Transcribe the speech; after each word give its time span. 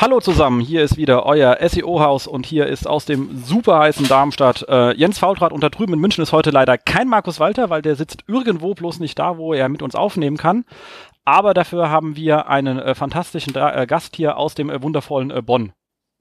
Hallo 0.00 0.20
zusammen, 0.20 0.60
hier 0.60 0.84
ist 0.84 0.96
wieder 0.96 1.26
euer 1.26 1.58
SEO-Haus 1.60 2.28
und 2.28 2.46
hier 2.46 2.68
ist 2.68 2.86
aus 2.86 3.04
dem 3.04 3.42
super 3.42 3.80
heißen 3.80 4.06
Darmstadt 4.06 4.64
äh, 4.68 4.92
Jens 4.92 5.18
Faultrat 5.18 5.52
und 5.52 5.60
da 5.60 5.70
drüben 5.70 5.94
in 5.94 5.98
München 5.98 6.22
ist 6.22 6.30
heute 6.30 6.50
leider 6.50 6.78
kein 6.78 7.08
Markus 7.08 7.40
Walter, 7.40 7.68
weil 7.68 7.82
der 7.82 7.96
sitzt 7.96 8.22
irgendwo 8.28 8.74
bloß 8.74 9.00
nicht 9.00 9.18
da, 9.18 9.38
wo 9.38 9.54
er 9.54 9.68
mit 9.68 9.82
uns 9.82 9.96
aufnehmen 9.96 10.36
kann. 10.36 10.64
Aber 11.24 11.52
dafür 11.52 11.90
haben 11.90 12.14
wir 12.14 12.46
einen 12.46 12.78
äh, 12.78 12.94
fantastischen 12.94 13.56
äh, 13.56 13.86
Gast 13.88 14.14
hier 14.14 14.36
aus 14.36 14.54
dem 14.54 14.70
äh, 14.70 14.80
wundervollen 14.80 15.32
äh, 15.32 15.42
Bonn. 15.42 15.72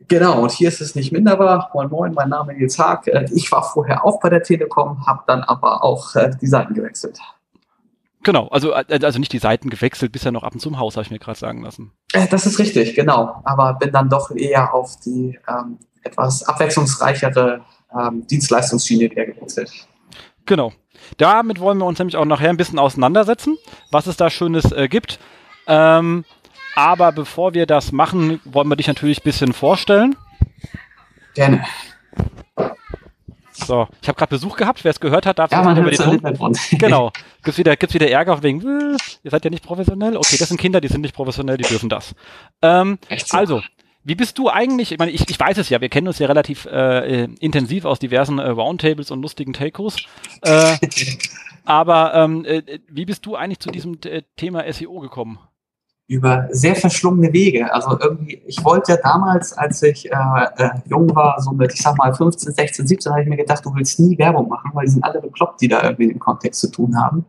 Genau, 0.07 0.41
und 0.41 0.51
hier 0.53 0.69
ist 0.69 0.81
es 0.81 0.95
nicht 0.95 1.11
minderbar. 1.11 1.69
Moin 1.75 1.89
Moin, 1.89 2.13
mein 2.15 2.29
Name 2.29 2.53
ist 2.53 2.59
Nils 2.59 2.79
Haag. 2.79 3.05
Äh, 3.05 3.27
ich 3.31 3.51
war 3.51 3.61
vorher 3.61 4.03
auch 4.03 4.19
bei 4.19 4.31
der 4.31 4.41
Telekom, 4.41 5.05
habe 5.05 5.21
dann 5.27 5.43
aber 5.43 5.83
auch 5.83 6.15
die 6.41 6.47
Seiten 6.47 6.73
gewechselt. 6.73 7.19
Genau, 8.23 8.47
also, 8.47 8.73
äh, 8.73 8.99
also 9.04 9.20
nicht 9.20 9.33
die 9.33 9.39
Seiten 9.39 9.70
gewechselt, 9.70 10.11
bisher 10.11 10.31
noch 10.31 10.43
ab 10.43 10.54
und 10.54 10.59
zu 10.59 10.70
im 10.70 10.79
Haus, 10.79 10.95
habe 10.95 11.04
ich 11.05 11.11
mir 11.11 11.20
gerade 11.20 11.39
sagen 11.39 11.63
lassen. 11.63 11.91
Äh, 12.13 12.27
das 12.27 12.45
ist 12.45 12.59
richtig, 12.59 12.95
genau. 12.95 13.41
Aber 13.43 13.73
bin 13.75 13.91
dann 13.91 14.09
doch 14.09 14.32
eher 14.32 14.73
auf 14.73 15.00
die 15.00 15.39
ähm, 15.47 15.78
etwas 16.04 16.43
abwechslungsreichere 16.43 17.61
ähm, 17.97 18.25
Dienstleistungsschiene 18.27 19.11
wieder 19.11 19.25
gewechselt. 19.25 19.71
Genau. 20.46 20.74
Damit 21.18 21.60
wollen 21.60 21.77
wir 21.77 21.86
uns 21.86 22.00
nämlich 22.00 22.18
auch 22.18 22.25
nachher 22.25 22.50
ein 22.50 22.57
bisschen 22.57 22.79
auseinandersetzen, 22.79 23.57
was 23.91 24.07
es 24.07 24.18
da 24.18 24.29
Schönes 24.29 24.71
äh, 24.71 24.88
gibt. 24.88 25.19
Ähm, 25.68 26.25
aber 26.75 27.11
bevor 27.11 27.54
wir 27.54 27.65
das 27.65 27.91
machen, 27.91 28.39
wollen 28.46 28.68
wir 28.68 28.75
dich 28.75 28.88
natürlich 28.88 29.19
ein 29.19 29.24
bisschen 29.24 29.54
vorstellen. 29.54 30.15
Gerne. 31.33 31.63
So, 33.66 33.88
ich 34.02 34.08
habe 34.08 34.17
gerade 34.17 34.30
Besuch 34.30 34.56
gehabt. 34.56 34.84
Wer 34.84 34.92
es 34.92 35.00
gehört 35.00 35.25
hat, 35.25 35.39
darf 35.39 35.52
ja, 35.52 35.64
man 35.64 35.78
über 35.78 35.89
den 35.89 36.09
Hintergrund. 36.09 36.59
Genau. 36.78 37.11
Gibt's 37.44 37.58
wieder, 37.58 37.75
gibt's 37.75 37.95
wieder 37.95 38.09
Ärger 38.09 38.44
wegen, 38.44 38.61
äh, 38.61 38.97
ihr 39.23 39.31
seid 39.31 39.44
ja 39.44 39.50
nicht 39.50 39.64
professionell. 39.64 40.16
Okay, 40.16 40.38
das 40.38 40.50
sind 40.50 40.59
Kinder, 40.59 40.80
die 40.80 40.88
sind 40.88 41.02
nicht 41.02 41.16
professionell, 41.16 41.58
die 41.58 41.64
dürfen 41.64 41.89
das. 41.89 42.14
Ähm, 42.61 43.00
Echt 43.09 43.30
so? 43.30 43.38
Also, 43.38 43.61
wie 44.03 44.16
bist 44.16 44.38
du 44.38 44.50
eigentlich? 44.50 44.92
Ich 44.92 45.00
meine, 45.00 45.11
ich, 45.11 45.30
ich 45.30 45.39
weiß 45.39 45.58
es 45.58 45.70
ja, 45.70 45.81
wir 45.81 45.89
kennen 45.89 46.08
uns 46.08 46.20
ja 46.20 46.28
relativ 46.28 46.66
äh, 46.66 47.25
intensiv 47.39 47.86
aus 47.86 47.99
diversen 47.99 48.39
äh, 48.39 48.47
Roundtables 48.47 49.11
und 49.11 49.22
lustigen 49.22 49.53
Takos. 49.53 49.97
Äh, 50.44 50.77
aber 51.66 52.14
ähm, 52.14 52.45
äh, 52.45 52.80
wie 52.88 53.05
bist 53.05 53.25
du 53.25 53.36
eigentlich 53.36 53.59
zu 53.59 53.69
diesem 53.69 53.97
äh, 54.05 54.21
Thema 54.38 54.71
SEO 54.71 54.99
gekommen? 54.99 55.39
Über 56.08 56.47
sehr 56.52 56.75
verschlungene 56.75 57.33
Wege. 57.33 57.73
Also 57.73 58.00
irgendwie, 58.00 58.41
ich 58.45 58.63
wollte 58.63 58.94
ja 58.94 58.97
damals, 58.97 59.53
als 59.53 59.83
ich 59.83 60.09
äh, 60.09 60.16
äh, 60.55 60.69
jung 60.86 61.14
war, 61.14 61.41
so 61.41 61.52
mit, 61.52 61.73
ich 61.73 61.81
sag 61.81 61.97
mal, 61.97 62.14
15, 62.14 62.53
16, 62.53 62.88
17, 62.88 63.11
habe 63.11 63.23
ich 63.23 63.27
mir 63.27 63.36
gedacht, 63.36 63.66
du 63.66 63.75
willst 63.75 63.99
nie 63.99 64.17
Werbung 64.17 64.47
machen, 64.47 64.72
weil 64.73 64.86
die 64.86 64.91
sind 64.91 65.03
alle 65.03 65.22
bekloppt, 65.22 65.61
die 65.61 65.67
da 65.67 65.83
irgendwie 65.83 66.08
dem 66.08 66.19
Kontext 66.19 66.61
zu 66.61 66.72
tun 66.72 66.97
haben. 66.97 67.25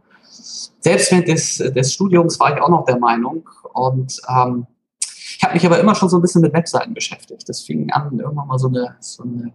Selbst 0.81 1.11
während 1.11 1.27
des, 1.27 1.59
des 1.59 1.93
Studiums 1.93 2.39
war 2.39 2.55
ich 2.55 2.63
auch 2.63 2.69
noch 2.69 2.85
der 2.85 2.99
Meinung 2.99 3.49
und 3.73 4.21
ähm, 4.29 4.67
ich 5.01 5.43
habe 5.43 5.55
mich 5.55 5.67
aber 5.67 5.79
immer 5.81 5.95
schon 5.95 6.09
so 6.09 6.19
ein 6.19 6.23
bisschen 6.23 6.43
mit 6.43 6.53
Webseiten 6.53 6.95
beschäftigt. 6.95 7.49
Das 7.49 7.63
fing 7.63 7.91
an, 7.91 8.19
irgendwann 8.19 8.47
mal 8.47 8.59
so 8.59 8.69
eine, 8.69 8.97
so 9.01 9.25
eine 9.25 9.53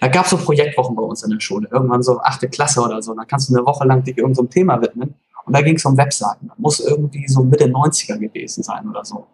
da 0.00 0.08
gab 0.08 0.24
es 0.24 0.30
so 0.30 0.36
Projektwochen 0.36 0.96
bei 0.96 1.02
uns 1.02 1.22
in 1.22 1.30
der 1.30 1.40
Schule, 1.40 1.68
irgendwann 1.70 2.02
so 2.02 2.20
achte 2.20 2.48
Klasse 2.48 2.82
oder 2.82 3.00
so. 3.00 3.14
Da 3.14 3.24
kannst 3.24 3.48
du 3.48 3.56
eine 3.56 3.64
Woche 3.64 3.86
lang 3.86 4.02
dich 4.02 4.18
irgendeinem 4.18 4.46
so 4.46 4.50
Thema 4.50 4.80
widmen. 4.82 5.14
Und 5.46 5.54
da 5.54 5.62
ging 5.62 5.76
es 5.76 5.84
um 5.84 5.96
Webseiten. 5.96 6.48
Das 6.48 6.58
muss 6.58 6.80
irgendwie 6.80 7.26
so 7.28 7.42
Mitte 7.42 7.66
90er 7.66 8.18
gewesen 8.18 8.62
sein 8.62 8.88
oder 8.88 9.04
so. 9.04 9.26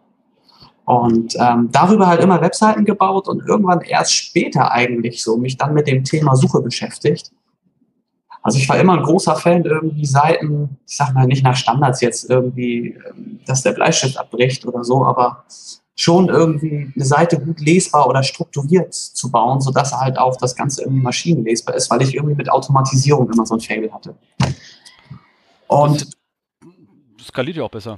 Und 0.85 1.35
ähm, 1.39 1.69
darüber 1.71 2.07
halt 2.07 2.21
immer 2.21 2.41
Webseiten 2.41 2.85
gebaut 2.85 3.27
und 3.27 3.47
irgendwann 3.47 3.81
erst 3.81 4.13
später 4.13 4.71
eigentlich 4.71 5.23
so 5.23 5.37
mich 5.37 5.57
dann 5.57 5.73
mit 5.73 5.87
dem 5.87 6.03
Thema 6.03 6.35
Suche 6.35 6.61
beschäftigt. 6.61 7.31
Also 8.43 8.57
ich 8.57 8.67
war 8.67 8.79
immer 8.79 8.97
ein 8.97 9.03
großer 9.03 9.35
Fan 9.35 9.63
irgendwie 9.63 10.05
Seiten, 10.05 10.77
ich 10.87 10.97
sag 10.97 11.13
mal 11.13 11.27
nicht 11.27 11.43
nach 11.43 11.55
Standards 11.55 12.01
jetzt 12.01 12.29
irgendwie, 12.29 12.97
ähm, 13.07 13.39
dass 13.45 13.61
der 13.61 13.73
Bleistift 13.73 14.17
abbricht 14.17 14.65
oder 14.65 14.83
so, 14.83 15.05
aber 15.05 15.45
schon 15.95 16.29
irgendwie 16.29 16.91
eine 16.95 17.05
Seite 17.05 17.39
gut 17.39 17.59
lesbar 17.59 18.07
oder 18.07 18.23
strukturiert 18.23 18.93
zu 18.93 19.29
bauen, 19.29 19.61
sodass 19.61 19.93
halt 19.93 20.17
auch 20.17 20.35
das 20.37 20.55
Ganze 20.55 20.81
irgendwie 20.81 21.03
maschinenlesbar 21.03 21.75
ist, 21.75 21.91
weil 21.91 22.01
ich 22.01 22.15
irgendwie 22.15 22.35
mit 22.35 22.51
Automatisierung 22.51 23.29
immer 23.31 23.45
so 23.45 23.55
ein 23.55 23.59
Fable 23.59 23.93
hatte. 23.93 24.15
Und 25.71 26.05
das 27.17 27.27
skaliert 27.27 27.55
ja 27.55 27.63
auch 27.63 27.71
besser. 27.71 27.97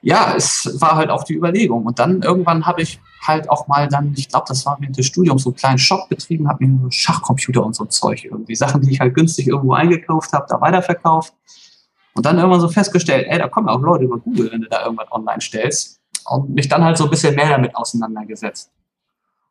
Ja, 0.00 0.34
es 0.34 0.80
war 0.80 0.96
halt 0.96 1.10
auch 1.10 1.24
die 1.24 1.34
Überlegung. 1.34 1.84
Und 1.84 1.98
dann 1.98 2.22
irgendwann 2.22 2.64
habe 2.64 2.80
ich 2.80 3.00
halt 3.20 3.50
auch 3.50 3.68
mal 3.68 3.86
dann, 3.86 4.14
ich 4.16 4.30
glaube, 4.30 4.46
das 4.48 4.64
war 4.64 4.78
während 4.80 4.96
des 4.96 5.06
Studiums, 5.06 5.42
so 5.42 5.50
einen 5.50 5.56
kleinen 5.56 5.78
Shop 5.78 6.08
betrieben, 6.08 6.48
habe 6.48 6.66
mir 6.66 6.90
Schachcomputer 6.90 7.64
und 7.64 7.76
so 7.76 7.84
Zeug 7.84 8.24
irgendwie. 8.24 8.54
Sachen, 8.54 8.80
die 8.80 8.92
ich 8.92 9.00
halt 9.00 9.14
günstig 9.14 9.46
irgendwo 9.46 9.74
eingekauft 9.74 10.32
habe, 10.32 10.46
da 10.48 10.58
weiterverkauft. 10.60 11.34
Und 12.14 12.24
dann 12.24 12.38
irgendwann 12.38 12.60
so 12.60 12.68
festgestellt, 12.68 13.26
ey, 13.28 13.38
da 13.38 13.48
kommen 13.48 13.68
auch 13.68 13.80
Leute 13.80 14.04
über 14.04 14.18
Google, 14.18 14.50
wenn 14.50 14.62
du 14.62 14.68
da 14.68 14.84
irgendwas 14.84 15.12
online 15.12 15.40
stellst. 15.42 16.00
Und 16.24 16.50
mich 16.50 16.68
dann 16.68 16.82
halt 16.82 16.96
so 16.96 17.04
ein 17.04 17.10
bisschen 17.10 17.34
mehr 17.34 17.50
damit 17.50 17.76
auseinandergesetzt. 17.76 18.70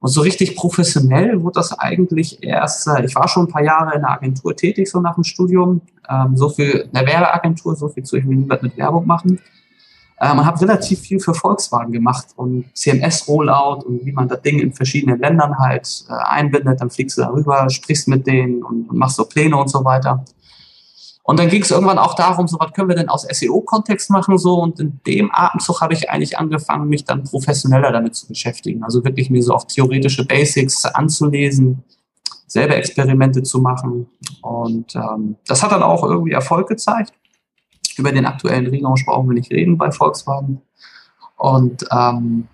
Und 0.02 0.10
so 0.10 0.22
richtig 0.22 0.56
professionell 0.56 1.44
wurde 1.44 1.60
das 1.60 1.78
eigentlich 1.78 2.44
erst, 2.44 2.88
äh, 2.88 3.06
ich 3.06 3.14
war 3.14 3.28
schon 3.28 3.46
ein 3.46 3.52
paar 3.52 3.64
Jahre 3.64 3.94
in 3.94 4.02
der 4.02 4.10
Agentur 4.10 4.56
tätig, 4.56 4.90
so 4.90 5.00
nach 5.00 5.14
dem 5.14 5.24
Studium. 5.24 5.82
Ähm, 6.10 6.36
so 6.36 6.50
viel 6.50 6.72
in 6.72 6.92
der 6.92 7.06
Werbeagentur, 7.06 7.76
so 7.76 7.88
viel 7.88 8.04
zu 8.04 8.18
ich 8.18 8.28
will 8.28 8.36
niemand 8.36 8.64
mit 8.64 8.76
Werbung 8.78 9.06
machen. 9.06 9.40
Ähm, 10.20 10.44
habe 10.44 10.60
relativ 10.60 11.02
viel 11.02 11.20
für 11.20 11.36
Volkswagen 11.36 11.92
gemacht 11.92 12.30
und 12.36 12.66
CMS-Rollout 12.76 13.86
und 13.86 14.04
wie 14.04 14.12
man 14.12 14.28
das 14.28 14.42
Ding 14.42 14.60
in 14.60 14.74
verschiedenen 14.74 15.20
Ländern 15.20 15.60
halt 15.60 16.04
äh, 16.10 16.14
einbindet. 16.14 16.82
Dann 16.82 16.90
fliegst 16.90 17.20
du 17.20 17.22
darüber, 17.22 17.70
sprichst 17.70 18.08
mit 18.08 18.26
denen 18.26 18.64
und 18.64 18.92
machst 18.92 19.18
so 19.18 19.26
Pläne 19.26 19.56
und 19.56 19.70
so 19.70 19.86
weiter. 19.86 20.26
Und 21.24 21.40
dann 21.40 21.50
ging 21.50 21.62
es 21.62 21.70
irgendwann 21.70 22.00
auch 22.00 22.16
darum, 22.16 22.48
so 22.48 22.58
was 22.60 22.74
können 22.74 22.90
wir 22.90 22.96
denn 22.96 23.10
aus 23.10 23.28
SEO-Kontext 23.30 24.10
machen 24.10 24.38
so. 24.38 24.56
Und 24.56 24.80
in 24.80 25.00
dem 25.06 25.30
Atemzug 25.32 25.82
habe 25.82 25.94
ich 25.94 26.10
eigentlich 26.10 26.38
angefangen, 26.38 26.90
mich 26.90 27.06
dann 27.06 27.24
professioneller 27.24 27.92
damit 27.92 28.16
zu 28.16 28.28
beschäftigen. 28.28 28.84
Also 28.84 29.04
wirklich 29.04 29.30
mir 29.30 29.44
so 29.44 29.54
auf 29.54 29.68
theoretische 29.68 30.26
Basics 30.26 30.84
anzulesen, 30.86 31.84
selber 32.48 32.76
Experimente 32.76 33.44
zu 33.44 33.60
machen. 33.60 34.08
Und 34.42 34.96
ähm, 34.96 35.36
das 35.46 35.62
hat 35.62 35.72
dann 35.72 35.84
auch 35.84 36.04
irgendwie 36.04 36.32
Erfolg 36.32 36.68
gezeigt. 36.68 37.14
Über 37.98 38.12
den 38.12 38.26
aktuellen 38.26 38.68
Relaunch 38.68 39.06
brauchen 39.06 39.30
wir 39.30 39.36
nicht 39.36 39.52
reden 39.52 39.78
bei 39.78 39.92
Volkswagen. 39.92 40.62
Und 41.38 41.86
ähm, 41.92 42.48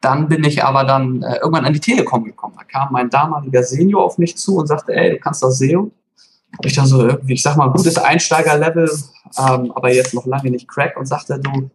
dann 0.00 0.28
bin 0.28 0.44
ich 0.44 0.62
aber 0.62 0.84
dann 0.84 1.22
äh, 1.22 1.36
irgendwann 1.36 1.64
an 1.64 1.72
die 1.72 1.80
Telekom 1.80 2.24
gekommen. 2.24 2.54
Da 2.56 2.64
kam 2.64 2.92
mein 2.92 3.10
damaliger 3.10 3.62
Senior 3.62 4.04
auf 4.04 4.18
mich 4.18 4.36
zu 4.36 4.56
und 4.56 4.66
sagte, 4.66 4.94
ey, 4.94 5.10
du 5.10 5.18
kannst 5.18 5.42
das 5.42 5.58
SEO 5.58 5.90
ich 6.62 6.74
dann 6.74 6.86
so 6.86 7.06
irgendwie, 7.06 7.34
ich 7.34 7.42
sag 7.42 7.56
mal, 7.56 7.70
gutes 7.70 7.98
Einsteigerlevel, 7.98 8.90
ähm, 9.38 9.72
aber 9.74 9.92
jetzt 9.92 10.14
noch 10.14 10.26
lange 10.26 10.50
nicht 10.50 10.68
Crack 10.68 10.96
und 10.96 11.06
sagte, 11.06 11.38
du, 11.38 11.70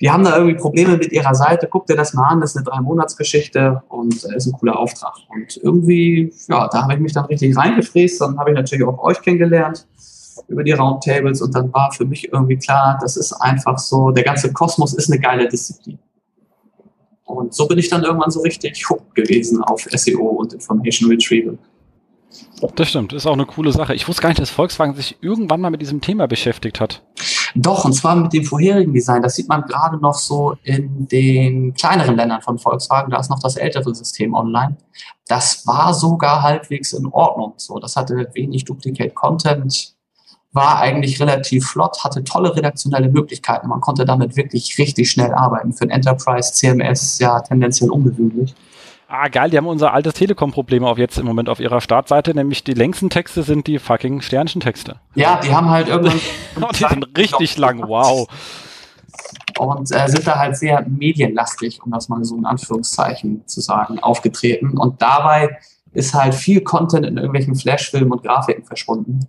die 0.00 0.10
haben 0.10 0.24
da 0.24 0.36
irgendwie 0.36 0.56
Probleme 0.56 0.96
mit 0.96 1.12
ihrer 1.12 1.34
Seite, 1.34 1.68
guck 1.70 1.86
dir 1.86 1.96
das 1.96 2.14
mal 2.14 2.28
an, 2.28 2.40
das 2.40 2.50
ist 2.50 2.56
eine 2.56 2.64
Drei-Monats-Geschichte 2.64 3.82
und 3.88 4.24
äh, 4.24 4.36
ist 4.36 4.46
ein 4.46 4.52
cooler 4.52 4.78
Auftrag. 4.78 5.14
Und 5.28 5.58
irgendwie, 5.62 6.32
ja, 6.48 6.68
da 6.68 6.82
habe 6.82 6.94
ich 6.94 7.00
mich 7.00 7.12
dann 7.12 7.26
richtig 7.26 7.56
reingefräst, 7.56 8.20
dann 8.20 8.38
habe 8.38 8.50
ich 8.50 8.56
natürlich 8.56 8.84
auch 8.84 8.98
euch 9.02 9.20
kennengelernt 9.20 9.86
über 10.48 10.64
die 10.64 10.72
Roundtables 10.72 11.42
und 11.42 11.54
dann 11.54 11.72
war 11.72 11.92
für 11.92 12.04
mich 12.04 12.32
irgendwie 12.32 12.56
klar, 12.56 12.98
das 13.00 13.16
ist 13.16 13.32
einfach 13.34 13.78
so, 13.78 14.10
der 14.10 14.24
ganze 14.24 14.52
Kosmos 14.52 14.94
ist 14.94 15.10
eine 15.10 15.20
geile 15.20 15.48
Disziplin. 15.48 15.98
Und 17.24 17.54
so 17.54 17.68
bin 17.68 17.78
ich 17.78 17.88
dann 17.88 18.02
irgendwann 18.02 18.30
so 18.30 18.40
richtig 18.40 18.88
hooked 18.88 19.14
gewesen 19.14 19.62
auf 19.62 19.82
SEO 19.82 20.26
und 20.26 20.52
Information 20.52 21.10
Retrieval. 21.10 21.58
Das 22.76 22.88
stimmt, 22.88 23.12
ist 23.12 23.26
auch 23.26 23.32
eine 23.32 23.46
coole 23.46 23.72
Sache. 23.72 23.94
Ich 23.94 24.06
wusste 24.06 24.22
gar 24.22 24.28
nicht, 24.28 24.40
dass 24.40 24.50
Volkswagen 24.50 24.94
sich 24.94 25.16
irgendwann 25.20 25.60
mal 25.60 25.70
mit 25.70 25.80
diesem 25.80 26.00
Thema 26.00 26.28
beschäftigt 26.28 26.80
hat. 26.80 27.02
Doch, 27.54 27.84
und 27.84 27.92
zwar 27.94 28.14
mit 28.14 28.32
dem 28.32 28.44
vorherigen 28.44 28.92
Design. 28.92 29.22
Das 29.22 29.34
sieht 29.34 29.48
man 29.48 29.62
gerade 29.62 29.96
noch 29.96 30.14
so 30.14 30.56
in 30.62 31.08
den 31.08 31.74
kleineren 31.74 32.16
Ländern 32.16 32.42
von 32.42 32.58
Volkswagen. 32.58 33.10
Da 33.10 33.18
ist 33.18 33.30
noch 33.30 33.40
das 33.40 33.56
ältere 33.56 33.94
System 33.94 34.34
online. 34.34 34.76
Das 35.26 35.66
war 35.66 35.94
sogar 35.94 36.42
halbwegs 36.42 36.92
in 36.92 37.06
Ordnung. 37.06 37.54
So, 37.56 37.78
das 37.78 37.96
hatte 37.96 38.28
wenig 38.34 38.64
Duplicate 38.64 39.14
Content, 39.14 39.94
war 40.52 40.78
eigentlich 40.78 41.20
relativ 41.20 41.66
flott, 41.66 42.02
hatte 42.04 42.24
tolle 42.24 42.54
redaktionelle 42.54 43.08
Möglichkeiten. 43.08 43.68
Man 43.68 43.80
konnte 43.80 44.04
damit 44.04 44.36
wirklich 44.36 44.78
richtig 44.78 45.10
schnell 45.10 45.32
arbeiten. 45.32 45.72
Für 45.72 45.84
ein 45.84 45.90
Enterprise 45.90 46.52
CMS 46.52 47.18
ja 47.18 47.40
tendenziell 47.40 47.90
ungewöhnlich. 47.90 48.54
Ah, 49.12 49.26
geil, 49.26 49.50
die 49.50 49.56
haben 49.56 49.66
unser 49.66 49.92
altes 49.92 50.14
Telekom-Problem 50.14 50.84
auf 50.84 50.96
jetzt 50.96 51.18
im 51.18 51.26
Moment 51.26 51.48
auf 51.48 51.58
ihrer 51.58 51.80
Startseite, 51.80 52.32
nämlich 52.32 52.62
die 52.62 52.74
längsten 52.74 53.10
Texte 53.10 53.42
sind 53.42 53.66
die 53.66 53.80
fucking 53.80 54.20
Sternchen-Texte. 54.20 55.00
Ja, 55.16 55.40
die 55.40 55.52
haben 55.52 55.68
halt 55.68 55.88
irgendwann. 55.88 56.20
die 56.78 56.84
sind 56.88 57.18
richtig 57.18 57.58
lang, 57.58 57.82
wow. 57.88 58.28
Und 59.58 59.90
äh, 59.90 60.06
sind 60.06 60.24
da 60.28 60.38
halt 60.38 60.56
sehr 60.56 60.86
medienlastig, 60.88 61.82
um 61.82 61.90
das 61.90 62.08
mal 62.08 62.22
so 62.22 62.36
in 62.36 62.46
Anführungszeichen 62.46 63.44
zu 63.48 63.60
sagen, 63.60 63.98
aufgetreten. 63.98 64.78
Und 64.78 65.02
dabei 65.02 65.58
ist 65.92 66.14
halt 66.14 66.32
viel 66.32 66.60
Content 66.60 67.04
in 67.04 67.16
irgendwelchen 67.16 67.56
Flashfilmen 67.56 68.12
und 68.12 68.22
Grafiken 68.22 68.64
verschwunden. 68.64 69.26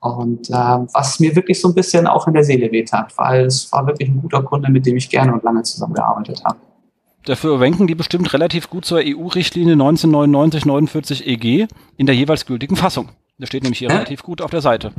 Und 0.00 0.48
äh, 0.48 0.54
was 0.54 1.20
mir 1.20 1.36
wirklich 1.36 1.60
so 1.60 1.68
ein 1.68 1.74
bisschen 1.74 2.06
auch 2.06 2.26
in 2.26 2.32
der 2.32 2.44
Seele 2.44 2.72
wehtat, 2.72 3.12
weil 3.18 3.44
es 3.44 3.70
war 3.70 3.86
wirklich 3.86 4.08
ein 4.08 4.22
guter 4.22 4.42
Kunde, 4.42 4.70
mit 4.70 4.86
dem 4.86 4.96
ich 4.96 5.10
gerne 5.10 5.34
und 5.34 5.44
lange 5.44 5.62
zusammengearbeitet 5.62 6.42
habe. 6.42 6.56
Dafür 7.24 7.58
wenken 7.58 7.86
die 7.86 7.94
bestimmt 7.94 8.32
relativ 8.34 8.68
gut 8.68 8.84
zur 8.84 8.98
EU-Richtlinie 8.98 9.74
1999-49 9.74 11.24
EG 11.24 11.66
in 11.96 12.06
der 12.06 12.14
jeweils 12.14 12.44
gültigen 12.44 12.76
Fassung. 12.76 13.10
Das 13.38 13.48
steht 13.48 13.62
nämlich 13.62 13.78
hier 13.78 13.88
ja? 13.88 13.94
relativ 13.94 14.22
gut 14.22 14.42
auf 14.42 14.50
der 14.50 14.60
Seite. 14.60 14.92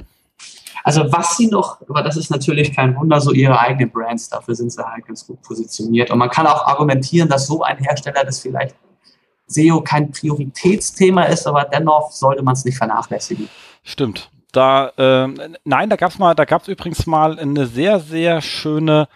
Also 0.83 1.11
was 1.11 1.37
sie 1.37 1.47
noch, 1.47 1.81
aber 1.87 2.03
das 2.03 2.17
ist 2.17 2.29
natürlich 2.29 2.75
kein 2.75 2.95
Wunder, 2.95 3.19
so 3.19 3.31
ihre 3.31 3.59
eigenen 3.59 3.91
Brands, 3.91 4.29
dafür 4.29 4.55
sind 4.55 4.71
sie 4.71 4.83
halt 4.83 5.05
ganz 5.05 5.25
gut 5.25 5.41
positioniert. 5.41 6.11
Und 6.11 6.19
man 6.19 6.29
kann 6.29 6.45
auch 6.45 6.65
argumentieren, 6.67 7.29
dass 7.29 7.47
so 7.47 7.63
ein 7.63 7.77
Hersteller 7.77 8.23
das 8.23 8.39
vielleicht 8.39 8.75
SEO 9.47 9.81
kein 9.81 10.11
Prioritätsthema 10.11 11.23
ist, 11.23 11.47
aber 11.47 11.65
dennoch 11.65 12.11
sollte 12.11 12.43
man 12.43 12.53
es 12.53 12.65
nicht 12.65 12.77
vernachlässigen. 12.77 13.49
Stimmt. 13.83 14.29
Da, 14.51 14.89
äh, 14.97 15.27
nein, 15.63 15.89
da 15.89 15.95
gab's 15.95 16.17
mal, 16.17 16.33
da 16.33 16.45
gab's 16.45 16.67
übrigens 16.67 17.05
mal 17.05 17.37
eine 17.39 17.67
sehr, 17.67 17.99
sehr 17.99 18.41
schöne 18.41 19.07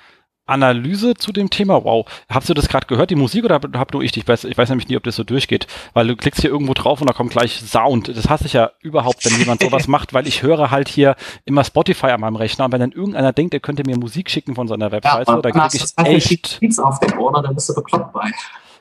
Analyse 0.49 1.13
zu 1.13 1.31
dem 1.31 1.49
Thema. 1.49 1.83
Wow, 1.83 2.05
hast 2.29 2.49
du 2.49 2.53
das 2.53 2.67
gerade 2.67 2.87
gehört, 2.87 3.09
die 3.09 3.15
Musik, 3.15 3.45
oder 3.45 3.55
hab, 3.55 3.77
hab 3.77 3.93
nur 3.93 4.03
ich? 4.03 4.15
Ich 4.17 4.27
weiß, 4.27 4.45
ich 4.45 4.57
weiß 4.57 4.69
nämlich 4.69 4.87
nie, 4.87 4.97
ob 4.97 5.03
das 5.03 5.15
so 5.15 5.23
durchgeht, 5.23 5.67
weil 5.93 6.07
du 6.07 6.15
klickst 6.15 6.41
hier 6.41 6.49
irgendwo 6.49 6.73
drauf 6.73 7.01
und 7.01 7.09
da 7.09 7.13
kommt 7.13 7.31
gleich 7.31 7.59
Sound. 7.59 8.07
Das 8.07 8.29
hasse 8.29 8.45
ich 8.45 8.53
ja 8.53 8.71
überhaupt, 8.81 9.25
wenn 9.25 9.37
jemand 9.39 9.61
sowas 9.61 9.87
macht, 9.87 10.13
weil 10.13 10.27
ich 10.27 10.43
höre 10.43 10.71
halt 10.71 10.89
hier 10.89 11.15
immer 11.45 11.63
Spotify 11.63 12.07
an 12.07 12.21
meinem 12.21 12.35
Rechner 12.35 12.65
und 12.65 12.71
wenn 12.71 12.81
dann 12.81 12.91
irgendeiner 12.91 13.33
denkt, 13.33 13.53
er 13.53 13.59
könnte 13.59 13.83
mir 13.85 13.97
Musik 13.97 14.29
schicken 14.29 14.55
von 14.55 14.67
seiner 14.67 14.91
Webseite, 14.91 15.31
ja, 15.31 15.41
da 15.41 15.51
kriege 15.51 15.67
ich 15.77 15.93
echt... 15.97 16.59
Auf 16.79 16.99
dem 16.99 17.17
Ohr, 17.19 17.41
dann 17.41 17.55
bist 17.55 17.69
du 17.69 17.75
bekloppt 17.75 18.13
bei. 18.13 18.31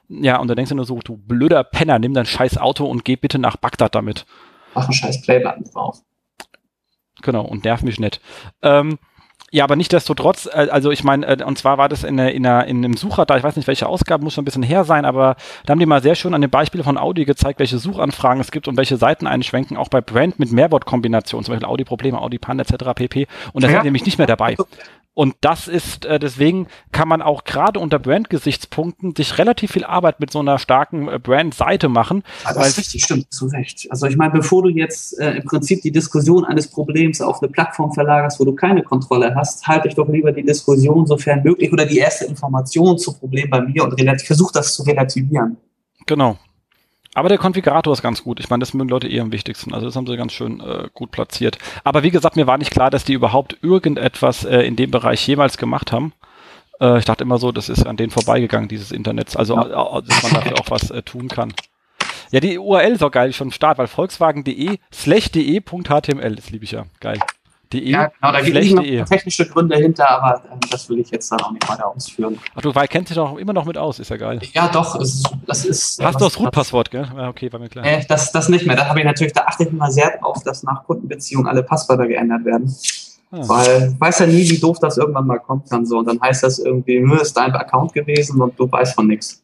Ja, 0.09 0.38
und 0.38 0.49
dann 0.49 0.56
denkst 0.56 0.71
du 0.71 0.75
nur 0.75 0.87
so, 0.87 0.99
du 1.00 1.17
blöder 1.17 1.64
Penner, 1.64 1.99
nimm 1.99 2.14
dein 2.14 2.26
scheiß 2.26 2.59
Auto 2.59 2.87
und 2.87 3.05
geh 3.05 3.17
bitte 3.17 3.38
nach 3.38 3.56
Bagdad 3.56 3.94
damit. 3.94 4.25
Mach 4.75 4.85
einen 4.85 4.94
scheiß 4.94 5.23
Playbutton 5.23 5.64
drauf. 5.73 5.99
Genau, 7.23 7.44
und 7.44 7.64
nerv 7.64 7.82
mich 7.82 7.99
nicht. 8.00 8.21
Ähm, 8.62 8.99
ja, 9.50 9.65
aber 9.65 9.77
nicht 9.77 9.93
desto 9.93 10.15
trotz, 10.15 10.47
äh, 10.47 10.69
also 10.71 10.91
ich 10.91 11.05
meine, 11.05 11.27
äh, 11.27 11.45
und 11.45 11.56
zwar 11.59 11.79
war 11.79 11.89
das 11.89 12.05
in, 12.05 12.19
in, 12.19 12.45
in 12.45 12.47
einem 12.47 12.97
Sucher 12.97 13.25
da, 13.25 13.37
ich 13.37 13.43
weiß 13.43 13.56
nicht, 13.56 13.67
welche 13.67 13.87
Ausgabe, 13.87 14.23
muss 14.25 14.35
schon 14.35 14.43
ein 14.43 14.45
bisschen 14.45 14.62
her 14.62 14.85
sein, 14.85 15.05
aber 15.05 15.37
da 15.65 15.73
haben 15.73 15.79
die 15.79 15.87
mal 15.87 16.03
sehr 16.03 16.15
schön 16.15 16.35
an 16.35 16.41
den 16.41 16.50
Beispielen 16.50 16.85
von 16.85 16.99
Audi 16.99 17.25
gezeigt, 17.25 17.59
welche 17.59 17.79
Suchanfragen 17.79 18.41
es 18.41 18.50
gibt 18.50 18.69
und 18.69 18.77
welche 18.77 18.97
Seiten 18.97 19.27
einschwenken, 19.27 19.77
auch 19.77 19.89
bei 19.89 20.00
Brand 20.00 20.39
mit 20.39 20.53
Mehrwortkombinationen, 20.53 21.45
zum 21.45 21.53
Beispiel 21.53 21.69
Audi-Probleme, 21.69 22.21
Audi-Pan 22.21 22.59
etc. 22.59 22.75
pp. 22.95 23.27
Und 23.53 23.65
da 23.65 23.69
ja. 23.69 23.75
sind 23.75 23.85
nämlich 23.85 24.05
nicht 24.05 24.19
mehr 24.19 24.27
dabei. 24.27 24.56
Und 25.19 25.35
das 25.41 25.67
ist, 25.67 26.05
äh, 26.05 26.20
deswegen 26.20 26.69
kann 26.93 27.09
man 27.09 27.23
auch 27.23 27.43
gerade 27.43 27.81
unter 27.81 27.99
Brand-Gesichtspunkten 27.99 29.17
sich 29.17 29.37
relativ 29.37 29.73
viel 29.73 29.82
Arbeit 29.82 30.20
mit 30.20 30.31
so 30.31 30.38
einer 30.38 30.61
starken 30.61 31.09
äh, 31.09 31.19
Brand-Seite 31.19 31.88
machen. 31.88 32.23
Ja, 32.44 32.55
das 32.55 32.69
ist 32.69 32.79
richtig, 32.79 33.03
stimmt, 33.03 33.35
zu 33.35 33.47
Recht. 33.47 33.88
Also 33.91 34.06
ich 34.06 34.17
meine, 34.17 34.31
bevor 34.31 34.62
du 34.62 34.69
jetzt 34.69 35.19
äh, 35.19 35.32
im 35.32 35.44
Prinzip 35.44 35.82
die 35.82 35.91
Diskussion 35.91 36.44
eines 36.44 36.70
Problems 36.70 37.20
auf 37.20 37.43
eine 37.43 37.50
Plattform 37.50 37.93
verlagerst, 37.93 38.38
wo 38.38 38.44
du 38.44 38.55
keine 38.55 38.85
Kontrolle 38.85 39.35
hast, 39.35 39.67
halte 39.67 39.88
ich 39.88 39.97
doch 39.97 40.09
lieber 40.09 40.31
die 40.31 40.44
Diskussion 40.44 41.05
sofern 41.05 41.43
möglich 41.43 41.73
oder 41.73 41.85
die 41.85 41.99
erste 41.99 42.26
Information 42.26 42.97
zu 42.97 43.12
Problem 43.12 43.50
bei 43.50 43.61
mir 43.61 43.82
und 43.82 44.00
versuch 44.23 44.53
das 44.53 44.73
zu 44.73 44.85
relativieren. 44.85 45.56
Genau. 46.06 46.38
Aber 47.15 47.29
der 47.29 47.39
Konfigurator 47.39 47.93
ist 47.93 48.03
ganz 48.03 48.23
gut. 48.23 48.39
Ich 48.39 48.51
meine, 48.51 48.61
das 48.61 48.75
mögen 48.75 48.91
Leute 48.91 49.09
eher 49.09 49.23
am 49.23 49.33
wichtigsten. 49.33 49.75
Also 49.75 49.87
das 49.87 49.97
haben 49.97 50.07
sie 50.07 50.17
ganz 50.17 50.33
schön 50.33 50.61
äh, 50.61 50.89
gut 50.95 51.11
platziert. 51.11 51.59
Aber 51.85 52.03
wie 52.03 52.11
gesagt, 52.11 52.37
mir 52.37 52.47
war 52.47 52.59
nicht 52.59 52.71
klar, 52.71 52.91
dass 52.91 53.05
die 53.05 53.15
überhaupt 53.15 53.57
irgendetwas 53.63 54.45
äh, 54.45 54.61
in 54.61 54.77
dem 54.77 54.91
Bereich 54.91 55.27
jemals 55.27 55.57
gemacht 55.57 55.91
haben. 55.91 56.13
Äh, 56.81 56.99
ich 56.99 57.05
dachte 57.05 57.25
immer 57.25 57.39
so, 57.39 57.51
das 57.53 57.69
ist 57.69 57.87
an 57.87 57.97
denen 57.97 58.11
vorbeigegangen, 58.11 58.69
dieses 58.69 58.93
Internet. 58.93 59.37
Also, 59.37 59.57
ja. 59.57 59.99
Äh, 59.99 60.03
dass 60.03 60.23
man 60.23 60.33
dafür 60.35 60.61
auch 60.61 60.71
was 60.71 60.91
äh, 60.91 61.03
tun 61.03 61.29
kann. 61.29 61.53
Ja, 62.31 62.41
die 62.41 62.59
URL 62.59 62.93
ist 62.93 63.03
auch 63.03 63.11
geil 63.11 63.33
schon 63.33 63.49
im 63.49 63.53
Start, 63.53 63.79
weil 63.79 63.87
Volkswagen.de 63.87 64.79
slash 64.93 65.31
de.html, 65.31 66.37
das 66.37 66.51
liebe 66.51 66.65
ich 66.65 66.73
ja. 66.73 66.85
Geil. 67.01 67.19
De, 67.73 67.91
ja, 67.91 68.06
genau, 68.06 68.32
da 68.32 68.41
gibt 68.41 68.56
es 68.56 69.09
technische 69.11 69.47
Gründe 69.47 69.76
hinter, 69.76 70.09
aber 70.09 70.37
äh, 70.37 70.56
das 70.70 70.88
will 70.88 71.00
ich 71.00 71.11
jetzt 71.11 71.31
dann 71.31 71.41
auch 71.41 71.53
nicht 71.53 71.69
weiter 71.69 71.87
ausführen. 71.87 72.38
Ach, 72.55 72.62
du 72.62 72.75
weil, 72.75 72.88
kennst 72.88 73.11
dich 73.11 73.17
doch 73.17 73.37
immer 73.37 73.53
noch 73.53 73.67
mit 73.67 73.76
aus, 73.76 73.99
ist 73.99 74.09
ja 74.09 74.17
geil. 74.17 74.41
Ja, 74.55 74.69
doch, 74.69 74.94
es, 74.97 75.23
das 75.47 75.67
ist. 75.67 76.03
Hast 76.03 76.19
du 76.19 76.25
das 76.25 76.38
Root-Passwort, 76.38 76.91
gell? 76.91 77.06
Ja, 77.15 77.29
okay, 77.29 77.53
war 77.53 77.61
mir 77.61 77.69
klar. 77.69 77.85
Äh, 77.85 78.06
das, 78.09 78.32
das 78.32 78.49
nicht 78.49 78.67
mehr. 78.67 78.75
Da 78.75 78.87
habe 78.87 79.00
ich 79.00 79.05
natürlich, 79.05 79.35
da 79.35 79.43
achte 79.43 79.65
ich 79.65 79.70
immer 79.70 79.91
sehr 79.91 80.17
drauf, 80.19 80.43
dass 80.44 80.62
nach 80.62 80.85
Kundenbeziehungen 80.85 81.47
alle 81.47 81.62
Passwörter 81.62 82.06
geändert 82.06 82.47
werden. 82.47 82.75
Ah. 83.31 83.41
Weil 83.47 83.94
weiß 83.99 84.21
ja 84.21 84.26
nie, 84.26 84.49
wie 84.49 84.59
doof 84.59 84.79
das 84.81 84.97
irgendwann 84.97 85.26
mal 85.26 85.38
kommt 85.38 85.71
dann 85.71 85.85
so. 85.85 85.99
Und 85.99 86.09
dann 86.09 86.19
heißt 86.21 86.43
das 86.43 86.59
irgendwie, 86.59 87.00
nur 87.00 87.21
ist 87.21 87.37
dein 87.37 87.53
Account 87.53 87.93
gewesen 87.93 88.41
und 88.41 88.59
du 88.59 88.71
weißt 88.71 88.94
von 88.94 89.06
nichts. 89.06 89.43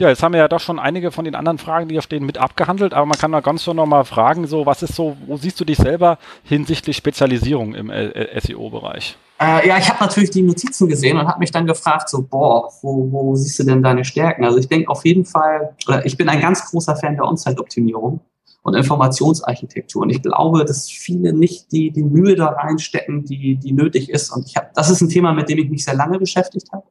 Ja, 0.00 0.08
jetzt 0.08 0.22
haben 0.22 0.32
wir 0.32 0.38
ja 0.38 0.48
doch 0.48 0.60
schon 0.60 0.78
einige 0.78 1.10
von 1.10 1.26
den 1.26 1.34
anderen 1.34 1.58
Fragen, 1.58 1.86
die 1.86 1.94
hier 1.94 2.00
stehen, 2.00 2.24
mit 2.24 2.38
abgehandelt, 2.38 2.94
aber 2.94 3.04
man 3.04 3.18
kann 3.18 3.32
da 3.32 3.40
ganz 3.40 3.62
schon 3.62 3.76
nochmal 3.76 4.06
fragen, 4.06 4.46
so, 4.46 4.64
was 4.64 4.82
ist 4.82 4.94
so, 4.94 5.14
wo 5.26 5.36
siehst 5.36 5.60
du 5.60 5.66
dich 5.66 5.76
selber 5.76 6.16
hinsichtlich 6.42 6.96
Spezialisierung 6.96 7.74
im 7.74 7.90
äh, 7.90 8.40
SEO-Bereich? 8.40 9.18
Äh, 9.38 9.68
ja, 9.68 9.76
ich 9.76 9.90
habe 9.90 10.02
natürlich 10.02 10.30
die 10.30 10.40
Notizen 10.40 10.88
gesehen 10.88 11.18
und 11.18 11.28
habe 11.28 11.38
mich 11.38 11.50
dann 11.50 11.66
gefragt, 11.66 12.08
so, 12.08 12.22
boah, 12.22 12.72
wo, 12.80 13.12
wo 13.12 13.34
siehst 13.36 13.58
du 13.58 13.64
denn 13.64 13.82
deine 13.82 14.06
Stärken? 14.06 14.42
Also 14.42 14.56
ich 14.56 14.68
denke 14.68 14.88
auf 14.88 15.04
jeden 15.04 15.26
Fall, 15.26 15.76
oder 15.86 16.06
ich 16.06 16.16
bin 16.16 16.30
ein 16.30 16.40
ganz 16.40 16.70
großer 16.70 16.96
Fan 16.96 17.16
der 17.16 17.26
On-Site-Optimierung 17.26 18.20
und 18.62 18.74
Informationsarchitektur. 18.74 20.00
Und 20.00 20.08
ich 20.08 20.22
glaube, 20.22 20.64
dass 20.64 20.88
viele 20.88 21.34
nicht 21.34 21.72
die, 21.72 21.90
die 21.90 22.04
Mühe 22.04 22.36
da 22.36 22.46
reinstecken, 22.46 23.26
die, 23.26 23.56
die 23.56 23.72
nötig 23.74 24.08
ist. 24.08 24.30
Und 24.30 24.46
ich 24.46 24.56
habe, 24.56 24.68
das 24.74 24.88
ist 24.88 25.02
ein 25.02 25.10
Thema, 25.10 25.34
mit 25.34 25.50
dem 25.50 25.58
ich 25.58 25.68
mich 25.68 25.84
sehr 25.84 25.94
lange 25.94 26.18
beschäftigt 26.18 26.72
habe 26.72 26.84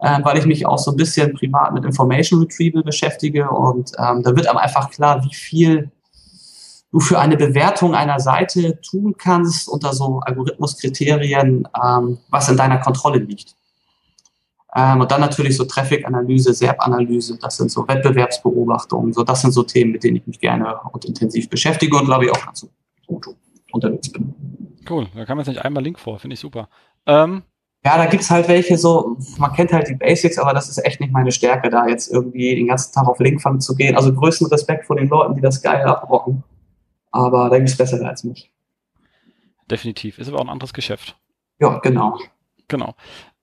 äh, 0.00 0.18
weil 0.22 0.38
ich 0.38 0.46
mich 0.46 0.66
auch 0.66 0.78
so 0.78 0.90
ein 0.90 0.96
bisschen 0.96 1.34
privat 1.34 1.74
mit 1.74 1.84
Information 1.84 2.40
Retrieval 2.40 2.82
beschäftige. 2.82 3.48
Und 3.48 3.92
ähm, 3.98 4.22
da 4.22 4.34
wird 4.34 4.46
aber 4.46 4.60
einfach 4.60 4.90
klar, 4.90 5.22
wie 5.24 5.34
viel 5.34 5.90
du 6.90 7.00
für 7.00 7.18
eine 7.20 7.36
Bewertung 7.36 7.94
einer 7.94 8.18
Seite 8.18 8.80
tun 8.80 9.14
kannst 9.16 9.68
unter 9.68 9.92
so 9.92 10.20
Algorithmuskriterien, 10.20 11.68
ähm, 11.82 12.18
was 12.30 12.48
in 12.48 12.56
deiner 12.56 12.78
Kontrolle 12.78 13.18
liegt. 13.18 13.54
Ähm, 14.74 15.00
und 15.00 15.10
dann 15.10 15.20
natürlich 15.20 15.56
so 15.56 15.64
Traffic-Analyse, 15.64 16.54
SERP-Analyse, 16.54 17.38
das 17.40 17.56
sind 17.56 17.70
so 17.70 17.86
Wettbewerbsbeobachtungen, 17.86 19.12
so 19.12 19.22
das 19.22 19.42
sind 19.42 19.52
so 19.52 19.62
Themen, 19.62 19.92
mit 19.92 20.04
denen 20.04 20.16
ich 20.16 20.26
mich 20.26 20.40
gerne 20.40 20.76
und 20.92 21.04
intensiv 21.04 21.48
beschäftige 21.50 21.96
und 21.96 22.06
glaube 22.06 22.24
ich 22.24 22.30
auch 22.30 22.44
ganz 22.44 22.66
gut 23.06 23.26
unterwegs 23.72 24.10
bin. 24.10 24.34
Cool, 24.88 25.06
da 25.14 25.24
kam 25.24 25.38
jetzt 25.38 25.48
nicht 25.48 25.64
einmal 25.64 25.82
Link 25.82 25.98
vor, 25.98 26.18
finde 26.18 26.34
ich 26.34 26.40
super. 26.40 26.68
Ähm, 27.06 27.42
ja, 27.84 27.96
da 27.96 28.06
gibt's 28.06 28.30
halt 28.30 28.48
welche 28.48 28.76
so, 28.76 29.16
man 29.38 29.52
kennt 29.54 29.72
halt 29.72 29.88
die 29.88 29.94
Basics, 29.94 30.38
aber 30.38 30.52
das 30.52 30.68
ist 30.68 30.84
echt 30.84 31.00
nicht 31.00 31.12
meine 31.12 31.32
Stärke, 31.32 31.70
da 31.70 31.86
jetzt 31.86 32.12
irgendwie 32.12 32.54
den 32.54 32.68
ganzen 32.68 32.92
Tag 32.92 33.06
auf 33.06 33.18
Linkfang 33.20 33.60
zu 33.60 33.74
gehen. 33.74 33.96
Also 33.96 34.12
größten 34.12 34.48
Respekt 34.48 34.84
vor 34.84 34.96
den 34.96 35.08
Leuten, 35.08 35.34
die 35.34 35.40
das 35.40 35.62
geil 35.62 35.82
abrocken. 35.82 36.42
Aber 37.10 37.48
da 37.48 37.58
gibt's 37.58 37.76
bessere 37.76 38.06
als 38.06 38.22
mich. 38.22 38.50
Definitiv. 39.70 40.18
Ist 40.18 40.28
aber 40.28 40.38
auch 40.38 40.44
ein 40.44 40.50
anderes 40.50 40.74
Geschäft. 40.74 41.16
Ja, 41.58 41.78
genau. 41.78 42.18
Genau. 42.68 42.94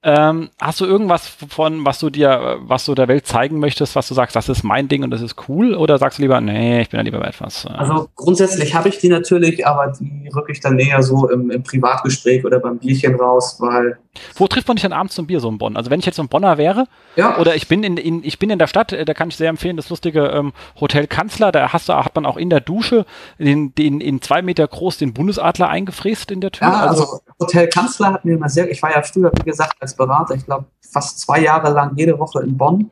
Ähm, 0.03 0.51
hast 0.61 0.79
du 0.79 0.85
irgendwas 0.85 1.27
von, 1.27 1.83
was 1.83 1.99
du 1.99 2.09
dir, 2.09 2.57
was 2.61 2.85
du 2.85 2.93
der 2.93 3.07
Welt 3.07 3.25
zeigen 3.25 3.59
möchtest, 3.59 3.95
was 3.95 4.07
du 4.07 4.13
sagst, 4.13 4.35
das 4.35 4.47
ist 4.47 4.63
mein 4.63 4.87
Ding 4.87 5.03
und 5.03 5.09
das 5.09 5.21
ist 5.21 5.35
cool? 5.49 5.73
Oder 5.73 5.97
sagst 5.97 6.19
du 6.19 6.21
lieber, 6.21 6.39
nee, 6.39 6.81
ich 6.81 6.89
bin 6.89 6.99
ja 6.99 7.03
lieber 7.03 7.19
bei 7.19 7.27
etwas? 7.27 7.65
Äh 7.65 7.69
also 7.69 8.07
grundsätzlich 8.15 8.75
habe 8.75 8.89
ich 8.89 8.99
die 8.99 9.09
natürlich, 9.09 9.65
aber 9.65 9.91
die 9.99 10.29
rücke 10.33 10.51
ich 10.51 10.59
dann 10.59 10.75
näher 10.75 11.01
so 11.01 11.29
im, 11.29 11.49
im, 11.49 11.63
Privatgespräch 11.63 12.45
oder 12.45 12.59
beim 12.59 12.77
Bierchen 12.77 13.15
raus, 13.15 13.57
weil. 13.59 13.97
Wo 14.35 14.47
trifft 14.47 14.67
man 14.67 14.75
dich 14.75 14.83
dann 14.83 14.93
abends 14.93 15.15
zum 15.15 15.27
Bier 15.27 15.39
so 15.39 15.49
in 15.49 15.57
Bonn? 15.57 15.77
Also 15.77 15.89
wenn 15.89 15.99
ich 15.99 16.05
jetzt 16.05 16.15
so 16.15 16.23
ein 16.23 16.29
Bonner 16.29 16.57
wäre, 16.57 16.87
ja. 17.15 17.37
oder 17.37 17.55
ich 17.55 17.67
bin 17.67 17.83
in, 17.83 17.97
in, 17.97 18.23
ich 18.23 18.39
bin 18.39 18.49
in 18.49 18.59
der 18.59 18.67
Stadt, 18.67 18.93
äh, 18.93 19.05
da 19.05 19.13
kann 19.13 19.29
ich 19.29 19.37
sehr 19.37 19.49
empfehlen, 19.49 19.77
das 19.77 19.89
lustige 19.89 20.27
ähm, 20.27 20.53
Hotel 20.79 21.07
Kanzler, 21.07 21.51
da 21.51 21.73
hast 21.73 21.89
du, 21.89 21.93
hat 21.93 22.15
man 22.15 22.25
auch 22.25 22.37
in 22.37 22.49
der 22.49 22.61
Dusche 22.61 23.05
den, 23.39 23.73
den 23.75 24.01
in 24.01 24.21
zwei 24.21 24.41
Meter 24.41 24.67
groß 24.67 24.97
den 24.97 25.13
Bundesadler 25.13 25.69
eingefräst 25.69 26.31
in 26.31 26.41
der 26.41 26.51
Tür. 26.51 26.67
Ja, 26.67 26.73
also, 26.87 27.03
also 27.03 27.19
Hotel 27.39 27.67
Kanzler 27.67 28.13
hat 28.13 28.25
mir 28.25 28.35
immer 28.35 28.49
sehr, 28.49 28.69
ich 28.69 28.81
war 28.81 28.91
ja 28.91 29.01
früher, 29.01 29.31
wie 29.37 29.43
gesagt, 29.43 29.75
als 29.79 29.95
Berater, 29.95 30.35
ich 30.35 30.45
glaube, 30.45 30.65
fast 30.91 31.19
zwei 31.19 31.39
Jahre 31.39 31.71
lang 31.71 31.93
jede 31.95 32.17
Woche 32.19 32.41
in 32.41 32.57
Bonn 32.57 32.91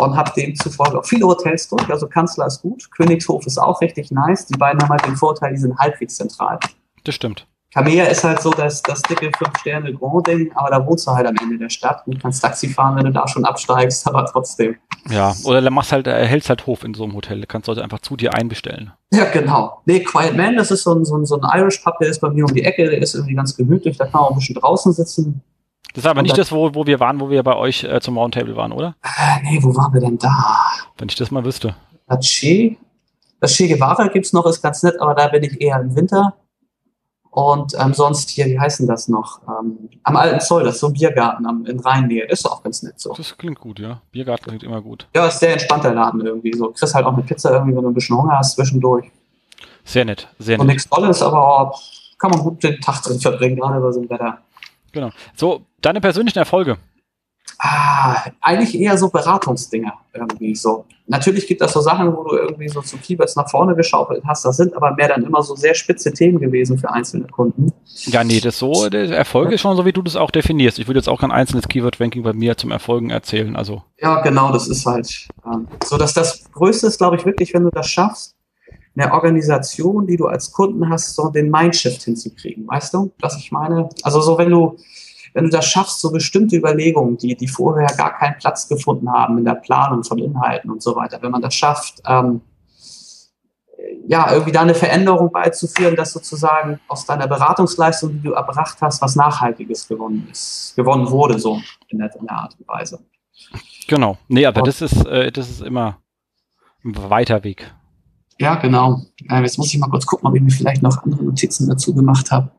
und 0.00 0.16
habe 0.16 0.32
demzufolge 0.34 0.98
auch 0.98 1.04
viele 1.04 1.26
Hotels 1.26 1.68
durch. 1.68 1.88
Also 1.90 2.08
Kanzler 2.08 2.46
ist 2.46 2.62
gut, 2.62 2.90
Königshof 2.90 3.46
ist 3.46 3.58
auch 3.58 3.80
richtig 3.80 4.10
nice. 4.10 4.46
Die 4.46 4.56
beiden 4.56 4.80
haben 4.82 4.88
halt 4.88 5.06
den 5.06 5.16
Vorteil, 5.16 5.52
die 5.52 5.58
sind 5.58 5.78
halbwegs 5.78 6.16
zentral. 6.16 6.58
Das 7.04 7.14
stimmt. 7.14 7.46
Camea 7.74 8.04
ist 8.04 8.22
halt 8.22 8.40
so 8.42 8.50
das, 8.50 8.82
das 8.82 9.00
dicke 9.02 9.30
Fünf-Sterne-Grand-Ding, 9.36 10.52
aber 10.54 10.70
da 10.70 10.86
wohnst 10.86 11.06
du 11.06 11.12
halt 11.12 11.26
am 11.26 11.34
Ende 11.40 11.56
der 11.56 11.70
Stadt 11.70 12.06
und 12.06 12.20
kannst 12.20 12.42
Taxi 12.42 12.68
fahren, 12.68 12.96
wenn 12.96 13.04
du 13.04 13.12
da 13.12 13.26
schon 13.26 13.46
absteigst, 13.46 14.06
aber 14.06 14.26
trotzdem. 14.26 14.76
Ja, 15.08 15.34
oder 15.44 15.68
machst 15.70 15.90
halt, 15.92 16.06
hältst 16.06 16.50
halt 16.50 16.66
Hof 16.66 16.84
in 16.84 16.92
so 16.92 17.04
einem 17.04 17.14
Hotel, 17.14 17.40
du 17.40 17.46
kannst 17.46 17.68
Leute 17.68 17.82
einfach 17.82 18.00
zu 18.00 18.16
dir 18.16 18.34
einbestellen. 18.34 18.92
Ja, 19.12 19.24
genau. 19.24 19.80
Nee, 19.86 20.00
Quiet 20.00 20.36
Man, 20.36 20.56
das 20.56 20.70
ist 20.70 20.82
so 20.82 20.94
ein, 20.94 21.06
so 21.06 21.16
ein, 21.16 21.24
so 21.24 21.40
ein 21.40 21.60
Irish 21.60 21.78
Pub, 21.78 21.98
der 21.98 22.08
ist 22.08 22.20
bei 22.20 22.28
mir 22.28 22.44
um 22.44 22.54
die 22.54 22.62
Ecke, 22.62 22.90
der 22.90 23.00
ist 23.00 23.14
irgendwie 23.14 23.34
ganz 23.34 23.56
gemütlich, 23.56 23.96
da 23.96 24.04
kann 24.04 24.20
man 24.20 24.22
auch 24.24 24.30
ein 24.32 24.36
bisschen 24.36 24.56
draußen 24.56 24.92
sitzen. 24.92 25.42
Das 25.94 26.04
war 26.04 26.12
aber 26.12 26.22
nicht 26.22 26.36
das, 26.36 26.52
wo, 26.52 26.74
wo 26.74 26.86
wir 26.86 27.00
waren, 27.00 27.20
wo 27.20 27.30
wir 27.30 27.42
bei 27.42 27.56
euch 27.56 27.84
äh, 27.84 28.00
zum 28.00 28.18
Roundtable 28.18 28.54
waren, 28.54 28.72
oder? 28.72 28.96
Äh, 29.02 29.42
nee, 29.44 29.58
wo 29.62 29.74
waren 29.74 29.92
wir 29.94 30.00
denn 30.00 30.18
da? 30.18 30.56
Wenn 30.98 31.08
ich 31.08 31.16
das 31.16 31.30
mal 31.30 31.44
wüsste. 31.44 31.74
Das 32.06 32.26
Che, 32.26 32.76
das 33.40 33.54
Che 33.54 33.68
Guevara 33.68 34.08
gibt's 34.08 34.34
noch, 34.34 34.44
ist 34.46 34.62
ganz 34.62 34.82
nett, 34.82 35.00
aber 35.00 35.14
da 35.14 35.28
bin 35.28 35.42
ich 35.42 35.60
eher 35.60 35.80
im 35.80 35.94
Winter. 35.96 36.34
Und 37.32 37.72
ähm, 37.80 37.94
sonst 37.94 38.28
hier, 38.28 38.44
wie 38.44 38.60
heißen 38.60 38.86
das 38.86 39.08
noch? 39.08 39.40
Ähm, 39.48 39.88
am 40.02 40.16
Alten 40.16 40.38
Zoll, 40.40 40.64
das 40.64 40.74
ist 40.74 40.80
so 40.82 40.88
ein 40.88 40.92
Biergarten 40.92 41.46
am, 41.46 41.64
in 41.64 41.80
Rheinnähe. 41.80 42.26
Ist 42.26 42.44
auch 42.44 42.62
ganz 42.62 42.82
nett 42.82 43.00
so. 43.00 43.14
Das 43.14 43.38
klingt 43.38 43.58
gut, 43.58 43.78
ja. 43.78 44.02
Biergarten 44.10 44.48
klingt 44.48 44.62
immer 44.62 44.82
gut. 44.82 45.08
Ja, 45.16 45.26
ist 45.28 45.40
sehr 45.40 45.54
entspannter 45.54 45.94
Laden 45.94 46.20
irgendwie. 46.20 46.52
So, 46.52 46.72
kriegst 46.72 46.94
halt 46.94 47.06
auch 47.06 47.14
eine 47.14 47.22
Pizza 47.22 47.50
irgendwie, 47.50 47.74
wenn 47.74 47.84
du 47.84 47.88
ein 47.88 47.94
bisschen 47.94 48.18
Hunger 48.18 48.36
hast 48.36 48.56
zwischendurch. 48.56 49.10
Sehr 49.82 50.04
nett, 50.04 50.28
sehr 50.38 50.58
nett. 50.58 50.60
Und 50.60 50.66
nichts 50.66 50.86
Tolles, 50.86 51.22
aber 51.22 51.74
kann 52.18 52.32
man 52.32 52.40
gut 52.40 52.62
den 52.62 52.78
Tag 52.82 53.02
drin 53.02 53.18
verbringen, 53.18 53.56
gerade 53.56 53.80
bei 53.80 53.92
so 53.92 54.00
einem 54.00 54.10
Wetter. 54.10 54.38
Genau. 54.92 55.08
So, 55.34 55.62
deine 55.80 56.02
persönlichen 56.02 56.38
Erfolge. 56.38 56.76
Ah, 57.58 58.24
eigentlich 58.40 58.78
eher 58.78 58.98
so 58.98 59.08
Beratungsdinger 59.08 59.92
irgendwie 60.12 60.54
so. 60.56 60.84
Natürlich 61.06 61.46
gibt 61.46 61.62
es 61.62 61.72
so 61.72 61.80
Sachen, 61.80 62.12
wo 62.16 62.24
du 62.24 62.36
irgendwie 62.36 62.68
so 62.68 62.80
zu 62.80 62.96
Keywords 62.96 63.36
nach 63.36 63.48
vorne 63.48 63.76
geschaufelt 63.76 64.24
hast. 64.26 64.44
Das 64.44 64.56
sind 64.56 64.74
aber 64.74 64.94
mehr 64.94 65.08
dann 65.08 65.22
immer 65.22 65.42
so 65.42 65.54
sehr 65.54 65.74
spitze 65.74 66.12
Themen 66.12 66.40
gewesen 66.40 66.76
für 66.78 66.90
einzelne 66.90 67.26
Kunden. 67.28 67.72
Ja, 68.06 68.24
nee, 68.24 68.40
das 68.40 68.58
so, 68.58 68.88
der 68.88 69.10
Erfolg 69.10 69.52
ist 69.52 69.60
schon 69.60 69.76
so, 69.76 69.84
wie 69.84 69.92
du 69.92 70.02
das 70.02 70.16
auch 70.16 70.32
definierst. 70.32 70.80
Ich 70.80 70.88
würde 70.88 70.98
jetzt 70.98 71.08
auch 71.08 71.20
kein 71.20 71.30
einzelnes 71.30 71.68
Keyword-Ranking 71.68 72.24
bei 72.24 72.32
mir 72.32 72.56
zum 72.56 72.72
Erfolgen 72.72 73.10
erzählen. 73.10 73.54
Also. 73.54 73.82
Ja, 74.00 74.22
genau, 74.22 74.52
das 74.52 74.66
ist 74.66 74.84
halt 74.84 75.28
ähm, 75.46 75.68
so, 75.84 75.96
dass 75.96 76.14
das 76.14 76.50
Größte 76.52 76.88
ist, 76.88 76.98
glaube 76.98 77.14
ich, 77.16 77.24
wirklich, 77.24 77.54
wenn 77.54 77.62
du 77.62 77.70
das 77.70 77.88
schaffst, 77.88 78.34
eine 78.96 79.12
Organisation, 79.12 80.06
die 80.06 80.16
du 80.16 80.26
als 80.26 80.50
Kunden 80.52 80.88
hast, 80.88 81.14
so 81.14 81.30
den 81.30 81.50
Mindshift 81.50 82.02
hinzukriegen. 82.02 82.66
Weißt 82.66 82.92
du, 82.92 83.12
was 83.20 83.36
ich 83.36 83.52
meine? 83.52 83.88
Also 84.02 84.20
so, 84.20 84.36
wenn 84.36 84.50
du 84.50 84.76
wenn 85.34 85.44
du 85.44 85.50
das 85.50 85.66
schaffst, 85.66 86.00
so 86.00 86.10
bestimmte 86.10 86.56
Überlegungen, 86.56 87.16
die, 87.16 87.36
die 87.36 87.48
vorher 87.48 87.88
gar 87.96 88.18
keinen 88.18 88.38
Platz 88.38 88.68
gefunden 88.68 89.10
haben 89.10 89.38
in 89.38 89.44
der 89.44 89.54
Planung 89.54 90.04
von 90.04 90.18
Inhalten 90.18 90.70
und 90.70 90.82
so 90.82 90.94
weiter, 90.94 91.18
wenn 91.22 91.30
man 91.30 91.42
das 91.42 91.54
schafft, 91.54 92.02
ähm, 92.06 92.42
ja, 94.06 94.32
irgendwie 94.32 94.52
da 94.52 94.62
eine 94.62 94.74
Veränderung 94.74 95.30
beizuführen, 95.32 95.96
dass 95.96 96.12
sozusagen 96.12 96.80
aus 96.88 97.06
deiner 97.06 97.26
Beratungsleistung, 97.26 98.12
die 98.12 98.20
du 98.20 98.32
erbracht 98.32 98.78
hast, 98.80 99.00
was 99.02 99.16
Nachhaltiges 99.16 99.88
gewonnen 99.88 100.28
ist, 100.30 100.74
gewonnen 100.76 101.10
wurde, 101.10 101.38
so 101.38 101.60
in 101.88 101.98
der, 101.98 102.14
in 102.16 102.26
der 102.26 102.36
Art 102.36 102.56
und 102.58 102.68
Weise. 102.68 103.00
Genau. 103.88 104.18
Nee, 104.28 104.46
aber 104.46 104.60
und, 104.60 104.66
das 104.66 104.82
ist, 104.82 105.04
äh, 105.06 105.32
das 105.32 105.50
ist 105.50 105.62
immer 105.62 105.98
ein 106.84 107.10
weiter 107.10 107.44
Weg. 107.44 107.72
Ja, 108.38 108.56
genau. 108.56 109.02
Äh, 109.28 109.42
jetzt 109.42 109.58
muss 109.58 109.72
ich 109.72 109.78
mal 109.78 109.88
kurz 109.88 110.06
gucken, 110.06 110.26
ob 110.28 110.34
ich 110.34 110.42
mir 110.42 110.50
vielleicht 110.50 110.82
noch 110.82 111.02
andere 111.02 111.22
Notizen 111.24 111.68
dazu 111.68 111.94
gemacht 111.94 112.30
habe. 112.30 112.50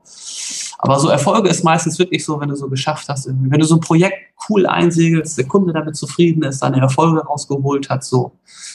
Aber 0.83 0.99
so 0.99 1.07
Erfolge 1.07 1.47
ist 1.47 1.63
meistens 1.63 1.97
wirklich 1.97 2.25
so, 2.25 2.41
wenn 2.41 2.49
du 2.49 2.57
so 2.57 2.67
geschafft 2.67 3.07
hast, 3.07 3.25
wenn 3.25 3.59
du 3.59 3.65
so 3.65 3.75
ein 3.75 3.79
Projekt 3.79 4.17
cool 4.49 4.65
einsegelst, 4.65 5.37
der 5.37 5.47
Kunde 5.47 5.71
damit 5.71 5.95
zufrieden 5.95 6.43
ist, 6.43 6.59
seine 6.59 6.81
Erfolge 6.81 7.21
rausgeholt 7.21 7.89
hat, 7.89 8.03
so. 8.03 8.33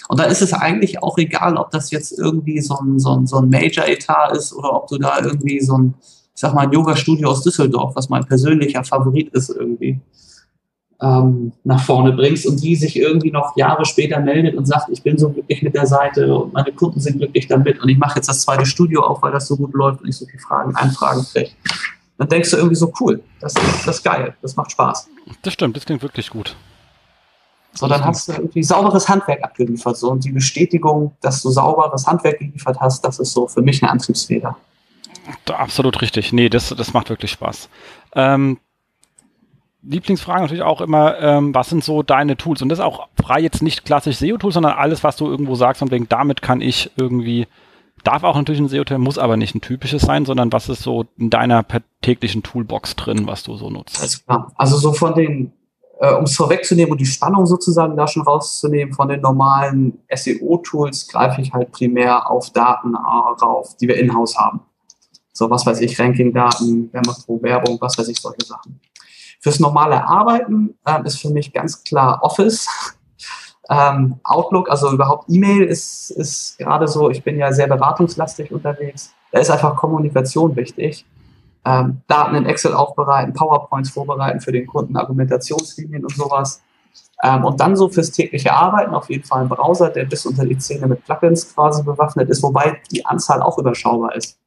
Und 0.09 0.19
da 0.19 0.25
ist 0.25 0.41
es 0.41 0.55
eigentlich 0.55 1.03
auch 1.03 1.19
egal, 1.19 1.59
ob 1.59 1.71
das 1.71 1.91
jetzt 1.91 2.19
irgendwie 2.19 2.62
so 2.62 2.79
ein, 2.79 2.99
so 2.99 3.12
ein, 3.12 3.27
so 3.27 3.37
ein 3.37 3.50
Major-Etat 3.50 4.33
ist 4.33 4.55
oder 4.55 4.73
ob 4.73 4.87
du 4.87 4.97
da 4.97 5.21
irgendwie 5.23 5.61
so 5.61 5.77
ein, 5.77 5.95
ich 6.35 6.41
sag 6.41 6.55
mal, 6.55 6.62
ein 6.62 6.73
Yoga-Studio 6.73 7.29
aus 7.29 7.43
Düsseldorf, 7.43 7.95
was 7.95 8.09
mein 8.09 8.25
persönlicher 8.25 8.83
Favorit 8.85 9.29
ist 9.35 9.50
irgendwie, 9.50 10.00
ähm, 11.03 11.53
nach 11.62 11.83
vorne 11.83 12.12
bringst 12.12 12.47
und 12.47 12.62
die 12.62 12.75
sich 12.75 12.99
irgendwie 12.99 13.33
noch 13.33 13.55
Jahre 13.55 13.85
später 13.85 14.19
meldet 14.19 14.57
und 14.57 14.65
sagt, 14.65 14.88
ich 14.88 15.03
bin 15.03 15.19
so 15.19 15.29
glücklich 15.29 15.61
mit 15.61 15.75
der 15.75 15.87
Seite 15.87 16.35
und 16.35 16.55
meine 16.55 16.73
Kunden 16.73 17.00
sind 17.00 17.19
glücklich 17.19 17.49
damit 17.49 17.83
und 17.83 17.91
ich 17.91 17.99
mache 17.99 18.17
jetzt 18.17 18.31
das 18.31 18.41
zweite 18.41 18.65
Studio 18.65 19.03
auf, 19.03 19.21
weil 19.21 19.33
das 19.33 19.47
so 19.47 19.59
gut 19.59 19.75
läuft 19.75 20.00
und 20.00 20.09
ich 20.09 20.17
so 20.17 20.25
viele 20.25 20.41
Fragen, 20.41 20.75
Anfragen 20.75 21.23
kriege 21.31 21.50
dann 22.19 22.29
denkst 22.29 22.51
du 22.51 22.57
irgendwie 22.57 22.75
so, 22.75 22.93
cool, 23.01 23.23
das 23.41 23.55
ist, 23.55 23.87
das 23.87 23.97
ist 23.97 24.03
geil, 24.03 24.35
das 24.43 24.57
macht 24.57 24.73
Spaß. 24.73 25.09
Das 25.43 25.53
stimmt, 25.53 25.77
das 25.77 25.87
klingt 25.87 26.03
wirklich 26.03 26.31
gut. 26.31 26.57
So, 27.75 27.87
dann 27.87 28.05
hast 28.05 28.29
du 28.29 28.33
irgendwie 28.33 28.63
sauberes 28.63 29.09
Handwerk 29.09 29.45
abgeliefert. 29.45 29.97
So, 29.97 30.11
und 30.11 30.25
die 30.25 30.33
Bestätigung, 30.33 31.13
dass 31.21 31.43
du 31.43 31.51
sauberes 31.51 32.07
Handwerk 32.07 32.41
geliefert 32.41 32.79
hast, 32.81 33.05
das 33.05 33.21
ist 33.21 33.33
so 33.33 33.47
für 33.47 33.63
mich 33.63 33.83
eine 33.83 33.93
Antriebsfeder. 33.93 34.57
Absolut 35.47 36.01
richtig. 36.01 36.33
Nee, 36.33 36.49
das, 36.49 36.75
das 36.77 36.93
macht 36.93 37.11
wirklich 37.11 37.31
Spaß. 37.31 37.69
Ähm, 38.15 38.59
Lieblingsfrage 39.83 40.43
natürlich 40.43 40.65
auch 40.65 40.81
immer, 40.81 41.19
ähm, 41.21 41.55
was 41.55 41.69
sind 41.69 41.85
so 41.85 42.03
deine 42.03 42.37
Tools? 42.37 42.63
Und 42.63 42.69
das 42.71 42.81
ist 42.81 42.85
auch 42.85 43.09
frei 43.21 43.41
jetzt 43.41 43.63
nicht 43.63 43.85
klassisch 43.85 44.17
SEO-Tools, 44.17 44.55
sondern 44.55 44.73
alles, 44.73 45.05
was 45.05 45.17
du 45.17 45.27
irgendwo 45.27 45.55
sagst 45.55 45.83
und 45.83 45.91
wegen 45.93 46.09
damit 46.09 46.43
kann 46.43 46.61
ich 46.61 46.91
irgendwie 46.97 47.47
Darf 48.05 48.25
auch 48.25 48.37
natürlich 48.37 48.61
ein 48.61 48.69
SEO-Tool, 48.69 48.99
muss 48.99 49.19
aber 49.19 49.37
nicht 49.37 49.55
ein 49.55 49.61
typisches 49.61 50.02
sein, 50.02 50.25
sondern 50.25 50.52
was 50.52 50.69
ist 50.69 50.83
so 50.83 51.07
in 51.17 51.31
deiner 51.31 51.64
täglichen 52.02 52.43
Toolbox 52.43 52.97
drin, 52.97 53.26
was 53.26 53.43
du 53.43 53.57
so 53.57 53.71
nutzt? 53.71 53.99
Alles 53.99 54.25
klar. 54.25 54.52
Also 54.57 54.76
so 54.76 54.93
von 54.93 55.14
den, 55.14 55.52
äh, 56.00 56.12
um 56.14 56.25
es 56.25 56.37
vorwegzunehmen 56.37 56.93
und 56.93 57.00
die 57.00 57.07
Spannung 57.07 57.47
sozusagen 57.47 57.97
da 57.97 58.07
schon 58.07 58.23
rauszunehmen, 58.23 58.95
von 58.95 59.09
den 59.09 59.21
normalen 59.21 59.99
SEO-Tools 60.14 61.09
greife 61.09 61.40
ich 61.40 61.52
halt 61.52 61.73
primär 61.73 62.31
auf 62.31 62.50
Daten 62.50 62.95
rauf, 62.95 63.76
die 63.76 63.88
wir 63.88 63.97
in-house 63.97 64.37
haben. 64.37 64.61
So, 65.33 65.49
was 65.50 65.64
weiß 65.64 65.81
ich, 65.81 65.99
Ranking-Daten, 65.99 66.90
wer 66.93 67.02
macht 67.07 67.26
pro 67.26 67.40
Werbung, 67.43 67.78
was 67.81 67.97
weiß 67.97 68.09
ich, 68.09 68.21
solche 68.21 68.45
Sachen. 68.45 68.81
Fürs 69.40 69.61
normale 69.61 70.05
Arbeiten 70.05 70.75
äh, 70.85 71.00
ist 71.05 71.21
für 71.21 71.31
mich 71.31 71.52
ganz 71.52 71.85
klar 71.85 72.21
Office. 72.23 72.67
Ähm, 73.71 74.19
Outlook, 74.25 74.71
also 74.71 74.91
überhaupt 74.91 75.27
E-Mail 75.29 75.65
ist, 75.65 76.11
ist 76.11 76.59
gerade 76.59 76.89
so, 76.89 77.11
ich 77.11 77.23
bin 77.23 77.37
ja 77.37 77.53
sehr 77.53 77.67
beratungslastig 77.67 78.51
unterwegs. 78.51 79.13
Da 79.31 79.41
ist 79.41 79.51
einfach 79.51 79.77
Kommunikation 79.77 80.57
wichtig. 80.57 81.05
Ähm, 81.67 82.01
Daten 82.07 82.35
in 82.35 82.47
Excel 82.47 82.73
aufbereiten, 82.73 83.35
PowerPoints 83.35 83.91
vorbereiten 83.91 84.41
für 84.41 84.53
den 84.53 84.67
Kunden, 84.67 84.97
Argumentationslinien 84.97 86.03
und 86.03 86.17
sowas. 86.17 86.63
Ähm, 87.23 87.45
und 87.45 87.61
dann 87.61 87.77
so 87.77 87.89
fürs 87.89 88.11
tägliche 88.11 88.53
Arbeiten 88.53 88.95
auf 88.95 89.11
jeden 89.11 89.25
Fall 89.25 89.43
ein 89.43 89.49
Browser, 89.49 89.91
der 89.91 90.05
bis 90.05 90.25
unter 90.25 90.47
die 90.47 90.57
Zähne 90.57 90.87
mit 90.87 91.05
Plugins 91.05 91.55
quasi 91.55 91.83
bewaffnet 91.83 92.31
ist, 92.31 92.43
wobei 92.43 92.81
die 92.91 93.05
Anzahl 93.05 93.43
auch 93.43 93.59
überschaubar 93.59 94.15
ist. 94.15 94.39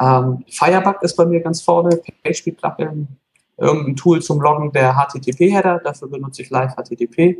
Ähm, 0.00 0.44
Firebug 0.48 1.02
ist 1.02 1.16
bei 1.16 1.26
mir 1.26 1.40
ganz 1.40 1.60
vorne, 1.60 2.00
PHP-Plugin, 2.24 3.08
irgendein 3.58 3.96
Tool 3.96 4.22
zum 4.22 4.40
Loggen 4.40 4.72
der 4.72 4.94
HTTP-Header, 4.94 5.80
dafür 5.84 6.08
benutze 6.08 6.42
ich 6.42 6.50
Live 6.50 6.74
HTTP. 6.76 7.38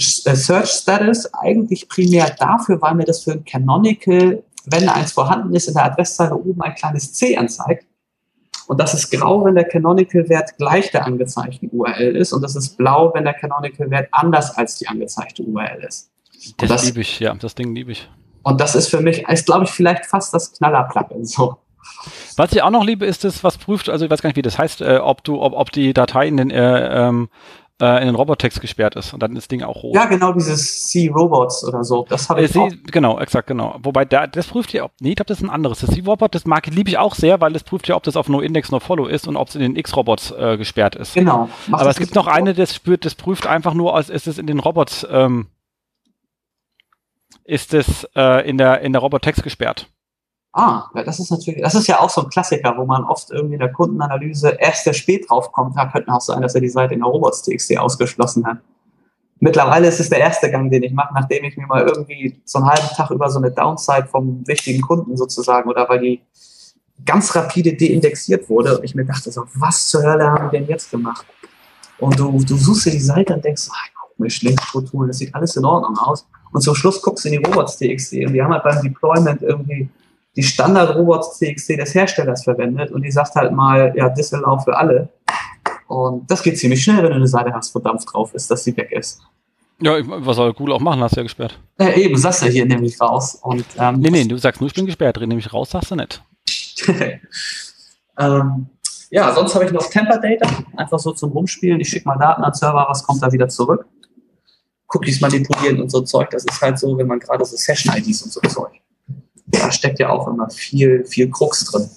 Search 0.00 0.70
Status 0.70 1.32
eigentlich 1.34 1.88
primär 1.88 2.30
dafür, 2.38 2.80
weil 2.80 2.94
mir 2.94 3.04
das 3.04 3.24
für 3.24 3.32
ein 3.32 3.44
Canonical, 3.44 4.42
wenn 4.66 4.88
eins 4.88 5.12
vorhanden 5.12 5.54
ist, 5.54 5.68
in 5.68 5.74
der 5.74 5.86
Adresszeile 5.86 6.36
oben 6.36 6.60
ein 6.62 6.74
kleines 6.74 7.12
C 7.14 7.36
anzeigt. 7.36 7.84
Und 8.68 8.78
das 8.78 8.92
ist 8.92 9.10
grau, 9.10 9.44
wenn 9.44 9.54
der 9.54 9.64
Canonical-Wert 9.64 10.58
gleich 10.58 10.90
der 10.90 11.06
angezeigten 11.06 11.70
URL 11.72 12.16
ist. 12.16 12.32
Und 12.32 12.42
das 12.42 12.54
ist 12.54 12.76
blau, 12.76 13.12
wenn 13.14 13.24
der 13.24 13.32
Canonical-Wert 13.32 14.08
anders 14.12 14.56
als 14.56 14.76
die 14.76 14.86
angezeigte 14.86 15.42
URL 15.42 15.84
ist. 15.88 16.10
Das, 16.58 16.68
das 16.68 16.84
liebe 16.84 17.00
ich, 17.00 17.18
ja, 17.18 17.34
das 17.34 17.54
Ding 17.54 17.74
liebe 17.74 17.92
ich. 17.92 18.08
Und 18.42 18.60
das 18.60 18.74
ist 18.74 18.88
für 18.88 19.00
mich, 19.00 19.26
ist 19.26 19.46
glaube 19.46 19.64
ich 19.64 19.70
vielleicht 19.70 20.06
fast 20.06 20.32
das 20.34 20.52
Knaller-Plugin 20.52 21.24
so. 21.24 21.56
Was 22.36 22.52
ich 22.52 22.62
auch 22.62 22.70
noch 22.70 22.84
liebe, 22.84 23.06
ist 23.06 23.24
das, 23.24 23.42
was 23.42 23.58
prüft, 23.58 23.88
also 23.88 24.04
ich 24.04 24.10
weiß 24.10 24.22
gar 24.22 24.28
nicht, 24.28 24.36
wie 24.36 24.42
das 24.42 24.58
heißt, 24.58 24.82
äh, 24.82 24.98
ob 24.98 25.24
du, 25.24 25.40
ob, 25.40 25.54
ob 25.54 25.72
die 25.72 25.94
Datei 25.94 26.28
in 26.28 26.36
den 26.36 26.50
äh, 26.50 27.08
ähm, 27.08 27.30
äh, 27.80 28.00
in 28.00 28.06
den 28.06 28.14
Robotext 28.14 28.60
gesperrt 28.60 28.96
ist 28.96 29.12
und 29.12 29.22
dann 29.22 29.32
ist 29.32 29.44
das 29.44 29.48
Ding 29.48 29.62
auch 29.62 29.82
rot. 29.82 29.94
Ja, 29.94 30.06
genau, 30.06 30.32
dieses 30.32 30.88
C-Robots 30.88 31.64
oder 31.64 31.84
so. 31.84 32.04
Das 32.08 32.28
habe 32.28 32.42
ich 32.42 32.54
äh, 32.54 32.58
auch. 32.58 32.70
Genau, 32.90 33.18
exakt, 33.20 33.46
genau. 33.46 33.76
Wobei, 33.82 34.04
da, 34.04 34.26
das 34.26 34.48
prüft 34.48 34.72
ja, 34.72 34.84
ob, 34.84 34.92
nee, 35.00 35.10
ich 35.10 35.16
glaube, 35.16 35.28
das 35.28 35.38
ist 35.38 35.44
ein 35.44 35.50
anderes. 35.50 35.80
Das 35.80 35.90
C-Robot, 35.90 36.34
das 36.34 36.44
mag, 36.44 36.66
liebe 36.66 36.90
ich 36.90 36.98
auch 36.98 37.14
sehr, 37.14 37.40
weil 37.40 37.52
das 37.52 37.64
prüft 37.64 37.88
ja, 37.88 37.96
ob 37.96 38.02
das 38.02 38.16
auf 38.16 38.28
No-Index, 38.28 38.70
No-Follow 38.70 39.06
ist 39.06 39.28
und 39.28 39.36
ob 39.36 39.48
es 39.48 39.54
in 39.54 39.60
den 39.60 39.76
X-Robots 39.76 40.32
äh, 40.32 40.56
gesperrt 40.56 40.96
ist. 40.96 41.14
Genau. 41.14 41.48
Aber 41.70 41.90
es 41.90 41.98
gibt 41.98 42.14
noch 42.14 42.26
eine, 42.26 42.54
das 42.54 42.74
spürt, 42.74 43.04
das 43.04 43.14
prüft 43.14 43.46
einfach 43.46 43.74
nur, 43.74 43.94
als 43.94 44.10
ist 44.10 44.26
es 44.26 44.38
in 44.38 44.46
den 44.46 44.58
Robots, 44.58 45.06
ähm, 45.10 45.46
ist 47.44 47.74
es 47.74 48.04
äh, 48.14 48.48
in 48.48 48.58
der, 48.58 48.80
in 48.80 48.92
der 48.92 49.00
Robotext 49.00 49.42
gesperrt. 49.42 49.88
Ah, 50.52 50.88
das 50.94 51.20
ist 51.20 51.30
natürlich, 51.30 51.62
das 51.62 51.74
ist 51.74 51.86
ja 51.86 52.00
auch 52.00 52.10
so 52.10 52.22
ein 52.22 52.30
Klassiker, 52.30 52.74
wo 52.76 52.84
man 52.84 53.04
oft 53.04 53.30
irgendwie 53.30 53.54
in 53.54 53.60
der 53.60 53.72
Kundenanalyse 53.72 54.56
erst 54.58 54.84
sehr 54.84 54.94
spät 54.94 55.28
drauf 55.28 55.52
kommt. 55.52 55.76
Da 55.76 55.86
könnte 55.86 56.12
auch 56.12 56.20
sein, 56.20 56.42
dass 56.42 56.54
er 56.54 56.60
die 56.60 56.68
Seite 56.68 56.94
in 56.94 57.00
der 57.00 57.08
Robots.txt 57.08 57.76
ausgeschlossen 57.78 58.46
hat. 58.46 58.58
Mittlerweile 59.40 59.86
ist 59.86 60.00
es 60.00 60.08
der 60.08 60.18
erste 60.18 60.50
Gang, 60.50 60.70
den 60.70 60.82
ich 60.82 60.92
mache, 60.92 61.14
nachdem 61.14 61.44
ich 61.44 61.56
mir 61.56 61.66
mal 61.66 61.86
irgendwie 61.86 62.40
so 62.44 62.58
einen 62.58 62.68
halben 62.68 62.88
Tag 62.88 63.10
über 63.10 63.30
so 63.30 63.38
eine 63.38 63.52
Downside 63.52 64.08
vom 64.10 64.44
wichtigen 64.46 64.80
Kunden 64.80 65.16
sozusagen 65.16 65.68
oder 65.70 65.88
weil 65.88 66.00
die 66.00 66.22
ganz 67.04 67.34
rapide 67.36 67.74
deindexiert 67.74 68.48
wurde 68.48 68.78
und 68.78 68.84
ich 68.84 68.94
mir 68.96 69.04
dachte 69.04 69.30
so, 69.30 69.44
was 69.54 69.88
zur 69.88 70.02
Hölle 70.02 70.26
haben 70.28 70.50
die 70.50 70.58
denn 70.58 70.66
jetzt 70.66 70.90
gemacht? 70.90 71.24
Und 71.98 72.18
du, 72.18 72.42
du 72.42 72.56
suchst 72.56 72.86
dir 72.86 72.90
die 72.90 73.00
Seite 73.00 73.34
und 73.34 73.44
denkst, 73.44 73.68
ah, 73.70 73.88
guck 74.00 74.18
mir 74.18 74.30
schlecht 74.30 74.60
Strukturen, 74.62 75.06
das 75.06 75.18
sieht 75.18 75.32
alles 75.34 75.54
in 75.56 75.64
Ordnung 75.64 75.96
aus. 75.98 76.26
Und 76.52 76.60
zum 76.62 76.74
Schluss 76.74 77.00
guckst 77.00 77.24
du 77.24 77.28
in 77.28 77.40
die 77.40 77.46
Robots.txt 77.46 78.14
und 78.14 78.32
die 78.32 78.42
haben 78.42 78.52
halt 78.52 78.64
beim 78.64 78.82
Deployment 78.82 79.42
irgendwie 79.42 79.88
die 80.38 80.44
Standard-Robots.txt 80.44 81.70
des 81.70 81.94
Herstellers 81.96 82.44
verwendet 82.44 82.92
und 82.92 83.02
die 83.02 83.10
sagt 83.10 83.34
halt 83.34 83.50
mal, 83.50 83.92
ja, 83.96 84.08
Disallow 84.08 84.60
für 84.60 84.76
alle. 84.76 85.08
Und 85.88 86.30
das 86.30 86.44
geht 86.44 86.56
ziemlich 86.56 86.80
schnell, 86.84 86.98
wenn 86.98 87.10
du 87.10 87.16
eine 87.16 87.26
Seite 87.26 87.52
hast, 87.52 87.74
wo 87.74 87.80
Dampf 87.80 88.04
drauf 88.04 88.32
ist, 88.34 88.48
dass 88.48 88.62
sie 88.62 88.76
weg 88.76 88.92
ist. 88.92 89.20
Ja, 89.80 89.94
was 90.04 90.36
soll 90.36 90.54
Google 90.54 90.74
auch 90.74 90.80
machen, 90.80 91.00
hast 91.02 91.16
du 91.16 91.20
ja 91.20 91.22
gesperrt. 91.24 91.58
Ja, 91.80 91.92
eben, 91.92 92.16
sagst 92.16 92.42
du 92.42 92.46
ja 92.46 92.52
hier 92.52 92.66
nämlich 92.66 93.00
raus. 93.00 93.34
Und, 93.42 93.64
ähm, 93.78 93.98
nee, 93.98 94.10
nee, 94.10 94.24
du 94.24 94.36
sagst 94.36 94.60
nur, 94.60 94.68
ich 94.68 94.74
bin 94.74 94.86
gesperrt, 94.86 95.16
drin 95.16 95.28
nämlich 95.28 95.52
raus, 95.52 95.70
sagst 95.70 95.90
du 95.90 95.96
nicht. 95.96 96.22
ähm, 98.18 98.66
ja, 99.10 99.34
sonst 99.34 99.56
habe 99.56 99.64
ich 99.64 99.72
noch 99.72 99.90
Temper 99.90 100.20
Data, 100.20 100.48
einfach 100.76 101.00
so 101.00 101.10
zum 101.10 101.32
Rumspielen. 101.32 101.80
Ich 101.80 101.88
schicke 101.88 102.06
mal 102.06 102.16
Daten 102.16 102.44
an 102.44 102.54
Server, 102.54 102.86
was 102.88 103.02
kommt 103.02 103.20
da 103.24 103.32
wieder 103.32 103.48
zurück? 103.48 103.86
Cookies 104.94 105.20
manipulieren 105.20 105.82
und 105.82 105.90
so 105.90 106.02
Zeug, 106.02 106.30
das 106.30 106.44
ist 106.44 106.60
halt 106.62 106.78
so, 106.78 106.96
wenn 106.96 107.08
man 107.08 107.18
gerade 107.18 107.44
so 107.44 107.56
Session-IDs 107.56 108.22
und 108.22 108.32
so 108.32 108.40
Zeug 108.42 108.80
da 109.50 109.70
steckt 109.72 109.98
ja 109.98 110.10
auch 110.10 110.28
immer 110.28 110.48
viel, 110.50 111.04
viel 111.04 111.30
Krux 111.30 111.64
drin. 111.64 111.88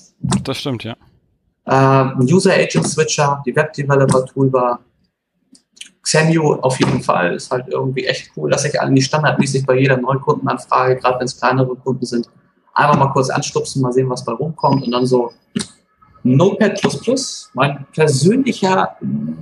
Das 0.44 0.58
stimmt, 0.58 0.84
ja. 0.84 0.96
Ähm, 1.68 2.18
User 2.22 2.54
Agent 2.54 2.88
Switcher, 2.88 3.42
die 3.46 3.56
Web 3.56 3.74
Developer 3.74 4.26
Toolbar, 4.26 4.80
Xenio 6.02 6.56
auf 6.62 6.80
jeden 6.80 7.02
Fall 7.02 7.36
ist 7.36 7.52
halt 7.52 7.68
irgendwie 7.68 8.06
echt 8.06 8.32
cool, 8.36 8.50
dass 8.50 8.66
ich 8.66 8.80
eigentlich 8.80 9.06
standardmäßig 9.06 9.66
bei 9.66 9.78
jeder 9.78 9.98
Neukundenanfrage, 9.98 10.98
gerade 10.98 11.20
wenn 11.20 11.26
es 11.26 11.38
kleinere 11.38 11.76
Kunden 11.76 12.06
sind, 12.06 12.28
einfach 12.74 12.98
mal 12.98 13.12
kurz 13.12 13.30
anstupsen, 13.30 13.82
mal 13.82 13.94
sehen, 13.94 14.10
was 14.10 14.26
bei 14.26 14.34
rumkommt 14.34 14.84
und 14.84 14.92
dann 14.92 15.06
so 15.06 15.32
Notepad++, 16.24 16.80
mein 17.54 17.86
persönlicher 17.94 18.96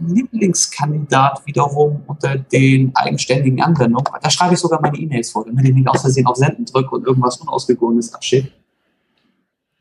Lieblingskandidat 0.07 1.45
wiederum 1.45 2.03
unter 2.07 2.37
den 2.37 2.91
eigenständigen 2.95 3.61
Anwendungen. 3.61 4.05
Da 4.21 4.29
schreibe 4.29 4.53
ich 4.53 4.59
sogar 4.59 4.81
meine 4.81 4.97
E-Mails 4.97 5.31
vor, 5.31 5.45
damit 5.45 5.65
ich 5.65 5.75
nicht 5.75 5.87
aus 5.87 6.01
Versehen 6.01 6.25
auf 6.25 6.37
Senden 6.37 6.65
drücke 6.65 6.95
und 6.95 7.05
irgendwas 7.05 7.37
Unausgegorenes 7.37 8.13
abschicke. 8.13 8.51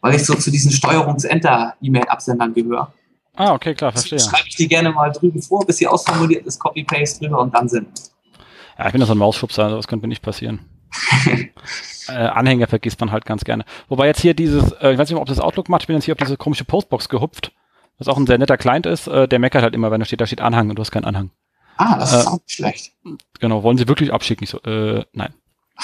Weil 0.00 0.14
ich 0.14 0.24
so 0.24 0.34
zu 0.34 0.50
diesen 0.50 0.70
Steuerungs-Enter-E-Mail-Absendern 0.70 2.54
gehöre. 2.54 2.92
Ah, 3.34 3.54
okay, 3.54 3.74
klar, 3.74 3.92
verstehe. 3.92 4.18
Schreibe 4.18 4.48
ich 4.48 4.56
die 4.56 4.66
gerne 4.66 4.90
mal 4.90 5.12
drüben 5.12 5.40
vor, 5.40 5.64
bis 5.64 5.76
sie 5.76 5.86
ausformuliert 5.86 6.46
ist, 6.46 6.58
Copy-Paste 6.58 7.24
drüber 7.24 7.40
und 7.40 7.54
dann 7.54 7.68
sind. 7.68 7.88
Ja, 8.76 8.86
ich 8.86 8.92
bin 8.92 9.00
ja 9.00 9.06
so 9.06 9.12
ein 9.12 9.18
Mausschubser, 9.18 9.64
also 9.64 9.76
das 9.76 9.86
könnte 9.86 10.04
mir 10.04 10.08
nicht 10.08 10.22
passieren. 10.22 10.60
äh, 12.08 12.12
Anhänger 12.12 12.66
vergisst 12.66 13.00
man 13.00 13.12
halt 13.12 13.24
ganz 13.24 13.44
gerne. 13.44 13.64
Wobei 13.88 14.06
jetzt 14.06 14.20
hier 14.20 14.34
dieses, 14.34 14.72
äh, 14.72 14.92
ich 14.92 14.98
weiß 14.98 15.08
nicht, 15.10 15.18
ob 15.18 15.26
das 15.26 15.40
Outlook 15.40 15.68
macht, 15.68 15.82
ich 15.82 15.86
bin 15.86 15.96
jetzt 15.96 16.04
hier 16.04 16.14
auf 16.14 16.18
diese 16.18 16.36
komische 16.36 16.64
Postbox 16.64 17.08
gehupft, 17.08 17.52
was 17.98 18.08
auch 18.08 18.16
ein 18.16 18.26
sehr 18.26 18.38
netter 18.38 18.56
Client 18.56 18.86
ist, 18.86 19.06
äh, 19.06 19.28
der 19.28 19.38
meckert 19.38 19.62
halt 19.62 19.74
immer, 19.74 19.90
wenn 19.90 20.00
da 20.00 20.06
steht, 20.06 20.20
da 20.20 20.26
steht 20.26 20.40
Anhang 20.40 20.70
und 20.70 20.76
du 20.76 20.80
hast 20.80 20.90
keinen 20.90 21.04
Anhang. 21.04 21.30
Ah, 21.76 21.98
das 21.98 22.12
ist 22.12 22.24
äh, 22.24 22.28
auch 22.28 22.40
schlecht. 22.46 22.92
Genau, 23.40 23.62
wollen 23.62 23.78
sie 23.78 23.88
wirklich 23.88 24.12
abschicken? 24.12 24.44
Ich 24.44 24.50
so, 24.50 24.60
äh, 24.62 25.04
nein. 25.12 25.32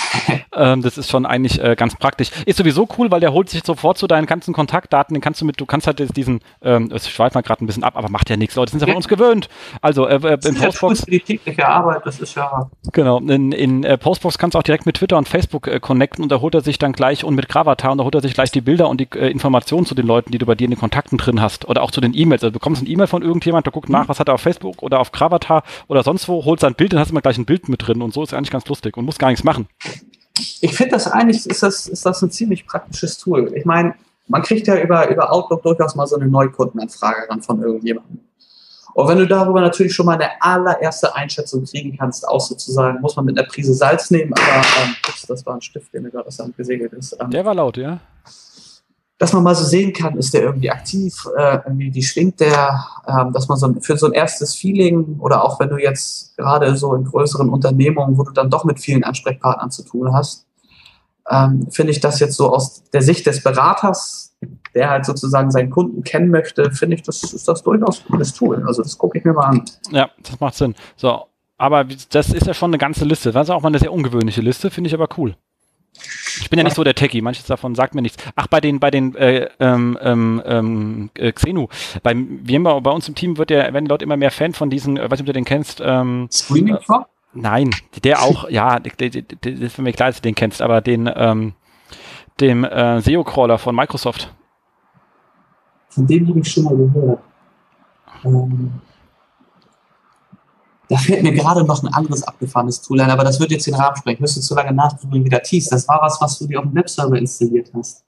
ähm, 0.57 0.83
das 0.83 0.99
ist 0.99 1.11
schon 1.11 1.27
eigentlich 1.27 1.63
äh, 1.63 1.77
ganz 1.77 1.95
praktisch. 1.97 2.31
Ist 2.47 2.59
sowieso 2.59 2.89
cool, 2.99 3.11
weil 3.11 3.21
der 3.21 3.33
holt 3.33 3.49
sich 3.49 3.63
sofort 3.65 3.99
zu 3.99 4.07
deinen 4.07 4.27
ganzen 4.27 4.53
Kontaktdaten, 4.53 5.15
den 5.15 5.21
kannst 5.21 5.41
du 5.41 5.45
mit, 5.45 5.61
du 5.61 5.67
kannst 5.67 5.87
halt 5.87 6.17
diesen, 6.17 6.41
ähm, 6.63 6.91
es 6.93 7.09
schweift 7.09 7.35
mal 7.35 7.43
gerade 7.43 7.65
ein 7.65 7.67
bisschen 7.67 7.85
ab, 7.85 7.97
aber 7.97 8.09
macht 8.09 8.31
ja 8.31 8.37
nichts, 8.37 8.57
Leute, 8.57 8.73
sind 8.73 8.81
ja 8.81 8.87
von 8.87 8.97
uns 8.97 9.09
gewöhnt. 9.09 9.49
Also 9.81 10.07
äh, 10.07 10.17
äh, 10.17 10.39
in 10.45 10.55
Postbox. 10.55 10.81
Das 10.81 10.99
ist 11.01 11.09
die 11.09 11.21
tägliche 11.21 11.67
Arbeit, 11.67 12.03
das 12.05 12.21
ist 12.21 12.35
ja. 12.35 12.69
Genau, 12.93 13.19
in, 13.19 13.53
in 13.53 13.85
äh, 13.85 13.97
Postbox 13.97 14.39
kannst 14.39 14.55
du 14.55 14.59
auch 14.59 14.63
direkt 14.63 14.87
mit 14.87 14.97
Twitter 14.97 15.17
und 15.17 15.29
Facebook 15.29 15.69
äh, 15.69 15.81
connecten 15.81 16.23
und 16.23 16.33
da 16.33 16.41
holt 16.41 16.55
er 16.55 16.61
sich 16.61 16.79
dann 16.79 16.93
gleich 16.93 17.25
und 17.25 17.35
mit 17.35 17.49
Gravatar 17.49 17.93
und 17.93 17.99
da 17.99 18.05
holt 18.05 18.15
er 18.15 18.21
sich 18.21 18.35
gleich 18.35 18.51
die 18.51 18.61
Bilder 18.61 18.89
und 18.89 19.01
die 19.01 19.09
äh, 19.15 19.31
Informationen 19.31 19.87
zu 19.87 19.95
den 19.95 20.07
Leuten, 20.07 20.33
die 20.33 20.39
du 20.39 20.47
bei 20.47 20.55
dir 20.55 20.65
in 20.65 20.71
den 20.71 20.81
Kontakten 20.81 21.19
drin 21.19 21.41
hast 21.41 21.69
oder 21.69 21.83
auch 21.83 21.91
zu 21.91 22.01
den 22.01 22.15
E-Mails. 22.15 22.43
Also 22.43 22.51
du 22.51 22.59
bekommst 22.59 22.83
ein 22.83 22.89
E-Mail 22.89 23.07
von 23.07 23.23
irgendjemand, 23.23 23.67
der 23.67 23.73
guckt 23.73 23.89
nach, 23.89 24.05
mhm. 24.05 24.09
was 24.09 24.21
hat 24.21 24.29
er 24.29 24.35
auf 24.35 24.41
Facebook 24.41 24.83
oder 24.83 25.01
auf 25.01 25.13
Gravatar 25.13 25.63
oder 25.89 26.03
sonst 26.03 26.29
wo, 26.29 26.45
holt 26.45 26.61
sein 26.61 26.75
Bild, 26.75 26.93
dann 26.93 27.01
hast 27.01 27.09
du 27.09 27.13
immer 27.13 27.23
gleich 27.23 27.39
ein 27.39 27.45
Bild 27.45 27.69
mit 27.69 27.87
drin 27.87 28.03
und 28.03 28.13
so 28.13 28.23
ist 28.23 28.35
eigentlich 28.35 28.51
ganz 28.51 28.67
lustig 28.67 28.97
und 28.97 29.05
muss 29.05 29.19
gar 29.19 29.29
nichts 29.29 29.45
machen 29.45 29.69
ich 30.39 30.75
finde 30.75 30.93
das 30.93 31.07
eigentlich, 31.07 31.47
ist 31.47 31.63
das, 31.63 31.87
ist 31.87 32.05
das 32.05 32.23
ein 32.23 32.31
ziemlich 32.31 32.67
praktisches 32.67 33.19
Tool. 33.19 33.53
Ich 33.55 33.65
meine, 33.65 33.95
man 34.27 34.43
kriegt 34.43 34.67
ja 34.67 34.81
über, 34.81 35.09
über 35.09 35.33
Outlook 35.33 35.63
durchaus 35.63 35.95
mal 35.95 36.07
so 36.07 36.17
eine 36.17 36.27
Neukundenanfrage 36.27 37.29
ran 37.29 37.43
von 37.43 37.63
irgendjemandem. 37.63 38.21
Und 38.95 39.09
wenn 39.09 39.19
du 39.19 39.27
darüber 39.27 39.61
natürlich 39.61 39.93
schon 39.93 40.07
mal 40.07 40.15
eine 40.15 40.31
allererste 40.41 41.15
Einschätzung 41.17 41.65
kriegen 41.65 41.97
kannst, 41.99 42.27
auch 42.29 42.41
sozusagen, 42.41 43.01
muss 43.01 43.17
man 43.17 43.25
mit 43.25 43.37
einer 43.37 43.47
Prise 43.47 43.75
Salz 43.75 44.11
nehmen, 44.11 44.33
aber 44.33 44.65
ähm, 44.83 44.95
das 45.27 45.45
war 45.45 45.55
ein 45.55 45.63
Stift, 45.63 45.93
der 45.93 46.01
mir 46.01 46.11
gerade 46.11 46.29
aus 46.29 46.37
der 46.37 46.47
Hand 46.47 46.57
gesegelt 46.57 46.93
ist. 46.93 47.17
Ähm, 47.21 47.31
der 47.31 47.45
war 47.45 47.55
laut, 47.55 47.77
ja 47.77 48.01
dass 49.19 49.33
man 49.33 49.45
mal 49.45 49.55
so 49.55 49.65
sehen 49.65 49.93
kann, 49.93 50.17
ist 50.17 50.35
der 50.35 50.43
irgendwie 50.43 50.71
aktiv, 50.71 51.27
äh, 51.37 51.59
irgendwie, 51.65 51.95
wie 51.95 52.03
schwingt 52.03 52.41
der, 52.41 52.85
ähm, 53.07 53.33
dass 53.33 53.49
man 53.49 53.59
so 53.59 53.73
für 53.81 53.97
so 53.97 54.07
ein 54.07 54.13
erstes 54.13 54.55
Feeling 54.55 55.19
oder 55.21 55.45
auch 55.45 55.61
wenn 55.61 55.69
du 55.69 55.77
jetzt 55.77 56.37
gerade 56.37 56.77
so 56.77 56.95
in 56.95 57.05
größeren 57.05 57.49
Unternehmungen, 57.49 58.19
wo 58.19 58.25
du 58.25 58.33
dann 58.33 58.51
doch 58.51 58.65
mit 58.65 58.81
vielen 58.81 59.05
Ansprechpartnern 59.05 59.71
zu 59.71 59.85
tun 59.85 60.13
hast, 60.13 60.47
ähm, 61.31 61.69
finde 61.71 61.93
ich 61.93 62.01
das 62.01 62.19
jetzt 62.19 62.37
so 62.37 62.53
aus 62.53 62.83
der 62.93 63.03
Sicht 63.03 63.27
des 63.27 63.43
Beraters, 63.43 64.37
der 64.75 64.91
halt 64.91 65.07
sozusagen 65.07 65.51
seinen 65.51 65.71
Kunden 65.71 66.03
kennen 66.03 66.31
möchte, 66.31 66.71
finde 66.73 66.97
ich, 66.97 67.03
das 67.03 67.23
ist 67.23 67.47
das 67.47 67.63
durchaus 67.63 68.01
ein 68.01 68.07
cooles 68.11 68.35
Tool. 68.35 68.65
Also 68.67 68.83
das 68.83 68.99
gucke 68.99 69.19
ich 69.19 69.25
mir 69.25 69.33
mal 69.33 69.47
an. 69.47 69.65
Ja, 69.91 70.11
das 70.23 70.41
macht 70.41 70.55
Sinn. 70.55 70.75
So, 70.97 71.27
aber 71.57 71.85
das 71.85 72.31
ist 72.31 72.47
ja 72.47 72.53
schon 72.53 72.71
eine 72.71 72.79
ganze 72.79 73.05
Liste. 73.05 73.33
Das 73.33 73.49
ist 73.49 73.51
auch 73.51 73.63
mal 73.63 73.69
eine 73.69 73.79
sehr 73.79 73.93
ungewöhnliche 73.93 74.41
Liste, 74.41 74.71
finde 74.71 74.89
ich 74.89 74.95
aber 74.95 75.09
cool. 75.17 75.37
Ich 76.41 76.51
bin 76.51 76.59
ja 76.59 76.65
nicht 76.65 76.77
so 76.77 76.85
der 76.85 76.95
Techie, 76.95 77.23
manches 77.23 77.47
davon 77.47 77.75
sagt 77.75 77.95
mir 77.95 78.03
nichts. 78.03 78.23
Ach, 78.37 78.47
bei 78.47 78.61
den, 78.61 78.81
bei 78.81 78.91
den 78.91 79.15
äh, 79.15 79.49
ähm, 79.61 79.99
ähm, 80.01 80.43
ähm 80.45 81.11
äh, 81.15 81.33
Xenu. 81.33 81.69
Bei, 82.03 82.15
wir 82.17 82.59
haben 82.59 82.83
bei 82.83 82.91
uns 82.91 83.09
im 83.09 83.15
Team 83.15 83.37
wird 83.37 83.51
der, 83.51 83.73
werden 83.73 83.85
die 83.85 83.91
Leute 83.91 84.05
immer 84.05 84.17
mehr 84.17 84.31
Fan 84.31 84.53
von 84.53 84.71
diesen, 84.71 84.97
äh, 84.97 85.11
weiß 85.11 85.19
nicht, 85.19 85.21
ob 85.21 85.27
du 85.27 85.33
den 85.33 85.45
kennst. 85.45 85.81
Ähm, 85.85 86.29
Screaming 86.31 86.79
Frog? 86.81 87.03
Äh, 87.03 87.39
nein, 87.41 87.71
der 88.03 88.23
auch, 88.23 88.49
ja, 88.49 88.79
das 88.79 88.93
ist 89.45 89.75
für 89.75 89.83
mich 89.83 89.97
klar, 89.97 90.09
dass 90.09 90.17
du 90.17 90.23
den 90.23 90.35
kennst, 90.35 90.63
aber 90.63 90.81
den, 90.81 91.11
ähm, 91.15 91.55
dem 92.41 92.65
äh, 92.65 93.01
SEO-Crawler 93.01 93.59
von 93.59 93.75
Microsoft. 93.75 94.33
Von 95.89 96.07
dem 96.07 96.29
habe 96.29 96.41
ich 96.41 96.51
schon 96.51 96.65
mal 96.65 96.77
gehört. 96.77 97.21
Ähm, 98.25 98.73
da 100.95 101.01
fällt 101.01 101.25
mir 101.25 101.33
gerade 101.33 101.65
noch 101.65 101.83
ein 101.83 101.93
anderes 101.93 102.23
abgefahrenes 102.23 102.81
Tool 102.81 103.01
ein, 103.01 103.11
aber 103.11 103.25
das 103.25 103.41
wird 103.41 103.51
jetzt 103.51 103.67
den 103.67 103.75
Rahmen 103.75 103.97
sprechen. 103.97 104.15
Ich 104.15 104.21
müsste 104.21 104.41
zu 104.41 104.55
lange 104.55 104.73
nachdrücken, 104.73 105.25
wieder 105.25 105.43
tease. 105.43 105.71
Das 105.71 105.89
war 105.89 106.01
was, 106.01 106.21
was 106.21 106.39
du 106.39 106.47
dir 106.47 106.61
auf 106.61 106.67
dem 106.67 106.75
Webserver 106.77 107.19
installiert 107.19 107.73
hast. 107.75 108.05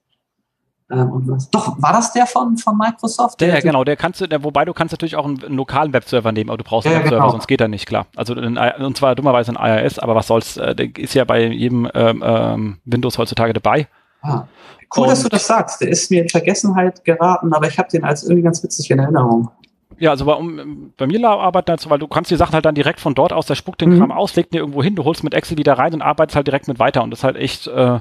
Ähm, 0.89 1.11
und 1.11 1.29
was, 1.29 1.51
doch, 1.51 1.83
war 1.83 1.93
das 1.93 2.13
der 2.13 2.27
von, 2.27 2.57
von 2.57 2.79
Microsoft? 2.79 3.41
Der, 3.41 3.51
der 3.51 3.63
genau, 3.63 3.83
der 3.83 3.97
kannst 3.97 4.21
du, 4.21 4.29
der, 4.29 4.45
wobei 4.45 4.65
du 4.65 4.73
kannst 4.73 4.93
natürlich 4.93 5.17
auch 5.17 5.25
einen, 5.25 5.43
einen 5.43 5.57
lokalen 5.57 5.93
Webserver 5.93 6.31
nehmen, 6.31 6.49
aber 6.49 6.59
du 6.59 6.63
brauchst 6.63 6.87
einen 6.87 6.95
ja, 6.95 7.01
Webserver, 7.01 7.23
genau. 7.23 7.33
sonst 7.33 7.49
geht 7.49 7.61
er 7.61 7.67
nicht, 7.67 7.87
klar. 7.87 8.07
Also 8.15 8.35
in, 8.35 8.57
und 8.57 8.97
zwar 8.97 9.17
dummerweise 9.17 9.59
ein 9.59 9.79
IIS, 9.85 9.99
aber 9.99 10.15
was 10.15 10.29
soll's, 10.29 10.57
äh, 10.59 10.77
der 10.77 10.97
ist 10.97 11.15
ja 11.15 11.25
bei 11.25 11.45
jedem 11.45 11.91
ähm, 11.93 12.23
ähm, 12.25 12.79
Windows 12.85 13.19
heutzutage 13.19 13.53
dabei. 13.53 13.89
Ah. 14.23 14.45
Cool, 14.97 15.03
und, 15.03 15.11
dass 15.11 15.25
du 15.25 15.29
das 15.29 15.45
sagst. 15.45 15.81
Der 15.81 15.89
ist 15.89 16.09
mir 16.13 16.23
in 16.23 16.29
Vergessenheit 16.29 17.05
geraten, 17.05 17.53
aber 17.53 17.67
ich 17.67 17.77
habe 17.81 17.89
den 17.89 18.05
als 18.05 18.23
irgendwie 18.23 18.43
ganz 18.43 18.63
witzig 18.63 18.89
in 18.89 19.01
Erinnerung. 19.01 19.51
Ja, 19.99 20.11
also 20.11 20.27
bei, 20.27 20.35
um, 20.35 20.93
bei 20.97 21.07
mir 21.07 21.27
arbeiten 21.29 21.71
halt 21.71 21.81
so, 21.81 21.89
weil 21.91 21.99
du 21.99 22.07
kannst 22.07 22.31
die 22.31 22.37
Sachen 22.37 22.53
halt 22.53 22.65
dann 22.65 22.75
direkt 22.75 23.01
von 23.01 23.15
dort 23.15 23.33
aus, 23.33 23.47
der 23.47 23.55
spuckt 23.55 23.81
den 23.81 23.91
mhm. 23.91 23.99
Kram 23.99 24.13
aus, 24.13 24.37
legt 24.37 24.53
den 24.53 24.61
irgendwo 24.61 24.83
hin, 24.83 24.95
du 24.95 25.05
holst 25.05 25.25
mit 25.25 25.35
Excel 25.35 25.57
wieder 25.57 25.75
rein 25.75 25.95
und 25.95 26.03
arbeitest 26.03 26.37
halt 26.37 26.47
direkt 26.47 26.69
mit 26.69 26.79
weiter 26.79 27.03
und 27.03 27.11
das 27.11 27.21
ist 27.21 27.25
halt 27.25 27.37
echt, 27.37 27.67
äh, 27.67 27.95
äh, 27.95 28.01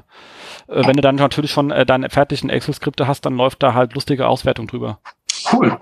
wenn 0.68 0.96
du 0.96 1.02
dann 1.02 1.16
natürlich 1.16 1.52
schon 1.52 1.72
äh, 1.72 1.86
deine 1.86 2.10
fertigen 2.10 2.50
Excel-Skripte 2.50 3.08
hast, 3.08 3.22
dann 3.22 3.36
läuft 3.36 3.64
da 3.64 3.74
halt 3.74 3.94
lustige 3.94 4.28
Auswertung 4.28 4.68
drüber. 4.68 5.00
Cool. 5.52 5.78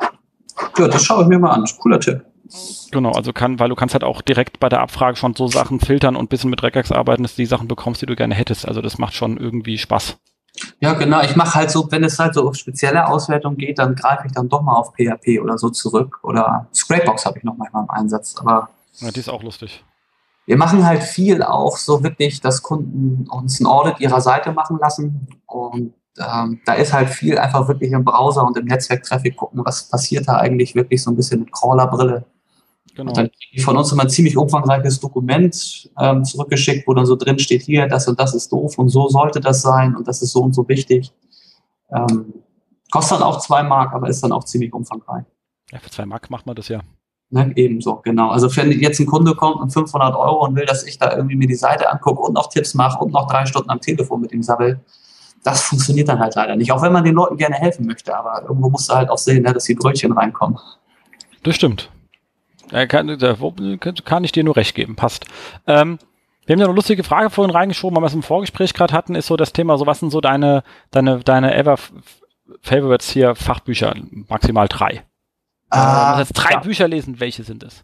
Ja, 0.77 0.87
das 0.87 1.03
schaue 1.03 1.23
ich 1.23 1.29
mir 1.29 1.39
mal 1.39 1.51
an. 1.51 1.65
Cooler 1.79 1.99
Tipp. 1.99 2.23
Genau, 2.91 3.11
also 3.11 3.33
kann, 3.33 3.59
weil 3.59 3.69
du 3.69 3.75
kannst 3.75 3.95
halt 3.95 4.03
auch 4.03 4.21
direkt 4.21 4.59
bei 4.59 4.69
der 4.69 4.81
Abfrage 4.81 5.17
schon 5.17 5.33
so 5.33 5.47
Sachen 5.47 5.79
filtern 5.79 6.15
und 6.15 6.25
ein 6.25 6.27
bisschen 6.27 6.49
mit 6.49 6.61
Regex 6.61 6.91
arbeiten, 6.91 7.23
dass 7.23 7.35
du 7.35 7.41
die 7.41 7.47
Sachen 7.47 7.67
bekommst, 7.67 8.01
die 8.01 8.05
du 8.05 8.15
gerne 8.15 8.35
hättest. 8.35 8.67
Also 8.67 8.81
das 8.81 8.97
macht 8.97 9.15
schon 9.15 9.37
irgendwie 9.37 9.77
Spaß. 9.77 10.17
Ja, 10.79 10.93
genau. 10.93 11.21
Ich 11.21 11.35
mache 11.35 11.55
halt 11.55 11.71
so, 11.71 11.91
wenn 11.91 12.03
es 12.03 12.19
halt 12.19 12.35
so 12.35 12.47
auf 12.47 12.55
spezielle 12.55 13.07
Auswertung 13.07 13.57
geht, 13.57 13.79
dann 13.79 13.95
greife 13.95 14.27
ich 14.27 14.33
dann 14.33 14.49
doch 14.49 14.61
mal 14.61 14.75
auf 14.75 14.93
PHP 14.93 15.39
oder 15.41 15.57
so 15.57 15.69
zurück. 15.69 16.19
Oder 16.23 16.67
Scrapebox 16.73 17.25
habe 17.25 17.39
ich 17.39 17.43
noch 17.43 17.57
manchmal 17.57 17.83
im 17.83 17.89
Einsatz. 17.89 18.35
Aber 18.37 18.69
ja, 18.99 19.11
die 19.11 19.19
ist 19.19 19.29
auch 19.29 19.41
lustig. 19.41 19.83
Wir 20.45 20.57
machen 20.57 20.85
halt 20.85 21.03
viel 21.03 21.41
auch 21.41 21.77
so 21.77 22.03
wirklich, 22.03 22.41
dass 22.41 22.61
Kunden 22.61 23.27
uns 23.29 23.59
ein 23.59 23.65
Audit 23.65 23.99
ihrer 23.99 24.21
Seite 24.21 24.51
machen 24.51 24.77
lassen. 24.79 25.27
Und 25.45 25.93
ähm, 26.19 26.59
da 26.65 26.73
ist 26.73 26.93
halt 26.93 27.09
viel 27.09 27.37
einfach 27.37 27.67
wirklich 27.67 27.91
im 27.91 28.03
Browser 28.03 28.45
und 28.45 28.57
im 28.57 28.65
Netzwerk-Traffic 28.65 29.35
gucken, 29.35 29.61
was 29.65 29.89
passiert 29.89 30.27
da 30.27 30.35
eigentlich 30.35 30.75
wirklich 30.75 31.01
so 31.01 31.09
ein 31.09 31.15
bisschen 31.15 31.39
mit 31.39 31.51
Crawlerbrille. 31.51 32.25
Genau. 32.95 33.09
Und 33.09 33.17
dann 33.17 33.25
kriege 33.25 33.51
ich 33.53 33.63
von 33.63 33.75
uns 33.75 33.91
immer 33.91 34.03
ein 34.03 34.09
ziemlich 34.09 34.37
umfangreiches 34.37 34.99
Dokument 34.99 35.89
ähm, 35.99 36.23
zurückgeschickt, 36.23 36.87
wo 36.87 36.93
dann 36.93 37.05
so 37.05 37.15
drin 37.15 37.39
steht, 37.39 37.63
hier, 37.63 37.87
das 37.87 38.07
und 38.07 38.19
das 38.19 38.35
ist 38.35 38.51
doof 38.51 38.77
und 38.77 38.89
so 38.89 39.09
sollte 39.09 39.39
das 39.39 39.61
sein 39.61 39.95
und 39.95 40.07
das 40.07 40.21
ist 40.21 40.31
so 40.31 40.41
und 40.41 40.53
so 40.53 40.67
wichtig. 40.67 41.11
Ähm, 41.91 42.33
kostet 42.91 43.19
dann 43.19 43.23
auch 43.23 43.39
zwei 43.39 43.63
Mark, 43.63 43.93
aber 43.93 44.09
ist 44.09 44.23
dann 44.23 44.31
auch 44.31 44.43
ziemlich 44.43 44.73
umfangreich. 44.73 45.25
Ja, 45.71 45.79
für 45.79 45.89
zwei 45.89 46.05
Mark 46.05 46.29
macht 46.29 46.45
man 46.45 46.55
das 46.55 46.67
ja. 46.67 46.81
Ne, 47.31 47.51
ebenso, 47.55 47.95
genau. 47.95 48.29
Also 48.29 48.55
wenn 48.55 48.71
jetzt 48.79 48.99
ein 48.99 49.07
Kunde 49.07 49.33
kommt 49.33 49.55
und 49.55 49.71
500 49.71 50.15
Euro 50.15 50.45
und 50.45 50.55
will, 50.55 50.65
dass 50.65 50.83
ich 50.83 50.99
da 50.99 51.15
irgendwie 51.15 51.35
mir 51.35 51.47
die 51.47 51.55
Seite 51.55 51.91
angucke 51.91 52.21
und 52.21 52.33
noch 52.33 52.47
Tipps 52.49 52.75
mache 52.75 53.03
und 53.03 53.11
noch 53.11 53.27
drei 53.27 53.47
Stunden 53.47 53.71
am 53.71 53.81
Telefon 53.81 54.21
mit 54.21 54.31
ihm 54.31 54.43
sabbel, 54.43 54.79
das 55.43 55.61
funktioniert 55.63 56.09
dann 56.09 56.19
halt 56.19 56.35
leider 56.35 56.55
nicht. 56.55 56.71
Auch 56.71 56.83
wenn 56.83 56.93
man 56.93 57.03
den 57.03 57.15
Leuten 57.15 57.37
gerne 57.37 57.55
helfen 57.55 57.87
möchte, 57.87 58.15
aber 58.15 58.43
irgendwo 58.43 58.69
musst 58.69 58.89
du 58.89 58.93
halt 58.93 59.09
auch 59.09 59.17
sehen, 59.17 59.41
ne, 59.41 59.51
dass 59.51 59.63
die 59.63 59.73
Brötchen 59.73 60.11
reinkommen. 60.11 60.59
Das 61.41 61.55
stimmt. 61.55 61.89
Da 62.73 62.87
kann, 62.87 63.19
da 63.19 63.35
kann 64.03 64.23
ich 64.23 64.31
dir 64.31 64.43
nur 64.43 64.55
recht 64.55 64.73
geben, 64.73 64.95
passt. 64.95 65.25
Ähm, 65.67 65.99
wir 66.47 66.53
haben 66.53 66.59
ja 66.59 66.65
eine 66.65 66.73
lustige 66.73 67.03
Frage 67.03 67.29
vorhin 67.29 67.55
reingeschoben, 67.55 67.95
weil 67.95 68.01
wir 68.01 68.07
es 68.07 68.15
im 68.15 68.23
Vorgespräch 68.23 68.73
gerade 68.73 68.95
hatten, 68.95 69.13
ist 69.13 69.27
so 69.27 69.37
das 69.37 69.53
Thema, 69.53 69.77
so 69.77 69.85
was 69.85 69.99
sind 69.99 70.09
so 70.09 70.21
deine, 70.21 70.63
deine, 70.89 71.19
deine 71.19 71.53
Ever 71.53 71.77
Favorites 72.61 73.11
hier, 73.11 73.35
Fachbücher, 73.35 73.93
maximal 74.27 74.67
drei. 74.67 75.03
Äh, 75.69 75.77
uh, 75.77 76.17
jetzt 76.17 76.33
drei 76.33 76.53
ja. 76.53 76.59
Bücher 76.61 76.87
lesen, 76.87 77.19
welche 77.19 77.43
sind 77.43 77.61
es? 77.61 77.83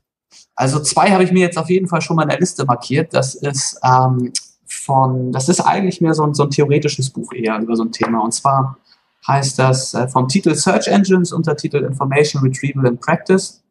Also 0.55 0.79
zwei 0.79 1.11
habe 1.11 1.23
ich 1.23 1.31
mir 1.31 1.41
jetzt 1.41 1.59
auf 1.59 1.69
jeden 1.69 1.87
Fall 1.87 2.01
schon 2.01 2.15
mal 2.15 2.23
in 2.23 2.29
der 2.29 2.39
Liste 2.39 2.65
markiert. 2.65 3.13
Das 3.13 3.35
ist 3.35 3.79
ähm, 3.83 4.33
von, 4.65 5.31
das 5.31 5.49
ist 5.49 5.61
eigentlich 5.61 6.01
mehr 6.01 6.15
so 6.15 6.23
ein, 6.23 6.33
so 6.33 6.43
ein 6.43 6.49
theoretisches 6.49 7.11
Buch 7.11 7.31
eher 7.31 7.59
über 7.59 7.75
so 7.75 7.83
ein 7.83 7.91
Thema. 7.91 8.23
Und 8.23 8.33
zwar 8.33 8.79
heißt 9.27 9.59
das 9.59 9.93
äh, 9.93 10.07
vom 10.07 10.27
Titel 10.27 10.55
Search 10.55 10.87
Engines 10.87 11.31
unter 11.31 11.55
Titel 11.55 11.77
Information 11.77 12.41
Retrieval 12.41 12.87
and 12.87 12.99
Practice 12.99 13.61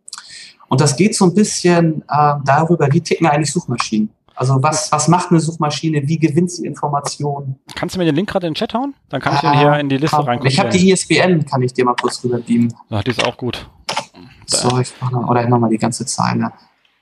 und 0.69 0.81
das 0.81 0.97
geht 0.97 1.15
so 1.15 1.25
ein 1.25 1.35
bisschen 1.35 2.03
äh, 2.09 2.35
darüber, 2.45 2.93
wie 2.93 3.01
ticken 3.01 3.27
eigentlich 3.27 3.53
Suchmaschinen. 3.53 4.11
Also 4.35 4.63
was, 4.63 4.93
was 4.93 5.09
macht 5.09 5.31
eine 5.31 5.41
Suchmaschine? 5.41 6.07
Wie 6.07 6.17
gewinnt 6.17 6.53
sie 6.53 6.65
Informationen? 6.65 7.59
Kannst 7.75 7.97
du 7.97 7.99
mir 7.99 8.05
den 8.05 8.15
Link 8.15 8.31
gerade 8.31 8.47
in 8.47 8.53
den 8.53 8.57
Chat 8.57 8.73
hauen? 8.73 8.95
Dann 9.09 9.21
kann 9.21 9.35
ich 9.35 9.41
den 9.41 9.59
hier 9.59 9.77
in 9.81 9.89
die 9.89 9.97
Liste 9.97 10.17
reingucken. 10.17 10.47
Ich 10.47 10.61
habe 10.61 10.69
die 10.69 10.91
ISBN, 10.93 11.45
kann 11.45 11.61
ich 11.63 11.73
dir 11.73 11.85
mal 11.85 11.97
kurz 12.01 12.23
rüber 12.23 12.39
beamen. 12.39 12.73
Ach, 12.89 13.03
die 13.03 13.11
ist 13.11 13.25
auch 13.25 13.37
gut. 13.37 13.69
So, 14.47 14.79
ich 14.79 14.93
mach 15.01 15.11
noch, 15.11 15.29
oder 15.29 15.43
ich 15.43 15.49
mach 15.49 15.59
mal 15.59 15.69
die 15.69 15.79
ganze 15.79 16.07
Zeile. 16.07 16.53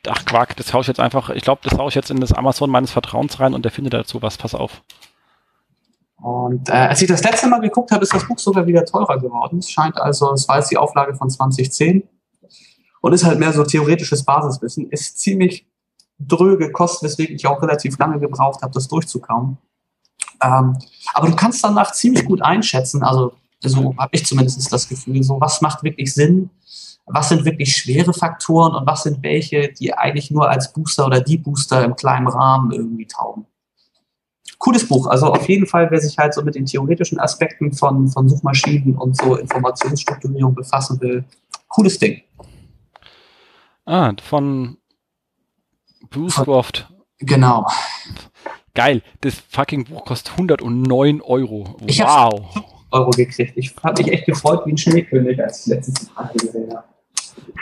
Ach 0.09 0.24
Quark, 0.24 0.57
das 0.57 0.72
haue 0.72 0.81
ich 0.81 0.87
jetzt 0.87 1.00
einfach, 1.00 1.29
ich 1.31 1.42
glaube, 1.42 1.61
das 1.62 1.79
haue 1.79 1.88
ich 1.88 1.94
jetzt 1.94 2.11
in 2.11 2.20
das 2.20 2.33
Amazon 2.33 2.70
meines 2.70 2.90
Vertrauens 2.90 3.38
rein 3.38 3.52
und 3.52 3.64
der 3.64 3.72
findet 3.72 3.92
dazu 3.92 4.22
was, 4.22 4.38
pass 4.38 4.55
auf. 4.55 4.83
Und 6.22 6.70
äh, 6.70 6.72
als 6.72 7.02
ich 7.02 7.09
das 7.09 7.22
letzte 7.22 7.48
Mal 7.48 7.61
geguckt 7.61 7.90
habe, 7.90 8.02
ist 8.02 8.14
das 8.14 8.26
Buch 8.26 8.38
sogar 8.38 8.66
wieder 8.66 8.85
teurer 8.87 9.18
geworden. 9.18 9.59
Es 9.59 9.70
scheint 9.70 10.00
also, 10.00 10.33
es 10.33 10.48
war 10.48 10.57
jetzt 10.57 10.70
die 10.70 10.79
Auflage 10.79 11.14
von 11.14 11.29
2010 11.29 12.02
und 13.00 13.12
ist 13.12 13.24
halt 13.24 13.38
mehr 13.38 13.52
so 13.52 13.64
theoretisches 13.64 14.24
Basiswissen. 14.24 14.90
Ist 14.90 15.18
ziemlich 15.18 15.66
dröge, 16.18 16.72
kostet, 16.72 17.11
weswegen 17.11 17.37
ich 17.37 17.46
auch 17.46 17.61
relativ 17.62 17.98
lange 17.98 18.18
gebraucht 18.18 18.62
habe, 18.62 18.72
das 18.72 18.88
durchzukauen. 18.88 19.59
Ähm, 20.42 20.76
aber 21.14 21.28
du 21.28 21.37
kannst 21.37 21.62
danach 21.64 21.92
ziemlich 21.92 22.24
gut 22.24 22.42
einschätzen, 22.42 23.02
also 23.02 23.32
so 23.61 23.94
habe 23.96 24.11
ich 24.12 24.26
zumindest 24.26 24.70
das 24.72 24.88
Gefühl, 24.88 25.22
so 25.22 25.40
was 25.40 25.61
macht 25.62 25.82
wirklich 25.82 26.12
Sinn, 26.12 26.50
was 27.06 27.28
sind 27.28 27.44
wirklich 27.44 27.74
schwere 27.76 28.12
Faktoren 28.12 28.74
und 28.74 28.87
was 28.87 29.04
sind 29.04 29.22
welche, 29.22 29.72
die 29.72 29.94
eigentlich 29.94 30.30
nur 30.30 30.48
als 30.50 30.72
Booster 30.72 31.06
oder 31.06 31.20
die 31.20 31.38
Booster 31.38 31.85
im 31.85 31.96
kleinen 31.96 32.28
Rahmen 32.28 32.72
irgendwie 32.72 33.06
taugen. 33.06 33.46
Cooles 34.59 34.88
Buch, 34.88 35.06
also 35.06 35.26
auf 35.26 35.48
jeden 35.48 35.66
Fall, 35.66 35.90
wer 35.90 36.00
sich 36.00 36.16
halt 36.16 36.35
so 36.35 36.42
mit 36.42 36.54
den 36.54 36.66
theoretischen 36.66 37.20
Aspekten 37.20 37.72
von, 37.72 38.09
von 38.09 38.28
Suchmaschinen 38.28 38.96
und 38.96 39.16
so 39.16 39.37
Informationsstrukturierung 39.37 40.54
befassen 40.54 41.00
will, 41.00 41.24
cooles 41.68 41.98
Ding. 41.98 42.22
Ah, 43.87 44.12
von 44.20 44.79
Bruce 46.11 46.35
Croft. 46.35 46.88
Genau. 47.18 47.66
Geil, 48.75 49.03
das 49.20 49.37
fucking 49.49 49.85
Buch 49.85 50.05
kostet 50.05 50.33
109 50.33 51.22
Euro. 51.22 51.77
Ich 51.87 52.01
wow. 52.01 52.55
Euro 52.90 53.11
gekriegt. 53.11 53.57
Ich 53.57 53.75
habe 53.83 54.03
mich 54.03 54.12
echt 54.12 54.27
gefreut 54.27 54.66
wie 54.66 54.72
ein 54.72 54.79
Schneekönig, 54.79 55.42
als 55.42 55.66
ich 55.66 55.72
letztens 55.72 56.11
die 56.35 56.38
gesehen 56.38 56.75
habe. 56.75 56.85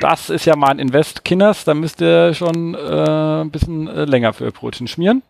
Das 0.01 0.31
ist 0.31 0.47
ja 0.47 0.57
mal 0.57 0.71
ein 0.71 0.79
Invest, 0.79 1.25
Kinders. 1.25 1.65
Da 1.65 1.75
müsst 1.75 2.01
ihr 2.01 2.33
schon 2.33 2.75
äh, 2.75 3.43
ein 3.43 3.51
bisschen 3.51 3.87
äh, 3.87 4.05
länger 4.07 4.33
für 4.33 4.51
Brötchen 4.51 4.89
schmieren. 4.89 5.23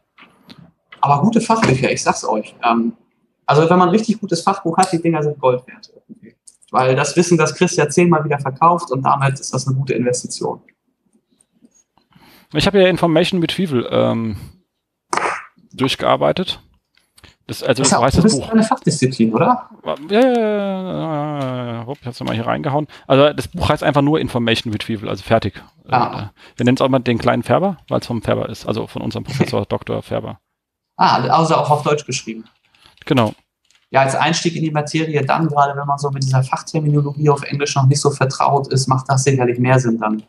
Aber 1.01 1.21
gute 1.23 1.41
Fachbücher, 1.41 1.91
ich 1.91 2.03
sag's 2.03 2.25
euch. 2.25 2.55
Ähm, 2.65 2.95
also 3.47 3.69
wenn 3.69 3.79
man 3.79 3.89
ein 3.89 3.95
richtig 3.95 4.21
gutes 4.21 4.43
Fachbuch 4.43 4.77
hat, 4.79 4.93
die 4.93 5.03
Dinger 5.03 5.23
sind 5.23 5.39
Gold 5.39 5.67
wert. 5.67 5.93
Weil 6.71 6.97
das 6.97 7.17
Wissen, 7.17 7.37
das 7.37 7.55
Chris 7.55 7.77
ja 7.77 7.89
zehnmal 7.89 8.25
wieder 8.25 8.39
verkauft 8.39 8.91
und 8.91 9.03
damit 9.03 9.39
ist 9.39 9.53
das 9.53 9.67
eine 9.67 9.77
gute 9.77 9.93
Investition. 9.93 10.63
Ich 12.53 12.67
habe 12.67 12.81
ja 12.81 12.89
Information 12.89 13.41
Retrieval 13.41 13.89
ähm, 13.91 14.37
durchgearbeitet. 15.73 16.61
Das, 17.47 17.63
also, 17.63 17.83
das, 17.83 17.93
heißt, 17.93 18.25
das 18.25 18.39
Buch. 18.39 18.51
eine 18.51 18.63
Fachdisziplin, 18.63 19.35
oder? 19.35 19.69
Ja, 20.09 20.21
ja, 20.21 20.33
ja, 20.33 21.73
ja. 21.73 21.87
Ich 22.01 22.07
hab's 22.07 22.21
mal 22.21 22.35
hier 22.35 22.47
reingehauen. 22.47 22.87
Also 23.07 23.35
das 23.35 23.49
Buch 23.49 23.69
heißt 23.69 23.83
einfach 23.83 24.01
nur 24.01 24.19
Information 24.19 24.73
Retrieval, 24.73 25.11
also 25.11 25.23
fertig. 25.23 25.63
Ah. 25.91 26.31
Äh, 26.33 26.57
wir 26.57 26.65
nennen 26.65 26.77
es 26.77 26.81
auch 26.81 26.89
mal 26.89 27.01
den 27.01 27.19
kleinen 27.19 27.43
Färber, 27.43 27.77
weil 27.89 28.01
es 28.01 28.07
vom 28.07 28.23
Färber 28.23 28.49
ist, 28.49 28.67
also 28.67 28.87
von 28.87 29.03
unserem 29.03 29.25
Professor 29.25 29.67
Dr. 29.69 30.03
Färber. 30.03 30.39
Ah, 30.97 31.17
also 31.17 31.57
auch 31.57 31.69
auf 31.69 31.83
Deutsch 31.83 32.07
geschrieben. 32.07 32.45
Genau. 33.05 33.35
Ja, 33.91 34.01
als 34.01 34.15
Einstieg 34.15 34.57
in 34.57 34.63
die 34.63 34.71
Materie 34.71 35.25
dann, 35.25 35.47
gerade 35.47 35.79
wenn 35.79 35.87
man 35.87 35.99
so 35.99 36.11
mit 36.11 36.23
dieser 36.23 36.43
Fachterminologie 36.43 37.29
auf 37.29 37.43
Englisch 37.43 37.75
noch 37.75 37.87
nicht 37.87 38.01
so 38.01 38.11
vertraut 38.11 38.69
ist, 38.69 38.89
macht 38.89 39.09
das 39.09 39.23
sicherlich 39.23 39.59
mehr 39.59 39.79
Sinn 39.79 39.99
dann. 39.99 40.23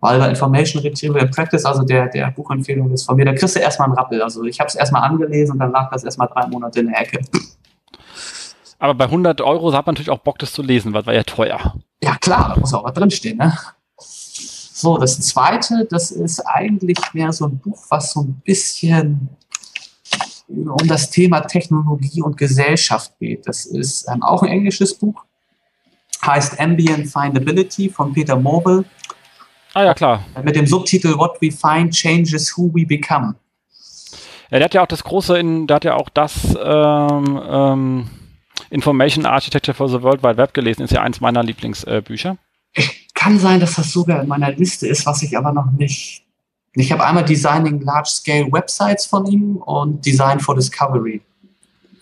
Weil 0.00 0.18
bei 0.18 0.30
Information 0.30 0.82
Retrieval 0.82 1.28
Practice, 1.28 1.64
also 1.64 1.82
der, 1.82 2.08
der 2.08 2.30
Buchempfehlung 2.30 2.90
ist 2.90 3.04
von 3.04 3.16
mir, 3.16 3.26
da 3.26 3.34
kriegst 3.34 3.54
du 3.54 3.60
erstmal 3.60 3.88
einen 3.88 3.98
Rappel. 3.98 4.22
Also 4.22 4.44
ich 4.44 4.58
habe 4.58 4.68
es 4.68 4.74
erstmal 4.74 5.02
angelesen 5.02 5.52
und 5.52 5.58
dann 5.58 5.72
lag 5.72 5.90
das 5.90 6.04
erstmal 6.04 6.28
drei 6.28 6.46
Monate 6.46 6.80
in 6.80 6.88
der 6.88 7.00
Ecke. 7.00 7.20
Aber 8.78 8.94
bei 8.94 9.04
100 9.04 9.42
Euro 9.42 9.72
hat 9.74 9.86
man 9.86 9.94
natürlich 9.94 10.10
auch 10.10 10.20
Bock, 10.20 10.38
das 10.38 10.54
zu 10.54 10.62
lesen, 10.62 10.94
weil 10.94 11.04
war 11.04 11.12
ja 11.12 11.22
teuer. 11.22 11.74
Ja 12.02 12.16
klar, 12.16 12.54
da 12.54 12.60
muss 12.60 12.72
auch 12.72 12.82
was 12.82 12.94
drinstehen. 12.94 13.36
Ne? 13.36 13.54
So, 13.98 14.96
das 14.96 15.20
zweite, 15.20 15.86
das 15.90 16.10
ist 16.10 16.40
eigentlich 16.40 16.96
mehr 17.12 17.30
so 17.34 17.44
ein 17.44 17.58
Buch, 17.58 17.84
was 17.90 18.12
so 18.12 18.22
ein 18.22 18.40
bisschen 18.42 19.28
um 20.48 20.88
das 20.88 21.10
Thema 21.10 21.40
Technologie 21.40 22.22
und 22.22 22.38
Gesellschaft 22.38 23.12
geht. 23.20 23.46
Das 23.46 23.66
ist 23.66 24.08
ähm, 24.08 24.22
auch 24.22 24.42
ein 24.42 24.48
englisches 24.48 24.94
Buch, 24.94 25.24
heißt 26.24 26.58
Ambient 26.58 27.08
Findability 27.08 27.90
von 27.90 28.14
Peter 28.14 28.36
Morbel. 28.36 28.86
Ah 29.74 29.84
ja, 29.84 29.94
klar. 29.94 30.24
Mit 30.42 30.56
dem 30.56 30.66
Subtitel 30.66 31.16
What 31.16 31.40
We 31.40 31.50
Find 31.50 31.94
Changes 31.94 32.56
Who 32.56 32.70
We 32.74 32.84
Become. 32.84 33.36
Ja, 34.50 34.58
der 34.58 34.64
hat 34.64 34.74
ja 34.74 34.82
auch 34.82 34.86
das 34.86 35.04
große, 35.04 35.38
in, 35.38 35.66
der 35.66 35.76
hat 35.76 35.84
ja 35.84 35.94
auch 35.94 36.08
das 36.08 36.56
ähm, 36.60 37.40
ähm, 37.48 38.10
Information 38.70 39.24
Architecture 39.26 39.74
for 39.74 39.88
the 39.88 40.02
World 40.02 40.22
Wide 40.24 40.36
Web 40.36 40.54
gelesen, 40.54 40.82
ist 40.82 40.92
ja 40.92 41.02
eins 41.02 41.20
meiner 41.20 41.42
Lieblingsbücher. 41.42 42.36
Äh, 42.74 42.82
Kann 43.14 43.38
sein, 43.38 43.60
dass 43.60 43.74
das 43.74 43.92
sogar 43.92 44.22
in 44.22 44.28
meiner 44.28 44.50
Liste 44.52 44.88
ist, 44.88 45.04
was 45.04 45.22
ich 45.22 45.36
aber 45.36 45.52
noch 45.52 45.70
nicht. 45.72 46.24
Ich 46.74 46.90
habe 46.90 47.04
einmal 47.04 47.24
Designing 47.24 47.80
Large 47.80 48.08
Scale 48.08 48.50
Websites 48.50 49.06
von 49.06 49.26
ihm 49.26 49.56
und 49.56 50.04
Design 50.06 50.40
for 50.40 50.54
Discovery. 50.54 51.20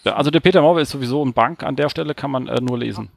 Also 0.05 0.31
der 0.31 0.41
Peter 0.41 0.63
Morwe 0.63 0.83
ist 0.83 0.91
sowieso 0.91 1.25
ein 1.25 1.33
Bank, 1.33 1.63
an 1.63 1.77
der 1.77 1.89
Stelle 1.89 2.15
kann 2.15 2.31
man 2.31 2.47
äh, 2.47 2.61
nur 2.61 2.79
lesen. 2.79 3.09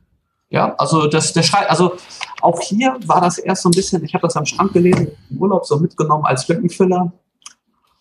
Ja, 0.52 0.76
also 0.78 1.08
das, 1.08 1.32
der 1.32 1.44
schreibt, 1.44 1.70
also 1.70 1.94
auch 2.42 2.60
hier 2.60 2.98
war 3.06 3.22
das 3.22 3.38
erst 3.38 3.64
so 3.64 3.70
ein 3.70 3.72
bisschen, 3.72 4.04
ich 4.04 4.14
habe 4.14 4.24
das 4.24 4.36
am 4.36 4.46
Strand 4.46 4.74
gelesen, 4.74 5.08
im 5.30 5.38
Urlaub 5.38 5.66
so 5.66 5.80
mitgenommen 5.80 6.26
als 6.26 6.46
Lückenfüller. 6.50 7.14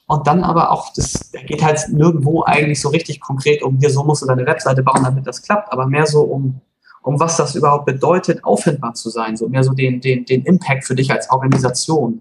Und 0.08 0.26
dann 0.26 0.42
aber 0.42 0.72
auch, 0.72 0.92
das 0.92 1.30
da 1.30 1.40
geht 1.42 1.62
halt 1.62 1.78
nirgendwo 1.90 2.42
eigentlich 2.44 2.80
so 2.80 2.88
richtig 2.88 3.20
konkret 3.20 3.62
um, 3.62 3.78
hier, 3.78 3.90
so 3.90 4.02
musst 4.02 4.22
du 4.22 4.26
deine 4.26 4.44
Webseite 4.44 4.82
bauen, 4.82 5.04
damit 5.04 5.28
das 5.28 5.42
klappt, 5.42 5.72
aber 5.72 5.86
mehr 5.86 6.06
so 6.06 6.22
um, 6.22 6.60
um 7.02 7.20
was 7.20 7.36
das 7.36 7.54
überhaupt 7.54 7.86
bedeutet, 7.86 8.42
auffindbar 8.42 8.94
zu 8.94 9.10
sein, 9.10 9.36
so 9.36 9.48
mehr 9.48 9.62
so 9.62 9.72
den, 9.72 10.00
den, 10.00 10.24
den 10.24 10.42
Impact 10.42 10.84
für 10.84 10.96
dich 10.96 11.12
als 11.12 11.30
Organisation. 11.30 12.20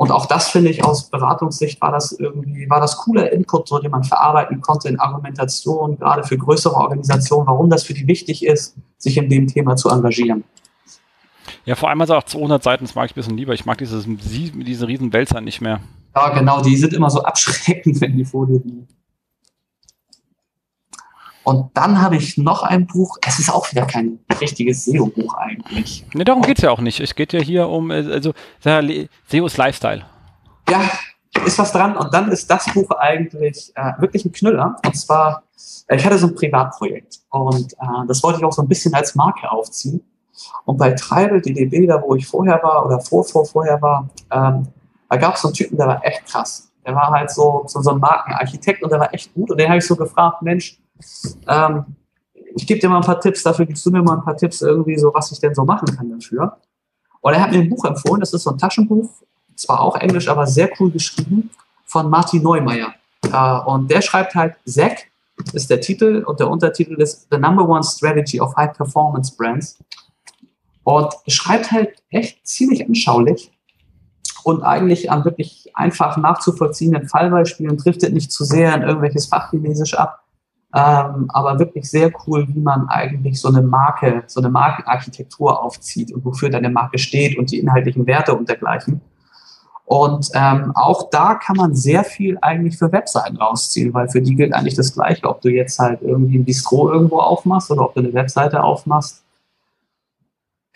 Und 0.00 0.12
auch 0.12 0.24
das 0.24 0.48
finde 0.48 0.70
ich 0.70 0.82
aus 0.82 1.10
Beratungssicht 1.10 1.78
war 1.82 1.92
das 1.92 2.12
irgendwie, 2.12 2.70
war 2.70 2.80
das 2.80 2.96
cooler 2.96 3.30
Input, 3.32 3.68
so 3.68 3.78
den 3.80 3.90
man 3.90 4.02
verarbeiten 4.02 4.62
konnte 4.62 4.88
in 4.88 4.98
Argumentation, 4.98 5.98
gerade 5.98 6.22
für 6.24 6.38
größere 6.38 6.74
Organisationen, 6.74 7.46
warum 7.46 7.68
das 7.68 7.82
für 7.82 7.92
die 7.92 8.06
wichtig 8.06 8.46
ist, 8.46 8.76
sich 8.96 9.18
in 9.18 9.28
dem 9.28 9.46
Thema 9.46 9.76
zu 9.76 9.90
engagieren. 9.90 10.44
Ja, 11.66 11.74
vor 11.74 11.90
allem 11.90 12.00
also 12.00 12.14
auch 12.14 12.22
200 12.22 12.62
Seiten, 12.62 12.84
das 12.84 12.94
mag 12.94 13.10
ich 13.10 13.12
ein 13.12 13.14
bisschen 13.16 13.36
lieber. 13.36 13.52
Ich 13.52 13.66
mag 13.66 13.76
dieses, 13.76 14.06
diese 14.08 14.88
riesen 14.88 15.12
Wälzer 15.12 15.42
nicht 15.42 15.60
mehr. 15.60 15.80
Ja, 16.16 16.30
genau, 16.30 16.62
die 16.62 16.78
sind 16.78 16.94
immer 16.94 17.10
so 17.10 17.22
abschreckend, 17.22 18.00
wenn 18.00 18.16
die 18.16 18.24
vor 18.24 18.46
dir 18.46 18.58
liegen. 18.58 18.88
Und 21.42 21.70
dann 21.74 22.02
habe 22.02 22.16
ich 22.16 22.36
noch 22.36 22.62
ein 22.62 22.86
Buch, 22.86 23.16
es 23.26 23.38
ist 23.38 23.50
auch 23.50 23.70
wieder 23.70 23.86
kein 23.86 24.20
richtiges 24.40 24.84
SEO-Buch 24.84 25.34
eigentlich. 25.34 26.04
Ne, 26.12 26.24
darum 26.24 26.42
geht 26.42 26.58
es 26.58 26.64
ja 26.64 26.70
auch 26.70 26.80
nicht. 26.80 27.00
Es 27.00 27.14
geht 27.14 27.32
ja 27.32 27.40
hier 27.40 27.68
um, 27.68 27.90
äh, 27.90 28.12
also 28.12 28.34
SEO 28.62 29.46
ist 29.46 29.56
Lifestyle. 29.56 30.04
Ja, 30.68 30.82
ist 31.44 31.58
was 31.58 31.72
dran. 31.72 31.96
Und 31.96 32.12
dann 32.12 32.30
ist 32.30 32.50
das 32.50 32.66
Buch 32.72 32.90
eigentlich 32.90 33.72
äh, 33.74 33.92
wirklich 33.98 34.24
ein 34.24 34.32
Knüller. 34.32 34.76
Und 34.84 34.96
zwar, 34.96 35.44
äh, 35.88 35.96
ich 35.96 36.04
hatte 36.04 36.18
so 36.18 36.26
ein 36.26 36.34
Privatprojekt 36.34 37.20
und 37.30 37.72
äh, 37.72 38.06
das 38.06 38.22
wollte 38.22 38.38
ich 38.38 38.44
auch 38.44 38.52
so 38.52 38.62
ein 38.62 38.68
bisschen 38.68 38.92
als 38.94 39.14
Marke 39.14 39.50
aufziehen. 39.50 40.02
Und 40.64 40.78
bei 40.78 40.92
Treibel, 40.92 41.40
DDB, 41.40 41.86
da 41.86 42.02
wo 42.02 42.14
ich 42.14 42.26
vorher 42.26 42.62
war 42.62 42.86
oder 42.86 43.00
vor, 43.00 43.24
vor, 43.24 43.44
vorher 43.44 43.80
war, 43.80 44.08
ähm, 44.30 44.68
da 45.08 45.16
gab 45.16 45.34
es 45.34 45.42
so 45.42 45.48
einen 45.48 45.54
Typen, 45.54 45.76
der 45.76 45.86
war 45.86 46.04
echt 46.04 46.26
krass. 46.26 46.70
Der 46.86 46.94
war 46.94 47.10
halt 47.10 47.30
so, 47.30 47.64
so, 47.66 47.82
so 47.82 47.90
ein 47.90 47.98
Markenarchitekt 47.98 48.82
und 48.82 48.90
der 48.90 49.00
war 49.00 49.12
echt 49.12 49.34
gut. 49.34 49.50
Und 49.50 49.60
den 49.60 49.68
habe 49.68 49.78
ich 49.78 49.86
so 49.86 49.96
gefragt, 49.96 50.40
Mensch, 50.42 50.79
ähm, 51.48 51.84
ich 52.54 52.66
gebe 52.66 52.80
dir 52.80 52.88
mal 52.88 52.98
ein 52.98 53.04
paar 53.04 53.20
Tipps, 53.20 53.42
dafür 53.42 53.66
gibst 53.66 53.84
du 53.86 53.90
mir 53.90 54.02
mal 54.02 54.16
ein 54.16 54.24
paar 54.24 54.36
Tipps 54.36 54.60
irgendwie 54.62 54.98
so, 54.98 55.12
was 55.14 55.30
ich 55.32 55.40
denn 55.40 55.54
so 55.54 55.64
machen 55.64 55.96
kann 55.96 56.10
dafür. 56.10 56.58
Und 57.20 57.34
er 57.34 57.42
hat 57.42 57.52
mir 57.52 57.58
ein 57.58 57.68
Buch 57.68 57.84
empfohlen, 57.84 58.20
das 58.20 58.32
ist 58.32 58.42
so 58.42 58.50
ein 58.50 58.58
Taschenbuch, 58.58 59.10
zwar 59.54 59.80
auch 59.80 59.96
Englisch, 59.96 60.28
aber 60.28 60.46
sehr 60.46 60.70
cool 60.78 60.90
geschrieben, 60.90 61.50
von 61.84 62.08
Martin 62.08 62.42
Neumeier. 62.42 62.94
Äh, 63.32 63.70
und 63.70 63.90
der 63.90 64.02
schreibt 64.02 64.34
halt, 64.34 64.54
Zack 64.66 65.10
ist 65.52 65.70
der 65.70 65.80
Titel 65.80 66.24
und 66.26 66.40
der 66.40 66.50
Untertitel 66.50 67.00
ist 67.00 67.26
The 67.30 67.38
Number 67.38 67.68
One 67.68 67.82
Strategy 67.82 68.40
of 68.40 68.56
High 68.56 68.76
Performance 68.76 69.34
Brands. 69.36 69.78
Und 70.84 71.12
schreibt 71.28 71.70
halt 71.72 72.02
echt 72.10 72.46
ziemlich 72.46 72.86
anschaulich 72.86 73.52
und 74.44 74.62
eigentlich 74.62 75.10
an 75.10 75.24
wirklich 75.24 75.70
einfach 75.74 76.16
nachzuvollziehenden 76.16 77.08
Fallbeispielen, 77.08 77.76
driftet 77.76 78.12
nicht 78.12 78.32
zu 78.32 78.44
sehr 78.44 78.74
in 78.74 78.82
irgendwelches 78.82 79.26
Fachchinesisch 79.26 79.94
ab, 79.94 80.24
ähm, 80.72 81.26
aber 81.28 81.58
wirklich 81.58 81.90
sehr 81.90 82.12
cool, 82.26 82.46
wie 82.48 82.60
man 82.60 82.88
eigentlich 82.88 83.40
so 83.40 83.48
eine 83.48 83.62
Marke, 83.62 84.22
so 84.28 84.40
eine 84.40 84.50
Markenarchitektur 84.50 85.62
aufzieht 85.62 86.12
und 86.12 86.24
wofür 86.24 86.48
deine 86.48 86.70
Marke 86.70 86.98
steht 86.98 87.36
und 87.36 87.50
die 87.50 87.58
inhaltlichen 87.58 88.06
Werte 88.06 88.34
und 88.36 88.48
dergleichen. 88.48 89.00
Und 89.84 90.28
ähm, 90.34 90.70
auch 90.76 91.10
da 91.10 91.34
kann 91.34 91.56
man 91.56 91.74
sehr 91.74 92.04
viel 92.04 92.38
eigentlich 92.40 92.78
für 92.78 92.92
Webseiten 92.92 93.36
rausziehen, 93.38 93.92
weil 93.92 94.08
für 94.08 94.22
die 94.22 94.36
gilt 94.36 94.54
eigentlich 94.54 94.76
das 94.76 94.94
Gleiche, 94.94 95.28
ob 95.28 95.40
du 95.40 95.48
jetzt 95.48 95.80
halt 95.80 96.02
irgendwie 96.02 96.38
ein 96.38 96.44
Bistro 96.44 96.92
irgendwo 96.92 97.18
aufmachst 97.18 97.72
oder 97.72 97.82
ob 97.82 97.94
du 97.94 98.00
eine 98.00 98.14
Webseite 98.14 98.62
aufmachst. 98.62 99.24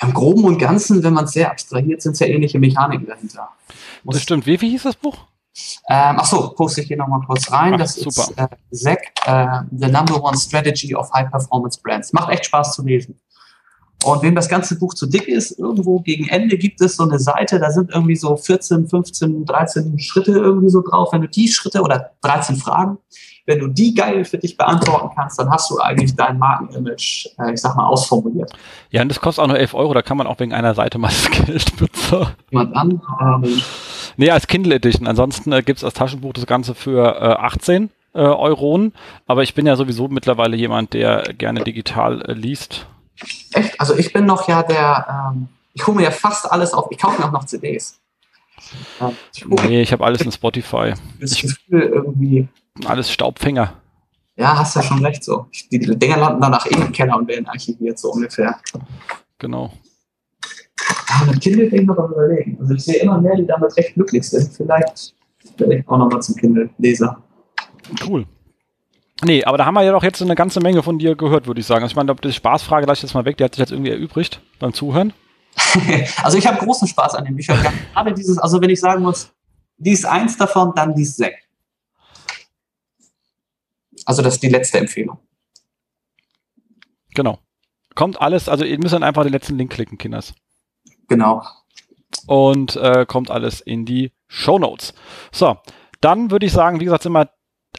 Im 0.00 0.12
Groben 0.12 0.42
und 0.42 0.58
Ganzen, 0.58 1.04
wenn 1.04 1.14
man 1.14 1.26
es 1.26 1.30
sehr 1.30 1.52
abstrahiert, 1.52 2.02
sind 2.02 2.12
es 2.12 2.18
ja 2.18 2.26
ähnliche 2.26 2.58
Mechaniken 2.58 3.06
dahinter. 3.06 3.50
das 4.04 4.20
stimmt. 4.20 4.46
Wie, 4.46 4.60
wie 4.60 4.70
hieß 4.70 4.82
das 4.82 4.96
Buch? 4.96 5.18
Ähm, 5.88 6.16
ach 6.18 6.24
so, 6.24 6.50
poste 6.50 6.80
ich 6.80 6.88
hier 6.88 6.96
nochmal 6.96 7.20
kurz 7.26 7.50
rein. 7.50 7.74
Ach, 7.74 7.78
das 7.78 7.94
super. 7.94 8.08
ist 8.08 8.38
äh, 8.38 8.96
ZAC, 8.96 9.12
äh, 9.26 9.62
The 9.70 9.90
Number 9.90 10.22
One 10.22 10.36
Strategy 10.36 10.94
of 10.94 11.12
High 11.12 11.30
Performance 11.30 11.80
Brands. 11.82 12.12
Macht 12.12 12.30
echt 12.30 12.46
Spaß 12.46 12.74
zu 12.74 12.84
lesen. 12.84 13.20
Und 14.04 14.22
wem 14.22 14.34
das 14.34 14.48
ganze 14.48 14.78
Buch 14.78 14.92
zu 14.92 15.06
dick 15.06 15.28
ist, 15.28 15.58
irgendwo 15.58 16.00
gegen 16.00 16.28
Ende 16.28 16.58
gibt 16.58 16.80
es 16.82 16.96
so 16.96 17.04
eine 17.04 17.18
Seite, 17.18 17.58
da 17.58 17.70
sind 17.70 17.90
irgendwie 17.90 18.16
so 18.16 18.36
14, 18.36 18.86
15, 18.86 19.46
13 19.46 19.98
Schritte 19.98 20.32
irgendwie 20.32 20.68
so 20.68 20.82
drauf. 20.82 21.12
Wenn 21.12 21.22
du 21.22 21.28
die 21.28 21.48
Schritte 21.48 21.80
oder 21.80 22.10
13 22.20 22.56
Fragen, 22.56 22.98
wenn 23.46 23.60
du 23.60 23.68
die 23.68 23.94
geil 23.94 24.24
für 24.24 24.38
dich 24.38 24.56
beantworten 24.56 25.10
kannst, 25.14 25.38
dann 25.38 25.50
hast 25.50 25.70
du 25.70 25.78
eigentlich 25.78 26.14
dein 26.16 26.38
Markenimage, 26.38 27.30
äh, 27.38 27.52
ich 27.52 27.60
sag 27.60 27.76
mal, 27.76 27.86
ausformuliert. 27.86 28.52
Ja, 28.90 29.02
und 29.02 29.08
das 29.08 29.20
kostet 29.20 29.42
auch 29.42 29.48
nur 29.48 29.58
11 29.58 29.74
Euro, 29.74 29.94
da 29.94 30.02
kann 30.02 30.16
man 30.16 30.26
auch 30.26 30.38
wegen 30.38 30.52
einer 30.52 30.74
Seite 30.74 30.98
mal 30.98 31.08
das 31.30 31.30
Geld 31.30 31.76
bezahlen. 31.76 32.34
Jemand 32.50 32.76
an? 32.76 33.00
Ähm, 33.20 33.62
nee, 34.16 34.30
als 34.30 34.46
Kindle 34.46 34.74
Edition. 34.74 35.06
Ansonsten 35.06 35.52
äh, 35.52 35.62
gibt 35.62 35.78
es 35.78 35.84
als 35.84 35.94
Taschenbuch 35.94 36.32
das 36.32 36.46
Ganze 36.46 36.74
für 36.74 37.16
äh, 37.20 37.42
18 37.42 37.90
äh, 38.14 38.18
Euronen. 38.18 38.92
Aber 39.26 39.42
ich 39.42 39.54
bin 39.54 39.66
ja 39.66 39.76
sowieso 39.76 40.08
mittlerweile 40.08 40.56
jemand, 40.56 40.94
der 40.94 41.22
gerne 41.34 41.64
digital 41.64 42.22
äh, 42.22 42.32
liest. 42.32 42.86
Echt? 43.52 43.80
Also 43.80 43.96
ich 43.96 44.12
bin 44.12 44.26
noch 44.26 44.48
ja 44.48 44.62
der, 44.62 45.32
ähm, 45.32 45.48
ich 45.72 45.86
hole 45.86 45.96
mir 45.96 46.04
ja 46.04 46.10
fast 46.10 46.50
alles 46.50 46.72
auf, 46.72 46.88
ich 46.90 46.98
kaufe 46.98 47.20
mir 47.20 47.28
auch 47.28 47.32
noch 47.32 47.44
CDs. 47.44 48.00
Ähm, 49.00 49.16
ich 49.34 49.44
nee, 49.46 49.82
ich 49.82 49.92
habe 49.92 50.04
alles 50.04 50.22
in 50.22 50.32
Spotify. 50.32 50.94
Das 51.20 51.36
Gefühl 51.40 51.82
irgendwie. 51.82 52.48
Alles 52.84 53.10
Staubfänger. 53.10 53.74
Ja, 54.36 54.58
hast 54.58 54.74
ja 54.74 54.82
schon 54.82 55.04
recht 55.04 55.22
so. 55.22 55.46
Die 55.70 55.78
Dinger 55.78 56.16
landen 56.16 56.40
danach 56.40 56.66
eh 56.66 56.74
im 56.74 56.90
Keller 56.90 57.16
und 57.16 57.28
werden 57.28 57.46
archiviert, 57.46 57.98
so 57.98 58.10
ungefähr. 58.10 58.58
Genau. 59.38 59.72
Ja, 61.08 61.26
mit 61.26 61.40
Kindle 61.40 61.68
denke 61.68 61.82
ich 61.82 61.86
noch 61.86 62.10
überlegen. 62.10 62.58
Also 62.60 62.74
ich 62.74 62.84
sehe 62.84 62.96
immer 62.96 63.20
mehr, 63.20 63.36
die 63.36 63.46
damit 63.46 63.76
recht 63.76 63.94
glücklich 63.94 64.28
sind. 64.28 64.52
Vielleicht 64.52 65.14
werde 65.56 65.78
ich 65.78 65.88
auch 65.88 65.98
nochmal 65.98 66.22
zum 66.22 66.36
Kindle-Leser. 66.36 67.22
Cool. 68.06 68.26
Nee, 69.22 69.44
aber 69.44 69.58
da 69.58 69.64
haben 69.64 69.74
wir 69.74 69.82
ja 69.82 69.92
doch 69.92 70.02
jetzt 70.02 70.20
eine 70.20 70.34
ganze 70.34 70.60
Menge 70.60 70.82
von 70.82 70.98
dir 70.98 71.14
gehört, 71.14 71.46
würde 71.46 71.60
ich 71.60 71.66
sagen. 71.66 71.82
Also 71.82 71.92
ich 71.92 71.96
meine, 71.96 72.14
die 72.14 72.32
Spaßfrage 72.32 72.86
lasse 72.86 73.00
ich 73.00 73.02
jetzt 73.04 73.14
mal 73.14 73.24
weg, 73.24 73.36
die 73.36 73.44
hat 73.44 73.54
sich 73.54 73.60
jetzt 73.60 73.72
irgendwie 73.72 73.90
erübrigt 73.90 74.40
beim 74.58 74.74
Zuhören. 74.74 75.12
also 76.22 76.36
ich 76.36 76.46
habe 76.46 76.58
großen 76.58 76.88
Spaß 76.88 77.14
an 77.14 77.24
den 77.24 77.36
Büchern. 77.36 77.58
Gerade 77.94 78.12
dieses, 78.12 78.38
also 78.38 78.60
wenn 78.60 78.70
ich 78.70 78.80
sagen 78.80 79.02
muss, 79.02 79.32
dies 79.76 80.04
eins 80.04 80.36
davon, 80.36 80.72
dann 80.74 80.94
dies 80.94 81.16
sechs. 81.16 81.40
Also 84.04 84.22
das 84.22 84.34
ist 84.34 84.42
die 84.42 84.48
letzte 84.48 84.78
Empfehlung. 84.78 85.18
Genau. 87.14 87.38
Kommt 87.94 88.20
alles, 88.20 88.48
also 88.48 88.64
ihr 88.64 88.78
müsst 88.78 88.92
dann 88.92 89.04
einfach 89.04 89.22
den 89.22 89.32
letzten 89.32 89.56
Link 89.56 89.72
klicken, 89.72 89.98
Kinders. 89.98 90.34
Genau. 91.08 91.42
Und 92.26 92.76
äh, 92.76 93.06
kommt 93.06 93.30
alles 93.30 93.60
in 93.60 93.84
die 93.84 94.12
Show 94.28 94.58
Notes. 94.58 94.94
So, 95.32 95.56
dann 96.00 96.30
würde 96.30 96.46
ich 96.46 96.52
sagen, 96.52 96.80
wie 96.80 96.84
gesagt, 96.84 97.02
sind 97.02 97.12
wir 97.12 97.30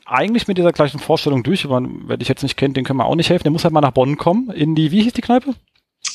eigentlich 0.05 0.47
mit 0.47 0.57
dieser 0.57 0.71
gleichen 0.71 0.99
Vorstellung 0.99 1.43
durch. 1.43 1.67
Wer 1.67 2.17
dich 2.17 2.27
jetzt 2.27 2.43
nicht 2.43 2.57
kennt, 2.57 2.77
den 2.77 2.83
können 2.83 2.99
wir 2.99 3.05
auch 3.05 3.15
nicht 3.15 3.29
helfen. 3.29 3.43
Der 3.43 3.51
muss 3.51 3.63
halt 3.63 3.73
mal 3.73 3.81
nach 3.81 3.91
Bonn 3.91 4.17
kommen. 4.17 4.49
In 4.51 4.75
die, 4.75 4.91
wie 4.91 5.01
hieß 5.01 5.13
die 5.13 5.21
Kneipe? 5.21 5.55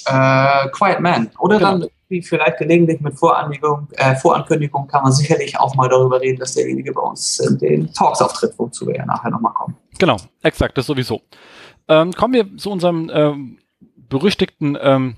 Äh, 0.07 0.68
Quiet 0.68 1.01
Man. 1.01 1.31
Oder 1.38 1.59
genau. 1.59 1.70
dann 1.79 1.88
wie 2.11 2.23
vielleicht 2.23 2.59
gelegentlich 2.59 3.01
mit 3.01 3.16
Vorankündigung, 3.18 3.88
äh, 3.92 4.16
Vorankündigung 4.16 4.88
kann 4.88 5.05
man 5.05 5.12
sicherlich 5.12 5.59
auch 5.59 5.75
mal 5.77 5.88
darüber 5.88 6.20
reden, 6.20 6.40
dass 6.40 6.55
derjenige 6.55 6.92
bei 6.92 7.01
uns 7.01 7.38
in 7.38 7.57
den 7.59 7.92
Talks 7.92 8.20
auftritt, 8.20 8.53
wozu 8.59 8.87
wir 8.88 8.96
ja 8.96 9.07
nachher 9.07 9.31
nochmal 9.31 9.55
kommen. 9.55 9.77
Genau, 9.99 10.16
exakt, 10.42 10.77
das 10.77 10.87
sowieso. 10.87 11.23
Ähm, 11.88 12.12
kommen 12.12 12.35
wir 12.35 12.57
zu 12.57 12.70
unserem 12.70 13.11
ähm, 13.14 13.59
berüchtigten 13.96 14.77
ähm, 14.81 15.16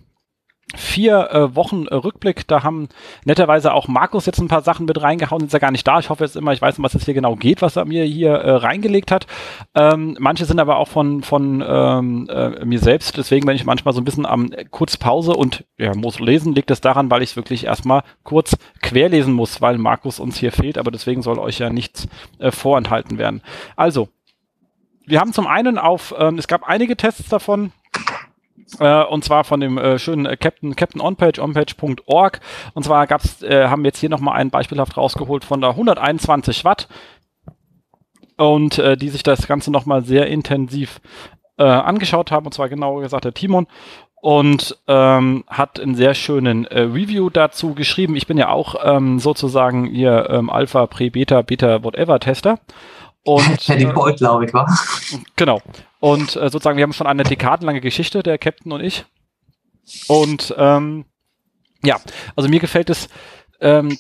vier 0.75 1.31
äh, 1.31 1.57
Wochen 1.57 1.87
äh, 1.87 1.95
Rückblick. 1.95 2.47
Da 2.49 2.63
haben 2.63 2.89
netterweise 3.25 3.73
auch 3.73 3.89
Markus 3.89 4.27
jetzt 4.27 4.39
ein 4.39 4.49
paar 4.49 4.63
Sachen 4.63 4.87
mit 4.87 5.01
reingehauen. 5.01 5.45
Ist 5.45 5.53
ja 5.53 5.59
gar 5.59 5.71
nicht 5.71 5.87
da. 5.87 5.99
Ich 5.99 6.11
hoffe 6.11 6.25
jetzt 6.25 6.37
immer, 6.37 6.53
ich 6.53 6.63
weiß, 6.63 6.83
was 6.83 6.95
es 6.95 7.05
hier 7.05 7.15
genau 7.15 7.37
geht, 7.37 7.63
was 7.63 7.77
er 7.77 7.85
mir 7.85 8.05
hier 8.05 8.33
äh, 8.33 8.51
reingelegt 8.53 9.11
hat. 9.11 9.27
Ähm, 9.75 10.17
manche 10.19 10.45
sind 10.45 10.61
aber 10.61 10.77
auch 10.77 10.89
von, 10.89 11.23
von 11.23 11.63
ähm, 11.67 12.29
äh, 12.31 12.65
mir 12.65 12.79
selbst. 12.79 13.17
Deswegen, 13.17 13.47
wenn 13.47 13.57
ich 13.57 13.65
manchmal 13.65 13.95
so 13.95 14.01
ein 14.01 14.05
bisschen 14.05 14.27
am 14.27 14.53
äh, 14.53 14.65
kurz 14.65 14.99
und 15.03 15.65
ja, 15.79 15.95
muss 15.95 16.21
lesen, 16.21 16.55
liegt 16.55 16.71
es 16.71 16.81
daran, 16.81 17.11
weil 17.11 17.23
ich 17.23 17.31
es 17.31 17.37
wirklich 17.37 17.67
erstmal 17.67 18.03
kurz 18.23 18.57
querlesen 18.81 19.35
muss, 19.35 19.61
weil 19.61 19.77
Markus 19.79 20.21
uns 20.21 20.39
hier 20.39 20.53
fehlt. 20.53 20.79
Aber 20.79 20.91
deswegen 20.91 21.23
soll 21.23 21.39
euch 21.39 21.59
ja 21.59 21.71
nichts 21.71 22.09
äh, 22.39 22.51
vorenthalten 22.51 23.19
werden. 23.19 23.43
Also, 23.77 24.09
wir 25.05 25.21
haben 25.21 25.33
zum 25.33 25.47
einen 25.47 25.79
auf, 25.79 26.15
ähm, 26.17 26.39
es 26.39 26.47
gab 26.47 26.63
einige 26.63 26.97
Tests 26.97 27.29
davon, 27.29 27.73
äh, 28.79 29.05
und 29.05 29.25
zwar 29.25 29.45
von 29.45 29.61
dem 29.61 29.79
äh, 29.79 29.99
schönen 29.99 30.27
äh, 30.27 30.37
Captain, 30.37 30.77
Captain 30.77 31.01
Onpage, 31.01 31.39
onpage.org. 31.41 32.41
Und 32.75 32.83
zwar 32.85 33.07
gab's, 33.07 33.43
äh, 33.43 33.69
haben 33.69 33.83
wir 33.83 33.89
jetzt 33.89 33.99
hier 33.99 34.11
nochmal 34.11 34.39
ein 34.39 34.51
beispielhaft 34.51 34.97
rausgeholt 34.97 35.45
von 35.45 35.61
der 35.61 35.71
121 35.71 36.65
Watt. 36.65 36.89
Und 38.37 38.79
äh, 38.79 38.97
die 38.97 39.09
sich 39.09 39.23
das 39.23 39.47
Ganze 39.47 39.71
nochmal 39.71 40.05
sehr 40.05 40.27
intensiv 40.27 41.01
äh, 41.59 41.65
angeschaut 41.65 42.31
haben, 42.31 42.47
und 42.47 42.53
zwar 42.53 42.69
genauer 42.69 43.03
gesagt 43.03 43.25
der 43.25 43.35
Timon 43.35 43.67
und 44.23 44.79
ähm, 44.87 45.43
hat 45.49 45.81
einen 45.81 45.97
sehr 45.97 46.15
schönen 46.15 46.65
äh, 46.67 46.83
Review 46.83 47.29
dazu 47.29 47.75
geschrieben. 47.75 48.15
Ich 48.15 48.29
bin 48.29 48.39
ja 48.39 48.51
auch 48.51 48.77
ähm, 48.85 49.19
sozusagen 49.19 49.85
hier 49.87 50.31
ähm, 50.31 50.49
Alpha, 50.49 50.87
Pre, 50.87 51.11
Beta, 51.11 51.43
Beta, 51.43 51.83
Whatever 51.83 52.21
Tester. 52.21 52.61
Und, 53.25 53.59
Teddy 53.59 53.87
Boyd, 53.87 54.19
glaube 54.19 54.47
ich, 54.47 54.55
war. 54.55 54.69
Genau. 55.35 55.61
Und 56.03 56.35
äh, 56.35 56.51
sozusagen, 56.51 56.77
wir 56.77 56.83
haben 56.83 56.93
schon 56.93 57.07
eine 57.07 57.23
dekadenlange 57.23 57.81
Geschichte, 57.81 58.25
der 58.25 58.37
Captain 58.37 58.73
und 58.73 58.81
ich. 58.81 59.05
Und 60.09 60.53
ähm, 60.59 61.05
ja, 61.85 62.01
also 62.35 62.49
mir 62.49 62.59
gefällt 62.59 62.91
es 62.91 63.09
ähm, 63.61 63.97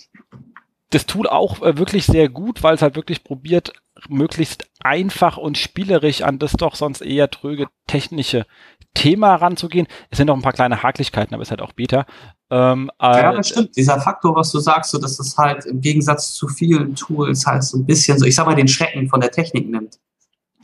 das 0.90 1.06
Tool 1.06 1.28
auch 1.28 1.62
äh, 1.62 1.78
wirklich 1.78 2.04
sehr 2.06 2.28
gut, 2.28 2.64
weil 2.64 2.74
es 2.74 2.82
halt 2.82 2.96
wirklich 2.96 3.22
probiert, 3.22 3.72
möglichst 4.08 4.68
einfach 4.80 5.36
und 5.36 5.58
spielerisch 5.58 6.22
an 6.22 6.40
das 6.40 6.54
doch 6.54 6.74
sonst 6.74 7.02
eher 7.02 7.30
tröge 7.30 7.68
technische 7.86 8.46
Thema 8.94 9.36
ranzugehen. 9.36 9.86
Es 10.10 10.18
sind 10.18 10.26
noch 10.26 10.34
ein 10.34 10.42
paar 10.42 10.54
kleine 10.54 10.82
Haklichkeiten, 10.82 11.34
aber 11.34 11.42
es 11.42 11.46
ist 11.46 11.50
halt 11.52 11.62
auch 11.62 11.72
Beta. 11.72 12.04
Ähm, 12.50 12.90
ja, 13.00 13.32
das 13.32 13.50
stimmt. 13.50 13.76
Dieser 13.76 14.00
Faktor, 14.00 14.34
was 14.34 14.50
du 14.50 14.58
sagst, 14.58 14.90
so 14.90 14.98
dass 14.98 15.20
es 15.20 15.38
halt 15.38 15.66
im 15.66 15.80
Gegensatz 15.80 16.34
zu 16.34 16.48
vielen 16.48 16.96
Tools 16.96 17.46
halt 17.46 17.62
so 17.62 17.78
ein 17.78 17.86
bisschen 17.86 18.18
so, 18.18 18.26
ich 18.26 18.34
sag 18.34 18.46
mal, 18.46 18.56
den 18.56 18.66
Schrecken 18.66 19.08
von 19.08 19.20
der 19.20 19.30
Technik 19.30 19.70
nimmt. 19.70 20.00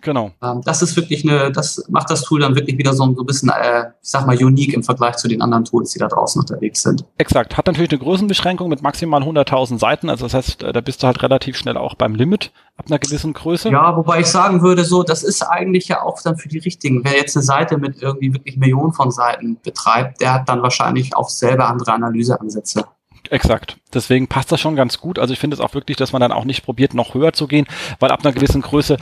Genau. 0.02 0.30
Ähm, 0.42 0.60
das 0.64 0.82
ist 0.82 0.96
wirklich 0.96 1.28
eine, 1.28 1.50
das 1.50 1.84
macht 1.88 2.10
das 2.10 2.22
Tool 2.22 2.40
dann 2.40 2.54
wirklich 2.54 2.78
wieder 2.78 2.94
so, 2.94 3.04
ein, 3.04 3.14
so 3.16 3.22
ein 3.22 3.26
bisschen, 3.26 3.48
äh, 3.48 3.86
ich 4.02 4.10
sag 4.10 4.26
mal, 4.26 4.36
unique 4.36 4.72
im 4.72 4.82
Vergleich 4.82 5.16
zu 5.16 5.28
den 5.28 5.42
anderen 5.42 5.64
Tools, 5.64 5.90
die 5.90 5.98
da 5.98 6.08
draußen 6.08 6.40
unterwegs 6.40 6.82
sind. 6.82 7.04
Exakt. 7.18 7.56
Hat 7.56 7.66
natürlich 7.66 7.90
eine 7.90 7.98
Größenbeschränkung 7.98 8.68
mit 8.68 8.82
maximal 8.82 9.22
100.000 9.22 9.78
Seiten. 9.78 10.08
Also 10.08 10.26
das 10.26 10.34
heißt, 10.34 10.62
äh, 10.62 10.72
da 10.72 10.80
bist 10.80 11.02
du 11.02 11.06
halt 11.06 11.22
relativ 11.22 11.56
schnell 11.56 11.76
auch 11.76 11.94
beim 11.94 12.14
Limit 12.14 12.52
ab 12.76 12.86
einer 12.88 12.98
gewissen 12.98 13.32
Größe. 13.32 13.70
Ja, 13.70 13.96
wobei 13.96 14.20
ich 14.20 14.26
sagen 14.26 14.62
würde, 14.62 14.84
so, 14.84 15.02
das 15.02 15.24
ist 15.24 15.42
eigentlich 15.42 15.88
ja 15.88 16.02
auch 16.02 16.22
dann 16.22 16.36
für 16.36 16.48
die 16.48 16.58
richtigen. 16.58 17.04
Wer 17.04 17.16
jetzt 17.16 17.36
eine 17.36 17.42
Seite 17.44 17.76
mit 17.76 18.00
irgendwie 18.00 18.32
wirklich 18.32 18.56
Millionen 18.56 18.92
von 18.92 19.10
Seiten 19.10 19.58
betreibt, 19.62 20.20
der 20.20 20.34
hat 20.34 20.48
dann 20.48 20.62
wahrscheinlich 20.62 21.16
auch 21.16 21.28
selber 21.28 21.68
andere 21.68 21.92
Analyseansätze. 21.92 22.84
Exakt. 23.30 23.76
Deswegen 23.92 24.26
passt 24.26 24.52
das 24.52 24.60
schon 24.60 24.76
ganz 24.76 25.00
gut. 25.00 25.18
Also 25.18 25.32
ich 25.32 25.40
finde 25.40 25.54
es 25.54 25.60
auch 25.60 25.74
wirklich, 25.74 25.96
dass 25.96 26.12
man 26.12 26.20
dann 26.20 26.32
auch 26.32 26.44
nicht 26.44 26.64
probiert, 26.64 26.94
noch 26.94 27.14
höher 27.14 27.32
zu 27.32 27.46
gehen, 27.46 27.66
weil 28.00 28.10
ab 28.10 28.20
einer 28.22 28.32
gewissen 28.32 28.62
Größe 28.62 28.96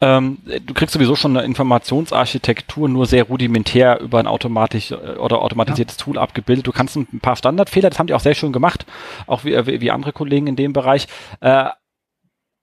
ähm, 0.00 0.38
du 0.44 0.72
kriegst 0.72 0.94
sowieso 0.94 1.14
schon 1.14 1.36
eine 1.36 1.44
Informationsarchitektur 1.44 2.88
nur 2.88 3.04
sehr 3.04 3.24
rudimentär 3.24 4.00
über 4.00 4.18
ein 4.18 4.26
automatisch 4.26 4.92
äh, 4.92 4.94
oder 4.94 5.42
automatisiertes 5.42 5.98
ja. 5.98 6.04
Tool 6.04 6.18
abgebildet. 6.18 6.66
Du 6.66 6.72
kannst 6.72 6.96
ein 6.96 7.20
paar 7.20 7.36
Standardfehler, 7.36 7.90
das 7.90 7.98
haben 7.98 8.06
die 8.06 8.14
auch 8.14 8.20
sehr 8.20 8.34
schön 8.34 8.52
gemacht, 8.52 8.86
auch 9.26 9.44
wie, 9.44 9.54
wie, 9.66 9.80
wie 9.80 9.90
andere 9.90 10.12
Kollegen 10.12 10.46
in 10.46 10.56
dem 10.56 10.72
Bereich. 10.72 11.06
Äh, 11.40 11.66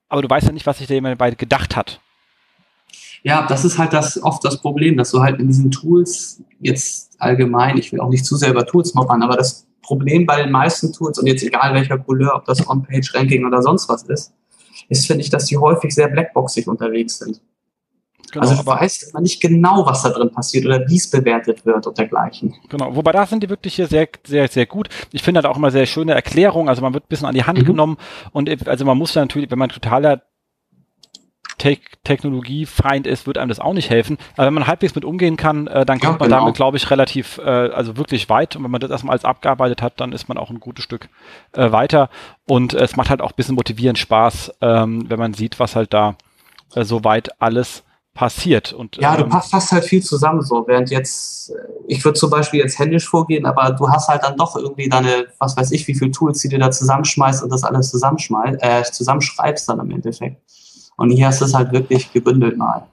aber 0.08 0.22
du 0.22 0.28
weißt 0.30 0.46
ja 0.46 0.52
nicht, 0.52 0.66
was 0.66 0.78
sich 0.78 0.88
der 0.88 0.96
jemand 0.96 1.20
dabei 1.20 1.30
gedacht 1.30 1.76
hat. 1.76 2.00
Ja, 3.22 3.46
das 3.46 3.64
ist 3.64 3.78
halt 3.78 3.92
das 3.92 4.20
oft 4.22 4.44
das 4.44 4.60
Problem, 4.60 4.96
dass 4.96 5.10
du 5.10 5.20
halt 5.20 5.38
in 5.38 5.48
diesen 5.48 5.70
Tools 5.70 6.42
jetzt 6.60 7.20
allgemein, 7.20 7.76
ich 7.76 7.92
will 7.92 8.00
auch 8.00 8.08
nicht 8.08 8.24
zu 8.24 8.36
sehr 8.36 8.50
über 8.50 8.66
Tools 8.66 8.94
mobbern, 8.94 9.22
aber 9.22 9.36
das 9.36 9.66
Problem 9.82 10.26
bei 10.26 10.42
den 10.42 10.50
meisten 10.50 10.92
Tools 10.92 11.18
und 11.18 11.26
jetzt 11.26 11.42
egal 11.42 11.74
welcher 11.74 11.98
Couleur, 11.98 12.34
ob 12.34 12.44
das 12.44 12.66
On-Page-Ranking 12.68 13.46
oder 13.46 13.62
sonst 13.62 13.88
was 13.88 14.02
ist, 14.04 14.32
ist, 14.88 15.06
finde 15.06 15.22
ich, 15.22 15.30
dass 15.30 15.46
die 15.46 15.56
häufig 15.56 15.94
sehr 15.94 16.08
blackboxig 16.08 16.66
unterwegs 16.68 17.18
sind. 17.18 17.40
Genau, 18.32 18.46
also 18.46 18.62
du 18.62 18.66
weißt 18.66 19.10
immer 19.10 19.22
nicht 19.22 19.40
genau, 19.40 19.86
was 19.86 20.02
da 20.02 20.10
drin 20.10 20.30
passiert 20.30 20.66
oder 20.66 20.86
wie 20.86 20.96
es 20.96 21.08
bewertet 21.10 21.64
wird 21.64 21.86
und 21.86 21.96
dergleichen. 21.96 22.54
Genau, 22.68 22.94
wobei 22.94 23.12
da 23.12 23.26
sind 23.26 23.42
die 23.42 23.48
wirklich 23.48 23.76
hier 23.76 23.86
sehr, 23.86 24.08
sehr, 24.26 24.48
sehr 24.48 24.66
gut. 24.66 24.88
Ich 25.12 25.22
finde 25.22 25.38
halt 25.38 25.46
auch 25.46 25.56
immer 25.56 25.70
sehr 25.70 25.86
schöne 25.86 26.12
Erklärungen, 26.12 26.68
also 26.68 26.82
man 26.82 26.92
wird 26.92 27.04
ein 27.04 27.08
bisschen 27.08 27.26
an 27.26 27.34
die 27.34 27.44
Hand 27.44 27.60
mhm. 27.60 27.64
genommen 27.64 27.96
und 28.32 28.68
also 28.68 28.84
man 28.84 28.98
muss 28.98 29.14
ja 29.14 29.22
natürlich, 29.22 29.50
wenn 29.50 29.58
man 29.58 29.70
totaler 29.70 30.22
Te 31.58 31.78
Technologiefeind 32.04 33.06
ist, 33.06 33.26
wird 33.26 33.38
einem 33.38 33.48
das 33.48 33.60
auch 33.60 33.74
nicht 33.74 33.90
helfen. 33.90 34.16
Aber 34.36 34.46
wenn 34.46 34.54
man 34.54 34.66
halbwegs 34.66 34.94
mit 34.94 35.04
umgehen 35.04 35.36
kann, 35.36 35.66
äh, 35.66 35.84
dann 35.84 36.00
kommt 36.00 36.14
ja, 36.14 36.18
man 36.20 36.28
genau. 36.28 36.40
damit, 36.40 36.54
glaube 36.56 36.76
ich, 36.76 36.90
relativ, 36.90 37.38
äh, 37.38 37.42
also 37.42 37.96
wirklich 37.96 38.28
weit. 38.28 38.56
Und 38.56 38.64
wenn 38.64 38.70
man 38.70 38.80
das 38.80 38.90
erstmal 38.90 39.12
alles 39.12 39.24
abgearbeitet 39.24 39.82
hat, 39.82 40.00
dann 40.00 40.12
ist 40.12 40.28
man 40.28 40.38
auch 40.38 40.50
ein 40.50 40.60
gutes 40.60 40.84
Stück 40.84 41.08
äh, 41.52 41.70
weiter. 41.70 42.08
Und 42.46 42.72
es 42.72 42.96
macht 42.96 43.10
halt 43.10 43.20
auch 43.20 43.32
ein 43.32 43.36
bisschen 43.36 43.56
motivierend 43.56 43.98
Spaß, 43.98 44.54
ähm, 44.60 45.10
wenn 45.10 45.18
man 45.18 45.34
sieht, 45.34 45.60
was 45.60 45.76
halt 45.76 45.92
da 45.92 46.16
äh, 46.74 46.84
soweit 46.84 47.40
alles 47.40 47.84
passiert. 48.18 48.72
Und, 48.72 48.96
ja, 48.96 49.16
du 49.16 49.22
ähm, 49.22 49.28
passt, 49.28 49.52
passt 49.52 49.70
halt 49.70 49.84
viel 49.84 50.02
zusammen 50.02 50.42
so, 50.42 50.64
während 50.66 50.90
jetzt, 50.90 51.50
äh, 51.50 51.54
ich 51.86 52.04
würde 52.04 52.18
zum 52.18 52.30
Beispiel 52.30 52.58
jetzt 52.58 52.76
händisch 52.76 53.08
vorgehen, 53.08 53.46
aber 53.46 53.70
du 53.70 53.88
hast 53.88 54.08
halt 54.08 54.24
dann 54.24 54.36
doch 54.36 54.56
irgendwie 54.56 54.88
deine, 54.88 55.28
was 55.38 55.56
weiß 55.56 55.70
ich, 55.70 55.86
wie 55.86 55.94
viele 55.94 56.10
Tools, 56.10 56.40
die 56.40 56.48
du 56.48 56.58
da 56.58 56.72
zusammenschmeißt 56.72 57.44
und 57.44 57.50
das 57.50 57.62
alles 57.62 57.92
zusammenschmeißt, 57.92 58.58
äh, 58.60 58.82
zusammenschreibst 58.82 59.68
dann 59.68 59.78
im 59.78 59.92
Endeffekt. 59.92 60.42
Und 60.98 61.10
hier 61.10 61.28
hast 61.28 61.40
du 61.40 61.46
es 61.46 61.54
halt 61.54 61.72
wirklich 61.72 62.12
gebündelt 62.12 62.58
mal. 62.58 62.86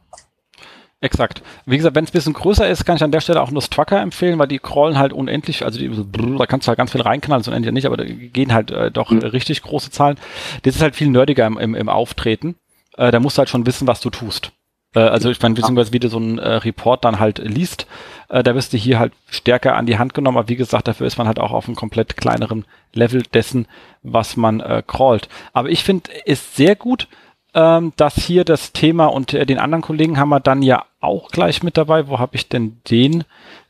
Exakt. 1.02 1.42
Wie 1.66 1.76
gesagt, 1.76 1.96
wenn 1.96 2.06
es 2.06 2.12
ein 2.12 2.14
bisschen 2.14 2.34
größer 2.34 2.68
ist, 2.68 2.86
kann 2.86 2.96
ich 2.96 3.04
an 3.04 3.12
der 3.12 3.20
Stelle 3.20 3.42
auch 3.42 3.52
nur 3.52 3.62
Strucker 3.62 4.00
empfehlen, 4.00 4.40
weil 4.40 4.48
die 4.48 4.60
crawlen 4.60 4.98
halt 4.98 5.12
unendlich, 5.12 5.66
also 5.66 5.78
die, 5.78 5.90
da 6.38 6.46
kannst 6.46 6.68
du 6.68 6.70
halt 6.70 6.78
ganz 6.78 6.92
viel 6.92 7.02
reinknallen, 7.02 7.44
so 7.44 7.52
unendlich 7.52 7.74
nicht, 7.74 7.86
aber 7.86 7.98
da 7.98 8.06
gehen 8.06 8.54
halt 8.54 8.72
äh, 8.72 8.92
doch 8.92 9.12
mhm. 9.12 9.20
richtig 9.20 9.62
große 9.62 9.92
Zahlen. 9.92 10.18
Das 10.64 10.76
ist 10.76 10.82
halt 10.82 10.96
viel 10.96 11.10
nerdiger 11.10 11.46
im, 11.46 11.58
im, 11.58 11.76
im 11.76 11.90
Auftreten. 11.90 12.56
Äh, 12.98 13.12
da 13.12 13.20
musst 13.20 13.38
du 13.38 13.40
halt 13.40 13.50
schon 13.50 13.66
wissen, 13.66 13.88
was 13.88 14.00
du 14.00 14.10
tust. 14.10 14.52
Äh, 14.96 15.00
also 15.00 15.30
ich 15.30 15.42
meine, 15.42 15.56
beziehungsweise 15.56 15.94
wie 15.94 16.00
du 16.00 16.10
so 16.10 16.18
einen 16.18 16.40
äh, 16.40 16.54
Report 16.56 17.04
dann 17.04 17.20
halt 17.20 17.40
liest, 17.40 17.88
äh, 18.30 18.42
da 18.42 18.56
wirst 18.56 18.74
du 18.74 18.78
hier 18.78 18.98
halt 18.98 19.14
stärker 19.30 19.76
an 19.76 19.86
die 19.86 20.00
Hand 20.00 20.14
genommen, 20.14 20.38
aber 20.38 20.50
wie 20.50 20.56
gesagt, 20.56 20.88
dafür 20.88 21.08
ist 21.08 21.18
man 21.18 21.28
halt 21.28 21.40
auch 21.40 21.52
auf 21.52 21.68
einem 21.68 21.76
komplett 21.76 22.18
kleineren 22.18 22.66
Level 22.94 23.22
dessen, 23.22 23.68
was 24.02 24.38
man 24.38 24.60
äh, 24.60 24.82
crawlt. 24.86 25.28
Aber 25.54 25.70
ich 25.70 25.84
finde, 25.84 26.10
ist 26.26 26.56
sehr 26.56 26.76
gut, 26.76 27.08
ähm, 27.56 27.94
dass 27.96 28.16
hier 28.16 28.44
das 28.44 28.74
Thema 28.74 29.06
und 29.06 29.34
äh, 29.34 29.46
den 29.46 29.60
anderen 29.60 29.82
Kollegen 29.82 30.20
haben 30.20 30.30
wir 30.30 30.42
dann 30.42 30.62
ja 30.62 30.84
auch 31.00 31.30
gleich 31.30 31.64
mit 31.64 31.78
dabei. 31.78 32.10
Wo 32.10 32.20
habe 32.20 32.36
ich 32.36 32.50
denn 32.50 32.82
den 32.90 33.24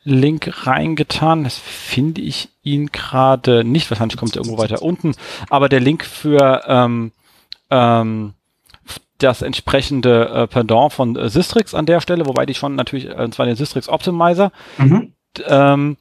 Link 0.03 0.65
reingetan? 0.65 1.43
Das 1.43 1.59
finde 1.59 2.21
ich 2.21 2.49
ihn 2.63 2.87
gerade 2.87 3.63
nicht. 3.63 3.89
Wahrscheinlich 3.91 4.17
kommt 4.17 4.35
er 4.35 4.41
irgendwo 4.41 4.57
weiter 4.57 4.81
unten. 4.81 5.13
Aber 5.51 5.69
der 5.69 5.81
Link 5.81 6.03
für 6.03 6.63
ähm, 6.67 7.11
ähm, 7.69 8.33
das 9.19 9.43
entsprechende 9.43 10.29
äh, 10.29 10.47
Pendant 10.47 10.91
von 10.91 11.15
äh, 11.15 11.29
Systrix 11.29 11.75
an 11.75 11.85
der 11.85 12.01
Stelle, 12.01 12.25
wobei 12.25 12.47
die 12.47 12.55
schon 12.55 12.73
natürlich, 12.73 13.07
äh, 13.07 13.23
und 13.23 13.35
zwar 13.35 13.45
den 13.45 13.55
Systrix 13.55 13.87
Optimizer, 13.87 14.51
mhm. 14.79 15.13
ähm, 15.45 15.97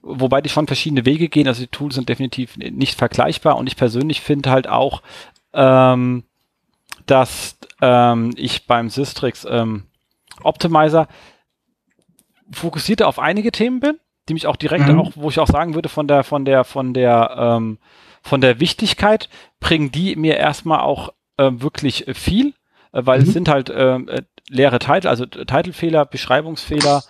wobei 0.00 0.40
die 0.40 0.48
schon 0.48 0.68
verschiedene 0.68 1.04
Wege 1.04 1.28
gehen. 1.28 1.48
Also 1.48 1.62
die 1.62 1.68
Tools 1.68 1.96
sind 1.96 2.08
definitiv 2.08 2.56
nicht 2.56 2.96
vergleichbar 2.96 3.56
und 3.56 3.66
ich 3.66 3.76
persönlich 3.76 4.20
finde 4.20 4.50
halt 4.50 4.68
auch, 4.68 5.02
ähm, 5.52 6.22
dass 7.06 7.58
ähm, 7.80 8.32
ich 8.36 8.66
beim 8.66 8.90
Systrix 8.90 9.46
ähm, 9.48 9.84
Optimizer 10.42 11.08
fokussierter 12.50 13.08
auf 13.08 13.18
einige 13.18 13.52
Themen 13.52 13.80
bin, 13.80 13.98
die 14.28 14.34
mich 14.34 14.46
auch 14.46 14.56
direkt 14.56 14.88
mhm. 14.88 15.00
auch, 15.00 15.12
wo 15.14 15.28
ich 15.28 15.38
auch 15.38 15.46
sagen 15.46 15.74
würde, 15.74 15.88
von 15.88 16.08
der, 16.08 16.24
von 16.24 16.44
der, 16.44 16.64
von 16.64 16.94
der, 16.94 17.36
ähm, 17.38 17.78
von 18.22 18.40
der 18.40 18.60
Wichtigkeit 18.60 19.28
bringen 19.60 19.92
die 19.92 20.16
mir 20.16 20.36
erstmal 20.36 20.80
auch 20.80 21.12
äh, 21.36 21.50
wirklich 21.52 22.06
viel, 22.14 22.54
äh, 22.92 23.02
weil 23.04 23.20
mhm. 23.20 23.26
es 23.26 23.32
sind 23.32 23.48
halt 23.48 23.72
ähm, 23.74 24.08
äh, 24.08 24.22
leere 24.48 24.78
Titel, 24.78 25.08
also 25.08 25.26
Titelfehler, 25.26 26.04
Beschreibungsfehler, 26.04 27.02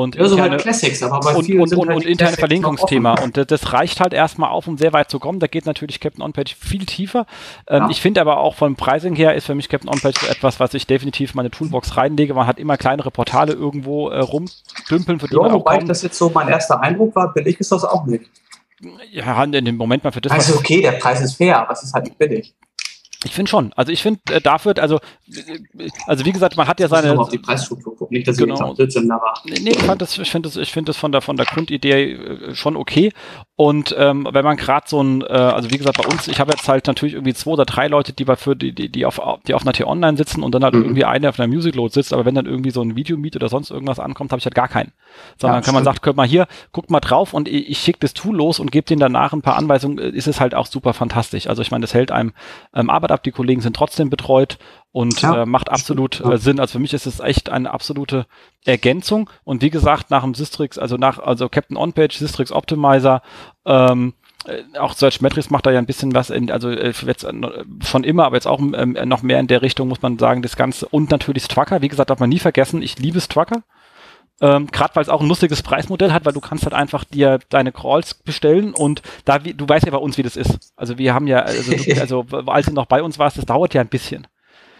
und 0.00 0.16
ja, 0.16 0.26
so 0.26 0.40
halt 0.40 0.60
Classics, 0.60 1.02
aber 1.02 1.20
bei 1.20 1.34
und, 1.34 1.48
und, 1.48 1.72
und, 1.72 1.88
halt 1.88 1.96
und 1.96 2.06
interne 2.06 2.36
Verlinkungsthema. 2.36 3.20
Und 3.22 3.36
das 3.36 3.72
reicht 3.72 4.00
halt 4.00 4.12
erstmal 4.12 4.50
auf, 4.50 4.66
um 4.66 4.76
sehr 4.76 4.92
weit 4.92 5.10
zu 5.10 5.18
kommen. 5.18 5.38
Da 5.38 5.46
geht 5.46 5.66
natürlich 5.66 6.00
Captain 6.00 6.22
On-Page 6.22 6.54
viel 6.54 6.84
tiefer. 6.84 7.26
Ähm, 7.68 7.84
ja. 7.84 7.90
Ich 7.90 8.00
finde 8.00 8.20
aber 8.20 8.38
auch 8.38 8.54
vom 8.54 8.76
Pricing 8.76 9.14
her 9.14 9.34
ist 9.34 9.46
für 9.46 9.54
mich 9.54 9.68
Captain 9.68 9.88
On-Page 9.88 10.18
so 10.20 10.26
etwas, 10.26 10.60
was 10.60 10.74
ich 10.74 10.86
definitiv 10.86 11.34
meine 11.34 11.50
Toolbox 11.50 11.96
reinlege. 11.96 12.34
Man 12.34 12.46
hat 12.46 12.58
immer 12.58 12.76
kleinere 12.76 13.10
Portale 13.10 13.52
irgendwo 13.52 14.08
äh, 14.08 14.18
rumdümpeln, 14.18 15.20
für 15.20 15.28
die 15.28 15.34
ja, 15.34 15.42
man 15.42 15.52
wobei 15.52 15.78
das 15.78 16.02
jetzt 16.02 16.18
so 16.18 16.30
mein 16.34 16.48
erster 16.48 16.80
Eindruck 16.80 17.14
war, 17.14 17.32
billig 17.32 17.60
ist 17.60 17.72
das 17.72 17.84
auch 17.84 18.06
nicht. 18.06 18.24
Ja, 19.12 19.42
in 19.44 19.52
dem 19.52 19.76
Moment 19.76 20.04
mal 20.04 20.10
für 20.10 20.20
das. 20.20 20.32
Also 20.32 20.56
okay, 20.56 20.82
der 20.82 20.92
Preis 20.92 21.20
ist 21.20 21.36
fair, 21.36 21.58
aber 21.60 21.72
es 21.72 21.82
ist 21.82 21.94
halt 21.94 22.04
nicht 22.04 22.18
billig. 22.18 22.54
Ich 23.24 23.32
finde 23.32 23.50
schon. 23.50 23.72
Also 23.74 23.90
ich 23.90 24.02
finde 24.02 24.20
äh, 24.30 24.40
dafür, 24.40 24.74
also 24.78 24.96
äh, 25.28 25.88
also 26.06 26.24
wie 26.24 26.32
gesagt, 26.32 26.56
man 26.56 26.68
hat 26.68 26.80
ja 26.80 26.88
seine. 26.88 27.18
auf 27.18 27.28
die 27.28 27.38
Preisstruktur 27.38 27.96
gucken, 27.96 28.16
nicht, 28.16 28.28
dass 28.28 28.36
genau. 28.36 28.72
ich 28.72 28.78
jetzt 28.78 28.96
war. 28.96 29.40
Nee, 29.44 29.70
ich 29.70 29.82
fand 29.82 30.02
das, 30.02 30.18
ich 30.18 30.30
finde 30.30 30.48
das, 30.48 30.56
ich 30.56 30.72
finde 30.72 30.90
das 30.90 30.96
von 30.96 31.12
der 31.12 31.20
von 31.20 31.36
der 31.36 31.46
Grundidee 31.46 32.12
äh, 32.12 32.54
schon 32.54 32.76
okay. 32.76 33.12
Und 33.56 33.94
ähm, 33.96 34.26
wenn 34.32 34.44
man 34.44 34.56
gerade 34.56 34.88
so 34.88 35.00
ein, 35.00 35.22
äh, 35.22 35.26
also 35.26 35.70
wie 35.70 35.78
gesagt, 35.78 35.96
bei 35.96 36.08
uns, 36.08 36.26
ich 36.26 36.40
habe 36.40 36.50
jetzt 36.50 36.66
halt 36.66 36.88
natürlich 36.88 37.14
irgendwie 37.14 37.34
zwei 37.34 37.52
oder 37.52 37.64
drei 37.64 37.86
Leute, 37.86 38.12
die 38.12 38.24
bei 38.24 38.34
für 38.34 38.56
die, 38.56 38.72
die, 38.72 38.88
die 38.88 39.06
auf 39.06 39.20
die 39.46 39.54
auf 39.54 39.62
einer 39.62 39.72
T-Online 39.72 40.16
sitzen 40.16 40.42
und 40.42 40.52
dann 40.56 40.64
halt 40.64 40.74
mhm. 40.74 40.82
irgendwie 40.82 41.04
eine 41.04 41.28
auf 41.28 41.38
einer 41.38 41.46
Music 41.46 41.76
Load 41.76 41.94
sitzt, 41.94 42.12
aber 42.12 42.24
wenn 42.24 42.34
dann 42.34 42.46
irgendwie 42.46 42.72
so 42.72 42.82
ein 42.82 42.96
Video-Meet 42.96 43.36
oder 43.36 43.48
sonst 43.48 43.70
irgendwas 43.70 44.00
ankommt, 44.00 44.32
habe 44.32 44.40
ich 44.40 44.44
halt 44.44 44.56
gar 44.56 44.66
keinen. 44.66 44.90
Sondern 45.38 45.60
ja, 45.60 45.64
kann 45.64 45.74
man 45.74 45.84
sagt, 45.84 46.02
guck 46.02 46.16
mal 46.16 46.26
hier, 46.26 46.48
guckt 46.72 46.90
mal 46.90 46.98
drauf 46.98 47.32
und 47.32 47.46
ich, 47.46 47.70
ich 47.70 47.78
schicke 47.78 48.00
das 48.00 48.12
Tool 48.12 48.36
los 48.36 48.58
und 48.58 48.72
gebe 48.72 48.86
denen 48.86 48.98
danach 48.98 49.32
ein 49.32 49.42
paar 49.42 49.56
Anweisungen, 49.56 49.98
ist 49.98 50.26
es 50.26 50.40
halt 50.40 50.56
auch 50.56 50.66
super 50.66 50.92
fantastisch. 50.92 51.46
Also 51.46 51.62
ich 51.62 51.70
meine, 51.70 51.82
das 51.82 51.94
hält 51.94 52.10
einem 52.10 52.32
ähm, 52.74 52.90
Arbeit 52.90 53.12
ab, 53.12 53.22
die 53.22 53.30
Kollegen 53.30 53.60
sind 53.60 53.76
trotzdem 53.76 54.10
betreut 54.10 54.58
und 54.94 55.22
ja, 55.22 55.42
äh, 55.42 55.46
macht 55.46 55.70
absolut 55.70 56.20
äh, 56.24 56.38
Sinn. 56.38 56.60
Also 56.60 56.74
für 56.74 56.78
mich 56.78 56.94
ist 56.94 57.04
es 57.04 57.18
echt 57.18 57.50
eine 57.50 57.72
absolute 57.74 58.26
Ergänzung. 58.64 59.28
Und 59.42 59.60
wie 59.60 59.70
gesagt, 59.70 60.12
nach 60.12 60.22
dem 60.22 60.34
Systrix, 60.34 60.78
also 60.78 60.96
nach, 60.96 61.18
also 61.18 61.48
Captain 61.48 61.76
On-Page, 61.76 62.16
Systrix 62.16 62.52
Optimizer, 62.52 63.20
ähm, 63.66 64.14
äh, 64.46 64.62
auch 64.78 64.92
Search 64.92 65.20
Metrics 65.20 65.50
macht 65.50 65.66
da 65.66 65.72
ja 65.72 65.80
ein 65.80 65.86
bisschen 65.86 66.14
was, 66.14 66.30
in, 66.30 66.48
also 66.48 66.70
äh, 66.70 66.94
jetzt 67.06 67.26
schon 67.84 68.04
immer, 68.04 68.24
aber 68.24 68.36
jetzt 68.36 68.46
auch 68.46 68.60
ähm, 68.60 68.96
noch 69.06 69.22
mehr 69.22 69.40
in 69.40 69.48
der 69.48 69.62
Richtung, 69.62 69.88
muss 69.88 70.00
man 70.00 70.16
sagen, 70.16 70.42
das 70.42 70.54
Ganze. 70.54 70.86
Und 70.86 71.10
natürlich 71.10 71.42
Strucker, 71.42 71.82
wie 71.82 71.88
gesagt, 71.88 72.10
darf 72.10 72.20
man 72.20 72.30
nie 72.30 72.38
vergessen, 72.38 72.80
ich 72.80 72.96
liebe 72.96 73.20
Strucker. 73.20 73.64
Ähm, 74.40 74.68
Gerade 74.68 74.94
weil 74.94 75.02
es 75.02 75.08
auch 75.08 75.20
ein 75.20 75.28
lustiges 75.28 75.64
Preismodell 75.64 76.12
hat, 76.12 76.24
weil 76.24 76.32
du 76.32 76.40
kannst 76.40 76.66
halt 76.66 76.74
einfach 76.74 77.02
dir 77.02 77.40
deine 77.48 77.72
Crawls 77.72 78.14
bestellen 78.14 78.74
und 78.74 79.02
da, 79.24 79.44
wie, 79.44 79.54
du 79.54 79.68
weißt 79.68 79.86
ja 79.86 79.90
bei 79.90 79.98
uns, 79.98 80.18
wie 80.18 80.22
das 80.22 80.36
ist. 80.36 80.72
Also 80.76 80.98
wir 80.98 81.14
haben 81.14 81.26
ja, 81.26 81.40
also, 81.40 81.72
du, 81.72 82.00
also 82.00 82.24
als 82.46 82.66
du 82.66 82.72
noch 82.72 82.86
bei 82.86 83.02
uns 83.02 83.18
warst, 83.18 83.38
das 83.38 83.46
dauert 83.46 83.74
ja 83.74 83.80
ein 83.80 83.88
bisschen. 83.88 84.28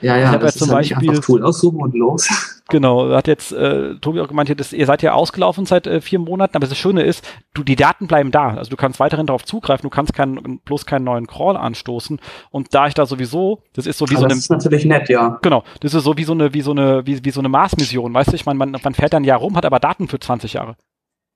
Ja, 0.04 0.18
ja, 0.18 0.34
ich 0.34 0.40
das 0.40 0.54
ja 0.56 0.66
zum 0.66 0.68
Beispiel 0.68 1.20
cool 1.28 1.42
aussuchen 1.42 1.80
und 1.80 1.94
los. 1.94 2.28
Genau, 2.70 3.10
hat 3.10 3.28
jetzt 3.28 3.52
äh, 3.52 3.94
Tobi 3.96 4.22
auch 4.22 4.28
gemeint, 4.28 4.58
dass 4.58 4.72
ihr 4.72 4.86
seid 4.86 5.02
ja 5.02 5.12
ausgelaufen 5.12 5.66
seit 5.66 5.86
äh, 5.86 6.00
vier 6.00 6.18
Monaten, 6.18 6.56
aber 6.56 6.66
das 6.66 6.78
Schöne 6.78 7.02
ist, 7.02 7.22
du 7.52 7.62
die 7.62 7.76
Daten 7.76 8.06
bleiben 8.06 8.30
da, 8.30 8.54
also 8.54 8.70
du 8.70 8.76
kannst 8.76 9.00
weiterhin 9.00 9.26
darauf 9.26 9.44
zugreifen, 9.44 9.82
du 9.82 9.90
kannst 9.90 10.14
keinen 10.14 10.60
bloß 10.60 10.86
keinen 10.86 11.04
neuen 11.04 11.26
Crawl 11.26 11.58
anstoßen 11.58 12.18
und 12.50 12.74
da 12.74 12.86
ich 12.86 12.94
da 12.94 13.04
sowieso, 13.04 13.60
das 13.74 13.86
ist 13.86 13.98
so 13.98 14.06
wie 14.08 14.14
also 14.14 14.20
so 14.20 14.24
eine, 14.24 14.34
das 14.34 14.44
ist 14.44 14.50
natürlich 14.50 14.86
nett, 14.86 15.10
ja. 15.10 15.38
Genau, 15.42 15.62
das 15.80 15.92
ist 15.92 16.04
so 16.04 16.16
wie 16.16 16.24
so 16.24 16.32
eine 16.32 16.54
wie 16.54 16.62
so 16.62 16.70
eine 16.70 17.06
wie, 17.06 17.22
wie 17.22 17.30
so 17.30 17.40
eine 17.40 17.50
Mars-Mission, 17.50 18.14
weißt 18.14 18.32
du, 18.32 18.34
ich 18.34 18.46
meine, 18.46 18.58
man, 18.58 18.70
man 18.82 18.94
fährt 18.94 19.12
dann 19.12 19.24
ein 19.24 19.26
Jahr 19.26 19.40
rum, 19.40 19.56
hat 19.58 19.66
aber 19.66 19.78
Daten 19.78 20.08
für 20.08 20.18
20 20.18 20.54
Jahre. 20.54 20.76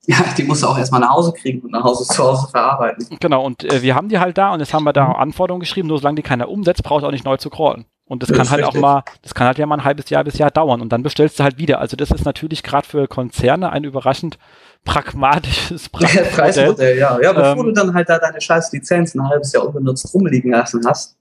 Ja, 0.06 0.16
die 0.38 0.44
musst 0.44 0.62
du 0.62 0.68
auch 0.68 0.78
erstmal 0.78 1.02
nach 1.02 1.10
Hause 1.10 1.34
kriegen 1.34 1.60
und 1.60 1.72
nach 1.72 1.84
Hause 1.84 2.04
zu 2.06 2.22
Hause 2.22 2.48
verarbeiten. 2.48 3.18
Genau, 3.20 3.44
und 3.44 3.64
äh, 3.64 3.82
wir 3.82 3.94
haben 3.94 4.08
die 4.08 4.18
halt 4.18 4.38
da 4.38 4.54
und 4.54 4.60
jetzt 4.60 4.72
haben 4.72 4.84
wir 4.84 4.94
da. 4.94 5.12
Anforderungen 5.12 5.60
geschrieben, 5.60 5.88
nur 5.88 5.98
solange 5.98 6.16
die 6.16 6.22
keiner 6.22 6.48
umsetzt, 6.48 6.82
braucht 6.82 7.04
auch 7.04 7.10
nicht 7.10 7.26
neu 7.26 7.36
zu 7.36 7.50
crawlen. 7.50 7.84
Und 8.08 8.22
das, 8.22 8.30
das 8.30 8.38
kann 8.38 8.50
halt 8.50 8.64
richtig. 8.64 8.78
auch 8.78 8.80
mal, 8.80 9.04
das 9.22 9.34
kann 9.34 9.46
halt 9.46 9.58
ja 9.58 9.66
mal 9.66 9.76
ein 9.76 9.84
halbes 9.84 10.08
Jahr 10.08 10.24
bis 10.24 10.38
Jahr 10.38 10.50
dauern 10.50 10.80
und 10.80 10.90
dann 10.90 11.02
bestellst 11.02 11.38
du 11.38 11.44
halt 11.44 11.58
wieder. 11.58 11.78
Also 11.78 11.96
das 11.96 12.10
ist 12.10 12.24
natürlich 12.24 12.62
gerade 12.62 12.86
für 12.86 13.06
Konzerne 13.06 13.70
ein 13.70 13.84
überraschend 13.84 14.38
pragmatisches 14.84 15.88
Preismodell. 15.90 16.32
Preismodell 16.32 16.98
ja. 16.98 17.20
ja, 17.20 17.32
bevor 17.32 17.58
ähm, 17.58 17.66
du 17.66 17.72
dann 17.72 17.94
halt 17.94 18.08
da 18.08 18.18
deine 18.18 18.40
scheiß 18.40 18.72
Lizenz 18.72 19.14
ein 19.14 19.28
halbes 19.28 19.52
Jahr 19.52 19.66
unbenutzt 19.66 20.12
rumliegen 20.14 20.52
lassen 20.52 20.80
hast, 20.86 21.16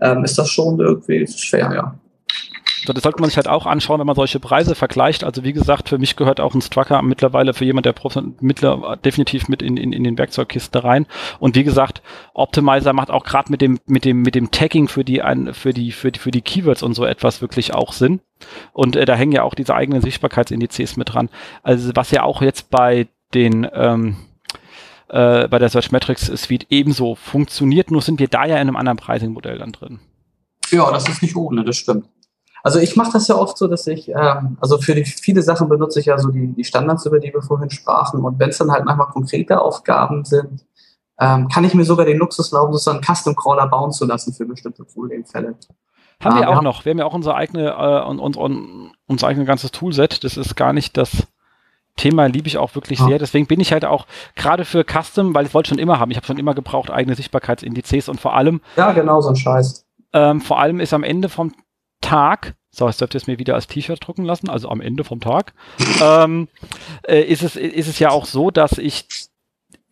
ähm, 0.00 0.24
ist 0.24 0.38
das 0.38 0.48
schon 0.48 0.78
irgendwie 0.78 1.26
schwer, 1.26 1.72
ja. 1.74 1.98
Das 2.86 3.02
sollte 3.02 3.20
man 3.20 3.28
sich 3.28 3.36
halt 3.36 3.48
auch 3.48 3.66
anschauen, 3.66 4.00
wenn 4.00 4.06
man 4.06 4.16
solche 4.16 4.40
Preise 4.40 4.74
vergleicht. 4.74 5.24
Also 5.24 5.44
wie 5.44 5.52
gesagt, 5.52 5.88
für 5.88 5.98
mich 5.98 6.16
gehört 6.16 6.40
auch 6.40 6.54
ein 6.54 6.62
Strucker 6.62 7.02
mittlerweile 7.02 7.54
für 7.54 7.64
jemand, 7.64 7.86
der 7.86 7.94
mittler 8.40 8.96
definitiv 8.96 9.48
mit 9.48 9.62
in, 9.62 9.76
in, 9.76 9.92
in 9.92 10.04
den 10.04 10.18
Werkzeugkiste 10.18 10.84
rein. 10.84 11.06
Und 11.38 11.56
wie 11.56 11.64
gesagt, 11.64 12.02
Optimizer 12.34 12.92
macht 12.92 13.10
auch 13.10 13.24
gerade 13.24 13.50
mit 13.50 13.60
dem 13.60 13.78
mit 13.86 14.04
dem 14.04 14.22
mit 14.22 14.34
dem 14.34 14.50
Tagging 14.50 14.88
für 14.88 15.04
die 15.04 15.22
für 15.52 15.72
die 15.72 15.92
für 15.92 16.12
die 16.12 16.18
für 16.18 16.30
die 16.30 16.42
Keywords 16.42 16.82
und 16.82 16.94
so 16.94 17.04
etwas 17.04 17.40
wirklich 17.40 17.74
auch 17.74 17.92
Sinn. 17.92 18.20
Und 18.72 18.96
äh, 18.96 19.04
da 19.04 19.14
hängen 19.14 19.32
ja 19.32 19.42
auch 19.42 19.54
diese 19.54 19.74
eigenen 19.74 20.02
Sichtbarkeitsindizes 20.02 20.96
mit 20.96 21.12
dran. 21.12 21.28
Also 21.62 21.90
was 21.94 22.10
ja 22.10 22.22
auch 22.22 22.42
jetzt 22.42 22.70
bei 22.70 23.08
den 23.34 23.66
ähm, 23.72 24.16
äh, 25.08 25.48
bei 25.48 25.58
der 25.58 25.68
Search 25.68 25.90
Metrics 25.90 26.26
Suite 26.26 26.66
ebenso 26.70 27.14
funktioniert, 27.14 27.90
nur 27.90 28.02
sind 28.02 28.20
wir 28.20 28.28
da 28.28 28.44
ja 28.44 28.56
in 28.56 28.68
einem 28.68 28.76
anderen 28.76 28.98
Pricing-Modell 28.98 29.58
dann 29.58 29.72
drin. 29.72 30.00
Ja, 30.70 30.90
das 30.90 31.08
ist 31.08 31.22
nicht 31.22 31.34
ohne, 31.34 31.64
das 31.64 31.78
stimmt. 31.78 32.06
Also 32.62 32.78
ich 32.78 32.96
mache 32.96 33.12
das 33.12 33.28
ja 33.28 33.36
oft 33.36 33.56
so, 33.56 33.68
dass 33.68 33.86
ich, 33.86 34.08
ähm, 34.08 34.58
also 34.60 34.78
für 34.78 34.94
die, 34.94 35.04
viele 35.04 35.42
Sachen 35.42 35.68
benutze 35.68 36.00
ich 36.00 36.06
ja 36.06 36.18
so 36.18 36.30
die, 36.30 36.48
die 36.54 36.64
Standards, 36.64 37.06
über 37.06 37.20
die 37.20 37.32
wir 37.32 37.42
vorhin 37.42 37.70
sprachen. 37.70 38.24
Und 38.24 38.38
wenn 38.38 38.50
es 38.50 38.58
dann 38.58 38.70
halt 38.70 38.84
manchmal 38.84 39.08
konkrete 39.08 39.60
Aufgaben 39.60 40.24
sind, 40.24 40.64
ähm, 41.20 41.48
kann 41.48 41.64
ich 41.64 41.74
mir 41.74 41.84
sogar 41.84 42.06
den 42.06 42.18
Luxus 42.18 42.52
erlauben, 42.52 42.76
so 42.76 42.90
einen 42.90 43.02
Custom 43.02 43.34
Crawler 43.34 43.66
bauen 43.68 43.92
zu 43.92 44.06
lassen 44.06 44.32
für 44.32 44.46
bestimmte 44.46 44.84
Problemfälle. 44.84 45.54
Haben 46.22 46.36
ähm, 46.36 46.40
wir 46.40 46.48
auch 46.48 46.54
ja. 46.54 46.62
noch. 46.62 46.84
Wir 46.84 46.90
haben 46.90 46.98
ja 46.98 47.04
auch 47.04 47.14
unser 47.14 47.34
eigene, 47.34 47.70
äh, 47.70 48.04
und, 48.04 48.18
und, 48.18 48.36
und, 48.36 48.92
unser 49.06 49.26
eigenes 49.26 49.46
ganzes 49.46 49.70
Toolset. 49.72 50.24
Das 50.24 50.36
ist 50.36 50.56
gar 50.56 50.72
nicht 50.72 50.96
das 50.96 51.26
Thema, 51.96 52.26
liebe 52.26 52.46
ich 52.46 52.58
auch 52.58 52.74
wirklich 52.74 53.00
sehr. 53.00 53.18
Deswegen 53.18 53.46
bin 53.46 53.60
ich 53.60 53.72
halt 53.72 53.84
auch 53.84 54.06
gerade 54.36 54.64
für 54.64 54.84
Custom, 54.84 55.34
weil 55.34 55.46
ich 55.46 55.54
wollte 55.54 55.70
schon 55.70 55.78
immer 55.78 55.98
haben. 55.98 56.10
Ich 56.10 56.16
habe 56.16 56.26
schon 56.26 56.38
immer 56.38 56.54
gebraucht 56.54 56.90
eigene 56.90 57.16
Sichtbarkeitsindizes 57.16 58.08
und 58.08 58.20
vor 58.20 58.34
allem. 58.34 58.60
Ja, 58.76 58.92
genau 58.92 59.20
so 59.20 59.30
ein 59.30 59.36
Scheiß. 59.36 59.84
Ähm, 60.12 60.40
vor 60.40 60.60
allem 60.60 60.80
ist 60.80 60.94
am 60.94 61.02
Ende 61.02 61.28
vom 61.28 61.52
Tag, 62.08 62.54
so, 62.70 62.88
dürft 62.88 63.14
ihr 63.14 63.18
es 63.18 63.26
mir 63.26 63.38
wieder 63.38 63.54
als 63.54 63.66
T-Shirt 63.66 64.06
drucken 64.06 64.24
lassen, 64.24 64.48
also 64.48 64.68
am 64.68 64.80
Ende 64.80 65.04
vom 65.04 65.20
Tag, 65.20 65.52
ähm, 66.02 66.48
äh, 67.06 67.20
ist, 67.22 67.42
es, 67.42 67.56
ist 67.56 67.88
es 67.88 67.98
ja 67.98 68.10
auch 68.10 68.24
so, 68.24 68.50
dass 68.50 68.78
ich 68.78 69.06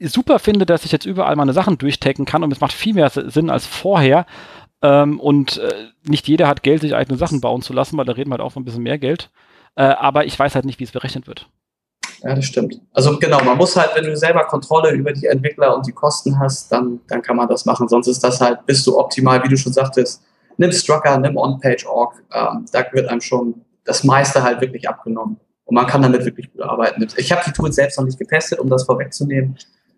super 0.00 0.38
finde, 0.38 0.66
dass 0.66 0.84
ich 0.84 0.92
jetzt 0.92 1.06
überall 1.06 1.36
meine 1.36 1.52
Sachen 1.52 1.78
durchtaggen 1.78 2.24
kann 2.24 2.42
und 2.42 2.52
es 2.52 2.60
macht 2.60 2.72
viel 2.72 2.94
mehr 2.94 3.10
Sinn 3.10 3.50
als 3.50 3.66
vorher. 3.66 4.26
Ähm, 4.82 5.20
und 5.20 5.58
äh, 5.58 5.88
nicht 6.04 6.28
jeder 6.28 6.48
hat 6.48 6.62
Geld, 6.62 6.82
sich 6.82 6.94
eigene 6.94 7.18
Sachen 7.18 7.40
bauen 7.40 7.62
zu 7.62 7.72
lassen, 7.72 7.96
weil 7.96 8.04
da 8.04 8.12
reden 8.12 8.30
wir 8.30 8.34
halt 8.34 8.42
auch 8.42 8.52
von 8.52 8.62
ein 8.62 8.66
bisschen 8.66 8.82
mehr 8.82 8.98
Geld. 8.98 9.30
Äh, 9.74 9.84
aber 9.84 10.26
ich 10.26 10.38
weiß 10.38 10.54
halt 10.54 10.64
nicht, 10.64 10.80
wie 10.80 10.84
es 10.84 10.92
berechnet 10.92 11.26
wird. 11.26 11.48
Ja, 12.22 12.34
das 12.34 12.44
stimmt. 12.46 12.80
Also 12.92 13.18
genau, 13.18 13.42
man 13.42 13.56
muss 13.56 13.76
halt, 13.76 13.90
wenn 13.94 14.04
du 14.04 14.16
selber 14.16 14.44
Kontrolle 14.44 14.90
über 14.92 15.12
die 15.12 15.26
Entwickler 15.26 15.74
und 15.76 15.86
die 15.86 15.92
Kosten 15.92 16.38
hast, 16.38 16.72
dann, 16.72 17.00
dann 17.08 17.22
kann 17.22 17.36
man 17.36 17.48
das 17.48 17.66
machen. 17.66 17.88
Sonst 17.88 18.06
ist 18.06 18.22
das 18.22 18.40
halt, 18.40 18.64
bist 18.66 18.86
du 18.86 18.98
optimal, 18.98 19.42
wie 19.44 19.48
du 19.48 19.56
schon 19.56 19.72
sagtest, 19.72 20.22
nimm 20.56 20.72
Strucker, 20.72 21.18
nimm 21.18 21.36
OnPage.org. 21.36 22.14
Ähm, 22.32 22.66
da 22.72 22.84
wird 22.92 23.08
einem 23.08 23.20
schon 23.20 23.62
das 23.84 24.04
meiste 24.04 24.42
halt 24.42 24.60
wirklich 24.60 24.88
abgenommen. 24.88 25.38
Und 25.64 25.74
man 25.74 25.86
kann 25.86 26.02
damit 26.02 26.24
wirklich 26.24 26.52
gut 26.52 26.62
arbeiten. 26.62 27.06
Ich 27.16 27.32
habe 27.32 27.42
die 27.44 27.52
Tools 27.52 27.74
selbst 27.74 27.98
noch 27.98 28.04
nicht 28.04 28.18
getestet, 28.18 28.60
um 28.60 28.68
das 28.68 28.84
vorwegzunehmen. 28.84 29.56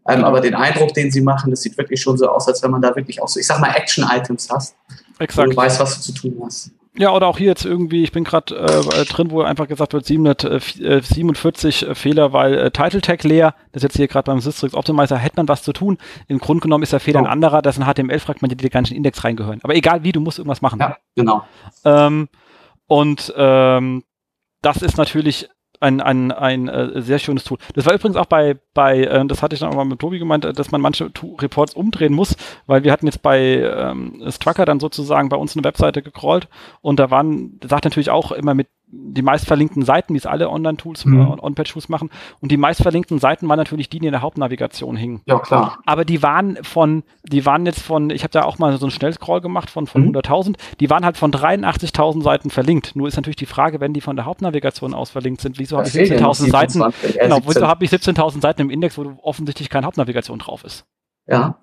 Ähm, 0.09 0.25
aber 0.25 0.41
den 0.41 0.55
Eindruck, 0.55 0.95
den 0.95 1.11
sie 1.11 1.21
machen, 1.21 1.51
das 1.51 1.61
sieht 1.61 1.77
wirklich 1.77 2.01
schon 2.01 2.17
so 2.17 2.29
aus, 2.29 2.49
als 2.49 2.63
wenn 2.63 2.71
man 2.71 2.81
da 2.81 2.97
wirklich 2.97 3.21
auch 3.23 3.29
so, 3.29 3.39
ich 3.39 3.47
sag 3.47 3.61
mal, 3.61 3.75
Action-Items 3.75 4.49
hast. 4.51 4.77
Exakt. 5.19 5.47
Wo 5.47 5.51
du 5.51 5.57
weißt, 5.57 5.81
was 5.81 5.97
du 5.97 6.13
zu 6.13 6.13
tun 6.13 6.41
hast. 6.45 6.71
Ja, 6.99 7.13
oder 7.13 7.29
auch 7.29 7.39
hier 7.39 7.47
jetzt 7.47 7.65
irgendwie, 7.65 8.03
ich 8.03 8.11
bin 8.11 8.25
gerade 8.25 8.57
äh, 8.57 9.05
drin, 9.05 9.31
wo 9.31 9.43
einfach 9.43 9.69
gesagt 9.69 9.93
wird, 9.93 10.05
747 10.05 11.89
äh, 11.89 11.95
Fehler, 11.95 12.33
weil 12.33 12.55
äh, 12.55 12.71
Title 12.73 13.01
Tag 13.01 13.23
leer. 13.23 13.55
Das 13.71 13.81
ist 13.81 13.85
jetzt 13.85 13.97
hier 13.97 14.09
gerade 14.09 14.25
beim 14.25 14.41
Systrix 14.41 14.75
Optimizer, 14.75 15.17
hätte 15.17 15.37
man 15.37 15.47
was 15.47 15.63
zu 15.63 15.73
tun. 15.73 15.97
Im 16.27 16.39
Grunde 16.39 16.63
genommen 16.63 16.83
ist 16.83 16.93
der 16.93 16.99
Fehler 16.99 17.21
oh. 17.21 17.25
ein 17.25 17.31
anderer, 17.31 17.63
dass 17.63 17.79
in 17.79 17.85
HTML-Fragmente 17.85 18.57
die 18.57 18.69
ganzen 18.69 18.97
Index 18.97 19.23
reingehören. 19.23 19.61
Aber 19.63 19.77
egal 19.77 20.03
wie, 20.03 20.11
du 20.11 20.21
musst 20.21 20.39
irgendwas 20.39 20.61
machen. 20.61 20.81
Ja, 20.81 20.97
genau. 21.15 21.45
Ähm, 21.85 22.29
und 22.89 23.33
ähm, 23.37 24.03
das 24.61 24.83
ist 24.83 24.97
natürlich 24.97 25.49
ein, 25.81 26.01
ein, 26.01 26.33
ein 26.33 26.69
äh, 26.69 27.01
sehr 27.03 27.19
schönes 27.19 27.45
Tool. 27.45 27.59
Das 27.75 27.87
war 27.87 27.95
übrigens 27.95 28.17
auch 28.17 28.27
bei, 28.27 28.57
bei 28.75 29.03
äh, 29.05 29.27
das 29.27 29.43
hatte 29.43 29.55
ich 29.55 29.61
dann 29.61 29.71
auch 29.71 29.77
mal 29.77 29.85
mit 29.85 29.99
Tobi 29.99 30.19
gemeint, 30.19 30.45
äh, 30.45 30.53
dass 30.53 30.71
man 30.71 30.81
manche 30.81 31.11
Reports 31.39 31.75
umdrehen 31.75 32.13
muss, 32.13 32.37
weil 32.67 32.85
wir 32.85 32.93
hatten 32.93 33.07
jetzt 33.07 33.23
bei 33.23 33.41
ähm, 33.41 34.23
Strucker 34.29 34.65
dann 34.65 34.81
sozusagen 34.81 35.29
bei 35.29 35.37
uns 35.37 35.57
eine 35.57 35.65
Webseite 35.65 36.03
gecrawlt 36.03 36.49
und 36.81 36.99
da 36.99 37.11
waren, 37.11 37.61
sagt 37.63 37.85
natürlich 37.85 38.11
auch 38.11 38.33
immer 38.33 38.55
mit 38.55 38.69
die 38.91 39.23
meistverlinkten 39.23 39.83
Seiten, 39.83 40.15
wie 40.15 40.19
es 40.19 40.27
alle 40.27 40.49
Online-Tools, 40.49 41.05
mhm. 41.05 41.21
äh, 41.21 41.43
On-Page-Tools 41.43 41.89
machen. 41.89 42.11
Und 42.41 42.51
die 42.51 42.57
meistverlinkten 42.57 43.19
Seiten 43.19 43.49
waren 43.49 43.59
natürlich 43.59 43.89
die, 43.89 43.99
die 43.99 44.07
in 44.07 44.13
der 44.13 44.23
Hauptnavigation 44.23 44.97
hingen. 44.97 45.21
Ja, 45.27 45.39
klar. 45.39 45.79
Aber 45.85 46.05
die 46.05 46.23
waren 46.23 46.59
von, 46.63 47.03
die 47.23 47.45
waren 47.45 47.67
jetzt 47.67 47.83
von, 47.83 48.11
ich 48.11 48.23
habe 48.23 48.33
da 48.33 48.45
auch 48.45 48.59
mal 48.59 48.77
so 48.79 48.87
einen 48.87 48.91
Schnellscroll 48.91 49.41
gemacht 49.41 49.69
von, 49.69 49.87
von 49.87 50.07
mhm. 50.07 50.17
100.000, 50.17 50.57
die 50.81 50.89
waren 50.89 51.05
halt 51.05 51.17
von 51.17 51.33
83.000 51.33 52.23
Seiten 52.23 52.51
verlinkt. 52.51 52.97
Nur 52.97 53.09
ist 53.09 53.17
natürlich 53.17 53.37
die 53.37 53.47
Frage, 53.47 53.81
wenn 53.81 53.93
die 53.93 54.01
von 54.01 54.17
der 54.17 54.25
Hauptnavigation 54.25 54.95
aus 54.95 55.11
verlinkt 55.11 55.43
sind, 55.43 55.59
wieso 55.59 55.77
habe 55.77 55.89
ich 55.89 55.95
17.000 55.95 56.51
Seiten, 56.51 56.85
genau, 57.21 57.41
wieso 57.47 57.67
habe 57.67 57.85
ich 57.85 57.91
17.000 57.91 58.41
Seiten 58.41 58.63
im 58.63 58.71
Index, 58.71 58.97
wo 58.97 59.19
offensichtlich 59.23 59.69
keine 59.69 59.87
Hauptnavigation 59.87 60.39
drauf 60.39 60.65
ist? 60.65 60.87
Ja. 61.27 61.59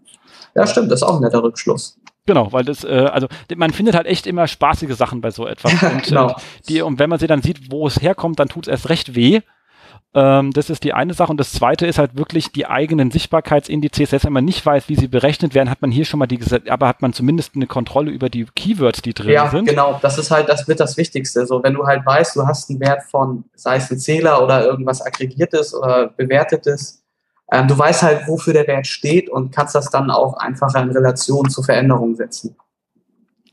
Ja, 0.53 0.67
stimmt, 0.67 0.91
das 0.91 1.01
ist 1.01 1.03
auch 1.03 1.15
ein 1.15 1.21
netter 1.21 1.43
Rückschluss. 1.43 1.99
Genau, 2.25 2.51
weil 2.51 2.65
das, 2.65 2.83
äh, 2.83 2.87
also 2.87 3.27
man 3.55 3.71
findet 3.71 3.95
halt 3.95 4.07
echt 4.07 4.25
immer 4.25 4.47
spaßige 4.47 4.95
Sachen 4.95 5.21
bei 5.21 5.31
so 5.31 5.45
etwas. 5.45 5.71
und, 5.83 6.03
genau. 6.03 6.29
äh, 6.29 6.33
die, 6.67 6.81
und 6.81 6.99
wenn 6.99 7.09
man 7.09 7.19
sie 7.19 7.27
dann 7.27 7.41
sieht, 7.41 7.71
wo 7.71 7.85
es 7.85 8.01
herkommt, 8.01 8.39
dann 8.39 8.47
tut 8.47 8.67
es 8.67 8.71
erst 8.71 8.89
recht 8.89 9.15
weh. 9.15 9.41
Ähm, 10.15 10.51
das 10.51 10.69
ist 10.69 10.83
die 10.85 10.93
eine 10.93 11.13
Sache. 11.13 11.29
Und 11.29 11.37
das 11.37 11.51
zweite 11.51 11.85
ist 11.85 11.99
halt 11.99 12.15
wirklich 12.15 12.51
die 12.51 12.65
eigenen 12.65 13.11
Sichtbarkeitsindizes. 13.11 14.09
Selbst 14.09 14.25
wenn 14.25 14.33
man 14.33 14.45
nicht 14.45 14.65
weiß, 14.65 14.89
wie 14.89 14.95
sie 14.95 15.07
berechnet 15.07 15.53
werden, 15.53 15.69
hat 15.69 15.81
man 15.81 15.91
hier 15.91 16.05
schon 16.05 16.19
mal 16.19 16.25
die, 16.25 16.39
aber 16.69 16.87
hat 16.87 17.01
man 17.01 17.13
zumindest 17.13 17.55
eine 17.55 17.67
Kontrolle 17.67 18.11
über 18.11 18.29
die 18.29 18.45
Keywords, 18.55 19.01
die 19.01 19.13
drin 19.13 19.31
ja, 19.31 19.49
sind. 19.49 19.67
Ja, 19.67 19.73
genau. 19.73 19.99
Das 20.01 20.17
ist 20.17 20.31
halt, 20.31 20.49
das 20.49 20.67
wird 20.67 20.79
das 20.79 20.97
Wichtigste. 20.97 21.45
So, 21.45 21.61
wenn 21.61 21.73
du 21.73 21.85
halt 21.85 22.05
weißt, 22.05 22.35
du 22.35 22.47
hast 22.47 22.69
einen 22.69 22.79
Wert 22.79 23.03
von, 23.03 23.43
sei 23.55 23.75
es 23.75 23.91
ein 23.91 23.99
Zähler 23.99 24.41
oder 24.41 24.65
irgendwas 24.65 25.05
aggregiertes 25.05 25.75
oder 25.75 26.07
bewertetes, 26.07 27.04
ähm, 27.51 27.67
du 27.67 27.77
weißt 27.77 28.03
halt, 28.03 28.27
wofür 28.27 28.53
der 28.53 28.67
Wert 28.67 28.87
steht 28.87 29.29
und 29.29 29.51
kannst 29.51 29.75
das 29.75 29.89
dann 29.89 30.09
auch 30.09 30.37
einfacher 30.37 30.81
in 30.81 30.91
Relation 30.91 31.49
zur 31.49 31.63
Veränderung 31.63 32.15
setzen. 32.15 32.55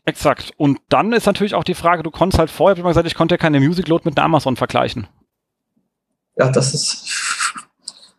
Exakt. 0.05 0.53
Und 0.57 0.81
dann 0.89 1.13
ist 1.13 1.27
natürlich 1.27 1.55
auch 1.55 1.65
die 1.65 1.75
Frage, 1.75 2.03
du 2.03 2.11
konntest 2.11 2.39
halt 2.39 2.51
vorher, 2.51 2.77
wie 2.77 2.83
man 2.83 2.91
gesagt, 2.91 3.07
ich 3.07 3.15
konnte 3.15 3.35
ja 3.35 3.39
keine 3.39 3.61
Music 3.61 3.87
Load 3.89 4.03
mit 4.05 4.19
einer 4.19 4.25
Amazon 4.25 4.57
vergleichen. 4.57 5.07
Ja, 6.37 6.51
das 6.51 6.75
ist 6.75 7.07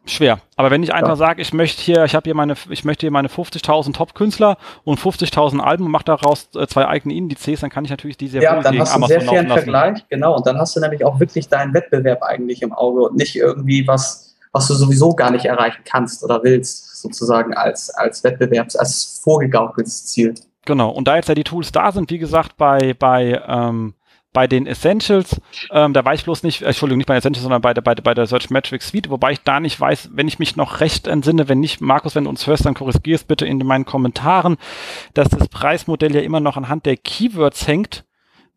schwer. 0.06 0.40
Aber 0.56 0.70
wenn 0.72 0.84
ich 0.84 0.94
einfach 0.94 1.10
ja. 1.10 1.16
sage, 1.16 1.42
ich 1.42 1.52
möchte 1.52 1.82
hier, 1.82 2.06
ich 2.06 2.16
habe 2.16 2.26
hier 2.26 2.36
meine, 2.36 2.56
ich 2.70 2.86
möchte 2.86 3.02
hier 3.02 3.12
meine 3.12 3.28
50.000 3.28 3.94
Top-Künstler 3.94 4.58
und 4.84 5.00
50.000 5.00 5.60
Alben 5.60 5.86
und 5.86 5.92
mache 5.92 6.06
daraus 6.06 6.50
äh, 6.56 6.68
zwei 6.68 6.88
eigene 6.88 7.16
Indizes, 7.16 7.62
dann 7.62 7.70
kann 7.70 7.84
ich 7.84 7.92
natürlich 7.92 8.18
diese 8.18 8.40
ja, 8.40 8.62
dann 8.62 8.80
hast 8.80 8.92
du 8.92 8.96
Amazon 8.96 9.20
sehr 9.20 9.30
fairen 9.30 9.48
Vergleich, 9.48 10.06
genau. 10.10 10.38
Und 10.38 10.46
dann 10.46 10.58
hast 10.58 10.76
du 10.76 10.80
nämlich 10.80 11.04
auch 11.04 11.20
wirklich 11.20 11.50
deinen 11.50 11.74
Wettbewerb 11.74 12.22
eigentlich 12.22 12.62
im 12.62 12.72
Auge 12.72 13.02
und 13.02 13.16
nicht 13.16 13.36
irgendwie 13.36 13.88
was 13.88 14.33
was 14.54 14.68
du 14.68 14.76
sowieso 14.76 15.14
gar 15.16 15.32
nicht 15.32 15.46
erreichen 15.46 15.82
kannst 15.84 16.24
oder 16.24 16.44
willst, 16.44 17.02
sozusagen 17.02 17.54
als, 17.54 17.90
als 17.90 18.24
Wettbewerbs-, 18.24 18.78
als 18.78 19.20
vorgegaukeltes 19.22 20.06
Ziel. 20.06 20.36
Genau, 20.66 20.90
und 20.92 21.08
da 21.08 21.18
jetzt 21.18 21.28
ja 21.28 21.36
die 21.36 21.44
Tools 21.44 21.72
da 21.74 21.92
sind, 21.92 22.10
wie 22.12 22.20
gesagt, 22.20 22.56
bei, 22.56 22.94
bei, 22.94 23.42
ähm, 23.48 23.96
bei 24.32 24.48
den 24.48 24.66
Essentials, 24.68 25.42
ähm, 25.72 25.94
da 25.94 26.06
weiß 26.06 26.20
ich 26.20 26.26
bloß 26.26 26.44
nicht, 26.44 26.62
äh, 26.62 26.68
Entschuldigung, 26.68 27.00
nicht 27.00 27.08
bei 27.08 27.18
Essentials, 27.18 27.44
sondern 27.44 27.62
bei 27.62 27.74
der, 27.74 27.82
bei, 27.82 27.96
bei 27.96 28.14
der 28.14 28.28
Search 28.28 28.52
Metrics 28.52 28.90
Suite, 28.90 29.10
wobei 29.10 29.34
ich 29.34 29.42
da 29.42 29.60
nicht 29.60 29.80
weiß, 29.80 30.12
wenn 30.14 30.28
ich 30.28 30.40
mich 30.40 30.56
noch 30.56 30.80
recht 30.80 31.08
entsinne, 31.08 31.50
wenn 31.50 31.60
nicht, 31.60 31.82
Markus, 31.82 32.16
wenn 32.16 32.26
du 32.26 32.30
uns 32.30 32.48
hörst, 32.48 32.66
dann 32.66 32.76
korrigierst 32.76 33.28
bitte 33.28 33.46
in 33.46 33.58
meinen 33.58 33.86
Kommentaren, 33.86 34.58
dass 35.16 35.30
das 35.30 35.50
Preismodell 35.50 36.16
ja 36.16 36.22
immer 36.22 36.40
noch 36.40 36.58
anhand 36.58 36.86
der 36.86 36.96
Keywords 36.96 37.68
hängt 37.68 38.06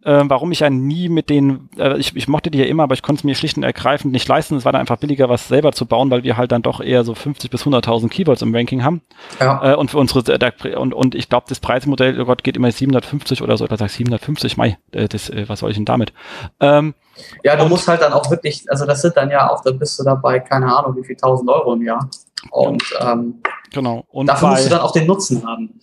äh, 0.07 0.22
warum 0.28 0.52
ich 0.52 0.61
ja 0.61 0.70
nie 0.70 1.09
mit 1.09 1.28
den, 1.28 1.68
äh, 1.76 1.98
ich, 1.98 2.14
ich 2.14 2.28
mochte 2.28 2.50
die 2.52 2.59
ja 2.59 2.66
immer, 2.66 2.84
aber 2.84 2.94
ich 2.94 3.02
konnte 3.02 3.20
es 3.20 3.24
mir 3.24 3.34
schlicht 3.34 3.57
und 3.57 3.64
ergreifend 3.64 4.12
nicht 4.12 4.28
leisten. 4.28 4.54
Es 4.54 4.64
war 4.64 4.70
dann 4.70 4.80
einfach 4.80 4.98
billiger, 4.98 5.28
was 5.28 5.48
selber 5.48 5.72
zu 5.72 5.84
bauen, 5.84 6.11
weil 6.11 6.22
wir 6.22 6.36
halt 6.36 6.52
dann 6.52 6.62
doch 6.62 6.80
eher 6.80 7.02
so 7.02 7.14
50 7.14 7.50
bis 7.50 7.64
100.000 7.64 8.09
Keywords 8.09 8.40
im 8.40 8.54
Ranking 8.54 8.84
haben. 8.84 9.02
Ja. 9.40 9.72
Äh, 9.72 9.74
und 9.74 9.90
für 9.90 9.98
unsere, 9.98 10.20
äh, 10.32 10.76
und, 10.76 10.94
und 10.94 11.16
ich 11.16 11.28
glaube, 11.28 11.46
das 11.48 11.59
Preismodell, 11.59 12.20
oh 12.20 12.24
Gott, 12.24 12.44
geht 12.44 12.57
immer 12.57 12.70
750 12.70 13.42
oder 13.42 13.57
so, 13.57 13.64
oder 13.64 13.76
sag 13.76 13.90
750, 13.90 14.57
Mai, 14.57 14.78
äh, 14.92 15.09
das, 15.09 15.28
äh, 15.28 15.48
was 15.48 15.59
soll 15.59 15.70
ich 15.70 15.76
denn 15.76 15.84
damit? 15.84 16.12
Ähm, 16.61 16.94
ja, 17.42 17.57
du 17.57 17.64
und, 17.64 17.70
musst 17.70 17.88
halt 17.88 18.00
dann 18.00 18.12
auch 18.12 18.30
wirklich, 18.30 18.64
also 18.70 18.86
das 18.86 19.02
sind 19.02 19.16
dann 19.16 19.30
ja 19.30 19.50
auch, 19.50 19.64
da 19.64 19.72
bist 19.72 19.98
du 19.98 20.04
dabei, 20.04 20.38
keine 20.38 20.66
Ahnung, 20.66 20.96
wie 20.96 21.04
viel 21.04 21.16
1000 21.16 21.50
Euro 21.50 21.72
im 21.72 21.82
Jahr. 21.82 22.09
Und 22.52 22.84
ähm, 23.00 23.42
genau. 23.72 24.04
Und 24.09 24.26
dafür 24.26 24.50
musst 24.50 24.66
du 24.66 24.70
dann 24.70 24.80
auch 24.80 24.92
den 24.92 25.07
Nutzen 25.07 25.44
haben 25.44 25.80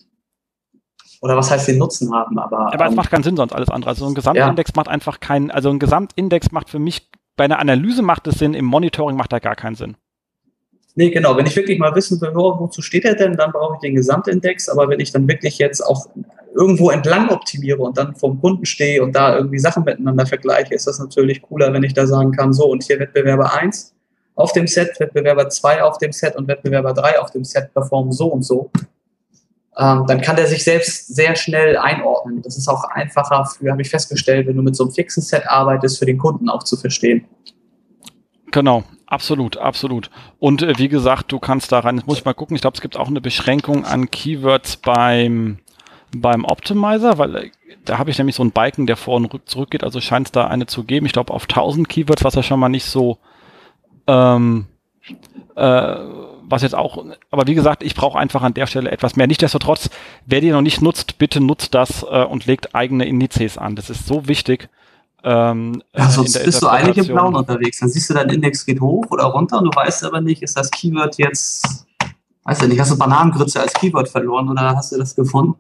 oder 1.24 1.38
was 1.38 1.50
heißt 1.50 1.70
den 1.70 1.78
Nutzen 1.78 2.14
haben, 2.14 2.38
aber. 2.38 2.74
Aber 2.74 2.86
ähm, 2.86 2.92
es 2.92 2.96
macht 2.98 3.10
keinen 3.10 3.24
Sinn 3.24 3.38
sonst 3.38 3.54
alles 3.54 3.70
andere. 3.70 3.92
Also 3.92 4.06
ein 4.06 4.14
Gesamtindex 4.14 4.72
ja. 4.72 4.74
macht 4.76 4.90
einfach 4.90 5.22
keinen, 5.22 5.52
also 5.52 5.70
ein 5.70 5.80
Gesamtindex 5.80 6.52
macht 6.52 6.70
für 6.70 6.80
mich, 6.80 7.10
bei 7.38 7.46
einer 7.46 7.60
Analyse 7.60 8.02
macht 8.02 8.28
es 8.28 8.40
Sinn, 8.40 8.54
im 8.54 8.66
Monitoring 8.66 9.16
macht 9.16 9.32
er 9.32 9.40
gar 9.40 9.56
keinen 9.56 9.76
Sinn. 9.76 9.96
Nee, 10.96 11.12
genau. 11.12 11.38
Wenn 11.38 11.46
ich 11.46 11.56
wirklich 11.56 11.80
mal 11.80 11.96
wissen 11.96 12.20
will, 12.20 12.36
wozu 12.36 12.82
steht 12.82 13.06
er 13.06 13.16
denn, 13.16 13.38
dann 13.38 13.54
brauche 13.54 13.76
ich 13.76 13.80
den 13.80 13.96
Gesamtindex. 13.96 14.68
Aber 14.68 14.90
wenn 14.90 15.00
ich 15.00 15.14
dann 15.14 15.26
wirklich 15.30 15.60
jetzt 15.60 15.80
auch 15.80 16.08
irgendwo 16.54 16.90
entlang 16.90 17.30
optimiere 17.30 17.80
und 17.80 17.98
dann 17.98 18.16
vom 18.16 18.42
Kunden 18.42 18.66
stehe 18.66 19.02
und 19.02 19.16
da 19.16 19.38
irgendwie 19.38 19.60
Sachen 19.60 19.86
miteinander 19.86 20.26
vergleiche, 20.26 20.76
ist 20.76 20.88
das 20.88 21.00
natürlich 21.00 21.42
cooler, 21.42 21.72
wenn 21.72 21.84
ich 21.84 21.94
da 21.94 22.06
sagen 22.06 22.34
kann, 22.34 22.52
so 22.52 22.66
und 22.66 22.84
hier 22.84 23.00
Wettbewerber 23.00 23.54
1 23.54 23.96
auf 24.36 24.52
dem 24.52 24.68
Set, 24.68 25.00
Wettbewerber 25.00 25.48
2 25.48 25.84
auf 25.84 25.98
dem 26.00 26.12
Set 26.12 26.36
und 26.36 26.50
Wettbewerber 26.50 26.94
3 26.94 27.20
auf 27.20 27.32
dem 27.32 27.46
Set 27.46 27.74
performen 27.74 28.12
so 28.12 28.28
und 28.28 28.44
so 28.44 28.70
ähm, 29.78 30.06
dann 30.08 30.22
kann 30.22 30.36
der 30.36 30.48
sich 30.48 30.64
selbst 30.64 31.16
sehr 31.16 31.36
schnell 31.36 31.78
einordnen. 31.78 32.42
Das 32.42 32.58
ist 32.58 32.68
auch 32.68 32.84
einfacher 32.92 33.46
für, 33.46 33.72
habe 33.72 33.82
ich 33.82 33.90
festgestellt, 33.90 34.48
wenn 34.48 34.56
du 34.56 34.62
mit 34.62 34.76
so 34.76 34.84
einem 34.84 34.94
fixen 34.94 35.24
Set 35.24 35.48
arbeitest, 35.48 35.98
für 35.98 36.06
den 36.06 36.18
Kunden 36.18 36.50
auch 36.50 36.64
zu 36.64 36.78
verstehen. 36.78 37.26
Genau, 38.52 38.84
absolut, 39.08 39.58
absolut. 39.58 40.12
Und 40.38 40.62
äh, 40.62 40.78
wie 40.78 40.90
gesagt, 40.90 41.32
du 41.32 41.40
kannst 41.40 41.72
da 41.72 41.80
rein, 41.80 41.98
jetzt 41.98 42.06
muss 42.06 42.20
ich 42.20 42.26
mal 42.26 42.34
gucken, 42.34 42.56
ich 42.56 42.62
glaube, 42.62 42.76
es 42.76 42.82
gibt 42.82 42.98
auch 42.98 43.08
eine 43.08 43.22
Beschränkung 43.22 43.84
an 43.84 44.12
Keywords 44.12 44.78
beim, 44.78 45.58
beim 46.16 46.46
Optimizer, 46.46 47.18
weil 47.18 47.36
äh, 47.36 47.52
da 47.86 47.98
habe 47.98 48.12
ich 48.12 48.18
nämlich 48.20 48.36
so 48.36 48.44
einen 48.44 48.52
Balken, 48.52 48.86
der 48.86 48.96
vor 48.96 49.16
und 49.16 49.26
rück, 49.26 49.50
zurückgeht, 49.50 49.84
also 49.84 50.00
scheint 50.02 50.28
es 50.28 50.32
da 50.32 50.46
eine 50.48 50.68
zu 50.68 50.84
geben. 50.84 51.08
Ich 51.08 51.14
glaube, 51.14 51.34
auf 51.34 51.44
1000 51.44 51.90
Keywords, 51.90 52.24
was 52.24 52.36
ja 52.36 52.44
schon 52.44 52.60
mal 52.60 52.70
nicht 52.70 52.86
so 52.86 53.18
ähm, 54.06 54.68
äh, 55.56 55.96
was 56.54 56.62
jetzt 56.62 56.76
auch, 56.76 57.04
aber 57.32 57.48
wie 57.48 57.56
gesagt, 57.56 57.84
ich 57.84 57.96
brauche 57.96 58.18
einfach 58.18 58.42
an 58.42 58.54
der 58.54 58.68
Stelle 58.68 58.92
etwas 58.92 59.16
mehr. 59.16 59.28
Nichtsdestotrotz, 59.28 59.90
wer 60.26 60.42
die 60.42 60.52
noch 60.52 60.62
nicht 60.62 60.82
nutzt, 60.82 61.18
bitte 61.18 61.42
nutzt 61.42 61.74
das 61.74 62.04
äh, 62.04 62.24
und 62.24 62.46
legt 62.46 62.76
eigene 62.76 63.06
Indizes 63.06 63.58
an. 63.58 63.76
Das 63.76 63.90
ist 63.90 64.08
so 64.08 64.28
wichtig. 64.28 64.70
Ähm, 65.24 65.82
ja, 65.96 66.10
sonst 66.10 66.44
bist 66.44 66.62
du 66.62 66.68
eigentlich 66.68 66.98
im 66.98 67.16
Blauen 67.16 67.36
unterwegs. 67.36 67.80
Dann 67.80 67.90
siehst 67.90 68.10
du, 68.10 68.14
dein 68.14 68.30
Index 68.30 68.66
geht 68.66 68.82
hoch 68.82 69.06
oder 69.10 69.26
runter 69.26 69.58
und 69.60 69.66
du 69.66 69.72
weißt 69.76 70.04
aber 70.04 70.22
nicht, 70.22 70.42
ist 70.42 70.58
das 70.58 70.70
Keyword 70.70 71.18
jetzt, 71.18 71.86
weißt 72.44 72.62
du 72.62 72.68
nicht, 72.68 72.80
hast 72.80 72.92
du 72.92 72.98
Bananengrütze 72.98 73.62
als 73.62 73.74
Keyword 73.74 74.10
verloren 74.10 74.50
oder 74.50 74.76
hast 74.76 74.92
du 74.92 74.98
das 74.98 75.16
gefunden? 75.16 75.56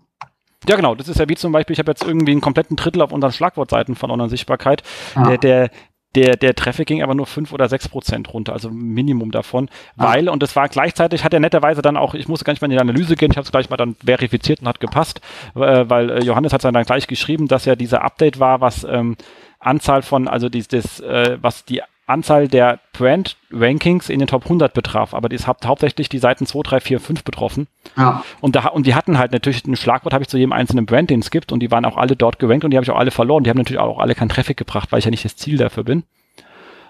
Ja, 0.67 0.75
genau. 0.75 0.95
Das 0.95 1.07
ist 1.09 1.19
ja 1.19 1.27
wie 1.27 1.35
zum 1.35 1.51
Beispiel, 1.51 1.73
ich 1.73 1.79
habe 1.79 1.91
jetzt 1.91 2.03
irgendwie 2.03 2.31
einen 2.31 2.41
kompletten 2.41 2.75
Drittel 2.75 3.01
auf 3.01 3.11
unseren 3.11 3.31
Schlagwortseiten 3.31 3.95
von 3.95 4.11
Online-Sichtbarkeit. 4.11 4.83
Ja. 5.15 5.23
Der, 5.23 5.37
der, 5.37 5.69
der, 6.15 6.35
der 6.35 6.55
Traffic 6.55 6.87
ging 6.87 7.01
aber 7.01 7.15
nur 7.15 7.25
fünf 7.25 7.53
oder 7.53 7.67
sechs 7.69 7.87
Prozent 7.89 8.33
runter, 8.33 8.53
also 8.53 8.69
Minimum 8.69 9.31
davon, 9.31 9.69
ah. 9.97 10.11
weil, 10.11 10.29
und 10.29 10.43
das 10.43 10.55
war 10.55 10.69
gleichzeitig, 10.69 11.23
hat 11.23 11.33
er 11.33 11.39
netterweise 11.39 11.81
dann 11.81 11.97
auch, 11.97 12.13
ich 12.13 12.27
musste 12.27 12.45
gar 12.45 12.53
nicht 12.53 12.61
mal 12.61 12.67
in 12.67 12.71
die 12.71 12.79
Analyse 12.79 13.15
gehen, 13.15 13.31
ich 13.31 13.37
habe 13.37 13.45
es 13.45 13.51
gleich 13.51 13.69
mal 13.69 13.77
dann 13.77 13.95
verifiziert 14.03 14.61
und 14.61 14.67
hat 14.67 14.79
gepasst, 14.79 15.21
äh, 15.55 15.85
weil 15.87 16.09
äh, 16.09 16.23
Johannes 16.23 16.53
hat 16.53 16.63
dann, 16.63 16.73
dann 16.73 16.85
gleich 16.85 17.07
geschrieben, 17.07 17.47
dass 17.47 17.65
ja 17.65 17.75
dieser 17.75 18.03
Update 18.03 18.39
war, 18.39 18.61
was 18.61 18.83
ähm, 18.83 19.17
Anzahl 19.59 20.01
von, 20.01 20.27
also 20.27 20.49
dieses, 20.49 20.99
äh, 20.99 21.37
was 21.41 21.65
die 21.65 21.81
Anzahl 22.05 22.47
der 22.47 22.79
Brand-Rankings 22.91 24.09
in 24.09 24.19
den 24.19 24.27
Top 24.27 24.43
100 24.43 24.73
betraf, 24.73 25.13
aber 25.13 25.31
ist 25.31 25.47
hau 25.47 25.55
hauptsächlich 25.65 26.09
die 26.09 26.17
Seiten 26.17 26.45
2, 26.45 26.61
3, 26.63 26.79
4, 26.81 26.99
5 26.99 27.23
betroffen. 27.23 27.67
Ja. 27.97 28.23
Und, 28.41 28.55
da, 28.55 28.67
und 28.67 28.85
die 28.85 28.95
hatten 28.95 29.17
halt 29.17 29.31
natürlich 29.31 29.65
ein 29.65 29.75
Schlagwort, 29.75 30.13
habe 30.13 30.23
ich 30.23 30.27
zu 30.27 30.37
jedem 30.37 30.51
einzelnen 30.51 30.85
Brand, 30.85 31.09
den 31.09 31.21
es 31.21 31.31
gibt, 31.31 31.51
und 31.51 31.61
die 31.61 31.71
waren 31.71 31.85
auch 31.85 31.97
alle 31.97 32.15
dort 32.15 32.39
gerankt 32.39 32.65
und 32.65 32.71
die 32.71 32.77
habe 32.77 32.83
ich 32.83 32.91
auch 32.91 32.99
alle 32.99 33.11
verloren. 33.11 33.43
Die 33.43 33.49
haben 33.49 33.57
natürlich 33.57 33.79
auch 33.79 33.99
alle 33.99 34.15
keinen 34.15 34.29
Traffic 34.29 34.57
gebracht, 34.57 34.91
weil 34.91 34.99
ich 34.99 35.05
ja 35.05 35.11
nicht 35.11 35.25
das 35.25 35.37
Ziel 35.37 35.57
dafür 35.57 35.83
bin. 35.83 36.03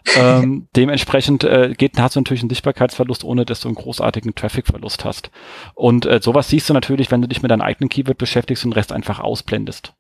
ähm, 0.17 0.67
dementsprechend 0.75 1.43
äh, 1.43 1.73
geht, 1.77 1.97
hast 1.97 2.15
du 2.15 2.19
natürlich 2.19 2.41
einen 2.41 2.49
Sichtbarkeitsverlust, 2.49 3.23
ohne 3.23 3.45
dass 3.45 3.61
du 3.61 3.69
einen 3.69 3.75
großartigen 3.75 4.35
Traffic-Verlust 4.35 5.05
hast. 5.05 5.31
Und 5.75 6.05
äh, 6.05 6.19
sowas 6.21 6.49
siehst 6.49 6.69
du 6.69 6.73
natürlich, 6.73 7.09
wenn 7.11 7.21
du 7.21 7.27
dich 7.27 7.41
mit 7.41 7.51
deinem 7.51 7.61
eigenen 7.61 7.89
Keyword 7.89 8.17
beschäftigst 8.17 8.65
und 8.65 8.71
den 8.71 8.75
Rest 8.75 8.91
einfach 8.91 9.19
ausblendest. 9.19 9.93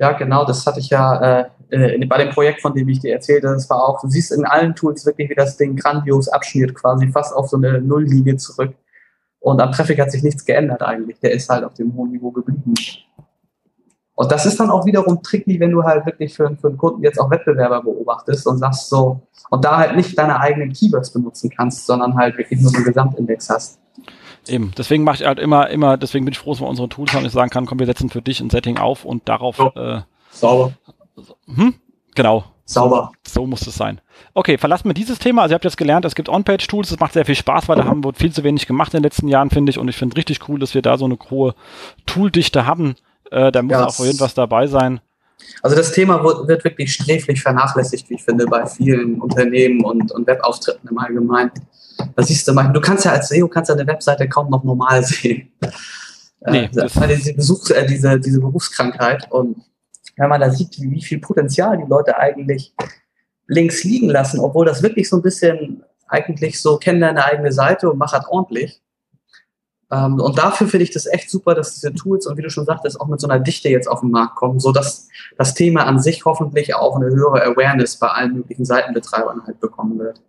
Ja, 0.00 0.12
genau, 0.12 0.46
das 0.46 0.66
hatte 0.66 0.80
ich 0.80 0.88
ja 0.88 1.40
äh, 1.42 1.44
äh, 1.68 2.06
bei 2.06 2.24
dem 2.24 2.32
Projekt, 2.32 2.62
von 2.62 2.72
dem 2.72 2.88
ich 2.88 3.00
dir 3.00 3.12
erzählte, 3.12 3.48
das 3.48 3.68
war 3.68 3.86
auch, 3.86 4.00
du 4.00 4.08
siehst 4.08 4.32
in 4.32 4.46
allen 4.46 4.74
Tools 4.74 5.04
wirklich, 5.04 5.28
wie 5.28 5.34
das 5.34 5.58
Ding 5.58 5.76
grandios 5.76 6.26
abschmiert, 6.28 6.74
quasi 6.74 7.08
fast 7.08 7.34
auf 7.34 7.48
so 7.48 7.58
eine 7.58 7.82
Nulllinie 7.82 8.36
zurück. 8.36 8.74
Und 9.40 9.60
am 9.60 9.72
Traffic 9.72 10.00
hat 10.00 10.10
sich 10.10 10.22
nichts 10.22 10.46
geändert 10.46 10.80
eigentlich. 10.80 11.20
Der 11.20 11.32
ist 11.32 11.50
halt 11.50 11.64
auf 11.64 11.74
dem 11.74 11.94
hohen 11.94 12.12
Niveau 12.12 12.30
geblieben. 12.30 12.74
Und 14.14 14.32
das 14.32 14.46
ist 14.46 14.58
dann 14.58 14.70
auch 14.70 14.86
wiederum 14.86 15.22
tricky, 15.22 15.60
wenn 15.60 15.70
du 15.70 15.82
halt 15.82 16.06
wirklich 16.06 16.34
für, 16.34 16.56
für 16.56 16.68
einen 16.68 16.78
Kunden 16.78 17.02
jetzt 17.02 17.20
auch 17.20 17.30
Wettbewerber 17.30 17.82
beobachtest 17.82 18.46
und 18.46 18.56
sagst 18.56 18.88
so, 18.88 19.20
und 19.50 19.64
da 19.66 19.76
halt 19.76 19.96
nicht 19.96 20.18
deine 20.18 20.40
eigenen 20.40 20.72
Keywords 20.72 21.12
benutzen 21.12 21.50
kannst, 21.54 21.86
sondern 21.86 22.16
halt 22.16 22.38
wirklich 22.38 22.60
nur 22.60 22.74
einen 22.74 22.84
Gesamtindex 22.84 23.50
hast. 23.50 23.78
Eben, 24.48 24.72
deswegen 24.76 25.04
mache 25.04 25.22
ich 25.22 25.26
halt 25.26 25.38
immer, 25.38 25.68
immer, 25.70 25.96
deswegen 25.96 26.24
bin 26.24 26.32
ich 26.32 26.38
froh, 26.38 26.52
dass 26.52 26.60
wir 26.60 26.68
unsere 26.68 26.88
Tools 26.88 27.12
haben, 27.12 27.26
ich 27.26 27.32
sagen 27.32 27.50
kann, 27.50 27.66
komm, 27.66 27.78
wir 27.78 27.86
setzen 27.86 28.10
für 28.10 28.22
dich 28.22 28.40
ein 28.40 28.50
Setting 28.50 28.78
auf 28.78 29.04
und 29.04 29.28
darauf. 29.28 29.56
So. 29.56 29.72
Äh, 29.74 30.02
Sauber. 30.30 30.72
Hm? 31.54 31.74
Genau. 32.14 32.44
Sauber. 32.64 33.10
So 33.26 33.46
muss 33.46 33.66
es 33.66 33.74
sein. 33.74 34.00
Okay, 34.32 34.56
verlassen 34.56 34.88
wir 34.88 34.94
dieses 34.94 35.18
Thema. 35.18 35.42
Also 35.42 35.52
ihr 35.52 35.54
habt 35.56 35.64
jetzt 35.64 35.76
gelernt, 35.76 36.04
es 36.04 36.14
gibt 36.14 36.28
On-Page-Tools, 36.28 36.90
es 36.90 37.00
macht 37.00 37.14
sehr 37.14 37.24
viel 37.24 37.34
Spaß, 37.34 37.68
weil 37.68 37.76
da 37.76 37.84
haben 37.84 38.04
wir 38.04 38.12
viel 38.14 38.32
zu 38.32 38.44
wenig 38.44 38.66
gemacht 38.66 38.94
in 38.94 38.98
den 38.98 39.04
letzten 39.04 39.28
Jahren, 39.28 39.50
finde 39.50 39.70
ich. 39.70 39.78
Und 39.78 39.88
ich 39.88 39.96
finde 39.96 40.16
richtig 40.16 40.48
cool, 40.48 40.58
dass 40.60 40.74
wir 40.74 40.82
da 40.82 40.96
so 40.96 41.04
eine 41.04 41.18
hohe 41.30 41.54
Tooldichte 42.06 42.66
haben. 42.66 42.94
Äh, 43.30 43.50
da 43.50 43.62
muss 43.62 43.72
ja, 43.72 43.86
auch 43.86 44.00
irgendwas 44.00 44.34
dabei 44.34 44.66
sein. 44.68 45.00
Also 45.62 45.76
das 45.76 45.92
Thema 45.92 46.22
wird 46.24 46.64
wirklich 46.64 46.94
sträflich 46.94 47.42
vernachlässigt, 47.42 48.08
wie 48.08 48.14
ich 48.14 48.24
finde, 48.24 48.46
bei 48.46 48.66
vielen 48.66 49.20
Unternehmen 49.20 49.84
und, 49.84 50.10
und 50.12 50.26
Webauftritten 50.26 50.88
im 50.88 50.98
Allgemeinen. 50.98 51.52
Das 52.16 52.28
siehst 52.28 52.48
du 52.48 52.52
mal, 52.52 52.72
du 52.72 52.80
kannst 52.80 53.04
ja 53.04 53.12
als 53.12 53.28
SEO 53.28 53.48
kannst 53.48 53.68
ja 53.68 53.74
eine 53.74 53.86
Webseite 53.86 54.28
kaum 54.28 54.50
noch 54.50 54.64
normal 54.64 55.04
sehen. 55.04 55.52
Nee, 56.46 56.70
äh, 56.74 57.06
diese, 57.08 57.34
Besuch, 57.34 57.70
äh, 57.70 57.86
diese, 57.86 58.18
diese 58.18 58.40
Berufskrankheit. 58.40 59.30
Und 59.30 59.58
wenn 60.16 60.28
man 60.28 60.40
da 60.40 60.50
sieht, 60.50 60.80
wie, 60.80 60.90
wie 60.90 61.02
viel 61.02 61.18
Potenzial 61.18 61.76
die 61.76 61.88
Leute 61.88 62.16
eigentlich 62.16 62.74
links 63.46 63.84
liegen 63.84 64.08
lassen, 64.08 64.40
obwohl 64.40 64.64
das 64.64 64.82
wirklich 64.82 65.08
so 65.08 65.16
ein 65.16 65.22
bisschen 65.22 65.84
eigentlich 66.08 66.60
so, 66.60 66.78
kenn 66.78 67.00
deine 67.00 67.24
eigene 67.24 67.52
Seite 67.52 67.90
und 67.90 67.98
mach 67.98 68.12
halt 68.12 68.24
ordentlich. 68.28 68.80
Ähm, 69.92 70.20
und 70.20 70.38
dafür 70.38 70.68
finde 70.68 70.84
ich 70.84 70.90
das 70.90 71.06
echt 71.06 71.30
super, 71.30 71.54
dass 71.54 71.74
diese 71.74 71.92
Tools 71.94 72.26
und 72.26 72.36
wie 72.36 72.42
du 72.42 72.50
schon 72.50 72.64
sagtest, 72.64 73.00
auch 73.00 73.08
mit 73.08 73.20
so 73.20 73.28
einer 73.28 73.40
Dichte 73.40 73.68
jetzt 73.68 73.88
auf 73.88 74.00
den 74.00 74.10
Markt 74.10 74.36
kommen, 74.36 74.60
so 74.60 74.72
dass 74.72 75.08
das 75.36 75.54
Thema 75.54 75.86
an 75.86 76.00
sich 76.00 76.24
hoffentlich 76.24 76.74
auch 76.74 76.96
eine 76.96 77.06
höhere 77.06 77.42
Awareness 77.44 77.98
bei 77.98 78.08
allen 78.08 78.34
möglichen 78.34 78.64
Seitenbetreibern 78.64 79.42
halt 79.46 79.60
bekommen 79.60 79.98
wird. 79.98 80.20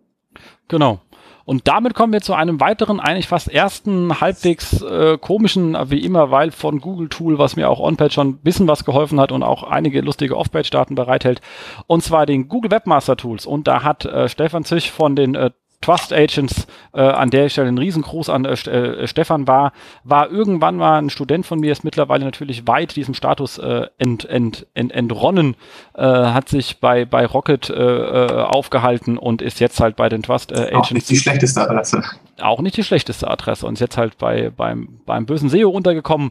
Genau. 0.68 1.00
Und 1.44 1.66
damit 1.66 1.94
kommen 1.94 2.12
wir 2.12 2.20
zu 2.20 2.34
einem 2.34 2.60
weiteren, 2.60 3.00
eigentlich 3.00 3.26
fast 3.26 3.52
ersten 3.52 4.20
halbwegs 4.20 4.80
äh, 4.82 5.18
komischen, 5.18 5.76
wie 5.90 6.04
immer, 6.04 6.30
weil 6.30 6.52
von 6.52 6.80
Google 6.80 7.08
Tool, 7.08 7.38
was 7.38 7.56
mir 7.56 7.68
auch 7.68 7.80
on-page 7.80 8.14
schon 8.14 8.28
ein 8.28 8.38
bisschen 8.38 8.68
was 8.68 8.84
geholfen 8.84 9.18
hat 9.18 9.32
und 9.32 9.42
auch 9.42 9.64
einige 9.64 10.00
lustige 10.02 10.36
Off-Page-Daten 10.36 10.94
bereithält. 10.94 11.40
Und 11.88 12.04
zwar 12.04 12.26
den 12.26 12.48
Google 12.48 12.70
Webmaster 12.70 13.16
Tools. 13.16 13.44
Und 13.44 13.66
da 13.66 13.82
hat 13.82 14.04
äh, 14.04 14.28
Stefan 14.28 14.64
Zich 14.64 14.92
von 14.92 15.16
den 15.16 15.34
äh, 15.34 15.50
Trust 15.82 16.12
Agents, 16.12 16.66
äh, 16.94 17.00
an 17.02 17.30
der 17.30 17.48
Stelle 17.48 17.68
ein 17.68 17.76
Riesengruß 17.76 18.30
an 18.30 18.44
äh, 18.46 18.52
äh, 18.52 19.06
Stefan 19.06 19.46
war, 19.46 19.72
war 20.04 20.30
irgendwann 20.30 20.76
mal 20.76 20.98
ein 20.98 21.10
Student 21.10 21.44
von 21.44 21.60
mir, 21.60 21.72
ist 21.72 21.84
mittlerweile 21.84 22.24
natürlich 22.24 22.66
weit 22.66 22.96
diesem 22.96 23.14
Status 23.14 23.58
äh, 23.58 23.88
ent, 23.98 24.24
ent, 24.24 24.66
ent, 24.74 24.92
entronnen, 24.92 25.56
äh, 25.94 26.02
hat 26.02 26.48
sich 26.48 26.80
bei, 26.80 27.04
bei 27.04 27.26
Rocket 27.26 27.68
äh, 27.68 27.74
äh, 27.74 28.42
aufgehalten 28.42 29.18
und 29.18 29.42
ist 29.42 29.60
jetzt 29.60 29.80
halt 29.80 29.96
bei 29.96 30.08
den 30.08 30.22
Trust 30.22 30.52
äh, 30.52 30.54
Agents. 30.54 30.74
Auch 30.74 30.90
nicht 30.92 31.10
die 31.10 31.16
schlechteste 31.16 31.60
Adresse. 31.60 32.02
Auch 32.40 32.60
nicht 32.60 32.76
die 32.76 32.84
schlechteste 32.84 33.28
Adresse 33.28 33.66
und 33.66 33.74
ist 33.74 33.80
jetzt 33.80 33.98
halt 33.98 34.16
bei, 34.16 34.50
beim, 34.50 35.00
beim 35.04 35.26
bösen 35.26 35.50
SEO 35.50 35.68
untergekommen. 35.68 36.30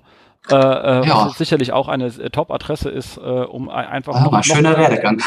Äh, 0.49 0.55
äh, 0.55 1.07
ja. 1.07 1.27
Was 1.27 1.37
sicherlich 1.37 1.71
auch 1.71 1.87
eine 1.87 2.07
äh, 2.07 2.29
Top-Adresse 2.31 2.89
ist, 2.89 3.17
äh, 3.17 3.21
um 3.21 3.69
einfach. 3.69 4.15
Ah, 4.15 4.23
noch, 4.23 4.43
schöner 4.43 4.75
Werdegang. 4.75 5.21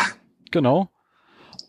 Genau 0.50 0.88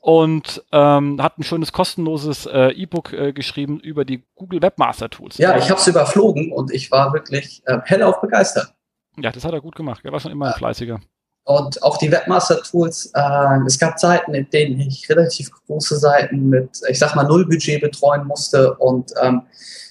und 0.05 0.63
ähm, 0.71 1.19
hat 1.19 1.39
ein 1.39 1.43
schönes 1.43 1.71
kostenloses 1.71 2.45
äh, 2.45 2.69
E-Book 2.73 3.11
äh, 3.11 3.33
geschrieben 3.33 3.79
über 3.79 4.05
die 4.05 4.23
Google 4.35 4.61
Webmaster 4.61 5.09
Tools. 5.09 5.39
Ja, 5.39 5.57
ich 5.57 5.67
habe 5.71 5.79
es 5.79 5.87
überflogen 5.87 6.51
und 6.51 6.71
ich 6.71 6.91
war 6.91 7.11
wirklich 7.11 7.63
äh, 7.65 7.79
hellauf 7.85 8.21
begeistert. 8.21 8.71
Ja, 9.17 9.31
das 9.31 9.43
hat 9.43 9.53
er 9.53 9.61
gut 9.61 9.75
gemacht. 9.75 10.01
Er 10.03 10.11
war 10.11 10.19
schon 10.19 10.31
immer 10.31 10.49
ein 10.49 10.53
fleißiger. 10.53 10.99
Und 11.45 11.81
auch 11.81 11.97
die 11.97 12.11
Webmaster 12.11 12.61
Tools, 12.61 13.11
äh, 13.15 13.57
es 13.65 13.79
gab 13.79 13.97
Zeiten, 13.97 14.35
in 14.35 14.47
denen 14.51 14.79
ich 14.79 15.09
relativ 15.09 15.49
große 15.65 15.97
Seiten 15.97 16.49
mit, 16.49 16.69
ich 16.87 16.99
sag 16.99 17.15
mal, 17.15 17.23
null 17.23 17.47
Budget 17.47 17.81
betreuen 17.81 18.27
musste. 18.27 18.75
Und 18.75 19.11
ähm, 19.23 19.41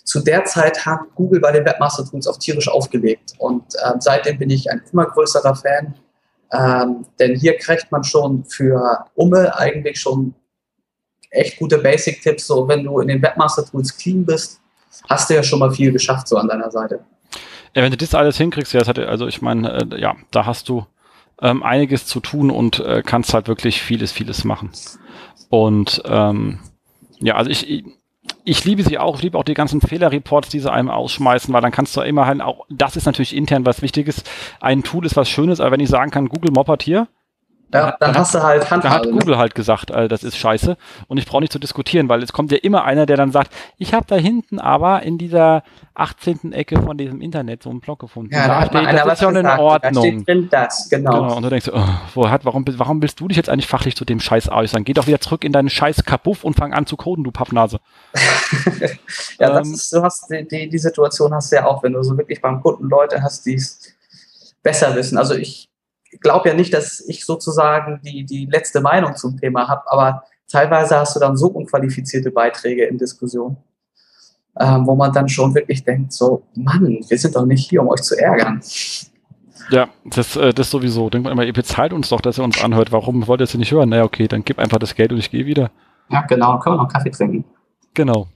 zu 0.04 0.20
der 0.20 0.44
Zeit 0.44 0.86
hat 0.86 1.00
Google 1.16 1.40
bei 1.40 1.50
den 1.50 1.64
Webmaster 1.64 2.08
Tools 2.08 2.28
auch 2.28 2.38
tierisch 2.38 2.68
aufgelegt. 2.68 3.32
Und 3.38 3.64
ähm, 3.84 3.94
seitdem 3.98 4.38
bin 4.38 4.50
ich 4.50 4.70
ein 4.70 4.80
immer 4.92 5.06
größerer 5.06 5.56
Fan 5.56 5.96
ähm, 6.54 7.04
denn 7.18 7.36
hier 7.36 7.56
kriegt 7.56 7.90
man 7.90 8.04
schon 8.04 8.44
für 8.44 9.04
Umme 9.14 9.56
eigentlich 9.56 10.00
schon 10.00 10.34
echt 11.30 11.58
gute 11.58 11.78
Basic-Tipps. 11.78 12.46
So, 12.46 12.68
wenn 12.68 12.84
du 12.84 13.00
in 13.00 13.08
den 13.08 13.22
Webmaster-Tools 13.22 13.96
clean 13.96 14.24
bist, 14.24 14.60
hast 15.08 15.28
du 15.28 15.34
ja 15.34 15.42
schon 15.42 15.58
mal 15.58 15.72
viel 15.72 15.92
geschafft 15.92 16.28
so 16.28 16.36
an 16.36 16.48
deiner 16.48 16.70
Seite. 16.70 17.00
Ja, 17.74 17.82
wenn 17.82 17.90
du 17.90 17.96
das 17.96 18.14
alles 18.14 18.36
hinkriegst, 18.36 18.72
ja, 18.72 18.86
hat, 18.86 18.98
also 18.98 19.26
ich 19.26 19.42
meine, 19.42 19.72
äh, 19.72 20.00
ja, 20.00 20.14
da 20.30 20.46
hast 20.46 20.68
du 20.68 20.86
ähm, 21.42 21.62
einiges 21.64 22.06
zu 22.06 22.20
tun 22.20 22.50
und 22.50 22.78
äh, 22.78 23.02
kannst 23.04 23.34
halt 23.34 23.48
wirklich 23.48 23.82
vieles, 23.82 24.12
vieles 24.12 24.44
machen. 24.44 24.70
Und 25.48 26.02
ähm, 26.04 26.60
ja, 27.18 27.34
also 27.34 27.50
ich, 27.50 27.84
ich 28.44 28.64
liebe 28.64 28.82
sie 28.82 28.98
auch, 28.98 29.16
ich 29.16 29.22
liebe 29.22 29.38
auch 29.38 29.44
die 29.44 29.54
ganzen 29.54 29.80
Fehlerreports, 29.80 30.50
die 30.50 30.60
sie 30.60 30.70
einem 30.70 30.90
ausschmeißen, 30.90 31.52
weil 31.52 31.62
dann 31.62 31.72
kannst 31.72 31.96
du 31.96 32.02
immer 32.02 32.26
halt 32.26 32.42
auch, 32.42 32.66
das 32.68 32.96
ist 32.96 33.06
natürlich 33.06 33.34
intern 33.34 33.64
was 33.64 33.82
Wichtiges, 33.82 34.22
ein 34.60 34.82
Tool 34.82 35.06
ist 35.06 35.16
was 35.16 35.28
Schönes, 35.28 35.60
aber 35.60 35.72
wenn 35.72 35.80
ich 35.80 35.88
sagen 35.88 36.10
kann, 36.10 36.28
Google 36.28 36.52
moppert 36.52 36.82
hier, 36.82 37.08
ja, 37.74 37.90
dann, 37.90 37.94
dann 37.98 38.18
hast 38.18 38.34
du 38.34 38.42
halt 38.42 38.70
Handhabe. 38.70 38.82
Da 38.82 39.12
hat 39.12 39.20
Google 39.20 39.36
halt 39.36 39.54
gesagt, 39.54 39.90
äh, 39.90 40.08
das 40.08 40.22
ist 40.22 40.36
scheiße 40.36 40.76
und 41.08 41.18
ich 41.18 41.26
brauche 41.26 41.40
nicht 41.40 41.52
zu 41.52 41.58
diskutieren, 41.58 42.08
weil 42.08 42.22
es 42.22 42.32
kommt 42.32 42.52
ja 42.52 42.58
immer 42.58 42.84
einer, 42.84 43.04
der 43.04 43.16
dann 43.16 43.32
sagt, 43.32 43.52
ich 43.78 43.92
habe 43.92 44.06
da 44.06 44.16
hinten 44.16 44.60
aber 44.60 45.02
in 45.02 45.18
dieser 45.18 45.62
18. 45.94 46.52
Ecke 46.52 46.80
von 46.80 46.96
diesem 46.96 47.20
Internet 47.20 47.62
so 47.62 47.70
einen 47.70 47.80
Blog 47.80 47.98
gefunden. 47.98 48.32
Ja, 48.34 48.46
da, 48.46 48.68
da 48.68 48.82
steht, 48.82 49.06
das 49.06 49.12
ist 49.14 49.24
schon 49.24 49.36
in 49.36 49.46
Ordnung. 49.46 49.92
Da 49.92 50.00
steht 50.00 50.28
drin 50.28 50.48
das, 50.50 50.88
genau. 50.88 51.22
genau. 51.22 51.36
Und 51.36 51.42
du 51.42 51.50
denkst, 51.50 51.70
oh, 51.72 51.84
wo 52.14 52.28
hat, 52.28 52.44
warum, 52.44 52.64
warum 52.76 53.02
willst 53.02 53.20
du 53.20 53.28
dich 53.28 53.36
jetzt 53.36 53.48
eigentlich 53.48 53.68
fachlich 53.68 53.96
zu 53.96 54.04
dem 54.04 54.20
Scheiß 54.20 54.50
äußern? 54.50 54.84
Geh 54.84 54.92
doch 54.92 55.06
wieder 55.06 55.20
zurück 55.20 55.44
in 55.44 55.52
deinen 55.52 55.70
Scheiß 55.70 56.04
Kapuff 56.04 56.44
und 56.44 56.54
fang 56.54 56.72
an 56.72 56.86
zu 56.86 56.96
coden, 56.96 57.24
du 57.24 57.30
Pappnase. 57.30 57.80
ja, 59.38 59.48
ähm, 59.48 59.54
das 59.54 59.68
ist, 59.68 59.92
du 59.92 60.02
hast 60.02 60.30
die, 60.30 60.46
die, 60.46 60.68
die 60.68 60.78
Situation 60.78 61.34
hast 61.34 61.52
du 61.52 61.56
ja 61.56 61.66
auch, 61.66 61.82
wenn 61.82 61.92
du 61.92 62.02
so 62.02 62.16
wirklich 62.16 62.40
beim 62.40 62.60
Kunden 62.60 62.88
Leute 62.88 63.22
hast, 63.22 63.46
die 63.46 63.54
es 63.54 63.94
besser 64.62 64.94
wissen. 64.96 65.18
Also 65.18 65.34
ich 65.34 65.68
glaube 66.20 66.48
ja 66.48 66.54
nicht, 66.54 66.72
dass 66.74 67.00
ich 67.00 67.24
sozusagen 67.24 68.00
die, 68.04 68.24
die 68.24 68.46
letzte 68.46 68.80
Meinung 68.80 69.16
zum 69.16 69.38
Thema 69.38 69.68
habe, 69.68 69.82
aber 69.86 70.24
teilweise 70.48 70.96
hast 70.96 71.16
du 71.16 71.20
dann 71.20 71.36
so 71.36 71.48
unqualifizierte 71.48 72.30
Beiträge 72.30 72.84
in 72.84 72.98
Diskussion, 72.98 73.56
ähm, 74.58 74.86
wo 74.86 74.94
man 74.94 75.12
dann 75.12 75.28
schon 75.28 75.54
wirklich 75.54 75.84
denkt, 75.84 76.12
so, 76.12 76.44
Mann, 76.54 77.00
wir 77.08 77.18
sind 77.18 77.34
doch 77.36 77.46
nicht 77.46 77.68
hier, 77.68 77.82
um 77.82 77.88
euch 77.88 78.02
zu 78.02 78.18
ärgern. 78.18 78.60
Ja, 79.70 79.88
das, 80.04 80.36
äh, 80.36 80.52
das 80.52 80.70
sowieso. 80.70 81.10
Denkt 81.10 81.24
man 81.24 81.32
immer, 81.32 81.44
ihr 81.44 81.52
bezahlt 81.52 81.92
uns 81.92 82.10
doch, 82.10 82.20
dass 82.20 82.38
ihr 82.38 82.44
uns 82.44 82.62
anhört. 82.62 82.92
Warum 82.92 83.26
wollt 83.26 83.40
ihr 83.40 83.44
es 83.44 83.54
nicht 83.54 83.72
hören? 83.72 83.88
naja, 83.88 84.04
okay, 84.04 84.28
dann 84.28 84.44
gib 84.44 84.58
einfach 84.58 84.78
das 84.78 84.94
Geld 84.94 85.12
und 85.12 85.18
ich 85.18 85.30
gehe 85.30 85.46
wieder. 85.46 85.70
Ja, 86.10 86.22
genau, 86.22 86.58
können 86.58 86.76
wir 86.76 86.82
noch 86.82 86.92
Kaffee 86.92 87.10
trinken. 87.10 87.44
Genau. 87.94 88.28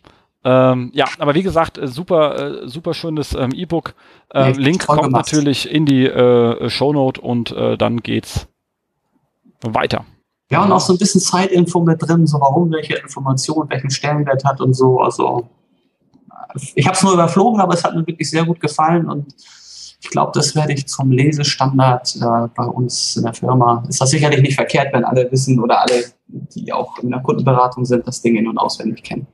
Ähm, 0.45 0.91
ja, 0.95 1.07
aber 1.19 1.35
wie 1.35 1.43
gesagt, 1.43 1.79
äh, 1.79 1.89
super, 1.89 2.63
äh, 2.63 2.69
super 2.69 2.95
schönes 2.95 3.35
ähm, 3.35 3.51
E-Book. 3.53 3.95
Äh, 4.33 4.53
nee, 4.53 4.59
Link 4.59 4.87
kommt 4.87 5.03
gemacht. 5.03 5.27
natürlich 5.27 5.71
in 5.71 5.85
die 5.85 6.07
äh, 6.07 6.71
Shownote 6.71 7.21
und 7.21 7.51
äh, 7.53 7.77
dann 7.77 7.99
geht's 7.99 8.47
weiter. 9.63 10.05
Ja, 10.51 10.65
und 10.65 10.73
auch 10.73 10.81
so 10.81 10.95
ein 10.95 10.99
bisschen 10.99 11.21
Zeitinfo 11.21 11.81
mit 11.81 12.01
drin, 12.01 12.27
so 12.27 12.41
warum 12.41 12.71
welche 12.71 12.95
Information 12.95 13.69
welchen 13.69 13.91
Stellenwert 13.91 14.45
hat 14.45 14.61
und 14.61 14.75
so. 14.75 15.01
Also 15.01 15.49
ich 16.75 16.87
habe 16.87 16.97
es 16.97 17.03
nur 17.03 17.13
überflogen, 17.13 17.61
aber 17.61 17.75
es 17.75 17.85
hat 17.85 17.95
mir 17.95 18.07
wirklich 18.07 18.31
sehr 18.31 18.45
gut 18.45 18.61
gefallen 18.61 19.09
und 19.11 19.35
ich 20.01 20.11
glaube, 20.11 20.31
das 20.33 20.55
werde 20.55 20.73
ich 20.73 20.87
zum 20.87 21.11
Lesestandard 21.11 22.17
äh, 22.17 22.49
bei 22.55 22.65
uns 22.65 23.17
in 23.17 23.25
der 23.25 23.35
Firma. 23.35 23.85
Ist 23.89 24.01
das 24.01 24.11
sicherlich 24.11 24.41
nicht 24.41 24.55
verkehrt, 24.55 24.93
wenn 24.93 25.05
alle 25.05 25.31
wissen 25.31 25.59
oder 25.59 25.81
alle, 25.81 26.05
die 26.29 26.73
auch 26.73 26.99
in 27.01 27.11
der 27.11 27.21
Kundenberatung 27.21 27.85
sind, 27.85 28.07
das 28.07 28.23
Ding 28.23 28.37
in- 28.37 28.47
und 28.47 28.59
auswendig 28.59 29.03
kennen. 29.03 29.27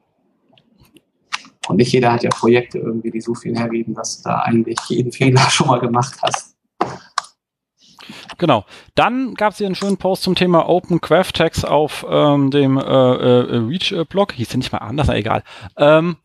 Und 1.69 1.77
nicht 1.77 1.93
jeder 1.93 2.13
hat 2.13 2.23
ja 2.23 2.31
Projekte 2.31 2.79
irgendwie, 2.79 3.11
die 3.11 3.21
so 3.21 3.35
viel 3.35 3.57
hergeben, 3.57 3.95
dass 3.95 4.19
du 4.19 4.29
da 4.29 4.41
eigentlich 4.41 4.79
jeden 4.89 5.13
Fehler 5.13 5.41
schon 5.51 5.69
mal 5.69 5.81
gemacht 5.81 6.17
hast. 6.23 6.55
Genau. 8.39 8.65
Dann 8.95 9.35
gab 9.35 9.53
es 9.53 9.59
hier 9.59 9.67
einen 9.67 9.75
schönen 9.75 9.97
Post 9.97 10.23
zum 10.25 10.35
Thema 10.35 10.69
Open 10.69 11.01
Craft 11.01 11.33
Tags 11.35 11.65
auf 11.65 12.05
ähm, 12.09 12.51
dem 12.51 12.77
äh, 12.77 12.83
äh, 12.83 13.57
Reach-Blog. 13.57 14.33
Hieß 14.33 14.53
ja 14.53 14.59
nicht 14.59 14.73
mal 14.73 14.79
anders, 14.79 15.09
aber 15.09 15.19
egal. 15.19 15.43
Ähm, 15.77 16.17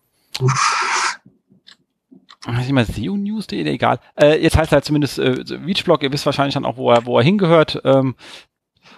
weiß 2.45 2.65
ich 2.65 2.73
mal, 2.73 2.85
SEO-News.de, 2.85 3.63
egal. 3.65 3.99
Äh, 4.19 4.41
jetzt 4.41 4.57
heißt 4.57 4.71
er 4.71 4.77
halt 4.77 4.85
zumindest 4.85 5.19
äh, 5.19 5.35
Reach-Blog, 5.49 6.03
ihr 6.03 6.11
wisst 6.11 6.25
wahrscheinlich 6.25 6.55
dann 6.55 6.65
auch, 6.65 6.77
wo 6.77 6.91
er, 6.91 7.05
wo 7.05 7.17
er 7.17 7.23
hingehört. 7.23 7.81
Ähm, 7.83 8.15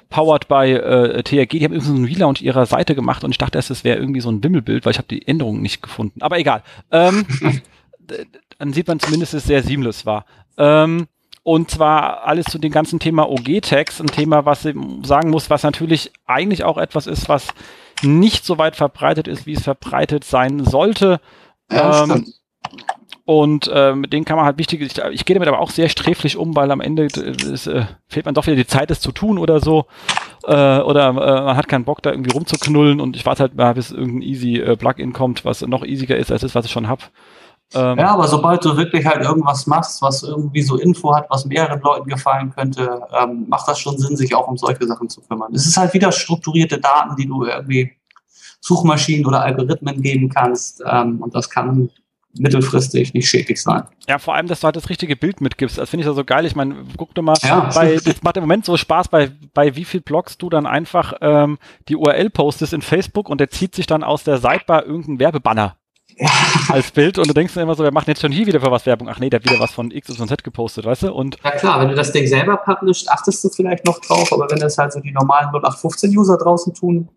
powered 0.10 0.48
by 0.48 0.72
äh, 0.72 1.24
TRG, 1.24 1.50
die 1.50 1.64
haben 1.64 1.74
irgendwie 1.74 1.88
so 1.88 1.94
einen 1.94 2.06
Relaunch 2.06 2.42
ihrer 2.42 2.66
Seite 2.66 2.96
gemacht 2.96 3.24
und 3.24 3.32
ich 3.32 3.38
dachte 3.38 3.58
erst, 3.58 3.72
es 3.72 3.84
wäre 3.84 3.98
irgendwie 3.98 4.22
so 4.22 4.30
ein 4.30 4.44
Wimmelbild, 4.44 4.86
weil 4.86 4.92
ich 4.92 4.98
habe 4.98 5.08
die 5.08 5.28
Änderungen 5.28 5.62
nicht 5.62 5.82
gefunden. 5.82 6.22
Aber 6.22 6.38
egal. 6.38 6.64
Ähm, 6.92 7.26
dann 8.60 8.74
sieht 8.74 8.88
man 8.88 9.00
zumindest, 9.00 9.34
dass 9.34 9.42
es 9.42 9.48
sehr 9.48 9.64
seamless 9.64 10.06
war. 10.06 10.26
Ähm, 10.58 11.08
und 11.44 11.72
zwar 11.72 12.24
alles 12.26 12.46
zu 12.46 12.60
dem 12.60 12.72
ganzen 12.72 13.00
Thema 13.00 13.28
OG-Tags, 13.28 14.00
ein 14.00 14.08
Thema, 14.08 14.46
was 14.46 14.66
ich 14.66 14.76
sagen 15.04 15.32
muss, 15.32 15.50
was 15.50 15.64
natürlich 15.64 16.12
eigentlich 16.28 16.64
auch 16.64 16.78
etwas 16.78 17.08
ist, 17.08 17.30
was 17.30 17.48
nicht 18.04 18.46
so 18.46 18.58
weit 18.58 18.76
verbreitet 18.76 19.28
ist, 19.28 19.46
wie 19.48 19.54
es 19.54 19.64
verbreitet 19.64 20.24
sein 20.24 20.64
sollte. 20.64 21.20
Ja, 21.72 22.04
ähm, 22.04 22.32
und 23.26 23.70
äh, 23.74 23.94
mit 23.94 24.14
denen 24.14 24.26
kann 24.26 24.38
man 24.38 24.46
halt 24.46 24.58
wichtig, 24.58 24.82
ich, 24.82 24.98
ich 24.98 25.26
gehe 25.26 25.36
damit 25.36 25.48
aber 25.48 25.60
auch 25.60 25.70
sehr 25.70 25.90
sträflich 25.90 26.38
um, 26.38 26.56
weil 26.56 26.72
am 26.72 26.82
Ende 26.82 27.06
ist, 27.06 27.68
äh, 27.68 27.86
fehlt 28.08 28.26
man 28.26 28.34
doch 28.34 28.48
wieder 28.48 28.56
die 28.56 28.68
Zeit, 28.68 28.90
es 28.92 29.00
zu 29.00 29.12
tun 29.12 29.38
oder 29.38 29.60
so. 29.60 29.86
Äh, 30.44 30.80
oder 30.80 31.10
äh, 31.10 31.14
man 31.14 31.56
hat 31.58 31.68
keinen 31.68 31.86
Bock, 31.86 32.02
da 32.02 32.12
irgendwie 32.12 32.32
rumzuknullen 32.32 33.00
und 33.00 33.16
ich 33.16 33.26
warte 33.26 33.44
halt 33.44 33.56
mal, 33.56 33.74
bis 33.74 33.92
irgendein 33.92 34.24
easy 34.24 34.58
äh, 34.58 34.76
Plugin 34.76 35.14
kommt, 35.14 35.46
was 35.46 35.62
noch 35.62 35.84
easiger 35.84 36.18
ist 36.18 36.32
als 36.32 36.42
das, 36.42 36.56
was 36.56 36.66
ich 36.66 36.72
schon 36.72 36.88
habe. 36.88 37.04
Ähm, 37.74 37.98
ja, 38.00 38.14
aber 38.14 38.28
sobald 38.28 38.66
du 38.66 38.76
wirklich 38.76 39.06
halt 39.06 39.24
irgendwas 39.24 39.66
machst, 39.66 40.02
was 40.02 40.24
irgendwie 40.24 40.62
so 40.62 40.78
Info 40.78 41.16
hat, 41.16 41.28
was 41.30 41.46
mehreren 41.46 41.80
Leuten 41.80 42.10
gefallen 42.10 42.52
könnte, 42.54 43.02
ähm, 43.18 43.46
macht 43.48 43.68
das 43.68 43.80
schon 43.80 43.98
Sinn, 43.98 44.18
sich 44.18 44.36
auch 44.36 44.48
um 44.48 44.58
solche 44.58 44.86
Sachen 44.86 45.08
zu 45.08 45.22
kümmern. 45.22 45.54
Es 45.54 45.66
ist 45.66 45.78
halt 45.78 45.94
wieder 45.94 46.12
strukturierte 46.12 46.80
Daten, 46.80 47.16
die 47.16 47.28
du 47.28 47.46
irgendwie 47.46 47.92
Suchmaschinen 48.60 49.26
oder 49.26 49.42
Algorithmen 49.42 50.02
geben 50.02 50.30
kannst. 50.30 50.84
Ähm, 50.86 51.22
und 51.22 51.34
das 51.34 51.50
kann 51.50 51.90
mittelfristig 52.38 53.14
nicht 53.14 53.30
schädlich 53.30 53.62
sein. 53.62 53.84
Ja, 54.08 54.20
vor 54.20 54.36
allem, 54.36 54.48
dass 54.48 54.62
du 54.62 54.66
halt 54.66 54.76
das 54.76 54.90
richtige 54.90 55.16
Bild 55.16 55.42
mitgibst. 55.42 55.78
Das 55.78 55.90
finde 55.90 56.02
ich 56.02 56.08
ja 56.08 56.14
so 56.14 56.24
geil. 56.24 56.46
Ich 56.46 56.56
meine, 56.56 56.76
guck 56.98 57.14
dir 57.14 57.22
mal, 57.22 57.36
ja. 57.44 57.70
bei, 57.76 57.98
das 58.04 58.24
macht 58.24 58.38
im 58.38 58.44
Moment 58.44 58.66
so 58.66 58.78
Spaß, 58.78 59.10
bei, 59.10 59.32
bei 59.54 59.76
wie 59.76 59.86
viel 59.86 60.02
Blogs 60.02 60.38
du 60.38 60.50
dann 60.50 60.66
einfach 60.66 61.14
ähm, 61.22 61.58
die 61.88 61.96
URL 61.96 62.30
postest 62.30 62.74
in 62.74 62.82
Facebook 62.82 63.30
und 63.30 63.40
der 63.40 63.50
zieht 63.50 63.76
sich 63.76 63.88
dann 63.88 64.04
aus 64.04 64.24
der 64.24 64.38
Sidebar 64.38 64.86
irgendein 64.86 65.20
Werbebanner 65.20 65.76
ja. 66.18 66.30
als 66.70 66.92
Bild 66.92 67.18
und 67.18 67.28
du 67.28 67.34
denkst 67.34 67.54
dann 67.54 67.64
immer 67.64 67.76
so, 67.76 67.84
wir 67.84 67.92
machen 67.92 68.10
jetzt 68.10 68.22
schon 68.22 68.32
hier 68.32 68.46
wieder 68.46 68.62
für 68.62 68.72
was 68.72 68.86
Werbung. 68.86 69.10
Ach 69.10 69.20
nee, 69.20 69.30
der 69.30 69.40
hat 69.40 69.50
wieder 69.50 69.60
was 69.60 69.72
von 69.72 69.92
X 69.92 70.10
und 70.20 70.28
Z 70.28 70.44
gepostet, 70.44 70.86
weißt 70.86 71.04
du? 71.04 71.14
Und 71.14 71.38
ja 71.44 71.52
klar, 71.52 71.82
wenn 71.82 71.90
du 71.90 71.96
das 71.96 72.12
Ding 72.12 72.28
selber 72.28 72.58
publishst, 72.58 73.10
achtest 73.10 73.44
du 73.44 73.50
vielleicht 73.50 73.86
noch 73.86 74.00
drauf, 74.00 74.32
aber 74.32 74.50
wenn 74.50 74.60
das 74.60 74.78
halt 74.78 74.94
so 74.94 75.00
die 75.00 75.12
normalen 75.12 75.50
0815-User 75.50 76.38
draußen 76.38 76.74
tun, 76.74 77.10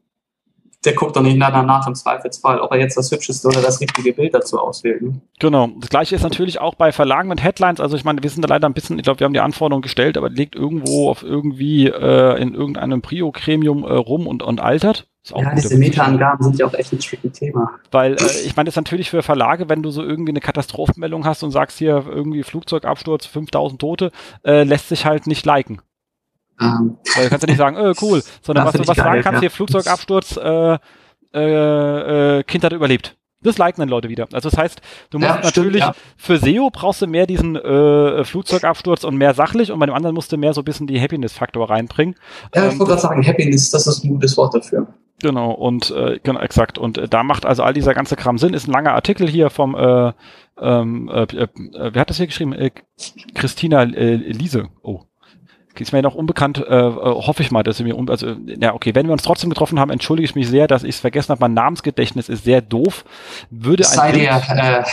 der 0.85 0.95
guckt 0.95 1.17
doch 1.17 1.23
nicht 1.23 1.41
danach 1.41 1.87
im 1.87 1.95
Zweifelsfall, 1.95 2.61
ob 2.61 2.73
er 2.73 2.79
jetzt 2.79 2.97
das 2.97 3.11
hübscheste 3.11 3.49
oder 3.49 3.63
das 3.63 3.81
richtige 3.81 4.13
Bild 4.13 4.35
dazu 4.35 4.59
auswählt. 4.59 5.03
Ne? 5.03 5.21
Genau. 5.39 5.71
Das 5.79 5.89
gleiche 5.89 6.15
ist 6.15 6.23
natürlich 6.23 6.61
auch 6.61 6.75
bei 6.75 6.93
Verlagen 6.93 7.29
mit 7.29 7.43
Headlines. 7.43 7.81
Also 7.81 7.97
ich 7.97 8.05
meine, 8.05 8.23
wir 8.23 8.31
sind 8.31 8.43
da 8.43 8.49
leider 8.49 8.69
ein 8.69 8.75
bisschen, 8.75 8.99
ich 8.99 9.05
glaube, 9.05 9.21
wir 9.21 9.25
haben 9.25 9.33
die 9.33 9.41
Anforderungen 9.41 9.83
gestellt, 9.83 10.17
aber 10.19 10.29
liegt 10.29 10.55
irgendwo 10.55 11.11
auf 11.11 11.23
irgendwie 11.23 11.89
äh, 11.89 12.41
in 12.41 12.55
irgendeinem 12.55 13.01
Prio-Gremium 13.03 13.85
äh, 13.85 13.93
rum 13.93 14.27
und, 14.27 14.43
und 14.43 14.61
altert. 14.61 15.07
ja, 15.35 15.55
diese 15.55 15.79
Meta-Angaben 15.79 16.45
sind 16.45 16.59
ja 16.59 16.67
auch 16.67 16.75
echt 16.75 16.93
ein 16.93 16.99
tricky 16.99 17.31
Thema. 17.31 17.71
Weil 17.91 18.15
äh, 18.15 18.45
ich 18.45 18.57
meine, 18.57 18.67
das 18.67 18.73
ist 18.73 18.77
natürlich 18.77 19.11
für 19.11 19.23
Verlage, 19.23 19.69
wenn 19.69 19.83
du 19.83 19.91
so 19.91 20.03
irgendwie 20.03 20.33
eine 20.33 20.41
Katastrophenmeldung 20.41 21.25
hast 21.25 21.43
und 21.43 21.51
sagst 21.51 21.79
hier 21.79 22.05
irgendwie 22.07 22.43
Flugzeugabsturz, 22.43 23.27
5000 23.27 23.81
Tote, 23.81 24.13
äh, 24.45 24.65
lässt 24.65 24.89
sich 24.91 25.07
halt 25.07 25.27
nicht 25.27 25.47
liken. 25.47 25.81
Ähm. 26.61 26.97
Weil 27.15 27.25
du 27.25 27.31
kannst 27.31 27.43
ja 27.43 27.49
nicht 27.49 27.59
sagen, 27.59 27.77
äh, 27.77 27.95
cool, 28.01 28.23
sondern 28.43 28.67
was 28.67 28.75
du 28.75 28.87
was 28.87 28.97
sagen 28.97 29.23
kannst, 29.23 29.35
ja. 29.35 29.41
hier 29.41 29.51
Flugzeugabsturz, 29.51 30.37
äh, 30.37 30.79
äh, 31.35 32.39
äh, 32.39 32.43
Kind 32.45 32.65
hat 32.65 32.73
überlebt. 32.73 33.17
Das 33.43 33.59
liken 33.59 33.81
dann 33.81 33.91
Leute 33.91 34.09
wieder. 34.09 34.27
Also 34.33 34.49
das 34.49 34.59
heißt, 34.59 34.81
du 35.11 35.19
musst 35.19 35.29
ja, 35.29 35.41
natürlich 35.43 35.83
stimmt, 35.83 35.97
ja. 35.97 36.03
für 36.17 36.39
SEO 36.39 36.71
brauchst 36.71 37.03
du 37.03 37.07
mehr 37.07 37.27
diesen 37.27 37.57
äh, 37.57 38.25
Flugzeugabsturz 38.25 39.05
und 39.05 39.17
mehr 39.17 39.35
sachlich 39.35 39.71
und 39.71 39.79
bei 39.79 39.87
dem 39.87 39.95
anderen 39.95 40.15
musst 40.15 40.33
du 40.33 40.39
mehr 40.39 40.55
so 40.55 40.63
ein 40.63 40.65
bisschen 40.65 40.87
die 40.87 40.99
Happiness-Faktor 40.99 41.69
reinbringen. 41.69 42.17
Ja, 42.55 42.67
ich 42.67 42.73
ähm, 42.73 42.79
wollte 42.79 42.93
gerade 42.93 43.03
sagen, 43.03 43.27
Happiness, 43.27 43.71
das 43.71 43.87
ist 43.87 44.03
ein 44.03 44.09
gutes 44.09 44.37
Wort 44.39 44.55
dafür. 44.55 44.87
Genau, 45.21 45.53
und 45.53 45.91
äh, 45.91 46.19
genau, 46.23 46.41
exakt. 46.41 46.79
Und 46.79 46.99
äh, 46.99 47.09
da 47.09 47.23
macht 47.23 47.45
also 47.45 47.63
all 47.63 47.75
dieser 47.75 47.95
ganze 47.95 48.17
Kram 48.17 48.39
Sinn. 48.39 48.55
Ist 48.55 48.67
ein 48.67 48.73
langer 48.73 48.95
Artikel 48.95 49.29
hier 49.29 49.51
vom 49.51 49.75
äh, 49.75 50.13
ähm, 50.61 51.09
äh, 51.09 51.23
äh, 51.23 51.49
wer 51.73 52.01
hat 52.01 52.11
das 52.11 52.17
hier 52.17 52.27
geschrieben? 52.27 52.53
Äh, 52.53 52.71
Christina 53.35 53.83
äh, 53.83 54.17
Liese. 54.17 54.69
Oh, 54.83 55.03
ist 55.81 55.93
mir 55.93 56.03
noch 56.03 56.15
unbekannt, 56.15 56.59
äh, 56.59 56.77
äh, 56.77 56.93
hoffe 56.93 57.43
ich 57.43 57.51
mal, 57.51 57.63
dass 57.63 57.77
sie 57.77 57.85
mir, 57.85 57.97
un 57.97 58.09
also, 58.09 58.37
ja, 58.47 58.75
okay, 58.75 58.95
wenn 58.95 59.07
wir 59.07 59.13
uns 59.13 59.23
trotzdem 59.23 59.51
getroffen 59.51 59.79
haben, 59.79 59.91
entschuldige 59.91 60.25
ich 60.25 60.35
mich 60.35 60.49
sehr, 60.49 60.67
dass 60.67 60.83
ich 60.83 60.97
es 60.97 61.01
vergessen 61.01 61.31
habe, 61.31 61.41
mein 61.41 61.55
Namensgedächtnis 61.55 62.29
ist 62.29 62.45
sehr 62.45 62.61
doof. 62.61 63.05
Würde 63.51 63.85
Sei 63.85 64.03
ein 64.03 64.15
dir, 64.15 64.43
äh, 64.49 64.85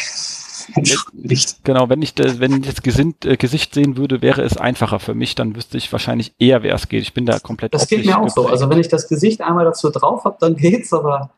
entschuldigt. 0.76 1.64
Genau, 1.64 1.90
wenn 1.90 2.02
ich, 2.02 2.14
wenn 2.18 2.54
ich 2.54 2.68
das 2.68 2.82
Gesind, 2.82 3.26
äh, 3.26 3.38
Gesicht 3.38 3.74
sehen 3.74 3.98
würde, 3.98 4.22
wäre 4.22 4.42
es 4.42 4.58
einfacher 4.58 5.00
für 5.00 5.14
mich, 5.14 5.36
dann 5.36 5.56
wüsste 5.56 5.78
ich 5.78 5.92
wahrscheinlich 5.92 6.34
eher, 6.40 6.64
wer 6.64 6.76
es 6.76 6.88
geht. 6.88 7.02
Ich 7.02 7.14
bin 7.14 7.26
da 7.26 7.40
komplett 7.40 7.74
Das 7.74 7.88
geht 7.88 8.06
mir 8.06 8.20
auch 8.20 8.30
so. 8.30 8.48
Also 8.48 8.70
wenn 8.70 8.80
ich 8.80 8.88
das 8.88 9.08
Gesicht 9.08 9.42
einmal 9.42 9.66
dazu 9.66 9.90
drauf 9.90 10.24
habe, 10.26 10.38
dann 10.40 10.56
geht's, 10.56 10.94
aber 10.94 11.32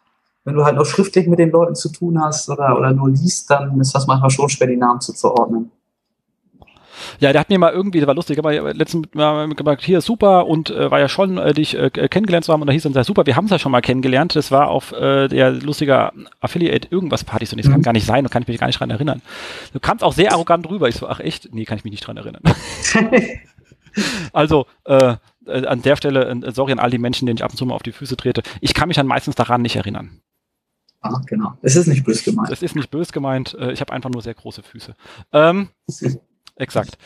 wenn 0.43 0.55
du 0.55 0.63
halt 0.63 0.75
noch 0.75 0.85
schriftlich 0.85 1.27
mit 1.27 1.39
den 1.39 1.51
Leuten 1.51 1.75
zu 1.75 1.89
tun 1.89 2.21
hast 2.21 2.49
oder, 2.49 2.77
oder 2.77 2.91
nur 2.91 3.09
liest, 3.09 3.49
dann 3.49 3.79
ist 3.79 3.95
das 3.95 4.07
manchmal 4.07 4.29
schon 4.29 4.49
schwer, 4.49 4.67
die 4.67 4.77
Namen 4.77 4.99
zuzuordnen. 4.99 5.71
Ja, 7.19 7.31
der 7.31 7.41
hat 7.41 7.49
mir 7.49 7.59
mal 7.59 7.71
irgendwie, 7.71 7.99
der 7.99 8.07
war 8.07 8.15
lustig, 8.15 8.37
aber 8.39 8.73
letztens 8.73 9.07
mal 9.13 9.47
gesagt, 9.49 9.83
hier 9.83 10.01
super 10.01 10.47
und 10.47 10.69
äh, 10.69 10.91
war 10.91 10.99
ja 10.99 11.09
schon, 11.09 11.37
äh, 11.37 11.53
dich 11.53 11.77
äh, 11.77 11.89
kennengelernt 11.89 12.45
zu 12.45 12.53
haben 12.53 12.61
und 12.61 12.67
da 12.67 12.73
hieß 12.73 12.83
dann, 12.83 13.03
super, 13.03 13.25
wir 13.25 13.35
haben 13.35 13.45
es 13.45 13.51
ja 13.51 13.59
schon 13.59 13.71
mal 13.71 13.81
kennengelernt. 13.81 14.35
Das 14.35 14.51
war 14.51 14.69
auf 14.69 14.91
äh, 14.91 15.27
der 15.27 15.51
lustiger 15.51 16.13
Affiliate 16.39 16.87
irgendwas 16.91 17.23
Partys 17.23 17.51
und 17.51 17.59
das 17.59 17.67
mhm. 17.67 17.73
kann 17.73 17.81
gar 17.81 17.93
nicht 17.93 18.05
sein 18.05 18.25
und 18.25 18.31
kann 18.31 18.43
ich 18.43 18.47
mich 18.47 18.59
gar 18.59 18.67
nicht 18.67 18.79
dran 18.79 18.89
erinnern. 18.89 19.21
Du 19.73 19.79
kamst 19.79 20.03
auch 20.03 20.13
sehr 20.13 20.31
arrogant 20.31 20.69
rüber. 20.69 20.89
Ich 20.89 20.95
so, 20.95 21.07
ach 21.07 21.19
echt? 21.19 21.53
Nee, 21.53 21.65
kann 21.65 21.77
ich 21.77 21.83
mich 21.83 21.91
nicht 21.91 22.05
dran 22.05 22.17
erinnern. 22.17 22.41
also, 24.33 24.65
äh, 24.85 25.15
äh, 25.45 25.65
an 25.65 25.81
der 25.81 25.95
Stelle, 25.95 26.25
äh, 26.25 26.51
sorry 26.51 26.71
an 26.71 26.79
all 26.79 26.89
die 26.89 26.97
Menschen, 26.97 27.25
denen 27.25 27.37
ich 27.37 27.43
ab 27.43 27.51
und 27.51 27.57
zu 27.57 27.65
mal 27.65 27.75
auf 27.75 27.83
die 27.83 27.91
Füße 27.91 28.17
trete. 28.17 28.43
Ich 28.61 28.73
kann 28.73 28.87
mich 28.87 28.97
dann 28.97 29.07
meistens 29.07 29.35
daran 29.35 29.61
nicht 29.61 29.75
erinnern. 29.75 30.21
Ah, 31.01 31.19
genau. 31.25 31.57
Es 31.61 31.75
ist 31.75 31.87
nicht 31.87 32.05
bös 32.05 32.23
gemeint. 32.23 32.49
Es 32.49 32.61
ist 32.61 32.75
nicht 32.75 32.89
bös 32.89 33.11
gemeint. 33.11 33.57
Ich 33.73 33.81
habe 33.81 33.91
einfach 33.91 34.09
nur 34.09 34.21
sehr 34.21 34.33
große 34.33 34.63
Füße. 34.63 34.95
Ähm, 35.33 35.67
exakt. 36.55 36.97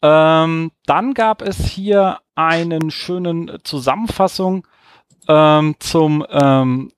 Ähm, 0.00 0.70
dann 0.86 1.14
gab 1.14 1.42
es 1.42 1.66
hier 1.66 2.20
einen 2.34 2.90
schönen 2.90 3.58
Zusammenfassung 3.64 4.66
ähm, 5.26 5.74
zum 5.80 6.24
ähm, 6.30 6.92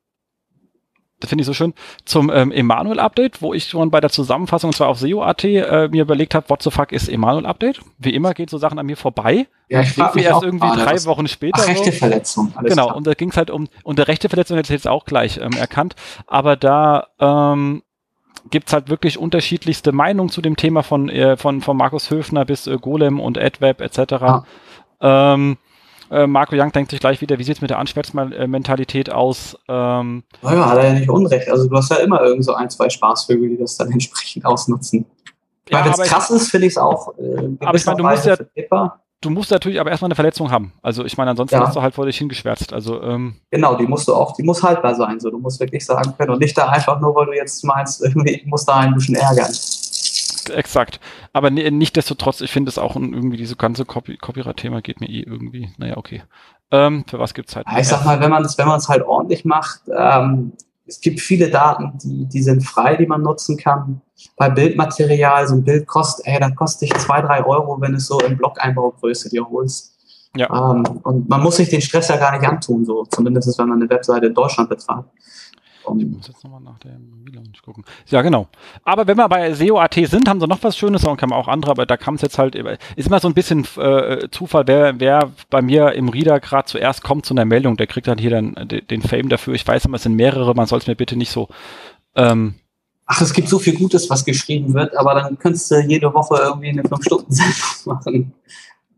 das 1.21 1.29
finde 1.29 1.43
ich 1.43 1.47
so 1.47 1.55
schön, 1.55 1.75
zum 2.05 2.31
ähm, 2.31 2.51
Emanuel-Update, 2.51 3.43
wo 3.43 3.53
ich 3.53 3.69
schon 3.69 3.91
bei 3.91 4.01
der 4.01 4.11
Zusammenfassung, 4.11 4.69
und 4.69 4.75
zwar 4.75 4.89
auf 4.89 4.99
SEO.at, 4.99 5.45
äh, 5.45 5.89
mir 5.89 6.03
überlegt 6.03 6.35
habe, 6.35 6.49
what 6.49 6.63
the 6.63 6.71
fuck 6.71 6.93
ist 6.93 7.09
Emanuel-Update? 7.09 7.81
Wie 7.99 8.15
immer 8.15 8.33
geht 8.35 8.51
so 8.51 8.59
Sachen 8.59 8.79
an 8.79 8.87
mir 8.87 8.97
vorbei. 8.97 9.47
Ja, 9.69 9.83
ich 9.83 9.93
frage 9.93 10.17
mich 10.17 10.25
erst 10.25 10.43
irgendwie 10.43 10.67
gerade, 10.67 10.83
drei 10.83 11.05
Wochen 11.05 11.29
später. 11.29 11.61
Ach, 11.63 11.69
rechte 11.69 11.93
Verletzung. 11.93 12.53
Alles 12.57 12.71
genau, 12.71 12.87
klar. 12.87 12.97
und 12.97 13.07
da 13.07 13.13
ging 13.15 13.31
es 13.31 13.37
halt 13.37 13.51
um, 13.51 13.69
und 13.85 13.99
der 13.99 14.09
rechte 14.09 14.29
Verletzung 14.29 14.57
hätte 14.57 14.73
ich 14.73 14.79
jetzt 14.79 14.89
auch 14.89 15.05
gleich 15.05 15.37
ähm, 15.37 15.53
erkannt, 15.53 15.95
aber 16.27 16.57
da 16.57 17.09
ähm, 17.21 17.83
gibt's 18.51 18.73
halt 18.73 18.89
wirklich 18.89 19.19
unterschiedlichste 19.19 19.93
Meinungen 19.93 20.31
zu 20.31 20.41
dem 20.41 20.57
Thema 20.57 20.83
von, 20.83 21.09
äh, 21.09 21.37
von, 21.37 21.61
von 21.61 21.77
Markus 21.77 22.11
Höfner 22.11 22.45
bis 22.45 22.67
äh, 22.67 22.77
Golem 22.79 23.21
und 23.21 23.39
AdWeb 23.39 23.81
etc. 23.81 24.13
Ah. 24.13 24.45
Ähm, 25.01 25.59
äh, 26.11 26.27
Marco 26.27 26.57
Young 26.57 26.73
denkt 26.73 26.91
sich 26.91 27.01
gleich 27.01 27.21
wieder, 27.21 27.39
wie 27.39 27.45
sieht's 27.45 27.61
mit 27.61 27.71
der 27.71 27.79
Anschwärzmentalität 27.79 29.13
aus? 29.13 29.57
Ähm, 29.69 30.25
naja, 30.43 30.69
hat 30.69 30.79
er 30.79 30.85
ja 30.89 30.93
nicht 30.95 31.09
unrecht. 31.09 31.49
Also 31.49 31.69
du 31.69 31.77
hast 31.77 31.91
ja 31.91 31.99
immer 31.99 32.21
irgend 32.21 32.45
so 32.45 32.55
ein, 32.55 32.69
zwei 32.69 32.89
Spaßvögel, 32.89 33.51
die 33.51 33.59
das 33.59 33.77
dann 33.77 33.93
entsprechend 33.93 34.45
ausnutzen. 34.45 35.07
Ja, 35.69 35.79
Weil 35.79 35.85
wenn 35.85 35.93
es 35.93 36.11
krass 36.11 36.31
ist, 36.31 36.51
finde 36.51 36.67
ich 36.67 36.73
es 36.73 36.79
auch. 36.79 37.17
Äh, 37.17 37.57
aber 37.61 37.77
ich 37.77 37.87
meine, 37.87 37.99
du 37.99 38.05
musst 38.05 38.27
ja, 38.27 38.37
du 39.21 39.31
musst 39.31 39.51
natürlich 39.51 39.81
aber 39.81 39.91
erstmal 39.91 40.09
eine 40.09 40.15
Verletzung 40.15 40.51
haben. 40.51 40.73
Also 40.83 41.05
ich 41.05 41.17
meine, 41.17 41.31
ansonsten 41.31 41.57
ja. 41.57 41.67
hast 41.67 41.77
du 41.77 41.83
halt 41.83 41.95
vor 41.95 42.07
dich 42.07 42.19
hingeschwärzt. 42.19 42.73
Also, 42.73 43.03
ähm, 43.03 43.37
genau, 43.51 43.77
die 43.77 43.87
musst 43.87 44.09
du 44.09 44.15
auch, 44.15 44.35
die 44.35 44.43
muss 44.43 44.63
haltbar 44.63 44.95
sein. 44.95 45.21
So, 45.21 45.31
du 45.31 45.39
musst 45.39 45.61
wirklich 45.61 45.85
sagen 45.85 46.15
können 46.17 46.31
und 46.31 46.41
nicht 46.41 46.57
da 46.57 46.69
einfach 46.69 47.01
nur, 47.01 47.15
weil 47.15 47.27
du 47.27 47.33
jetzt 47.33 47.65
meinst, 47.65 48.01
irgendwie, 48.05 48.33
ich 48.33 48.47
muss 48.47 48.65
da 48.65 48.77
ein 48.77 48.95
bisschen 48.95 49.15
ärgern. 49.15 49.53
Exakt. 50.55 51.01
Aber 51.33 51.51
nichtsdestotrotz, 51.51 52.41
ich 52.41 52.51
finde 52.51 52.71
es 52.71 52.79
auch 52.79 52.97
irgendwie 52.97 53.37
diese 53.37 53.57
ganze 53.57 53.85
Copy 53.85 54.17
Copyright-Thema 54.17 54.81
geht 54.81 55.01
mir 55.01 55.09
eh 55.09 55.23
irgendwie. 55.23 55.71
Naja, 55.79 55.97
okay. 55.97 56.23
Ähm, 56.73 57.05
für 57.07 57.19
was 57.19 57.35
gibt's 57.35 57.55
halt? 57.55 57.67
Ja, 57.71 57.79
ich 57.79 57.89
sag 57.89 58.05
mal, 58.05 58.21
wenn 58.21 58.31
man 58.31 58.45
es 58.45 58.57
wenn 58.57 58.69
es 58.69 58.89
halt 58.89 59.03
ordentlich 59.03 59.45
macht, 59.45 59.83
ähm, 59.97 60.53
es 60.91 61.01
gibt 61.01 61.21
viele 61.21 61.49
Daten, 61.51 61.93
die, 62.03 62.27
die 62.27 62.43
sind 62.43 62.65
frei, 62.67 62.97
die 62.97 63.07
man 63.07 63.23
nutzen 63.23 63.57
kann. 63.57 64.03
Bei 64.37 64.51
Bildmaterial, 64.51 65.47
so 65.47 65.55
ein 65.55 65.65
Bild 65.65 65.87
kostet, 65.87 66.27
ey, 66.27 66.41
da 66.41 66.51
kostet 66.51 66.91
dich 66.91 66.99
zwei, 66.99 67.23
drei 67.23 67.45
Euro, 67.45 67.81
wenn 67.81 67.95
es 67.95 68.07
so 68.07 68.19
in 68.21 68.37
Blog-Einbaugröße 68.37 69.31
dir 69.31 69.49
holst. 69.49 69.95
Ja. 70.37 70.49
Ähm, 70.49 70.83
und 71.05 71.29
man 71.29 71.43
muss 71.43 71.57
sich 71.57 71.69
den 71.69 71.81
Stress 71.81 72.09
ja 72.09 72.17
gar 72.17 72.33
nicht 72.37 72.47
antun, 72.47 72.85
so 72.85 73.05
zumindest 73.05 73.57
wenn 73.59 73.69
man 73.69 73.81
eine 73.81 73.91
Webseite 73.91 74.27
in 74.27 74.35
Deutschland 74.35 74.69
betreibt. 74.69 75.09
Ich 75.99 76.07
muss 76.07 76.29
jetzt 76.29 76.45
nochmal 76.45 76.61
nach 76.61 76.79
dem 76.79 77.25
Relaunch 77.27 77.63
gucken. 77.63 77.85
Ja, 78.07 78.23
genau. 78.23 78.49
Aber 78.85 79.07
wenn 79.07 79.17
wir 79.17 79.29
bei 79.29 79.53
SEO.at 79.55 79.95
sind, 79.95 80.29
haben 80.29 80.41
sie 80.41 80.47
noch 80.47 80.63
was 80.63 80.77
Schönes 80.77 81.05
und 81.05 81.17
kann 81.17 81.31
man 81.31 81.39
auch 81.39 81.49
andere, 81.49 81.71
aber 81.71 81.87
da 81.87 81.97
kam 81.97 82.15
es 82.15 82.23
jetzt 82.23 82.39
halt, 82.39 82.55
ist 82.55 83.07
immer 83.07 83.21
so 83.21 83.29
ein 83.29 83.35
bisschen 83.35 83.67
äh, 83.77 84.29
Zufall, 84.31 84.67
wer, 84.67 85.01
wer 85.01 85.33
bei 85.49 85.63
mir 85.63 85.93
im 85.93 86.09
Reader 86.09 86.39
gerade 86.41 86.67
zuerst 86.67 87.03
kommt 87.03 87.27
zu 87.27 87.35
einer 87.35 87.45
Meldung, 87.45 87.77
der 87.77 87.87
kriegt 87.87 88.07
dann 88.07 88.19
hier 88.19 88.31
dann 88.31 88.55
den, 88.69 88.87
den 88.87 89.03
Fame 89.03 89.29
dafür. 89.29 89.55
Ich 89.55 89.67
weiß 89.67 89.87
immer, 89.87 89.97
es 89.97 90.03
sind 90.03 90.17
mehrere, 90.17 90.55
man 90.55 90.67
soll 90.67 90.79
es 90.79 90.87
mir 90.87 90.97
bitte 90.97 91.17
nicht 91.17 91.31
so. 91.31 91.49
Ähm, 92.15 92.55
Ach, 93.07 93.21
es 93.21 93.33
gibt 93.33 93.49
so 93.49 93.59
viel 93.59 93.75
Gutes, 93.75 94.09
was 94.09 94.25
geschrieben 94.25 94.73
wird, 94.73 94.97
aber 94.97 95.15
dann 95.15 95.37
könntest 95.37 95.69
du 95.71 95.81
jede 95.81 96.15
Woche 96.15 96.41
irgendwie 96.41 96.69
eine 96.69 96.83
5-Stunden-Sendung 96.83 97.55
machen. 97.87 98.33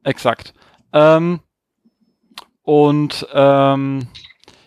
Exakt. 0.04 0.52
Ähm, 0.92 1.40
und 2.62 3.26
ähm, 3.32 4.08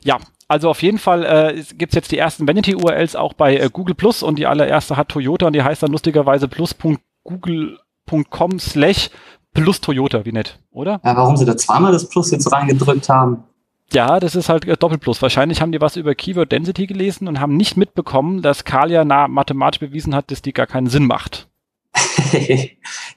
ja, 0.04 0.18
also 0.48 0.70
auf 0.70 0.82
jeden 0.82 1.00
Fall 1.00 1.24
äh, 1.24 1.64
gibt 1.76 1.94
es 1.94 1.96
jetzt 1.96 2.12
die 2.12 2.18
ersten 2.18 2.48
Vanity-URLs 2.48 3.16
auch 3.16 3.34
bei 3.34 3.58
äh, 3.58 3.70
Google 3.72 3.96
Plus 3.96 4.24
und 4.24 4.38
die 4.38 4.46
allererste 4.46 4.98
hat 4.98 5.10
Toyota 5.10 5.48
und 5.48 5.54
die 5.54 5.64
heißt 5.64 5.84
dann 5.84 5.92
lustigerweise 5.92 6.48
plus.google.com 6.48 8.60
slash 8.60 9.10
Plus 9.54 9.80
Toyota, 9.80 10.26
wie 10.26 10.34
nett, 10.34 10.60
oder? 10.72 11.00
Ja, 11.04 11.16
warum 11.16 11.38
sie 11.38 11.46
da 11.46 11.56
zweimal 11.56 11.94
das 11.94 12.10
Plus 12.10 12.30
jetzt 12.30 12.52
reingedrückt 12.52 13.08
haben. 13.08 13.46
Ja, 13.94 14.20
das 14.20 14.36
ist 14.36 14.50
halt 14.50 14.66
Doppelplus. 14.84 15.22
Wahrscheinlich 15.22 15.62
haben 15.62 15.72
die 15.72 15.80
was 15.80 15.96
über 15.96 16.14
Keyword 16.14 16.52
Density 16.52 16.88
gelesen 16.88 17.28
und 17.28 17.40
haben 17.40 17.56
nicht 17.56 17.78
mitbekommen, 17.78 18.42
dass 18.42 18.66
Kalia 18.66 19.06
na, 19.06 19.30
mathematisch 19.30 19.80
bewiesen 19.80 20.14
hat, 20.14 20.30
dass 20.30 20.42
die 20.42 20.54
gar 20.54 20.68
keinen 20.68 20.88
Sinn 20.88 21.06
macht. 21.06 21.48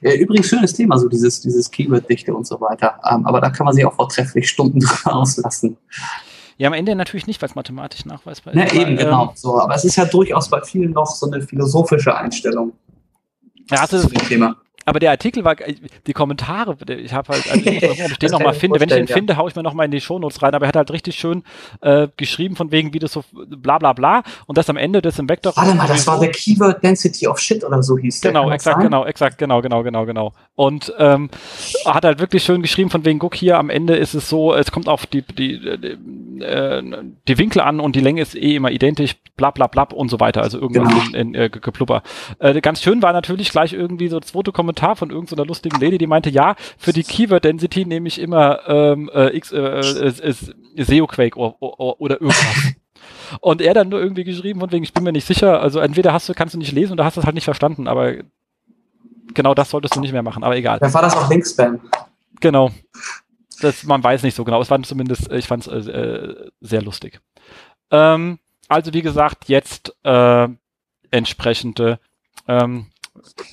Übrigens 0.01 0.47
schönes 0.47 0.73
Thema, 0.73 0.97
so 0.97 1.09
dieses, 1.09 1.41
dieses 1.41 1.69
Keyword-Dichte 1.69 2.33
und 2.33 2.47
so 2.47 2.61
weiter. 2.61 2.99
Ähm, 3.09 3.25
aber 3.25 3.41
da 3.41 3.49
kann 3.49 3.65
man 3.65 3.73
sich 3.73 3.85
auch 3.85 3.93
vortrefflich 3.93 4.49
Stunden 4.49 4.79
drüber 4.79 5.15
auslassen. 5.15 5.77
Ja, 6.59 6.67
am 6.67 6.73
Ende 6.73 6.93
natürlich 6.93 7.25
nicht, 7.25 7.41
weil 7.41 7.49
es 7.49 7.55
mathematisch 7.55 8.05
nachweisbar 8.05 8.53
ist. 8.53 8.73
Ja, 8.73 8.81
eben, 8.81 8.97
genau. 8.97 9.29
Ähm, 9.29 9.29
so, 9.33 9.59
aber 9.59 9.75
es 9.75 9.85
ist 9.85 9.95
ja 9.95 10.03
durchaus 10.05 10.49
bei 10.49 10.61
vielen 10.61 10.91
noch 10.91 11.07
so 11.07 11.31
eine 11.31 11.41
philosophische 11.41 12.15
Einstellung. 12.15 12.73
Ja, 13.71 13.87
das 13.87 14.03
ist, 14.03 14.27
Thema 14.27 14.57
aber 14.89 14.99
der 14.99 15.11
Artikel 15.11 15.43
war, 15.43 15.55
die 16.07 16.13
Kommentare, 16.13 16.75
ich 16.87 17.13
habe 17.13 17.33
halt, 17.33 17.49
also 17.51 17.69
ich 17.69 17.81
muss 17.81 18.01
ob 18.01 18.11
ich 18.11 18.17
den 18.17 18.31
nochmal 18.31 18.53
finde. 18.53 18.79
Wenn 18.79 18.89
ich 18.89 18.95
den 18.95 19.05
ja. 19.05 19.15
finde, 19.15 19.37
haue 19.37 19.49
ich 19.49 19.55
mir 19.55 19.61
nochmal 19.61 19.85
in 19.85 19.91
die 19.91 20.01
Shownotes 20.01 20.41
rein. 20.41 20.53
Aber 20.55 20.65
er 20.65 20.69
hat 20.69 20.75
halt 20.75 20.91
richtig 20.91 21.15
schön 21.15 21.43
äh, 21.81 22.07
geschrieben, 22.17 22.55
von 22.55 22.71
wegen, 22.71 22.93
wie 22.93 22.99
das 22.99 23.13
so 23.13 23.23
bla 23.31 23.77
bla 23.77 23.93
bla. 23.93 24.23
Und 24.47 24.57
das 24.57 24.69
am 24.69 24.77
Ende 24.77 25.01
des 25.01 25.19
im 25.19 25.29
Vektor. 25.29 25.53
Warte 25.55 25.75
mal, 25.75 25.87
das 25.87 26.07
war 26.07 26.19
der 26.19 26.31
Keyword 26.31 26.83
Density 26.83 27.27
of 27.27 27.39
Shit 27.39 27.63
oder 27.63 27.83
so 27.83 27.97
hieß 27.97 28.21
der. 28.21 28.31
Genau, 28.31 28.49
exakt, 28.51 28.81
genau, 28.81 29.05
exakt, 29.05 29.37
genau, 29.37 29.61
genau, 29.61 29.83
genau, 29.83 30.05
genau. 30.05 30.33
Und 30.55 30.91
ähm, 30.97 31.29
hat 31.85 32.05
halt 32.05 32.19
wirklich 32.19 32.43
schön 32.43 32.61
geschrieben, 32.61 32.89
von 32.89 33.05
wegen, 33.05 33.19
guck 33.19 33.35
hier, 33.35 33.57
am 33.57 33.69
Ende 33.69 33.95
ist 33.95 34.13
es 34.13 34.27
so, 34.29 34.53
es 34.55 34.71
kommt 34.71 34.87
auf 34.87 35.05
die, 35.05 35.21
die, 35.21 35.59
die, 35.59 36.43
äh, 36.43 36.81
die 37.27 37.37
Winkel 37.37 37.61
an 37.61 37.79
und 37.79 37.95
die 37.95 38.01
Länge 38.01 38.21
ist 38.21 38.35
eh 38.35 38.55
immer 38.55 38.71
identisch, 38.71 39.15
bla 39.37 39.51
bla 39.51 39.67
bla 39.67 39.83
und 39.83 40.09
so 40.09 40.19
weiter. 40.19 40.41
Also 40.41 40.59
irgendwas 40.59 40.91
genau. 40.91 41.17
in, 41.17 41.33
in 41.33 41.35
äh, 41.35 41.49
Geplupper. 41.49 42.01
Äh, 42.39 42.59
ganz 42.61 42.81
schön 42.81 43.01
war 43.01 43.13
natürlich 43.13 43.51
gleich 43.51 43.73
irgendwie 43.73 44.07
so 44.07 44.19
das 44.19 44.31
zweite 44.31 44.51
Kommentar 44.51 44.78
von 44.79 45.09
irgendeiner 45.09 45.45
lustigen 45.45 45.79
Lady, 45.79 45.97
die 45.97 46.07
meinte, 46.07 46.29
ja, 46.29 46.55
für 46.77 46.93
die 46.93 47.03
Keyword 47.03 47.43
Density 47.43 47.85
nehme 47.85 48.07
ich 48.07 48.19
immer 48.19 48.67
ähm, 48.67 49.09
äh, 49.13 49.35
X, 49.35 49.51
äh, 49.51 49.59
äh, 49.59 50.33
SEO-Quake 50.77 51.37
oder, 51.37 52.01
oder 52.01 52.21
irgendwas. 52.21 52.73
Und 53.41 53.61
er 53.61 53.73
dann 53.73 53.89
nur 53.89 54.01
irgendwie 54.01 54.23
geschrieben, 54.23 54.59
von 54.59 54.71
wegen, 54.71 54.83
ich 54.83 54.93
bin 54.93 55.03
mir 55.03 55.11
nicht 55.11 55.27
sicher, 55.27 55.61
also 55.61 55.79
entweder 55.79 56.13
hast 56.13 56.27
du, 56.27 56.33
kannst 56.33 56.55
du 56.55 56.59
nicht 56.59 56.71
lesen 56.71 56.93
oder 56.93 57.05
hast 57.05 57.17
es 57.17 57.25
halt 57.25 57.35
nicht 57.35 57.45
verstanden, 57.45 57.87
aber 57.87 58.15
genau 59.33 59.53
das 59.53 59.69
solltest 59.69 59.95
du 59.95 59.99
nicht 59.99 60.13
mehr 60.13 60.23
machen, 60.23 60.43
aber 60.43 60.57
egal. 60.57 60.79
Dann 60.79 60.93
war 60.93 61.01
das 61.01 61.15
auch 61.15 61.29
Linkspam. 61.29 61.79
Genau. 62.39 62.71
Das, 63.61 63.83
man 63.83 64.03
weiß 64.03 64.23
nicht 64.23 64.35
so 64.35 64.43
genau. 64.43 64.61
Es 64.61 64.71
war 64.71 64.81
zumindest, 64.83 65.31
ich 65.31 65.47
fand 65.47 65.67
es 65.67 65.87
äh, 65.87 66.49
sehr 66.61 66.81
lustig. 66.81 67.19
Ähm, 67.91 68.39
also 68.67 68.93
wie 68.93 69.01
gesagt, 69.01 69.49
jetzt 69.49 69.95
äh, 70.03 70.47
entsprechende 71.11 71.99
ähm, 72.47 72.87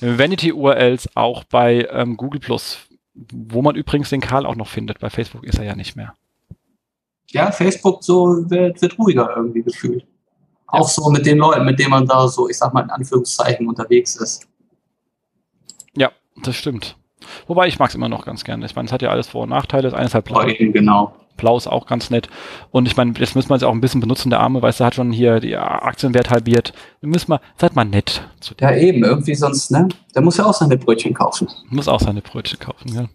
Vanity-URLs 0.01 1.15
auch 1.15 1.43
bei 1.43 1.87
ähm, 1.91 2.17
Google 2.17 2.39
Plus, 2.39 2.77
wo 3.13 3.61
man 3.61 3.75
übrigens 3.75 4.09
den 4.09 4.21
Karl 4.21 4.45
auch 4.45 4.55
noch 4.55 4.67
findet. 4.67 4.99
Bei 4.99 5.09
Facebook 5.09 5.43
ist 5.43 5.57
er 5.57 5.65
ja 5.65 5.75
nicht 5.75 5.95
mehr. 5.95 6.13
Ja, 7.29 7.51
Facebook 7.51 8.03
so 8.03 8.49
wird, 8.49 8.81
wird 8.81 8.97
ruhiger 8.97 9.35
irgendwie 9.35 9.63
gefühlt. 9.63 10.01
Ja. 10.01 10.79
Auch 10.79 10.87
so 10.87 11.09
mit 11.09 11.25
den 11.25 11.37
Leuten, 11.37 11.65
mit 11.65 11.79
denen 11.79 11.91
man 11.91 12.05
da 12.05 12.27
so, 12.27 12.49
ich 12.49 12.57
sag 12.57 12.73
mal 12.73 12.83
in 12.83 12.89
Anführungszeichen, 12.89 13.67
unterwegs 13.67 14.15
ist. 14.15 14.47
Ja, 15.95 16.11
das 16.43 16.55
stimmt. 16.55 16.97
Wobei 17.47 17.67
ich 17.67 17.79
mag 17.79 17.89
es 17.89 17.95
immer 17.95 18.09
noch 18.09 18.25
ganz 18.25 18.43
gerne. 18.43 18.65
Ich 18.65 18.75
meine, 18.75 18.87
es 18.87 18.91
hat 18.91 19.01
ja 19.01 19.09
alles 19.09 19.27
Vor- 19.27 19.43
und 19.43 19.49
Nachteile. 19.49 19.93
Eine 19.93 20.05
ist 20.05 20.13
halt 20.13 20.25
blau. 20.25 20.45
Genau. 20.45 21.13
Blau 21.37 21.57
ist 21.57 21.67
auch 21.67 21.85
ganz 21.85 22.09
nett. 22.09 22.27
Und 22.71 22.87
ich 22.87 22.97
meine, 22.97 23.13
jetzt 23.17 23.35
müssen 23.35 23.49
wir 23.49 23.55
es 23.55 23.63
auch 23.63 23.71
ein 23.71 23.81
bisschen 23.81 24.01
benutzen. 24.01 24.29
Der 24.29 24.39
Arme, 24.39 24.61
weißt 24.61 24.79
du, 24.79 24.85
hat 24.85 24.95
schon 24.95 25.11
hier 25.11 25.39
die 25.39 25.55
Aktienwert 25.55 26.29
halbiert. 26.29 26.73
Wir 26.99 27.09
müssen 27.09 27.31
mal, 27.31 27.39
seid 27.57 27.75
mal 27.75 27.85
nett 27.85 28.27
zu 28.39 28.55
dem. 28.55 28.67
Ja, 28.67 28.75
eben, 28.75 29.03
irgendwie 29.03 29.35
sonst, 29.35 29.71
ne? 29.71 29.87
Der 30.13 30.21
muss 30.21 30.37
ja 30.37 30.45
auch 30.45 30.53
seine 30.53 30.77
Brötchen 30.77 31.13
kaufen. 31.13 31.47
Muss 31.69 31.87
auch 31.87 32.01
seine 32.01 32.21
Brötchen 32.21 32.59
kaufen, 32.59 32.93
ja. 32.93 33.05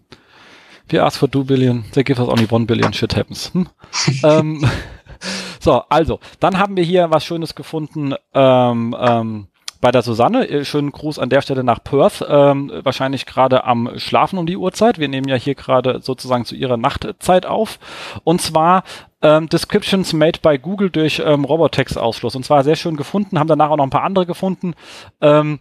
We 0.89 1.01
ask 1.01 1.17
for 1.17 1.31
2 1.31 1.43
billion, 1.43 1.85
they 1.93 2.03
give 2.03 2.21
us 2.21 2.27
only 2.27 2.47
1 2.49 2.67
billion, 2.67 2.91
shit 2.93 3.15
happens. 3.15 3.53
Hm? 3.53 3.67
ähm, 4.23 4.65
so, 5.59 5.83
also, 5.89 6.19
dann 6.39 6.59
haben 6.59 6.75
wir 6.75 6.83
hier 6.83 7.09
was 7.09 7.23
Schönes 7.25 7.55
gefunden. 7.55 8.13
Ähm, 8.33 8.95
ähm, 8.99 9.47
bei 9.83 9.91
der 9.91 10.01
Susanne. 10.01 10.49
Äh, 10.49 10.63
schönen 10.63 10.93
Gruß 10.93 11.19
an 11.19 11.29
der 11.29 11.41
Stelle 11.41 11.63
nach 11.63 11.83
Perth. 11.83 12.25
Ähm, 12.27 12.71
wahrscheinlich 12.83 13.25
gerade 13.25 13.65
am 13.65 13.91
Schlafen 13.97 14.39
um 14.39 14.45
die 14.45 14.55
Uhrzeit. 14.55 14.97
Wir 14.97 15.09
nehmen 15.09 15.27
ja 15.27 15.35
hier 15.35 15.55
gerade 15.55 15.99
sozusagen 16.01 16.45
zu 16.45 16.55
ihrer 16.55 16.77
Nachtzeit 16.77 17.45
auf. 17.45 17.79
Und 18.23 18.41
zwar 18.41 18.85
ähm, 19.21 19.49
Descriptions 19.49 20.13
made 20.13 20.39
by 20.41 20.57
Google 20.57 20.89
durch 20.89 21.21
ähm, 21.23 21.43
Robotext-Ausschluss. 21.43 22.33
Und 22.37 22.45
zwar 22.45 22.63
sehr 22.63 22.77
schön 22.77 22.95
gefunden, 22.95 23.37
haben 23.37 23.47
danach 23.47 23.71
auch 23.71 23.77
noch 23.77 23.83
ein 23.83 23.89
paar 23.89 24.03
andere 24.05 24.25
gefunden. 24.25 24.73
Ähm, 25.19 25.59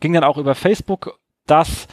ging 0.00 0.12
dann 0.12 0.24
auch 0.24 0.36
über 0.36 0.54
Facebook, 0.54 1.18
dass 1.46 1.88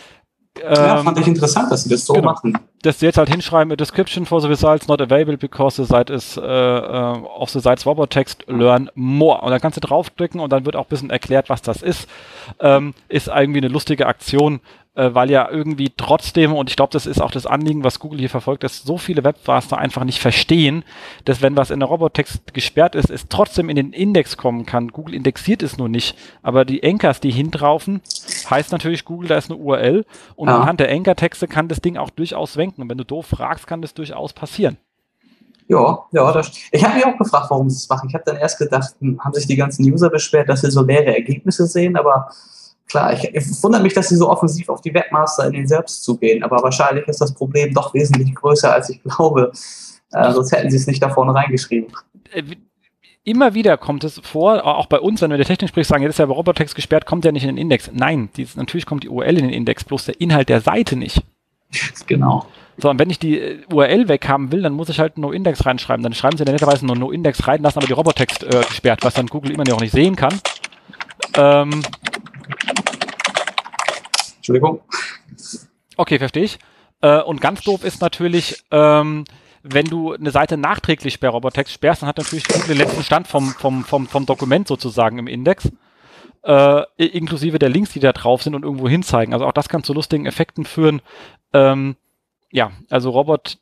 ja, 0.62 0.98
ähm, 0.98 1.06
fand 1.06 1.20
ich 1.20 1.28
interessant, 1.28 1.72
dass 1.72 1.86
sie 1.86 1.90
das 1.90 2.06
so 2.06 2.12
genau, 2.12 2.26
machen. 2.26 2.60
Dass 2.82 3.00
sie 3.00 3.08
jetzt 3.08 3.18
halt 3.18 3.30
hinschreiben, 3.30 3.74
a 3.74 3.76
description 3.76 4.26
for 4.26 4.40
the 4.40 4.48
results 4.48 4.88
not 4.88 5.02
available 5.02 5.36
because 5.36 5.76
the 5.76 5.86
site 5.86 6.12
is 6.14 6.38
uh, 6.38 6.42
of 6.42 7.50
the 7.50 7.60
site's 7.60 7.86
robot 7.86 8.10
text 8.10 8.46
learn 8.48 8.90
more. 8.96 9.42
Und 9.42 9.52
dann 9.52 9.60
kannst 9.60 9.76
du 9.76 9.82
draufdrücken 9.82 10.40
und 10.40 10.52
dann 10.52 10.66
wird 10.66 10.78
auch 10.78 10.86
ein 10.86 10.90
bisschen 10.90 11.10
erklärt, 11.10 11.50
was 11.50 11.62
das 11.62 11.82
ist. 11.82 12.08
Ähm, 12.62 12.94
ist 13.10 13.28
irgendwie 13.28 13.60
eine 13.60 13.68
lustige 13.68 14.08
Aktion, 14.08 14.62
äh, 15.00 15.16
weil 15.16 15.32
ja 15.32 15.50
irgendwie 15.50 15.94
trotzdem, 15.96 16.54
und 16.54 16.70
ich 16.70 16.76
glaube, 16.76 16.92
das 16.92 17.06
ist 17.06 17.22
auch 17.22 17.32
das 17.32 17.46
Anliegen, 17.46 17.86
was 17.86 18.00
Google 18.00 18.20
hier 18.20 18.30
verfolgt, 18.30 18.64
dass 18.64 18.84
so 18.84 18.98
viele 18.98 19.24
Webmaster 19.24 19.78
einfach 19.78 20.04
nicht 20.04 20.20
verstehen, 20.20 20.84
dass 21.24 21.42
wenn 21.42 21.56
was 21.56 21.72
in 21.72 21.80
der 21.80 21.88
Robottext 21.88 22.54
gesperrt 22.54 22.96
ist, 22.96 23.10
es 23.10 23.30
trotzdem 23.30 23.70
in 23.70 23.78
den 23.78 23.94
Index 23.94 24.36
kommen 24.36 24.66
kann. 24.66 24.90
Google 24.90 25.16
indexiert 25.16 25.64
es 25.64 25.78
nur 25.78 25.88
nicht, 25.88 26.18
aber 26.44 26.66
die 26.66 26.84
Anchors, 26.84 27.22
die 27.22 27.32
hintraufen, 27.32 28.02
heißt 28.50 28.74
natürlich 28.74 29.06
Google, 29.06 29.30
da 29.30 29.38
ist 29.38 29.50
eine 29.50 29.58
URL 29.58 30.06
und 30.36 30.50
ja. 30.50 30.60
anhand 30.60 30.82
der 30.82 30.92
Anchor-Texte 30.92 31.48
kann 31.48 31.70
das 31.70 31.80
Ding 31.80 31.96
auch 31.96 32.10
durchaus 32.10 32.58
wenken. 32.58 32.82
Und 32.82 32.90
wenn 32.90 32.98
du 32.98 33.06
doof 33.06 33.28
fragst, 33.28 33.68
kann 33.68 33.82
das 33.82 33.94
durchaus 33.94 34.34
passieren. 34.34 34.78
Ja, 35.70 36.00
ja, 36.12 36.32
das, 36.34 36.52
ich 36.72 36.84
habe 36.84 36.96
mich 36.96 37.06
auch 37.06 37.18
gefragt, 37.18 37.46
warum 37.50 37.70
sie 37.70 37.78
es 37.78 37.88
machen. 37.88 38.10
Ich 38.10 38.16
habe 38.16 38.24
dann 38.26 38.38
erst 38.38 38.58
gedacht, 38.58 38.96
hm, 39.00 39.24
haben 39.24 39.34
sich 39.34 39.48
die 39.48 39.56
ganzen 39.56 39.90
User 39.90 40.10
beschwert, 40.10 40.50
dass 40.50 40.62
sie 40.62 40.72
so 40.72 40.84
leere 40.84 41.16
Ergebnisse 41.16 41.68
sehen, 41.68 41.96
aber 41.96 42.30
klar, 42.90 43.14
ich, 43.14 43.24
ich 43.24 43.64
wundere 43.64 43.82
mich, 43.82 43.94
dass 43.94 44.10
sie 44.10 44.18
so 44.18 44.30
offensiv 44.30 44.68
auf 44.68 44.82
die 44.82 44.94
Webmaster 44.94 45.46
in 45.48 45.54
den 45.54 45.68
selbst 45.68 46.04
zugehen, 46.04 46.44
aber 46.44 46.62
wahrscheinlich 46.62 47.08
ist 47.08 47.22
das 47.22 47.34
Problem 47.34 47.74
doch 47.74 47.94
wesentlich 47.94 48.36
größer, 48.36 48.74
als 48.74 48.90
ich 48.90 49.02
glaube. 49.04 49.52
Äh, 50.12 50.32
sonst 50.34 50.52
hätten 50.52 50.72
sie 50.72 50.78
es 50.78 50.88
nicht 50.88 51.02
da 51.02 51.10
vorne 51.10 51.34
reingeschrieben. 51.34 51.94
Äh, 52.32 52.44
immer 53.24 53.54
wieder 53.54 53.78
kommt 53.78 54.04
es 54.04 54.20
vor, 54.24 54.66
auch 54.66 54.88
bei 54.88 55.00
uns, 55.00 55.22
wenn 55.22 55.30
wir 55.30 55.38
der 55.38 55.46
Technik 55.46 55.70
spricht, 55.70 55.88
sagen, 55.88 56.02
jetzt 56.02 56.14
ist 56.14 56.20
ja 56.20 56.26
Robotext 56.26 56.76
gesperrt, 56.76 57.06
kommt 57.06 57.26
der 57.26 57.32
nicht 57.32 57.44
in 57.44 57.50
den 57.50 57.58
Index. 57.58 57.92
Nein, 57.94 58.30
die, 58.36 58.48
natürlich 58.56 58.86
kommt 58.86 59.04
die 59.04 59.10
URL 59.10 59.38
in 59.38 59.46
den 59.46 59.54
Index, 59.54 59.84
bloß 59.84 60.06
der 60.06 60.20
Inhalt 60.20 60.50
der 60.50 60.62
Seite 60.62 60.96
nicht. 60.96 61.22
Genau. 62.08 62.48
So, 62.82 62.90
und 62.90 62.98
wenn 62.98 63.10
ich 63.10 63.20
die 63.20 63.38
äh, 63.38 63.60
URL 63.72 64.08
weghaben 64.08 64.52
will, 64.52 64.62
dann 64.62 64.74
muss 64.74 64.90
ich 64.90 65.00
halt 65.00 65.18
No-Index 65.18 65.66
reinschreiben. 65.66 66.02
Dann 66.02 66.14
schreiben 66.14 66.38
sie 66.38 66.46
netterweise 66.46 66.86
nur 66.86 66.96
No-Index 66.96 67.46
rein, 67.46 67.62
lassen 67.62 67.78
aber 67.78 67.88
die 67.88 67.94
Robotext 67.94 68.44
äh, 68.44 68.64
gesperrt, 68.68 69.02
was 69.04 69.14
dann 69.14 69.28
Google 69.28 69.52
immer 69.52 69.66
noch 69.66 69.82
nicht 69.82 69.92
sehen 69.92 70.16
kann. 70.16 70.40
Ähm, 71.36 71.84
Entschuldigung. 74.50 74.82
Okay, 75.98 76.20
verstehe 76.20 76.44
ich. 76.44 76.60
Äh, 77.02 77.22
und 77.22 77.42
ganz 77.42 77.62
doof 77.62 77.84
ist 77.84 78.02
natürlich, 78.02 78.64
ähm, 78.72 79.26
wenn 79.64 79.86
du 79.86 80.14
eine 80.14 80.32
Seite 80.32 80.58
nachträglich 80.58 81.20
bei 81.20 81.28
Robotext 81.28 81.74
sperrst, 81.74 82.02
dann 82.02 82.10
hat 82.10 82.18
natürlich 82.18 82.46
den 82.46 82.78
letzten 82.78 83.04
Stand 83.04 83.28
vom, 83.28 83.50
vom, 83.50 83.84
vom, 83.84 84.08
vom 84.08 84.26
Dokument 84.26 84.68
sozusagen 84.68 85.20
im 85.20 85.28
Index. 85.28 85.72
Äh, 86.44 86.84
inklusive 86.98 87.60
der 87.60 87.70
Links, 87.70 87.92
die 87.92 88.00
da 88.00 88.14
drauf 88.14 88.44
sind 88.44 88.56
und 88.56 88.64
irgendwo 88.64 88.88
hinzeigen. 88.88 89.34
Also 89.34 89.46
auch 89.46 89.52
das 89.52 89.68
kann 89.68 89.84
zu 89.84 89.94
lustigen 89.94 90.26
Effekten 90.26 90.66
führen. 90.66 91.02
Ähm, 91.54 91.98
ja, 92.52 92.72
also 92.90 93.10
Robot 93.10 93.58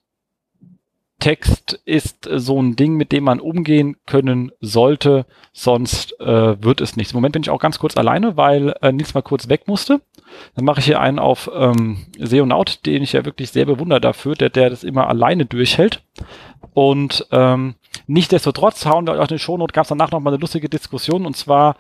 Text 1.20 1.80
ist 1.86 2.30
so 2.32 2.62
ein 2.62 2.76
Ding, 2.76 2.96
mit 2.96 3.12
dem 3.12 3.24
man 3.24 3.40
umgehen 3.40 3.98
können 4.06 4.52
sollte, 4.62 5.26
sonst 5.52 6.20
äh, 6.20 6.62
wird 6.62 6.80
es 6.80 6.96
nichts. 6.96 7.14
Im 7.14 7.18
Moment 7.18 7.34
bin 7.34 7.42
ich 7.42 7.50
auch 7.50 7.60
ganz 7.60 7.80
kurz 7.80 7.98
alleine, 7.98 8.38
weil 8.38 8.76
äh, 8.82 8.92
Nils 8.92 9.16
mal 9.16 9.22
kurz 9.22 9.50
weg 9.50 9.68
musste. 9.68 10.02
Dann 10.56 10.66
mache 10.66 10.80
ich 10.80 10.86
hier 10.86 11.00
einen 11.00 11.18
auf 11.18 11.50
ähm, 11.54 12.06
Seonaut, 12.20 12.86
den 12.86 13.02
ich 13.02 13.14
ja 13.14 13.26
wirklich 13.26 13.50
sehr 13.50 13.66
bewundere 13.66 14.00
dafür, 14.00 14.36
der, 14.36 14.50
der 14.50 14.70
das 14.70 14.84
immer 14.84 15.08
alleine 15.08 15.46
durchhält. 15.46 16.04
Und 16.74 17.26
ähm, 17.32 17.76
nichtsdestotrotz 18.06 18.86
hauen 18.86 19.08
wir 19.08 19.14
euch 19.14 19.30
eine 19.30 19.40
Shownote, 19.40 19.74
gab 19.74 19.84
es 19.84 19.90
danach 19.90 20.12
noch 20.12 20.20
mal 20.20 20.32
eine 20.32 20.40
lustige 20.40 20.70
Diskussion 20.70 21.26
und 21.26 21.36
zwar 21.36 21.78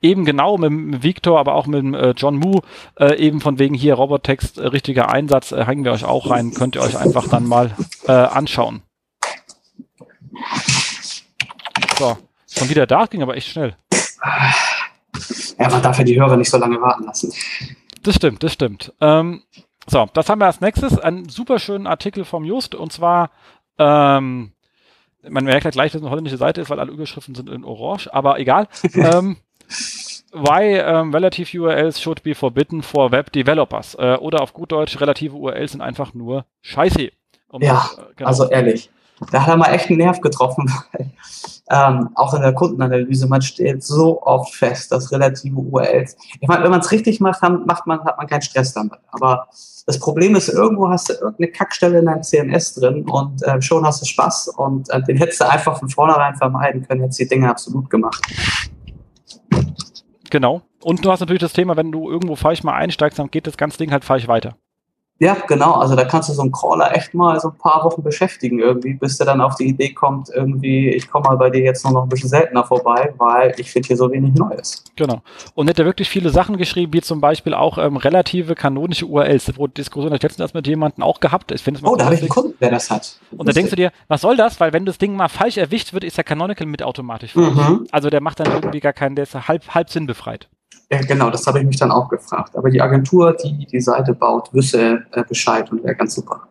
eben 0.00 0.24
genau 0.24 0.58
mit 0.58 0.70
dem 0.70 1.02
Victor, 1.02 1.38
aber 1.38 1.54
auch 1.54 1.66
mit 1.66 1.80
dem 1.80 1.94
äh, 1.94 2.10
John 2.10 2.36
Moo, 2.36 2.60
äh, 2.98 3.16
eben 3.16 3.40
von 3.40 3.58
wegen 3.58 3.74
hier 3.74 3.94
Robottext, 3.94 4.58
äh, 4.58 4.66
richtiger 4.66 5.10
Einsatz, 5.10 5.52
äh, 5.52 5.64
hängen 5.64 5.84
wir 5.84 5.92
euch 5.92 6.04
auch 6.04 6.30
rein, 6.30 6.52
könnt 6.52 6.76
ihr 6.76 6.82
euch 6.82 6.96
einfach 6.96 7.28
dann 7.28 7.46
mal 7.46 7.74
äh, 8.06 8.12
anschauen. 8.12 8.82
So, 11.98 12.16
schon 12.46 12.68
wieder 12.68 12.86
da, 12.86 13.06
ging 13.06 13.22
aber 13.22 13.36
echt 13.36 13.48
schnell. 13.48 13.76
Ja, 15.58 15.70
man 15.70 15.82
darf 15.82 15.98
ja 15.98 16.04
die 16.04 16.20
Hörer 16.20 16.36
nicht 16.36 16.50
so 16.50 16.58
lange 16.58 16.80
warten 16.80 17.04
lassen. 17.04 17.32
Das 18.02 18.14
stimmt, 18.14 18.42
das 18.42 18.52
stimmt. 18.52 18.92
Ähm, 19.00 19.42
so, 19.86 20.06
das 20.12 20.28
haben 20.28 20.40
wir 20.40 20.46
als 20.46 20.60
nächstes. 20.60 20.98
Einen 20.98 21.28
super 21.28 21.58
schönen 21.58 21.86
Artikel 21.86 22.24
vom 22.24 22.44
Just 22.44 22.74
und 22.74 22.92
zwar, 22.92 23.30
ähm, 23.78 24.52
man 25.28 25.44
merkt 25.44 25.64
ja 25.64 25.70
gleich, 25.70 25.92
dass 25.92 26.00
es 26.00 26.04
eine 26.04 26.10
holländische 26.10 26.36
Seite 26.36 26.60
ist, 26.60 26.70
weil 26.70 26.80
alle 26.80 26.92
Überschriften 26.92 27.34
sind 27.34 27.48
in 27.48 27.64
Orange, 27.64 28.12
aber 28.12 28.38
egal. 28.38 28.68
ähm, 28.94 29.38
Why 30.32 30.80
um, 30.80 31.14
relative 31.14 31.56
URLs 31.56 32.00
should 32.00 32.22
be 32.22 32.34
forbidden 32.34 32.82
for 32.82 33.10
web 33.10 33.32
developers. 33.32 33.94
Äh, 33.98 34.16
oder 34.16 34.42
auf 34.42 34.52
gut 34.52 34.72
Deutsch, 34.72 35.00
relative 35.00 35.34
URLs 35.34 35.72
sind 35.72 35.80
einfach 35.80 36.12
nur 36.14 36.44
scheiße. 36.62 37.10
Um 37.48 37.62
ja, 37.62 37.74
das, 37.74 37.98
äh, 37.98 38.02
genau. 38.16 38.28
also 38.28 38.50
ehrlich. 38.50 38.90
Da 39.32 39.42
hat 39.42 39.48
er 39.48 39.56
mal 39.56 39.72
echt 39.72 39.88
einen 39.88 39.98
Nerv 39.98 40.20
getroffen, 40.20 40.70
weil 40.92 41.10
ähm, 41.70 42.10
auch 42.14 42.34
in 42.34 42.42
der 42.42 42.52
Kundenanalyse, 42.52 43.26
man 43.26 43.40
stellt 43.40 43.82
so 43.82 44.22
oft 44.22 44.54
fest, 44.54 44.92
dass 44.92 45.10
relative 45.10 45.56
URLs, 45.56 46.16
ich 46.40 46.46
meine, 46.46 46.62
wenn 46.62 46.70
man 46.70 46.80
es 46.80 46.92
richtig 46.92 47.18
macht, 47.20 47.42
macht 47.42 47.86
man, 47.86 48.04
hat 48.04 48.18
man 48.18 48.26
keinen 48.26 48.42
Stress 48.42 48.74
damit. 48.74 48.98
Aber 49.10 49.48
das 49.86 49.98
Problem 49.98 50.36
ist, 50.36 50.48
irgendwo 50.48 50.88
hast 50.88 51.08
du 51.08 51.14
irgendeine 51.14 51.50
Kackstelle 51.50 52.00
in 52.00 52.06
deinem 52.06 52.22
CMS 52.22 52.74
drin 52.74 53.08
und 53.08 53.42
äh, 53.42 53.60
schon 53.62 53.86
hast 53.86 54.02
du 54.02 54.06
Spaß 54.06 54.48
und 54.48 54.90
äh, 54.90 55.02
den 55.02 55.16
hättest 55.16 55.40
du 55.40 55.48
einfach 55.48 55.78
von 55.78 55.88
vornherein 55.88 56.36
vermeiden 56.36 56.86
können, 56.86 57.00
hättest 57.00 57.20
die 57.20 57.28
Dinge 57.28 57.48
absolut 57.48 57.88
gemacht. 57.88 58.20
Genau. 60.30 60.62
Und 60.82 61.04
du 61.04 61.10
hast 61.10 61.20
natürlich 61.20 61.40
das 61.40 61.52
Thema, 61.52 61.76
wenn 61.76 61.92
du 61.92 62.10
irgendwo 62.10 62.36
falsch 62.36 62.62
mal 62.62 62.74
einsteigst, 62.74 63.18
dann 63.18 63.30
geht 63.30 63.46
das 63.46 63.56
ganze 63.56 63.78
Ding 63.78 63.92
halt 63.92 64.04
falsch 64.04 64.28
weiter. 64.28 64.56
Ja, 65.18 65.36
genau. 65.46 65.72
Also 65.72 65.96
da 65.96 66.04
kannst 66.04 66.28
du 66.28 66.34
so 66.34 66.42
einen 66.42 66.52
Crawler 66.52 66.94
echt 66.94 67.14
mal 67.14 67.40
so 67.40 67.48
ein 67.48 67.56
paar 67.56 67.84
Wochen 67.84 68.02
beschäftigen 68.02 68.58
irgendwie, 68.58 68.94
bis 68.94 69.16
der 69.16 69.26
dann 69.26 69.40
auf 69.40 69.54
die 69.54 69.64
Idee 69.64 69.94
kommt, 69.94 70.28
irgendwie, 70.28 70.90
ich 70.90 71.08
komme 71.10 71.28
mal 71.28 71.36
bei 71.36 71.48
dir 71.50 71.62
jetzt 71.62 71.84
nur 71.84 71.94
noch 71.94 72.02
ein 72.02 72.08
bisschen 72.08 72.28
seltener 72.28 72.64
vorbei, 72.64 73.14
weil 73.16 73.54
ich 73.56 73.70
finde 73.70 73.86
hier 73.86 73.96
so 73.96 74.10
wenig 74.10 74.34
Neues. 74.34 74.84
Genau. 74.96 75.22
Und 75.54 75.70
hat 75.70 75.78
er 75.78 75.86
wirklich 75.86 76.10
viele 76.10 76.30
Sachen 76.30 76.58
geschrieben, 76.58 76.92
wie 76.92 77.00
zum 77.00 77.20
Beispiel 77.20 77.54
auch 77.54 77.78
ähm, 77.78 77.96
relative 77.96 78.54
kanonische 78.54 79.06
URLs. 79.06 79.46
Das 79.46 79.56
wurde 79.56 79.74
Diskussion 79.74 80.12
ich 80.12 80.22
letztens 80.22 80.52
mit 80.52 80.66
jemandem 80.66 81.02
auch 81.02 81.20
gehabt. 81.20 81.50
Ich 81.50 81.62
finde 81.62 81.80
oh, 81.84 81.96
da 81.96 82.06
habe 82.06 82.14
ich 82.14 82.20
einen 82.20 82.28
Kunden, 82.28 82.54
der 82.60 82.70
das 82.70 82.90
hat. 82.90 83.18
Und 83.30 83.48
da 83.48 83.52
denkst 83.52 83.70
du 83.70 83.76
dir, 83.76 83.92
was 84.08 84.20
soll 84.20 84.36
das? 84.36 84.60
Weil 84.60 84.72
wenn 84.72 84.84
das 84.84 84.98
Ding 84.98 85.16
mal 85.16 85.28
falsch 85.28 85.56
erwischt 85.56 85.94
wird, 85.94 86.04
ist 86.04 86.18
der 86.18 86.24
Canonical 86.24 86.66
mit 86.66 86.82
automatisch 86.82 87.32
falsch. 87.32 87.54
Mhm. 87.54 87.86
Also 87.90 88.10
der 88.10 88.20
macht 88.20 88.40
dann 88.40 88.52
irgendwie 88.52 88.80
gar 88.80 88.92
keinen, 88.92 89.16
der 89.16 89.22
ist 89.22 89.48
halb, 89.48 89.74
halb 89.74 89.90
sinnbefreit. 89.90 90.48
Ja, 90.90 91.00
genau, 91.00 91.30
das 91.30 91.46
habe 91.46 91.58
ich 91.58 91.66
mich 91.66 91.78
dann 91.78 91.90
auch 91.90 92.08
gefragt. 92.08 92.56
Aber 92.56 92.70
die 92.70 92.80
Agentur, 92.80 93.32
die 93.32 93.66
die 93.66 93.80
Seite 93.80 94.14
baut, 94.14 94.52
wüsste 94.54 95.04
äh, 95.12 95.24
Bescheid 95.24 95.70
und 95.72 95.82
wäre 95.82 95.96
ganz 95.96 96.14
super. 96.14 96.46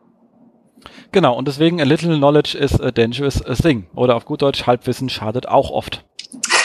Genau, 1.11 1.37
und 1.37 1.47
deswegen 1.47 1.79
a 1.79 1.85
little 1.85 2.17
knowledge 2.17 2.57
is 2.57 2.79
a 2.81 2.91
dangerous 2.91 3.41
thing. 3.61 3.87
Oder 3.95 4.15
auf 4.15 4.25
gut 4.25 4.41
Deutsch, 4.41 4.67
Halbwissen 4.67 5.07
schadet 5.07 5.47
auch 5.47 5.71
oft. 5.71 6.03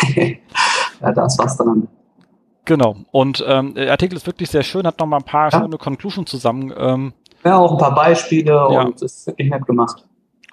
ja, 0.16 1.12
das 1.12 1.38
war's 1.38 1.56
dann. 1.56 1.86
Genau, 2.64 2.96
und 3.12 3.44
ähm, 3.46 3.74
der 3.74 3.90
Artikel 3.92 4.16
ist 4.16 4.26
wirklich 4.26 4.50
sehr 4.50 4.62
schön, 4.64 4.86
hat 4.86 4.98
noch 4.98 5.06
mal 5.06 5.18
ein 5.18 5.24
paar 5.24 5.50
ja. 5.52 5.60
schöne 5.60 5.78
Conclusions 5.78 6.28
zusammen. 6.28 6.72
Ähm, 6.76 7.12
ja, 7.44 7.56
auch 7.56 7.72
ein 7.72 7.78
paar 7.78 7.94
Beispiele 7.94 8.52
ja. 8.52 8.82
und 8.82 9.00
ist 9.00 9.26
wirklich 9.26 9.50
nett 9.50 9.66
gemacht. 9.66 10.04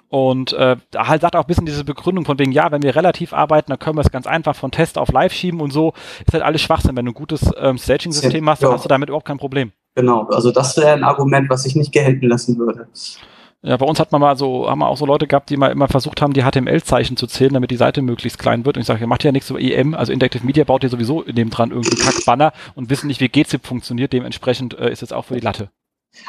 Und 0.08 0.54
äh, 0.54 0.76
halt 0.96 1.20
sagt 1.20 1.36
auch 1.36 1.42
ein 1.42 1.46
bisschen 1.46 1.66
diese 1.66 1.84
Begründung 1.84 2.24
von 2.24 2.38
wegen, 2.38 2.52
ja, 2.52 2.70
wenn 2.72 2.82
wir 2.82 2.96
relativ 2.96 3.32
arbeiten, 3.32 3.70
dann 3.70 3.78
können 3.78 3.96
wir 3.96 4.02
es 4.02 4.10
ganz 4.10 4.26
einfach 4.26 4.56
von 4.56 4.70
Test 4.70 4.96
auf 4.96 5.12
Live 5.12 5.32
schieben 5.32 5.60
und 5.60 5.72
so. 5.72 5.92
Ist 6.26 6.32
halt 6.32 6.42
alles 6.42 6.62
Schwachsinn. 6.62 6.96
Wenn 6.96 7.04
du 7.04 7.10
ein 7.12 7.14
gutes 7.14 7.50
ähm, 7.58 7.76
Staging-System 7.76 8.48
hast, 8.48 8.62
dann 8.62 8.70
ja. 8.70 8.76
hast 8.76 8.84
du 8.84 8.88
damit 8.88 9.10
überhaupt 9.10 9.26
kein 9.26 9.38
Problem. 9.38 9.72
Genau, 9.94 10.22
also 10.28 10.50
das 10.50 10.76
wäre 10.76 10.92
ein 10.92 11.04
Argument, 11.04 11.50
was 11.50 11.66
ich 11.66 11.76
nicht 11.76 11.92
gelten 11.92 12.26
lassen 12.26 12.58
würde. 12.58 12.88
Ja, 13.62 13.76
bei 13.76 13.86
uns 13.86 13.98
hat 13.98 14.12
man 14.12 14.20
mal 14.20 14.36
so, 14.36 14.70
haben 14.70 14.78
wir 14.78 14.86
auch 14.86 14.96
so 14.96 15.04
Leute 15.04 15.26
gehabt, 15.26 15.50
die 15.50 15.56
mal 15.56 15.72
immer 15.72 15.88
versucht 15.88 16.22
haben, 16.22 16.32
die 16.32 16.42
HTML-Zeichen 16.42 17.16
zu 17.16 17.26
zählen, 17.26 17.52
damit 17.52 17.72
die 17.72 17.76
Seite 17.76 18.02
möglichst 18.02 18.38
klein 18.38 18.64
wird. 18.64 18.76
Und 18.76 18.82
ich 18.82 18.86
sage, 18.86 19.00
ihr 19.00 19.08
macht 19.08 19.24
ja 19.24 19.32
nichts 19.32 19.48
so 19.48 19.58
EM, 19.58 19.94
also 19.94 20.12
Interactive 20.12 20.46
Media 20.46 20.62
baut 20.62 20.84
ihr 20.84 20.88
sowieso 20.88 21.24
neben 21.26 21.50
dran 21.50 21.70
irgendeinen 21.70 22.00
Kack-Banner 22.00 22.52
und 22.76 22.88
wissen 22.88 23.08
nicht, 23.08 23.20
wie 23.20 23.28
GZIP 23.28 23.66
funktioniert. 23.66 24.12
Dementsprechend 24.12 24.78
äh, 24.78 24.92
ist 24.92 25.02
es 25.02 25.12
auch 25.12 25.24
für 25.24 25.34
die 25.34 25.40
Latte. 25.40 25.70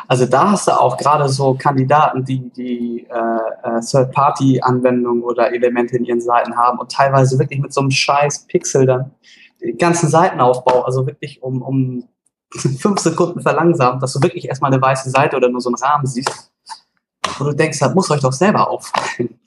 Also 0.08 0.26
da 0.26 0.52
hast 0.52 0.68
du 0.68 0.72
auch 0.80 0.98
gerade 0.98 1.28
so 1.30 1.56
Kandidaten, 1.56 2.24
die 2.26 2.50
die 2.50 3.08
äh, 3.10 3.78
äh, 3.78 3.82
Third-Party-Anwendungen 3.82 5.24
oder 5.24 5.54
Elemente 5.54 5.98
in 5.98 6.06
ihren 6.06 6.22
Seiten 6.22 6.56
haben 6.58 6.80
und 6.80 6.92
teilweise 6.92 7.40
wirklich 7.40 7.60
mit 7.60 7.74
so 7.74 7.82
einem 7.82 7.92
scheiß 7.92 8.48
Pixel 8.48 8.86
dann 8.86 9.12
den 9.62 9.78
ganzen 9.78 10.10
Seitenaufbau, 10.10 10.84
also 10.84 11.06
wirklich 11.06 11.42
um, 11.42 11.62
um 11.62 12.08
fünf 12.52 13.00
Sekunden 13.00 13.42
verlangsamt, 13.42 14.02
dass 14.02 14.14
du 14.14 14.22
wirklich 14.22 14.48
erstmal 14.48 14.72
eine 14.72 14.82
weiße 14.82 15.10
Seite 15.10 15.38
oder 15.38 15.50
nur 15.50 15.62
so 15.62 15.70
einen 15.70 15.76
Rahmen 15.76 16.06
siehst, 16.06 16.52
wo 17.38 17.46
du 17.46 17.54
denkst, 17.54 17.80
das 17.80 17.94
muss 17.94 18.10
euch 18.10 18.22
doch 18.22 18.34
selber 18.34 18.70
auffallen. 18.70 19.40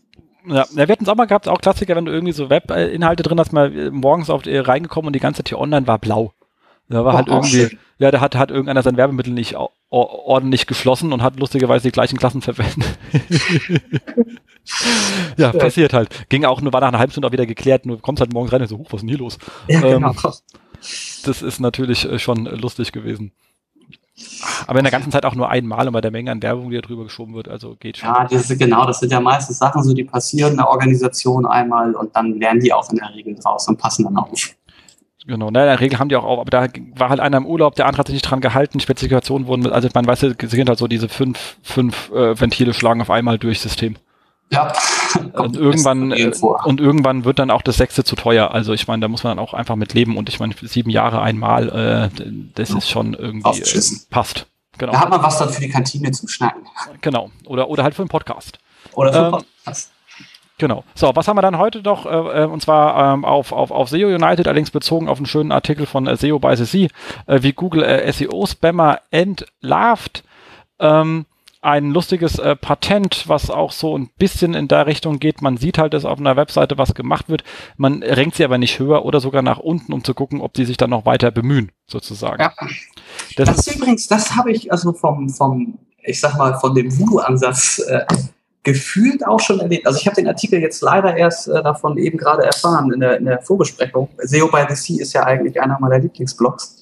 Ja, 0.46 0.64
wir 0.72 0.86
hatten 0.88 1.04
es 1.04 1.08
auch 1.08 1.14
mal 1.14 1.26
gehabt, 1.26 1.48
auch 1.48 1.60
Klassiker, 1.60 1.94
wenn 1.94 2.04
du 2.04 2.12
irgendwie 2.12 2.32
so 2.32 2.50
Web-Inhalte 2.50 3.22
drin 3.22 3.38
hast, 3.38 3.52
mal 3.52 3.90
morgens 3.92 4.28
auf 4.28 4.44
äh, 4.46 4.58
reingekommen 4.58 5.08
und 5.08 5.12
die 5.12 5.20
ganze 5.20 5.38
Zeit 5.38 5.50
hier 5.50 5.58
online 5.58 5.86
war 5.86 5.98
blau. 5.98 6.32
Da 6.88 7.04
war 7.04 7.14
oh, 7.14 7.16
halt 7.16 7.28
irgendwie, 7.28 7.68
schön. 7.68 7.78
Ja, 8.02 8.10
da 8.10 8.20
hat, 8.20 8.34
hat 8.34 8.50
irgendeiner 8.50 8.82
sein 8.82 8.96
Werbemittel 8.96 9.32
nicht 9.32 9.54
ordentlich 9.88 10.66
geschlossen 10.66 11.12
und 11.12 11.22
hat 11.22 11.38
lustigerweise 11.38 11.84
die 11.84 11.92
gleichen 11.92 12.18
Klassen 12.18 12.42
verwendet. 12.42 12.98
ja, 15.36 15.52
passiert 15.52 15.92
halt. 15.92 16.28
Ging 16.28 16.44
auch 16.44 16.60
nur, 16.60 16.72
war 16.72 16.80
nach 16.80 16.88
einer 16.88 16.98
halben 16.98 17.12
Stunde 17.12 17.28
auch 17.28 17.32
wieder 17.32 17.46
geklärt, 17.46 17.86
nur 17.86 18.00
kommst 18.00 18.20
halt 18.20 18.32
morgens 18.32 18.52
rein 18.52 18.62
und 18.62 18.68
so, 18.68 18.78
hoch, 18.78 18.86
was 18.86 18.94
ist 18.94 19.00
denn 19.02 19.08
hier 19.08 19.18
los? 19.18 19.38
Ja, 19.68 19.80
genau. 19.80 20.08
Ähm, 20.10 20.32
das 21.24 21.42
ist 21.42 21.60
natürlich 21.60 22.04
äh, 22.04 22.18
schon 22.18 22.46
lustig 22.46 22.90
gewesen. 22.90 23.30
Aber 24.66 24.80
in 24.80 24.84
der 24.84 24.90
ganzen 24.90 25.12
Zeit 25.12 25.24
auch 25.24 25.36
nur 25.36 25.48
einmal 25.48 25.86
und 25.86 25.92
bei 25.92 26.00
der 26.00 26.10
Menge 26.10 26.32
an 26.32 26.42
Werbung, 26.42 26.70
die 26.70 26.76
da 26.76 26.82
drüber 26.82 27.04
geschoben 27.04 27.34
wird, 27.34 27.48
also 27.48 27.76
geht 27.76 27.98
schon. 27.98 28.08
Ja, 28.08 28.26
das 28.28 28.50
ist, 28.50 28.58
genau, 28.58 28.84
das 28.84 28.98
sind 28.98 29.12
ja 29.12 29.20
meistens 29.20 29.58
Sachen, 29.58 29.82
so 29.82 29.94
die 29.94 30.04
passieren 30.04 30.52
in 30.52 30.56
der 30.58 30.68
Organisation 30.68 31.46
einmal 31.46 31.94
und 31.94 32.14
dann 32.16 32.38
lernen 32.38 32.60
die 32.60 32.72
auch 32.72 32.90
in 32.90 32.96
der 32.96 33.14
Regel 33.14 33.36
draus 33.36 33.68
und 33.68 33.78
passen 33.78 34.04
dann 34.04 34.16
auf. 34.16 34.56
Genau, 35.24 35.50
ne, 35.50 35.60
in 35.60 35.66
der 35.66 35.80
Regel 35.80 35.98
haben 35.98 36.08
die 36.08 36.16
auch 36.16 36.24
auf, 36.24 36.40
aber 36.40 36.50
da 36.50 36.66
war 36.96 37.08
halt 37.08 37.20
einer 37.20 37.36
im 37.36 37.46
Urlaub, 37.46 37.76
der 37.76 37.86
andere 37.86 38.00
hat 38.00 38.06
sich 38.08 38.14
nicht 38.14 38.28
dran 38.28 38.40
gehalten, 38.40 38.80
Spezifikationen 38.80 39.46
wurden, 39.46 39.70
also 39.70 39.88
man 39.94 40.06
weiß, 40.06 40.20
sie 40.20 40.34
sind 40.48 40.68
halt 40.68 40.78
so 40.78 40.88
diese 40.88 41.08
fünf, 41.08 41.56
fünf 41.62 42.10
äh, 42.10 42.40
Ventile 42.40 42.74
schlagen 42.74 43.00
auf 43.00 43.10
einmal 43.10 43.38
durch 43.38 43.60
System. 43.60 43.96
Ja. 44.50 44.72
Und 45.34 45.56
irgendwann, 45.56 46.12
und 46.64 46.80
irgendwann 46.80 47.24
wird 47.26 47.38
dann 47.38 47.50
auch 47.50 47.60
das 47.60 47.76
sechste 47.76 48.02
zu 48.02 48.16
teuer. 48.16 48.50
Also 48.50 48.72
ich 48.72 48.88
meine, 48.88 49.00
da 49.00 49.08
muss 49.08 49.24
man 49.24 49.36
dann 49.36 49.44
auch 49.44 49.52
einfach 49.52 49.76
mit 49.76 49.92
leben 49.92 50.16
und 50.16 50.30
ich 50.30 50.40
meine, 50.40 50.54
sieben 50.62 50.88
Jahre 50.88 51.20
einmal, 51.20 51.68
äh, 51.68 52.22
das 52.54 52.70
ja. 52.70 52.78
ist 52.78 52.88
schon 52.88 53.12
irgendwie 53.12 53.60
äh, 53.60 53.82
passt. 54.08 54.46
Genau. 54.78 54.92
Da 54.92 55.00
hat 55.00 55.10
man 55.10 55.22
was 55.22 55.38
dann 55.38 55.50
für 55.50 55.60
die 55.60 55.68
Kantine 55.68 56.10
zum 56.12 56.28
Schnacken. 56.28 56.62
Genau. 57.02 57.30
Oder, 57.46 57.68
oder 57.68 57.82
halt 57.82 57.94
für 57.94 58.02
einen 58.02 58.08
Podcast. 58.08 58.58
Oder 58.94 59.12
für 59.12 59.18
einen 59.18 59.26
ähm, 59.26 59.32
Podcast. 59.32 59.90
Genau. 60.62 60.84
So, 60.94 61.10
was 61.16 61.26
haben 61.26 61.36
wir 61.36 61.42
dann 61.42 61.58
heute 61.58 61.82
noch? 61.82 62.06
Äh, 62.06 62.44
äh, 62.44 62.46
und 62.46 62.62
zwar 62.62 63.14
ähm, 63.14 63.24
auf, 63.24 63.50
auf, 63.50 63.72
auf 63.72 63.88
SEO 63.88 64.06
United, 64.06 64.46
allerdings 64.46 64.70
bezogen 64.70 65.08
auf 65.08 65.16
einen 65.16 65.26
schönen 65.26 65.50
Artikel 65.50 65.86
von 65.86 66.06
äh, 66.06 66.16
SEO 66.16 66.38
by 66.38 66.54
CC, 66.54 66.88
äh, 67.26 67.42
wie 67.42 67.52
Google 67.52 67.82
äh, 67.82 68.12
SEO-Spammer 68.12 69.00
entlarvt. 69.10 70.22
Ähm, 70.78 71.26
ein 71.62 71.90
lustiges 71.90 72.38
äh, 72.38 72.54
Patent, 72.54 73.24
was 73.26 73.50
auch 73.50 73.72
so 73.72 73.98
ein 73.98 74.10
bisschen 74.18 74.54
in 74.54 74.68
der 74.68 74.86
Richtung 74.86 75.18
geht. 75.18 75.42
Man 75.42 75.56
sieht 75.56 75.78
halt, 75.78 75.94
dass 75.94 76.04
auf 76.04 76.20
einer 76.20 76.36
Webseite 76.36 76.78
was 76.78 76.94
gemacht 76.94 77.28
wird. 77.28 77.42
Man 77.76 78.04
renkt 78.04 78.36
sie 78.36 78.44
aber 78.44 78.58
nicht 78.58 78.78
höher 78.78 79.04
oder 79.04 79.18
sogar 79.18 79.42
nach 79.42 79.58
unten, 79.58 79.92
um 79.92 80.04
zu 80.04 80.14
gucken, 80.14 80.40
ob 80.40 80.52
die 80.52 80.64
sich 80.64 80.76
dann 80.76 80.90
noch 80.90 81.04
weiter 81.04 81.32
bemühen, 81.32 81.72
sozusagen. 81.88 82.40
Ja. 82.40 82.52
Das, 83.34 83.48
das 83.48 83.66
ist 83.66 83.74
übrigens, 83.74 84.06
das 84.06 84.36
habe 84.36 84.52
ich 84.52 84.70
also 84.70 84.92
vom, 84.92 85.28
vom, 85.28 85.76
ich 86.04 86.20
sag 86.20 86.38
mal, 86.38 86.54
von 86.60 86.72
dem 86.72 86.96
Voodoo-Ansatz 86.96 87.80
äh, 87.80 88.04
gefühlt 88.62 89.26
auch 89.26 89.40
schon 89.40 89.60
erlebt. 89.60 89.86
Also 89.86 89.98
ich 89.98 90.06
habe 90.06 90.16
den 90.16 90.28
Artikel 90.28 90.60
jetzt 90.60 90.82
leider 90.82 91.16
erst 91.16 91.48
äh, 91.48 91.62
davon 91.62 91.98
eben 91.98 92.16
gerade 92.16 92.44
erfahren 92.44 92.92
in 92.92 93.00
der, 93.00 93.18
in 93.18 93.24
der 93.24 93.40
Vorbesprechung. 93.42 94.08
SEO 94.18 94.48
by 94.48 94.64
the 94.68 94.74
Sea 94.74 95.02
ist 95.02 95.12
ja 95.12 95.24
eigentlich 95.24 95.60
einer 95.60 95.78
meiner 95.80 95.98
Lieblingsblogs. 95.98 96.78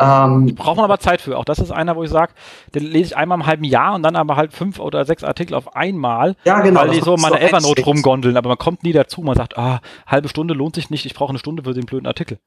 Ähm, 0.00 0.54
braucht 0.56 0.76
man 0.76 0.84
aber 0.84 0.98
Zeit 0.98 1.20
für. 1.20 1.38
Auch 1.38 1.44
das 1.44 1.60
ist 1.60 1.70
einer, 1.70 1.94
wo 1.94 2.02
ich 2.02 2.10
sage, 2.10 2.32
den 2.74 2.82
lese 2.82 3.06
ich 3.06 3.16
einmal 3.16 3.38
im 3.38 3.46
halben 3.46 3.64
Jahr 3.64 3.94
und 3.94 4.02
dann 4.02 4.16
aber 4.16 4.36
halt 4.36 4.52
fünf 4.52 4.80
oder 4.80 5.04
sechs 5.04 5.22
Artikel 5.22 5.54
auf 5.54 5.76
einmal, 5.76 6.34
ja, 6.44 6.60
genau, 6.60 6.80
weil 6.80 6.90
die 6.90 7.00
so 7.00 7.16
meine 7.16 7.36
so 7.36 7.42
Evernote 7.42 7.84
rumgondeln, 7.84 8.36
aber 8.36 8.48
man 8.48 8.58
kommt 8.58 8.82
nie 8.82 8.92
dazu. 8.92 9.22
Man 9.22 9.36
sagt, 9.36 9.56
ah, 9.56 9.80
halbe 10.06 10.28
Stunde 10.28 10.52
lohnt 10.52 10.74
sich 10.74 10.90
nicht, 10.90 11.06
ich 11.06 11.14
brauche 11.14 11.30
eine 11.30 11.38
Stunde 11.38 11.62
für 11.62 11.74
den 11.74 11.86
blöden 11.86 12.06
Artikel. 12.06 12.38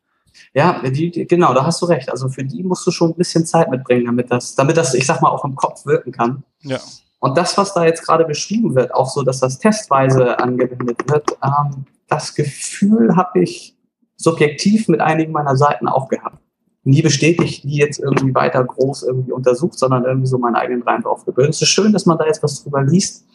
Ja, 0.53 0.81
die, 0.83 1.25
genau, 1.25 1.53
da 1.53 1.65
hast 1.65 1.81
du 1.81 1.85
recht. 1.85 2.11
Also 2.11 2.27
für 2.29 2.43
die 2.43 2.63
musst 2.63 2.85
du 2.85 2.91
schon 2.91 3.11
ein 3.11 3.15
bisschen 3.15 3.45
Zeit 3.45 3.71
mitbringen, 3.71 4.05
damit 4.05 4.29
das, 4.29 4.55
damit 4.55 4.77
das, 4.77 4.93
ich 4.93 5.05
sag 5.05 5.21
mal, 5.21 5.29
auch 5.29 5.45
im 5.45 5.55
Kopf 5.55 5.85
wirken 5.85 6.11
kann. 6.11 6.43
Ja. 6.61 6.79
Und 7.19 7.37
das, 7.37 7.57
was 7.57 7.73
da 7.73 7.85
jetzt 7.85 8.05
gerade 8.05 8.25
beschrieben 8.25 8.75
wird, 8.75 8.93
auch 8.93 9.09
so, 9.09 9.23
dass 9.23 9.39
das 9.39 9.57
testweise 9.59 10.39
angewendet 10.39 11.09
wird, 11.09 11.37
ähm, 11.43 11.85
das 12.07 12.35
Gefühl 12.35 13.15
habe 13.15 13.41
ich 13.41 13.75
subjektiv 14.15 14.87
mit 14.87 15.01
einigen 15.01 15.31
meiner 15.31 15.55
Seiten 15.55 15.87
auch 15.87 16.09
gehabt. 16.09 16.37
Nie 16.83 17.01
bestätigt, 17.01 17.65
nie 17.65 17.77
jetzt 17.77 17.99
irgendwie 17.99 18.33
weiter 18.33 18.63
groß 18.63 19.03
irgendwie 19.03 19.31
untersucht, 19.31 19.77
sondern 19.77 20.05
irgendwie 20.05 20.27
so 20.27 20.37
meinen 20.37 20.55
eigenen 20.55 20.83
Reim 20.83 21.01
drauf 21.01 21.25
gebildet. 21.25 21.55
Es 21.55 21.61
ist 21.61 21.69
schön, 21.69 21.91
dass 21.91 22.05
man 22.05 22.17
da 22.17 22.25
jetzt 22.25 22.41
was 22.43 22.63
drüber 22.63 22.83
liest 22.83 23.25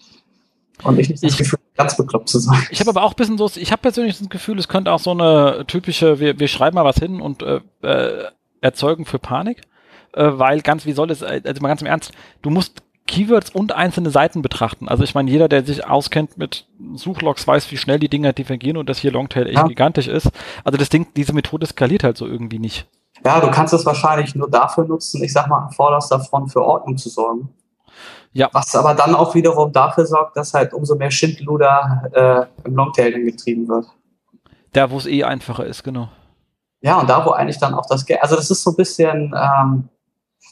und 0.85 0.99
ich 0.99 1.09
nicht 1.11 1.23
das 1.23 1.37
Gefühl, 1.37 1.59
ganz 1.77 1.97
bekloppt 1.97 2.29
zu 2.29 2.39
sein. 2.39 2.67
Ich 2.71 2.81
habe 2.81 2.91
aber 2.91 3.03
auch 3.03 3.13
ein 3.13 3.17
bisschen 3.17 3.39
so, 3.39 3.51
ich 3.55 3.71
habe 3.73 3.83
persönlich 3.83 4.19
das 4.19 4.29
Gefühl, 4.29 4.59
es 4.59 4.69
könnte 4.69 4.91
auch 4.93 4.99
so 4.99 5.11
eine 5.11 5.65
typische, 5.67 6.19
wir, 6.19 6.39
wir 6.39 6.49
schreiben 6.49 6.77
mal 6.77 6.85
was 6.85 6.97
hin 6.97 7.21
und 7.21 7.43
äh, 7.43 7.61
äh, 7.83 8.25
erzeugen 8.61 9.05
für 9.05 9.19
Panik, 9.19 9.63
äh, 10.15 10.31
weil 10.33 10.63
ganz, 10.63 10.87
wie 10.87 10.93
soll 10.93 11.11
es, 11.11 11.23
also 11.23 11.61
mal 11.61 11.69
ganz 11.69 11.83
im 11.83 11.87
Ernst, 11.87 12.13
du 12.41 12.51
musst 12.51 12.83
Keywords 13.07 13.51
und 13.51 13.73
einzelne 13.73 14.11
Seiten 14.11 14.43
betrachten. 14.43 14.89
Also 14.89 15.03
ich 15.05 15.15
meine, 15.15 15.31
jeder, 15.31 15.49
der 15.49 15.65
sich 15.65 15.87
auskennt 15.87 16.39
mit 16.39 16.67
Suchlogs, 16.95 17.47
weiß, 17.47 17.71
wie 17.71 17.77
schnell 17.77 17.99
die 17.99 18.09
Dinger 18.09 18.33
divergieren 18.33 18.77
und 18.77 18.89
dass 18.89 18.99
hier 18.99 19.13
Longtail 19.13 19.47
echt 19.47 19.57
ja. 19.57 19.67
gigantisch 19.67 20.09
ist. 20.09 20.31
Also 20.65 20.79
das 20.79 20.89
Ding, 20.89 21.09
diese 21.17 21.33
Methode 21.33 21.67
skaliert 21.67 22.05
halt 22.05 22.17
so 22.17 22.27
irgendwie 22.27 22.59
nicht. 22.59 22.87
Ja, 23.25 23.41
du 23.41 23.51
kannst 23.51 23.73
es 23.75 23.87
wahrscheinlich 23.87 24.35
nur 24.35 24.51
dafür 24.51 24.85
nutzen, 24.85 25.23
ich 25.23 25.33
sag 25.33 25.49
mal, 25.49 25.67
an 25.67 25.71
vorderster 25.71 26.21
Front 26.21 26.53
für 26.53 26.63
Ordnung 26.63 26.97
zu 26.97 27.09
sorgen. 27.09 27.51
Ja. 28.33 28.49
Was 28.53 28.75
aber 28.75 28.95
dann 28.95 29.15
auch 29.15 29.35
wiederum 29.35 29.73
dafür 29.73 30.07
sorgt, 30.07 30.37
dass 30.37 30.55
halt 30.55 30.73
umso 30.73 30.97
mehr 30.97 31.11
Schindluder 31.11 32.49
äh, 32.65 32.67
im 32.67 32.75
Longtail 32.75 33.13
dann 33.13 33.25
getrieben 33.25 33.69
wird. 33.69 33.87
Da, 34.73 34.91
wo 34.91 34.97
es 34.97 35.07
eh 35.07 35.25
einfacher 35.25 35.67
ist, 35.67 35.85
genau. 35.85 36.09
Ja, 36.81 36.99
und 36.99 37.09
da, 37.09 37.25
wo 37.25 37.31
eigentlich 37.31 37.59
dann 37.59 37.75
auch 37.75 37.87
das 37.87 38.07
Geld, 38.07 38.23
also 38.23 38.35
das 38.35 38.51
ist 38.51 38.63
so 38.63 38.71
ein 38.71 38.77
bisschen, 38.77 39.35
ähm, 39.37 39.89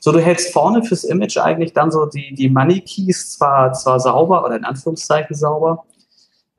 so 0.01 0.13
du 0.13 0.19
hältst 0.19 0.53
vorne 0.53 0.83
fürs 0.83 1.05
Image 1.05 1.37
eigentlich 1.37 1.73
dann 1.73 1.93
so 1.93 2.07
die, 2.07 2.35
die 2.35 2.49
Money 2.49 2.81
Keys 2.81 3.33
zwar, 3.33 3.73
zwar 3.75 4.01
sauber 4.01 4.45
oder 4.45 4.57
in 4.57 4.65
Anführungszeichen 4.65 5.37
sauber, 5.37 5.85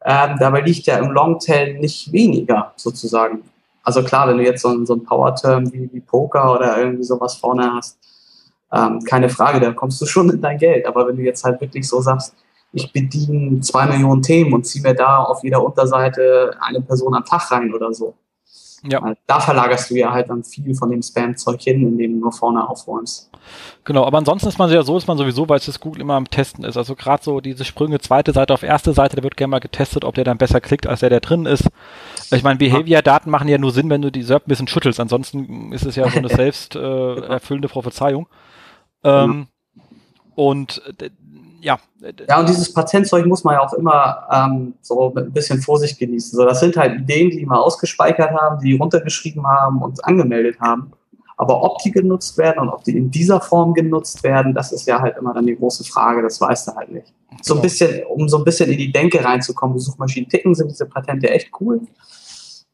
ähm, 0.05 0.37
dabei 0.39 0.61
liegt 0.61 0.85
ja 0.85 0.97
im 0.97 1.11
Longtail 1.11 1.79
nicht 1.79 2.11
weniger 2.11 2.73
sozusagen. 2.75 3.43
Also 3.83 4.03
klar, 4.03 4.27
wenn 4.27 4.37
du 4.37 4.43
jetzt 4.43 4.61
so, 4.61 4.69
ein, 4.69 4.85
so 4.85 4.93
ein 4.93 5.03
Power-Term 5.03 5.73
wie, 5.73 5.89
wie 5.91 6.01
Poker 6.01 6.53
oder 6.53 6.77
irgendwie 6.77 7.03
sowas 7.03 7.35
vorne 7.35 7.73
hast, 7.73 7.97
ähm, 8.71 9.01
keine 9.03 9.29
Frage, 9.29 9.59
da 9.59 9.71
kommst 9.71 9.99
du 10.01 10.05
schon 10.05 10.29
in 10.29 10.41
dein 10.41 10.57
Geld. 10.57 10.85
Aber 10.85 11.07
wenn 11.07 11.17
du 11.17 11.23
jetzt 11.23 11.43
halt 11.43 11.59
wirklich 11.61 11.87
so 11.87 11.99
sagst, 11.99 12.35
ich 12.73 12.93
bediene 12.93 13.59
zwei 13.61 13.85
Millionen 13.85 14.21
Themen 14.21 14.53
und 14.53 14.65
ziehe 14.65 14.83
mir 14.83 14.95
da 14.95 15.17
auf 15.17 15.43
jeder 15.43 15.63
Unterseite 15.63 16.55
eine 16.61 16.81
Person 16.81 17.13
am 17.15 17.25
Tag 17.25 17.51
rein 17.51 17.73
oder 17.73 17.93
so. 17.93 18.13
Ja. 18.83 19.13
Da 19.27 19.39
verlagerst 19.39 19.89
du 19.89 19.95
ja 19.95 20.11
halt 20.11 20.29
dann 20.29 20.43
viel 20.43 20.73
von 20.73 20.89
dem 20.89 21.01
Spam-Zeug 21.01 21.61
hin, 21.61 21.87
indem 21.87 22.13
du 22.13 22.19
nur 22.19 22.31
vorne 22.31 22.67
aufräumst. 22.67 23.29
Genau, 23.83 24.05
aber 24.05 24.17
ansonsten 24.17 24.47
ist 24.47 24.59
man 24.59 24.71
ja 24.71 24.83
so, 24.83 24.97
ist 24.97 25.07
man 25.07 25.17
sowieso, 25.17 25.49
weil 25.49 25.57
es 25.57 25.65
das 25.65 25.79
Google 25.79 26.01
immer 26.01 26.15
am 26.15 26.29
Testen 26.29 26.63
ist. 26.63 26.77
Also 26.77 26.95
gerade 26.95 27.23
so 27.23 27.41
diese 27.41 27.65
Sprünge 27.65 27.99
zweite 27.99 28.31
Seite 28.31 28.53
auf 28.53 28.63
erste 28.63 28.93
Seite, 28.93 29.15
da 29.15 29.23
wird 29.23 29.37
gerne 29.37 29.51
mal 29.51 29.59
getestet, 29.59 30.05
ob 30.05 30.15
der 30.15 30.23
dann 30.23 30.37
besser 30.37 30.61
klickt, 30.61 30.87
als 30.87 30.99
der, 30.99 31.09
der 31.09 31.19
drin 31.19 31.45
ist. 31.45 31.69
Ich 32.31 32.43
meine, 32.43 32.57
Behavior-Daten 32.57 33.29
machen 33.29 33.47
ja 33.47 33.57
nur 33.57 33.71
Sinn, 33.71 33.89
wenn 33.89 34.01
du 34.01 34.11
die 34.11 34.23
SERP 34.23 34.45
ein 34.45 34.49
bisschen 34.49 34.67
schüttelst. 34.67 34.99
Ansonsten 34.99 35.71
ist 35.71 35.85
es 35.85 35.95
ja 35.95 36.09
so 36.09 36.17
eine 36.17 36.29
selbst 36.35 36.75
äh, 36.75 37.15
erfüllende 37.21 37.67
Prophezeiung. 37.67 38.27
Ähm, 39.03 39.47
und 40.35 40.81
ja. 41.61 41.79
Ja, 42.27 42.39
und 42.39 42.49
dieses 42.49 42.73
Patentzeug 42.73 43.25
muss 43.25 43.43
man 43.43 43.55
ja 43.55 43.61
auch 43.61 43.73
immer 43.73 44.27
ähm, 44.31 44.73
so 44.81 45.11
mit 45.15 45.25
ein 45.25 45.31
bisschen 45.31 45.61
Vorsicht 45.61 45.99
genießen. 45.99 46.35
So, 46.35 46.45
das 46.45 46.59
sind 46.59 46.75
halt 46.75 46.99
Ideen, 46.99 47.29
die 47.29 47.37
die 47.37 47.45
mal 47.45 47.59
ausgespeichert 47.59 48.31
haben, 48.31 48.59
die 48.59 48.71
die 48.71 48.77
runtergeschrieben 48.77 49.45
haben 49.45 49.81
und 49.81 50.03
angemeldet 50.03 50.59
haben. 50.59 50.91
Aber 51.41 51.63
ob 51.63 51.79
die 51.79 51.89
genutzt 51.89 52.37
werden 52.37 52.59
und 52.59 52.69
ob 52.69 52.83
die 52.83 52.95
in 52.95 53.09
dieser 53.09 53.41
Form 53.41 53.73
genutzt 53.73 54.23
werden, 54.23 54.53
das 54.53 54.71
ist 54.71 54.85
ja 54.85 55.01
halt 55.01 55.17
immer 55.17 55.33
dann 55.33 55.47
die 55.47 55.55
große 55.55 55.83
Frage, 55.83 56.21
das 56.21 56.39
weißt 56.39 56.67
du 56.67 56.75
halt 56.75 56.91
nicht. 56.91 57.11
So 57.41 57.55
ein 57.55 57.63
bisschen, 57.63 58.03
um 58.05 58.29
so 58.29 58.37
ein 58.37 58.43
bisschen 58.43 58.69
in 58.69 58.77
die 58.77 58.91
Denke 58.91 59.25
reinzukommen, 59.25 59.75
wie 59.75 59.79
Suchmaschinen 59.79 60.29
ticken, 60.29 60.53
sind 60.53 60.69
diese 60.69 60.85
Patente 60.85 61.31
echt 61.31 61.49
cool. 61.59 61.81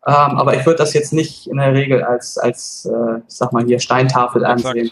Ähm, 0.05 0.13
aber 0.13 0.53
ich 0.57 0.65
würde 0.65 0.79
das 0.79 0.93
jetzt 0.93 1.13
nicht 1.13 1.47
in 1.47 1.55
der 1.55 1.73
Regel 1.73 2.03
als, 2.03 2.37
als 2.37 2.83
äh, 2.83 3.19
ich 3.25 3.35
sag 3.35 3.53
mal 3.53 3.63
hier, 3.63 3.79
Steintafel 3.79 4.43
ansehen. 4.43 4.91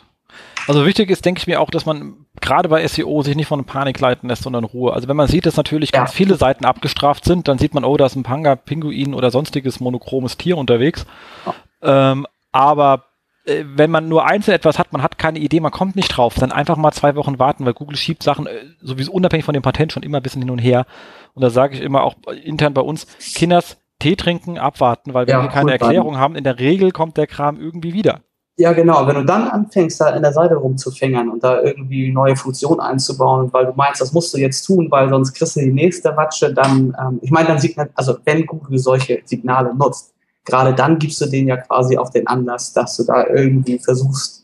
Also 0.68 0.86
wichtig 0.86 1.10
ist, 1.10 1.26
denke 1.26 1.40
ich 1.40 1.48
mir 1.48 1.60
auch, 1.60 1.70
dass 1.70 1.86
man 1.86 2.14
gerade 2.40 2.70
bei 2.70 2.88
SEO 2.88 3.24
sich 3.24 3.36
nicht 3.36 3.48
von 3.48 3.66
Panik 3.66 4.00
leiten 4.00 4.30
lässt, 4.30 4.44
sondern 4.44 4.64
Ruhe. 4.64 4.94
Also 4.94 5.10
wenn 5.10 5.18
man 5.18 5.28
sieht, 5.28 5.46
dass 5.46 5.58
natürlich 5.58 5.92
ja. 5.92 6.00
ganz 6.00 6.14
viele 6.14 6.36
Seiten 6.36 6.64
abgestraft 6.64 7.26
sind, 7.26 7.50
dann 7.50 7.58
sieht 7.58 7.74
man, 7.74 7.84
oh, 7.84 7.98
da 7.98 8.06
ist 8.06 8.16
ein 8.16 8.24
Panga, 8.24 8.56
Pinguin 8.56 9.14
oder 9.14 9.32
sonstiges 9.32 9.82
monochromes 9.82 10.38
Tier 10.38 10.58
unterwegs. 10.58 11.06
Ja. 11.46 12.12
Ähm, 12.14 12.26
aber 12.54 13.04
wenn 13.46 13.92
man 13.92 14.08
nur 14.08 14.26
einzeln 14.26 14.56
etwas 14.56 14.80
hat, 14.80 14.92
man 14.92 15.04
hat 15.04 15.18
keine 15.18 15.40
Idee, 15.40 15.60
man 15.60 15.72
kommt 15.72 15.96
nicht 15.96 16.10
drauf, 16.10 16.36
dann 16.40 16.52
einfach 16.52 16.78
mal 16.78 16.92
zwei 16.92 17.16
Wochen 17.16 17.38
warten, 17.38 17.66
weil 17.66 17.74
Google 17.74 17.98
schiebt 17.98 18.24
Sachen 18.24 18.48
äh, 18.48 18.66
sowieso 18.82 19.12
unabhängig 19.12 19.46
von 19.46 19.54
dem 19.54 19.64
Patent 19.64 19.92
schon 19.92 20.04
immer 20.04 20.18
ein 20.18 20.24
bisschen 20.24 20.42
hin 20.42 20.52
und 20.52 20.60
her. 20.60 20.86
Und 21.34 21.44
da 21.44 21.50
sage 21.50 21.76
ich 21.76 21.82
immer 21.82 22.04
auch 22.04 22.16
intern 22.44 22.74
bei 22.74 22.82
uns, 22.82 23.06
Kinders, 23.36 23.78
Tee 24.00 24.16
trinken, 24.16 24.58
abwarten, 24.58 25.14
weil 25.14 25.28
wenn 25.28 25.34
ja, 25.34 25.42
wir 25.44 25.50
keine 25.50 25.72
Erklärung 25.72 26.18
haben, 26.18 26.36
in 26.36 26.44
der 26.44 26.60
Regel 26.60 26.92
kommt 26.92 27.18
der 27.18 27.28
Kram 27.28 27.60
irgendwie 27.60 27.94
wieder. 27.94 28.22
Ja, 28.58 28.72
genau. 28.72 29.06
Wenn 29.06 29.16
du 29.16 29.26
dann 29.26 29.50
anfängst, 29.50 30.00
da 30.00 30.10
in 30.12 30.22
der 30.22 30.32
Seite 30.32 30.56
rumzufingern 30.56 31.30
und 31.30 31.44
da 31.44 31.62
irgendwie 31.62 32.12
neue 32.12 32.38
Funktionen 32.38 32.80
einzubauen, 32.80 33.52
weil 33.52 33.66
du 33.66 33.74
meinst, 33.74 34.00
das 34.00 34.14
musst 34.14 34.34
du 34.34 34.38
jetzt 34.38 34.64
tun, 34.64 34.88
weil 34.90 35.10
sonst 35.10 35.34
kriegst 35.34 35.58
du 35.58 35.60
die 35.60 35.74
nächste 35.74 36.16
Watsche, 36.16 36.54
dann, 36.54 36.96
ähm, 37.00 37.20
ich 37.22 37.32
meine, 37.32 37.50
dann 37.50 37.60
Signal, 37.60 37.90
also 37.96 38.18
wenn 38.24 38.46
Google 38.46 38.80
solche 38.80 39.22
Signale 39.26 39.76
nutzt, 39.76 40.15
gerade 40.46 40.74
dann 40.74 41.00
gibst 41.00 41.20
du 41.20 41.26
denen 41.26 41.48
ja 41.48 41.58
quasi 41.58 41.98
auch 41.98 42.10
den 42.10 42.28
Anlass, 42.28 42.72
dass 42.72 42.96
du 42.98 43.04
da 43.04 43.28
irgendwie 43.28 43.80
versuchst, 43.80 44.44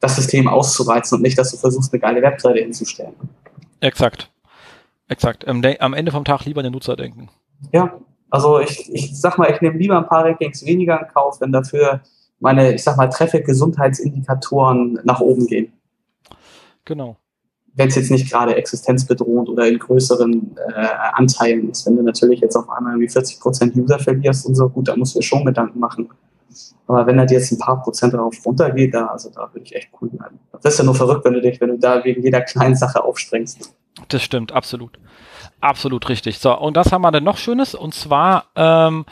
das 0.00 0.16
System 0.16 0.48
auszureizen 0.48 1.16
und 1.16 1.22
nicht, 1.22 1.38
dass 1.38 1.50
du 1.50 1.56
versuchst, 1.56 1.92
eine 1.92 2.00
geile 2.00 2.22
Webseite 2.22 2.60
hinzustellen. 2.60 3.14
Exakt. 3.80 4.30
Exakt. 5.08 5.48
Am, 5.48 5.62
Ende 5.64 6.12
vom 6.12 6.24
Tag 6.24 6.44
lieber 6.44 6.60
an 6.60 6.64
den 6.64 6.72
Nutzer 6.72 6.94
denken. 6.94 7.30
Ja, 7.72 7.98
also 8.30 8.60
ich, 8.60 8.92
ich 8.92 9.18
sag 9.18 9.38
mal, 9.38 9.50
ich 9.50 9.60
nehme 9.60 9.78
lieber 9.78 9.96
ein 9.96 10.06
paar 10.06 10.24
Rankings 10.24 10.64
weniger 10.64 11.00
in 11.00 11.08
Kauf, 11.08 11.40
wenn 11.40 11.50
dafür 11.50 12.02
meine, 12.40 12.74
ich 12.74 12.84
sag 12.84 12.96
mal, 12.96 13.08
Traffic-Gesundheitsindikatoren 13.08 15.00
nach 15.04 15.20
oben 15.20 15.46
gehen. 15.46 15.72
Genau. 16.84 17.16
Wenn 17.78 17.88
es 17.88 17.94
jetzt 17.94 18.10
nicht 18.10 18.30
gerade 18.30 18.56
existenzbedrohend 18.56 19.48
oder 19.48 19.66
in 19.66 19.78
größeren 19.78 20.56
äh, 20.74 20.88
Anteilen 21.14 21.70
ist. 21.70 21.86
Wenn 21.86 21.96
du 21.96 22.02
natürlich 22.02 22.40
jetzt 22.40 22.56
auf 22.56 22.68
einmal 22.68 22.92
irgendwie 22.92 23.08
40 23.08 23.40
Prozent 23.40 23.76
User 23.76 23.98
verlierst 23.98 24.46
und 24.46 24.54
so, 24.56 24.68
gut, 24.68 24.88
da 24.88 24.96
musst 24.96 25.14
du 25.14 25.20
dir 25.20 25.24
schon 25.24 25.44
Gedanken 25.44 25.78
machen. 25.78 26.10
Aber 26.88 27.06
wenn 27.06 27.18
halt 27.18 27.30
jetzt 27.30 27.52
ein 27.52 27.58
paar 27.58 27.80
Prozent 27.82 28.14
darauf 28.14 28.34
runtergeht, 28.44 28.94
da, 28.94 29.06
also 29.06 29.30
da 29.30 29.48
würde 29.52 29.64
ich 29.64 29.74
echt 29.74 29.90
cool 30.00 30.08
bleiben. 30.08 30.38
Das 30.60 30.72
ist 30.72 30.78
ja 30.78 30.84
nur 30.84 30.94
verrückt, 30.94 31.24
wenn 31.24 31.34
du 31.34 31.40
dich, 31.40 31.60
wenn 31.60 31.68
du 31.68 31.78
da 31.78 32.02
wegen 32.02 32.22
jeder 32.22 32.40
kleinen 32.40 32.74
Sache 32.74 33.04
aufsprengst. 33.04 33.74
Das 34.08 34.22
stimmt, 34.22 34.52
absolut. 34.52 34.98
Absolut 35.60 36.08
richtig. 36.08 36.38
So, 36.38 36.56
und 36.58 36.76
das 36.76 36.92
haben 36.92 37.02
wir 37.02 37.10
dann 37.10 37.24
noch 37.24 37.36
Schönes, 37.36 37.74
und 37.74 37.94
zwar, 37.94 38.46
ähm, 38.56 39.04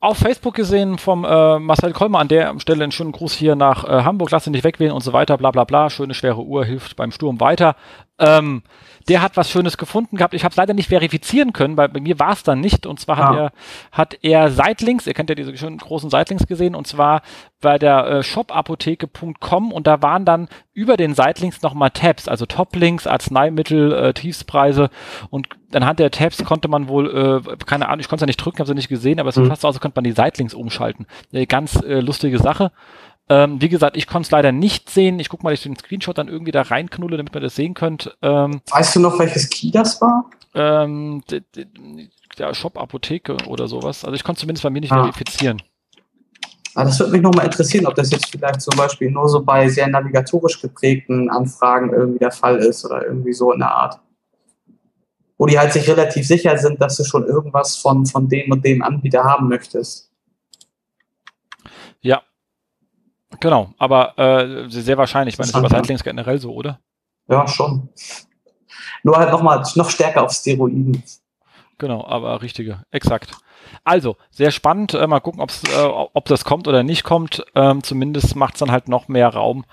auf 0.00 0.18
Facebook 0.18 0.54
gesehen 0.54 0.98
vom 0.98 1.24
äh, 1.24 1.58
Marcel 1.58 1.92
Kolmer 1.92 2.20
an 2.20 2.28
der 2.28 2.58
Stelle 2.60 2.84
einen 2.84 2.92
schönen 2.92 3.12
Gruß 3.12 3.32
hier 3.34 3.56
nach 3.56 3.84
äh, 3.84 4.04
Hamburg, 4.04 4.30
lass 4.30 4.46
ihn 4.46 4.52
nicht 4.52 4.64
wegwählen 4.64 4.92
und 4.92 5.02
so 5.02 5.12
weiter, 5.12 5.36
bla 5.36 5.50
bla 5.50 5.64
bla, 5.64 5.90
schöne 5.90 6.14
schwere 6.14 6.42
Uhr 6.42 6.64
hilft 6.64 6.96
beim 6.96 7.10
Sturm 7.10 7.40
weiter. 7.40 7.74
Ähm, 8.18 8.62
der 9.08 9.22
hat 9.22 9.36
was 9.36 9.50
Schönes 9.50 9.76
gefunden 9.76 10.16
gehabt. 10.16 10.34
Ich 10.34 10.44
habe 10.44 10.52
es 10.52 10.56
leider 10.56 10.74
nicht 10.74 10.88
verifizieren 10.88 11.52
können, 11.52 11.76
weil 11.76 11.88
bei 11.88 12.00
mir 12.00 12.18
war 12.18 12.32
es 12.32 12.42
dann 12.42 12.60
nicht. 12.60 12.86
Und 12.86 13.00
zwar 13.00 13.16
hat 13.16 13.30
ah. 13.30 13.36
er 13.36 13.52
hat 13.92 14.18
er 14.22 14.50
Seitlinks, 14.50 15.06
ihr 15.06 15.14
kennt 15.14 15.28
ja 15.28 15.34
diese 15.34 15.56
schönen 15.56 15.78
großen 15.78 16.10
Seitlinks 16.10 16.46
gesehen, 16.46 16.74
und 16.74 16.86
zwar 16.86 17.22
bei 17.60 17.78
der 17.78 18.06
äh, 18.06 18.22
shopapotheke.com 18.22 19.72
und 19.72 19.86
da 19.86 20.02
waren 20.02 20.24
dann 20.24 20.48
über 20.72 20.96
den 20.96 21.14
Seitlinks 21.14 21.62
nochmal 21.62 21.90
Tabs, 21.90 22.28
also 22.28 22.46
Toplinks, 22.46 23.06
Arzneimittel, 23.06 23.92
äh, 23.92 24.12
Tiefspreise 24.12 24.90
und 25.30 25.48
anhand 25.72 25.98
der 25.98 26.10
Tabs 26.10 26.44
konnte 26.44 26.68
man 26.68 26.88
wohl, 26.88 27.42
äh, 27.46 27.56
keine 27.64 27.88
Ahnung, 27.88 28.00
ich 28.00 28.08
konnte 28.08 28.20
es 28.20 28.26
ja 28.26 28.26
nicht 28.26 28.36
drücken, 28.36 28.58
habe 28.58 28.68
sie 28.68 28.74
nicht 28.74 28.88
gesehen, 28.88 29.20
aber 29.20 29.30
es 29.30 29.36
mhm. 29.36 29.48
fast 29.48 29.62
so 29.62 29.68
aus, 29.68 29.74
als 29.74 29.80
könnte 29.80 29.96
man 29.96 30.04
die 30.04 30.12
Seitlinks 30.12 30.54
umschalten. 30.54 31.06
Eine 31.32 31.46
ganz 31.46 31.76
äh, 31.76 32.00
lustige 32.00 32.38
Sache. 32.38 32.70
Ähm, 33.28 33.60
wie 33.60 33.70
gesagt, 33.70 33.96
ich 33.96 34.06
konnte 34.06 34.26
es 34.26 34.30
leider 34.30 34.52
nicht 34.52 34.90
sehen. 34.90 35.18
Ich 35.18 35.30
guck 35.30 35.42
mal, 35.42 35.50
dass 35.50 35.60
ich 35.60 35.64
den 35.64 35.76
Screenshot 35.76 36.18
dann 36.18 36.28
irgendwie 36.28 36.52
da 36.52 36.62
reinknulle, 36.62 37.16
damit 37.16 37.32
man 37.32 37.42
das 37.42 37.56
sehen 37.56 37.72
könnt. 37.72 38.14
Ähm, 38.20 38.60
weißt 38.70 38.96
du 38.96 39.00
noch, 39.00 39.18
welches 39.18 39.48
Key 39.48 39.70
das 39.70 40.00
war? 40.00 40.30
Ähm, 40.54 41.22
der 42.38 42.54
Shop 42.54 42.76
Apotheke 42.78 43.36
oder 43.46 43.66
sowas. 43.66 44.04
Also 44.04 44.14
ich 44.14 44.24
konnte 44.24 44.40
zumindest 44.40 44.62
bei 44.62 44.70
mir 44.70 44.80
nicht 44.80 44.92
ah. 44.92 45.02
verifizieren. 45.02 45.62
Ah, 46.74 46.84
das 46.84 46.98
würde 46.98 47.12
mich 47.12 47.22
nochmal 47.22 47.46
interessieren, 47.46 47.86
ob 47.86 47.94
das 47.94 48.10
jetzt 48.10 48.30
vielleicht 48.30 48.60
zum 48.60 48.76
Beispiel 48.76 49.10
nur 49.10 49.28
so 49.28 49.42
bei 49.42 49.68
sehr 49.68 49.88
navigatorisch 49.88 50.60
geprägten 50.60 51.30
Anfragen 51.30 51.92
irgendwie 51.92 52.18
der 52.18 52.32
Fall 52.32 52.58
ist 52.58 52.84
oder 52.84 53.06
irgendwie 53.06 53.32
so 53.32 53.52
in 53.52 53.60
der 53.60 53.70
Art. 53.70 54.00
Wo 55.38 55.46
die 55.46 55.58
halt 55.58 55.72
sich 55.72 55.88
relativ 55.88 56.26
sicher 56.26 56.58
sind, 56.58 56.80
dass 56.80 56.96
du 56.96 57.04
schon 57.04 57.26
irgendwas 57.26 57.76
von, 57.76 58.06
von 58.06 58.28
dem 58.28 58.50
und 58.50 58.64
dem 58.64 58.82
Anbieter 58.82 59.24
haben 59.24 59.48
möchtest. 59.48 60.10
Ja, 62.00 62.22
Genau, 63.44 63.74
aber 63.76 64.18
äh, 64.18 64.70
sehr 64.70 64.96
wahrscheinlich. 64.96 65.34
Ich 65.34 65.38
meine, 65.38 65.52
das 65.52 65.60
ist 65.60 65.68
bei 65.68 65.76
Sightlinks 65.76 66.02
generell 66.02 66.38
so, 66.38 66.54
oder? 66.54 66.80
Ja, 67.28 67.46
schon. 67.46 67.90
Nur 69.02 69.18
halt 69.18 69.32
nochmal 69.32 69.62
noch 69.74 69.90
stärker 69.90 70.22
auf 70.22 70.32
Steroiden. 70.32 71.02
Genau, 71.76 72.06
aber 72.06 72.40
richtige, 72.40 72.84
exakt. 72.90 73.32
Also, 73.84 74.16
sehr 74.30 74.50
spannend. 74.50 74.94
Äh, 74.94 75.06
mal 75.06 75.20
gucken, 75.20 75.42
ob's, 75.42 75.62
äh, 75.64 75.82
ob 75.82 76.24
das 76.24 76.46
kommt 76.46 76.68
oder 76.68 76.82
nicht 76.82 77.04
kommt. 77.04 77.44
Ähm, 77.54 77.82
zumindest 77.82 78.34
macht 78.34 78.54
es 78.54 78.60
dann 78.60 78.70
halt 78.70 78.88
noch 78.88 79.08
mehr 79.08 79.28
Raum 79.28 79.66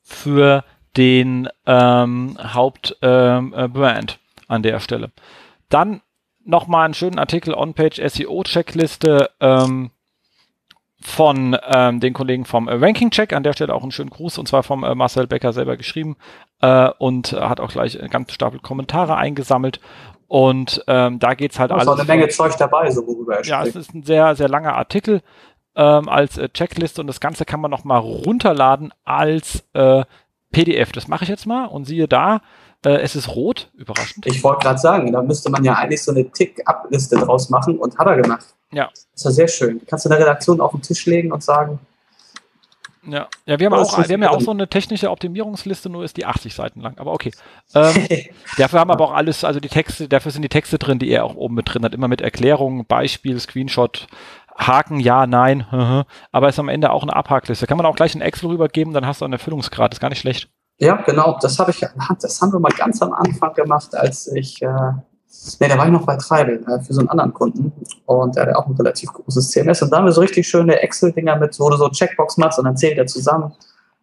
für 0.00 0.64
den 0.96 1.50
ähm, 1.66 2.38
Hauptbrand 2.42 2.96
ähm, 3.02 3.52
äh, 3.74 4.06
an 4.46 4.62
der 4.62 4.80
Stelle. 4.80 5.12
Dann 5.68 6.00
nochmal 6.46 6.86
einen 6.86 6.94
schönen 6.94 7.18
Artikel 7.18 7.52
On-Page 7.52 8.00
SEO-Checkliste. 8.00 9.28
Ähm, 9.38 9.90
von 11.00 11.56
ähm, 11.66 12.00
den 12.00 12.12
Kollegen 12.12 12.44
vom 12.44 12.68
äh, 12.68 12.74
Ranking 12.74 13.10
Check. 13.10 13.32
An 13.32 13.42
der 13.42 13.52
Stelle 13.52 13.74
auch 13.74 13.82
einen 13.82 13.92
schönen 13.92 14.10
Gruß 14.10 14.38
und 14.38 14.48
zwar 14.48 14.62
vom 14.62 14.84
äh, 14.84 14.94
Marcel 14.94 15.26
Becker 15.26 15.52
selber 15.52 15.76
geschrieben 15.76 16.16
äh, 16.60 16.90
und 16.98 17.32
hat 17.32 17.60
auch 17.60 17.70
gleich 17.70 18.00
einen 18.00 18.10
ganzen 18.10 18.32
Stapel 18.32 18.60
Kommentare 18.60 19.16
eingesammelt. 19.16 19.80
Und 20.26 20.84
ähm, 20.86 21.18
da 21.18 21.34
geht's 21.34 21.58
halt 21.58 21.72
alles. 21.72 21.86
Da 21.86 21.94
ist 21.94 22.00
eine 22.00 22.06
Menge 22.06 22.28
Zeug 22.28 22.54
dabei, 22.58 22.90
so 22.90 23.06
worüber 23.06 23.36
er 23.36 23.44
Ja, 23.44 23.62
es 23.62 23.74
ist 23.74 23.94
ein 23.94 24.02
sehr, 24.02 24.36
sehr 24.36 24.48
langer 24.48 24.74
Artikel 24.74 25.22
ähm, 25.74 26.08
als 26.08 26.36
äh, 26.36 26.48
Checkliste 26.50 27.00
und 27.00 27.06
das 27.06 27.20
Ganze 27.20 27.44
kann 27.44 27.60
man 27.60 27.70
nochmal 27.70 28.00
runterladen 28.00 28.92
als 29.04 29.64
äh, 29.72 30.04
PDF. 30.52 30.92
Das 30.92 31.08
mache 31.08 31.24
ich 31.24 31.30
jetzt 31.30 31.46
mal 31.46 31.66
und 31.66 31.86
siehe 31.86 32.08
da, 32.08 32.42
äh, 32.84 32.96
es 33.00 33.16
ist 33.16 33.28
rot, 33.28 33.70
überraschend. 33.74 34.26
Ich 34.26 34.42
wollte 34.42 34.64
gerade 34.64 34.78
sagen, 34.78 35.12
da 35.12 35.22
müsste 35.22 35.50
man 35.50 35.64
ja 35.64 35.74
eigentlich 35.74 36.02
so 36.02 36.12
eine 36.12 36.30
Tick-Up-Liste 36.30 37.16
draus 37.16 37.48
machen 37.48 37.78
und 37.78 37.96
hat 37.96 38.06
er 38.06 38.20
gemacht. 38.20 38.54
Ja. 38.72 38.90
Das 39.14 39.24
war 39.24 39.32
sehr 39.32 39.48
schön. 39.48 39.80
Kannst 39.86 40.04
du 40.04 40.08
in 40.08 40.16
der 40.16 40.20
Redaktion 40.20 40.60
auf 40.60 40.72
den 40.72 40.82
Tisch 40.82 41.06
legen 41.06 41.32
und 41.32 41.42
sagen, 41.42 41.78
ja, 43.08 43.28
ja 43.46 43.58
wir 43.58 43.66
haben, 43.66 43.74
auch, 43.74 43.96
wir 43.96 44.12
haben 44.12 44.22
ja 44.22 44.30
auch 44.30 44.40
so 44.40 44.50
eine 44.50 44.68
technische 44.68 45.10
Optimierungsliste, 45.10 45.88
nur 45.88 46.04
ist 46.04 46.16
die 46.16 46.26
80 46.26 46.54
Seiten 46.54 46.80
lang, 46.80 46.98
aber 46.98 47.12
okay. 47.12 47.32
Ähm, 47.74 48.06
dafür 48.58 48.80
haben 48.80 48.90
aber 48.90 49.04
auch 49.04 49.14
alles, 49.14 49.44
also 49.44 49.60
die 49.60 49.68
Texte, 49.68 50.08
dafür 50.08 50.30
sind 50.30 50.42
die 50.42 50.48
Texte 50.48 50.78
drin, 50.78 50.98
die 50.98 51.08
er 51.08 51.24
auch 51.24 51.34
oben 51.34 51.54
mit 51.54 51.72
drin 51.72 51.84
hat, 51.84 51.94
immer 51.94 52.08
mit 52.08 52.20
Erklärungen, 52.20 52.84
Beispiel, 52.84 53.38
Screenshot, 53.40 54.08
Haken, 54.56 55.00
ja, 55.00 55.26
nein, 55.26 55.66
aber 56.32 56.48
ist 56.48 56.58
am 56.58 56.68
Ende 56.68 56.90
auch 56.90 57.02
eine 57.02 57.14
Abhakliste. 57.14 57.66
Kann 57.66 57.76
man 57.76 57.86
auch 57.86 57.96
gleich 57.96 58.14
in 58.14 58.20
Excel 58.20 58.50
rübergeben, 58.50 58.92
dann 58.92 59.06
hast 59.06 59.20
du 59.20 59.24
einen 59.24 59.34
Erfüllungsgrad, 59.34 59.92
ist 59.94 60.00
gar 60.00 60.10
nicht 60.10 60.20
schlecht. 60.20 60.50
Ja, 60.78 60.96
genau, 61.02 61.38
das 61.40 61.58
habe 61.58 61.70
ich, 61.70 61.80
das 62.20 62.40
haben 62.40 62.52
wir 62.52 62.60
mal 62.60 62.72
ganz 62.76 63.02
am 63.02 63.12
Anfang 63.12 63.52
gemacht, 63.54 63.94
als 63.94 64.28
ich, 64.28 64.62
äh, 64.62 64.92
nee, 65.60 65.68
da 65.68 65.78
war 65.78 65.86
ich 65.86 65.92
noch 65.92 66.06
bei 66.06 66.16
Treibel 66.16 66.64
äh, 66.68 66.80
für 66.80 66.92
so 66.92 67.00
einen 67.00 67.08
anderen 67.08 67.32
Kunden 67.32 67.72
und 68.06 68.36
der 68.36 68.46
hat 68.46 68.56
auch 68.56 68.66
ein 68.66 68.74
relativ 68.76 69.12
großes 69.12 69.50
CMS 69.50 69.82
und 69.82 69.90
da 69.90 69.98
haben 69.98 70.04
wir 70.04 70.12
so 70.12 70.20
richtig 70.20 70.48
schöne 70.48 70.80
Excel-Dinger 70.80 71.36
mit, 71.36 71.58
wo 71.58 71.70
du 71.70 71.76
so 71.76 71.88
Checkbox 71.88 72.36
machst 72.38 72.58
und 72.58 72.64
dann 72.64 72.76
zählt 72.76 72.98
er 72.98 73.06
zusammen. 73.06 73.52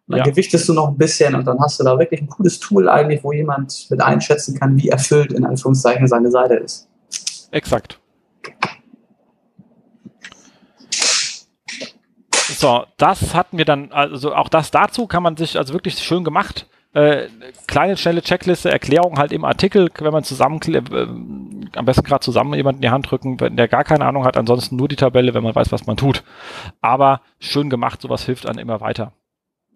dann 0.08 0.18
ja. 0.18 0.24
gewichtest 0.24 0.68
du 0.68 0.74
noch 0.74 0.88
ein 0.88 0.96
bisschen 0.96 1.34
und 1.34 1.44
dann 1.46 1.58
hast 1.60 1.80
du 1.80 1.84
da 1.84 1.98
wirklich 1.98 2.20
ein 2.20 2.28
cooles 2.28 2.60
Tool 2.60 2.88
eigentlich, 2.88 3.24
wo 3.24 3.32
jemand 3.32 3.86
mit 3.90 4.00
einschätzen 4.00 4.58
kann, 4.58 4.76
wie 4.76 4.88
erfüllt 4.88 5.32
in 5.32 5.44
Anführungszeichen 5.44 6.06
seine 6.06 6.30
Seite 6.30 6.54
ist. 6.54 6.88
Exakt. 7.50 7.98
So, 12.58 12.84
das 12.96 13.34
hatten 13.34 13.58
wir 13.58 13.64
dann, 13.64 13.92
also 13.92 14.34
auch 14.34 14.48
das 14.48 14.70
dazu 14.70 15.06
kann 15.06 15.22
man 15.22 15.36
sich, 15.36 15.58
also 15.58 15.74
wirklich 15.74 15.98
schön 15.98 16.24
gemacht. 16.24 16.66
Äh, 16.96 17.28
kleine, 17.66 17.98
schnelle 17.98 18.22
Checkliste, 18.22 18.70
Erklärung 18.70 19.18
halt 19.18 19.30
im 19.30 19.44
Artikel, 19.44 19.90
wenn 19.98 20.14
man 20.14 20.24
zusammen, 20.24 20.58
äh, 20.66 20.78
am 21.78 21.84
besten 21.84 22.04
gerade 22.04 22.24
zusammen 22.24 22.54
jemanden 22.54 22.78
in 22.78 22.88
die 22.88 22.90
Hand 22.90 23.10
drücken, 23.10 23.38
wenn 23.38 23.54
der 23.54 23.68
gar 23.68 23.84
keine 23.84 24.06
Ahnung 24.06 24.24
hat, 24.24 24.38
ansonsten 24.38 24.76
nur 24.76 24.88
die 24.88 24.96
Tabelle, 24.96 25.34
wenn 25.34 25.42
man 25.42 25.54
weiß, 25.54 25.72
was 25.72 25.86
man 25.86 25.98
tut. 25.98 26.24
Aber 26.80 27.20
schön 27.38 27.68
gemacht, 27.68 28.00
sowas 28.00 28.24
hilft 28.24 28.46
dann 28.46 28.56
immer 28.56 28.80
weiter. 28.80 29.12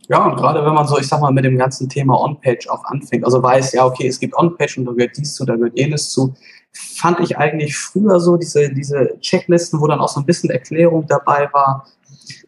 Ja, 0.09 0.25
und 0.25 0.37
gerade 0.37 0.65
wenn 0.65 0.73
man 0.73 0.89
so, 0.89 0.99
ich 0.99 1.09
sag 1.09 1.21
mal, 1.21 1.31
mit 1.31 1.45
dem 1.45 1.59
ganzen 1.59 1.91
Thema 1.91 2.19
On-Page 2.19 2.71
auch 2.71 2.85
anfängt, 2.85 3.27
also 3.27 3.43
weiß, 3.43 3.75
ja, 3.75 3.85
okay, 3.85 4.07
es 4.07 4.19
gibt 4.19 4.35
On-Page 4.35 4.79
und 4.79 4.87
da 4.87 4.93
gehört 4.93 5.19
dies 5.19 5.35
zu, 5.35 5.45
da 5.45 5.57
gehört 5.57 5.79
jenes 5.79 6.09
zu, 6.09 6.33
fand 6.73 7.21
ich 7.21 7.37
eigentlich 7.37 7.77
früher 7.77 8.19
so 8.19 8.39
diese, 8.39 8.73
diese 8.73 9.21
Checklisten, 9.21 9.79
wo 9.79 9.87
dann 9.87 10.01
auch 10.01 10.09
so 10.09 10.21
ein 10.21 10.27
bisschen 10.27 10.49
Erklärung 10.49 11.07
dabei 11.07 11.51
war, 11.53 11.87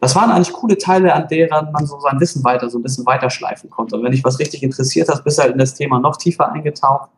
das 0.00 0.14
waren 0.16 0.30
eigentlich 0.30 0.52
coole 0.52 0.78
Teile, 0.78 1.14
an 1.14 1.28
deren 1.28 1.72
man 1.72 1.86
so 1.86 1.98
sein 2.00 2.20
Wissen 2.20 2.44
weiter, 2.44 2.70
so 2.70 2.78
ein 2.78 2.82
bisschen 2.82 3.06
weiterschleifen 3.06 3.70
konnte. 3.70 3.96
Und 3.96 4.04
wenn 4.04 4.12
dich 4.12 4.24
was 4.24 4.38
richtig 4.38 4.62
interessiert 4.62 5.08
hast, 5.08 5.24
bist 5.24 5.38
du 5.38 5.42
halt 5.42 5.52
in 5.52 5.58
das 5.58 5.74
Thema 5.74 5.98
noch 6.00 6.16
tiefer 6.16 6.50
eingetaucht. 6.50 7.10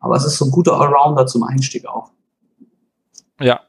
Aber 0.00 0.16
es 0.16 0.24
ist 0.24 0.36
so 0.36 0.46
ein 0.46 0.50
guter 0.50 0.80
Allrounder 0.80 1.26
zum 1.26 1.44
Einstieg 1.44 1.86
auch. 1.86 2.10
Ja. 3.40 3.60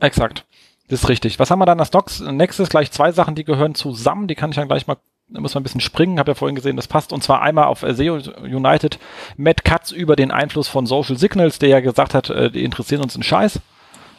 Exakt. 0.00 0.46
Das 0.88 1.02
ist 1.02 1.08
richtig. 1.08 1.38
Was 1.38 1.50
haben 1.50 1.58
wir 1.58 1.66
dann 1.66 1.80
als 1.80 1.90
Docs? 1.90 2.20
Nächstes 2.20 2.68
gleich 2.68 2.92
zwei 2.92 3.12
Sachen, 3.12 3.34
die 3.34 3.44
gehören 3.44 3.74
zusammen. 3.74 4.28
Die 4.28 4.34
kann 4.34 4.50
ich 4.50 4.56
dann 4.56 4.68
gleich 4.68 4.86
mal, 4.86 4.96
da 5.28 5.40
muss 5.40 5.54
man 5.54 5.62
ein 5.62 5.64
bisschen 5.64 5.80
springen. 5.80 6.18
Habe 6.18 6.30
ja 6.30 6.34
vorhin 6.34 6.54
gesehen, 6.54 6.76
das 6.76 6.88
passt. 6.88 7.12
Und 7.12 7.22
zwar 7.22 7.42
einmal 7.42 7.66
auf 7.66 7.80
SEO 7.80 8.18
United 8.42 8.98
Matt 9.36 9.64
Katz 9.64 9.90
über 9.90 10.16
den 10.16 10.30
Einfluss 10.30 10.68
von 10.68 10.86
Social 10.86 11.16
Signals, 11.16 11.58
der 11.58 11.68
ja 11.68 11.80
gesagt 11.80 12.14
hat, 12.14 12.30
äh, 12.30 12.50
die 12.50 12.64
interessieren 12.64 13.02
uns 13.02 13.14
einen 13.14 13.24
Scheiß. 13.24 13.60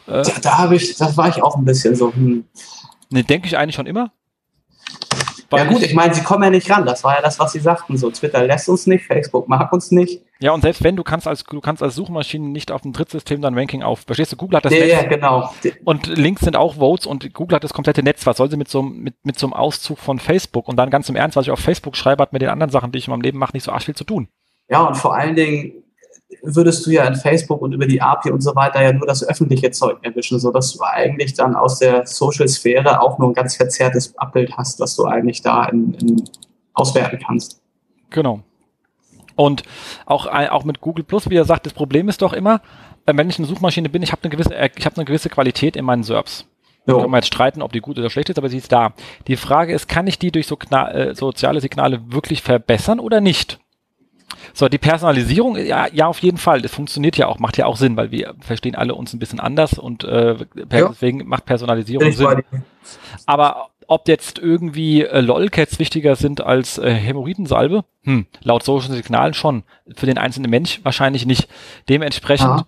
Äh, 0.08 0.22
da, 0.22 0.32
da 0.42 0.58
habe 0.58 0.76
ich, 0.76 0.96
das 0.96 1.16
war 1.16 1.28
ich 1.28 1.42
auch 1.42 1.56
ein 1.56 1.64
bisschen 1.64 1.94
so. 1.94 2.12
Hm. 2.12 2.44
Ne, 3.10 3.24
denke 3.24 3.46
ich 3.46 3.56
eigentlich 3.56 3.74
schon 3.74 3.86
immer. 3.86 4.10
ja 5.52 5.64
gut, 5.64 5.82
ich 5.82 5.94
meine, 5.94 6.14
sie 6.14 6.22
kommen 6.22 6.44
ja 6.44 6.50
nicht 6.50 6.70
ran. 6.70 6.84
Das 6.84 7.04
war 7.04 7.16
ja 7.16 7.22
das, 7.22 7.38
was 7.38 7.52
sie 7.52 7.60
sagten. 7.60 7.96
So, 7.96 8.10
Twitter 8.10 8.44
lässt 8.44 8.68
uns 8.68 8.86
nicht, 8.86 9.04
Facebook 9.04 9.48
mag 9.48 9.72
uns 9.72 9.90
nicht. 9.90 10.22
Ja, 10.40 10.52
und 10.52 10.62
selbst 10.62 10.84
wenn 10.84 10.94
du 10.94 11.02
kannst 11.02 11.26
als 11.26 11.44
du 11.44 11.60
kannst 11.60 11.82
als 11.82 11.94
Suchmaschine 11.94 12.48
nicht 12.48 12.70
auf 12.70 12.82
dem 12.82 12.92
Drittsystem 12.92 13.40
dein 13.40 13.58
Ranking 13.58 13.82
auf. 13.82 14.00
Verstehst 14.06 14.32
du? 14.32 14.36
Google 14.36 14.58
hat 14.58 14.64
das 14.64 14.72
ja, 14.72 14.80
Netz. 14.80 14.92
Ja, 14.92 15.08
genau. 15.08 15.52
Und 15.84 16.06
Links 16.06 16.42
sind 16.42 16.56
auch 16.56 16.76
Votes 16.76 17.06
und 17.06 17.32
Google 17.34 17.56
hat 17.56 17.64
das 17.64 17.72
komplette 17.72 18.02
Netz. 18.02 18.24
Was 18.26 18.36
soll 18.36 18.50
sie 18.50 18.56
mit 18.56 18.68
so, 18.68 18.82
mit, 18.82 19.14
mit 19.24 19.38
so 19.38 19.46
einem 19.46 19.54
Auszug 19.54 19.98
von 19.98 20.18
Facebook? 20.18 20.68
Und 20.68 20.76
dann 20.76 20.90
ganz 20.90 21.08
im 21.08 21.16
Ernst, 21.16 21.36
was 21.36 21.46
ich 21.46 21.50
auf 21.50 21.60
Facebook 21.60 21.96
schreibe, 21.96 22.22
hat 22.22 22.32
mit 22.32 22.42
den 22.42 22.50
anderen 22.50 22.70
Sachen, 22.70 22.92
die 22.92 22.98
ich 22.98 23.08
in 23.08 23.10
meinem 23.10 23.22
Leben 23.22 23.38
mache, 23.38 23.52
nicht 23.54 23.64
so 23.64 23.72
arsch 23.72 23.86
viel 23.86 23.96
zu 23.96 24.04
tun. 24.04 24.28
Ja, 24.68 24.82
und 24.82 24.96
vor 24.96 25.14
allen 25.14 25.34
Dingen, 25.34 25.82
würdest 26.42 26.84
du 26.86 26.90
ja 26.90 27.04
in 27.04 27.14
Facebook 27.14 27.62
und 27.62 27.72
über 27.72 27.86
die 27.86 28.02
API 28.02 28.30
und 28.30 28.42
so 28.42 28.54
weiter 28.54 28.82
ja 28.82 28.92
nur 28.92 29.06
das 29.06 29.26
öffentliche 29.26 29.70
Zeug 29.70 29.98
erwischen, 30.02 30.38
sodass 30.38 30.74
du 30.74 30.82
eigentlich 30.82 31.34
dann 31.34 31.54
aus 31.54 31.78
der 31.78 32.06
Social-Sphäre 32.06 33.00
auch 33.00 33.18
nur 33.18 33.30
ein 33.30 33.34
ganz 33.34 33.56
verzerrtes 33.56 34.16
Abbild 34.18 34.56
hast, 34.56 34.78
was 34.80 34.94
du 34.96 35.04
eigentlich 35.04 35.42
da 35.42 35.64
in, 35.66 35.94
in 35.94 36.24
auswerten 36.74 37.18
kannst. 37.24 37.60
Genau. 38.10 38.40
Und 39.36 39.62
auch, 40.04 40.26
auch 40.26 40.64
mit 40.64 40.80
Google 40.80 41.04
Plus, 41.04 41.30
wie 41.30 41.36
er 41.36 41.44
sagt, 41.44 41.66
das 41.66 41.72
Problem 41.72 42.08
ist 42.08 42.22
doch 42.22 42.32
immer, 42.32 42.60
äh, 43.06 43.16
wenn 43.16 43.30
ich 43.30 43.38
eine 43.38 43.46
Suchmaschine 43.46 43.88
bin, 43.88 44.02
ich 44.02 44.12
habe 44.12 44.22
eine 44.24 44.30
gewisse, 44.30 44.54
äh, 44.54 44.70
ich 44.76 44.84
habe 44.84 44.96
eine 44.96 45.04
gewisse 45.04 45.28
Qualität 45.28 45.76
in 45.76 45.84
meinen 45.84 46.02
SERPs. 46.02 46.46
Da 46.86 46.94
kann 46.94 47.10
man 47.10 47.18
jetzt 47.18 47.26
streiten, 47.26 47.60
ob 47.60 47.70
die 47.72 47.80
gut 47.80 47.98
oder 47.98 48.08
schlecht 48.08 48.30
ist, 48.30 48.38
aber 48.38 48.48
sie 48.48 48.56
ist 48.56 48.72
da. 48.72 48.94
Die 49.26 49.36
Frage 49.36 49.74
ist, 49.74 49.88
kann 49.88 50.06
ich 50.06 50.18
die 50.18 50.32
durch 50.32 50.46
so 50.46 50.56
äh, 50.56 51.14
soziale 51.14 51.60
Signale 51.60 52.00
wirklich 52.10 52.40
verbessern 52.40 52.98
oder 52.98 53.20
nicht? 53.20 53.60
So, 54.52 54.68
die 54.68 54.78
Personalisierung, 54.78 55.56
ja, 55.56 55.86
ja, 55.92 56.06
auf 56.06 56.20
jeden 56.20 56.38
Fall. 56.38 56.62
Das 56.62 56.72
funktioniert 56.72 57.16
ja 57.16 57.26
auch, 57.26 57.38
macht 57.38 57.56
ja 57.56 57.66
auch 57.66 57.76
Sinn, 57.76 57.96
weil 57.96 58.10
wir 58.10 58.34
verstehen 58.40 58.74
alle 58.74 58.94
uns 58.94 59.12
ein 59.12 59.18
bisschen 59.18 59.40
anders 59.40 59.74
und 59.74 60.04
äh, 60.04 60.36
ja. 60.70 60.88
deswegen 60.88 61.26
macht 61.26 61.44
Personalisierung 61.46 62.12
Sinn. 62.12 62.42
Aber 63.26 63.70
ob 63.86 64.08
jetzt 64.08 64.38
irgendwie 64.38 65.02
äh, 65.02 65.20
LOLcats 65.20 65.78
wichtiger 65.78 66.16
sind 66.16 66.42
als 66.42 66.78
äh, 66.78 66.90
Hämorrhoidensalbe? 66.90 67.84
Hm, 68.02 68.26
laut 68.42 68.62
Social 68.62 68.92
Signalen 68.92 69.34
schon. 69.34 69.62
Für 69.96 70.06
den 70.06 70.18
einzelnen 70.18 70.50
Mensch 70.50 70.80
wahrscheinlich 70.82 71.24
nicht. 71.24 71.48
Dementsprechend 71.88 72.48
Aha 72.48 72.66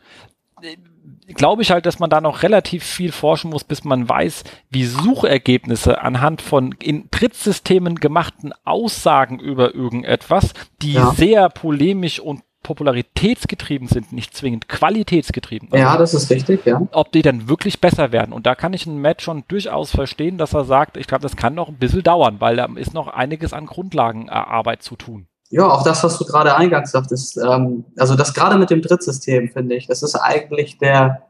glaube 1.35 1.62
ich 1.62 1.70
halt, 1.70 1.87
dass 1.87 1.99
man 1.99 2.11
da 2.11 2.20
noch 2.20 2.43
relativ 2.43 2.85
viel 2.85 3.12
forschen 3.12 3.51
muss, 3.51 3.64
bis 3.64 3.85
man 3.85 4.09
weiß, 4.09 4.45
wie 4.70 4.85
Suchergebnisse 4.85 6.01
anhand 6.03 6.43
von 6.43 6.72
in 6.72 7.09
Drittsystemen 7.11 7.97
gemachten 7.97 8.53
Aussagen 8.64 9.39
über 9.39 9.74
irgendetwas, 9.74 10.53
die 10.83 10.95
ja. 10.95 11.12
sehr 11.12 11.49
polemisch 11.49 12.20
und 12.20 12.43
popularitätsgetrieben 12.62 13.89
sind, 13.89 14.12
nicht 14.12 14.37
zwingend 14.37 14.68
qualitätsgetrieben. 14.68 15.68
Also 15.72 15.83
ja, 15.83 15.97
das 15.97 16.14
ist 16.14 16.31
richtig, 16.31 16.66
ja. 16.66 16.81
Ob 16.93 17.11
die 17.11 17.22
dann 17.22 17.49
wirklich 17.49 17.81
besser 17.81 18.12
werden. 18.12 18.33
Und 18.33 18.47
da 18.47 18.55
kann 18.55 18.74
ich 18.74 18.87
einen 18.87 19.01
Matt 19.01 19.22
schon 19.22 19.45
durchaus 19.49 19.91
verstehen, 19.91 20.37
dass 20.37 20.55
er 20.55 20.64
sagt, 20.64 20.97
ich 20.97 21.07
glaube, 21.07 21.22
das 21.22 21.37
kann 21.37 21.55
noch 21.55 21.68
ein 21.68 21.78
bisschen 21.78 22.03
dauern, 22.03 22.37
weil 22.41 22.57
da 22.57 22.68
ist 22.76 22.93
noch 22.93 23.09
einiges 23.09 23.53
an 23.53 23.66
Grundlagenarbeit 23.66 24.83
zu 24.83 24.97
tun. 24.97 25.26
Ja, 25.51 25.68
auch 25.68 25.82
das, 25.82 26.03
was 26.05 26.16
du 26.16 26.24
gerade 26.24 26.55
eingangs 26.55 26.92
sagtest, 26.92 27.36
ähm, 27.36 27.84
also 27.98 28.14
das 28.14 28.32
gerade 28.32 28.57
mit 28.57 28.70
dem 28.70 28.82
Drittsystem, 28.82 29.51
finde 29.51 29.74
ich, 29.74 29.88
das 29.88 30.03
ist 30.03 30.14
eigentlich 30.14 30.78
der, 30.78 31.22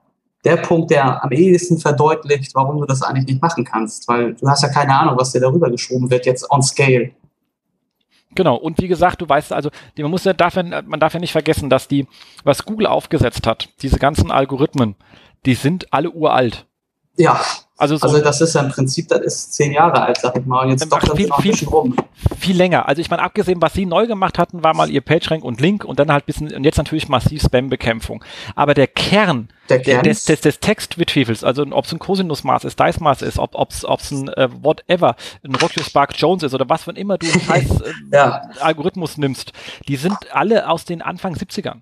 der 0.45 0.59
Punkt, 0.59 0.91
der 0.91 1.25
am 1.25 1.33
ehesten 1.33 1.79
verdeutlicht, 1.79 2.55
warum 2.55 2.79
du 2.79 2.87
das 2.87 3.03
eigentlich 3.03 3.27
nicht 3.27 3.43
machen 3.43 3.65
kannst, 3.65 4.07
weil 4.09 4.35
du 4.35 4.47
hast 4.49 4.63
ja 4.63 4.69
keine 4.69 4.95
Ahnung, 4.95 5.17
was 5.19 5.33
dir 5.33 5.41
darüber 5.41 5.71
geschoben 5.71 6.11
wird, 6.11 6.27
jetzt 6.27 6.51
on 6.51 6.63
scale. 6.63 7.13
Genau, 8.35 8.57
und 8.57 8.81
wie 8.81 8.89
gesagt, 8.89 9.23
du 9.23 9.29
weißt 9.29 9.53
also, 9.53 9.71
man 9.99 10.11
muss 10.11 10.25
ja, 10.25 10.35
darf 10.35 10.55
ja, 10.55 10.63
man 10.63 11.01
darf 11.01 11.15
ja 11.15 11.21
nicht 11.21 11.33
vergessen, 11.33 11.69
dass 11.69 11.89
die, 11.89 12.07
was 12.45 12.65
Google 12.65 12.87
aufgesetzt 12.87 13.47
hat, 13.47 13.71
diese 13.83 13.99
ganzen 13.99 14.31
Algorithmen, 14.31 14.95
die 15.47 15.55
sind 15.55 15.93
alle 15.93 16.11
uralt. 16.11 16.67
Ja. 17.17 17.41
Also, 17.81 17.97
so 17.97 18.07
also 18.07 18.21
das 18.21 18.43
ist 18.43 18.55
ja 18.55 18.61
im 18.61 18.69
Prinzip, 18.69 19.09
das 19.09 19.21
ist 19.23 19.55
zehn 19.55 19.73
Jahre 19.73 20.03
alt, 20.03 20.19
sag 20.19 20.37
ich 20.37 20.45
mal. 20.45 20.65
Und 20.65 20.69
jetzt 20.73 20.93
doch 20.93 21.17
viel, 21.17 21.29
noch 21.29 21.41
viel, 21.41 21.57
rum. 21.67 21.97
Viel 22.39 22.55
länger. 22.55 22.87
Also 22.87 23.01
ich 23.01 23.09
meine, 23.09 23.23
abgesehen, 23.23 23.63
was 23.63 23.73
sie 23.73 23.87
neu 23.87 24.07
gemacht 24.07 24.39
hatten, 24.39 24.63
war 24.63 24.75
mal 24.75 24.91
ihr 24.91 25.01
PageRank 25.01 25.43
und 25.43 25.63
Link 25.63 25.87
und 25.87 25.99
dann 25.99 26.13
halt 26.13 26.27
bisschen, 26.27 26.53
und 26.53 26.65
jetzt 26.65 26.77
natürlich 26.77 27.09
massiv 27.09 27.41
Spam-Bekämpfung. 27.41 28.23
Aber 28.55 28.75
der 28.75 28.87
Kern, 28.87 29.49
der 29.71 29.81
Kern 29.81 30.05
des, 30.05 30.27
des, 30.27 30.43
des 30.43 30.61
Textretrievals, 30.61 31.43
also 31.43 31.65
ob 31.71 31.87
es 31.87 31.93
ein 31.93 31.99
Cosinusmaß 31.99 32.65
ist, 32.65 32.79
Dice-Maß 32.79 33.23
ist, 33.23 33.39
ob 33.39 33.71
es 33.71 33.87
ob's 33.87 34.11
ein 34.11 34.29
äh, 34.29 34.51
whatever, 34.61 35.17
ein 35.43 35.55
Rocky 35.55 35.83
Spark 35.83 36.13
Jones 36.19 36.43
ist 36.43 36.53
oder 36.53 36.69
was 36.69 36.83
von 36.83 36.97
immer 36.97 37.17
du 37.17 37.27
scheiß 37.47 37.81
äh, 37.81 37.93
ja. 38.13 38.43
Algorithmus 38.61 39.17
nimmst, 39.17 39.55
die 39.89 39.97
sind 39.97 40.19
alle 40.35 40.69
aus 40.69 40.85
den 40.85 41.01
Anfang 41.01 41.35
70ern. 41.35 41.81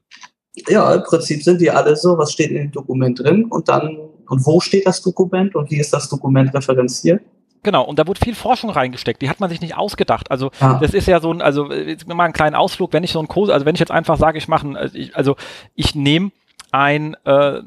Ja, 0.69 0.95
im 0.95 1.03
Prinzip 1.03 1.43
sind 1.43 1.61
die 1.61 1.73
alle 1.73 1.97
so, 1.97 2.17
was 2.19 2.33
steht 2.33 2.51
in 2.51 2.57
dem 2.57 2.71
Dokument 2.71 3.19
drin 3.19 3.47
und 3.47 3.69
dann 3.69 4.08
und 4.29 4.47
wo 4.47 4.61
steht 4.61 4.87
das 4.87 5.03
Dokument 5.03 5.55
und 5.55 5.71
wie 5.71 5.79
ist 5.79 5.93
das 5.93 6.09
Dokument 6.09 6.55
referenziert? 6.55 7.23
Genau, 7.63 7.85
und 7.85 7.99
da 7.99 8.07
wurde 8.07 8.21
viel 8.21 8.35
Forschung 8.35 8.71
reingesteckt, 8.71 9.21
die 9.21 9.29
hat 9.29 9.41
man 9.41 9.51
sich 9.51 9.61
nicht 9.61 9.77
ausgedacht. 9.77 10.31
Also 10.31 10.51
ja. 10.61 10.79
das 10.79 10.95
ist 10.95 11.09
ja 11.09 11.21
so 11.21 11.33
ein, 11.33 11.43
also 11.43 11.73
jetzt 11.73 12.07
mal 12.07 12.25
einen 12.25 12.33
kleinen 12.33 12.55
Ausflug, 12.55 12.93
wenn 12.93 13.03
ich 13.03 13.13
so 13.13 13.21
ein 13.21 13.29
Kurs, 13.29 13.51
also 13.51 13.67
wenn 13.67 13.75
ich 13.75 13.81
jetzt 13.81 13.91
einfach 13.91 14.17
sage, 14.17 14.39
ich 14.39 14.49
mache, 14.49 14.69
also 14.77 14.97
ich, 14.97 15.17
also 15.17 15.37
ich 15.75 15.95
nehme 15.95 16.31
ein 16.71 17.17
äh, 17.25 17.61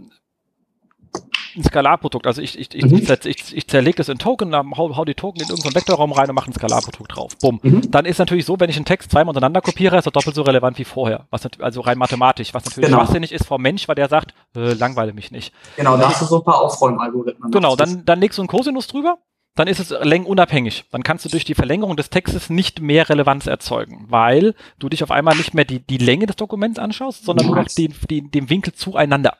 ein 1.56 1.64
Skalarprodukt. 1.64 2.28
Also 2.28 2.42
ich, 2.42 2.58
ich, 2.58 2.84
mhm. 2.84 2.98
ich, 2.98 3.26
ich, 3.26 3.56
ich 3.56 3.68
zerlege 3.68 3.98
das 3.98 4.10
in 4.10 4.18
Token, 4.18 4.56
hau, 4.56 4.96
hau 4.96 5.06
die 5.06 5.14
Token 5.14 5.42
in 5.42 5.50
irgendeinen 5.50 5.76
Vektorraum 5.76 6.12
rein 6.12 6.30
und 6.30 6.36
mache 6.36 6.50
ein 6.50 6.54
Skalarprodukt 6.54 7.16
drauf. 7.16 7.38
Bumm. 7.38 7.60
Mhm. 7.64 7.92
Dann 7.92 8.06
ist 8.06 8.20
natürlich 8.20 8.46
so, 8.46 8.60
wenn 8.60 8.70
ich 8.70 8.76
einen 8.76 8.86
Text 8.86 9.12
zweimal 9.12 9.30
untereinander 9.30 9.62
kopiere, 9.62 9.98
ist 9.98 10.06
er 10.06 10.12
doppelt 10.12 10.36
so 10.36 10.42
relevant 10.44 10.78
wie 10.78 10.86
vorher. 10.86 11.28
Was 11.30 11.48
also 11.60 11.82
rein 11.82 11.98
mathematisch, 11.98 12.54
was 12.54 12.66
natürlich 12.66 12.90
genau. 12.90 13.00
schwachsinnig 13.00 13.32
ist 13.32 13.46
vom 13.46 13.62
Mensch, 13.62 13.88
weil 13.88 13.96
der 13.96 14.10
sagt, 14.10 14.34
äh, 14.56 14.74
langweile 14.74 15.14
mich 15.14 15.32
nicht. 15.32 15.54
Genau, 15.76 15.98
da 15.98 16.10
hast 16.10 16.22
du 16.22 16.26
so 16.26 16.38
ein 16.38 16.44
paar 16.44 16.62
Aufräumalgorithmen. 16.62 17.52
Genau, 17.52 17.76
dann, 17.76 18.06
dann 18.06 18.20
legst 18.20 18.38
du 18.38 18.42
einen 18.42 18.50
Cosinus 18.50 18.88
drüber, 18.88 19.18
dann 19.56 19.68
ist 19.68 19.80
es 19.80 19.90
längenunabhängig. 19.90 20.86
Dann 20.92 21.04
kannst 21.04 21.26
du 21.26 21.30
durch 21.30 21.44
die 21.44 21.56
Verlängerung 21.56 21.98
des 21.98 22.10
Textes 22.10 22.50
nicht 22.50 22.82
mehr 22.82 23.10
Relevanz 23.10 23.48
erzeugen, 23.48 24.06
weil 24.10 24.56
du 24.80 24.90
dich 24.90 25.04
auf 25.04 25.12
einmal 25.12 25.36
nicht 25.36 25.54
mehr 25.54 25.66
die, 25.66 25.80
die 25.80 25.98
Länge 25.98 26.26
des 26.26 26.38
Dokuments 26.38 26.80
anschaust, 26.80 27.26
sondern 27.26 27.48
nur 27.48 27.56
noch 27.58 27.68
den, 27.68 27.94
den, 28.10 28.32
den 28.32 28.50
Winkel 28.50 28.74
zueinander 28.74 29.38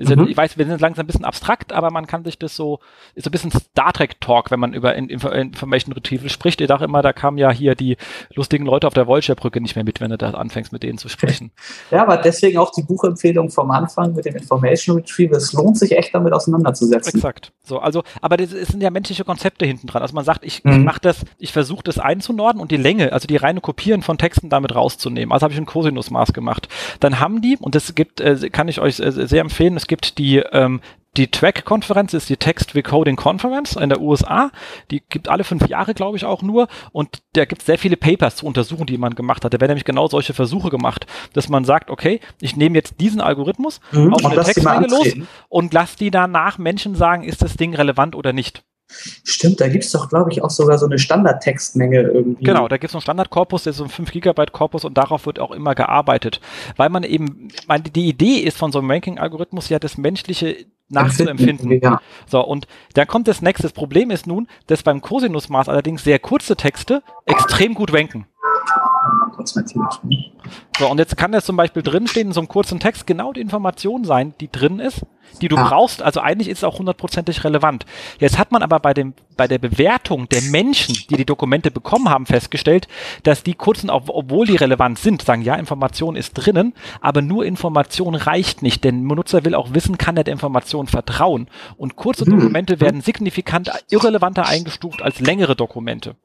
Mhm. 0.00 0.28
Ich 0.28 0.36
weiß, 0.36 0.56
wir 0.56 0.66
sind 0.66 0.80
langsam 0.80 1.04
ein 1.04 1.06
bisschen 1.06 1.24
abstrakt, 1.24 1.72
aber 1.72 1.90
man 1.90 2.06
kann 2.06 2.24
sich 2.24 2.38
das 2.38 2.56
so, 2.56 2.80
ist 3.14 3.24
so 3.24 3.28
ein 3.28 3.32
bisschen 3.32 3.50
Star 3.50 3.92
Trek 3.92 4.20
Talk, 4.20 4.50
wenn 4.50 4.60
man 4.60 4.72
über 4.72 4.94
Information 4.94 5.92
Retrieval 5.92 6.30
spricht. 6.30 6.60
Ich 6.60 6.68
dachte 6.68 6.84
immer, 6.84 7.02
da 7.02 7.12
kamen 7.12 7.38
ja 7.38 7.50
hier 7.50 7.74
die 7.74 7.96
lustigen 8.34 8.64
Leute 8.64 8.86
auf 8.86 8.94
der 8.94 9.06
Wolscher-Brücke 9.06 9.60
nicht 9.60 9.76
mehr 9.76 9.84
mit, 9.84 10.00
wenn 10.00 10.10
du 10.10 10.18
da 10.18 10.30
anfängst, 10.30 10.72
mit 10.72 10.82
denen 10.82 10.98
zu 10.98 11.08
sprechen. 11.08 11.50
Ja, 11.90 12.02
aber 12.02 12.18
deswegen 12.18 12.58
auch 12.58 12.70
die 12.70 12.82
Buchempfehlung 12.82 13.50
vom 13.50 13.70
Anfang 13.70 14.14
mit 14.14 14.24
dem 14.24 14.36
Information 14.36 14.96
Retrieval. 14.96 15.38
Es 15.38 15.52
lohnt 15.52 15.78
sich 15.78 15.92
echt 15.92 16.14
damit 16.14 16.32
auseinanderzusetzen. 16.32 17.14
Exakt. 17.16 17.52
So, 17.64 17.78
also, 17.78 18.02
aber 18.20 18.36
das, 18.36 18.52
es 18.52 18.68
sind 18.68 18.82
ja 18.82 18.90
menschliche 18.90 19.24
Konzepte 19.24 19.66
hinten 19.66 19.86
dran. 19.86 20.02
Also 20.02 20.14
man 20.14 20.24
sagt, 20.24 20.44
ich, 20.44 20.62
mhm. 20.64 20.72
ich 20.72 20.78
mache 20.78 21.00
das, 21.00 21.24
ich 21.38 21.52
versuche 21.52 21.82
das 21.82 21.98
einzunorden 21.98 22.60
und 22.60 22.70
die 22.70 22.76
Länge, 22.76 23.12
also 23.12 23.26
die 23.26 23.36
reine 23.36 23.60
Kopieren 23.60 24.02
von 24.02 24.18
Texten 24.18 24.50
damit 24.50 24.74
rauszunehmen. 24.74 25.32
Also 25.32 25.44
habe 25.44 25.52
ich 25.52 25.58
ein 25.58 25.66
Cosinusmaß 25.66 26.32
gemacht. 26.32 26.68
Dann 27.00 27.18
haben 27.18 27.42
die, 27.42 27.56
und 27.56 27.74
das 27.74 27.94
gibt, 27.94 28.20
äh, 28.20 28.50
kann 28.50 28.68
ich 28.68 28.80
euch 28.80 29.00
äh, 29.00 29.10
sehr 29.10 29.40
empfehlen, 29.40 29.76
es 29.76 29.86
gibt 29.90 30.18
die, 30.18 30.36
ähm, 30.38 30.80
die 31.16 31.26
TRAC-Konferenz 31.26 32.14
ist 32.14 32.28
die 32.28 32.36
Text 32.36 32.76
Recoding 32.76 33.16
Conference 33.16 33.74
in 33.74 33.88
der 33.88 34.00
USA. 34.00 34.52
Die 34.92 35.02
gibt 35.08 35.28
alle 35.28 35.42
fünf 35.42 35.66
Jahre, 35.68 35.92
glaube 35.92 36.16
ich, 36.16 36.24
auch 36.24 36.42
nur. 36.42 36.68
Und 36.92 37.22
da 37.32 37.44
gibt 37.44 37.62
es 37.62 37.66
sehr 37.66 37.78
viele 37.78 37.96
Papers 37.96 38.36
zu 38.36 38.46
untersuchen, 38.46 38.86
die 38.86 38.96
man 38.96 39.16
gemacht 39.16 39.44
hat. 39.44 39.52
Da 39.52 39.60
werden 39.60 39.72
nämlich 39.72 39.84
genau 39.84 40.06
solche 40.06 40.34
Versuche 40.34 40.70
gemacht, 40.70 41.06
dass 41.32 41.48
man 41.48 41.64
sagt, 41.64 41.90
okay, 41.90 42.20
ich 42.40 42.54
nehme 42.54 42.76
jetzt 42.76 43.00
diesen 43.00 43.20
Algorithmus 43.20 43.80
mhm, 43.90 44.14
auf 44.14 44.24
eine 44.24 44.40
Textmenge 44.44 44.86
los 44.86 45.08
und 45.48 45.74
lass 45.74 45.96
die 45.96 46.12
danach 46.12 46.58
Menschen 46.58 46.94
sagen, 46.94 47.24
ist 47.24 47.42
das 47.42 47.56
Ding 47.56 47.74
relevant 47.74 48.14
oder 48.14 48.32
nicht. 48.32 48.62
Stimmt, 49.24 49.60
da 49.60 49.68
gibt 49.68 49.84
es 49.84 49.92
doch, 49.92 50.08
glaube 50.08 50.32
ich, 50.32 50.42
auch 50.42 50.50
sogar 50.50 50.78
so 50.78 50.86
eine 50.86 50.98
Standardtextmenge 50.98 52.00
irgendwie. 52.00 52.44
Genau, 52.44 52.68
da 52.68 52.76
gibt 52.76 52.90
es 52.90 52.94
einen 52.94 53.02
Standardkorpus, 53.02 53.64
der 53.64 53.70
ist 53.70 53.76
so 53.76 53.84
ein 53.84 53.90
5 53.90 54.10
Gigabyte 54.10 54.52
Korpus 54.52 54.84
und 54.84 54.98
darauf 54.98 55.26
wird 55.26 55.38
auch 55.38 55.52
immer 55.52 55.74
gearbeitet. 55.74 56.40
Weil 56.76 56.90
man 56.90 57.02
eben, 57.02 57.48
meine, 57.66 57.84
die 57.84 58.08
Idee 58.08 58.38
ist 58.38 58.58
von 58.58 58.72
so 58.72 58.78
einem 58.78 58.90
Ranking-Algorithmus 58.90 59.68
ja 59.68 59.78
das 59.78 59.96
menschliche 59.96 60.66
nachzuempfinden. 60.88 61.80
Ja. 61.80 62.00
So, 62.26 62.44
und 62.44 62.66
da 62.94 63.04
kommt 63.04 63.28
das 63.28 63.42
nächste. 63.42 63.62
Das 63.62 63.72
Problem 63.72 64.10
ist 64.10 64.26
nun, 64.26 64.48
dass 64.66 64.82
beim 64.82 65.00
Cosinusmaß 65.00 65.68
allerdings 65.68 66.04
sehr 66.04 66.18
kurze 66.18 66.56
Texte 66.56 67.02
extrem 67.26 67.74
gut 67.74 67.92
ranken. 67.92 68.26
So, 70.78 70.88
und 70.88 70.98
jetzt 70.98 71.16
kann 71.16 71.32
das 71.32 71.44
zum 71.44 71.56
Beispiel 71.56 71.82
drinstehen 71.82 72.28
in 72.28 72.32
so 72.32 72.40
einem 72.40 72.48
kurzen 72.48 72.80
Text 72.80 73.06
genau 73.06 73.32
die 73.32 73.40
Information 73.40 74.04
sein, 74.04 74.34
die 74.40 74.50
drin 74.50 74.78
ist, 74.78 75.04
die 75.40 75.48
du 75.48 75.56
ah. 75.56 75.68
brauchst. 75.68 76.02
Also 76.02 76.20
eigentlich 76.20 76.48
ist 76.48 76.58
es 76.58 76.64
auch 76.64 76.78
hundertprozentig 76.78 77.44
relevant. 77.44 77.86
Jetzt 78.18 78.38
hat 78.38 78.52
man 78.52 78.62
aber 78.62 78.80
bei 78.80 78.94
dem, 78.94 79.14
bei 79.36 79.46
der 79.46 79.58
Bewertung 79.58 80.28
der 80.28 80.42
Menschen, 80.42 80.96
die 81.10 81.16
die 81.16 81.24
Dokumente 81.24 81.70
bekommen 81.70 82.08
haben, 82.08 82.26
festgestellt, 82.26 82.88
dass 83.22 83.42
die 83.42 83.54
kurzen, 83.54 83.90
obwohl 83.90 84.46
die 84.46 84.56
relevant 84.56 84.98
sind, 84.98 85.22
sagen, 85.22 85.42
ja, 85.42 85.54
Information 85.54 86.16
ist 86.16 86.32
drinnen, 86.32 86.74
aber 87.00 87.22
nur 87.22 87.44
Information 87.44 88.14
reicht 88.14 88.62
nicht, 88.62 88.84
denn 88.84 89.06
Benutzer 89.06 89.44
will 89.44 89.54
auch 89.54 89.74
wissen, 89.74 89.98
kann 89.98 90.16
er 90.16 90.24
der 90.24 90.32
Information 90.32 90.86
vertrauen. 90.86 91.48
Und 91.76 91.96
kurze 91.96 92.24
hm. 92.24 92.38
Dokumente 92.38 92.80
werden 92.80 93.00
signifikant 93.00 93.70
irrelevanter 93.90 94.46
eingestuft 94.46 95.02
als 95.02 95.20
längere 95.20 95.56
Dokumente. 95.56 96.16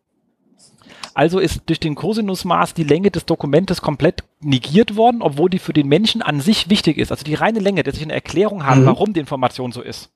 Also 1.16 1.40
ist 1.40 1.62
durch 1.68 1.80
den 1.80 1.96
Cosinusmaß 1.96 2.74
die 2.74 2.84
Länge 2.84 3.10
des 3.10 3.26
Dokumentes 3.26 3.82
komplett 3.82 4.26
negiert 4.42 4.98
worden, 4.98 5.22
obwohl 5.22 5.50
die 5.50 5.60
für 5.60 5.72
den 5.72 5.88
Menschen 5.88 6.22
an 6.22 6.42
sich 6.42 6.70
wichtig 6.70 6.98
ist. 6.98 7.10
Also 7.10 7.24
die 7.24 7.36
reine 7.36 7.60
Länge, 7.60 7.84
dass 7.84 7.96
ich 7.96 8.04
eine 8.04 8.14
Erklärung 8.14 8.66
habe, 8.66 8.82
mhm. 8.82 8.86
warum 8.86 9.14
die 9.14 9.22
Information 9.22 9.72
so 9.72 9.82
ist. 9.82 10.12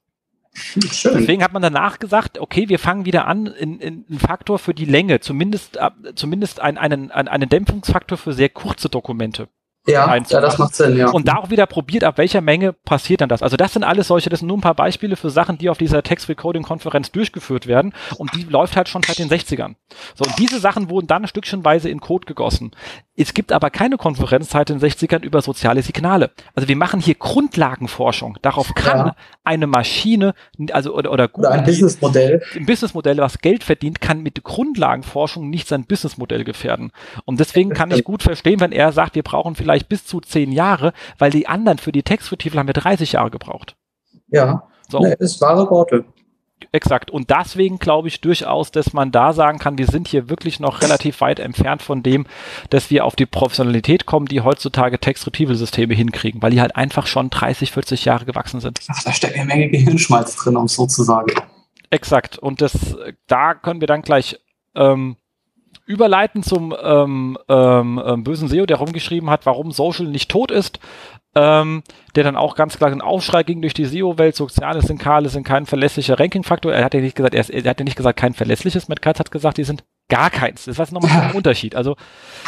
Schön. 0.53 1.13
Deswegen 1.17 1.41
hat 1.41 1.53
man 1.53 1.61
danach 1.61 1.99
gesagt, 1.99 2.37
okay, 2.39 2.67
wir 2.67 2.79
fangen 2.79 3.05
wieder 3.05 3.27
an, 3.27 3.47
in, 3.47 3.79
in, 3.79 4.05
einen 4.09 4.19
Faktor 4.19 4.59
für 4.59 4.73
die 4.73 4.85
Länge, 4.85 5.21
zumindest, 5.21 5.77
äh, 5.77 5.89
zumindest 6.15 6.59
ein, 6.59 6.77
einen, 6.77 7.11
einen 7.11 7.47
Dämpfungsfaktor 7.47 8.17
für 8.17 8.33
sehr 8.33 8.49
kurze 8.49 8.89
Dokumente. 8.89 9.47
Ja, 9.87 10.15
ja, 10.15 10.41
das 10.41 10.57
macht 10.57 10.75
Sinn, 10.75 10.97
ja. 10.97 11.09
Und 11.09 11.27
da 11.27 11.37
auch 11.37 11.49
wieder 11.49 11.65
probiert, 11.65 12.03
ab 12.03 12.17
welcher 12.17 12.41
Menge 12.41 12.73
passiert 12.73 13.21
dann 13.21 13.29
das. 13.29 13.41
Also 13.41 13.57
das 13.57 13.73
sind 13.73 13.83
alles 13.83 14.07
solche, 14.07 14.29
das 14.29 14.39
sind 14.39 14.47
nur 14.47 14.57
ein 14.57 14.61
paar 14.61 14.75
Beispiele 14.75 15.15
für 15.15 15.29
Sachen, 15.29 15.57
die 15.57 15.69
auf 15.69 15.77
dieser 15.77 16.03
Text-Recording-Konferenz 16.03 17.11
durchgeführt 17.11 17.65
werden 17.65 17.93
und 18.17 18.35
die 18.35 18.43
läuft 18.43 18.75
halt 18.75 18.89
schon 18.89 19.01
seit 19.03 19.19
den 19.19 19.29
60ern. 19.29 19.75
So, 20.15 20.25
und 20.25 20.37
diese 20.37 20.59
Sachen 20.59 20.89
wurden 20.89 21.07
dann 21.07 21.27
stückchenweise 21.27 21.89
in 21.89 22.01
Code 22.01 22.25
gegossen. 22.25 22.71
Es 23.15 23.33
gibt 23.33 23.51
aber 23.51 23.69
keine 23.69 23.97
Konferenz 23.97 24.49
seit 24.49 24.69
den 24.69 24.79
60ern 24.79 25.23
über 25.23 25.41
soziale 25.41 25.81
Signale. 25.81 26.31
Also 26.55 26.67
wir 26.67 26.77
machen 26.77 26.99
hier 26.99 27.15
Grundlagenforschung. 27.15 28.37
Darauf 28.41 28.73
kann 28.75 29.07
ja. 29.07 29.15
Eine 29.49 29.65
Maschine, 29.65 30.35
also 30.71 30.93
oder, 30.93 31.11
oder, 31.11 31.29
oder 31.33 31.49
ein 31.49 31.63
Businessmodell. 31.63 32.43
Ein 32.55 32.65
Businessmodell, 32.67 33.17
was 33.17 33.39
Geld 33.39 33.63
verdient, 33.63 33.99
kann 33.99 34.21
mit 34.21 34.43
Grundlagenforschung 34.43 35.49
nicht 35.49 35.67
sein 35.67 35.85
Businessmodell 35.85 36.43
gefährden. 36.43 36.91
Und 37.25 37.39
deswegen 37.39 37.71
kann 37.71 37.89
ich 37.89 38.03
gut 38.03 38.21
verstehen, 38.21 38.59
wenn 38.59 38.71
er 38.71 38.91
sagt, 38.91 39.15
wir 39.15 39.23
brauchen 39.23 39.55
vielleicht 39.55 39.89
bis 39.89 40.05
zu 40.05 40.21
zehn 40.21 40.51
Jahre, 40.51 40.93
weil 41.17 41.31
die 41.31 41.47
anderen 41.47 41.79
für 41.79 41.91
die 41.91 42.03
Textretrieval 42.03 42.59
haben 42.59 42.67
wir 42.67 42.73
30 42.75 43.13
Jahre 43.13 43.31
gebraucht. 43.31 43.75
Ja, 44.27 44.67
so. 44.87 44.99
Nee, 44.99 45.15
ist 45.17 45.41
wahre 45.41 45.67
Worte. 45.71 46.05
Exakt. 46.71 47.09
Und 47.09 47.31
deswegen 47.31 47.79
glaube 47.79 48.09
ich 48.09 48.21
durchaus, 48.21 48.71
dass 48.71 48.93
man 48.93 49.11
da 49.11 49.33
sagen 49.33 49.57
kann, 49.57 49.79
wir 49.79 49.87
sind 49.87 50.07
hier 50.07 50.29
wirklich 50.29 50.59
noch 50.59 50.81
relativ 50.81 51.21
weit 51.21 51.39
entfernt 51.39 51.81
von 51.81 52.03
dem, 52.03 52.27
dass 52.69 52.91
wir 52.91 53.05
auf 53.05 53.15
die 53.15 53.25
Professionalität 53.25 54.05
kommen, 54.05 54.27
die 54.27 54.41
heutzutage 54.41 54.99
Text-Retrieval-Systeme 54.99 55.95
hinkriegen, 55.95 56.41
weil 56.41 56.51
die 56.51 56.61
halt 56.61 56.75
einfach 56.75 57.07
schon 57.07 57.31
30, 57.31 57.71
40 57.71 58.05
Jahre 58.05 58.25
gewachsen 58.25 58.59
sind. 58.59 58.79
Ach, 58.87 59.03
da 59.03 59.11
steckt 59.11 59.35
eine 59.35 59.45
Menge 59.45 59.69
Gehirnschmalz 59.69 60.35
drin, 60.35 60.57
um 60.57 60.65
es 60.65 60.75
so 60.75 60.85
zu 60.85 61.03
sagen. 61.03 61.33
Exakt. 61.89 62.37
Und 62.37 62.61
das, 62.61 62.95
da 63.25 63.55
können 63.55 63.81
wir 63.81 63.87
dann 63.87 64.03
gleich 64.03 64.39
ähm, 64.75 65.15
überleiten 65.87 66.43
zum 66.43 66.75
ähm, 66.79 67.35
ähm, 67.47 67.99
ähm 68.05 68.23
bösen 68.23 68.47
SEO, 68.47 68.67
der 68.67 68.77
rumgeschrieben 68.77 69.31
hat, 69.31 69.47
warum 69.47 69.71
Social 69.71 70.05
nicht 70.05 70.29
tot 70.29 70.51
ist 70.51 70.79
ähm, 71.39 71.83
der 72.15 72.23
dann 72.23 72.35
auch 72.35 72.55
ganz 72.55 72.77
klar 72.77 72.91
einen 72.91 73.01
Aufschrei 73.01 73.43
ging 73.43 73.61
durch 73.61 73.73
die 73.73 73.85
SEO-Welt, 73.85 74.35
soziale 74.35 74.81
Sinkale 74.81 75.29
sind 75.29 75.43
kein 75.45 75.65
verlässlicher 75.65 76.19
Ranking-Faktor. 76.19 76.73
Er 76.73 76.83
hat 76.83 76.93
ja 76.93 76.99
nicht 76.99 77.15
gesagt, 77.15 77.33
er, 77.33 77.49
er 77.49 77.69
hat 77.69 77.79
ja 77.79 77.83
nicht 77.85 77.95
gesagt, 77.95 78.19
kein 78.19 78.33
verlässliches, 78.33 78.89
Matt 78.89 79.01
Katz 79.01 79.19
hat 79.19 79.31
gesagt, 79.31 79.57
die 79.57 79.63
sind 79.63 79.83
gar 80.09 80.29
keins. 80.29 80.65
Das 80.65 80.79
ist 80.79 80.91
nochmal 80.91 81.11
ein 81.11 81.31
Unterschied. 81.35 81.75
Also, 81.75 81.95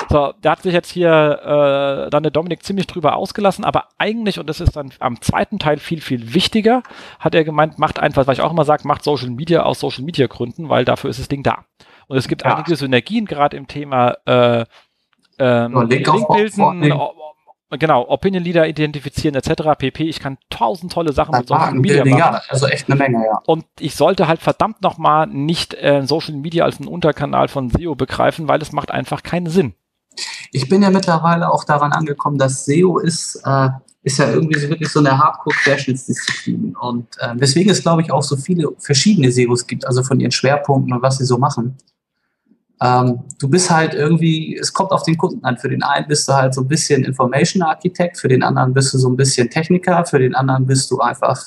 so, 0.10 0.34
da 0.42 0.52
hat 0.52 0.64
sich 0.64 0.74
jetzt 0.74 0.92
hier 0.92 1.08
äh, 1.08 2.10
dann 2.10 2.24
der 2.24 2.32
Dominik 2.32 2.64
ziemlich 2.64 2.88
drüber 2.88 3.16
ausgelassen, 3.16 3.64
aber 3.64 3.88
eigentlich, 3.98 4.40
und 4.40 4.50
das 4.50 4.60
ist 4.60 4.76
dann 4.76 4.92
am 5.00 5.22
zweiten 5.22 5.60
Teil 5.60 5.78
viel, 5.78 6.02
viel 6.02 6.34
wichtiger, 6.34 6.84
hat 7.20 7.36
er 7.36 7.44
gemeint, 7.44 7.80
macht 7.80 8.00
einfach, 8.00 8.28
was 8.28 8.40
ich 8.40 8.44
auch 8.44 8.52
immer 8.52 8.66
sage, 8.66 8.88
macht 8.88 9.04
Social 9.04 9.30
Media 9.30 9.64
aus 9.64 9.80
Social 9.80 10.04
Media 10.04 10.28
Gründen, 10.28 10.70
weil 10.70 10.86
dafür 10.86 11.10
ist 11.10 11.20
das 11.20 11.28
Ding 11.28 11.44
da. 11.44 11.66
Und 12.08 12.18
es 12.18 12.28
gibt 12.28 12.44
ja. 12.44 12.56
einige 12.56 12.76
Synergien, 12.76 13.26
gerade 13.26 13.56
im 13.56 13.68
Thema 13.68 14.16
äh, 14.26 14.66
ähm, 15.40 15.74
ja, 15.74 15.84
Linkbilden, 15.84 16.92
Genau, 17.80 18.06
Opinion 18.10 18.44
Leader 18.44 18.68
identifizieren 18.68 19.36
etc. 19.36 19.78
pp. 19.78 20.04
Ich 20.04 20.20
kann 20.20 20.38
tausend 20.50 20.92
tolle 20.92 21.14
Sachen 21.14 21.38
mit 21.38 21.48
Social 21.48 21.74
Media 21.74 22.04
machen. 22.04 22.18
Ja, 22.18 22.42
also 22.50 22.68
echt 22.68 22.90
eine 22.90 22.98
Menge, 22.98 23.24
ja. 23.26 23.40
Und 23.46 23.66
ich 23.80 23.96
sollte 23.96 24.28
halt 24.28 24.42
verdammt 24.42 24.82
nochmal 24.82 25.28
nicht 25.28 25.74
äh, 25.76 26.06
Social 26.06 26.36
Media 26.36 26.66
als 26.66 26.80
einen 26.80 26.90
Unterkanal 26.90 27.48
von 27.48 27.70
SEO 27.70 27.96
begreifen, 27.96 28.50
weil 28.50 28.62
es 28.62 28.74
macht 28.74 28.92
einfach 28.92 29.24
keinen 29.24 29.48
Sinn. 29.48 29.74
Ich 30.52 30.68
bin 30.68 30.84
ja 30.84 30.90
mittlerweile 30.90 31.50
auch 31.50 31.64
daran 31.64 31.94
angekommen, 31.94 32.38
dass 32.38 32.66
SEO 32.66 33.00
ist, 33.00 33.42
äh, 33.46 33.70
ist 34.04 34.20
ja 34.20 34.30
irgendwie 34.30 34.60
so 34.60 34.68
wirklich 34.68 34.90
so 34.90 35.00
eine 35.00 35.18
Hardcore-Querschnittsdisziplin. 35.18 36.76
Und 36.76 37.08
äh, 37.20 37.36
weswegen 37.36 37.72
es, 37.72 37.82
glaube 37.82 38.02
ich, 38.02 38.12
auch 38.12 38.24
so 38.24 38.36
viele 38.36 38.68
verschiedene 38.80 39.32
SEOs 39.32 39.66
gibt, 39.66 39.88
also 39.88 40.04
von 40.04 40.20
ihren 40.20 40.32
Schwerpunkten 40.32 40.94
und 40.94 41.02
was 41.02 41.20
sie 41.20 41.26
so 41.26 41.38
machen. 41.38 41.78
Ähm, 42.82 43.20
du 43.40 43.48
bist 43.48 43.70
halt 43.70 43.94
irgendwie, 43.94 44.58
es 44.58 44.74
kommt 44.74 44.92
auf 44.92 45.04
den 45.04 45.18
Kunden 45.18 45.46
an. 45.46 45.58
Für 45.58 45.70
den 45.70 45.84
einen 45.84 46.08
bist 46.08 46.28
du 46.28 46.34
halt 46.34 46.54
so 46.54 46.62
ein 46.62 46.68
bisschen 46.68 47.04
Information 47.04 47.62
Architect, 47.62 48.18
für 48.18 48.28
den 48.28 48.42
anderen 48.42 48.74
bist 48.74 48.94
du 48.94 48.98
so 48.98 49.08
ein 49.08 49.16
bisschen 49.16 49.50
Techniker, 49.50 50.04
für 50.06 50.18
den 50.18 50.34
anderen 50.34 50.66
bist 50.66 50.90
du 50.90 51.00
einfach 51.00 51.40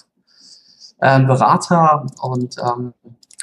äh, 1.00 1.20
Berater 1.20 2.06
und 2.22 2.56
ähm, 2.58 2.94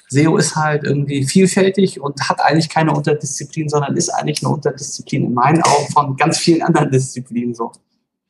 SEO 0.08 0.38
ist 0.38 0.56
halt 0.56 0.84
irgendwie 0.84 1.26
vielfältig 1.26 2.00
und 2.00 2.30
hat 2.30 2.42
eigentlich 2.42 2.70
keine 2.70 2.94
Unterdisziplin, 2.94 3.70
sondern 3.70 3.96
ist 3.96 4.10
eigentlich 4.10 4.44
eine 4.44 4.54
Unterdisziplin 4.54 5.26
in 5.26 5.34
meinen 5.34 5.62
Augen 5.64 5.88
von 5.92 6.16
ganz 6.16 6.38
vielen 6.38 6.62
anderen 6.62 6.92
Disziplinen 6.92 7.54
so. 7.54 7.72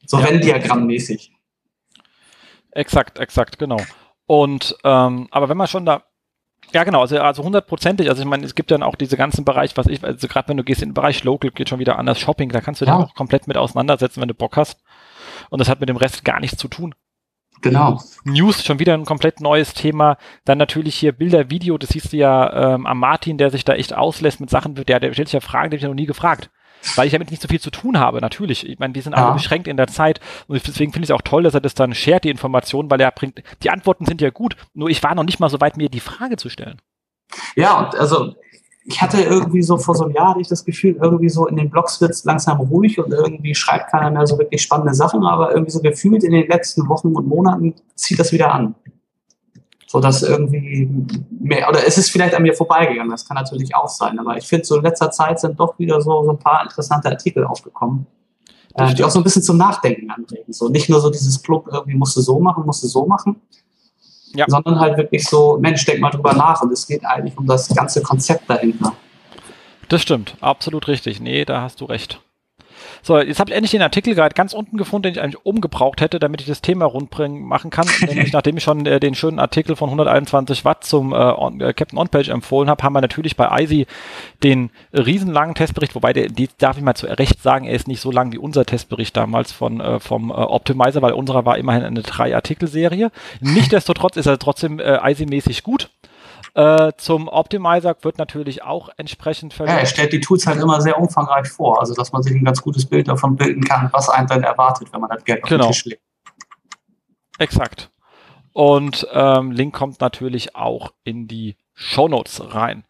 So 0.06 0.20
ja. 0.20 0.26
Venn-Diagramm-mäßig. 0.26 1.32
Exakt, 2.72 3.20
exakt, 3.20 3.60
genau. 3.60 3.78
Und 4.26 4.76
ähm, 4.84 5.28
aber 5.32 5.50
wenn 5.50 5.58
man 5.58 5.68
schon 5.68 5.86
da 5.86 6.04
ja, 6.74 6.84
genau, 6.84 7.02
also, 7.02 7.20
also 7.20 7.44
hundertprozentig. 7.44 8.10
Also 8.10 8.22
ich 8.22 8.28
meine, 8.28 8.46
es 8.46 8.56
gibt 8.56 8.72
dann 8.72 8.84
auch 8.84 8.96
diese 8.96 9.18
ganzen 9.18 9.46
Bereich, 9.46 9.78
was 9.78 9.88
ich, 9.88 10.04
also 10.04 10.28
gerade 10.28 10.50
wenn 10.50 10.58
du 10.58 10.64
gehst 10.64 10.82
in 10.82 10.90
den 10.90 10.94
Bereich 10.94 11.24
Local, 11.24 11.52
geht 11.52 11.70
schon 11.70 11.80
wieder 11.80 12.00
anders 12.00 12.20
Shopping, 12.20 12.50
da 12.50 12.62
kannst 12.62 12.82
du 12.82 12.86
ja. 12.86 12.98
dich 12.98 13.06
auch 13.06 13.14
komplett 13.16 13.48
mit 13.48 13.58
auseinandersetzen, 13.58 14.22
wenn 14.22 14.28
du 14.28 14.34
Bock 14.34 14.58
hast. 14.58 14.80
Und 15.50 15.60
das 15.60 15.70
hat 15.70 15.80
mit 15.80 15.90
dem 15.90 15.98
Rest 15.98 16.24
gar 16.24 16.40
nichts 16.40 16.58
zu 16.58 16.68
tun. 16.68 16.96
Genau. 17.62 18.02
News, 18.24 18.64
schon 18.64 18.80
wieder 18.80 18.94
ein 18.96 19.06
komplett 19.06 19.40
neues 19.40 19.74
Thema. 19.74 20.18
Dann 20.46 20.58
natürlich 20.58 20.96
hier 20.96 21.12
Bilder, 21.12 21.50
Video, 21.50 21.78
das 21.78 21.90
siehst 21.90 22.14
du 22.14 22.18
ja 22.18 22.74
ähm, 22.74 22.88
am 22.88 23.00
Martin, 23.00 23.38
der 23.38 23.52
sich 23.52 23.64
da 23.64 23.74
echt 23.74 23.94
auslässt 23.94 24.40
mit 24.40 24.50
Sachen, 24.50 24.74
der, 24.74 25.00
der 25.00 25.14
stellt 25.14 25.28
sich 25.28 25.34
ja 25.34 25.42
Fragen, 25.42 25.70
die 25.70 25.78
ich 25.78 25.84
noch 25.84 25.94
nie 25.94 26.08
gefragt 26.08 26.50
weil 26.96 27.08
ich 27.08 27.14
damit 27.14 27.32
nicht 27.32 27.42
so 27.42 27.48
viel 27.48 27.60
zu 27.60 27.72
tun 27.72 28.00
habe, 28.00 28.22
natürlich. 28.22 28.68
Ich 28.68 28.80
meine, 28.80 28.94
die 28.94 29.02
sind 29.02 29.14
ja. 29.14 29.26
alle 29.26 29.34
beschränkt 29.34 29.68
in 29.68 29.78
der 29.78 29.88
Zeit 29.88 30.20
und 30.48 30.56
deswegen 30.68 30.92
finde 30.92 31.06
ich 31.06 31.10
es 31.10 31.16
auch 31.16 31.22
toll, 31.22 31.44
dass 31.44 31.54
er 31.54 31.62
das 31.62 31.74
dann 31.74 31.94
shared, 31.94 32.24
die 32.24 32.30
Informationen, 32.30 32.90
weil 32.90 33.02
er 33.02 33.12
bringt, 33.12 33.42
die 33.64 33.70
Antworten 33.70 34.06
sind 34.06 34.22
ja 34.22 34.30
gut, 34.30 34.56
nur 34.74 34.90
ich 34.90 35.02
war 35.04 35.16
noch 35.16 35.24
nicht 35.24 35.40
mal 35.40 35.50
so 35.50 35.60
weit, 35.62 35.78
mir 35.78 35.90
die 35.90 36.00
Frage 36.00 36.38
zu 36.38 36.50
stellen. 36.50 36.80
Ja, 37.56 37.90
also 37.98 38.36
ich 38.84 39.02
hatte 39.02 39.22
irgendwie 39.22 39.62
so 39.62 39.78
vor 39.78 39.96
so 39.96 40.06
einem 40.06 40.14
Jahr 40.14 40.30
hatte 40.30 40.42
ich 40.42 40.48
das 40.48 40.66
Gefühl, 40.66 40.98
irgendwie 41.02 41.30
so 41.30 41.48
in 41.48 41.56
den 41.56 41.70
Blogs 41.70 42.02
wird 42.02 42.12
es 42.12 42.24
langsam 42.24 42.60
ruhig 42.60 43.00
und 43.00 43.12
irgendwie 43.12 43.54
schreibt 43.54 43.92
keiner 43.92 44.10
mehr 44.10 44.26
so 44.26 44.38
wirklich 44.40 44.62
spannende 44.62 44.94
Sachen, 44.94 45.24
aber 45.24 45.52
irgendwie 45.52 45.72
so 45.72 45.82
gefühlt 45.82 46.24
in 46.24 46.32
den 46.32 46.48
letzten 46.48 46.90
Wochen 46.90 47.10
und 47.10 47.28
Monaten 47.28 47.76
zieht 47.96 48.20
das 48.20 48.32
wieder 48.32 48.54
an. 48.54 48.76
So 49.92 50.00
dass 50.00 50.24
irgendwie 50.24 50.90
mehr, 51.38 51.68
oder 51.68 51.86
es 51.86 51.98
ist 51.98 52.12
vielleicht 52.12 52.34
an 52.34 52.44
mir 52.44 52.54
vorbeigegangen, 52.54 53.12
das 53.12 53.28
kann 53.28 53.36
natürlich 53.36 53.76
auch 53.76 53.90
sein, 53.90 54.18
aber 54.20 54.38
ich 54.38 54.48
finde, 54.48 54.64
so 54.64 54.78
in 54.78 54.84
letzter 54.84 55.12
Zeit 55.12 55.42
sind 55.42 55.60
doch 55.60 55.78
wieder 55.80 56.00
so, 56.00 56.24
so 56.24 56.32
ein 56.32 56.40
paar 56.40 56.64
interessante 56.64 57.10
Artikel 57.10 57.44
aufgekommen, 57.44 58.08
äh, 58.76 58.94
die 58.94 59.04
auch 59.04 59.10
so 59.10 59.20
ein 59.20 59.24
bisschen 59.26 59.44
zum 59.44 59.58
Nachdenken 59.58 60.10
anregen. 60.10 60.54
So 60.54 60.70
nicht 60.70 60.88
nur 60.88 61.02
so 61.02 61.10
dieses 61.10 61.44
Club, 61.44 61.68
irgendwie 61.70 61.98
musst 61.98 62.16
du 62.16 62.22
so 62.22 62.40
machen, 62.40 62.66
musst 62.66 62.82
du 62.84 62.88
so 62.88 63.06
machen, 63.06 63.42
ja. 64.34 64.46
sondern 64.48 64.80
halt 64.80 64.96
wirklich 64.96 65.26
so, 65.26 65.58
Mensch, 65.60 65.84
denk 65.84 66.00
mal 66.00 66.10
drüber 66.10 66.32
nach 66.36 66.62
und 66.62 66.72
es 66.72 66.88
geht 66.88 67.06
eigentlich 67.06 67.38
um 67.38 67.46
das 67.46 67.68
ganze 67.76 68.02
Konzept 68.02 68.50
dahinter. 68.50 68.94
Das 69.90 70.02
stimmt, 70.02 70.38
absolut 70.40 70.88
richtig. 70.88 71.20
Nee, 71.20 71.44
da 71.44 71.64
hast 71.64 71.82
du 71.82 71.86
recht. 71.86 72.22
So, 73.02 73.20
jetzt 73.20 73.40
habe 73.40 73.52
ich 73.52 73.56
endlich 73.56 73.72
den 73.72 73.82
Artikel 73.82 74.16
gerade 74.16 74.34
ganz 74.34 74.54
unten 74.54 74.78
gefunden, 74.78 75.04
den 75.04 75.14
ich 75.14 75.22
eigentlich 75.22 75.46
umgebraucht 75.46 76.02
hätte, 76.02 76.20
damit 76.20 76.42
ich 76.42 76.48
das 76.48 76.62
Thema 76.62 76.86
rundbringen 76.86 77.44
machen 77.44 77.70
kann. 77.70 77.88
Nämlich 78.02 78.34
nachdem 78.34 78.58
ich 78.58 78.64
schon 78.64 78.86
äh, 78.86 79.00
den 79.00 79.16
schönen 79.16 79.40
Artikel 79.40 79.76
von 79.76 79.90
121 79.90 80.66
Watt 80.66 80.84
zum 80.84 81.14
äh, 81.14 81.16
on, 81.16 81.62
äh, 81.62 81.74
Captain 81.74 81.98
On-Page 82.00 82.30
empfohlen 82.30 82.70
habe, 82.70 82.84
haben 82.84 82.94
wir 82.94 83.02
natürlich 83.02 83.36
bei 83.36 83.62
ISI 83.62 83.88
den 84.44 84.70
riesenlangen 84.94 85.56
Testbericht, 85.56 85.96
wobei 85.96 86.14
der, 86.14 86.28
die 86.28 86.50
darf 86.58 86.78
ich 86.78 86.84
mal 86.84 86.96
zu 86.96 87.08
Recht 87.08 87.42
sagen, 87.42 87.66
er 87.66 87.74
ist 87.74 87.88
nicht 87.88 88.02
so 88.02 88.12
lang 88.12 88.32
wie 88.32 88.38
unser 88.38 88.66
Testbericht 88.66 89.16
damals 89.16 89.52
von 89.52 89.80
äh, 89.80 90.00
vom 90.00 90.30
äh, 90.30 90.34
Optimizer, 90.34 91.02
weil 91.02 91.14
unserer 91.14 91.46
war 91.46 91.58
immerhin 91.58 91.84
eine 91.84 92.02
drei 92.02 92.36
Artikel-Serie. 92.36 93.12
Nichtsdestotrotz 93.40 94.18
ist 94.18 94.26
er 94.26 94.40
trotzdem 94.40 94.80
äh, 94.80 95.12
ISI-mäßig 95.12 95.64
gut. 95.64 95.90
Äh, 96.54 96.92
zum 96.98 97.30
Optimizer 97.30 97.96
wird 98.02 98.18
natürlich 98.18 98.64
auch 98.64 98.90
entsprechend 98.98 99.54
verlinkt. 99.54 99.78
Ja, 99.78 99.82
er 99.82 99.86
stellt 99.86 100.12
die 100.12 100.20
Tools 100.20 100.46
halt 100.46 100.60
immer 100.60 100.82
sehr 100.82 101.00
umfangreich 101.00 101.48
vor, 101.48 101.80
also 101.80 101.94
dass 101.94 102.12
man 102.12 102.24
sich 102.24 102.34
ein 102.34 102.44
ganz 102.44 102.62
gutes 102.62 102.86
Bild 102.86 103.08
davon 103.08 103.38
bilden 103.38 103.64
kann, 103.64 103.90
was 103.94 104.10
einen 104.10 104.28
dann 104.28 104.44
erwartet, 104.44 104.92
wenn 104.92 105.00
man 105.00 105.10
das 105.10 105.24
Geld 105.24 105.44
auf 105.44 105.50
genau. 105.50 105.66
den 105.66 105.72
Tisch 105.72 105.86
legt. 105.86 106.02
Exakt. 107.40 107.90
Und 108.54 109.08
ähm, 109.14 109.52
Link 109.52 109.74
kommt 109.74 110.02
natürlich 110.02 110.56
auch 110.56 110.92
in 111.06 111.28
die 111.28 111.56
Show 111.74 112.10
Notes 112.10 112.54
rein. 112.54 112.84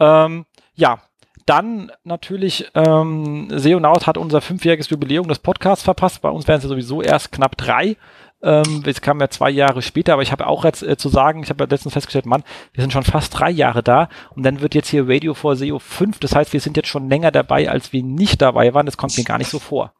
Ähm, 0.00 0.46
ja, 0.74 0.98
dann 1.46 1.92
natürlich, 2.04 2.70
ähm, 2.74 3.48
SEO 3.50 3.78
Naut 3.80 4.06
hat 4.06 4.16
unser 4.16 4.40
fünfjähriges 4.40 4.88
Jubiläum 4.88 5.28
des 5.28 5.38
Podcasts 5.40 5.84
verpasst. 5.84 6.22
Bei 6.22 6.30
uns 6.30 6.48
wären 6.48 6.56
es 6.56 6.64
ja 6.64 6.70
sowieso 6.70 7.02
erst 7.02 7.32
knapp 7.32 7.56
drei. 7.56 7.96
Ähm, 8.44 8.84
kam 9.00 9.20
ja 9.20 9.30
zwei 9.30 9.48
Jahre 9.48 9.80
später, 9.80 10.12
aber 10.12 10.22
ich 10.22 10.30
habe 10.30 10.46
auch 10.46 10.66
jetzt 10.66 10.82
äh, 10.82 10.98
zu 10.98 11.08
sagen, 11.08 11.42
ich 11.42 11.48
habe 11.48 11.64
ja 11.64 11.70
letztens 11.70 11.94
festgestellt, 11.94 12.26
Mann, 12.26 12.44
wir 12.74 12.82
sind 12.82 12.92
schon 12.92 13.02
fast 13.02 13.38
drei 13.38 13.50
Jahre 13.50 13.82
da 13.82 14.10
und 14.36 14.42
dann 14.42 14.60
wird 14.60 14.74
jetzt 14.74 14.88
hier 14.88 15.08
Radio 15.08 15.32
for 15.32 15.56
SEO 15.56 15.78
5. 15.78 16.18
Das 16.18 16.34
heißt, 16.34 16.52
wir 16.52 16.60
sind 16.60 16.76
jetzt 16.76 16.88
schon 16.88 17.08
länger 17.08 17.30
dabei, 17.30 17.70
als 17.70 17.94
wir 17.94 18.02
nicht 18.02 18.42
dabei 18.42 18.74
waren. 18.74 18.84
Das 18.84 18.98
kommt 18.98 19.16
mir 19.16 19.24
gar 19.24 19.38
nicht 19.38 19.50
so 19.50 19.58
vor. 19.58 19.94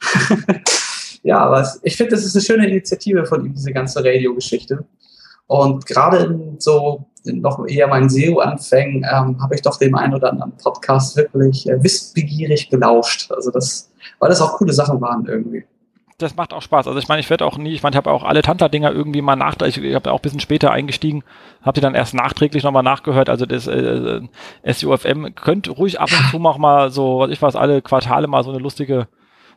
ja, 1.22 1.38
aber 1.38 1.66
ich 1.82 1.96
finde, 1.96 2.14
das 2.14 2.24
ist 2.26 2.36
eine 2.36 2.44
schöne 2.44 2.68
Initiative 2.68 3.24
von 3.24 3.46
ihm, 3.46 3.54
diese 3.54 3.72
ganze 3.72 4.04
Radio-Geschichte. 4.04 4.84
Und 5.46 5.86
gerade 5.86 6.18
in 6.18 6.60
so 6.60 7.06
noch 7.24 7.66
eher 7.66 7.88
meinen 7.88 8.10
SEO-Anfängen 8.10 9.06
ähm, 9.10 9.42
habe 9.42 9.54
ich 9.54 9.62
doch 9.62 9.78
dem 9.78 9.94
einen 9.94 10.14
oder 10.14 10.30
anderen 10.32 10.52
Podcast 10.58 11.16
wirklich 11.16 11.66
äh, 11.68 11.82
wissbegierig 11.82 12.68
gelauscht. 12.68 13.32
Also 13.32 13.50
das, 13.50 13.90
weil 14.18 14.28
das 14.28 14.42
auch 14.42 14.58
coole 14.58 14.74
Sachen 14.74 15.00
waren 15.00 15.26
irgendwie 15.26 15.64
das 16.18 16.34
macht 16.36 16.54
auch 16.54 16.62
Spaß. 16.62 16.86
Also 16.86 16.98
ich 16.98 17.08
meine, 17.08 17.20
ich 17.20 17.28
werde 17.28 17.44
auch 17.44 17.58
nie, 17.58 17.72
ich 17.72 17.82
meine, 17.82 17.94
ich 17.94 17.98
habe 17.98 18.10
auch 18.10 18.24
alle 18.24 18.42
Tanta-Dinger 18.42 18.90
irgendwie 18.90 19.20
mal 19.20 19.36
nach, 19.36 19.56
ich, 19.62 19.76
ich 19.78 19.94
habe 19.94 20.12
auch 20.12 20.18
ein 20.18 20.22
bisschen 20.22 20.40
später 20.40 20.70
eingestiegen, 20.70 21.24
habe 21.62 21.74
die 21.74 21.80
dann 21.80 21.94
erst 21.94 22.14
nachträglich 22.14 22.62
nochmal 22.62 22.82
nachgehört. 22.82 23.28
Also 23.28 23.44
das 23.44 23.66
äh, 23.66 24.22
SUFM 24.64 25.34
könnt 25.34 25.68
ruhig 25.68 26.00
ab 26.00 26.10
und 26.10 26.30
zu 26.30 26.46
auch 26.46 26.58
mal 26.58 26.90
so, 26.90 27.18
was 27.18 27.30
ich 27.30 27.42
weiß, 27.42 27.56
alle 27.56 27.82
Quartale 27.82 28.28
mal 28.28 28.44
so 28.44 28.50
eine 28.50 28.60
lustige 28.60 29.08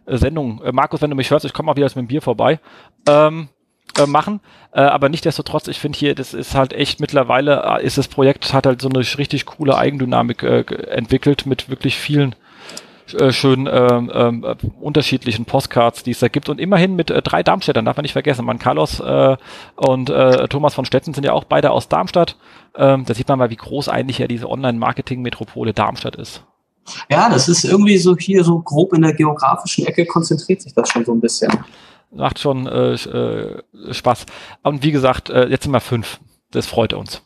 äh, 0.06 0.18
Sendung. 0.18 0.62
Äh, 0.64 0.74
Markus, 0.74 1.02
wenn 1.02 1.10
du 1.10 1.16
mich 1.16 1.32
hörst, 1.32 1.46
ich 1.46 1.54
komme 1.54 1.68
mal 1.68 1.78
wieder 1.78 1.88
mit 1.88 1.96
dem 1.96 2.08
Bier 2.08 2.22
vorbei. 2.22 2.60
Ähm, 3.08 3.50
äh, 3.98 4.06
machen, 4.06 4.40
äh, 4.72 4.82
aber 4.82 5.10
nichtdestotrotz, 5.10 5.68
ich 5.68 5.80
finde 5.80 5.98
hier, 5.98 6.14
das 6.14 6.36
ist 6.36 6.54
halt 6.54 6.74
echt 6.74 7.00
mittlerweile, 7.00 7.64
äh, 7.64 7.84
ist 7.84 7.98
das 7.98 8.08
Projekt, 8.08 8.54
hat 8.54 8.68
halt 8.68 8.82
so 8.82 8.90
eine 8.90 9.00
richtig 9.00 9.48
coole 9.48 9.76
Eigendynamik 9.76 10.44
äh, 10.44 10.62
entwickelt 10.90 11.48
mit 11.48 11.70
wirklich 11.70 11.98
vielen 11.98 12.36
äh, 13.14 13.32
schön 13.32 13.68
ähm, 13.72 14.12
ähm, 14.14 14.44
äh, 14.44 14.56
unterschiedlichen 14.80 15.46
Postcards, 15.46 16.04
die 16.04 16.12
es 16.12 16.20
da 16.20 16.28
gibt. 16.28 16.50
Und 16.50 16.60
immerhin 16.60 16.96
mit 16.96 17.12
äh, 17.12 17.22
drei 17.22 17.44
Darmstädtern, 17.44 17.86
darf 17.86 17.98
man 17.98 18.04
nicht 18.04 18.14
vergessen. 18.14 18.46
Man 18.46 18.60
Carlos 18.60 19.00
äh, 19.00 19.38
und 19.76 20.10
äh, 20.10 20.48
Thomas 20.48 20.74
von 20.74 20.86
Stetten 20.86 21.14
sind 21.14 21.24
ja 21.24 21.34
auch 21.34 21.44
beide 21.44 21.72
aus 21.72 21.90
Darmstadt. 21.90 22.38
Ähm, 22.76 23.06
da 23.06 23.14
sieht 23.14 23.28
man 23.28 23.40
mal, 23.40 23.50
wie 23.50 23.56
groß 23.56 23.90
eigentlich 23.90 24.20
ja 24.20 24.28
diese 24.28 24.50
Online-Marketing-Metropole 24.50 25.74
Darmstadt 25.74 26.16
ist. 26.16 26.44
Ja, 27.10 27.30
das 27.30 27.50
ist 27.50 27.64
irgendwie 27.64 27.98
so 27.98 28.16
hier 28.18 28.44
so 28.44 28.60
grob 28.60 28.94
in 28.94 29.02
der 29.02 29.14
geografischen 29.14 29.86
Ecke 29.86 30.06
konzentriert 30.06 30.62
sich 30.62 30.74
das 30.74 30.90
schon 30.90 31.06
so 31.06 31.14
ein 31.14 31.22
bisschen. 31.22 31.52
Macht 32.12 32.40
schon 32.40 32.66
äh, 32.66 32.94
äh, 32.94 33.64
Spaß. 33.92 34.26
Und 34.64 34.84
wie 34.84 34.92
gesagt, 34.92 35.30
äh, 35.30 35.48
jetzt 35.48 35.64
sind 35.64 35.72
wir 35.72 35.80
fünf. 35.80 36.20
Das 36.52 36.66
freut 36.66 36.94
uns. 36.94 37.22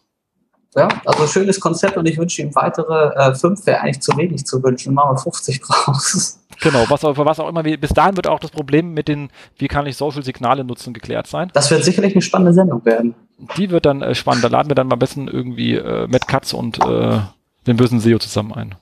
Ja, 0.76 0.88
also 1.06 1.28
schönes 1.28 1.60
Konzept 1.60 1.98
und 1.98 2.08
ich 2.08 2.18
wünsche 2.18 2.41
ihm 2.41 2.54
weitere 2.56 3.14
äh, 3.16 3.36
fünf, 3.36 3.66
wäre 3.66 3.82
eigentlich 3.82 4.02
zu 4.02 4.16
wenig 4.18 4.45
zu 4.45 4.62
wünschen. 4.64 4.94
Machen 4.94 5.16
wir 5.16 5.20
50 5.20 5.62
draus. 5.62 6.40
Genau, 6.62 6.86
was, 6.90 7.04
was 7.04 7.40
auch 7.40 7.50
immer, 7.50 7.64
bis 7.64 7.90
dahin 7.90 8.16
wird 8.16 8.28
auch 8.28 8.40
das 8.40 8.52
Problem 8.52 8.94
mit 8.94 9.08
den, 9.08 9.30
wie 9.58 9.68
kann 9.68 9.86
ich 9.86 9.98
Social 9.98 10.24
Signale 10.24 10.64
nutzen, 10.64 10.94
geklärt 10.94 11.28
sein. 11.28 11.52
Das 11.54 11.70
wird 11.72 11.84
sicherlich 11.84 12.14
eine 12.14 12.22
spannende 12.22 12.54
Sendung 12.54 12.86
werden. 12.86 13.16
Die 13.58 13.70
wird 13.70 13.86
dann 13.86 14.02
äh, 14.02 14.16
spannend. 14.16 14.44
Da 14.44 14.48
laden 14.48 14.70
wir 14.70 14.76
dann 14.76 14.88
mal 14.88 14.94
am 14.94 15.00
besten 15.00 15.28
irgendwie 15.28 15.76
äh, 15.76 16.08
Matt 16.08 16.28
Katz 16.28 16.54
und 16.54 16.80
äh, 16.80 17.20
den 17.68 17.78
bösen 17.78 18.00
SEO 18.00 18.20
zusammen 18.20 18.54
ein. 18.54 18.76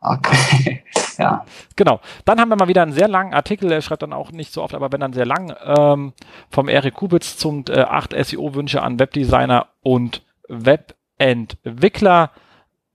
Okay, 0.00 0.82
ja. 1.18 1.44
Genau. 1.76 2.00
Dann 2.24 2.40
haben 2.40 2.48
wir 2.48 2.56
mal 2.56 2.68
wieder 2.68 2.82
einen 2.82 2.92
sehr 2.92 3.08
langen 3.08 3.34
Artikel, 3.34 3.68
der 3.68 3.80
schreibt 3.80 4.02
dann 4.02 4.12
auch 4.12 4.32
nicht 4.32 4.52
so 4.52 4.62
oft, 4.62 4.74
aber 4.74 4.90
wenn 4.90 5.00
dann 5.00 5.12
sehr 5.12 5.26
lang, 5.26 5.54
ähm, 5.64 6.12
vom 6.50 6.68
Erik 6.68 6.94
Kubitz 6.94 7.36
zum 7.36 7.64
äh, 7.68 7.82
8 7.82 8.12
SEO-Wünsche 8.12 8.82
an 8.82 8.98
Webdesigner 8.98 9.68
und 9.82 10.22
Web 10.48 10.96
Entwickler. 11.22 12.30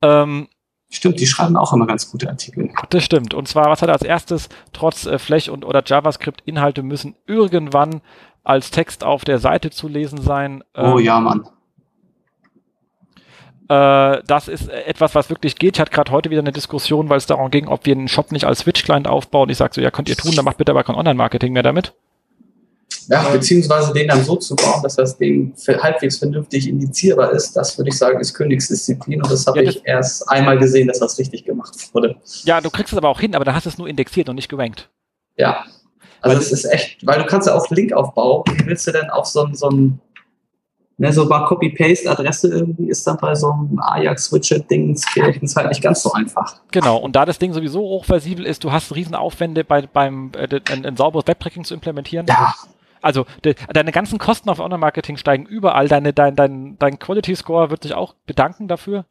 Ähm, 0.01 0.47
Stimmt, 0.89 1.19
die 1.19 1.27
schreiben 1.27 1.57
auch 1.57 1.73
immer 1.73 1.85
ganz 1.85 2.09
gute 2.09 2.29
Artikel. 2.29 2.69
Das 2.89 3.03
stimmt. 3.03 3.33
Und 3.33 3.47
zwar, 3.47 3.69
was 3.69 3.81
hat 3.81 3.89
er 3.89 3.93
als 3.93 4.03
erstes? 4.03 4.47
Trotz 4.71 5.05
äh, 5.05 5.19
Flash 5.19 5.49
und 5.49 5.65
oder 5.65 5.83
JavaScript 5.85 6.41
Inhalte 6.45 6.81
müssen 6.81 7.15
irgendwann 7.25 8.01
als 8.43 8.71
Text 8.71 9.03
auf 9.03 9.25
der 9.25 9.39
Seite 9.39 9.69
zu 9.69 9.89
lesen 9.89 10.21
sein. 10.21 10.63
oh 10.75 10.97
ähm, 10.97 10.99
ja, 10.99 11.19
Mann. 11.19 11.45
Äh, 13.67 14.21
das 14.25 14.47
ist 14.47 14.69
etwas, 14.69 15.13
was 15.13 15.29
wirklich 15.29 15.57
geht. 15.57 15.75
Ich 15.75 15.81
hatte 15.81 15.91
gerade 15.91 16.11
heute 16.11 16.29
wieder 16.29 16.41
eine 16.41 16.53
Diskussion, 16.53 17.09
weil 17.09 17.17
es 17.17 17.25
darum 17.25 17.51
ging, 17.51 17.67
ob 17.67 17.85
wir 17.85 17.93
einen 17.93 18.07
Shop 18.07 18.31
nicht 18.31 18.45
als 18.45 18.59
Switch-Client 18.59 19.07
aufbauen. 19.07 19.49
Ich 19.49 19.57
sage 19.57 19.73
so, 19.73 19.81
ja, 19.81 19.91
könnt 19.91 20.07
ihr 20.07 20.15
tun, 20.15 20.33
dann 20.35 20.45
macht 20.45 20.57
bitte 20.57 20.71
aber 20.71 20.85
kein 20.85 20.95
Online-Marketing 20.95 21.51
mehr 21.51 21.63
damit. 21.63 21.93
Ja, 23.09 23.29
beziehungsweise 23.29 23.93
den 23.93 24.07
dann 24.07 24.23
so 24.23 24.35
zu 24.35 24.55
bauen, 24.55 24.81
dass 24.83 24.95
das 24.95 25.17
Ding 25.17 25.53
halbwegs 25.67 26.17
vernünftig 26.17 26.67
indizierbar 26.67 27.31
ist, 27.31 27.53
das 27.53 27.77
würde 27.77 27.89
ich 27.89 27.97
sagen, 27.97 28.19
ist 28.19 28.33
Königsdisziplin 28.33 29.21
und 29.21 29.31
das 29.31 29.47
habe 29.47 29.63
ja, 29.63 29.69
ich 29.69 29.81
erst 29.85 30.29
einmal 30.29 30.57
gesehen, 30.57 30.87
dass 30.87 30.99
das 30.99 31.17
richtig 31.17 31.45
gemacht 31.45 31.73
wurde. 31.93 32.17
Ja, 32.43 32.59
du 32.59 32.69
kriegst 32.69 32.91
es 32.91 32.97
aber 32.97 33.09
auch 33.09 33.19
hin, 33.19 33.35
aber 33.35 33.45
dann 33.45 33.55
hast 33.55 33.65
du 33.65 33.69
es 33.69 33.77
nur 33.77 33.87
indexiert 33.87 34.27
und 34.29 34.35
nicht 34.35 34.49
gerankt. 34.49 34.89
Ja, 35.37 35.63
also 36.21 36.37
es 36.37 36.51
ist 36.51 36.65
echt, 36.65 37.05
weil 37.05 37.19
du 37.19 37.25
kannst 37.25 37.47
ja 37.47 37.55
auf 37.55 37.69
Link 37.69 37.93
aufbauen, 37.93 38.43
wie 38.47 38.65
willst 38.65 38.85
du 38.87 38.91
denn 38.91 39.09
auf 39.09 39.25
so 39.25 39.45
ein, 39.45 39.55
so 39.55 39.69
ein 39.69 39.99
ne, 40.97 41.13
so 41.13 41.25
mal 41.25 41.45
Copy-Paste-Adresse 41.45 42.49
irgendwie 42.49 42.89
ist 42.89 43.05
dann 43.07 43.17
bei 43.17 43.35
so 43.35 43.51
einem 43.51 43.79
Ajax-Widget-Ding 43.79 44.93
ist 44.93 45.55
halt 45.55 45.69
nicht 45.69 45.81
ganz 45.81 46.01
so 46.01 46.11
einfach. 46.11 46.59
Genau, 46.71 46.97
und 46.97 47.15
da 47.15 47.25
das 47.25 47.39
Ding 47.39 47.53
sowieso 47.53 47.81
hochversibel 47.81 48.45
ist, 48.45 48.63
du 48.63 48.71
hast 48.71 48.93
Riesenaufwände 48.93 49.63
bei, 49.63 49.83
beim 49.83 50.31
äh, 50.35 50.59
ein, 50.71 50.85
ein 50.85 50.97
sauberes 50.97 51.27
Webtracking 51.27 51.63
zu 51.63 51.73
implementieren. 51.73 52.25
Ja. 52.27 52.53
Also 53.01 53.25
de, 53.43 53.55
deine 53.73 53.91
ganzen 53.91 54.19
Kosten 54.19 54.49
auf 54.49 54.59
Online-Marketing 54.59 55.17
steigen 55.17 55.45
überall. 55.45 55.87
Deine, 55.87 56.13
dein, 56.13 56.35
dein, 56.35 56.77
dein 56.79 56.99
Quality-Score 56.99 57.69
wird 57.69 57.83
sich 57.83 57.93
auch 57.93 58.15
bedanken 58.25 58.67
dafür. 58.67 59.05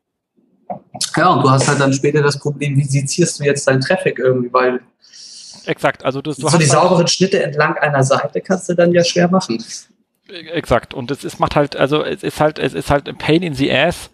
Ja, 1.16 1.28
und 1.28 1.42
du 1.42 1.50
hast 1.50 1.68
halt 1.68 1.80
dann 1.80 1.92
später 1.92 2.22
das 2.22 2.38
Problem, 2.38 2.76
wie 2.76 2.84
sezierst 2.84 3.38
du 3.38 3.44
jetzt 3.44 3.66
deinen 3.68 3.80
Traffic 3.80 4.18
irgendwie, 4.18 4.52
weil 4.52 4.80
Exakt, 5.66 6.04
also 6.04 6.22
du, 6.22 6.30
du 6.30 6.40
so 6.40 6.46
hast 6.46 6.54
die 6.54 6.58
halt 6.58 6.70
sauberen 6.70 7.08
Schnitte 7.08 7.42
entlang 7.42 7.76
einer 7.78 8.04
Seite 8.04 8.40
kannst 8.40 8.68
du 8.68 8.74
dann 8.74 8.92
ja 8.92 9.02
schwer 9.04 9.28
machen. 9.28 9.62
Exakt, 10.28 10.94
und 10.94 11.10
es 11.10 11.24
ist, 11.24 11.38
macht 11.38 11.56
halt, 11.56 11.76
also 11.76 12.02
es 12.04 12.22
ist 12.22 12.40
halt, 12.40 12.58
es 12.58 12.74
ist 12.74 12.90
halt 12.90 13.08
ein 13.08 13.18
Pain 13.18 13.42
in 13.42 13.54
the 13.54 13.72
Ass, 13.72 14.10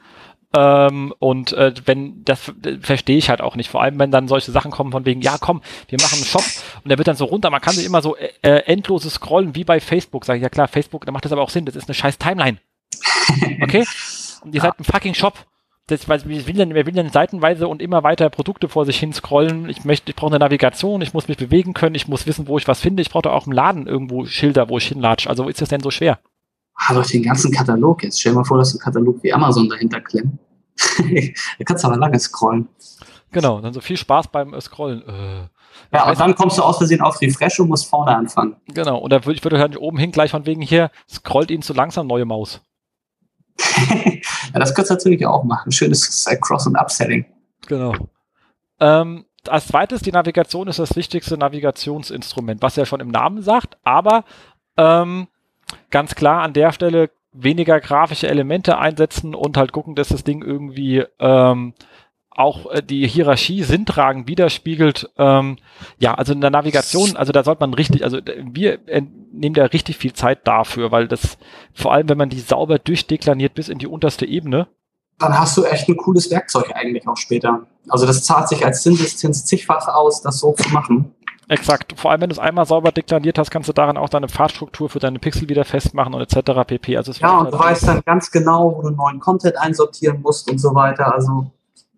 ähm, 0.54 1.14
und 1.18 1.52
äh, 1.52 1.72
wenn 1.86 2.24
das 2.24 2.52
äh, 2.64 2.78
verstehe 2.80 3.16
ich 3.16 3.30
halt 3.30 3.40
auch 3.40 3.56
nicht. 3.56 3.70
Vor 3.70 3.82
allem, 3.82 3.98
wenn 3.98 4.10
dann 4.10 4.28
solche 4.28 4.52
Sachen 4.52 4.70
kommen 4.70 4.92
von 4.92 5.06
wegen, 5.06 5.22
ja 5.22 5.38
komm, 5.40 5.62
wir 5.88 5.98
machen 6.00 6.16
einen 6.16 6.24
Shop 6.24 6.44
und 6.82 6.88
der 6.88 6.98
wird 6.98 7.08
dann 7.08 7.16
so 7.16 7.24
runter. 7.24 7.50
Man 7.50 7.60
kann 7.60 7.74
sich 7.74 7.86
immer 7.86 8.02
so 8.02 8.16
äh, 8.16 8.28
äh 8.42 8.62
endloses 8.66 9.14
scrollen 9.14 9.54
wie 9.54 9.64
bei 9.64 9.80
Facebook. 9.80 10.24
Sag 10.24 10.36
ich, 10.36 10.42
ja 10.42 10.50
klar, 10.50 10.68
Facebook, 10.68 11.06
da 11.06 11.12
macht 11.12 11.24
das 11.24 11.32
aber 11.32 11.42
auch 11.42 11.50
Sinn. 11.50 11.64
Das 11.64 11.76
ist 11.76 11.88
eine 11.88 11.94
scheiß 11.94 12.18
Timeline. 12.18 12.58
Okay? 13.62 13.86
Und 14.42 14.54
ihr 14.54 14.58
ja. 14.58 14.68
seid 14.68 14.80
ein 14.80 14.84
fucking 14.84 15.14
Shop. 15.14 15.46
Das, 15.88 16.08
weil 16.08 16.24
wir 16.26 16.46
will 16.46 16.54
dann, 16.54 16.74
wir 16.74 16.86
will 16.86 16.92
dann 16.92 17.10
seitenweise 17.10 17.66
und 17.66 17.82
immer 17.82 18.04
weiter 18.04 18.30
Produkte 18.30 18.68
vor 18.68 18.86
sich 18.86 19.00
hin 19.00 19.12
scrollen. 19.12 19.68
Ich 19.68 19.84
möchte, 19.84 20.10
ich 20.10 20.16
brauche 20.16 20.30
eine 20.30 20.38
Navigation, 20.38 21.02
ich 21.02 21.12
muss 21.12 21.26
mich 21.26 21.36
bewegen 21.36 21.74
können, 21.74 21.96
ich 21.96 22.06
muss 22.06 22.24
wissen, 22.24 22.46
wo 22.46 22.56
ich 22.56 22.68
was 22.68 22.80
finde. 22.80 23.02
Ich 23.02 23.10
brauche 23.10 23.30
auch 23.30 23.46
im 23.46 23.52
Laden 23.52 23.88
irgendwo 23.88 24.24
Schilder, 24.24 24.68
wo 24.68 24.78
ich 24.78 24.86
hinlatsche. 24.86 25.28
Also 25.28 25.48
ist 25.48 25.60
das 25.60 25.70
denn 25.70 25.80
so 25.80 25.90
schwer? 25.90 26.20
Ah, 26.74 26.94
durch 26.94 27.08
den 27.08 27.22
ganzen 27.22 27.52
Katalog 27.52 28.02
jetzt. 28.02 28.20
Stell 28.20 28.32
dir 28.32 28.38
mal 28.38 28.44
vor, 28.44 28.58
dass 28.58 28.72
du 28.72 28.78
einen 28.78 28.84
Katalog 28.84 29.22
wie 29.22 29.32
Amazon 29.32 29.68
dahinter 29.68 30.00
klemmt. 30.00 30.38
da 30.98 31.64
kannst 31.64 31.84
du 31.84 31.88
aber 31.88 31.96
lange 31.96 32.18
scrollen. 32.18 32.68
Genau, 33.30 33.60
dann 33.60 33.72
so 33.72 33.80
viel 33.80 33.96
Spaß 33.96 34.28
beim 34.28 34.52
äh, 34.52 34.60
Scrollen. 34.60 35.02
Äh, 35.06 35.48
ja, 35.92 36.08
und 36.08 36.20
dann 36.20 36.34
kommst 36.34 36.58
du 36.58 36.62
aus 36.62 36.78
Versehen 36.78 37.00
auf 37.00 37.20
Refresh 37.20 37.60
und 37.60 37.68
musst 37.68 37.86
vorne 37.86 38.14
anfangen. 38.14 38.56
Genau, 38.68 38.98
und 38.98 39.10
da 39.10 39.24
würde 39.24 39.36
ich 39.36 39.44
würde 39.44 39.58
halt 39.58 39.76
oben 39.76 39.98
hin 39.98 40.12
gleich 40.12 40.30
von 40.30 40.46
wegen 40.46 40.60
hier, 40.60 40.90
scrollt 41.08 41.50
ihn 41.50 41.62
zu 41.62 41.72
langsam, 41.72 42.06
neue 42.06 42.26
Maus. 42.26 42.60
ja, 43.90 44.58
das 44.58 44.74
könntest 44.74 44.90
du 44.90 44.94
natürlich 45.08 45.26
auch 45.26 45.44
machen. 45.44 45.72
Schönes 45.72 46.26
Cross- 46.40 46.66
und 46.66 46.76
Upselling. 46.76 47.26
Genau. 47.66 47.94
Ähm, 48.80 49.24
als 49.48 49.68
zweites, 49.68 50.02
die 50.02 50.12
Navigation 50.12 50.68
ist 50.68 50.78
das 50.78 50.94
wichtigste 50.96 51.36
Navigationsinstrument, 51.36 52.62
was 52.62 52.76
ja 52.76 52.86
schon 52.86 53.00
im 53.00 53.08
Namen 53.08 53.42
sagt, 53.42 53.76
aber 53.82 54.24
ähm, 54.76 55.28
ganz 55.90 56.14
klar 56.14 56.42
an 56.42 56.52
der 56.52 56.72
Stelle 56.72 57.10
weniger 57.32 57.80
grafische 57.80 58.28
Elemente 58.28 58.78
einsetzen 58.78 59.34
und 59.34 59.56
halt 59.56 59.72
gucken, 59.72 59.94
dass 59.94 60.08
das 60.08 60.24
Ding 60.24 60.42
irgendwie 60.42 61.04
ähm, 61.18 61.74
auch 62.34 62.70
äh, 62.70 62.82
die 62.82 63.06
Hierarchie 63.06 63.62
sinntragend 63.62 64.26
widerspiegelt. 64.26 65.10
Ähm, 65.18 65.58
ja, 65.98 66.14
also 66.14 66.32
in 66.32 66.40
der 66.40 66.50
Navigation, 66.50 67.16
also 67.16 67.32
da 67.32 67.44
sollte 67.44 67.60
man 67.60 67.74
richtig, 67.74 68.04
also 68.04 68.18
wir 68.18 68.86
äh, 68.88 69.02
nehmen 69.32 69.54
da 69.54 69.64
richtig 69.64 69.96
viel 69.96 70.12
Zeit 70.12 70.46
dafür, 70.46 70.92
weil 70.92 71.08
das, 71.08 71.38
vor 71.74 71.92
allem 71.92 72.08
wenn 72.08 72.18
man 72.18 72.30
die 72.30 72.40
sauber 72.40 72.78
durchdekliniert 72.78 73.54
bis 73.54 73.68
in 73.68 73.78
die 73.78 73.86
unterste 73.86 74.26
Ebene. 74.26 74.68
Dann 75.18 75.38
hast 75.38 75.56
du 75.56 75.64
echt 75.64 75.88
ein 75.88 75.96
cooles 75.96 76.30
Werkzeug 76.30 76.72
eigentlich 76.74 77.06
auch 77.06 77.16
später. 77.16 77.66
Also 77.88 78.06
das 78.06 78.24
zahlt 78.24 78.48
sich 78.48 78.64
als 78.64 78.82
Sinnsistens 78.82 79.44
zigfach 79.44 79.86
aus, 79.88 80.22
das 80.22 80.40
so 80.40 80.52
zu 80.52 80.68
machen. 80.70 81.14
Exakt. 81.48 81.98
Vor 81.98 82.10
allem, 82.10 82.20
wenn 82.20 82.28
du 82.28 82.34
es 82.34 82.38
einmal 82.38 82.66
sauber 82.66 82.92
deklariert 82.92 83.38
hast, 83.38 83.50
kannst 83.50 83.68
du 83.68 83.72
daran 83.72 83.96
auch 83.96 84.08
deine 84.08 84.28
Pfadstruktur 84.28 84.88
für 84.88 85.00
deine 85.00 85.18
Pixel 85.18 85.48
wieder 85.48 85.64
festmachen 85.64 86.14
und 86.14 86.20
etc. 86.20 86.66
pp. 86.66 86.96
Also 86.96 87.12
ja, 87.12 87.38
und 87.38 87.52
du 87.52 87.58
weißt 87.58 87.88
dann 87.88 88.00
ganz 88.06 88.30
genau, 88.30 88.76
wo 88.76 88.82
du 88.82 88.90
neuen 88.90 89.20
Content 89.20 89.56
einsortieren 89.58 90.22
musst 90.22 90.50
und 90.50 90.58
so 90.58 90.74
weiter. 90.74 91.12
Also 91.12 91.50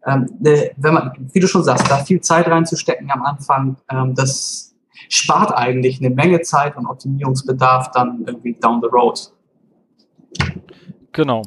ähm, 0.07 0.29
ne, 0.41 0.73
wenn 0.77 0.95
man, 0.95 1.13
wie 1.33 1.41
du 1.41 1.47
schon 1.47 1.63
sagst, 1.63 1.91
da 1.91 1.99
viel 1.99 2.21
Zeit 2.21 2.49
reinzustecken 2.49 3.11
am 3.11 3.23
Anfang, 3.23 3.77
ähm, 3.91 4.15
das 4.15 4.75
spart 5.09 5.55
eigentlich 5.55 6.01
eine 6.01 6.11
Menge 6.11 6.41
Zeit 6.43 6.77
und 6.77 6.87
Optimierungsbedarf 6.87 7.91
dann 7.93 8.25
irgendwie 8.27 8.55
down 8.55 8.81
the 8.81 8.89
road. 8.89 9.31
Genau. 11.13 11.43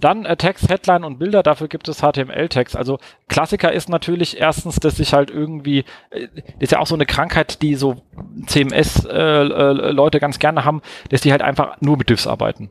Dann 0.00 0.24
äh, 0.24 0.36
Text, 0.36 0.68
Headline 0.68 1.04
und 1.04 1.18
Bilder, 1.18 1.42
dafür 1.42 1.68
gibt 1.68 1.88
es 1.88 2.00
HTML-Text. 2.00 2.76
Also 2.76 2.98
Klassiker 3.28 3.72
ist 3.72 3.88
natürlich 3.88 4.38
erstens, 4.38 4.76
dass 4.76 4.96
sich 4.96 5.12
halt 5.12 5.30
irgendwie, 5.30 5.84
äh, 6.10 6.28
ist 6.58 6.72
ja 6.72 6.78
auch 6.78 6.86
so 6.86 6.94
eine 6.94 7.06
Krankheit, 7.06 7.62
die 7.62 7.74
so 7.74 8.02
CMS-Leute 8.46 10.16
äh, 10.16 10.18
äh, 10.18 10.20
ganz 10.20 10.38
gerne 10.38 10.64
haben, 10.64 10.82
dass 11.10 11.22
die 11.22 11.32
halt 11.32 11.42
einfach 11.42 11.80
nur 11.80 11.96
mit 11.96 12.10
Diffs 12.10 12.26
arbeiten. 12.26 12.70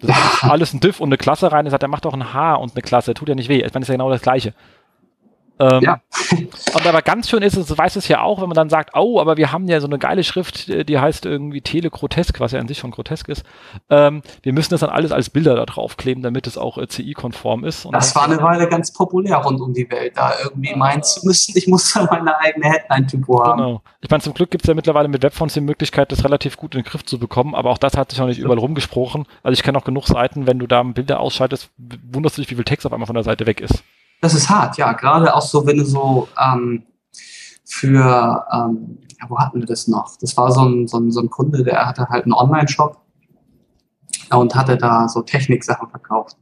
Das 0.00 0.16
ist 0.16 0.44
alles 0.50 0.74
ein 0.74 0.80
Diff 0.80 1.00
und 1.00 1.08
eine 1.08 1.16
Klasse 1.16 1.50
rein, 1.50 1.66
er 1.66 1.70
sagt, 1.70 1.82
er 1.82 1.88
macht 1.88 2.04
doch 2.04 2.14
ein 2.14 2.32
H 2.32 2.54
und 2.56 2.72
eine 2.74 2.82
Klasse, 2.82 3.14
tut 3.14 3.28
ja 3.28 3.34
nicht 3.34 3.48
weh. 3.48 3.56
Ich 3.56 3.74
meine, 3.74 3.80
das 3.80 3.82
ist 3.82 3.88
ja 3.88 3.94
genau 3.94 4.10
das 4.10 4.22
Gleiche. 4.22 4.54
Ähm, 5.60 5.82
ja. 5.82 6.00
und 6.74 6.86
aber 6.86 7.02
ganz 7.02 7.28
schön 7.28 7.42
ist 7.42 7.56
es, 7.56 7.66
du 7.66 7.76
weißt 7.76 7.96
es 7.96 8.08
ja 8.08 8.22
auch, 8.22 8.40
wenn 8.40 8.48
man 8.48 8.54
dann 8.56 8.70
sagt, 8.70 8.94
oh, 8.94 9.20
aber 9.20 9.36
wir 9.36 9.52
haben 9.52 9.66
ja 9.68 9.80
so 9.80 9.86
eine 9.86 9.98
geile 9.98 10.24
Schrift, 10.24 10.68
die 10.68 10.98
heißt 10.98 11.26
irgendwie 11.26 11.60
Telegrotesk, 11.60 12.40
was 12.40 12.52
ja 12.52 12.60
an 12.60 12.68
sich 12.68 12.78
schon 12.78 12.90
grotesk 12.90 13.28
ist. 13.28 13.44
Ähm, 13.90 14.22
wir 14.42 14.52
müssen 14.52 14.70
das 14.70 14.80
dann 14.80 14.90
alles 14.90 15.12
als 15.12 15.30
Bilder 15.30 15.54
da 15.56 15.66
draufkleben, 15.66 16.22
damit 16.22 16.46
es 16.46 16.58
auch 16.58 16.78
äh, 16.78 16.86
CI-konform 16.86 17.64
ist. 17.64 17.84
Und 17.84 17.92
das 17.92 18.14
war 18.14 18.24
eine 18.24 18.40
Weile 18.42 18.68
ganz 18.68 18.92
populär 18.92 19.38
rund 19.38 19.60
um 19.60 19.72
die 19.72 19.90
Welt, 19.90 20.16
da 20.16 20.32
irgendwie 20.42 20.74
meinen 20.74 21.02
zu 21.02 21.26
müssen, 21.26 21.56
ich 21.56 21.66
muss 21.66 21.92
da 21.92 22.04
meine 22.10 22.38
eigene 22.38 22.70
Headline-Typo 22.70 23.44
haben. 23.44 23.58
Genau. 23.58 23.82
Ich 24.00 24.10
meine, 24.10 24.22
zum 24.22 24.34
Glück 24.34 24.50
gibt 24.50 24.64
es 24.64 24.68
ja 24.68 24.74
mittlerweile 24.74 25.08
mit 25.08 25.22
Webfonts 25.22 25.54
die 25.54 25.60
Möglichkeit, 25.60 26.12
das 26.12 26.24
relativ 26.24 26.56
gut 26.56 26.74
in 26.74 26.82
den 26.82 26.88
Griff 26.88 27.04
zu 27.04 27.18
bekommen, 27.18 27.54
aber 27.54 27.70
auch 27.70 27.78
das 27.78 27.96
hat 27.96 28.10
sich 28.10 28.20
noch 28.20 28.26
nicht 28.26 28.38
überall 28.38 28.58
rumgesprochen. 28.58 29.26
Also 29.42 29.54
ich 29.54 29.62
kenne 29.62 29.78
auch 29.78 29.84
genug 29.84 30.06
Seiten, 30.06 30.46
wenn 30.46 30.58
du 30.58 30.66
da 30.66 30.82
Bilder 30.82 31.20
ausschaltest, 31.20 31.70
wunderst 32.12 32.38
du 32.38 32.42
dich, 32.42 32.50
wie 32.50 32.54
viel 32.54 32.64
Text 32.64 32.86
auf 32.86 32.92
einmal 32.92 33.06
von 33.06 33.14
der 33.14 33.24
Seite 33.24 33.46
weg 33.46 33.60
ist. 33.60 33.82
Das 34.20 34.34
ist 34.34 34.48
hart, 34.48 34.76
ja. 34.78 34.92
Gerade 34.92 35.34
auch 35.34 35.42
so, 35.42 35.66
wenn 35.66 35.78
du 35.78 35.84
so 35.84 36.28
ähm, 36.42 36.84
für, 37.64 38.46
ähm, 38.52 38.98
ja, 39.20 39.28
wo 39.28 39.38
hatten 39.38 39.60
wir 39.60 39.66
das 39.66 39.88
noch? 39.88 40.16
Das 40.20 40.36
war 40.36 40.50
so 40.52 40.62
ein, 40.64 40.88
so 40.88 40.98
ein, 40.98 41.10
so 41.10 41.20
ein 41.20 41.30
Kunde, 41.30 41.62
der 41.62 41.86
hatte 41.86 42.08
halt 42.08 42.24
einen 42.24 42.32
Online-Shop 42.32 43.00
und 44.30 44.54
hatte 44.54 44.76
da 44.76 45.08
so 45.08 45.22
Techniksachen 45.22 45.88
verkauft. 45.88 46.36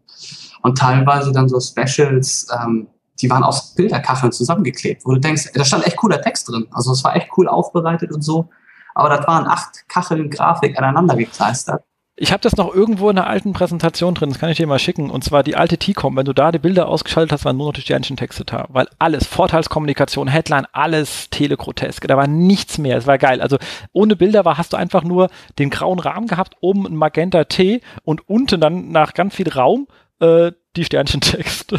Und 0.63 0.79
teilweise 0.79 1.33
dann 1.33 1.49
so 1.49 1.61
Specials, 1.61 2.49
ähm, 2.61 2.89
die 3.21 3.31
waren 3.31 3.43
aus 3.43 3.75
Bilderkacheln 3.75 4.33
zusammengeklebt, 4.33 5.05
wo 5.05 5.13
du 5.13 5.21
denkst, 5.21 5.53
da 5.55 5.65
stand 5.65 5.87
echt 5.87 5.97
cooler 5.97 6.21
Text 6.21 6.49
drin. 6.49 6.67
Also 6.71 6.93
es 6.93 7.05
war 7.05 7.17
echt 7.17 7.29
cool 7.37 7.49
aufbereitet 7.49 8.13
und 8.13 8.23
so. 8.23 8.49
Aber 8.95 9.11
das 9.11 9.27
waren 9.27 9.47
acht 9.47 9.89
Kacheln 9.89 10.31
Grafik 10.31 10.79
aneinander 10.79 11.17
gekleistert. 11.17 11.85
Ich 12.19 12.33
habe 12.33 12.41
das 12.41 12.57
noch 12.57 12.75
irgendwo 12.75 13.11
in 13.11 13.19
einer 13.19 13.27
alten 13.27 13.53
Präsentation 13.53 14.15
drin, 14.15 14.31
das 14.31 14.39
kann 14.39 14.49
ich 14.49 14.57
dir 14.57 14.67
mal 14.67 14.79
schicken. 14.79 15.11
Und 15.11 15.23
zwar 15.23 15.43
die 15.43 15.55
alte 15.55 15.77
T-Com. 15.77 16.17
Wenn 16.17 16.25
du 16.25 16.33
da 16.33 16.51
die 16.51 16.59
Bilder 16.59 16.89
ausgeschaltet 16.89 17.33
hast, 17.33 17.45
waren 17.45 17.59
nur 17.59 17.67
noch 17.67 17.75
die 17.75 17.83
Sternchentexte 17.83 18.47
da. 18.47 18.65
Weil 18.71 18.89
alles, 18.99 19.27
Vorteilskommunikation, 19.27 20.27
Headline, 20.27 20.67
alles 20.73 21.29
telegrotesk. 21.29 22.09
Da 22.09 22.17
war 22.17 22.27
nichts 22.27 22.79
mehr. 22.79 22.97
Es 22.97 23.07
war 23.07 23.19
geil. 23.19 23.43
Also 23.43 23.59
ohne 23.93 24.17
Bilder 24.17 24.47
war, 24.47 24.57
hast 24.57 24.73
du 24.73 24.79
einfach 24.79 25.05
nur 25.05 25.29
den 25.59 25.69
grauen 25.69 25.99
Rahmen 25.99 26.27
gehabt, 26.27 26.57
oben 26.61 26.87
ein 26.87 26.97
Magenta 26.97 27.45
T 27.45 27.83
und 28.03 28.27
unten 28.27 28.63
dann 28.63 28.91
nach 28.91 29.13
ganz 29.13 29.35
viel 29.35 29.51
Raum 29.51 29.87
äh, 30.21 30.53
die 30.75 30.85
Sternchentexte. 30.87 31.77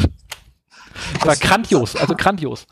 Das 1.14 1.26
war 1.26 1.36
grandios, 1.36 1.96
also 1.96 2.14
grandios. 2.14 2.66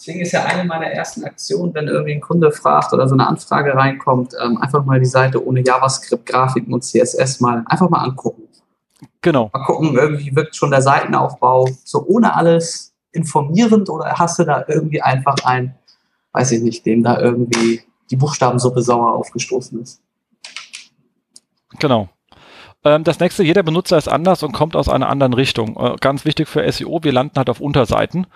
Deswegen 0.00 0.22
ist 0.22 0.32
ja 0.32 0.46
eine 0.46 0.64
meiner 0.64 0.86
ersten 0.86 1.24
Aktionen, 1.24 1.74
wenn 1.74 1.86
irgendwie 1.86 2.14
ein 2.14 2.22
Kunde 2.22 2.50
fragt 2.52 2.94
oder 2.94 3.06
so 3.06 3.14
eine 3.14 3.26
Anfrage 3.26 3.74
reinkommt, 3.74 4.32
ähm, 4.42 4.56
einfach 4.56 4.82
mal 4.82 4.98
die 4.98 5.04
Seite 5.04 5.46
ohne 5.46 5.60
JavaScript, 5.60 6.24
Grafiken 6.24 6.72
und 6.72 6.82
CSS 6.82 7.40
mal 7.40 7.62
einfach 7.66 7.90
mal 7.90 7.98
angucken. 7.98 8.44
Genau. 9.20 9.50
Mal 9.52 9.64
gucken, 9.64 9.94
irgendwie 9.98 10.34
wirkt 10.34 10.56
schon 10.56 10.70
der 10.70 10.80
Seitenaufbau 10.80 11.68
so 11.84 12.02
ohne 12.06 12.34
alles 12.34 12.94
informierend 13.12 13.90
oder 13.90 14.14
hast 14.18 14.38
du 14.38 14.44
da 14.44 14.64
irgendwie 14.68 15.02
einfach 15.02 15.36
ein, 15.44 15.74
weiß 16.32 16.52
ich 16.52 16.62
nicht, 16.62 16.86
dem 16.86 17.02
da 17.02 17.20
irgendwie 17.20 17.82
die 18.10 18.16
Buchstabensuppe 18.16 18.80
sauer 18.80 19.12
aufgestoßen 19.12 19.82
ist. 19.82 20.00
Genau. 21.78 22.08
Ähm, 22.84 23.04
das 23.04 23.20
nächste, 23.20 23.42
jeder 23.42 23.62
Benutzer 23.62 23.98
ist 23.98 24.08
anders 24.08 24.42
und 24.42 24.52
kommt 24.52 24.76
aus 24.76 24.88
einer 24.88 25.10
anderen 25.10 25.34
Richtung. 25.34 25.76
Äh, 25.76 25.96
ganz 26.00 26.24
wichtig 26.24 26.48
für 26.48 26.70
SEO, 26.72 27.00
wir 27.02 27.12
landen 27.12 27.36
halt 27.36 27.50
auf 27.50 27.60
Unterseiten. 27.60 28.26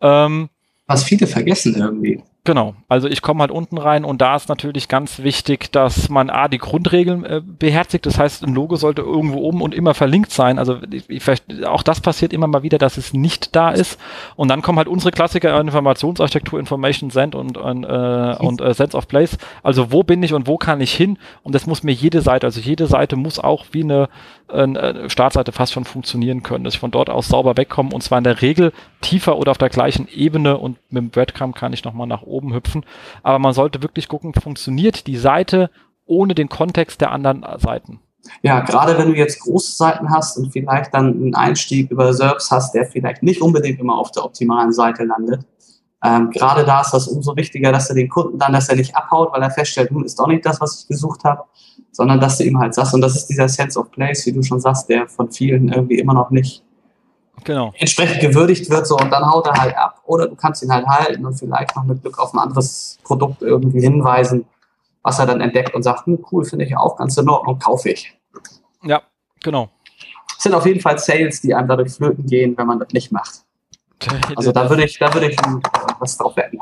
Ähm, 0.00 0.48
was 0.92 1.04
viele 1.04 1.26
vergessen 1.26 1.74
irgendwie. 1.74 2.22
Genau, 2.44 2.74
also 2.88 3.06
ich 3.06 3.22
komme 3.22 3.42
halt 3.42 3.52
unten 3.52 3.78
rein 3.78 4.04
und 4.04 4.20
da 4.20 4.34
ist 4.34 4.48
natürlich 4.48 4.88
ganz 4.88 5.20
wichtig, 5.20 5.70
dass 5.70 6.08
man 6.08 6.28
A, 6.28 6.48
die 6.48 6.58
Grundregeln 6.58 7.24
äh, 7.24 7.40
beherzigt. 7.40 8.04
Das 8.04 8.18
heißt, 8.18 8.42
ein 8.42 8.52
Logo 8.52 8.74
sollte 8.74 9.00
irgendwo 9.00 9.38
oben 9.38 9.62
und 9.62 9.72
immer 9.72 9.94
verlinkt 9.94 10.32
sein. 10.32 10.58
Also 10.58 10.78
ich, 10.90 11.08
ich, 11.08 11.22
auch 11.64 11.84
das 11.84 12.00
passiert 12.00 12.32
immer 12.32 12.48
mal 12.48 12.64
wieder, 12.64 12.78
dass 12.78 12.96
es 12.96 13.12
nicht 13.12 13.54
da 13.54 13.70
ist. 13.70 13.96
Und 14.34 14.48
dann 14.48 14.60
kommen 14.60 14.78
halt 14.78 14.88
unsere 14.88 15.12
Klassiker 15.12 15.60
Informationsarchitektur, 15.60 16.58
Information 16.58 17.10
Send 17.10 17.36
und, 17.36 17.56
und, 17.56 17.84
äh, 17.84 18.36
und 18.40 18.60
äh, 18.60 18.74
Sense 18.74 18.96
of 18.96 19.06
Place. 19.06 19.38
Also 19.62 19.92
wo 19.92 20.02
bin 20.02 20.20
ich 20.24 20.34
und 20.34 20.48
wo 20.48 20.56
kann 20.56 20.80
ich 20.80 20.92
hin? 20.92 21.18
Und 21.44 21.54
das 21.54 21.68
muss 21.68 21.84
mir 21.84 21.92
jede 21.92 22.22
Seite, 22.22 22.48
also 22.48 22.60
jede 22.60 22.88
Seite 22.88 23.14
muss 23.14 23.38
auch 23.38 23.66
wie 23.70 23.84
eine, 23.84 24.08
eine 24.48 25.08
Startseite 25.08 25.52
fast 25.52 25.74
schon 25.74 25.84
funktionieren 25.84 26.42
können, 26.42 26.64
dass 26.64 26.74
ich 26.74 26.80
von 26.80 26.90
dort 26.90 27.08
aus 27.08 27.28
sauber 27.28 27.56
wegkomme 27.56 27.90
und 27.94 28.02
zwar 28.02 28.18
in 28.18 28.24
der 28.24 28.42
Regel 28.42 28.72
tiefer 29.00 29.38
oder 29.38 29.52
auf 29.52 29.58
der 29.58 29.68
gleichen 29.68 30.08
Ebene 30.12 30.58
und 30.58 30.78
mit 30.90 31.02
dem 31.02 31.10
Breadcrumb 31.10 31.54
kann 31.54 31.72
ich 31.72 31.84
nochmal 31.84 32.08
nach 32.08 32.22
oben 32.22 32.31
hüpfen. 32.32 32.84
Aber 33.22 33.38
man 33.38 33.52
sollte 33.52 33.82
wirklich 33.82 34.08
gucken, 34.08 34.32
funktioniert 34.34 35.06
die 35.06 35.16
Seite 35.16 35.70
ohne 36.06 36.34
den 36.34 36.48
Kontext 36.48 37.00
der 37.00 37.12
anderen 37.12 37.44
Seiten. 37.58 38.00
Ja, 38.42 38.60
gerade 38.60 38.96
wenn 38.98 39.08
du 39.08 39.16
jetzt 39.16 39.40
große 39.40 39.76
Seiten 39.76 40.10
hast 40.10 40.36
und 40.36 40.52
vielleicht 40.52 40.94
dann 40.94 41.08
einen 41.08 41.34
Einstieg 41.34 41.90
über 41.90 42.12
SERPs 42.12 42.50
hast, 42.50 42.74
der 42.74 42.86
vielleicht 42.86 43.22
nicht 43.22 43.42
unbedingt 43.42 43.80
immer 43.80 43.98
auf 43.98 44.10
der 44.12 44.24
optimalen 44.24 44.72
Seite 44.72 45.04
landet. 45.04 45.44
Ähm, 46.04 46.30
gerade 46.30 46.64
da 46.64 46.80
ist 46.80 46.92
das 46.92 47.06
umso 47.06 47.36
wichtiger, 47.36 47.70
dass 47.70 47.88
du 47.88 47.94
den 47.94 48.08
Kunden 48.08 48.38
dann, 48.38 48.52
dass 48.52 48.68
er 48.68 48.76
nicht 48.76 48.96
abhaut, 48.96 49.32
weil 49.32 49.42
er 49.42 49.50
feststellt, 49.50 49.90
hm, 49.90 50.04
ist 50.04 50.18
doch 50.18 50.26
nicht 50.26 50.44
das, 50.44 50.60
was 50.60 50.80
ich 50.80 50.88
gesucht 50.88 51.22
habe, 51.24 51.44
sondern 51.92 52.18
dass 52.20 52.38
du 52.38 52.44
ihm 52.44 52.58
halt 52.58 52.74
sagst, 52.74 52.94
und 52.94 53.00
das 53.00 53.14
ist 53.14 53.26
dieser 53.26 53.48
Sense 53.48 53.78
of 53.78 53.90
Place, 53.92 54.26
wie 54.26 54.32
du 54.32 54.42
schon 54.42 54.60
sagst, 54.60 54.88
der 54.88 55.08
von 55.08 55.30
vielen 55.30 55.68
irgendwie 55.68 55.98
immer 55.98 56.14
noch 56.14 56.30
nicht 56.30 56.64
genau. 57.44 57.72
entsprechend 57.78 58.20
gewürdigt 58.20 58.68
wird, 58.70 58.86
so 58.86 58.96
und 58.96 59.10
dann 59.10 59.30
haut 59.30 59.46
er 59.46 59.54
halt 59.54 59.76
ab. 59.76 60.00
Oder 60.04 60.28
du 60.28 60.36
kannst 60.36 60.62
ihn 60.62 60.72
halt 60.72 60.86
halten 60.86 61.24
und 61.24 61.34
vielleicht 61.34 61.74
noch 61.76 61.84
mit 61.84 62.02
Glück 62.02 62.18
auf 62.18 62.32
ein 62.34 62.38
anderes 62.38 62.98
Produkt 63.02 63.42
irgendwie 63.42 63.80
hinweisen, 63.80 64.46
was 65.02 65.18
er 65.18 65.26
dann 65.26 65.40
entdeckt 65.40 65.74
und 65.74 65.82
sagt, 65.82 66.06
hm, 66.06 66.24
cool, 66.30 66.44
finde 66.44 66.64
ich 66.64 66.76
auch 66.76 66.96
ganz 66.96 67.16
in 67.16 67.28
Ordnung, 67.28 67.58
kaufe 67.58 67.90
ich. 67.90 68.16
Ja, 68.82 69.02
genau. 69.42 69.68
Es 70.36 70.44
sind 70.44 70.54
auf 70.54 70.66
jeden 70.66 70.80
Fall 70.80 70.98
Sales, 70.98 71.40
die 71.40 71.54
einem 71.54 71.68
dadurch 71.68 71.92
flöten 71.92 72.26
gehen, 72.26 72.56
wenn 72.56 72.66
man 72.66 72.78
das 72.78 72.88
nicht 72.92 73.12
macht. 73.12 73.42
Also 74.36 74.50
da 74.50 74.68
würde 74.68 74.84
ich, 74.84 74.98
da 74.98 75.14
würde 75.14 75.30
ich 75.30 75.36
was 76.00 76.16
drauf 76.16 76.36
wetten. 76.36 76.58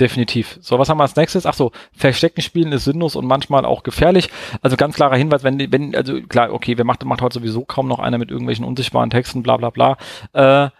Definitiv. 0.00 0.58
So, 0.60 0.78
was 0.78 0.88
haben 0.88 0.98
wir 0.98 1.04
als 1.04 1.16
nächstes? 1.16 1.46
Ach 1.46 1.54
so, 1.54 1.72
Verstecken 1.92 2.42
spielen 2.42 2.72
ist 2.72 2.84
sinnlos 2.84 3.16
und 3.16 3.26
manchmal 3.26 3.64
auch 3.64 3.82
gefährlich. 3.82 4.28
Also 4.60 4.76
ganz 4.76 4.96
klarer 4.96 5.16
Hinweis, 5.16 5.42
wenn, 5.42 5.72
wenn, 5.72 5.94
also 5.94 6.20
klar, 6.22 6.52
okay, 6.52 6.76
wer 6.76 6.84
macht, 6.84 7.04
macht 7.04 7.22
heute 7.22 7.38
sowieso 7.38 7.64
kaum 7.64 7.88
noch 7.88 7.98
einer 7.98 8.18
mit 8.18 8.30
irgendwelchen 8.30 8.66
unsichtbaren 8.66 9.10
Texten, 9.10 9.42
bla 9.42 9.56
bla 9.56 9.70
bla. 9.70 9.96
Äh, 10.34 10.70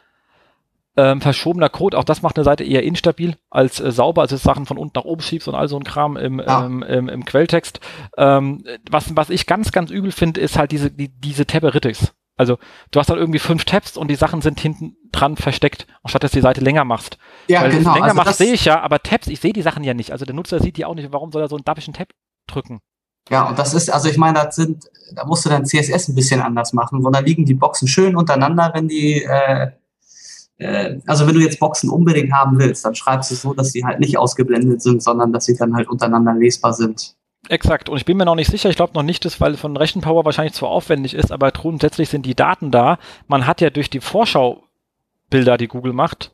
ähm, 0.98 1.20
verschobener 1.20 1.68
Code, 1.68 1.96
auch 1.98 2.04
das 2.04 2.22
macht 2.22 2.36
eine 2.36 2.44
Seite 2.44 2.64
eher 2.64 2.82
instabil 2.82 3.36
als 3.50 3.80
äh, 3.80 3.92
sauber, 3.92 4.22
als 4.22 4.32
es 4.32 4.42
Sachen 4.42 4.66
von 4.66 4.78
unten 4.78 4.98
nach 4.98 5.04
oben 5.04 5.20
schiebst 5.20 5.46
und 5.46 5.54
all 5.54 5.68
so 5.68 5.76
ein 5.76 5.84
Kram 5.84 6.16
im, 6.16 6.40
ja. 6.40 6.64
ähm, 6.64 6.82
im, 6.82 7.08
im 7.08 7.24
Quelltext. 7.24 7.80
Ähm, 8.16 8.64
was, 8.90 9.14
was 9.14 9.30
ich 9.30 9.46
ganz, 9.46 9.72
ganz 9.72 9.90
übel 9.90 10.10
finde, 10.10 10.40
ist 10.40 10.58
halt 10.58 10.72
diese, 10.72 10.90
die, 10.90 11.08
diese 11.08 11.46
Taberitis. 11.46 12.14
Also 12.36 12.58
du 12.90 13.00
hast 13.00 13.08
dann 13.08 13.18
irgendwie 13.18 13.38
fünf 13.38 13.64
Tabs 13.64 13.96
und 13.96 14.08
die 14.08 14.14
Sachen 14.14 14.42
sind 14.42 14.60
hinten 14.60 14.96
dran 15.10 15.36
versteckt, 15.36 15.86
anstatt 16.02 16.22
dass 16.22 16.32
du 16.32 16.38
die 16.38 16.42
Seite 16.42 16.60
länger 16.60 16.84
machst. 16.84 17.18
Ja, 17.48 17.62
Weil 17.62 17.70
genau. 17.70 17.94
Länger 17.94 18.04
Also 18.04 18.16
machst 18.16 18.38
sehe 18.38 18.52
ich 18.52 18.64
ja, 18.66 18.80
aber 18.80 19.02
Tabs, 19.02 19.26
ich 19.28 19.40
sehe 19.40 19.52
die 19.52 19.62
Sachen 19.62 19.84
ja 19.84 19.94
nicht. 19.94 20.12
Also 20.12 20.24
der 20.24 20.34
Nutzer 20.34 20.60
sieht 20.60 20.76
die 20.76 20.84
auch 20.84 20.94
nicht. 20.94 21.12
Warum 21.12 21.32
soll 21.32 21.42
er 21.42 21.48
so 21.48 21.56
einen 21.56 21.64
dappischen 21.64 21.94
Tab 21.94 22.08
drücken? 22.46 22.80
ja, 23.30 23.48
und 23.48 23.58
das 23.58 23.74
ist, 23.74 23.90
also 23.90 24.08
ich 24.08 24.18
meine, 24.18 24.44
das 24.44 24.54
sind, 24.54 24.84
da 25.14 25.24
musst 25.24 25.44
du 25.44 25.48
dein 25.48 25.64
CSS 25.64 26.08
ein 26.08 26.14
bisschen 26.14 26.40
anders 26.40 26.72
machen, 26.72 27.04
wo 27.04 27.10
da 27.10 27.18
liegen 27.18 27.44
die 27.44 27.54
Boxen 27.54 27.88
schön 27.88 28.14
untereinander, 28.14 28.70
wenn 28.74 28.86
die, 28.86 29.24
äh, 29.24 29.72
äh, 30.58 31.00
also 31.06 31.26
wenn 31.26 31.34
du 31.34 31.40
jetzt 31.40 31.58
Boxen 31.58 31.90
unbedingt 31.90 32.32
haben 32.32 32.58
willst, 32.58 32.84
dann 32.84 32.94
schreibst 32.94 33.30
du 33.30 33.34
es 33.34 33.42
so, 33.42 33.52
dass 33.52 33.72
sie 33.72 33.84
halt 33.84 33.98
nicht 33.98 34.16
ausgeblendet 34.16 34.80
sind, 34.80 35.02
sondern 35.02 35.32
dass 35.32 35.46
sie 35.46 35.56
dann 35.56 35.74
halt 35.74 35.88
untereinander 35.88 36.34
lesbar 36.34 36.72
sind. 36.72 37.16
Exakt. 37.48 37.88
Und 37.88 37.96
ich 37.96 38.04
bin 38.04 38.16
mir 38.16 38.24
noch 38.24 38.34
nicht 38.34 38.50
sicher, 38.50 38.68
ich 38.70 38.76
glaube 38.76 38.94
noch 38.94 39.02
nicht, 39.02 39.24
dass, 39.24 39.40
weil 39.40 39.56
von 39.56 39.76
Rechenpower 39.76 40.24
wahrscheinlich 40.24 40.54
zu 40.54 40.66
aufwendig 40.66 41.14
ist, 41.14 41.30
aber 41.32 41.50
grundsätzlich 41.52 42.08
sind 42.08 42.26
die 42.26 42.34
Daten 42.34 42.70
da. 42.70 42.98
Man 43.28 43.46
hat 43.46 43.60
ja 43.60 43.70
durch 43.70 43.88
die 43.90 44.00
Vorschaubilder, 44.00 45.56
die 45.56 45.68
Google 45.68 45.92
macht, 45.92 46.32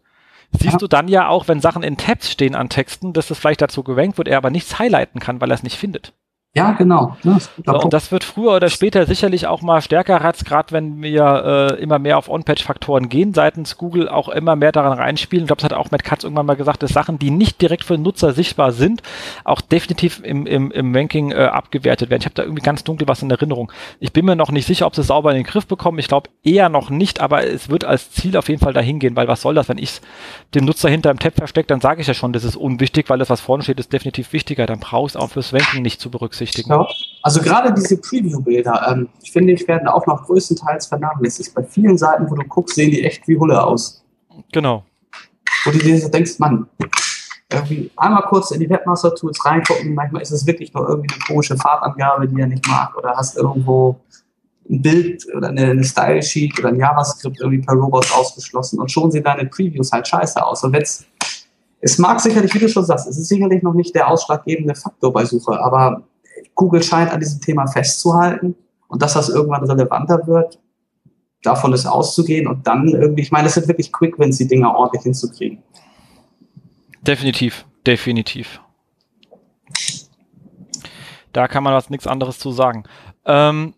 siehst 0.53 0.73
Ja. 0.75 0.79
du 0.79 0.87
dann 0.89 1.09
ja 1.09 1.29
auch, 1.29 1.49
wenn 1.49 1.61
Sachen 1.61 1.83
in 1.83 1.97
Tabs 1.97 2.31
stehen 2.31 2.55
an 2.55 2.69
Texten, 2.69 3.13
dass 3.13 3.29
das 3.29 3.39
vielleicht 3.39 3.63
dazu 3.63 3.83
gerankt 3.83 4.19
wird, 4.19 4.29
er 4.29 4.39
aber 4.39 4.51
nichts 4.51 4.79
highlighten 4.79 5.21
kann, 5.21 5.41
weil 5.41 5.51
er 5.51 5.55
es 5.55 5.63
nicht 5.63 5.77
findet. 5.77 6.13
Ja, 6.55 6.73
genau. 6.73 7.17
Ja, 7.23 7.39
So, 7.65 7.73
und 7.81 7.95
das 7.95 8.13
wird 8.13 8.25
früher 8.25 8.55
oder 8.57 8.69
später 8.69 9.07
sicherlich 9.07 9.47
auch 9.47 9.63
mal 9.63 9.81
stärker 9.81 10.21
als 10.23 10.45
gerade 10.45 10.71
wenn 10.73 11.03
wir 11.03 11.79
äh, 11.79 11.83
immer 11.83 11.99
mehr 11.99 12.19
auf 12.19 12.29
On-Page-Faktoren 12.29 13.09
gehen, 13.09 13.33
seitens 13.33 13.79
Google 13.79 14.07
auch 14.07 14.29
immer 14.29 14.55
mehr 14.55 14.71
daran 14.71 14.93
reinspielen. 14.93 15.45
Ich 15.45 15.47
glaube, 15.47 15.63
das 15.63 15.71
hat 15.71 15.79
auch 15.79 15.91
Matt 15.91 16.05
Katz 16.05 16.25
irgendwann 16.25 16.45
mal 16.45 16.57
gesagt, 16.57 16.83
dass 16.83 16.93
Sachen, 16.93 17.19
die 17.19 17.31
nicht 17.31 17.63
direkt 17.63 17.85
für 17.85 17.97
den 17.97 18.03
Nutzer 18.03 18.35
sichtbar 18.35 18.73
sind, 18.73 19.03
auch 19.45 19.63
definitiv 19.63 20.21
im, 20.23 20.45
im, 20.47 20.71
im 20.71 20.95
Ranking 20.95 21.33
äh, 21.33 21.37
abgewertet 21.37 22.11
werden. 22.11 22.21
Ich 22.21 22.27
habe 22.27 22.35
da 22.35 22.43
irgendwie 22.43 22.63
ganz 22.63 22.85
dunkel 22.85 23.09
was 23.09 23.23
in 23.23 23.31
Erinnerung. 23.31 23.73
Ich 23.99 24.13
bin 24.13 24.27
mir 24.27 24.37
noch 24.37 24.51
nicht 24.51 24.67
sicher, 24.67 24.87
ob 24.87 24.95
sie 24.95 25.01
es 25.01 25.07
sauber 25.07 25.31
in 25.31 25.37
den 25.37 25.47
Griff 25.47 25.67
bekommen. 25.67 25.99
Ich 26.01 26.09
glaube 26.09 26.29
eher 26.45 26.69
noch 26.69 26.91
nicht, 26.91 27.21
aber 27.21 27.47
es 27.47 27.71
wird 27.71 27.87
als 27.87 28.11
Ziel 28.11 28.37
auf 28.37 28.51
jeden 28.51 28.61
Fall 28.61 28.75
dahin 28.75 28.99
gehen, 28.99 29.17
weil 29.17 29.27
was 29.27 29.41
soll 29.41 29.55
das, 29.55 29.71
wenn 29.71 29.79
ich 29.79 30.03
den 30.55 30.67
Nutzer 30.67 30.91
hinter 30.91 31.09
einem 31.09 31.19
Tab 31.19 31.35
verstecke, 31.35 31.69
dann 31.69 31.81
sage 31.81 32.03
ich 32.03 32.09
ja 32.09 32.15
schon, 32.15 32.35
das 32.35 32.45
ist 32.45 32.57
unwichtig, 32.57 33.09
weil 33.09 33.19
das, 33.19 33.31
was 33.31 33.41
vorne 33.41 33.63
steht, 33.63 33.81
ist 33.81 33.91
definitiv 33.91 34.35
wichtiger. 34.35 34.67
Dann 34.67 34.81
brauchst 34.81 35.15
du 35.15 35.19
auch 35.19 35.31
fürs 35.31 35.55
Ranking 35.55 35.81
nicht 35.81 35.99
zu 35.99 36.11
berücksichtigen. 36.11 36.42
Ja. 36.69 36.87
Also 37.23 37.41
gerade 37.41 37.73
diese 37.73 37.99
Preview-Bilder, 37.99 38.89
ähm, 38.91 39.09
ich 39.23 39.33
finde 39.33 39.53
ich, 39.53 39.67
werden 39.69 39.89
auch 39.89 40.07
noch 40.07 40.25
größtenteils 40.25 40.87
vernachlässigt. 40.87 41.55
Bei 41.55 41.63
vielen 41.63 41.97
Seiten, 41.97 42.31
wo 42.31 42.35
du 42.35 42.45
guckst, 42.45 42.75
sehen 42.75 42.91
die 42.91 43.05
echt 43.05 43.27
wie 43.29 43.39
Hulle 43.39 43.65
aus. 43.65 44.05
Genau. 44.53 44.85
Wo 45.65 45.71
du 45.71 45.79
dir 45.79 46.01
so 46.01 46.09
denkst, 46.09 46.39
Mann, 46.39 46.67
irgendwie 47.53 47.91
einmal 47.97 48.23
kurz 48.23 48.51
in 48.51 48.61
die 48.61 48.69
Webmaster-Tools 48.69 49.45
reingucken, 49.45 49.95
manchmal 49.95 50.23
ist 50.23 50.31
es 50.31 50.47
wirklich 50.47 50.73
nur 50.75 50.89
irgendwie 50.89 51.15
eine 51.15 51.23
komische 51.25 51.57
Farbangabe, 51.57 52.29
die 52.29 52.41
er 52.41 52.47
nicht 52.47 52.67
mag, 52.67 52.97
oder 52.97 53.15
hast 53.17 53.37
irgendwo 53.37 54.01
ein 54.71 54.81
Bild 54.81 55.27
oder 55.35 55.49
eine, 55.49 55.71
eine 55.71 55.85
Style-Sheet 55.85 56.59
oder 56.59 56.69
ein 56.69 56.77
JavaScript 56.77 57.41
irgendwie 57.41 57.65
per 57.65 57.75
Robot 57.75 58.11
ausgeschlossen 58.13 58.81
und 58.81 58.91
schon 58.91 59.11
sehen 59.11 59.25
deine 59.25 59.47
Previews 59.47 59.93
halt 59.93 60.07
scheiße 60.07 60.45
aus. 60.45 60.63
Und 60.65 60.73
wenn's, 60.73 61.05
es 61.81 61.99
mag 61.99 62.21
sicherlich, 62.21 62.55
wie 62.55 62.61
du 62.61 62.69
schon 62.69 62.85
sagst, 62.85 63.09
es 63.09 63.19
ist 63.19 63.29
sicherlich 63.29 63.63
noch 63.63 63.75
nicht 63.75 63.95
der 63.95 64.09
ausschlaggebende 64.09 64.75
Faktor 64.75 65.13
bei 65.13 65.25
Suche, 65.25 65.61
aber 65.61 66.03
Google 66.55 66.83
scheint 66.83 67.11
an 67.11 67.21
diesem 67.21 67.41
Thema 67.41 67.67
festzuhalten 67.67 68.55
und 68.89 69.03
dass 69.03 69.15
das 69.15 69.29
irgendwann 69.29 69.65
relevanter 69.65 70.27
wird, 70.27 70.61
davon 71.43 71.73
ist 71.73 71.87
auszugehen 71.87 72.47
und 72.47 72.67
dann 72.67 72.89
irgendwie, 72.89 73.23
ich 73.23 73.33
meine, 73.33 73.49
es 73.49 73.55
sind 73.55 73.69
wirklich 73.69 73.93
Quick 73.93 74.19
Wins, 74.19 74.39
die 74.39 74.47
Dinger 74.47 74.75
ordentlich 74.75 75.03
hinzukriegen. 75.03 75.63
Definitiv, 77.03 77.67
definitiv. 77.87 78.61
Da 81.33 81.49
kann 81.49 81.65
man 81.65 81.73
was 81.73 81.91
nichts 81.91 82.07
anderes 82.07 82.39
zu 82.39 82.53
sagen. 82.53 82.85
Ähm, 83.25 83.75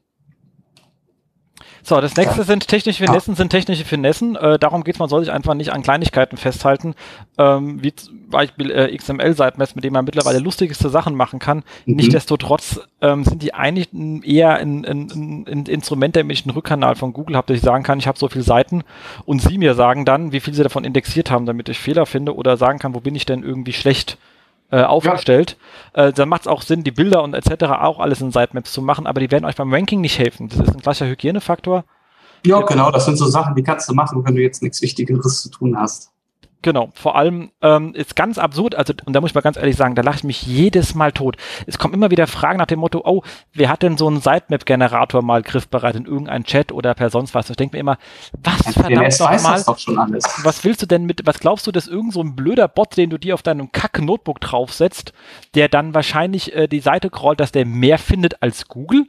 so, 1.87 2.01
das 2.01 2.17
nächste 2.17 2.45
sind 2.45 2.67
technische 2.67 3.05
Finessen, 3.05 3.35
sind 3.35 3.51
technische 3.51 3.85
Finessen. 3.85 4.37
Äh, 4.37 4.59
darum 4.59 4.85
geht's, 4.85 4.99
man 4.99 5.11
soll 5.11 5.21
sich 5.21 5.31
einfach 5.31 5.53
nicht 5.53 5.71
an 5.73 5.83
Kleinigkeiten 5.83 6.39
festhalten, 6.39 6.95
ähm, 7.37 7.83
wie 7.83 7.95
zum 7.95 8.31
Beispiel 8.31 8.71
äh, 8.71 8.97
XML-Sitemap, 8.97 9.75
mit 9.75 9.85
dem 9.85 9.93
man 9.93 10.07
mittlerweile 10.07 10.39
lustigste 10.39 10.89
Sachen 10.89 11.15
machen 11.15 11.41
kann. 11.41 11.59
Mhm. 11.85 11.97
Nichtsdestotrotz 11.97 12.81
ähm, 13.03 13.25
sind 13.25 13.43
die 13.43 13.53
eigentlich 13.53 13.91
eher 14.25 14.55
ein, 14.55 14.87
ein, 14.87 15.11
ein, 15.11 15.47
ein 15.47 15.67
Instrument, 15.67 16.17
damit 16.17 16.39
ich 16.39 16.47
einen 16.47 16.55
Rückkanal 16.55 16.95
von 16.95 17.13
Google 17.13 17.37
habe, 17.37 17.49
dass 17.49 17.59
ich 17.59 17.63
sagen 17.63 17.85
kann, 17.85 17.99
ich 17.99 18.07
habe 18.07 18.19
so 18.19 18.29
viele 18.29 18.45
Seiten 18.45 18.83
und 19.27 19.43
sie 19.43 19.59
mir 19.59 19.75
sagen 19.75 20.07
dann, 20.07 20.33
wie 20.33 20.41
viel 20.41 20.55
sie 20.55 20.63
davon 20.63 20.85
indexiert 20.85 21.31
haben, 21.31 21.45
damit 21.45 21.69
ich 21.69 21.79
Fehler 21.79 22.07
finde 22.07 22.35
oder 22.35 22.57
sagen 22.57 22.79
kann, 22.79 22.95
wo 22.95 23.01
bin 23.01 23.15
ich 23.15 23.27
denn 23.27 23.43
irgendwie 23.43 23.75
schlecht 23.75 24.17
äh, 24.75 24.83
aufgestellt. 24.83 25.57
Äh, 25.93 26.13
dann 26.13 26.29
macht 26.29 26.43
es 26.43 26.47
auch 26.49 26.63
Sinn, 26.63 26.83
die 26.83 26.91
Bilder 26.91 27.23
und 27.23 27.35
etc. 27.35 27.65
auch 27.65 28.01
alles 28.01 28.21
in 28.21 28.33
Sitemaps 28.33 28.73
zu 28.73 28.83
machen, 28.83 29.07
aber 29.07 29.21
die 29.21 29.31
werden 29.31 29.45
euch 29.45 29.55
beim 29.55 29.73
Ranking 29.73 30.01
nicht 30.01 30.19
helfen. 30.19 30.49
Das 30.49 30.59
ist 30.59 30.75
ein 30.75 30.81
klassischer 30.81 31.09
Hygienefaktor. 31.09 31.85
Ja, 32.45 32.61
genau, 32.61 32.91
das 32.91 33.05
sind 33.05 33.17
so 33.17 33.27
Sachen, 33.27 33.55
die 33.55 33.63
kannst 33.63 33.89
du 33.89 33.95
machen, 33.95 34.25
wenn 34.25 34.35
du 34.35 34.43
jetzt 34.43 34.63
nichts 34.63 34.83
Wichtigeres 34.83 35.43
zu 35.43 35.49
tun 35.49 35.79
hast. 35.79 36.11
Genau, 36.65 36.89
vor 36.95 37.15
allem 37.15 37.51
ähm, 37.61 37.93
ist 37.95 38.17
ganz 38.17 38.39
absurd, 38.39 38.75
also 38.75 38.95
und 39.05 39.13
da 39.13 39.21
muss 39.21 39.33
ich 39.33 39.35
mal 39.35 39.43
ganz 39.43 39.59
ehrlich 39.59 39.77
sagen, 39.77 39.95
da 39.95 40.01
lache 40.01 40.17
ich 40.17 40.25
mich 40.25 40.47
jedes 40.47 40.95
Mal 40.95 41.13
tot. 41.13 41.37
Es 41.67 41.77
kommen 41.77 41.93
immer 41.93 42.11
wieder 42.11 42.27
Fragen 42.27 42.57
nach 42.57 42.65
dem 42.65 42.79
Motto, 42.79 43.03
oh, 43.05 43.23
wer 43.53 43.69
hat 43.69 43.83
denn 43.83 43.99
so 43.99 44.07
einen 44.07 44.23
Sitemap-Generator 44.23 45.21
mal 45.21 45.43
griffbereit 45.43 45.95
in 45.95 46.07
irgendeinem 46.07 46.45
Chat 46.45 46.73
oder 46.73 46.95
per 46.95 47.11
sonst 47.11 47.35
was? 47.35 47.51
Ich 47.51 47.57
denke 47.57 47.77
mir 47.77 47.81
immer, 47.81 47.99
was 48.43 48.73
verdammt 48.73 49.21
nochmal, 49.21 49.63
doch 49.67 49.79
schon 49.79 49.99
alles. 49.99 50.25
was 50.43 50.65
willst 50.65 50.81
du 50.81 50.87
denn 50.87 51.05
mit, 51.05 51.27
was 51.27 51.39
glaubst 51.39 51.67
du, 51.67 51.71
dass 51.71 51.87
irgend 51.87 52.15
so 52.15 52.23
ein 52.23 52.35
blöder 52.35 52.67
Bot, 52.67 52.97
den 52.97 53.11
du 53.11 53.19
dir 53.19 53.35
auf 53.35 53.43
deinem 53.43 53.71
Kack-Notebook 53.71 54.41
draufsetzt, 54.41 55.13
der 55.55 55.69
dann 55.69 55.93
wahrscheinlich 55.93 56.57
äh, 56.57 56.67
die 56.67 56.81
Seite 56.81 57.11
crawlt, 57.11 57.41
dass 57.41 57.53
der 57.53 57.67
mehr 57.67 57.99
findet 57.99 58.43
als 58.43 58.69
Google? 58.69 59.05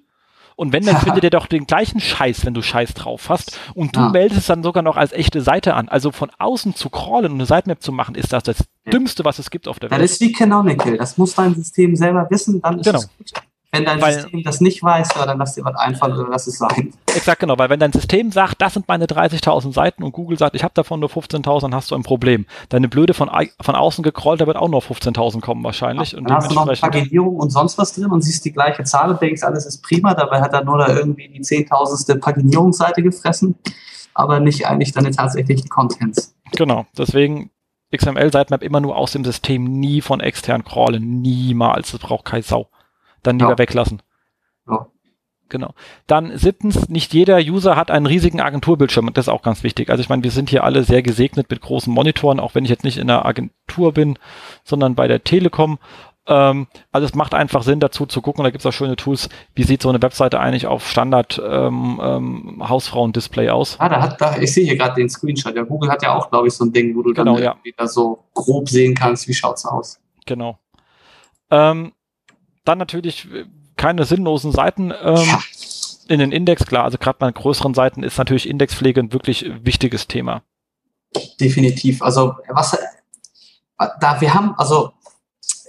Und 0.55 0.71
wenn, 0.73 0.85
dann 0.85 0.97
findet 0.97 1.23
er 1.25 1.29
doch 1.29 1.47
den 1.47 1.65
gleichen 1.67 1.99
Scheiß, 1.99 2.45
wenn 2.45 2.53
du 2.53 2.61
Scheiß 2.61 2.93
drauf 2.93 3.29
hast. 3.29 3.59
Und 3.73 3.95
du 3.95 3.99
Ja. 4.01 4.09
meldest 4.09 4.39
es 4.41 4.45
dann 4.47 4.63
sogar 4.63 4.83
noch 4.83 4.95
als 4.97 5.11
echte 5.11 5.41
Seite 5.41 5.73
an. 5.73 5.89
Also 5.89 6.11
von 6.11 6.31
außen 6.37 6.75
zu 6.75 6.89
crawlen 6.89 7.31
und 7.33 7.37
eine 7.39 7.45
Sitemap 7.45 7.81
zu 7.81 7.91
machen, 7.91 8.15
ist 8.15 8.31
das 8.33 8.43
das. 8.43 8.63
Dümmste, 8.91 9.25
was 9.25 9.39
es 9.39 9.49
gibt 9.49 9.67
auf 9.67 9.79
der 9.79 9.89
Das 9.89 9.97
Welt. 9.99 10.11
ist 10.11 10.21
wie 10.21 10.31
Canonical. 10.31 10.97
Das 10.97 11.17
muss 11.17 11.33
dein 11.35 11.55
System 11.55 11.95
selber 11.95 12.27
wissen, 12.29 12.61
dann 12.61 12.79
ist 12.79 12.85
Genau. 12.85 12.99
es 12.99 13.09
gut. 13.17 13.31
Wenn 13.75 13.85
dein 13.85 14.01
Weil- 14.01 14.13
System 14.13 14.43
das 14.43 14.61
nicht 14.61 14.81
weiß, 14.83 15.09
ja, 15.15 15.25
dann 15.25 15.37
lass 15.37 15.55
dir 15.55 15.63
was 15.65 15.75
einfallen 15.75 16.17
oder 16.17 16.29
lass 16.29 16.47
es 16.47 16.57
sein. 16.57 16.93
Exakt 17.15 17.39
genau, 17.39 17.57
weil 17.57 17.69
wenn 17.69 17.79
dein 17.79 17.93
System 17.93 18.31
sagt, 18.31 18.61
das 18.61 18.73
sind 18.73 18.87
meine 18.87 19.05
30.000 19.05 19.73
Seiten 19.73 20.03
und 20.03 20.11
Google 20.11 20.37
sagt, 20.37 20.55
ich 20.55 20.63
habe 20.63 20.73
davon 20.73 20.99
nur 20.99 21.09
15.000, 21.09 21.61
dann 21.61 21.75
hast 21.75 21.91
du 21.91 21.95
ein 21.95 22.03
Problem. 22.03 22.45
Deine 22.69 22.87
Blöde 22.89 23.13
von, 23.13 23.29
von 23.61 23.75
außen 23.75 24.03
gecrawlt, 24.03 24.41
da 24.41 24.47
wird 24.47 24.57
auch 24.57 24.69
nur 24.69 24.81
15.000 24.81 25.41
kommen 25.41 25.63
wahrscheinlich. 25.63 26.15
und 26.15 26.29
Dann 26.29 26.37
hast 26.37 26.51
du 26.51 26.55
noch 26.55 26.65
Paginierung 26.79 27.37
und 27.37 27.49
sonst 27.51 27.77
was 27.77 27.93
drin 27.93 28.11
und 28.11 28.21
siehst 28.21 28.43
die 28.45 28.51
gleiche 28.51 28.83
Zahl 28.83 29.11
und 29.11 29.21
denkst, 29.21 29.43
alles 29.43 29.65
ist 29.65 29.81
prima. 29.83 30.13
Dabei 30.13 30.41
hat 30.41 30.53
er 30.53 30.63
nur 30.63 30.77
da 30.77 30.87
irgendwie 30.95 31.29
die 31.29 31.41
zehntausendste 31.41 32.15
Paginierungsseite 32.17 33.01
gefressen, 33.01 33.55
aber 34.13 34.39
nicht 34.39 34.65
eigentlich 34.67 34.91
deine 34.93 35.11
tatsächlichen 35.11 35.69
Contents. 35.69 36.35
genau, 36.55 36.85
deswegen 36.97 37.51
XML-Sitemap 37.95 38.61
immer 38.63 38.81
nur 38.81 38.95
aus 38.97 39.11
dem 39.11 39.23
System, 39.23 39.63
nie 39.63 40.01
von 40.01 40.19
extern 40.19 40.63
crawlen, 40.65 41.21
niemals. 41.21 41.91
Das 41.91 42.01
braucht 42.01 42.25
keine 42.25 42.43
Sau. 42.43 42.67
Dann 43.25 43.39
lieber 43.39 43.51
Ja. 43.51 43.57
weglassen. 43.57 44.01
Ja. 44.69 44.87
Genau. 45.49 45.73
Dann 46.07 46.35
siebtens, 46.37 46.89
nicht 46.89 47.13
jeder 47.13 47.37
User 47.37 47.75
hat 47.75 47.91
einen 47.91 48.07
riesigen 48.07 48.41
Agenturbildschirm 48.41 49.07
und 49.07 49.15
das 49.17 49.25
ist 49.27 49.33
auch 49.33 49.43
ganz 49.43 49.61
wichtig. 49.61 49.89
Also 49.91 50.01
ich 50.01 50.09
meine, 50.09 50.23
wir 50.23 50.31
sind 50.31 50.49
hier 50.49 50.63
alle 50.63 50.83
sehr 50.83 51.03
gesegnet 51.03 51.49
mit 51.51 51.61
großen 51.61 51.93
Monitoren, 51.93 52.39
auch 52.39 52.55
wenn 52.55 52.63
ich 52.63 52.71
jetzt 52.71 52.83
nicht 52.83 52.97
in 52.97 53.09
einer 53.09 53.25
Agentur 53.25 53.91
bin, 53.93 54.17
sondern 54.63 54.95
bei 54.95 55.07
der 55.07 55.23
Telekom. 55.23 55.77
Ähm, 56.27 56.65
also 56.91 57.05
es 57.05 57.13
macht 57.13 57.35
einfach 57.35 57.61
Sinn 57.61 57.79
dazu 57.79 58.07
zu 58.07 58.23
gucken, 58.23 58.43
da 58.43 58.49
gibt 58.49 58.61
es 58.61 58.65
auch 58.65 58.71
schöne 58.73 58.95
Tools, 58.95 59.29
wie 59.53 59.61
sieht 59.61 59.83
so 59.83 59.89
eine 59.89 60.01
Webseite 60.01 60.39
eigentlich 60.39 60.65
auf 60.65 60.89
Standard 60.89 61.39
ähm, 61.47 62.01
ähm, 62.03 62.63
Hausfrauen-Display 62.67 63.51
aus. 63.51 63.75
Ah, 63.79 63.89
da 63.89 64.01
hat, 64.01 64.19
da, 64.19 64.37
ich 64.37 64.51
sehe 64.51 64.65
hier 64.65 64.75
gerade 64.77 64.95
den 64.95 65.09
Screenshot. 65.09 65.55
Ja, 65.55 65.61
Google 65.61 65.91
hat 65.91 66.01
ja 66.01 66.15
auch, 66.17 66.31
glaube 66.31 66.47
ich, 66.47 66.55
so 66.55 66.65
ein 66.65 66.73
Ding, 66.73 66.95
wo 66.95 67.03
du 67.03 67.13
Genau, 67.13 67.35
dann 67.35 67.43
ja. 67.43 67.55
da 67.77 67.87
so 67.87 68.23
grob 68.33 68.67
sehen 68.67 68.95
kannst, 68.95 69.27
wie 69.27 69.35
schaut's 69.35 69.63
aus. 69.63 69.99
Genau. 70.25 70.57
Ähm, 71.51 71.91
dann 72.65 72.77
natürlich 72.77 73.31
äh, 73.31 73.45
keine 73.77 74.05
sinnlosen 74.05 74.51
Seiten 74.51 74.91
ähm, 74.91 75.15
Ja. 75.15 75.39
in 76.07 76.19
den 76.19 76.31
Index, 76.31 76.65
klar, 76.65 76.83
also 76.83 76.97
gerade 76.97 77.17
bei 77.19 77.31
größeren 77.31 77.73
Seiten 77.73 78.03
ist 78.03 78.17
natürlich 78.17 78.49
Indexpflege 78.49 78.99
ein 79.01 79.13
wirklich 79.13 79.49
wichtiges 79.63 80.07
Thema. 80.07 80.41
Definitiv. 81.39 82.01
Also 82.01 82.35
was 82.49 82.73
äh, 82.73 82.77
da 83.99 84.19
wir 84.21 84.33
haben, 84.33 84.55
also 84.57 84.91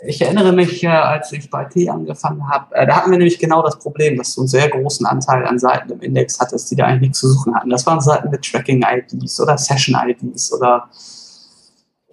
ich 0.06 0.20
erinnere 0.20 0.52
mich, 0.52 0.84
äh, 0.84 0.88
als 0.88 1.32
ich 1.32 1.50
bei 1.50 1.64
T 1.64 1.88
angefangen 1.88 2.48
habe, 2.48 2.66
da 2.86 2.96
hatten 2.96 3.10
wir 3.10 3.18
nämlich 3.18 3.38
genau 3.38 3.62
das 3.62 3.78
Problem, 3.78 4.16
dass 4.16 4.34
du 4.34 4.42
einen 4.42 4.48
sehr 4.48 4.68
großen 4.68 5.06
Anteil 5.06 5.46
an 5.46 5.58
Seiten 5.58 5.90
im 5.90 6.00
Index 6.00 6.38
hattest, 6.38 6.70
die 6.70 6.76
da 6.76 6.84
eigentlich 6.84 7.00
nichts 7.00 7.20
zu 7.20 7.28
suchen 7.30 7.54
hatten. 7.54 7.70
Das 7.70 7.86
waren 7.86 8.00
Seiten 8.00 8.30
mit 8.30 8.42
Tracking-IDs 8.42 9.40
oder 9.40 9.56
Session-IDs 9.56 10.52
oder 10.52 10.88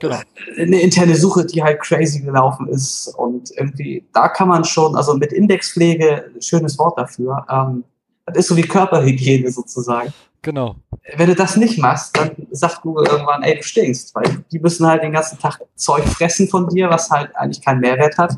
Genau. 0.04 0.20
eine 0.58 0.82
interne 0.82 1.16
Suche, 1.16 1.46
die 1.46 1.64
halt 1.64 1.82
crazy 1.82 2.22
gelaufen 2.22 2.68
ist. 2.68 3.08
Und 3.18 3.52
irgendwie, 3.58 4.06
da 4.14 4.28
kann 4.28 4.48
man 4.48 4.64
schon, 4.66 4.96
also 4.96 5.16
mit 5.16 5.32
Indexpflege, 5.32 6.32
schönes 6.40 6.78
Wort 6.78 6.98
dafür, 6.98 7.46
ähm, 7.50 7.84
das 8.26 8.38
ist 8.38 8.48
so 8.48 8.58
wie 8.58 8.62
Körperhygiene 8.62 9.52
sozusagen 9.52 10.14
Genau. 10.42 10.76
wenn 11.16 11.28
du 11.28 11.36
das 11.36 11.56
nicht 11.56 11.78
machst, 11.78 12.18
dann 12.18 12.32
sagt 12.52 12.82
Google 12.82 13.08
irgendwann, 13.08 13.44
ey, 13.44 13.56
du 13.56 13.64
stinkst, 13.64 14.14
weil 14.14 14.44
die 14.52 14.60
müssen 14.60 14.86
halt 14.86 15.02
den 15.02 15.14
ganzen 15.14 15.40
Tag 15.40 15.62
Zeug 15.76 16.04
fressen 16.04 16.50
von 16.50 16.68
dir, 16.68 16.90
was 16.90 17.10
halt 17.10 17.34
eigentlich 17.36 17.64
keinen 17.64 17.80
Mehrwert 17.80 18.18
hat. 18.18 18.38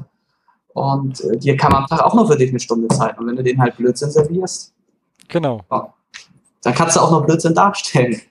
Und 0.73 1.21
äh, 1.21 1.37
dir 1.37 1.57
kann 1.57 1.71
man 1.71 1.83
am 1.83 1.87
Tag 1.87 2.01
auch 2.01 2.13
nur 2.13 2.27
für 2.27 2.37
dich 2.37 2.49
eine 2.51 2.59
Stunde 2.59 2.89
Zeit. 2.89 3.17
Und 3.17 3.25
wenn 3.27 3.35
du 3.35 3.43
den 3.43 3.59
halt 3.59 3.77
Blödsinn 3.77 4.11
servierst, 4.11 4.75
Genau. 5.27 5.63
Dann 6.61 6.73
kannst 6.73 6.95
du 6.95 6.99
auch 6.99 7.11
noch 7.11 7.25
Blödsinn 7.25 7.53
darstellen. 7.53 8.21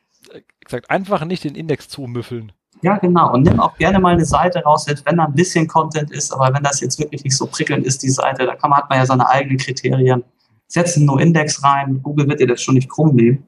Gesagt, 0.64 0.90
einfach 0.90 1.24
nicht 1.24 1.44
den 1.44 1.54
Index 1.54 1.88
zumüffeln. 1.88 2.52
Ja, 2.84 2.98
genau. 2.98 3.32
Und 3.32 3.44
nimm 3.44 3.60
auch 3.60 3.78
gerne 3.78 3.98
mal 3.98 4.12
eine 4.12 4.26
Seite 4.26 4.58
raus, 4.58 4.84
selbst 4.84 5.06
wenn 5.06 5.16
da 5.16 5.24
ein 5.24 5.32
bisschen 5.32 5.66
Content 5.66 6.10
ist, 6.10 6.30
aber 6.34 6.54
wenn 6.54 6.62
das 6.62 6.82
jetzt 6.82 6.98
wirklich 6.98 7.24
nicht 7.24 7.34
so 7.34 7.46
prickelnd 7.46 7.86
ist, 7.86 8.02
die 8.02 8.10
Seite, 8.10 8.44
da 8.44 8.54
kann 8.56 8.68
man, 8.68 8.78
hat 8.80 8.90
man 8.90 8.98
ja 8.98 9.06
seine 9.06 9.26
eigenen 9.26 9.56
Kriterien. 9.56 10.22
Setz 10.66 10.94
einen 10.98 11.06
No-Index 11.06 11.64
rein, 11.64 12.02
Google 12.02 12.28
wird 12.28 12.40
dir 12.40 12.46
das 12.46 12.60
schon 12.60 12.74
nicht 12.74 12.90
krumm 12.90 13.16
nehmen. 13.16 13.46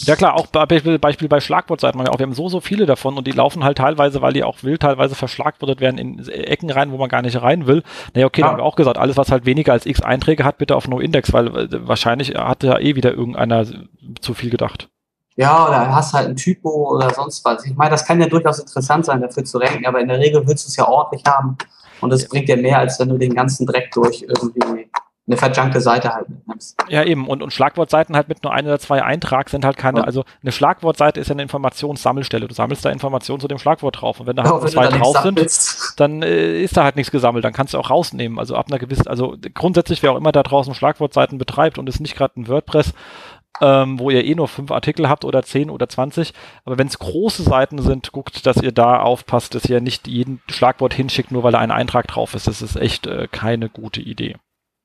Ja 0.00 0.16
klar, 0.16 0.34
auch 0.34 0.48
Beispiel, 0.48 0.98
Beispiel 0.98 1.28
bei 1.28 1.38
Schlagwortseiten. 1.38 2.00
Wir 2.00 2.10
haben 2.10 2.34
so, 2.34 2.48
so 2.48 2.60
viele 2.60 2.86
davon 2.86 3.16
und 3.16 3.28
die 3.28 3.30
laufen 3.30 3.62
halt 3.62 3.78
teilweise, 3.78 4.20
weil 4.20 4.32
die 4.32 4.42
auch 4.42 4.64
will, 4.64 4.78
teilweise 4.78 5.14
verschlagwortet 5.14 5.80
werden 5.80 5.98
in 5.98 6.28
Ecken 6.28 6.70
rein, 6.70 6.90
wo 6.90 6.96
man 6.96 7.08
gar 7.08 7.22
nicht 7.22 7.40
rein 7.40 7.68
will. 7.68 7.84
Naja, 8.14 8.26
okay, 8.26 8.40
ja. 8.40 8.48
da 8.48 8.50
haben 8.50 8.58
wir 8.58 8.64
auch 8.64 8.74
gesagt, 8.74 8.98
alles, 8.98 9.16
was 9.16 9.30
halt 9.30 9.46
weniger 9.46 9.72
als 9.72 9.86
x 9.86 10.02
Einträge 10.02 10.42
hat, 10.42 10.58
bitte 10.58 10.74
auf 10.74 10.88
No-Index, 10.88 11.32
weil 11.32 11.56
äh, 11.56 11.86
wahrscheinlich 11.86 12.34
hat 12.34 12.64
ja 12.64 12.80
eh 12.80 12.96
wieder 12.96 13.12
irgendeiner 13.12 13.64
zu 14.20 14.34
viel 14.34 14.50
gedacht. 14.50 14.88
Ja, 15.36 15.66
oder 15.66 15.94
hast 15.94 16.12
halt 16.12 16.28
ein 16.28 16.36
Typo 16.36 16.94
oder 16.94 17.10
sonst 17.10 17.44
was. 17.44 17.64
Ich 17.64 17.74
meine, 17.74 17.90
das 17.90 18.04
kann 18.04 18.20
ja 18.20 18.28
durchaus 18.28 18.60
interessant 18.60 19.04
sein, 19.04 19.20
dafür 19.20 19.44
zu 19.44 19.58
ranken, 19.58 19.86
aber 19.86 20.00
in 20.00 20.08
der 20.08 20.18
Regel 20.18 20.46
willst 20.46 20.66
du 20.66 20.68
es 20.68 20.76
ja 20.76 20.86
ordentlich 20.86 21.22
haben 21.26 21.58
und 22.00 22.10
das 22.10 22.28
bringt 22.28 22.48
dir 22.48 22.56
mehr, 22.56 22.78
als 22.78 23.00
wenn 23.00 23.08
du 23.08 23.18
den 23.18 23.34
ganzen 23.34 23.66
Dreck 23.66 23.90
durch 23.92 24.22
irgendwie 24.22 24.88
eine 25.26 25.36
verjunkte 25.38 25.80
Seite 25.80 26.12
halt 26.12 26.28
mitnimmst. 26.28 26.76
Ja, 26.88 27.02
eben. 27.02 27.28
Und, 27.28 27.42
und 27.42 27.50
Schlagwortseiten 27.50 28.14
halt 28.14 28.28
mit 28.28 28.42
nur 28.42 28.52
ein 28.52 28.66
oder 28.66 28.78
zwei 28.78 29.02
Eintrag 29.02 29.48
sind 29.48 29.64
halt 29.64 29.78
keine, 29.78 30.00
ja. 30.00 30.04
also 30.04 30.24
eine 30.42 30.52
Schlagwortseite 30.52 31.18
ist 31.18 31.28
ja 31.28 31.32
eine 31.32 31.42
Informationssammelstelle. 31.42 32.46
Du 32.46 32.54
sammelst 32.54 32.84
da 32.84 32.90
Informationen 32.90 33.40
zu 33.40 33.48
dem 33.48 33.58
Schlagwort 33.58 34.02
drauf. 34.02 34.20
Und 34.20 34.26
wenn 34.26 34.36
da 34.36 34.42
halt 34.42 34.52
ja, 34.52 34.58
nur 34.60 34.68
zwei 34.68 34.88
drauf 34.88 35.16
sind, 35.22 35.40
dann 35.96 36.22
äh, 36.22 36.62
ist 36.62 36.76
da 36.76 36.84
halt 36.84 36.96
nichts 36.96 37.10
gesammelt. 37.10 37.42
Dann 37.42 37.54
kannst 37.54 37.72
du 37.72 37.78
auch 37.78 37.88
rausnehmen. 37.88 38.38
Also 38.38 38.54
ab 38.54 38.66
einer 38.68 38.78
gewissen, 38.78 39.06
also 39.06 39.34
grundsätzlich, 39.54 40.02
wer 40.02 40.12
auch 40.12 40.18
immer 40.18 40.32
da 40.32 40.42
draußen 40.42 40.74
Schlagwortseiten 40.74 41.38
betreibt 41.38 41.78
und 41.78 41.88
ist 41.88 42.00
nicht 42.00 42.16
gerade 42.16 42.38
ein 42.38 42.48
WordPress, 42.48 42.92
ähm, 43.64 43.98
wo 43.98 44.10
ihr 44.10 44.24
eh 44.24 44.34
nur 44.34 44.48
fünf 44.48 44.70
Artikel 44.70 45.08
habt 45.08 45.24
oder 45.24 45.42
zehn 45.42 45.70
oder 45.70 45.88
zwanzig. 45.88 46.34
Aber 46.64 46.76
wenn 46.76 46.88
es 46.88 46.98
große 46.98 47.42
Seiten 47.42 47.80
sind, 47.80 48.12
guckt, 48.12 48.44
dass 48.46 48.58
ihr 48.58 48.72
da 48.72 49.00
aufpasst, 49.00 49.54
dass 49.54 49.64
ihr 49.64 49.80
nicht 49.80 50.06
jeden 50.06 50.42
Schlagwort 50.48 50.92
hinschickt, 50.92 51.30
nur 51.30 51.42
weil 51.42 51.52
da 51.52 51.58
ein 51.58 51.70
Eintrag 51.70 52.06
drauf 52.06 52.34
ist. 52.34 52.46
Das 52.46 52.60
ist 52.60 52.76
echt 52.76 53.06
äh, 53.06 53.26
keine 53.30 53.68
gute 53.70 54.00
Idee. 54.00 54.36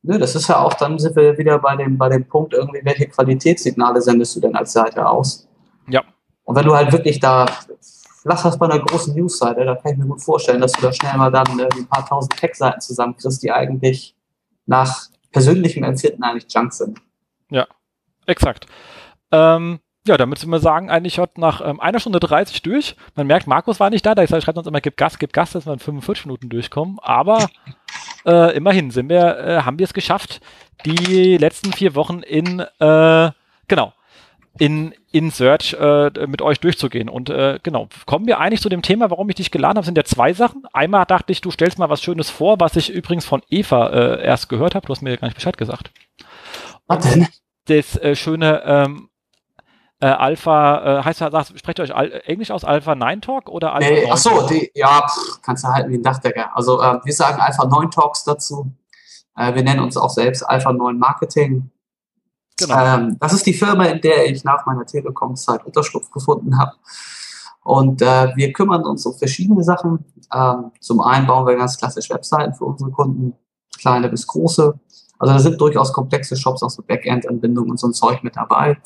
Ne, 0.02 0.18
das 0.18 0.34
ist 0.34 0.48
ja 0.48 0.60
auch, 0.60 0.76
dann 0.76 0.98
sind 0.98 1.18
wir 1.18 1.38
wieder 1.38 1.60
bei 1.60 1.76
dem, 1.76 1.98
bei 1.98 2.08
dem 2.08 2.26
Punkt 2.26 2.54
irgendwie, 2.54 2.80
welche 2.84 3.08
Qualitätssignale 3.08 4.02
sendest 4.02 4.34
du 4.36 4.40
denn 4.40 4.56
als 4.56 4.72
Seite 4.72 5.06
aus? 5.06 5.48
Ja. 5.90 6.04
Und 6.46 6.56
wenn 6.56 6.66
du 6.66 6.74
halt 6.74 6.94
wirklich 6.94 7.20
da, 7.20 7.46
lass 8.24 8.44
das 8.44 8.58
bei 8.58 8.66
einer 8.66 8.80
großen 8.80 9.14
Newsseite, 9.14 9.66
da 9.66 9.76
kann 9.76 9.92
ich 9.92 9.98
mir 9.98 10.06
gut 10.06 10.24
vorstellen, 10.24 10.62
dass 10.62 10.72
du 10.72 10.82
da 10.82 10.94
schnell 10.94 11.18
mal 11.18 11.32
dann 11.32 11.60
äh, 11.60 11.68
ein 11.76 11.88
paar 11.88 12.06
tausend 12.08 12.38
Tech-Seiten 12.38 12.80
zusammenkriegst, 12.80 13.44
die 13.44 13.52
eigentlich 13.52 14.16
nach 14.66 15.08
persönlichem 15.32 15.84
Empfinden 15.84 16.24
eigentlich 16.24 16.48
Junk 16.54 16.72
sind. 16.72 17.00
Ja, 18.30 18.32
exakt. 18.32 18.68
Ähm, 19.32 19.80
ja, 20.08 20.18
damit 20.18 20.40
sind 20.40 20.50
wir 20.50 20.60
sagen, 20.60 20.90
eigentlich 20.90 21.20
hat 21.20 21.38
nach 21.38 21.62
ähm, 21.64 21.80
einer 21.80 22.00
Stunde 22.00 22.20
30 22.20 22.62
durch. 22.62 22.96
Man 23.16 23.28
merkt, 23.28 23.48
Markus 23.48 23.80
war 23.80 23.90
nicht 23.90 24.06
da, 24.06 24.16
da 24.16 24.26
schreibt 24.26 24.58
uns 24.58 24.68
immer, 24.68 24.82
gib 24.82 24.98
Gas, 24.98 25.20
gib 25.20 25.34
Gas, 25.34 25.52
dass 25.52 25.66
wir 25.66 25.74
in 25.74 25.80
45 25.80 26.26
Minuten 26.26 26.50
durchkommen. 26.50 26.98
Aber 27.02 27.50
äh, 28.26 28.56
immerhin 28.56 28.92
sind 28.92 29.10
wir, 29.10 29.38
äh, 29.38 29.62
haben 29.64 29.78
wir 29.78 29.84
es 29.84 29.94
geschafft, 29.94 30.42
die 30.86 31.38
letzten 31.38 31.74
vier 31.74 31.96
Wochen 31.96 32.22
in, 32.22 32.62
äh, 32.80 33.32
genau, 33.68 33.94
in, 34.58 34.94
in 35.12 35.32
Search 35.32 35.74
äh, 35.74 36.12
mit 36.28 36.42
euch 36.42 36.60
durchzugehen. 36.60 37.10
Und 37.10 37.30
äh, 37.30 37.60
genau, 37.62 37.88
kommen 38.06 38.26
wir 38.26 38.40
eigentlich 38.40 38.62
zu 38.62 38.70
dem 38.70 38.82
Thema, 38.82 39.10
warum 39.10 39.30
ich 39.30 39.36
dich 39.36 39.52
geladen 39.52 39.78
habe, 39.78 39.86
sind 39.86 39.98
ja 39.98 40.06
zwei 40.06 40.34
Sachen. 40.34 40.64
Einmal 40.74 41.06
dachte 41.06 41.32
ich, 41.32 41.42
du 41.42 41.52
stellst 41.52 41.78
mal 41.78 41.90
was 41.90 42.02
Schönes 42.02 42.30
vor, 42.30 42.60
was 42.60 42.76
ich 42.76 42.90
übrigens 42.90 43.26
von 43.26 43.42
Eva 43.50 43.90
äh, 43.90 44.24
erst 44.24 44.50
gehört 44.50 44.76
habe. 44.76 44.88
Du 44.88 44.94
hast 44.94 45.02
mir 45.02 45.18
gar 45.18 45.28
nicht 45.28 45.36
Bescheid 45.36 45.58
gesagt. 45.58 45.92
Was 46.88 47.14
denn? 47.14 47.28
Das 47.70 47.96
äh, 47.98 48.16
schöne 48.16 48.64
ähm, 48.66 49.10
äh, 50.00 50.08
Alpha, 50.08 51.00
äh, 51.00 51.04
heißt 51.04 51.20
sagt, 51.20 51.60
sprecht 51.60 51.80
ihr 51.80 51.84
euch 51.84 51.96
Al 51.96 52.22
Englisch 52.26 52.52
aus 52.52 52.64
Alpha 52.64 52.96
9 52.96 53.22
Talk 53.22 53.48
oder 53.50 53.74
Alpha 53.74 53.90
nee, 53.90 54.04
9 54.04 54.12
Achso, 54.12 54.48
die, 54.48 54.72
ja, 54.74 55.06
pff, 55.08 55.42
kannst 55.42 55.64
du 55.64 55.68
halten 55.68 55.92
wie 55.92 55.98
ein 55.98 56.04
Dachdecker. 56.04 56.56
Also 56.56 56.82
äh, 56.82 57.00
wir 57.04 57.14
sagen 57.14 57.40
Alpha 57.40 57.66
9 57.66 57.92
Talks 57.92 58.24
dazu. 58.24 58.72
Äh, 59.36 59.54
wir 59.54 59.64
nennen 59.64 59.82
uns 59.82 59.98
auch 59.98 60.10
selbst 60.10 60.42
Alpha 60.44 60.74
9 60.74 60.98
Marketing. 60.98 61.70
Genau. 62.58 62.76
Ähm, 62.76 63.18
das 63.20 63.34
ist 63.34 63.46
die 63.46 63.54
Firma, 63.54 63.86
in 63.86 64.02
der 64.02 64.26
ich 64.26 64.44
nach 64.44 64.66
meiner 64.66 64.86
Telekom-Zeit 64.86 65.66
Unterschlupf 65.66 66.10
gefunden 66.10 66.58
habe. 66.58 66.74
Und 67.64 68.02
äh, 68.02 68.36
wir 68.36 68.52
kümmern 68.52 68.84
uns 68.86 69.06
um 69.06 69.14
verschiedene 69.14 69.64
Sachen. 69.64 70.06
Ähm, 70.34 70.72
zum 70.80 71.02
einen 71.02 71.28
bauen 71.28 71.46
wir 71.46 71.56
ganz 71.56 71.78
klassisch 71.78 72.10
Webseiten 72.10 72.54
für 72.56 72.66
unsere 72.66 72.90
Kunden, 72.90 73.34
kleine 73.78 74.10
bis 74.10 74.26
große. 74.26 74.80
Also 75.20 75.34
da 75.34 75.40
sind 75.40 75.62
durchaus 75.62 75.94
komplexe 75.94 76.36
Shops, 76.36 76.64
auch 76.64 76.70
so 76.70 76.82
Backend-Anbindungen 76.82 77.72
und 77.72 77.80
so 77.80 77.88
ein 77.88 77.94
Zeug 77.94 78.24
mit 78.24 78.36
dabei 78.36 78.78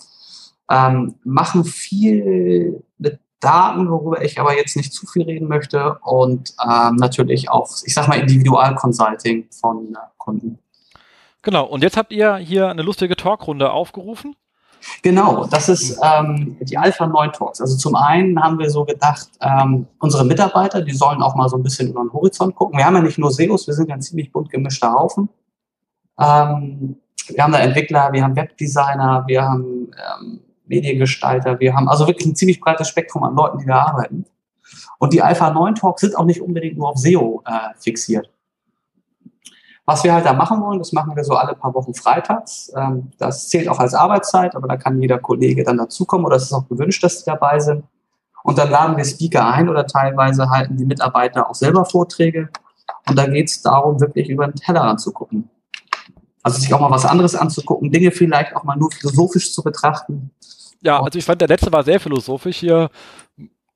ähm, 0.70 1.16
machen 1.24 1.64
viel 1.64 2.84
mit 2.98 3.20
Daten, 3.40 3.90
worüber 3.90 4.24
ich 4.24 4.40
aber 4.40 4.56
jetzt 4.56 4.76
nicht 4.78 4.94
zu 4.94 5.06
viel 5.06 5.24
reden 5.24 5.48
möchte 5.48 5.98
und 6.02 6.54
ähm, 6.64 6.96
natürlich 6.96 7.50
auch, 7.50 7.70
ich 7.84 7.94
sag 7.94 8.08
mal, 8.08 8.20
Individual-Consulting 8.20 9.50
von 9.52 9.94
äh, 9.94 9.98
Kunden. 10.18 10.60
Genau, 11.42 11.66
und 11.66 11.84
jetzt 11.84 11.98
habt 11.98 12.14
ihr 12.14 12.38
hier 12.38 12.70
eine 12.70 12.84
lustige 12.84 13.18
Talkrunde 13.18 13.72
aufgerufen. 13.72 14.36
Genau, 15.02 15.46
das 15.46 15.70
ist 15.70 15.98
ähm, 16.02 16.58
die 16.62 16.78
Alpha 16.78 17.06
9 17.06 17.32
Talks. 17.34 17.62
Also 17.62 17.78
zum 17.78 17.96
einen 17.96 18.42
haben 18.42 18.60
wir 18.60 18.70
so 18.70 18.84
gedacht, 18.86 19.30
ähm, 19.42 19.88
unsere 20.00 20.26
Mitarbeiter, 20.26 20.82
die 20.82 20.94
sollen 20.94 21.22
auch 21.22 21.36
mal 21.36 21.48
so 21.48 21.58
ein 21.58 21.64
bisschen 21.64 21.90
über 21.90 22.02
den 22.02 22.12
Horizont 22.12 22.56
gucken. 22.56 22.78
Wir 22.78 22.86
haben 22.86 22.96
ja 22.96 23.02
nicht 23.02 23.18
nur 23.18 23.32
SEOs, 23.32 23.68
wir 23.68 23.74
sind 23.74 23.90
ja 23.90 23.96
ein 23.96 24.02
ziemlich 24.02 24.32
bunt 24.32 24.50
gemischter 24.50 24.94
Haufen. 24.94 25.30
Ähm, 26.20 26.98
wir 27.28 27.44
haben 27.44 27.54
da 27.54 27.60
Entwickler, 27.60 28.12
wir 28.12 28.24
haben 28.24 28.36
Webdesigner, 28.36 29.24
wir 29.28 29.44
haben 29.44 29.92
ähm, 30.22 30.42
Mediengestalter, 30.66 31.60
wir 31.60 31.74
haben 31.74 31.88
also 31.88 32.08
wirklich 32.08 32.28
ein 32.28 32.36
ziemlich 32.36 32.60
breites 32.60 32.88
Spektrum 32.88 33.24
an 33.24 33.36
Leuten, 33.36 33.60
die 33.60 33.66
da 33.66 33.80
arbeiten. 33.80 34.26
Und 35.00 35.14
die 35.14 35.22
Alpha 35.22 35.52
9 35.52 35.76
Talks 35.76 36.02
sind 36.02 36.18
auch 36.18 36.26
nicht 36.26 36.42
unbedingt 36.42 36.78
nur 36.78 36.90
auf 36.90 36.98
SEO 36.98 37.44
äh, 37.46 37.74
fixiert. 37.80 38.30
Was 39.86 40.04
wir 40.06 40.14
halt 40.14 40.26
da 40.26 40.32
machen 40.32 40.62
wollen, 40.62 40.80
das 40.80 40.94
machen 40.94 41.14
wir 41.16 41.24
so 41.26 41.34
alle 41.34 41.56
paar 41.56 41.74
Wochen 41.74 41.94
freitags. 41.94 42.72
Ähm, 42.76 43.12
das 43.18 43.50
zählt 43.50 43.68
auch 43.68 43.80
als 43.80 43.94
Arbeitszeit, 43.94 44.56
aber 44.56 44.68
da 44.68 44.78
kann 44.78 45.02
jeder 45.02 45.20
Kollege 45.20 45.64
dann 45.64 45.78
dazukommen 45.78 46.26
oder 46.26 46.38
es 46.38 46.44
ist 46.44 46.54
auch 46.54 46.68
gewünscht, 46.70 47.04
dass 47.04 47.20
sie 47.20 47.26
dabei 47.26 47.60
sind. 47.60 47.84
Und 48.44 48.58
dann 48.58 48.70
laden 48.70 48.98
wir 48.98 49.06
Speaker 49.06 49.46
ein 49.46 49.70
oder 49.70 49.86
teilweise 49.86 50.50
halten 50.50 50.78
die 50.78 50.86
Mitarbeiter 50.86 51.50
auch 51.50 51.56
selber 51.56 51.86
Vorträge. 51.86 52.50
Und 53.08 53.18
da 53.18 53.28
geht 53.28 53.50
es 53.50 53.62
darum, 53.62 54.00
wirklich 54.00 54.30
über 54.30 54.48
den 54.48 54.56
Tellerrand 54.56 55.02
zu 55.02 55.12
gucken. 55.12 55.50
Also 56.44 56.60
sich 56.60 56.74
auch 56.74 56.82
mal 56.82 56.92
was 56.92 57.06
anderes 57.06 57.36
anzugucken, 57.36 57.92
Dinge 57.92 58.12
vielleicht 58.12 58.56
auch 58.56 58.64
mal 58.64 58.76
nur 58.76 58.92
philosophisch 58.92 59.54
zu 59.54 59.64
betrachten. 59.64 60.30
Ja, 60.82 61.02
also 61.02 61.18
ich 61.18 61.26
fand, 61.26 61.40
der 61.40 61.48
letzte 61.48 61.72
war 61.72 61.84
sehr 61.84 62.00
philosophisch 62.00 62.58
hier. 62.58 62.90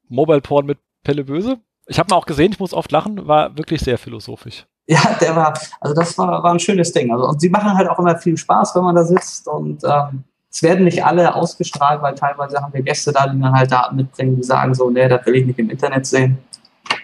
Mobile 0.10 0.42
Porn 0.42 0.66
mit 0.66 0.78
Pelle 1.04 1.24
Böse. 1.24 1.58
Ich 1.88 1.98
habe 1.98 2.10
mal 2.10 2.18
auch 2.18 2.26
gesehen, 2.26 2.52
ich 2.52 2.60
muss 2.60 2.74
oft 2.74 2.92
lachen, 2.92 3.28
war 3.28 3.58
wirklich 3.58 3.82
sehr 3.82 3.98
philosophisch. 3.98 4.66
Ja, 4.88 5.18
der 5.20 5.36
war, 5.36 5.54
also 5.80 5.96
das 5.96 6.18
war, 6.18 6.44
war 6.44 6.52
ein 6.52 6.60
schönes 6.60 6.92
Ding. 6.92 7.12
Also, 7.12 7.28
und 7.28 7.40
sie 7.40 7.50
machen 7.50 7.74
halt 7.74 7.90
auch 7.90 8.00
immer 8.00 8.18
viel 8.18 8.38
Spaß, 8.38 8.76
wenn 8.76 8.84
man 8.84 8.96
da 8.96 9.04
sitzt. 9.04 9.48
Und 9.48 9.84
ähm, 9.84 10.24
es 10.50 10.64
werden 10.64 10.86
nicht 10.86 11.04
alle 11.04 11.34
ausgestrahlt, 11.34 12.02
weil 12.02 12.16
teilweise 12.16 12.62
haben 12.62 12.74
wir 12.74 12.82
Gäste 12.82 13.12
da, 13.12 13.28
die 13.28 13.40
dann 13.40 13.54
halt 13.54 13.72
Daten 13.72 13.98
mitbringen, 13.98 14.36
die 14.36 14.44
sagen 14.44 14.74
so, 14.74 14.90
nee, 14.90 15.08
das 15.08 15.26
will 15.26 15.36
ich 15.36 15.46
nicht 15.46 15.60
im 15.60 15.70
Internet 15.70 16.06
sehen. 16.06 16.38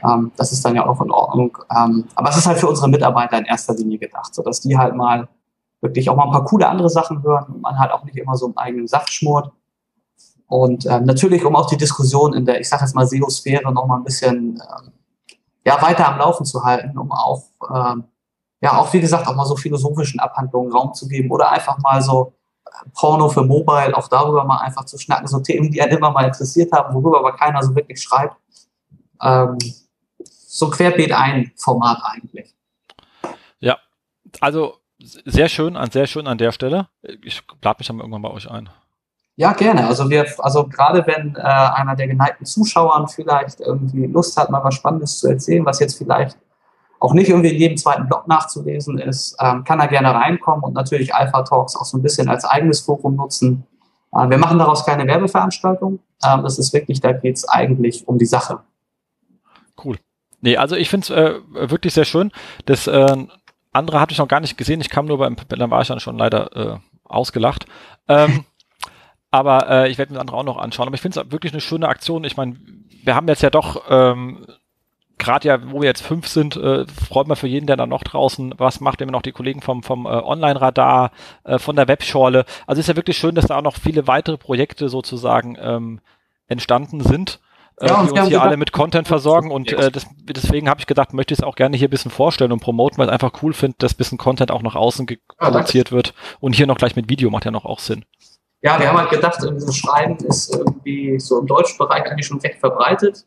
Ähm, 0.03 0.31
das 0.37 0.51
ist 0.51 0.63
dann 0.63 0.75
ja 0.75 0.85
auch 0.85 1.01
in 1.01 1.11
Ordnung. 1.11 1.57
Ähm, 1.75 2.05
aber 2.15 2.29
es 2.29 2.37
ist 2.37 2.47
halt 2.47 2.57
für 2.57 2.67
unsere 2.67 2.89
Mitarbeiter 2.89 3.37
in 3.37 3.45
erster 3.45 3.73
Linie 3.73 3.99
gedacht, 3.99 4.33
sodass 4.33 4.61
die 4.61 4.77
halt 4.77 4.95
mal 4.95 5.27
wirklich 5.83 6.09
auch 6.09 6.15
mal 6.15 6.25
ein 6.25 6.31
paar 6.31 6.45
coole 6.45 6.67
andere 6.67 6.89
Sachen 6.89 7.21
hören 7.21 7.45
und 7.53 7.61
man 7.61 7.77
halt 7.77 7.91
auch 7.91 8.03
nicht 8.05 8.17
immer 8.17 8.35
so 8.35 8.47
im 8.47 8.57
eigenen 8.57 8.87
Saft 8.87 9.11
schmort. 9.11 9.51
Und 10.47 10.85
äh, 10.85 11.01
natürlich, 11.01 11.43
um 11.45 11.55
auch 11.55 11.67
die 11.67 11.77
Diskussion 11.77 12.33
in 12.33 12.45
der, 12.45 12.59
ich 12.61 12.69
sage 12.69 12.83
jetzt 12.83 12.95
mal, 12.95 13.05
SEO-Sphäre 13.05 13.71
noch 13.71 13.85
mal 13.85 13.97
ein 13.97 14.03
bisschen 14.03 14.59
äh, 14.59 14.89
ja, 15.65 15.81
weiter 15.81 16.07
am 16.07 16.19
Laufen 16.19 16.45
zu 16.45 16.63
halten, 16.63 16.97
um 16.97 17.11
auch, 17.11 17.43
äh, 17.69 17.95
ja, 18.61 18.77
auch 18.77 18.91
wie 18.93 19.01
gesagt, 19.01 19.27
auch 19.27 19.35
mal 19.35 19.45
so 19.45 19.55
philosophischen 19.55 20.19
Abhandlungen 20.19 20.71
Raum 20.71 20.93
zu 20.93 21.07
geben 21.07 21.31
oder 21.31 21.51
einfach 21.51 21.77
mal 21.79 22.01
so 22.01 22.33
äh, 22.65 22.89
Porno 22.93 23.27
für 23.29 23.43
Mobile, 23.43 23.95
auch 23.95 24.07
darüber 24.07 24.45
mal 24.45 24.59
einfach 24.59 24.85
zu 24.85 24.97
schnacken, 24.97 25.27
so 25.27 25.39
Themen, 25.39 25.69
die 25.69 25.81
einen 25.81 25.97
immer 25.97 26.11
mal 26.11 26.25
interessiert 26.25 26.71
haben, 26.71 26.93
worüber 26.93 27.19
aber 27.19 27.33
keiner 27.33 27.61
so 27.61 27.75
wirklich 27.75 28.01
schreibt. 28.01 28.37
Ähm, 29.21 29.57
so 30.23 30.69
querbeet 30.69 31.11
ein 31.11 31.51
Format 31.55 31.99
eigentlich. 32.03 32.55
Ja, 33.59 33.79
also 34.39 34.82
sehr 35.03 35.49
schön, 35.49 35.75
an 35.75 35.91
sehr 35.91 36.07
schön 36.07 36.27
an 36.27 36.37
der 36.37 36.51
Stelle. 36.51 36.87
Ich 37.23 37.43
lade 37.61 37.77
mich 37.79 37.87
dann 37.87 37.99
irgendwann 37.99 38.21
bei 38.21 38.31
euch 38.31 38.49
ein. 38.49 38.69
Ja, 39.35 39.53
gerne. 39.53 39.87
Also 39.87 40.09
wir, 40.09 40.25
also 40.39 40.67
gerade 40.67 41.05
wenn 41.07 41.35
äh, 41.35 41.39
einer 41.39 41.95
der 41.95 42.07
geneigten 42.07 42.45
Zuschauern 42.45 43.07
vielleicht 43.07 43.59
irgendwie 43.61 44.05
Lust 44.05 44.37
hat, 44.37 44.51
mal 44.51 44.63
was 44.63 44.75
Spannendes 44.75 45.19
zu 45.19 45.27
erzählen, 45.27 45.65
was 45.65 45.79
jetzt 45.79 45.97
vielleicht 45.97 46.37
auch 46.99 47.13
nicht 47.13 47.29
irgendwie 47.29 47.49
in 47.49 47.57
jedem 47.57 47.77
zweiten 47.77 48.07
Blog 48.07 48.27
nachzulesen 48.27 48.99
ist, 48.99 49.35
ähm, 49.39 49.63
kann 49.63 49.79
er 49.79 49.87
gerne 49.87 50.13
reinkommen 50.13 50.63
und 50.63 50.73
natürlich 50.73 51.13
Alpha 51.13 51.41
Talks 51.41 51.75
auch 51.75 51.83
so 51.83 51.97
ein 51.97 52.03
bisschen 52.03 52.29
als 52.29 52.45
eigenes 52.45 52.81
Forum 52.81 53.15
nutzen. 53.15 53.65
Äh, 54.13 54.29
wir 54.29 54.37
machen 54.37 54.59
daraus 54.59 54.85
keine 54.85 55.05
Werbeveranstaltung. 55.07 55.99
Äh, 56.21 56.41
das 56.43 56.59
ist 56.59 56.71
wirklich, 56.71 57.01
da 57.01 57.11
geht 57.11 57.37
es 57.37 57.49
eigentlich 57.49 58.07
um 58.07 58.19
die 58.19 58.25
Sache. 58.25 58.59
Cool. 59.83 59.97
Nee, 60.41 60.57
also 60.57 60.75
ich 60.75 60.89
finde 60.89 61.05
es 61.05 61.09
äh, 61.09 61.71
wirklich 61.71 61.93
sehr 61.93 62.05
schön. 62.05 62.31
Das 62.65 62.87
äh, 62.87 63.17
andere 63.73 63.99
hatte 63.99 64.13
ich 64.13 64.19
noch 64.19 64.27
gar 64.27 64.39
nicht 64.39 64.57
gesehen. 64.57 64.81
Ich 64.81 64.89
kam 64.89 65.05
nur 65.05 65.17
beim, 65.17 65.35
dann 65.49 65.71
war 65.71 65.81
ich 65.81 65.87
dann 65.87 65.99
schon 65.99 66.17
leider 66.17 66.55
äh, 66.55 66.77
ausgelacht. 67.03 67.65
Ähm, 68.07 68.45
Aber 69.31 69.67
äh, 69.67 69.89
ich 69.89 69.97
werde 69.97 70.11
mir 70.11 70.17
das 70.17 70.21
andere 70.21 70.37
auch 70.37 70.43
noch 70.43 70.57
anschauen. 70.57 70.85
Aber 70.85 70.93
ich 70.93 71.01
finde 71.01 71.19
es 71.19 71.31
wirklich 71.31 71.53
eine 71.53 71.61
schöne 71.61 71.87
Aktion. 71.87 72.23
Ich 72.23 72.37
meine, 72.37 72.55
wir 73.03 73.15
haben 73.15 73.27
jetzt 73.27 73.41
ja 73.41 73.49
doch 73.49 73.83
ähm, 73.89 74.45
gerade 75.17 75.47
ja, 75.47 75.71
wo 75.71 75.81
wir 75.81 75.87
jetzt 75.87 76.03
fünf 76.03 76.27
sind, 76.27 76.55
äh, 76.55 76.85
freut 76.85 77.27
man 77.27 77.37
für 77.37 77.47
jeden, 77.47 77.65
der 77.65 77.77
da 77.77 77.87
noch 77.87 78.03
draußen 78.03 78.53
was 78.57 78.79
macht. 78.79 79.01
Haben 79.01 79.09
noch 79.09 79.21
die 79.21 79.31
Kollegen 79.31 79.61
vom, 79.61 79.81
vom 79.81 80.05
äh, 80.05 80.09
Online-Radar, 80.09 81.11
äh, 81.45 81.57
von 81.57 81.75
der 81.75 81.87
Webschorle. 81.87 82.45
Also 82.67 82.79
ist 82.79 82.87
ja 82.87 82.95
wirklich 82.95 83.17
schön, 83.17 83.33
dass 83.33 83.47
da 83.47 83.57
auch 83.57 83.63
noch 83.63 83.77
viele 83.77 84.05
weitere 84.05 84.37
Projekte 84.37 84.89
sozusagen 84.89 85.57
ähm, 85.59 86.01
entstanden 86.47 87.01
sind. 87.01 87.39
Äh, 87.79 87.87
ja, 87.87 88.03
die 88.03 88.11
uns 88.11 88.27
hier 88.27 88.41
alle 88.41 88.57
mit 88.57 88.71
Content 88.71 89.07
versorgen 89.07 89.51
und 89.51 89.71
äh, 89.71 89.91
das, 89.91 90.05
deswegen 90.21 90.69
habe 90.69 90.79
ich 90.79 90.87
gedacht, 90.87 91.13
möchte 91.13 91.33
ich 91.33 91.39
es 91.39 91.43
auch 91.43 91.55
gerne 91.55 91.75
hier 91.75 91.87
ein 91.87 91.91
bisschen 91.91 92.11
vorstellen 92.11 92.51
und 92.51 92.59
promoten, 92.59 92.97
weil 92.97 93.07
ich 93.07 93.13
einfach 93.13 93.31
cool 93.41 93.53
finde, 93.53 93.75
dass 93.79 93.93
ein 93.93 93.97
bisschen 93.97 94.17
Content 94.17 94.51
auch 94.51 94.61
nach 94.61 94.75
außen 94.75 95.07
produziert 95.37 95.89
ja, 95.89 95.95
wird 95.95 96.13
und 96.39 96.53
hier 96.53 96.67
noch 96.67 96.77
gleich 96.77 96.95
mit 96.95 97.09
Video 97.09 97.29
macht 97.29 97.45
ja 97.45 97.51
noch 97.51 97.65
auch 97.65 97.79
Sinn. 97.79 98.05
Ja, 98.61 98.79
wir 98.79 98.87
haben 98.87 98.97
halt 98.97 99.09
gedacht, 99.09 99.39
dieses 99.41 99.75
Schreiben 99.75 100.15
ist 100.25 100.55
irgendwie 100.55 101.19
so 101.19 101.39
im 101.39 101.47
deutschen 101.47 101.77
Bereich 101.77 102.09
eigentlich 102.09 102.27
schon 102.27 102.39
recht 102.39 102.59
verbreitet. 102.59 103.25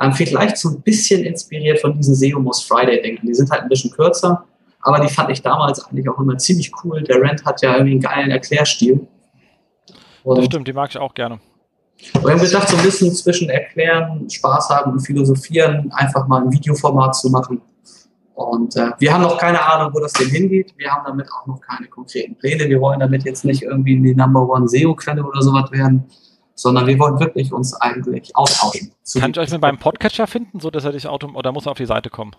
Ähm, 0.00 0.12
vielleicht 0.12 0.58
so 0.58 0.68
ein 0.68 0.82
bisschen 0.82 1.24
inspiriert 1.24 1.80
von 1.80 1.94
diesen 1.94 2.14
SEO 2.14 2.38
Most 2.38 2.68
Friday-Dingen. 2.68 3.20
Die 3.22 3.34
sind 3.34 3.50
halt 3.50 3.62
ein 3.62 3.68
bisschen 3.68 3.90
kürzer, 3.90 4.44
aber 4.82 5.00
die 5.00 5.08
fand 5.08 5.30
ich 5.30 5.42
damals 5.42 5.84
eigentlich 5.84 6.08
auch 6.08 6.18
immer 6.20 6.38
ziemlich 6.38 6.70
cool. 6.84 7.02
Der 7.02 7.20
Rent 7.20 7.44
hat 7.44 7.62
ja 7.62 7.72
irgendwie 7.72 7.92
einen 7.92 8.00
geilen 8.00 8.30
Erklärstil. 8.30 9.08
Und 10.22 10.38
das 10.38 10.44
stimmt, 10.44 10.68
die 10.68 10.72
mag 10.72 10.90
ich 10.90 10.98
auch 10.98 11.14
gerne. 11.14 11.40
Wir 12.22 12.32
haben 12.32 12.40
gedacht, 12.40 12.68
so 12.68 12.76
ein 12.76 12.82
bisschen 12.82 13.12
zwischen 13.14 13.48
Erklären, 13.48 14.28
Spaß 14.28 14.68
haben 14.70 14.92
und 14.92 15.00
Philosophieren, 15.00 15.90
einfach 15.92 16.26
mal 16.26 16.42
ein 16.42 16.52
Videoformat 16.52 17.16
zu 17.16 17.30
machen. 17.30 17.60
Und 18.34 18.76
äh, 18.76 18.90
wir 18.98 19.14
haben 19.14 19.22
noch 19.22 19.38
keine 19.38 19.62
Ahnung, 19.64 19.94
wo 19.94 20.00
das 20.00 20.12
denn 20.12 20.28
hingeht. 20.28 20.74
Wir 20.76 20.90
haben 20.90 21.04
damit 21.06 21.26
auch 21.32 21.46
noch 21.46 21.60
keine 21.60 21.88
konkreten 21.88 22.36
Pläne. 22.36 22.68
Wir 22.68 22.80
wollen 22.80 23.00
damit 23.00 23.24
jetzt 23.24 23.44
nicht 23.44 23.62
irgendwie 23.62 23.98
die 23.98 24.14
Number 24.14 24.46
One 24.46 24.68
SEO-Quelle 24.68 25.24
oder 25.24 25.40
sowas 25.40 25.70
werden 25.72 26.06
sondern 26.56 26.86
wir 26.86 26.98
wollen 26.98 27.20
wirklich 27.20 27.52
uns 27.52 27.74
eigentlich 27.74 28.34
austauschen. 28.34 28.90
Kann 29.18 29.30
ich 29.30 29.38
euch 29.38 29.50
mit 29.50 29.60
meinem 29.60 29.78
Podcatcher 29.78 30.26
finden, 30.26 30.58
so 30.58 30.70
dass 30.70 30.84
er 30.84 30.92
dich 30.92 31.06
auto 31.06 31.28
oder 31.28 31.52
muss 31.52 31.66
er 31.66 31.72
auf 31.72 31.78
die 31.78 31.86
Seite 31.86 32.10
kommen? 32.10 32.34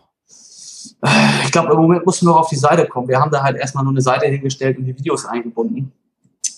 Ich 1.44 1.52
glaube, 1.52 1.74
im 1.74 1.78
Moment 1.78 2.06
muss 2.06 2.22
nur 2.22 2.40
auf 2.40 2.50
die 2.50 2.56
Seite 2.56 2.88
kommen. 2.88 3.08
Wir 3.08 3.20
haben 3.20 3.32
da 3.32 3.44
halt 3.44 3.58
erstmal 3.58 3.84
nur 3.84 3.94
eine 3.94 4.02
Seite 4.02 4.26
hingestellt 4.26 4.78
und 4.78 4.86
die 4.86 4.98
Videos 4.98 5.26
eingebunden. 5.26 5.92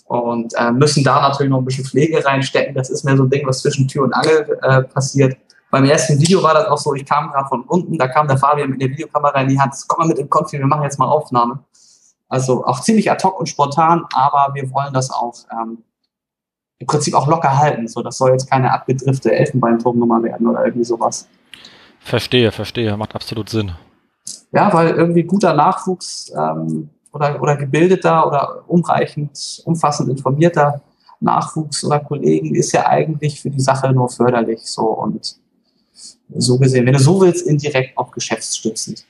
Und 0.09 0.55
äh, 0.57 0.71
müssen 0.71 1.03
da 1.03 1.21
natürlich 1.21 1.51
noch 1.51 1.59
ein 1.59 1.65
bisschen 1.65 1.85
Pflege 1.85 2.25
reinstecken. 2.25 2.73
Das 2.73 2.89
ist 2.89 3.03
mehr 3.03 3.15
so 3.15 3.23
ein 3.23 3.29
Ding, 3.29 3.45
was 3.45 3.61
zwischen 3.61 3.87
Tür 3.87 4.05
und 4.05 4.13
Angel 4.13 4.59
äh, 4.63 4.81
passiert. 4.81 5.37
Beim 5.69 5.85
ersten 5.85 6.19
Video 6.19 6.41
war 6.41 6.55
das 6.55 6.65
auch 6.65 6.79
so, 6.79 6.95
ich 6.95 7.05
kam 7.05 7.29
gerade 7.29 7.47
von 7.47 7.61
unten, 7.61 7.95
da 7.95 8.07
kam 8.07 8.27
der 8.27 8.39
Fabian 8.39 8.71
mit 8.71 8.81
der 8.81 8.89
Videokamera 8.89 9.39
in 9.41 9.49
die 9.49 9.59
Hand. 9.59 9.75
Komm 9.87 9.99
mal 9.99 10.07
mit 10.07 10.17
dem 10.17 10.27
Konfi, 10.27 10.57
wir 10.57 10.65
machen 10.65 10.81
jetzt 10.81 10.97
mal 10.97 11.07
Aufnahme. 11.07 11.59
Also 12.27 12.65
auch 12.65 12.79
ziemlich 12.81 13.11
ad 13.11 13.23
hoc 13.23 13.39
und 13.39 13.47
spontan, 13.49 14.03
aber 14.11 14.55
wir 14.55 14.71
wollen 14.71 14.93
das 14.93 15.11
auch 15.11 15.35
ähm, 15.51 15.83
im 16.79 16.87
Prinzip 16.87 17.13
auch 17.13 17.27
locker 17.27 17.55
halten. 17.55 17.87
So, 17.87 18.01
das 18.01 18.17
soll 18.17 18.31
jetzt 18.31 18.49
keine 18.49 18.73
abgedrifte 18.73 19.31
Elfenbeinturmnummer 19.31 20.23
werden 20.23 20.47
oder 20.47 20.65
irgendwie 20.65 20.85
sowas. 20.85 21.27
Verstehe, 21.99 22.51
verstehe, 22.51 22.97
macht 22.97 23.13
absolut 23.13 23.49
Sinn. 23.49 23.73
Ja, 24.51 24.73
weil 24.73 24.89
irgendwie 24.89 25.21
guter 25.21 25.53
Nachwuchs 25.53 26.33
ähm, 26.35 26.89
oder, 27.11 27.41
oder 27.41 27.55
gebildeter 27.55 28.25
oder 28.27 28.63
umreichend, 28.67 29.61
umfassend 29.65 30.09
informierter 30.09 30.81
Nachwuchs 31.19 31.83
oder 31.83 31.99
Kollegen 31.99 32.55
ist 32.55 32.71
ja 32.71 32.87
eigentlich 32.87 33.41
für 33.41 33.49
die 33.49 33.59
Sache 33.59 33.91
nur 33.91 34.09
förderlich. 34.09 34.61
So 34.63 34.83
und 34.83 35.37
so 36.35 36.57
gesehen, 36.57 36.85
wenn 36.85 36.93
du 36.93 36.99
so 36.99 37.19
willst, 37.21 37.45
indirekt 37.45 37.97
auch 37.97 38.11
geschäftsstützend. 38.11 39.05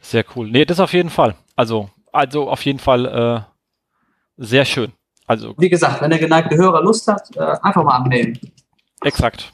Sehr 0.00 0.24
cool. 0.34 0.50
Nee, 0.50 0.64
das 0.64 0.80
auf 0.80 0.92
jeden 0.92 1.10
Fall. 1.10 1.36
Also, 1.56 1.88
also 2.12 2.50
auf 2.50 2.64
jeden 2.64 2.80
Fall 2.80 3.06
äh, 3.06 3.40
sehr 4.36 4.64
schön. 4.64 4.92
Also, 5.26 5.54
Wie 5.56 5.68
gesagt, 5.68 6.02
wenn 6.02 6.10
der 6.10 6.18
geneigte 6.18 6.56
Hörer 6.56 6.82
Lust 6.82 7.06
hat, 7.06 7.34
äh, 7.36 7.40
einfach 7.62 7.84
mal 7.84 7.96
anmelden. 7.96 8.38
Exakt. 9.02 9.52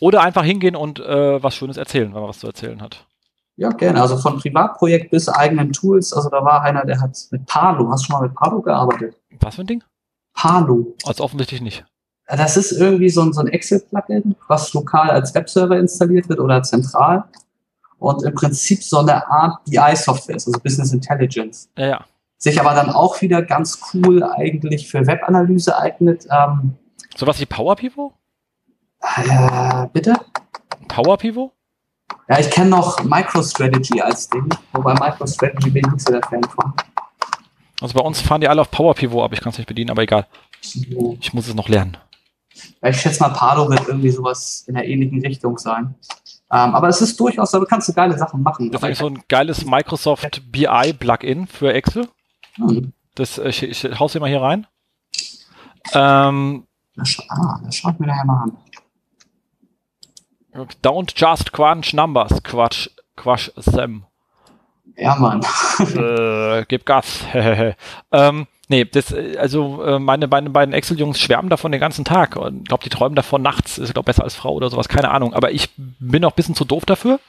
Oder 0.00 0.22
einfach 0.22 0.44
hingehen 0.44 0.76
und 0.76 0.98
äh, 0.98 1.42
was 1.42 1.54
Schönes 1.54 1.76
erzählen, 1.76 2.12
wenn 2.12 2.20
man 2.20 2.28
was 2.28 2.40
zu 2.40 2.48
erzählen 2.48 2.82
hat. 2.82 3.06
Ja, 3.56 3.70
gerne. 3.70 4.00
Also 4.00 4.18
von 4.18 4.38
Privatprojekt 4.38 5.10
bis 5.10 5.28
eigenen 5.28 5.72
Tools. 5.72 6.12
Also 6.12 6.28
da 6.28 6.44
war 6.44 6.62
einer, 6.62 6.84
der 6.84 7.00
hat 7.00 7.16
mit 7.30 7.46
Palo. 7.46 7.90
Hast 7.90 8.04
du 8.04 8.06
schon 8.06 8.20
mal 8.20 8.26
mit 8.28 8.36
Palo 8.36 8.60
gearbeitet? 8.60 9.16
Was 9.40 9.54
für 9.54 9.62
ein 9.62 9.66
Ding? 9.66 9.84
Palo. 10.34 10.94
Also 11.04 11.24
offensichtlich 11.24 11.62
nicht. 11.62 11.84
Das 12.28 12.56
ist 12.56 12.72
irgendwie 12.72 13.08
so 13.08 13.22
ein, 13.22 13.32
so 13.32 13.40
ein 13.40 13.48
Excel-Plugin, 13.48 14.34
was 14.48 14.74
lokal 14.74 15.10
als 15.10 15.34
Webserver 15.34 15.78
installiert 15.78 16.28
wird 16.28 16.40
oder 16.40 16.62
zentral. 16.62 17.24
Und 17.98 18.22
im 18.24 18.34
Prinzip 18.34 18.82
so 18.82 18.98
eine 18.98 19.26
Art 19.26 19.64
BI-Software 19.64 20.36
ist, 20.36 20.46
also 20.46 20.60
Business 20.60 20.92
Intelligence. 20.92 21.70
Ja, 21.78 21.86
ja 21.86 22.04
sich 22.38 22.60
aber 22.60 22.74
dann 22.74 22.90
auch 22.90 23.20
wieder 23.20 23.42
ganz 23.42 23.80
cool 23.92 24.22
eigentlich 24.22 24.88
für 24.88 25.06
Webanalyse 25.06 25.76
eignet. 25.78 26.26
Ähm, 26.30 26.74
Sowas 27.16 27.40
wie 27.40 27.46
Power 27.46 27.76
Pivot? 27.76 28.12
Äh, 29.00 29.86
bitte? 29.92 30.14
Power 30.88 31.16
Pivot? 31.16 31.52
Ja, 32.28 32.40
ich 32.40 32.50
kenne 32.50 32.70
noch 32.70 33.02
MicroStrategy 33.04 34.00
als 34.00 34.28
Ding, 34.28 34.48
wobei 34.72 34.94
MicroStrategy 34.94 35.70
bin 35.70 35.84
ich 35.86 35.92
nicht 35.92 36.06
so 36.06 36.12
der 36.12 36.22
Fan 36.22 36.42
von. 36.42 36.72
Also 37.80 37.94
bei 37.94 38.00
uns 38.00 38.20
fahren 38.20 38.40
die 38.40 38.48
alle 38.48 38.62
auf 38.62 38.70
Power 38.70 38.94
Pivot, 38.94 39.22
aber 39.22 39.34
ich 39.34 39.40
kann 39.40 39.52
es 39.52 39.58
nicht 39.58 39.68
bedienen, 39.68 39.90
aber 39.90 40.02
egal. 40.02 40.26
Ich 41.20 41.32
muss 41.34 41.46
es 41.46 41.54
noch 41.54 41.68
lernen. 41.68 41.96
Ja, 42.82 42.88
ich 42.88 43.00
schätze 43.00 43.20
mal, 43.20 43.28
Pardo 43.28 43.68
wird 43.68 43.86
irgendwie 43.86 44.10
sowas 44.10 44.64
in 44.66 44.74
der 44.74 44.88
ähnlichen 44.88 45.20
Richtung 45.20 45.58
sein. 45.58 45.94
Ähm, 46.50 46.74
aber 46.74 46.88
es 46.88 47.00
ist 47.00 47.18
durchaus, 47.20 47.50
da 47.50 47.60
kannst 47.64 47.88
du 47.88 47.92
geile 47.92 48.16
Sachen 48.16 48.42
machen. 48.42 48.70
Das 48.70 48.80
ist 48.80 48.84
eigentlich 48.84 48.98
so 48.98 49.08
ein 49.08 49.22
geiles 49.28 49.64
Microsoft 49.64 50.42
BI 50.50 50.92
Plugin 50.98 51.46
für 51.46 51.72
Excel. 51.72 52.08
Hm. 52.54 52.92
Das 53.14 53.38
äh, 53.38 53.48
ich, 53.48 53.62
ich 53.62 54.00
hau's 54.00 54.14
mal 54.14 54.28
hier 54.28 54.42
rein. 54.42 54.66
Ähm, 55.92 56.66
das, 56.94 57.18
ah, 57.28 57.60
das 57.64 57.76
schaut 57.76 58.00
mir 58.00 58.06
daher 58.06 58.24
mal 58.24 58.44
an. 58.44 58.56
Don't 60.82 61.12
just 61.14 61.52
crunch 61.52 61.92
numbers, 61.92 62.42
quatsch, 62.42 62.88
quatsch 63.16 63.50
them. 63.54 64.04
Ja, 64.96 65.14
Mann. 65.16 65.42
äh, 65.94 66.64
gib 66.68 66.86
Gas. 66.86 67.20
ähm, 68.12 68.46
nee, 68.68 68.84
das, 68.84 69.14
also 69.38 69.82
äh, 69.84 69.98
meine 69.98 70.26
beiden, 70.26 70.52
beiden 70.52 70.72
Excel-Jungs 70.72 71.20
schwärmen 71.20 71.50
davon 71.50 71.72
den 71.72 71.80
ganzen 71.80 72.04
Tag. 72.04 72.36
Und 72.36 72.62
ich 72.62 72.68
glaube, 72.68 72.84
die 72.84 72.90
träumen 72.90 73.14
davon 73.14 73.42
nachts. 73.42 73.76
Ist, 73.76 73.92
glaube 73.92 74.06
besser 74.06 74.24
als 74.24 74.34
Frau 74.34 74.54
oder 74.54 74.70
sowas, 74.70 74.88
keine 74.88 75.10
Ahnung. 75.10 75.34
Aber 75.34 75.50
ich 75.50 75.68
bin 75.76 76.24
auch 76.24 76.32
ein 76.32 76.36
bisschen 76.36 76.54
zu 76.54 76.64
doof 76.64 76.86
dafür. 76.86 77.20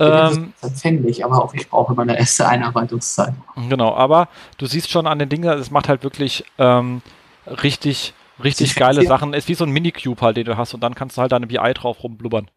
Ähm, 0.00 0.52
tatsächlich, 0.60 1.24
aber 1.24 1.42
auch 1.42 1.54
ich 1.54 1.70
brauche 1.70 1.94
meine 1.94 2.18
erste 2.18 2.48
Einarbeitungszeit. 2.48 3.32
Genau, 3.68 3.94
aber 3.94 4.28
du 4.58 4.66
siehst 4.66 4.90
schon 4.90 5.06
an 5.06 5.20
den 5.20 5.28
Dingen, 5.28 5.48
es 5.56 5.70
macht 5.70 5.88
halt 5.88 6.02
wirklich 6.02 6.44
ähm, 6.58 7.00
richtig, 7.46 8.12
richtig 8.42 8.74
geile 8.74 9.04
Sachen. 9.06 9.34
Es 9.34 9.44
ist 9.44 9.48
wie 9.48 9.54
so 9.54 9.64
ein 9.64 9.70
Minicube 9.70 10.20
halt, 10.20 10.36
den 10.36 10.44
du 10.44 10.56
hast 10.56 10.74
und 10.74 10.80
dann 10.80 10.94
kannst 10.94 11.16
du 11.16 11.22
halt 11.22 11.32
deine 11.32 11.46
BI 11.46 11.74
drauf 11.74 12.02
rumblubbern. 12.02 12.50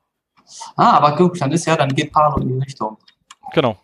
Ah, 0.75 0.97
aber 0.97 1.15
gut, 1.15 1.41
dann 1.41 1.51
ist 1.51 1.65
ja, 1.65 1.75
dann 1.75 1.93
geht 1.93 2.11
Palo 2.11 2.37
in 2.37 2.47
die 2.47 2.59
Richtung. 2.59 2.97
Genau. 3.53 3.77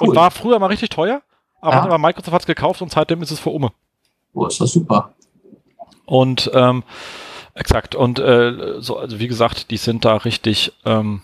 Cool. 0.00 0.10
Und 0.10 0.16
war 0.16 0.30
früher 0.30 0.58
mal 0.58 0.66
richtig 0.66 0.90
teuer, 0.90 1.22
aber, 1.60 1.76
ja. 1.76 1.82
aber 1.82 1.98
Microsoft 1.98 2.32
hat 2.32 2.42
es 2.42 2.46
gekauft 2.46 2.82
und 2.82 2.90
seitdem 2.92 3.22
ist 3.22 3.32
es 3.32 3.40
für 3.40 3.50
Umme. 3.50 3.72
Oh, 4.32 4.46
ist 4.46 4.60
das 4.60 4.72
super. 4.72 5.12
Und 6.06 6.50
ähm, 6.54 6.84
exakt, 7.54 7.94
und 7.94 8.18
äh, 8.18 8.80
so, 8.80 8.98
also 8.98 9.18
wie 9.18 9.28
gesagt, 9.28 9.70
die 9.70 9.76
sind 9.76 10.04
da 10.04 10.16
richtig 10.16 10.72
ähm, 10.84 11.22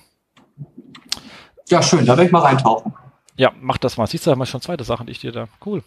ja, 1.71 1.83
schön, 1.83 2.05
da 2.05 2.17
werde 2.17 2.27
ich 2.27 2.33
mal 2.33 2.41
reintauchen. 2.41 2.93
Ja, 3.37 3.53
mach 3.61 3.79
das 3.79 3.97
mal. 3.97 4.07
Siehst 4.07 4.27
du, 4.27 4.31
da 4.31 4.33
haben 4.33 4.41
wir 4.41 4.47
schon 4.47 4.61
zweite 4.61 4.83
Sachen, 4.83 5.07
die 5.07 5.13
ich 5.13 5.21
dir 5.21 5.31
da. 5.31 5.47
Cool. 5.65 5.85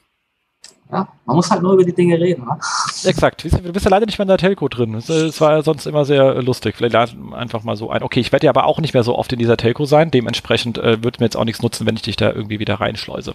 Ja, 0.92 1.08
man 1.26 1.36
muss 1.38 1.50
halt 1.50 1.64
nur 1.64 1.74
über 1.74 1.84
die 1.84 1.94
Dinge 1.94 2.20
reden, 2.20 2.46
ne? 2.46 2.60
Exakt. 3.04 3.44
Du 3.44 3.72
bist 3.72 3.84
ja 3.84 3.90
leider 3.90 4.06
nicht 4.06 4.20
mehr 4.20 4.26
in 4.26 4.28
der 4.28 4.38
Telco 4.38 4.68
drin. 4.68 4.94
Es 4.94 5.42
war 5.42 5.54
ja 5.54 5.64
sonst 5.64 5.88
immer 5.88 6.06
sehr 6.06 6.40
lustig. 6.44 6.76
Vielleicht 6.78 6.96
einfach 7.34 7.64
mal 7.64 7.76
so 7.76 7.90
ein. 7.90 8.04
Okay, 8.04 8.20
ich 8.20 8.32
werde 8.32 8.46
ja 8.46 8.52
aber 8.52 8.66
auch 8.66 8.80
nicht 8.80 8.94
mehr 8.94 9.04
so 9.04 9.18
oft 9.18 9.34
in 9.34 9.40
dieser 9.40 9.58
Telco 9.58 9.86
sein. 9.86 10.12
Dementsprechend 10.12 10.78
äh, 10.78 11.04
wird 11.04 11.20
mir 11.20 11.26
jetzt 11.26 11.36
auch 11.36 11.46
nichts 11.46 11.64
nutzen, 11.64 11.88
wenn 11.88 11.96
ich 11.96 12.04
dich 12.04 12.16
da 12.16 12.32
irgendwie 12.32 12.60
wieder 12.60 12.76
reinschleuse. 12.76 13.34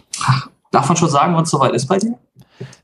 Darf 0.70 0.88
man 0.88 0.96
schon 0.96 1.08
sagen, 1.08 1.34
wann 1.34 1.42
es 1.42 1.50
soweit 1.50 1.72
ist 1.72 1.86
bei 1.86 1.98
dir? 1.98 2.16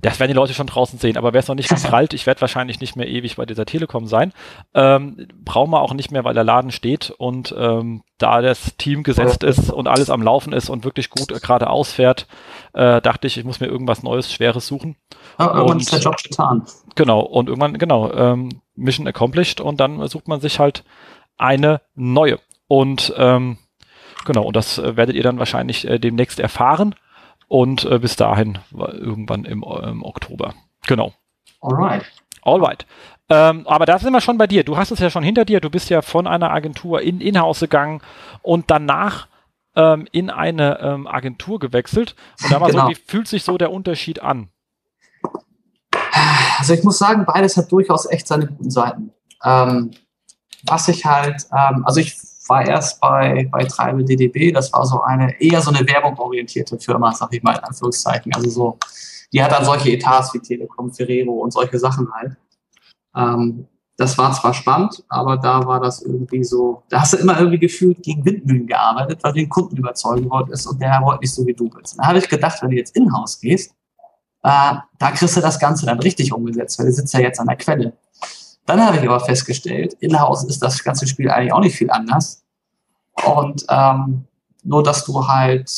Das 0.01 0.21
werden 0.21 0.31
die 0.31 0.37
Leute 0.37 0.55
schon 0.55 0.67
draußen 0.67 0.99
sehen, 0.99 1.17
aber 1.17 1.33
wer 1.33 1.41
es 1.41 1.49
noch 1.49 1.55
nicht 1.55 1.69
gekrallt, 1.69 2.15
ich 2.15 2.27
werde 2.27 2.41
wahrscheinlich 2.41 2.81
nicht 2.81 2.97
mehr 2.97 3.09
ewig 3.09 3.37
bei 3.37 3.47
dieser 3.47 3.67
Telekom 3.67 4.07
sein. 4.07 4.33
Ähm, 4.75 5.27
brauchen 5.45 5.71
wir 5.71 5.81
auch 5.81 5.95
nicht 5.95 6.11
mehr, 6.11 6.25
weil 6.25 6.35
der 6.35 6.45
Laden 6.45 6.71
steht 6.71 7.11
und 7.11 7.55
ähm, 7.57 8.03
da 8.19 8.41
das 8.41 8.77
Team 8.77 9.03
gesetzt 9.03 9.43
ist 9.43 9.71
und 9.71 9.89
alles 9.89 10.11
am 10.11 10.23
Laufen 10.23 10.53
ist 10.53 10.71
und 10.71 10.85
wirklich 10.85 11.11
gut 11.11 11.33
äh, 11.33 11.41
gerade 11.41 11.69
ausfährt, 11.69 12.27
äh, 12.73 13.01
dachte 13.01 13.27
ich, 13.27 13.37
ich 13.37 13.45
muss 13.45 13.61
mir 13.61 13.67
irgendwas 13.67 14.03
Neues, 14.03 14.33
Schweres 14.33 14.67
suchen. 14.67 14.97
Ja, 15.39 15.47
irgendwann 15.47 15.73
und, 15.73 15.83
ist 15.83 15.93
der 15.93 16.01
Job 16.01 16.17
getan. 16.17 16.65
Genau, 16.95 17.21
und 17.21 17.49
irgendwann, 17.49 17.79
genau, 17.79 18.13
ähm, 18.13 18.61
Mission 18.77 19.07
accomplished 19.09 19.61
und 19.61 19.81
dann 19.81 20.07
sucht 20.09 20.29
man 20.29 20.41
sich 20.41 20.59
halt 20.59 20.85
eine 21.37 21.81
neue. 21.95 22.39
Und 22.69 23.13
ähm, 23.17 23.59
genau, 24.25 24.45
und 24.45 24.57
das 24.57 24.79
äh, 24.79 24.97
werdet 24.97 25.17
ihr 25.17 25.23
dann 25.23 25.39
wahrscheinlich 25.39 25.87
äh, 25.87 25.99
demnächst 25.99 26.39
erfahren. 26.41 26.95
Und 27.49 27.85
äh, 27.85 27.99
bis 27.99 28.17
dahin 28.17 28.59
irgendwann 28.73 29.45
im, 29.45 29.63
im 29.63 30.03
Oktober. 30.03 30.55
Genau. 30.87 31.13
Alright. 31.61 32.05
Alright. 32.43 32.87
Ähm, 33.31 33.67
aber 33.67 33.87
da 33.87 33.99
sind 33.99 34.13
wir 34.13 34.21
schon 34.21 34.39
bei 34.39 34.47
dir. 34.47 34.65
Du 34.65 34.77
hast 34.77 34.91
es 34.91 34.99
ja 34.99 35.11
schon 35.11 35.23
hinter 35.23 35.45
dir. 35.45 35.61
Du 35.61 35.71
bist 35.71 35.89
ja 35.89 36.03
von 36.03 36.27
einer 36.27 36.51
Agentur 36.51 37.01
in 37.01 37.21
Inhouse 37.21 37.61
gegangen 37.61 38.03
und 38.43 38.71
danach 38.71 39.29
ähm, 39.77 40.07
in 40.13 40.31
eine 40.31 40.79
ähm, 40.81 41.07
Agentur 41.07 41.59
gewechselt. 41.59 42.15
Und 42.43 42.53
da 42.53 42.61
war 42.61 42.71
genau. 42.71 42.85
so, 42.85 42.91
wie 42.91 42.95
fühlt 42.95 43.29
sich 43.29 43.45
so 43.45 43.57
der 43.57 43.73
Unterschied 43.73 44.23
an? 44.23 44.49
Also 46.59 46.75
ich 46.75 46.85
muss 46.85 46.99
sagen, 46.99 47.25
beides 47.25 47.57
hat 47.57 47.73
durchaus 47.73 48.07
echt 48.07 48.29
seine 48.29 48.47
guten 48.47 48.71
Seiten. 48.71 49.11
Ähm, 49.43 49.91
was 50.65 50.89
ich 50.89 51.05
halt, 51.05 51.47
ähm, 51.53 51.85
also 51.85 52.01
ich 52.01 52.17
war 52.49 52.67
erst 52.67 53.01
bei, 53.01 53.49
bei 53.51 53.65
Treibel 53.65 54.05
DDB, 54.05 54.53
das 54.53 54.73
war 54.73 54.85
so 54.85 55.01
eine, 55.03 55.41
eher 55.41 55.61
so 55.61 55.71
eine 55.71 55.87
werbungorientierte 55.87 56.79
Firma, 56.79 57.13
sag 57.13 57.35
ich 57.35 57.43
mal 57.43 57.57
in 57.57 57.65
Anführungszeichen. 57.65 58.35
Also 58.35 58.51
so, 58.51 58.79
die 59.33 59.43
hat 59.43 59.53
dann 59.53 59.65
solche 59.65 59.93
Etats 59.93 60.35
wie 60.35 60.41
Telekom, 60.41 60.93
Ferrero 60.93 61.33
und 61.33 61.53
solche 61.53 61.79
Sachen 61.79 62.13
halt. 62.13 62.37
Ähm, 63.17 63.67
das 63.97 64.19
war 64.19 64.33
zwar 64.33 64.53
spannend, 64.55 65.05
aber 65.09 65.37
da 65.37 65.65
war 65.67 65.81
das 65.81 66.03
irgendwie 66.03 66.43
so, 66.43 66.83
da 66.89 67.03
hast 67.03 67.13
du 67.13 67.19
immer 67.19 67.39
irgendwie 67.39 67.61
gefühlt 67.61 68.03
gegen 68.03 68.25
Windmühlen 68.25 68.67
gearbeitet, 68.67 69.23
weil 69.23 69.33
du 69.33 69.39
den 69.39 69.49
Kunden 69.49 69.77
überzeugen 69.77 70.29
wolltest 70.29 70.67
und 70.67 70.83
der 70.83 71.01
wollte 71.03 71.21
nicht 71.21 71.33
so 71.33 71.47
wie 71.47 71.55
du 71.55 71.69
bist. 71.69 71.97
Da 71.99 72.07
habe 72.09 72.19
ich 72.19 72.29
gedacht, 72.29 72.61
wenn 72.61 72.71
du 72.71 72.77
jetzt 72.77 72.97
in-house 72.97 73.41
gehst, 73.41 73.71
äh, 74.43 74.75
da 74.99 75.11
kriegst 75.13 75.37
du 75.37 75.41
das 75.41 75.59
Ganze 75.61 75.87
dann 75.87 76.01
richtig 76.01 76.33
umgesetzt, 76.33 76.79
weil 76.79 76.87
du 76.87 76.93
sitzt 76.93 77.15
ja 77.15 77.21
jetzt 77.21 77.39
an 77.39 77.47
der 77.47 77.57
Quelle. 77.57 77.93
Dann 78.67 78.85
habe 78.85 78.97
ich 78.97 79.03
aber 79.03 79.21
festgestellt, 79.21 79.95
in-house 80.01 80.45
ist 80.45 80.63
das 80.63 80.83
ganze 80.83 81.07
Spiel 81.07 81.31
eigentlich 81.31 81.53
auch 81.53 81.61
nicht 81.61 81.77
viel 81.77 81.91
anders. 81.91 82.45
Und 83.27 83.65
ähm, 83.69 84.25
nur, 84.63 84.83
dass 84.83 85.05
du 85.05 85.27
halt, 85.27 85.71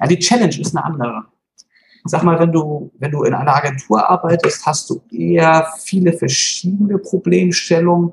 ja, 0.00 0.06
die 0.06 0.18
Challenge 0.18 0.58
ist 0.58 0.74
eine 0.74 0.84
andere 0.84 1.24
sag 2.08 2.22
mal, 2.22 2.38
wenn 2.38 2.52
du, 2.52 2.90
wenn 2.98 3.10
du 3.10 3.22
in 3.22 3.34
einer 3.34 3.54
Agentur 3.54 4.08
arbeitest, 4.08 4.64
hast 4.66 4.90
du 4.90 5.02
eher 5.10 5.68
viele 5.78 6.12
verschiedene 6.12 6.98
Problemstellungen, 6.98 8.12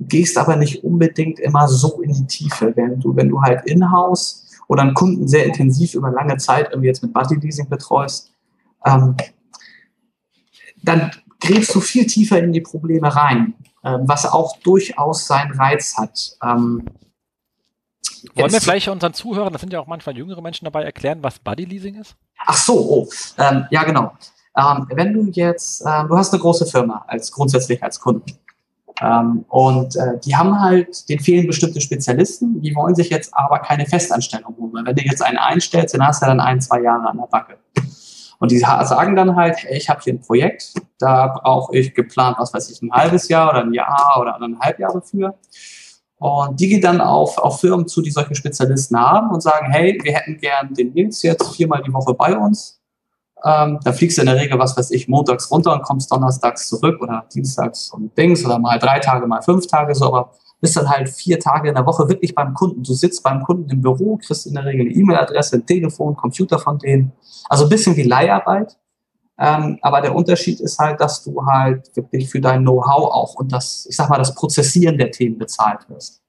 gehst 0.00 0.38
aber 0.38 0.56
nicht 0.56 0.84
unbedingt 0.84 1.40
immer 1.40 1.68
so 1.68 2.00
in 2.00 2.12
die 2.12 2.26
Tiefe. 2.26 2.72
Wenn 2.76 3.00
du, 3.00 3.14
wenn 3.16 3.28
du 3.28 3.40
halt 3.40 3.66
in-house 3.66 4.46
oder 4.68 4.82
einen 4.82 4.94
Kunden 4.94 5.26
sehr 5.26 5.44
intensiv 5.44 5.94
über 5.94 6.10
lange 6.10 6.36
Zeit 6.36 6.68
irgendwie 6.70 6.88
jetzt 6.88 7.02
mit 7.02 7.12
Buddy 7.12 7.36
Leasing 7.36 7.68
betreust, 7.68 8.32
ähm, 8.84 9.16
dann 10.82 11.10
gräbst 11.40 11.74
du 11.74 11.80
viel 11.80 12.06
tiefer 12.06 12.38
in 12.38 12.52
die 12.52 12.60
Probleme 12.60 13.14
rein, 13.14 13.54
ähm, 13.84 14.02
was 14.04 14.26
auch 14.26 14.58
durchaus 14.58 15.26
seinen 15.26 15.52
Reiz 15.52 15.96
hat. 15.96 16.36
Ähm, 16.42 16.86
wollen 18.34 18.52
wir 18.52 18.60
vielleicht 18.60 18.88
unseren 18.88 19.14
Zuhörern, 19.14 19.52
das 19.52 19.60
sind 19.60 19.72
ja 19.72 19.80
auch 19.80 19.86
manchmal 19.86 20.16
jüngere 20.16 20.42
Menschen 20.42 20.64
dabei, 20.64 20.82
erklären, 20.82 21.18
was 21.22 21.38
Buddy 21.38 21.64
Leasing 21.64 21.96
ist? 21.96 22.16
Ach 22.44 22.56
so, 22.56 22.74
oh, 22.74 23.08
ähm, 23.38 23.66
ja 23.70 23.84
genau. 23.84 24.12
Ähm, 24.56 24.86
wenn 24.92 25.12
du 25.12 25.30
jetzt, 25.32 25.82
äh, 25.82 26.04
du 26.08 26.16
hast 26.16 26.32
eine 26.32 26.40
große 26.40 26.66
Firma 26.66 27.04
als 27.06 27.30
grundsätzlich 27.30 27.82
als 27.82 28.00
Kunden 28.00 28.32
ähm, 29.00 29.44
und 29.48 29.94
äh, 29.96 30.18
die 30.24 30.34
haben 30.34 30.60
halt, 30.60 31.08
denen 31.08 31.20
fehlen 31.20 31.46
bestimmte 31.46 31.80
Spezialisten, 31.80 32.60
die 32.60 32.74
wollen 32.74 32.94
sich 32.94 33.10
jetzt 33.10 33.32
aber 33.34 33.60
keine 33.60 33.86
Festanstellung 33.86 34.56
holen. 34.58 34.84
Wenn 34.84 34.96
du 34.96 35.02
jetzt 35.02 35.22
einen 35.22 35.38
einstellst, 35.38 35.94
dann 35.94 36.06
hast 36.06 36.22
du 36.22 36.26
dann 36.26 36.40
ein, 36.40 36.60
zwei 36.60 36.82
Jahre 36.82 37.08
an 37.08 37.18
der 37.18 37.26
Backe. 37.26 37.58
Und 38.38 38.52
die 38.52 38.58
sagen 38.58 39.16
dann 39.16 39.34
halt, 39.34 39.56
hey, 39.58 39.76
ich 39.76 39.88
habe 39.88 40.00
hier 40.00 40.14
ein 40.14 40.20
Projekt, 40.20 40.72
da 40.98 41.26
brauche 41.26 41.76
ich 41.76 41.94
geplant, 41.94 42.36
was 42.38 42.54
weiß 42.54 42.70
ich, 42.70 42.80
ein 42.82 42.92
halbes 42.92 43.28
Jahr 43.28 43.50
oder 43.50 43.62
ein 43.62 43.72
Jahr 43.72 44.18
oder 44.20 44.36
eineinhalb 44.36 44.78
Jahre 44.78 45.02
für. 45.02 45.34
Und 46.18 46.58
die 46.58 46.68
gehen 46.68 46.80
dann 46.80 47.00
auf, 47.00 47.38
auf 47.38 47.60
Firmen 47.60 47.86
zu, 47.86 48.02
die 48.02 48.10
solche 48.10 48.34
Spezialisten 48.34 48.98
haben 48.98 49.30
und 49.30 49.40
sagen, 49.40 49.70
hey, 49.70 49.98
wir 50.02 50.14
hätten 50.14 50.38
gern 50.38 50.74
den 50.74 50.92
Nils 50.92 51.22
jetzt 51.22 51.54
viermal 51.54 51.82
die 51.82 51.92
Woche 51.92 52.14
bei 52.14 52.36
uns. 52.36 52.80
Ähm, 53.44 53.78
da 53.84 53.92
fliegst 53.92 54.18
du 54.18 54.22
in 54.22 54.26
der 54.26 54.36
Regel, 54.36 54.58
was 54.58 54.76
weiß 54.76 54.90
ich, 54.90 55.06
montags 55.06 55.50
runter 55.50 55.72
und 55.72 55.82
kommst 55.82 56.10
donnerstags 56.10 56.68
zurück 56.68 57.00
oder 57.00 57.24
dienstags 57.32 57.90
und 57.92 58.16
Dings 58.18 58.44
oder 58.44 58.58
mal 58.58 58.78
drei 58.80 58.98
Tage, 58.98 59.28
mal 59.28 59.42
fünf 59.42 59.68
Tage 59.68 59.94
so, 59.94 60.06
aber 60.06 60.32
bist 60.60 60.76
dann 60.76 60.88
halt 60.88 61.08
vier 61.08 61.38
Tage 61.38 61.68
in 61.68 61.74
der 61.74 61.86
Woche 61.86 62.08
wirklich 62.08 62.34
beim 62.34 62.54
Kunden. 62.54 62.82
Du 62.82 62.92
sitzt 62.92 63.22
beim 63.22 63.42
Kunden 63.42 63.70
im 63.70 63.80
Büro, 63.80 64.16
kriegst 64.16 64.46
in 64.46 64.54
der 64.54 64.64
Regel 64.64 64.86
eine 64.86 64.94
E-Mail-Adresse, 64.94 65.56
ein 65.56 65.66
Telefon, 65.66 66.16
Computer 66.16 66.58
von 66.58 66.78
denen. 66.78 67.12
Also 67.48 67.64
ein 67.64 67.70
bisschen 67.70 67.96
wie 67.96 68.02
Leiharbeit. 68.02 68.76
Ähm, 69.38 69.78
aber 69.82 70.00
der 70.00 70.16
Unterschied 70.16 70.60
ist 70.60 70.78
halt, 70.78 71.00
dass 71.00 71.22
du 71.22 71.46
halt 71.46 71.94
wirklich 71.94 72.28
für 72.28 72.40
dein 72.40 72.62
Know-how 72.62 73.12
auch 73.12 73.34
und 73.36 73.52
das, 73.52 73.86
ich 73.88 73.94
sag 73.94 74.08
mal, 74.08 74.18
das 74.18 74.34
Prozessieren 74.34 74.98
der 74.98 75.12
Themen 75.12 75.38
bezahlt 75.38 75.88
wirst. 75.88 76.22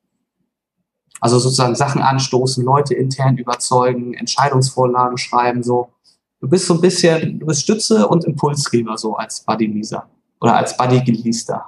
Also 1.20 1.40
sozusagen 1.40 1.76
Sachen 1.76 2.02
anstoßen, 2.02 2.64
Leute 2.64 2.94
intern 2.94 3.38
überzeugen, 3.38 4.14
Entscheidungsvorlagen 4.14 5.18
schreiben, 5.18 5.64
so. 5.64 5.90
Du 6.40 6.48
bist 6.48 6.68
so 6.68 6.76
ein 6.76 6.82
bisschen, 6.82 7.40
du 7.40 7.48
bist 7.48 7.64
Stütze 7.64 8.08
und 8.08 8.24
Impulsgeber, 8.24 8.98
so 8.98 9.16
als 9.16 9.42
Buddy-Leaser 9.42 10.08
oder 10.40 10.56
als 10.56 10.78
Buddy-Geleaster. 10.78 11.66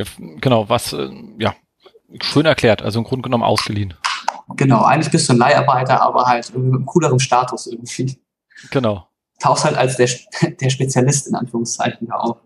Ja, 0.00 0.36
genau, 0.40 0.68
was, 0.68 0.92
äh, 0.92 1.10
ja, 1.38 1.54
schön 2.20 2.46
erklärt, 2.46 2.82
also 2.82 2.98
im 2.98 3.04
Grunde 3.04 3.22
genommen 3.22 3.44
ausgeliehen. 3.44 3.94
Genau, 4.56 4.82
eigentlich 4.82 5.12
bist 5.12 5.28
du 5.28 5.34
ein 5.34 5.38
Leiharbeiter, 5.38 6.02
aber 6.02 6.26
halt 6.26 6.52
mit 6.54 6.64
einem 6.64 6.86
cooleren 6.86 7.20
Status 7.20 7.66
irgendwie. 7.66 8.18
Genau 8.70 9.06
tauchst 9.40 9.64
halt 9.64 9.76
als 9.76 9.96
der, 9.96 10.08
der 10.60 10.70
Spezialist 10.70 11.26
in 11.26 11.34
Anführungszeichen 11.34 12.06
da 12.06 12.14
auf. 12.14 12.38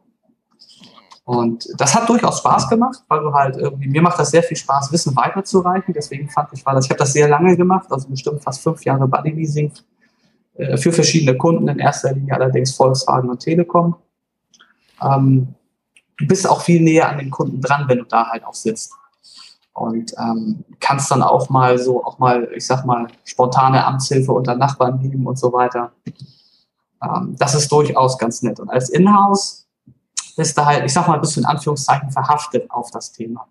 Und 1.26 1.66
das 1.78 1.94
hat 1.94 2.09
durchaus 2.09 2.39
Spaß 2.39 2.68
gemacht, 2.68 3.02
weil 3.09 3.20
du 3.20 3.32
halt 3.32 3.56
irgendwie, 3.56 3.89
mir 3.89 4.02
macht 4.02 4.18
das 4.18 4.31
sehr 4.31 4.43
viel 4.43 4.59
Spaß, 4.59 4.93
Wissen 4.93 5.16
weiterzureichen. 5.16 5.94
Deswegen 5.94 6.28
fand 6.28 6.51
ich, 6.52 6.64
war 6.66 6.74
das, 6.74 6.85
ich 6.85 6.90
habe 6.90 6.98
das 6.98 7.14
sehr 7.14 7.28
lange 7.28 7.56
gemacht, 7.56 7.86
also 7.90 8.09
bestimmt 8.09 8.43
fast 8.43 8.62
fünf 8.62 8.85
Jahre 8.85 9.09
Buddy 9.09 9.31
Leasing 9.31 9.72
äh, 10.55 10.76
für 10.76 10.93
verschiedene 10.93 11.36
Kunden, 11.39 11.66
in 11.68 11.78
erster 11.78 12.12
Linie 12.12 12.35
allerdings 12.35 12.74
Volkswagen 12.74 13.31
und 13.31 13.40
Telekom. 13.40 13.97
Ähm, 15.02 15.55
du 16.19 16.27
bist 16.27 16.49
auch 16.49 16.62
viel 16.62 16.81
näher 16.81 17.09
an 17.09 17.19
den 17.19 17.31
Kunden 17.31 17.61
dran, 17.61 17.85
wenn 17.89 17.99
du 17.99 18.05
da 18.05 18.28
halt 18.28 18.45
auch 18.45 18.55
sitzt. 18.55 18.93
Und 19.73 20.15
ähm, 20.19 20.65
kannst 20.78 21.11
dann 21.11 21.23
auch 21.23 21.51
mal 21.51 21.78
so, 21.78 22.05
auch 22.05 22.19
mal, 22.19 22.49
ich 22.55 22.65
sag 22.65 22.85
mal, 22.85 23.09
spontane 23.24 23.85
Amtshilfe 23.85 24.31
unter 24.32 24.55
Nachbarn 24.55 25.01
geben 25.01 25.27
und 25.27 25.36
so 25.36 25.53
weiter. 25.53 25.91
Ähm, 27.03 27.35
das 27.39 27.57
ist 27.57 27.70
durchaus 27.73 28.16
ganz 28.16 28.43
nett. 28.43 28.61
Und 28.61 28.70
als 28.70 28.89
Inhouse 28.91 29.66
bist 30.36 30.57
du 30.57 30.65
halt, 30.65 30.85
ich 30.85 30.93
sag 30.93 31.09
mal, 31.09 31.19
bist 31.19 31.36
du 31.36 31.41
in 31.41 31.47
Anführungszeichen 31.47 32.11
verhaftet 32.11 32.70
auf 32.70 32.93
das 32.93 33.11
Thema. 33.11 33.49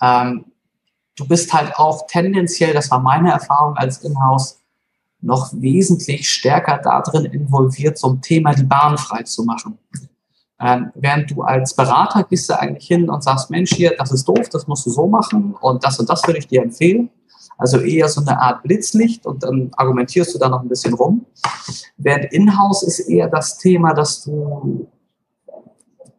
Ähm, 0.00 0.44
du 1.16 1.26
bist 1.26 1.52
halt 1.52 1.74
auch 1.76 2.06
tendenziell, 2.06 2.72
das 2.72 2.90
war 2.90 3.00
meine 3.00 3.32
Erfahrung 3.32 3.76
als 3.76 4.04
Inhouse, 4.04 4.60
noch 5.20 5.50
wesentlich 5.54 6.28
stärker 6.28 6.78
darin 6.78 7.24
involviert, 7.24 7.98
zum 7.98 8.20
Thema 8.20 8.54
die 8.54 8.62
Bahn 8.62 8.96
frei 8.98 9.22
zu 9.22 9.42
machen. 9.44 9.78
Ähm, 10.58 10.90
während 10.94 11.30
du 11.30 11.42
als 11.42 11.74
Berater 11.74 12.24
gehst 12.24 12.48
du 12.48 12.58
eigentlich 12.58 12.86
hin 12.86 13.10
und 13.10 13.22
sagst, 13.22 13.50
Mensch, 13.50 13.74
hier, 13.74 13.94
das 13.98 14.10
ist 14.10 14.26
doof, 14.26 14.48
das 14.50 14.66
musst 14.66 14.86
du 14.86 14.90
so 14.90 15.06
machen 15.06 15.54
und 15.60 15.84
das 15.84 16.00
und 16.00 16.08
das 16.08 16.26
würde 16.26 16.38
ich 16.38 16.48
dir 16.48 16.62
empfehlen. 16.62 17.10
Also 17.58 17.78
eher 17.80 18.08
so 18.08 18.20
eine 18.20 18.40
Art 18.40 18.62
Blitzlicht 18.62 19.26
und 19.26 19.42
dann 19.42 19.70
argumentierst 19.76 20.34
du 20.34 20.38
da 20.38 20.48
noch 20.48 20.62
ein 20.62 20.68
bisschen 20.68 20.94
rum. 20.94 21.26
Während 21.96 22.32
Inhouse 22.32 22.82
ist 22.82 23.00
eher 23.00 23.28
das 23.28 23.58
Thema, 23.58 23.94
dass 23.94 24.24
du, 24.24 24.88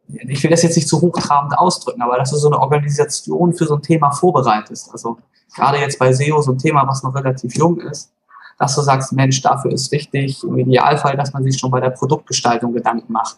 ich 0.08 0.44
will 0.44 0.52
das 0.52 0.64
jetzt 0.64 0.76
nicht 0.76 0.88
zu 0.88 1.02
hochtrabend 1.02 1.58
ausdrücken, 1.58 2.02
aber 2.02 2.18
dass 2.18 2.32
du 2.32 2.38
so 2.38 2.48
eine 2.48 2.60
Organisation 2.60 3.54
für 3.54 3.66
so 3.66 3.76
ein 3.76 3.82
Thema 3.82 4.12
vorbereitest. 4.12 4.92
Also 4.92 5.18
gerade 5.56 5.78
jetzt 5.78 6.00
bei 6.00 6.12
SEO 6.12 6.42
so 6.42 6.52
ein 6.52 6.58
Thema, 6.58 6.88
was 6.88 7.04
noch 7.04 7.14
relativ 7.14 7.56
jung 7.56 7.80
ist, 7.82 8.12
dass 8.58 8.76
du 8.76 8.82
sagst, 8.82 9.14
Mensch, 9.14 9.42
dafür 9.42 9.72
ist 9.72 9.92
wichtig, 9.92 10.44
im 10.44 10.58
Idealfall, 10.58 11.16
dass 11.16 11.34
man 11.34 11.44
sich 11.44 11.60
schon 11.60 11.70
bei 11.70 11.80
der 11.80 11.92
Produktgestaltung 11.92 12.74
Gedanken 12.74 13.14
macht, 13.14 13.38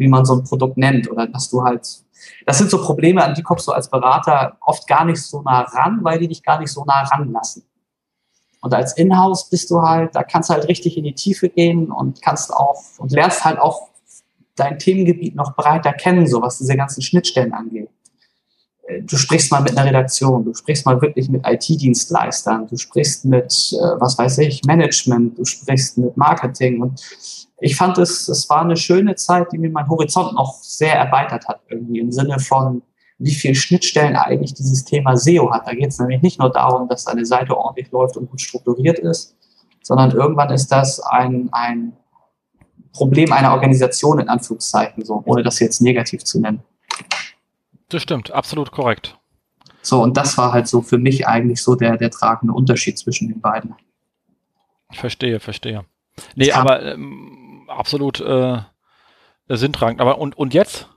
wie 0.00 0.08
man 0.08 0.24
so 0.24 0.34
ein 0.34 0.44
Produkt 0.44 0.76
nennt 0.76 1.08
oder 1.10 1.28
dass 1.28 1.48
du 1.48 1.62
halt 1.62 1.86
das 2.46 2.58
sind 2.58 2.70
so 2.70 2.82
Probleme, 2.82 3.24
an 3.24 3.34
die 3.34 3.42
kommst 3.42 3.66
du 3.66 3.72
als 3.72 3.88
Berater 3.88 4.56
oft 4.60 4.86
gar 4.86 5.04
nicht 5.04 5.22
so 5.22 5.42
nah 5.42 5.62
ran, 5.62 6.00
weil 6.02 6.18
die 6.18 6.28
dich 6.28 6.42
gar 6.42 6.58
nicht 6.58 6.70
so 6.70 6.84
nah 6.84 7.02
ranlassen. 7.02 7.62
Und 8.60 8.74
als 8.74 8.96
Inhouse 8.96 9.48
bist 9.48 9.70
du 9.70 9.80
halt, 9.80 10.14
da 10.14 10.22
kannst 10.22 10.50
du 10.50 10.54
halt 10.54 10.68
richtig 10.68 10.96
in 10.98 11.04
die 11.04 11.14
Tiefe 11.14 11.48
gehen 11.48 11.90
und 11.90 12.20
kannst 12.20 12.52
auch 12.52 12.82
und 12.98 13.10
lernst 13.12 13.44
halt 13.44 13.58
auch 13.58 13.88
dein 14.54 14.78
Themengebiet 14.78 15.34
noch 15.34 15.56
breiter 15.56 15.94
kennen, 15.94 16.26
so 16.26 16.42
was 16.42 16.58
diese 16.58 16.76
ganzen 16.76 17.00
Schnittstellen 17.00 17.54
angeht. 17.54 17.88
Du 19.04 19.16
sprichst 19.16 19.50
mal 19.50 19.60
mit 19.60 19.76
einer 19.76 19.86
Redaktion, 19.86 20.44
du 20.44 20.54
sprichst 20.54 20.86
mal 20.86 21.00
wirklich 21.00 21.28
mit 21.28 21.46
IT-Dienstleistern, 21.46 22.66
du 22.66 22.76
sprichst 22.76 23.24
mit, 23.24 23.52
äh, 23.72 24.00
was 24.00 24.18
weiß 24.18 24.38
ich, 24.38 24.62
Management, 24.64 25.38
du 25.38 25.44
sprichst 25.44 25.98
mit 25.98 26.16
Marketing 26.16 26.80
und 26.80 27.00
ich 27.60 27.76
fand 27.76 27.98
es, 27.98 28.28
es 28.28 28.48
war 28.48 28.62
eine 28.62 28.76
schöne 28.76 29.14
Zeit, 29.16 29.52
die 29.52 29.58
mir 29.58 29.70
mein 29.70 29.88
Horizont 29.88 30.34
noch 30.34 30.54
sehr 30.62 30.94
erweitert 30.94 31.46
hat, 31.46 31.60
irgendwie 31.68 32.00
im 32.00 32.10
Sinne 32.10 32.38
von, 32.38 32.82
wie 33.18 33.32
viel 33.32 33.54
Schnittstellen 33.54 34.16
eigentlich 34.16 34.54
dieses 34.54 34.84
Thema 34.84 35.16
SEO 35.16 35.52
hat. 35.52 35.66
Da 35.66 35.74
geht 35.74 35.88
es 35.88 35.98
nämlich 35.98 36.22
nicht 36.22 36.40
nur 36.40 36.50
darum, 36.50 36.88
dass 36.88 37.06
eine 37.06 37.26
Seite 37.26 37.56
ordentlich 37.56 37.90
läuft 37.92 38.16
und 38.16 38.30
gut 38.30 38.40
strukturiert 38.40 38.98
ist, 38.98 39.36
sondern 39.82 40.10
irgendwann 40.12 40.50
ist 40.50 40.68
das 40.68 41.00
ein, 41.00 41.50
ein 41.52 41.92
Problem 42.92 43.30
einer 43.32 43.52
Organisation 43.52 44.18
in 44.18 44.28
Anführungszeichen, 44.28 45.04
so, 45.04 45.22
ohne 45.26 45.42
das 45.42 45.60
jetzt 45.60 45.82
negativ 45.82 46.24
zu 46.24 46.40
nennen. 46.40 46.62
Das 47.90 48.02
stimmt, 48.02 48.30
absolut 48.30 48.72
korrekt. 48.72 49.18
So, 49.82 50.02
und 50.02 50.16
das 50.16 50.36
war 50.38 50.52
halt 50.52 50.68
so 50.68 50.82
für 50.82 50.98
mich 50.98 51.26
eigentlich 51.26 51.62
so 51.62 51.74
der, 51.74 51.96
der 51.96 52.10
tragende 52.10 52.54
Unterschied 52.54 52.98
zwischen 52.98 53.28
den 53.28 53.40
beiden. 53.40 53.74
Verstehe, 54.92 55.40
verstehe. 55.40 55.84
Nee, 56.34 56.52
aber 56.52 56.82
ähm, 56.82 57.66
absolut 57.68 58.20
äh, 58.20 58.58
sinntragend. 59.48 60.00
Aber 60.00 60.18
und, 60.18 60.36
und 60.36 60.54
jetzt? 60.54 60.88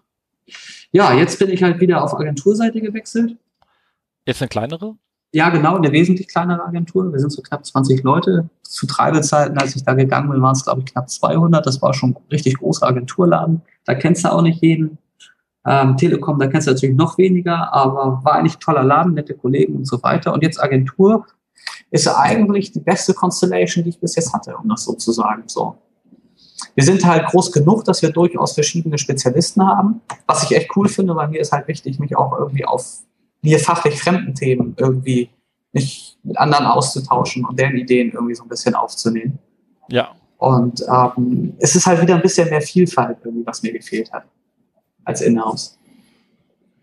Ja, 0.92 1.14
jetzt 1.14 1.40
bin 1.40 1.50
ich 1.50 1.64
halt 1.64 1.80
wieder 1.80 2.04
auf 2.04 2.14
Agenturseite 2.14 2.82
gewechselt. 2.82 3.38
Jetzt 4.26 4.42
eine 4.42 4.50
kleinere? 4.50 4.96
Ja, 5.32 5.50
genau, 5.50 5.78
eine 5.78 5.92
wesentlich 5.92 6.28
kleinere 6.28 6.64
Agentur. 6.64 7.12
Wir 7.12 7.20
sind 7.20 7.32
so 7.32 7.42
knapp 7.42 7.66
20 7.66 8.04
Leute. 8.04 8.50
Zu 8.62 8.86
Treibezeiten, 8.86 9.58
als 9.58 9.76
ich 9.76 9.84
da 9.84 9.94
gegangen 9.94 10.30
bin, 10.30 10.42
waren 10.42 10.54
es, 10.54 10.64
glaube 10.64 10.82
ich, 10.82 10.92
knapp 10.92 11.10
200. 11.10 11.66
Das 11.66 11.82
war 11.82 11.94
schon 11.94 12.12
ein 12.12 12.18
richtig 12.30 12.60
großer 12.60 12.86
Agenturladen. 12.86 13.64
Da 13.86 13.96
kennst 13.96 14.24
du 14.24 14.32
auch 14.32 14.44
nicht 14.44 14.62
jeden. 14.62 15.00
Ähm, 15.66 15.96
Telekom, 15.96 16.40
da 16.40 16.48
kennst 16.48 16.68
du 16.68 16.72
natürlich 16.72 16.96
noch 16.96 17.18
weniger, 17.18 17.74
aber 17.74 18.20
war 18.24 18.34
eigentlich 18.34 18.58
ein 18.58 18.60
toller 18.60 18.84
Laden, 18.84 19.14
nette 19.14 19.34
Kollegen 19.34 19.76
und 19.76 19.88
so 19.88 20.02
weiter. 20.04 20.34
Und 20.34 20.44
jetzt 20.44 20.62
Agentur 20.62 21.26
ist 21.90 22.08
eigentlich 22.08 22.72
die 22.72 22.82
beste 22.82 23.14
Constellation, 23.14 23.84
die 23.84 23.92
ich 23.92 24.00
bis 24.00 24.16
jetzt 24.16 24.34
hatte, 24.34 24.56
um 24.58 24.68
das 24.68 24.84
so 24.84 24.94
zu 24.94 25.12
sagen. 25.12 25.44
So. 25.46 25.78
Wir 26.76 26.84
sind 26.84 27.06
halt 27.06 27.28
groß 27.28 27.52
genug, 27.52 27.86
dass 27.86 28.02
wir 28.02 28.12
durchaus 28.12 28.54
verschiedene 28.54 28.98
Spezialisten 28.98 29.66
haben, 29.66 30.02
was 30.28 30.44
ich 30.44 30.56
echt 30.56 30.76
cool 30.76 30.90
finde, 30.90 31.16
weil 31.16 31.30
mir 31.30 31.40
ist 31.40 31.52
halt 31.52 31.68
wichtig, 31.68 32.00
mich 32.00 32.18
auch 32.18 32.38
irgendwie 32.38 32.66
auf 32.66 33.04
mir 33.42 33.60
fachlich 33.60 34.02
fremden 34.02 34.34
Themen 34.36 34.76
irgendwie 34.78 35.30
mich 35.72 36.18
mit 36.24 36.38
anderen 36.38 36.66
auszutauschen 36.66 37.46
und 37.46 37.60
deren 37.60 37.76
Ideen 37.76 38.12
irgendwie 38.12 38.36
so 38.36 38.44
ein 38.44 38.50
bisschen 38.50 38.76
aufzunehmen. 38.76 39.40
Ja. 39.90 40.10
Und 40.38 40.84
ähm, 40.88 41.54
es 41.60 41.76
ist 41.76 41.86
halt 41.86 42.02
wieder 42.02 42.16
ein 42.16 42.22
bisschen 42.22 42.50
mehr 42.50 42.62
Vielfalt 42.62 43.18
irgendwie, 43.24 43.46
was 43.46 43.64
mir 43.64 43.72
gefehlt 43.72 44.12
hat 44.12 44.26
als 45.06 45.22
Inhouse. 45.22 45.78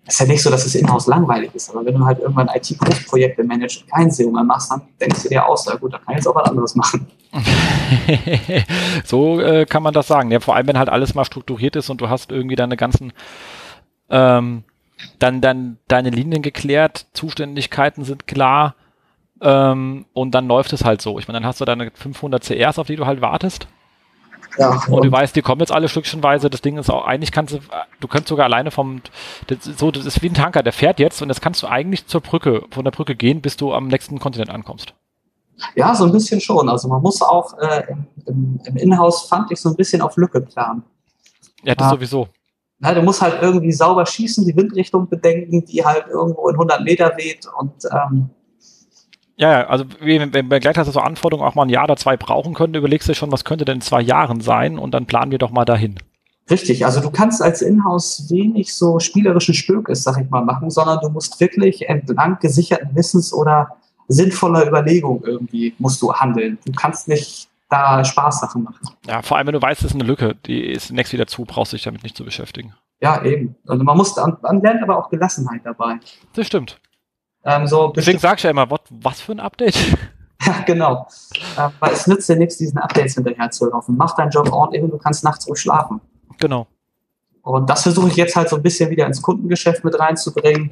Es 0.06 0.14
ist 0.14 0.20
ja 0.20 0.26
nicht 0.26 0.42
so, 0.42 0.50
dass 0.50 0.66
es 0.66 0.74
Inhouse 0.74 1.06
langweilig 1.06 1.54
ist, 1.54 1.70
aber 1.70 1.84
wenn 1.84 1.94
du 1.94 2.04
halt 2.04 2.18
irgendwann 2.18 2.48
IT-Großprojekte 2.48 3.44
managst 3.44 3.82
und 3.82 3.90
kein 3.90 4.10
SEO 4.10 4.30
mehr 4.30 4.42
machst, 4.42 4.70
dann 4.70 4.82
denkst 5.00 5.22
du 5.22 5.28
dir 5.28 5.46
aus, 5.46 5.66
ja 5.66 5.76
gut, 5.76 5.92
da 5.92 5.98
kann 5.98 6.12
ich 6.12 6.16
jetzt 6.16 6.26
auch 6.26 6.34
was 6.34 6.48
anderes 6.48 6.74
machen. 6.74 7.06
so 9.04 9.40
äh, 9.40 9.66
kann 9.66 9.82
man 9.82 9.94
das 9.94 10.08
sagen. 10.08 10.32
Ja, 10.32 10.40
vor 10.40 10.56
allem, 10.56 10.66
wenn 10.66 10.78
halt 10.78 10.88
alles 10.88 11.14
mal 11.14 11.24
strukturiert 11.24 11.76
ist 11.76 11.90
und 11.90 12.00
du 12.00 12.08
hast 12.08 12.32
irgendwie 12.32 12.56
deine 12.56 12.76
ganzen 12.76 13.12
ähm, 14.08 14.64
dann, 15.18 15.40
dann 15.40 15.78
deine 15.88 16.10
Linien 16.10 16.42
geklärt, 16.42 17.06
Zuständigkeiten 17.12 18.04
sind 18.04 18.26
klar 18.26 18.74
ähm, 19.40 20.06
und 20.12 20.32
dann 20.32 20.48
läuft 20.48 20.72
es 20.72 20.84
halt 20.84 21.00
so. 21.00 21.18
Ich 21.18 21.28
meine, 21.28 21.40
dann 21.40 21.46
hast 21.46 21.60
du 21.60 21.64
deine 21.64 21.90
500 21.92 22.44
CRs, 22.44 22.78
auf 22.78 22.86
die 22.86 22.96
du 22.96 23.06
halt 23.06 23.20
wartest. 23.20 23.68
Ja, 24.58 24.82
und, 24.88 25.04
du 25.04 25.12
weißt, 25.12 25.34
die 25.36 25.42
kommen 25.42 25.60
jetzt 25.60 25.72
alle 25.72 25.88
stückchenweise. 25.88 26.50
Das 26.50 26.60
Ding 26.60 26.76
ist 26.76 26.90
auch, 26.90 27.04
eigentlich 27.04 27.32
kannst 27.32 27.54
du, 27.54 27.58
du 28.00 28.08
könntest 28.08 28.28
sogar 28.28 28.46
alleine 28.46 28.70
vom, 28.70 29.00
das, 29.46 29.64
so, 29.64 29.90
das 29.90 30.06
ist 30.06 30.22
wie 30.22 30.28
ein 30.28 30.34
Tanker, 30.34 30.62
der 30.62 30.72
fährt 30.72 30.98
jetzt 30.98 31.22
und 31.22 31.28
jetzt 31.28 31.40
kannst 31.40 31.62
du 31.62 31.66
eigentlich 31.66 32.06
zur 32.06 32.20
Brücke, 32.20 32.62
von 32.70 32.84
der 32.84 32.90
Brücke 32.90 33.14
gehen, 33.14 33.40
bis 33.40 33.56
du 33.56 33.72
am 33.72 33.86
nächsten 33.86 34.18
Kontinent 34.18 34.50
ankommst. 34.50 34.94
Ja, 35.74 35.94
so 35.94 36.04
ein 36.04 36.12
bisschen 36.12 36.40
schon. 36.40 36.68
Also 36.68 36.88
man 36.88 37.02
muss 37.02 37.20
auch 37.22 37.56
äh, 37.58 37.84
im, 37.88 38.06
im, 38.26 38.60
im 38.64 38.76
Inhouse 38.76 39.28
fand 39.28 39.50
ich 39.50 39.60
so 39.60 39.68
ein 39.68 39.76
bisschen 39.76 40.02
auf 40.02 40.16
Lücke 40.16 40.40
planen. 40.40 40.82
Ja, 41.62 41.74
das 41.74 41.86
ja. 41.86 41.90
sowieso. 41.90 42.28
Na, 42.78 42.94
du 42.94 43.02
musst 43.02 43.20
halt 43.20 43.42
irgendwie 43.42 43.72
sauber 43.72 44.06
schießen, 44.06 44.46
die 44.46 44.56
Windrichtung 44.56 45.06
bedenken, 45.06 45.66
die 45.66 45.84
halt 45.84 46.06
irgendwo 46.08 46.48
in 46.48 46.54
100 46.54 46.82
Meter 46.82 47.12
weht 47.18 47.46
und 47.58 47.74
ähm, 47.92 48.30
ja, 49.40 49.66
also 49.68 49.86
wenn, 50.00 50.34
wenn 50.34 50.50
wir 50.50 50.60
gleich 50.60 50.76
hast 50.76 50.92
so 50.92 51.00
Anforderungen 51.00 51.48
auch 51.48 51.54
mal 51.54 51.62
ein 51.62 51.70
Jahr 51.70 51.84
oder 51.84 51.96
zwei 51.96 52.18
brauchen 52.18 52.52
können, 52.52 52.74
überlegst 52.74 53.08
du 53.08 53.14
schon, 53.14 53.32
was 53.32 53.46
könnte 53.46 53.64
denn 53.64 53.76
in 53.76 53.80
zwei 53.80 54.02
Jahren 54.02 54.42
sein 54.42 54.78
und 54.78 54.92
dann 54.92 55.06
planen 55.06 55.30
wir 55.30 55.38
doch 55.38 55.50
mal 55.50 55.64
dahin. 55.64 55.94
Richtig, 56.50 56.84
also 56.84 57.00
du 57.00 57.10
kannst 57.10 57.40
als 57.40 57.62
Inhouse 57.62 58.28
wenig 58.28 58.74
so 58.74 58.98
spielerischen 58.98 59.54
Spökes, 59.54 60.02
sag 60.02 60.20
ich 60.20 60.28
mal, 60.28 60.44
machen, 60.44 60.68
sondern 60.68 60.98
du 61.00 61.08
musst 61.08 61.40
wirklich 61.40 61.88
entlang 61.88 62.38
gesicherten 62.38 62.94
Wissens 62.94 63.32
oder 63.32 63.76
sinnvoller 64.08 64.66
Überlegung 64.66 65.22
irgendwie 65.24 65.74
musst 65.78 66.02
du 66.02 66.12
handeln. 66.12 66.58
Du 66.66 66.72
kannst 66.72 67.08
nicht 67.08 67.48
da 67.70 68.04
Spaßsachen 68.04 68.62
machen. 68.62 68.90
Ja, 69.06 69.22
vor 69.22 69.38
allem, 69.38 69.46
wenn 69.46 69.54
du 69.54 69.62
weißt, 69.62 69.80
es 69.80 69.92
ist 69.92 69.94
eine 69.94 70.04
Lücke, 70.04 70.34
die 70.44 70.66
ist 70.66 70.92
next 70.92 71.14
wieder 71.14 71.26
zu, 71.26 71.46
brauchst 71.46 71.72
du 71.72 71.76
dich 71.76 71.84
damit 71.84 72.02
nicht 72.02 72.16
zu 72.16 72.24
beschäftigen. 72.24 72.74
Ja, 73.00 73.24
eben. 73.24 73.54
Also 73.66 73.84
man 73.84 73.96
muss, 73.96 74.16
man 74.16 74.60
lernt 74.60 74.82
aber 74.82 74.98
auch 74.98 75.08
Gelassenheit 75.08 75.62
dabei. 75.64 75.98
Das 76.34 76.46
stimmt. 76.46 76.78
Ähm, 77.44 77.66
so 77.66 77.92
Deswegen 77.96 78.18
sagst 78.18 78.44
du 78.44 78.48
ja 78.48 78.50
immer, 78.50 78.68
what, 78.70 78.82
was 78.90 79.20
für 79.20 79.32
ein 79.32 79.40
Update? 79.40 79.76
Ja, 80.42 80.54
genau. 80.64 81.06
Äh, 81.56 81.68
weil 81.80 81.92
es 81.92 82.06
nützt 82.06 82.28
dir 82.28 82.36
nichts, 82.36 82.56
diesen 82.56 82.78
Updates 82.78 83.14
hinterher 83.14 83.50
zu 83.50 83.68
laufen. 83.68 83.96
Mach 83.96 84.16
deinen 84.16 84.30
Job 84.30 84.50
ordentlich 84.50 84.82
und 84.82 84.90
du 84.90 84.98
kannst 84.98 85.22
nachts 85.22 85.46
ruhig 85.46 85.60
schlafen. 85.60 86.00
Genau. 86.38 86.66
Und 87.42 87.68
das 87.68 87.82
versuche 87.82 88.08
ich 88.08 88.16
jetzt 88.16 88.36
halt 88.36 88.48
so 88.48 88.56
ein 88.56 88.62
bisschen 88.62 88.90
wieder 88.90 89.06
ins 89.06 89.20
Kundengeschäft 89.22 89.84
mit 89.84 89.98
reinzubringen, 89.98 90.70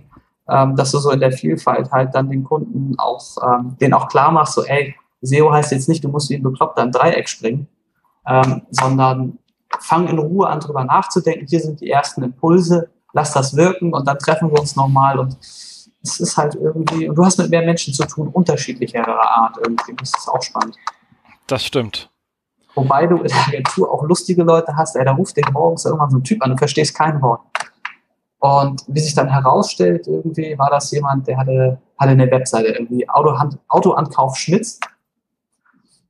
ähm, 0.49 0.77
dass 0.77 0.93
du 0.93 0.99
so 0.99 1.11
in 1.11 1.21
der 1.21 1.33
Vielfalt 1.33 1.91
halt 1.91 2.15
dann 2.15 2.31
den 2.31 2.45
Kunden 2.45 2.95
auch, 2.99 3.23
ähm, 3.43 3.77
den 3.81 3.93
auch 3.95 4.09
klar 4.09 4.33
machst, 4.33 4.55
so, 4.55 4.65
ey, 4.65 4.95
SEO 5.21 5.53
heißt 5.53 5.73
jetzt 5.73 5.89
nicht, 5.89 6.05
du 6.05 6.09
musst 6.09 6.31
wie 6.31 6.37
ein 6.37 6.43
Bekloppter 6.43 6.83
im 6.83 6.93
Dreieck 6.93 7.29
springen, 7.29 7.69
ähm, 8.27 8.63
sondern 8.71 9.39
fang 9.81 10.09
in 10.09 10.19
Ruhe 10.19 10.49
an, 10.49 10.61
drüber 10.61 10.85
nachzudenken. 10.85 11.47
Hier 11.49 11.61
sind 11.61 11.81
die 11.81 11.91
ersten 11.91 12.23
Impulse, 12.23 12.91
lass 13.13 13.33
das 13.33 13.57
wirken 13.57 13.93
und 13.93 14.07
dann 14.07 14.19
treffen 14.19 14.51
wir 14.51 14.61
uns 14.61 14.77
nochmal 14.77 15.19
und 15.19 15.37
es 16.09 16.21
ist 16.21 16.37
halt 16.37 16.55
irgendwie, 16.55 17.09
und 17.09 17.17
du 17.17 17.25
hast 17.25 17.39
mit 17.39 17.51
mehr 17.51 17.63
Menschen 17.63 17.93
zu 17.95 18.07
tun, 18.07 18.29
unterschiedlicherer 18.29 19.21
Art 19.21 19.57
irgendwie. 19.59 19.95
Das 19.97 20.13
ist 20.17 20.29
auch 20.29 20.43
spannend. 20.43 20.77
Das 21.47 21.65
stimmt. 21.65 22.11
Wobei 22.75 23.07
du 23.07 23.17
in 23.17 23.29
der 23.29 23.47
Agentur 23.49 23.93
auch 23.93 24.05
lustige 24.05 24.43
Leute 24.43 24.77
hast, 24.77 24.97
ey, 24.97 25.05
da 25.05 25.13
ruft 25.13 25.37
dich 25.37 25.51
morgens 25.51 25.85
irgendwann 25.85 26.11
so 26.11 26.19
ein 26.19 26.25
Typ 26.25 26.43
an, 26.43 26.51
du 26.51 26.57
verstehst 26.57 26.95
kein 26.95 27.21
Wort. 27.23 27.41
Und 28.39 28.85
wie 28.87 29.01
sich 29.01 29.15
dann 29.15 29.29
herausstellt, 29.29 30.07
irgendwie 30.07 30.57
war 30.57 30.71
das 30.71 30.91
jemand, 30.93 31.27
der 31.27 31.39
hatte, 31.39 31.81
hatte 31.99 32.11
eine 32.11 32.31
Webseite, 32.31 32.69
irgendwie 32.69 33.09
Autohand, 33.09 33.59
Autoankauf 33.69 34.37
Schmitz. 34.37 34.79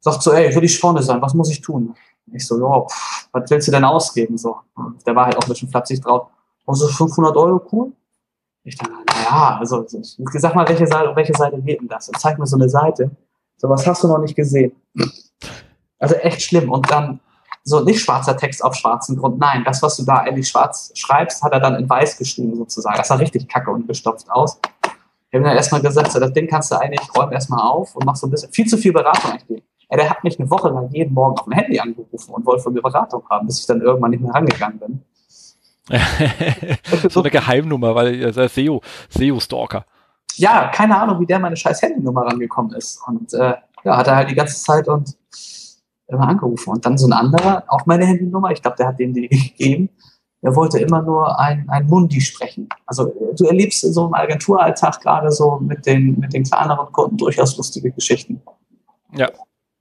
Sagt 0.00 0.22
so, 0.22 0.32
ey, 0.32 0.54
will 0.54 0.64
ich 0.64 0.78
vorne 0.78 1.02
sein, 1.02 1.22
was 1.22 1.32
muss 1.32 1.50
ich 1.50 1.60
tun? 1.60 1.94
Ich 2.32 2.46
so, 2.46 2.58
ja, 2.60 2.86
was 3.32 3.50
willst 3.50 3.68
du 3.68 3.72
denn 3.72 3.84
ausgeben? 3.84 4.36
So. 4.36 4.56
Der 5.06 5.16
war 5.16 5.26
halt 5.26 5.36
auch 5.36 5.42
ein 5.42 5.48
bisschen 5.48 5.70
flapsig 5.70 6.02
drauf. 6.02 6.28
Also 6.66 6.86
500 6.86 7.34
Euro, 7.36 7.66
cool. 7.72 7.92
Ich 8.64 8.76
dachte, 8.76 8.92
naja, 9.30 9.58
also 9.58 9.86
sag 9.86 10.54
mal, 10.54 10.68
welche 10.68 10.86
Seite, 10.86 11.14
welche 11.14 11.34
Seite 11.34 11.60
geht 11.60 11.80
denn 11.80 11.88
das? 11.88 12.08
Und 12.08 12.18
zeig 12.18 12.38
mir 12.38 12.46
so 12.46 12.56
eine 12.56 12.68
Seite. 12.68 13.10
So 13.56 13.68
was 13.68 13.86
hast 13.86 14.02
du 14.04 14.08
noch 14.08 14.18
nicht 14.18 14.34
gesehen. 14.34 14.72
Also 15.98 16.14
echt 16.16 16.42
schlimm. 16.42 16.70
Und 16.70 16.90
dann 16.90 17.20
so 17.64 17.80
nicht 17.80 18.00
schwarzer 18.00 18.36
Text 18.36 18.64
auf 18.64 18.74
schwarzem 18.74 19.16
Grund. 19.16 19.38
Nein, 19.38 19.62
das, 19.64 19.82
was 19.82 19.96
du 19.96 20.04
da 20.04 20.18
eigentlich 20.18 20.48
schwarz 20.48 20.92
schreibst, 20.94 21.42
hat 21.42 21.52
er 21.52 21.60
dann 21.60 21.74
in 21.74 21.88
weiß 21.88 22.16
geschrieben 22.16 22.56
sozusagen. 22.56 22.96
Das 22.96 23.08
sah 23.08 23.16
richtig 23.16 23.48
kacke 23.48 23.70
und 23.70 23.86
gestopft 23.86 24.30
aus. 24.30 24.58
Ich 25.30 25.34
habe 25.34 25.44
dann 25.44 25.56
erstmal 25.56 25.82
gesagt, 25.82 26.10
so, 26.10 26.20
das 26.20 26.32
Ding 26.32 26.48
kannst 26.48 26.70
du 26.70 26.76
eigentlich, 26.76 27.06
räumen 27.14 27.32
erstmal 27.32 27.60
auf 27.60 27.94
und 27.94 28.06
mach 28.06 28.16
so 28.16 28.26
ein 28.26 28.30
bisschen, 28.30 28.50
viel 28.50 28.66
zu 28.66 28.78
viel 28.78 28.92
Beratung 28.92 29.32
eigentlich. 29.32 29.62
Ja, 29.90 29.96
der 29.96 30.08
hat 30.08 30.24
mich 30.24 30.38
eine 30.38 30.48
Woche 30.50 30.68
lang 30.68 30.88
jeden 30.90 31.12
Morgen 31.12 31.38
auf 31.38 31.44
dem 31.44 31.52
Handy 31.52 31.78
angerufen 31.78 32.32
und 32.32 32.46
wollte 32.46 32.62
von 32.62 32.72
mir 32.72 32.80
Beratung 32.82 33.22
haben, 33.28 33.46
bis 33.46 33.60
ich 33.60 33.66
dann 33.66 33.80
irgendwann 33.82 34.10
nicht 34.10 34.22
mehr 34.22 34.32
rangegangen 34.32 34.78
bin. 34.78 35.02
So 37.08 37.20
eine 37.20 37.30
Geheimnummer, 37.30 37.94
weil 37.94 38.20
er 38.20 38.36
ist 38.36 38.54
SEO, 38.54 38.80
SEO-Stalker. 39.10 39.84
Ja, 40.36 40.68
keine 40.68 40.96
Ahnung, 41.00 41.20
wie 41.20 41.26
der 41.26 41.38
meine 41.38 41.56
scheiß 41.56 41.82
Handynummer 41.82 42.22
rangekommen 42.22 42.72
ist. 42.74 43.00
Und 43.06 43.32
äh, 43.34 43.54
ja, 43.84 43.96
hat 43.96 44.06
er 44.06 44.16
halt 44.16 44.30
die 44.30 44.34
ganze 44.34 44.62
Zeit 44.62 44.86
und 44.88 45.16
immer 46.06 46.28
angerufen. 46.28 46.70
Und 46.70 46.86
dann 46.86 46.96
so 46.98 47.06
ein 47.06 47.12
anderer, 47.12 47.64
auch 47.68 47.86
meine 47.86 48.06
Handynummer, 48.06 48.50
ich 48.50 48.62
glaube, 48.62 48.76
der 48.76 48.88
hat 48.88 48.98
dem 48.98 49.12
die 49.12 49.28
gegeben. 49.28 49.90
Der 50.42 50.54
wollte 50.54 50.78
immer 50.78 51.02
nur 51.02 51.38
ein, 51.40 51.68
ein 51.68 51.86
Mundi 51.86 52.20
sprechen. 52.20 52.68
Also 52.86 53.12
du 53.36 53.44
erlebst 53.44 53.82
in 53.82 53.92
so 53.92 54.04
einem 54.04 54.14
Agenturalltag 54.14 55.00
gerade 55.00 55.32
so 55.32 55.58
mit 55.58 55.84
den, 55.84 56.18
mit 56.20 56.32
den 56.32 56.44
kleineren 56.44 56.92
Kunden 56.92 57.16
durchaus 57.16 57.56
lustige 57.56 57.90
Geschichten. 57.90 58.40
Ja. 59.16 59.28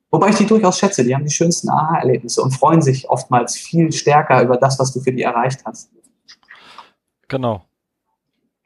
Wobei 0.09 0.29
ich 0.29 0.35
die 0.37 0.45
durchaus 0.45 0.79
schätze, 0.79 1.03
die 1.03 1.13
haben 1.13 1.25
die 1.25 1.31
schönsten 1.31 1.69
Aha-Erlebnisse 1.69 2.41
und 2.41 2.51
freuen 2.51 2.81
sich 2.81 3.09
oftmals 3.09 3.57
viel 3.57 3.91
stärker 3.91 4.41
über 4.41 4.57
das, 4.57 4.79
was 4.79 4.93
du 4.93 5.01
für 5.01 5.11
die 5.11 5.23
erreicht 5.23 5.63
hast. 5.65 5.91
Genau. 7.27 7.65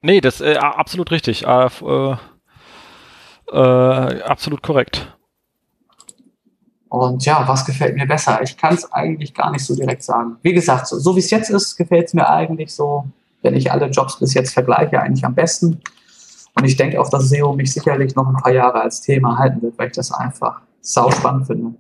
Nee, 0.02 0.22
das 0.22 0.42
äh, 0.42 0.56
absolut 0.56 1.12
richtig. 1.12 1.46
Äh, 1.46 1.70
äh, 3.52 4.22
absolut 4.24 4.62
korrekt. 4.62 5.18
Und 6.90 7.26
ja, 7.26 7.48
was 7.48 7.66
gefällt 7.66 7.96
mir 7.96 8.06
besser? 8.06 8.42
Ich 8.44 8.58
kann 8.58 8.74
es 8.74 8.92
eigentlich 8.92 9.34
gar 9.34 9.52
nicht 9.52 9.66
so 9.66 9.76
direkt 9.76 10.04
sagen. 10.04 10.38
Wie 10.42 10.54
gesagt, 10.54 10.88
so, 10.88 11.00
so 11.00 11.16
wie 11.16 11.20
es 11.20 11.32
jetzt 11.32 11.50
ist, 11.50 11.78
gefällt 11.78 12.08
es 12.08 12.14
mir 12.14 12.28
eigentlich 12.30 12.74
so, 12.76 13.06
wenn 13.42 13.56
ich 13.56 13.72
alle 13.72 13.88
Jobs 13.88 14.20
bis 14.20 14.34
jetzt 14.34 14.54
vergleiche, 14.54 15.00
eigentlich 15.00 15.24
am 15.24 15.34
besten. 15.34 15.82
Und 16.54 16.66
ich 16.66 16.76
denke 16.76 17.00
auch, 17.00 17.10
dass 17.10 17.30
SEO 17.30 17.54
mich 17.54 17.74
sicherlich 17.74 18.14
noch 18.16 18.28
ein 18.28 18.36
paar 18.36 18.52
Jahre 18.52 18.82
als 18.82 19.02
Thema 19.02 19.38
halten 19.38 19.62
wird, 19.62 19.78
weil 19.78 19.88
ich 19.88 19.94
das 19.94 20.12
einfach 20.12 20.62
sau 20.82 21.12
spannend 21.12 21.48
finde. 21.48 21.76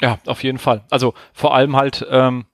Ja, 0.00 0.18
auf 0.26 0.42
jeden 0.42 0.58
Fall. 0.58 0.84
Also 0.90 1.14
vor 1.32 1.54
allem 1.54 1.76
halt 1.76 2.06
ähm, 2.10 2.46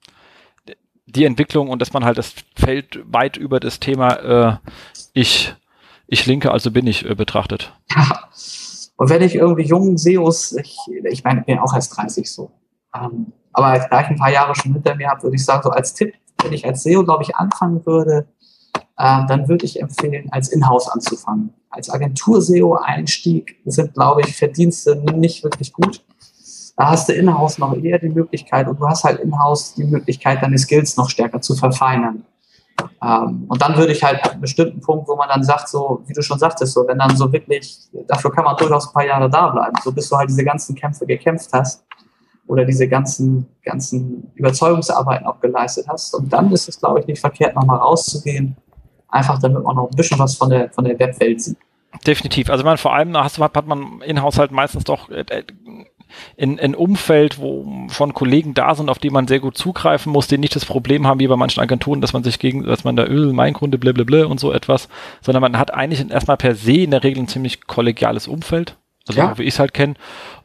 die 1.06 1.24
Entwicklung 1.24 1.68
und 1.68 1.80
dass 1.82 1.92
man 1.92 2.04
halt 2.04 2.18
das 2.18 2.34
Feld 2.56 3.00
weit 3.04 3.36
über 3.36 3.60
das 3.60 3.80
Thema 3.80 4.14
äh, 4.14 4.56
ich, 5.12 5.54
ich 6.06 6.26
linke, 6.26 6.50
also 6.50 6.70
bin 6.70 6.86
ich 6.86 7.08
äh, 7.08 7.14
betrachtet. 7.14 7.72
Ja. 7.90 8.28
Und 8.96 9.10
wenn 9.10 9.22
ich 9.22 9.34
irgendwie 9.34 9.64
jungen 9.64 9.98
SEOs, 9.98 10.52
ich, 10.52 10.78
ich 11.10 11.24
meine, 11.24 11.40
ich 11.40 11.46
bin 11.46 11.58
auch 11.58 11.74
erst 11.74 11.96
30 11.96 12.30
so, 12.30 12.52
ähm, 12.94 13.32
aber 13.52 13.84
da 13.90 14.00
ich 14.02 14.06
ein 14.06 14.16
paar 14.16 14.30
Jahre 14.30 14.54
schon 14.54 14.72
hinter 14.72 14.94
mir 14.94 15.08
habe, 15.08 15.24
würde 15.24 15.34
ich 15.34 15.44
sagen, 15.44 15.64
so 15.64 15.70
als 15.70 15.94
Tipp, 15.94 16.14
wenn 16.42 16.52
ich 16.52 16.64
als 16.64 16.84
SEO, 16.84 17.02
glaube 17.02 17.24
ich, 17.24 17.34
anfangen 17.34 17.84
würde, 17.86 18.28
ähm, 18.98 19.26
dann 19.28 19.48
würde 19.48 19.64
ich 19.64 19.80
empfehlen, 19.80 20.28
als 20.30 20.48
Inhouse 20.48 20.88
anzufangen. 20.88 21.52
Als 21.70 21.90
Agentur-SEO-Einstieg 21.90 23.56
sind, 23.64 23.94
glaube 23.94 24.20
ich, 24.20 24.36
Verdienste 24.36 24.96
nicht 25.16 25.42
wirklich 25.42 25.72
gut. 25.72 26.04
Da 26.76 26.90
hast 26.90 27.08
du 27.08 27.12
in-house 27.12 27.58
noch 27.58 27.76
eher 27.76 27.98
die 27.98 28.08
Möglichkeit 28.08 28.68
und 28.68 28.80
du 28.80 28.86
hast 28.86 29.04
halt 29.04 29.20
in-house 29.20 29.74
die 29.74 29.84
Möglichkeit, 29.84 30.42
deine 30.42 30.58
Skills 30.58 30.96
noch 30.96 31.10
stärker 31.10 31.40
zu 31.40 31.54
verfeinern. 31.54 32.24
Ähm, 33.02 33.44
und 33.48 33.62
dann 33.62 33.76
würde 33.76 33.92
ich 33.92 34.02
halt 34.02 34.28
einen 34.28 34.40
bestimmten 34.40 34.80
Punkt, 34.80 35.08
wo 35.08 35.16
man 35.16 35.28
dann 35.28 35.42
sagt, 35.44 35.68
so, 35.68 36.02
wie 36.06 36.12
du 36.12 36.22
schon 36.22 36.38
sagtest, 36.38 36.72
so, 36.72 36.86
wenn 36.86 36.98
dann 36.98 37.16
so 37.16 37.32
wirklich, 37.32 37.78
dafür 38.08 38.32
kann 38.32 38.44
man 38.44 38.56
durchaus 38.56 38.88
ein 38.88 38.92
paar 38.92 39.06
Jahre 39.06 39.30
da 39.30 39.48
bleiben, 39.48 39.74
so 39.82 39.92
bis 39.92 40.08
du 40.08 40.16
halt 40.16 40.28
diese 40.28 40.44
ganzen 40.44 40.74
Kämpfe 40.74 41.06
gekämpft 41.06 41.50
hast 41.52 41.84
oder 42.46 42.64
diese 42.64 42.88
ganzen, 42.88 43.46
ganzen 43.64 44.30
Überzeugungsarbeiten 44.34 45.26
auch 45.26 45.40
geleistet 45.40 45.86
hast. 45.88 46.14
Und 46.14 46.32
dann 46.32 46.50
ist 46.52 46.68
es, 46.68 46.78
glaube 46.78 47.00
ich, 47.00 47.06
nicht 47.06 47.20
verkehrt, 47.20 47.54
nochmal 47.54 47.78
rauszugehen, 47.78 48.56
einfach 49.14 49.38
damit 49.38 49.62
man 49.62 49.76
noch 49.76 49.90
ein 49.90 49.96
bisschen 49.96 50.18
was 50.18 50.36
von 50.36 50.50
der, 50.50 50.70
von 50.70 50.84
der 50.84 50.98
Webwelt 50.98 51.40
sieht. 51.40 51.56
Definitiv. 52.06 52.50
Also 52.50 52.64
man 52.64 52.76
vor 52.76 52.94
allem 52.94 53.16
hast, 53.16 53.38
hat 53.38 53.66
man 53.66 54.00
in 54.04 54.20
Haushalt 54.20 54.50
meistens 54.50 54.84
doch 54.84 55.08
äh, 55.10 55.44
in 56.36 56.60
ein 56.60 56.74
Umfeld, 56.74 57.38
wo 57.38 57.86
von 57.88 58.14
Kollegen 58.14 58.54
da 58.54 58.74
sind, 58.74 58.88
auf 58.88 58.98
die 58.98 59.10
man 59.10 59.26
sehr 59.26 59.40
gut 59.40 59.56
zugreifen 59.56 60.12
muss, 60.12 60.26
die 60.26 60.38
nicht 60.38 60.54
das 60.54 60.64
Problem 60.64 61.06
haben, 61.06 61.20
wie 61.20 61.26
bei 61.26 61.36
manchen 61.36 61.60
Agenturen, 61.60 62.00
dass 62.00 62.12
man 62.12 62.24
sich 62.24 62.38
gegen, 62.38 62.64
dass 62.64 62.84
man 62.84 62.96
da 62.96 63.04
Öl, 63.04 63.32
mein 63.32 63.54
Kunde, 63.54 63.78
blablabla 63.78 64.26
und 64.26 64.38
so 64.38 64.52
etwas, 64.52 64.88
sondern 65.22 65.40
man 65.40 65.58
hat 65.58 65.72
eigentlich 65.72 66.08
erstmal 66.10 66.36
per 66.36 66.54
se 66.54 66.82
in 66.82 66.90
der 66.90 67.02
Regel 67.02 67.24
ein 67.24 67.28
ziemlich 67.28 67.66
kollegiales 67.66 68.28
Umfeld, 68.28 68.76
also 69.08 69.20
ja. 69.20 69.38
wie 69.38 69.42
ich 69.42 69.54
es 69.54 69.58
halt 69.58 69.74
kenne. 69.74 69.94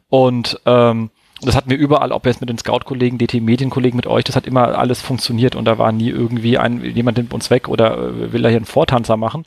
Und 0.08 0.60
ähm, 0.66 1.10
das 1.42 1.56
hat 1.56 1.66
mir 1.66 1.74
überall, 1.74 2.12
ob 2.12 2.26
jetzt 2.26 2.40
mit 2.40 2.50
den 2.50 2.58
Scout-Kollegen, 2.58 3.18
DT-Medienkollegen, 3.18 3.96
mit 3.96 4.06
euch, 4.06 4.24
das 4.24 4.36
hat 4.36 4.46
immer 4.46 4.78
alles 4.78 5.00
funktioniert 5.00 5.54
und 5.54 5.64
da 5.64 5.78
war 5.78 5.92
nie 5.92 6.10
irgendwie 6.10 6.58
ein, 6.58 6.84
jemand 6.84 7.16
nimmt 7.16 7.32
uns 7.32 7.50
weg 7.50 7.68
oder 7.68 7.96
äh, 7.98 8.32
will 8.32 8.42
da 8.42 8.48
hier 8.48 8.58
einen 8.58 8.66
Vortanzer 8.66 9.16
machen. 9.16 9.44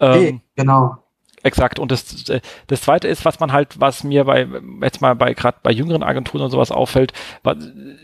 Ähm, 0.00 0.40
genau. 0.56 0.96
Exakt. 1.42 1.78
Und 1.78 1.92
das, 1.92 2.24
das 2.66 2.80
zweite 2.80 3.08
ist, 3.08 3.24
was 3.24 3.40
man 3.40 3.52
halt, 3.52 3.80
was 3.80 4.04
mir 4.04 4.24
bei, 4.24 4.46
jetzt 4.82 5.00
mal 5.00 5.14
bei, 5.14 5.34
gerade 5.34 5.58
bei 5.62 5.70
jüngeren 5.70 6.02
Agenturen 6.02 6.42
und 6.44 6.50
sowas 6.50 6.70
auffällt, 6.70 7.12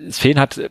es 0.07 0.19
fehlen 0.19 0.39
halt 0.39 0.71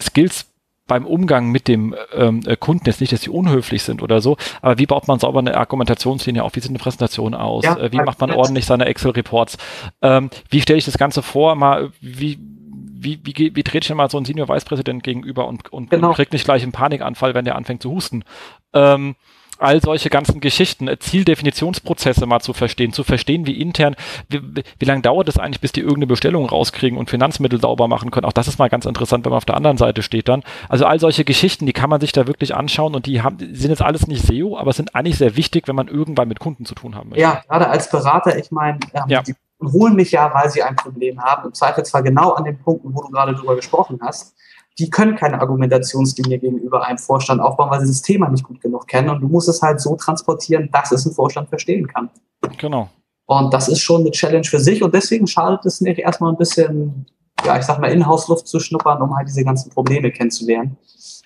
Skills 0.00 0.49
beim 0.90 1.06
Umgang 1.06 1.52
mit 1.52 1.68
dem 1.68 1.94
ähm, 2.12 2.42
Kunden 2.58 2.82
jetzt 2.86 3.00
nicht, 3.00 3.12
dass 3.12 3.22
sie 3.22 3.30
unhöflich 3.30 3.84
sind 3.84 4.02
oder 4.02 4.20
so, 4.20 4.36
aber 4.60 4.76
wie 4.80 4.86
baut 4.86 5.06
man 5.06 5.20
sauber 5.20 5.38
eine 5.38 5.56
Argumentationslinie 5.56 6.42
auf? 6.42 6.56
Wie 6.56 6.60
sieht 6.60 6.72
eine 6.72 6.80
Präsentation 6.80 7.32
aus? 7.32 7.64
Ja, 7.64 7.78
äh, 7.78 7.92
wie 7.92 7.98
macht 7.98 8.20
man 8.20 8.32
ordentlich 8.32 8.66
seine 8.66 8.86
Excel-Reports? 8.86 9.56
Ähm, 10.02 10.30
wie 10.48 10.60
stelle 10.60 10.80
ich 10.80 10.84
das 10.84 10.98
Ganze 10.98 11.22
vor? 11.22 11.54
Mal, 11.54 11.92
wie, 12.00 12.40
wie, 12.40 13.20
wie, 13.22 13.54
wie 13.54 13.62
trete 13.62 13.84
ich 13.84 13.86
denn 13.86 13.98
mal 13.98 14.10
so 14.10 14.18
einen 14.18 14.26
Senior 14.26 14.48
Vice 14.48 14.64
Präsident 14.64 15.04
gegenüber 15.04 15.46
und, 15.46 15.72
und, 15.72 15.90
genau. 15.90 16.08
und 16.08 16.14
kriegt 16.14 16.32
nicht 16.32 16.44
gleich 16.44 16.64
einen 16.64 16.72
Panikanfall, 16.72 17.34
wenn 17.34 17.44
der 17.44 17.54
anfängt 17.54 17.82
zu 17.82 17.92
husten? 17.92 18.24
Ähm, 18.72 19.14
all 19.60 19.80
solche 19.80 20.10
ganzen 20.10 20.40
Geschichten, 20.40 20.88
äh, 20.88 20.98
Zieldefinitionsprozesse 20.98 22.26
mal 22.26 22.40
zu 22.40 22.52
verstehen, 22.52 22.92
zu 22.92 23.04
verstehen, 23.04 23.46
wie 23.46 23.60
intern, 23.60 23.96
wie, 24.28 24.40
wie 24.78 24.84
lange 24.84 25.02
dauert 25.02 25.28
es 25.28 25.38
eigentlich, 25.38 25.60
bis 25.60 25.72
die 25.72 25.80
irgendeine 25.80 26.06
Bestellung 26.06 26.46
rauskriegen 26.46 26.98
und 26.98 27.10
Finanzmittel 27.10 27.60
sauber 27.60 27.88
machen 27.88 28.10
können. 28.10 28.26
Auch 28.26 28.32
das 28.32 28.48
ist 28.48 28.58
mal 28.58 28.68
ganz 28.68 28.86
interessant, 28.86 29.24
wenn 29.24 29.30
man 29.30 29.38
auf 29.38 29.44
der 29.44 29.56
anderen 29.56 29.76
Seite 29.76 30.02
steht 30.02 30.28
dann. 30.28 30.42
Also 30.68 30.86
all 30.86 30.98
solche 30.98 31.24
Geschichten, 31.24 31.66
die 31.66 31.72
kann 31.72 31.90
man 31.90 32.00
sich 32.00 32.12
da 32.12 32.26
wirklich 32.26 32.54
anschauen 32.54 32.94
und 32.94 33.06
die 33.06 33.22
haben, 33.22 33.38
sind 33.38 33.70
jetzt 33.70 33.82
alles 33.82 34.06
nicht 34.06 34.26
SEO, 34.26 34.56
aber 34.56 34.72
sind 34.72 34.94
eigentlich 34.94 35.18
sehr 35.18 35.36
wichtig, 35.36 35.68
wenn 35.68 35.76
man 35.76 35.88
irgendwann 35.88 36.28
mit 36.28 36.40
Kunden 36.40 36.64
zu 36.64 36.74
tun 36.74 36.94
haben 36.94 37.10
möchte. 37.10 37.22
Ja, 37.22 37.42
gerade 37.48 37.68
als 37.68 37.90
Berater, 37.90 38.38
ich 38.38 38.50
meine, 38.50 38.78
ähm, 38.94 39.04
ja. 39.08 39.22
die 39.22 39.34
holen 39.62 39.94
mich 39.94 40.12
ja, 40.12 40.32
weil 40.32 40.48
sie 40.50 40.62
ein 40.62 40.76
Problem 40.76 41.20
haben. 41.20 41.48
Im 41.48 41.54
Zweifelsfall 41.54 42.02
genau 42.02 42.30
an 42.30 42.44
den 42.44 42.58
Punkten, 42.58 42.94
wo 42.94 43.02
du 43.02 43.10
gerade 43.10 43.34
drüber 43.34 43.56
gesprochen 43.56 43.98
hast 44.02 44.34
die 44.78 44.88
können 44.88 45.16
keine 45.16 45.40
Argumentationslinie 45.40 46.38
gegenüber 46.38 46.86
einem 46.86 46.98
Vorstand 46.98 47.40
aufbauen, 47.40 47.70
weil 47.70 47.80
sie 47.80 47.88
das 47.88 48.02
Thema 48.02 48.28
nicht 48.28 48.44
gut 48.44 48.60
genug 48.60 48.86
kennen. 48.86 49.10
Und 49.10 49.20
du 49.20 49.28
musst 49.28 49.48
es 49.48 49.60
halt 49.62 49.80
so 49.80 49.96
transportieren, 49.96 50.70
dass 50.72 50.92
es 50.92 51.06
ein 51.06 51.12
Vorstand 51.12 51.48
verstehen 51.48 51.86
kann. 51.86 52.10
Genau. 52.58 52.88
Und 53.26 53.52
das 53.52 53.68
ist 53.68 53.80
schon 53.80 54.00
eine 54.00 54.10
Challenge 54.10 54.44
für 54.44 54.58
sich. 54.58 54.82
Und 54.82 54.94
deswegen 54.94 55.26
schadet 55.26 55.64
es 55.66 55.80
nicht, 55.80 55.98
erstmal 55.98 56.32
ein 56.32 56.38
bisschen, 56.38 57.06
ja, 57.44 57.58
ich 57.58 57.64
sag 57.64 57.78
mal, 57.78 57.92
Inhouse-Luft 57.92 58.48
zu 58.48 58.58
schnuppern, 58.58 59.00
um 59.02 59.14
halt 59.16 59.28
diese 59.28 59.44
ganzen 59.44 59.70
Probleme 59.70 60.10
kennenzulernen, 60.10 60.76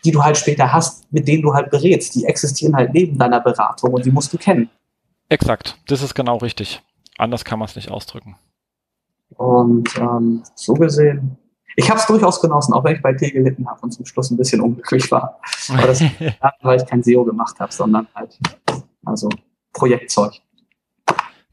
die 0.05 0.11
du 0.11 0.23
halt 0.23 0.37
später 0.37 0.73
hast, 0.73 1.11
mit 1.12 1.29
denen 1.29 1.43
du 1.43 1.55
halt 1.55 1.71
berätst. 1.71 2.15
Die 2.15 2.25
existieren 2.25 2.75
halt 2.75 2.93
neben 2.93 3.19
deiner 3.19 3.41
Beratung 3.41 3.95
und 3.95 4.05
die 4.05 4.11
musst 4.11 4.33
du 4.33 4.39
kennen. 4.39 4.69
Exakt. 5.29 5.79
Das 5.87 6.03
ist 6.03 6.15
genau 6.15 6.37
richtig. 6.39 6.83
Anders 7.16 7.45
kann 7.45 7.59
man 7.59 7.69
es 7.69 7.77
nicht 7.77 7.91
ausdrücken. 7.91 8.37
Und 9.37 9.97
ähm, 9.97 10.43
so 10.55 10.75
gesehen 10.75 11.39
ich 11.77 11.91
habe 11.91 11.99
es 11.99 12.07
durchaus 12.07 12.41
genossen, 12.41 12.73
auch 12.73 12.85
wenn 12.85 12.97
ich 12.97 13.03
bei 13.03 13.13
Tee 13.13 13.31
gelitten 13.31 13.67
habe 13.69 13.81
und 13.83 13.91
zum 13.93 14.07
Schluss 14.07 14.31
ein 14.31 14.37
bisschen 14.37 14.61
unglücklich 14.61 15.11
war. 15.11 15.41
Aber 15.71 15.87
das 15.87 16.01
weil 16.63 16.81
ich 16.81 16.87
kein 16.87 17.03
SEO 17.03 17.25
gemacht 17.25 17.59
habe, 17.59 17.73
sondern 17.73 18.07
halt 18.15 18.39
also 19.05 19.29
Projektzeug. 19.73 20.35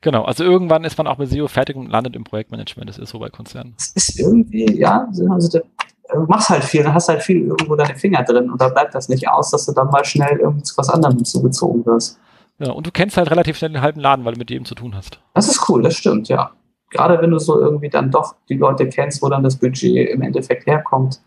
Genau, 0.02 0.24
also 0.24 0.44
irgendwann 0.44 0.84
ist 0.84 0.98
man 0.98 1.08
auch 1.08 1.18
mit 1.18 1.30
SEO 1.30 1.48
fertig 1.48 1.76
und 1.76 1.88
landet 1.88 2.16
im 2.16 2.24
Projektmanagement. 2.24 2.90
Das 2.90 2.98
ist 2.98 3.10
so 3.10 3.20
bei 3.20 3.30
Konzernen. 3.30 3.76
Es 3.78 3.92
ist 3.96 4.20
irgendwie, 4.20 4.80
ja, 4.80 5.08
also 5.30 5.60
du 5.60 6.20
machst 6.28 6.50
halt 6.50 6.64
viel, 6.64 6.84
du 6.84 6.94
hast 6.94 7.08
halt 7.08 7.22
viel 7.22 7.48
irgendwo 7.48 7.76
deine 7.76 7.96
Finger 7.96 8.24
drin 8.24 8.50
und 8.50 8.60
da 8.60 8.70
bleibt 8.70 8.96
das 8.96 9.10
nicht 9.10 9.30
aus, 9.30 9.52
dass 9.52 9.66
du 9.66 9.74
dann 9.74 9.90
mal 9.90 10.04
schnell 10.04 10.40
irgendwie 10.40 10.64
zu 10.64 10.76
was 10.78 10.90
anderem 10.90 11.24
zugezogen 11.24 11.86
wirst. 11.86 12.20
Ja, 12.58 12.72
und 12.72 12.86
du 12.86 12.92
kennst 12.92 13.18
halt 13.18 13.30
relativ 13.30 13.58
schnell 13.58 13.72
den 13.72 13.82
halben 13.82 14.00
Laden, 14.00 14.26
weil 14.26 14.34
du 14.34 14.40
mit 14.40 14.50
dem 14.50 14.66
zu 14.66 14.76
tun 14.76 14.96
hast. 14.96 15.20
Das 15.34 15.48
ist 15.48 15.68
cool, 15.70 15.82
das 15.82 15.96
stimmt, 15.96 16.30
ja 16.30 16.52
gerade 16.92 17.20
wenn 17.22 17.32
du 17.32 17.40
so 17.40 17.60
irgendwie 17.60 17.90
dann 17.90 18.12
doch 18.12 18.36
die 18.50 18.58
Leute 18.58 18.88
kennst, 18.88 19.24
wo 19.24 19.30
dann 19.30 19.44
das 19.44 19.56
Budget 19.56 20.10
im 20.10 20.22
Endeffekt 20.22 20.68
herkommt, 20.68 21.22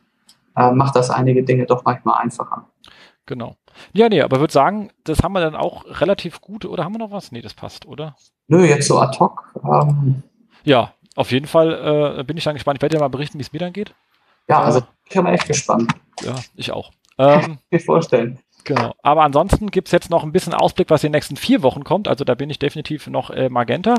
äh, 0.56 0.70
macht 0.70 0.94
das 0.94 1.10
einige 1.10 1.42
Dinge 1.42 1.66
doch 1.66 1.84
manchmal 1.84 2.22
einfacher. 2.22 2.68
Genau. 3.26 3.56
Ja, 3.92 4.08
nee, 4.08 4.20
aber 4.20 4.38
würde 4.38 4.52
sagen, 4.52 4.90
das 5.02 5.22
haben 5.22 5.32
wir 5.32 5.40
dann 5.40 5.56
auch 5.56 5.84
relativ 6.00 6.40
gut, 6.40 6.64
oder 6.64 6.84
haben 6.84 6.94
wir 6.94 6.98
noch 6.98 7.10
was? 7.10 7.32
Nee, 7.32 7.40
das 7.40 7.54
passt, 7.54 7.86
oder? 7.86 8.14
Nö, 8.46 8.64
jetzt 8.64 8.86
so 8.86 9.00
ad 9.00 9.18
hoc. 9.18 9.42
Ähm, 9.64 10.22
ja, 10.62 10.92
auf 11.16 11.32
jeden 11.32 11.46
Fall 11.46 12.18
äh, 12.18 12.24
bin 12.24 12.36
ich 12.36 12.44
dann 12.44 12.54
gespannt. 12.54 12.78
Ich 12.78 12.82
werde 12.82 12.96
dir 12.96 13.00
mal 13.00 13.08
berichten, 13.08 13.38
wie 13.38 13.42
es 13.42 13.52
mir 13.52 13.58
dann 13.58 13.72
geht. 13.72 13.94
Ja, 14.48 14.60
also 14.62 14.82
ich 15.08 15.14
bin 15.14 15.26
echt 15.26 15.46
gespannt. 15.46 15.92
Ja, 16.22 16.34
ich 16.54 16.70
auch. 16.70 16.92
Ähm, 17.18 17.58
mir 17.70 17.80
vorstellen. 17.80 18.38
Genau. 18.64 18.94
Aber 19.02 19.22
ansonsten 19.22 19.70
gibt 19.70 19.88
es 19.88 19.92
jetzt 19.92 20.10
noch 20.10 20.22
ein 20.22 20.32
bisschen 20.32 20.54
Ausblick, 20.54 20.90
was 20.90 21.04
in 21.04 21.08
den 21.08 21.16
nächsten 21.16 21.36
vier 21.36 21.62
Wochen 21.62 21.84
kommt. 21.84 22.08
Also 22.08 22.24
da 22.24 22.34
bin 22.34 22.50
ich 22.50 22.58
definitiv 22.58 23.06
noch 23.06 23.30
äh, 23.30 23.48
Magenta. 23.48 23.96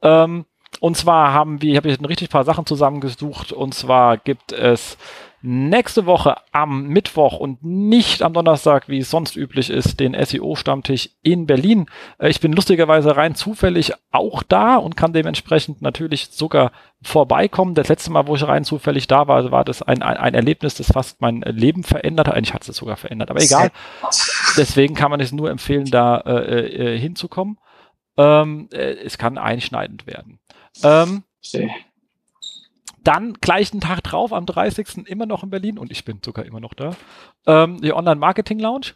Ähm, 0.00 0.46
und 0.80 0.96
zwar 0.96 1.32
haben 1.32 1.62
wir, 1.62 1.70
ich 1.70 1.76
habe 1.76 1.88
jetzt 1.88 2.00
ein 2.00 2.06
richtig 2.06 2.30
paar 2.30 2.44
Sachen 2.44 2.66
zusammengesucht. 2.66 3.52
Und 3.52 3.74
zwar 3.74 4.18
gibt 4.18 4.52
es 4.52 4.98
nächste 5.42 6.06
Woche 6.06 6.36
am 6.50 6.88
Mittwoch 6.88 7.38
und 7.38 7.62
nicht 7.62 8.22
am 8.22 8.32
Donnerstag, 8.32 8.88
wie 8.88 8.98
es 8.98 9.10
sonst 9.10 9.36
üblich 9.36 9.70
ist, 9.70 10.00
den 10.00 10.14
SEO-Stammtisch 10.14 11.10
in 11.22 11.46
Berlin. 11.46 11.86
Äh, 12.18 12.30
ich 12.30 12.40
bin 12.40 12.52
lustigerweise 12.52 13.16
rein 13.16 13.34
zufällig 13.34 13.92
auch 14.10 14.42
da 14.42 14.76
und 14.76 14.96
kann 14.96 15.12
dementsprechend 15.12 15.82
natürlich 15.82 16.28
sogar 16.32 16.72
vorbeikommen. 17.02 17.74
Das 17.74 17.88
letzte 17.88 18.10
Mal, 18.10 18.26
wo 18.26 18.34
ich 18.34 18.46
rein 18.46 18.64
zufällig 18.64 19.06
da 19.06 19.28
war, 19.28 19.50
war 19.52 19.64
das 19.64 19.82
ein, 19.82 20.02
ein, 20.02 20.16
ein 20.16 20.34
Erlebnis, 20.34 20.74
das 20.74 20.88
fast 20.92 21.20
mein 21.20 21.42
Leben 21.42 21.84
verändert 21.84 22.28
hat. 22.28 22.34
Eigentlich 22.34 22.54
hat 22.54 22.68
es 22.68 22.76
sogar 22.76 22.96
verändert, 22.96 23.30
aber 23.30 23.40
egal. 23.40 23.70
Deswegen 24.56 24.94
kann 24.94 25.10
man 25.10 25.20
es 25.20 25.32
nur 25.32 25.50
empfehlen, 25.50 25.86
da 25.86 26.18
äh, 26.18 26.94
äh, 26.94 26.98
hinzukommen. 26.98 27.58
Ähm, 28.18 28.68
äh, 28.72 28.94
es 29.04 29.18
kann 29.18 29.38
einschneidend 29.38 30.06
werden. 30.06 30.40
Ähm, 30.82 31.22
dann 33.02 33.34
gleichen 33.34 33.80
Tag 33.80 34.02
drauf, 34.02 34.32
am 34.32 34.46
30. 34.46 35.06
immer 35.06 35.26
noch 35.26 35.44
in 35.44 35.50
Berlin 35.50 35.78
und 35.78 35.92
ich 35.92 36.04
bin 36.04 36.20
sogar 36.24 36.44
immer 36.44 36.60
noch 36.60 36.74
da. 36.74 36.96
Ähm, 37.46 37.80
die 37.80 37.92
Online-Marketing-Lounge. 37.92 38.94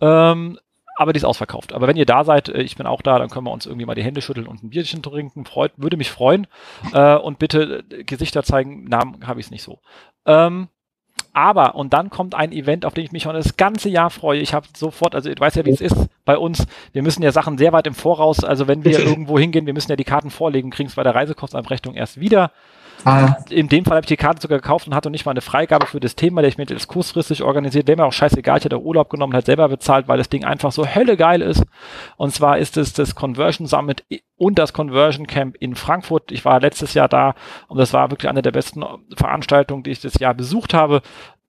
Ähm, 0.00 0.58
aber 0.96 1.12
die 1.12 1.18
ist 1.18 1.24
ausverkauft. 1.24 1.72
Aber 1.72 1.86
wenn 1.86 1.96
ihr 1.96 2.06
da 2.06 2.24
seid, 2.24 2.48
äh, 2.48 2.62
ich 2.62 2.76
bin 2.76 2.86
auch 2.86 3.02
da, 3.02 3.18
dann 3.18 3.30
können 3.30 3.46
wir 3.46 3.52
uns 3.52 3.66
irgendwie 3.66 3.86
mal 3.86 3.94
die 3.94 4.02
Hände 4.02 4.22
schütteln 4.22 4.46
und 4.46 4.62
ein 4.62 4.70
Bierchen 4.70 5.02
trinken. 5.02 5.44
Freut, 5.44 5.72
würde 5.76 5.96
mich 5.96 6.10
freuen. 6.10 6.46
Äh, 6.92 7.16
und 7.16 7.38
bitte 7.38 7.84
äh, 7.90 8.04
Gesichter 8.04 8.42
zeigen. 8.42 8.84
Namen 8.84 9.26
habe 9.26 9.40
ich 9.40 9.46
es 9.46 9.50
nicht 9.50 9.62
so. 9.62 9.80
Ähm, 10.26 10.68
aber, 11.32 11.74
und 11.74 11.92
dann 11.92 12.10
kommt 12.10 12.34
ein 12.34 12.52
Event, 12.52 12.84
auf 12.84 12.94
den 12.94 13.04
ich 13.04 13.12
mich 13.12 13.24
schon 13.24 13.34
das 13.34 13.56
ganze 13.56 13.88
Jahr 13.88 14.10
freue. 14.10 14.40
Ich 14.40 14.54
habe 14.54 14.66
sofort, 14.76 15.14
also 15.14 15.32
du 15.32 15.40
weißt 15.40 15.56
ja, 15.56 15.64
wie 15.64 15.70
es 15.70 15.80
ist 15.80 16.08
bei 16.24 16.38
uns. 16.38 16.66
Wir 16.92 17.02
müssen 17.02 17.22
ja 17.22 17.32
Sachen 17.32 17.58
sehr 17.58 17.72
weit 17.72 17.86
im 17.86 17.94
Voraus, 17.94 18.44
also 18.44 18.66
wenn 18.68 18.84
wir 18.84 18.98
irgendwo 18.98 19.38
hingehen, 19.38 19.66
wir 19.66 19.74
müssen 19.74 19.90
ja 19.90 19.96
die 19.96 20.04
Karten 20.04 20.30
vorlegen, 20.30 20.70
kriegen 20.70 20.88
es 20.88 20.94
bei 20.94 21.02
der 21.02 21.14
Reisekostenabrechnung 21.14 21.94
erst 21.94 22.20
wieder. 22.20 22.50
Ah. 23.04 23.36
In 23.50 23.68
dem 23.68 23.84
Fall 23.84 23.96
habe 23.96 24.04
ich 24.04 24.08
die 24.08 24.16
Karte 24.16 24.40
sogar 24.40 24.58
gekauft 24.58 24.86
und 24.86 24.94
hatte 24.94 25.10
nicht 25.10 25.26
mal 25.26 25.32
eine 25.32 25.42
Freigabe 25.42 25.86
für 25.86 26.00
das 26.00 26.16
Thema, 26.16 26.40
der 26.40 26.48
ich 26.48 26.56
mir 26.56 26.64
jetzt 26.64 26.88
kurzfristig 26.88 27.42
organisiert. 27.42 27.86
Wäre 27.86 27.98
mir 27.98 28.06
auch 28.06 28.12
scheißegal, 28.12 28.58
ich 28.58 28.64
hätte 28.64 28.80
Urlaub 28.80 29.10
genommen, 29.10 29.34
hat 29.34 29.44
selber 29.44 29.68
bezahlt, 29.68 30.08
weil 30.08 30.16
das 30.16 30.30
Ding 30.30 30.44
einfach 30.44 30.72
so 30.72 30.86
höllegeil 30.86 31.42
ist. 31.42 31.64
Und 32.16 32.32
zwar 32.32 32.58
ist 32.58 32.76
es 32.78 32.94
das 32.94 33.14
Conversion 33.14 33.66
Summit 33.66 34.04
und 34.36 34.58
das 34.58 34.72
Conversion 34.72 35.26
Camp 35.26 35.56
in 35.56 35.74
Frankfurt. 35.74 36.32
Ich 36.32 36.44
war 36.44 36.60
letztes 36.60 36.94
Jahr 36.94 37.08
da 37.08 37.34
und 37.68 37.78
das 37.78 37.92
war 37.92 38.10
wirklich 38.10 38.30
eine 38.30 38.42
der 38.42 38.52
besten 38.52 38.82
Veranstaltungen, 39.14 39.82
die 39.82 39.90
ich 39.90 40.00
das 40.00 40.18
Jahr 40.18 40.32
besucht 40.32 40.72
habe. 40.72 41.02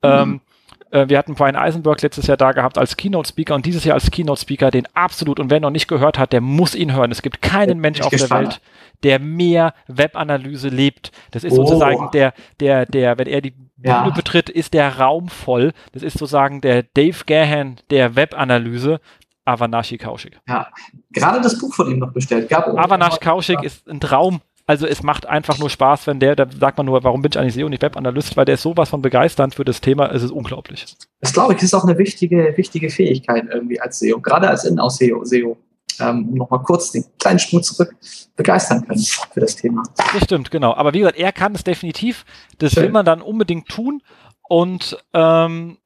Mhm. 0.03 0.09
Ähm, 0.09 0.41
äh, 0.41 0.54
wir 0.91 1.17
hatten 1.17 1.35
Brian 1.35 1.55
Eisenberg 1.55 2.01
letztes 2.01 2.27
Jahr 2.27 2.37
da 2.37 2.51
gehabt 2.51 2.77
als 2.77 2.95
Keynote-Speaker 2.95 3.55
und 3.55 3.65
dieses 3.65 3.83
Jahr 3.83 3.95
als 3.95 4.11
Keynote-Speaker, 4.11 4.71
den 4.71 4.87
absolut, 4.93 5.39
und 5.39 5.49
wer 5.49 5.59
noch 5.59 5.71
nicht 5.71 5.87
gehört 5.87 6.17
hat, 6.17 6.33
der 6.33 6.41
muss 6.41 6.75
ihn 6.75 6.93
hören. 6.93 7.11
Es 7.11 7.21
gibt 7.21 7.41
keinen 7.41 7.79
Mensch 7.79 8.01
auf 8.01 8.11
der 8.11 8.29
Welt, 8.29 8.61
der 9.03 9.19
mehr 9.19 9.73
Webanalyse 9.87 10.69
lebt. 10.69 11.11
Das 11.31 11.43
ist 11.43 11.53
oh. 11.53 11.65
sozusagen 11.65 12.09
der, 12.13 12.33
der, 12.59 12.85
der, 12.85 13.17
wenn 13.17 13.27
er 13.27 13.41
die 13.41 13.51
Bühne 13.51 13.67
ja. 13.83 14.09
betritt, 14.09 14.49
ist 14.49 14.73
der 14.73 14.97
Raum 14.97 15.27
voll. 15.27 15.73
Das 15.91 16.03
ist 16.03 16.17
sozusagen 16.17 16.61
der 16.61 16.83
Dave 16.83 17.23
Gahan 17.25 17.77
der 17.89 18.15
Webanalyse. 18.15 18.99
Avanashi 19.45 19.99
Kaushik. 19.99 20.39
Ja, 20.47 20.67
gerade 21.11 21.39
das 21.39 21.59
Buch 21.59 21.73
von 21.73 21.91
ihm 21.91 21.99
noch 21.99 22.11
bestellt. 22.11 22.49
Gab 22.49 22.67
Avanash 22.67 23.19
Kaushik 23.19 23.61
ist 23.61 23.87
ein 23.87 23.99
Traum 23.99 24.41
Also 24.67 24.87
es 24.87 25.03
macht 25.03 25.27
einfach 25.27 25.59
nur 25.59 25.69
Spaß, 25.69 26.07
wenn 26.07 26.19
der, 26.19 26.35
da 26.35 26.47
sagt 26.49 26.77
man 26.77 26.87
nur, 26.87 27.03
warum 27.03 27.21
bin 27.21 27.31
ich 27.31 27.37
eigentlich 27.37 27.53
SEO 27.53 27.65
und 27.65 27.71
nicht 27.71 27.83
Webanalyst, 27.83 28.35
weil 28.35 28.45
der 28.45 28.55
ist 28.55 28.63
sowas 28.63 28.89
von 28.89 29.01
begeisternd 29.01 29.53
für 29.53 29.63
das 29.63 29.79
Thema, 29.79 30.11
es 30.11 30.23
ist 30.23 30.31
unglaublich. 30.31 30.85
Das 31.21 31.33
glaube 31.33 31.53
ich, 31.53 31.61
ist 31.61 31.73
auch 31.75 31.83
eine 31.83 31.97
wichtige, 31.99 32.53
wichtige 32.57 32.89
Fähigkeit 32.89 33.45
irgendwie 33.51 33.79
als 33.79 33.99
SEO, 33.99 34.19
gerade 34.19 34.49
als 34.49 34.65
Inhouse-SEO, 34.65 35.23
SEO, 35.23 35.57
ähm, 35.99 36.33
nochmal 36.33 36.61
kurz 36.63 36.91
den 36.91 37.05
kleinen 37.19 37.39
Sprung 37.39 37.61
zurück 37.61 37.95
begeistern 38.35 38.85
können 38.87 39.03
für 39.33 39.39
das 39.39 39.55
Thema. 39.55 39.83
Das 40.13 40.23
stimmt, 40.23 40.49
genau. 40.51 40.73
Aber 40.73 40.93
wie 40.93 40.99
gesagt, 40.99 41.17
er 41.17 41.31
kann 41.31 41.53
es 41.53 41.63
definitiv. 41.63 42.25
Das 42.57 42.73
Schön. 42.73 42.83
will 42.83 42.91
man 42.91 43.05
dann 43.05 43.21
unbedingt 43.21 43.67
tun. 43.69 44.01
Und 44.47 44.97
ähm, 45.13 45.77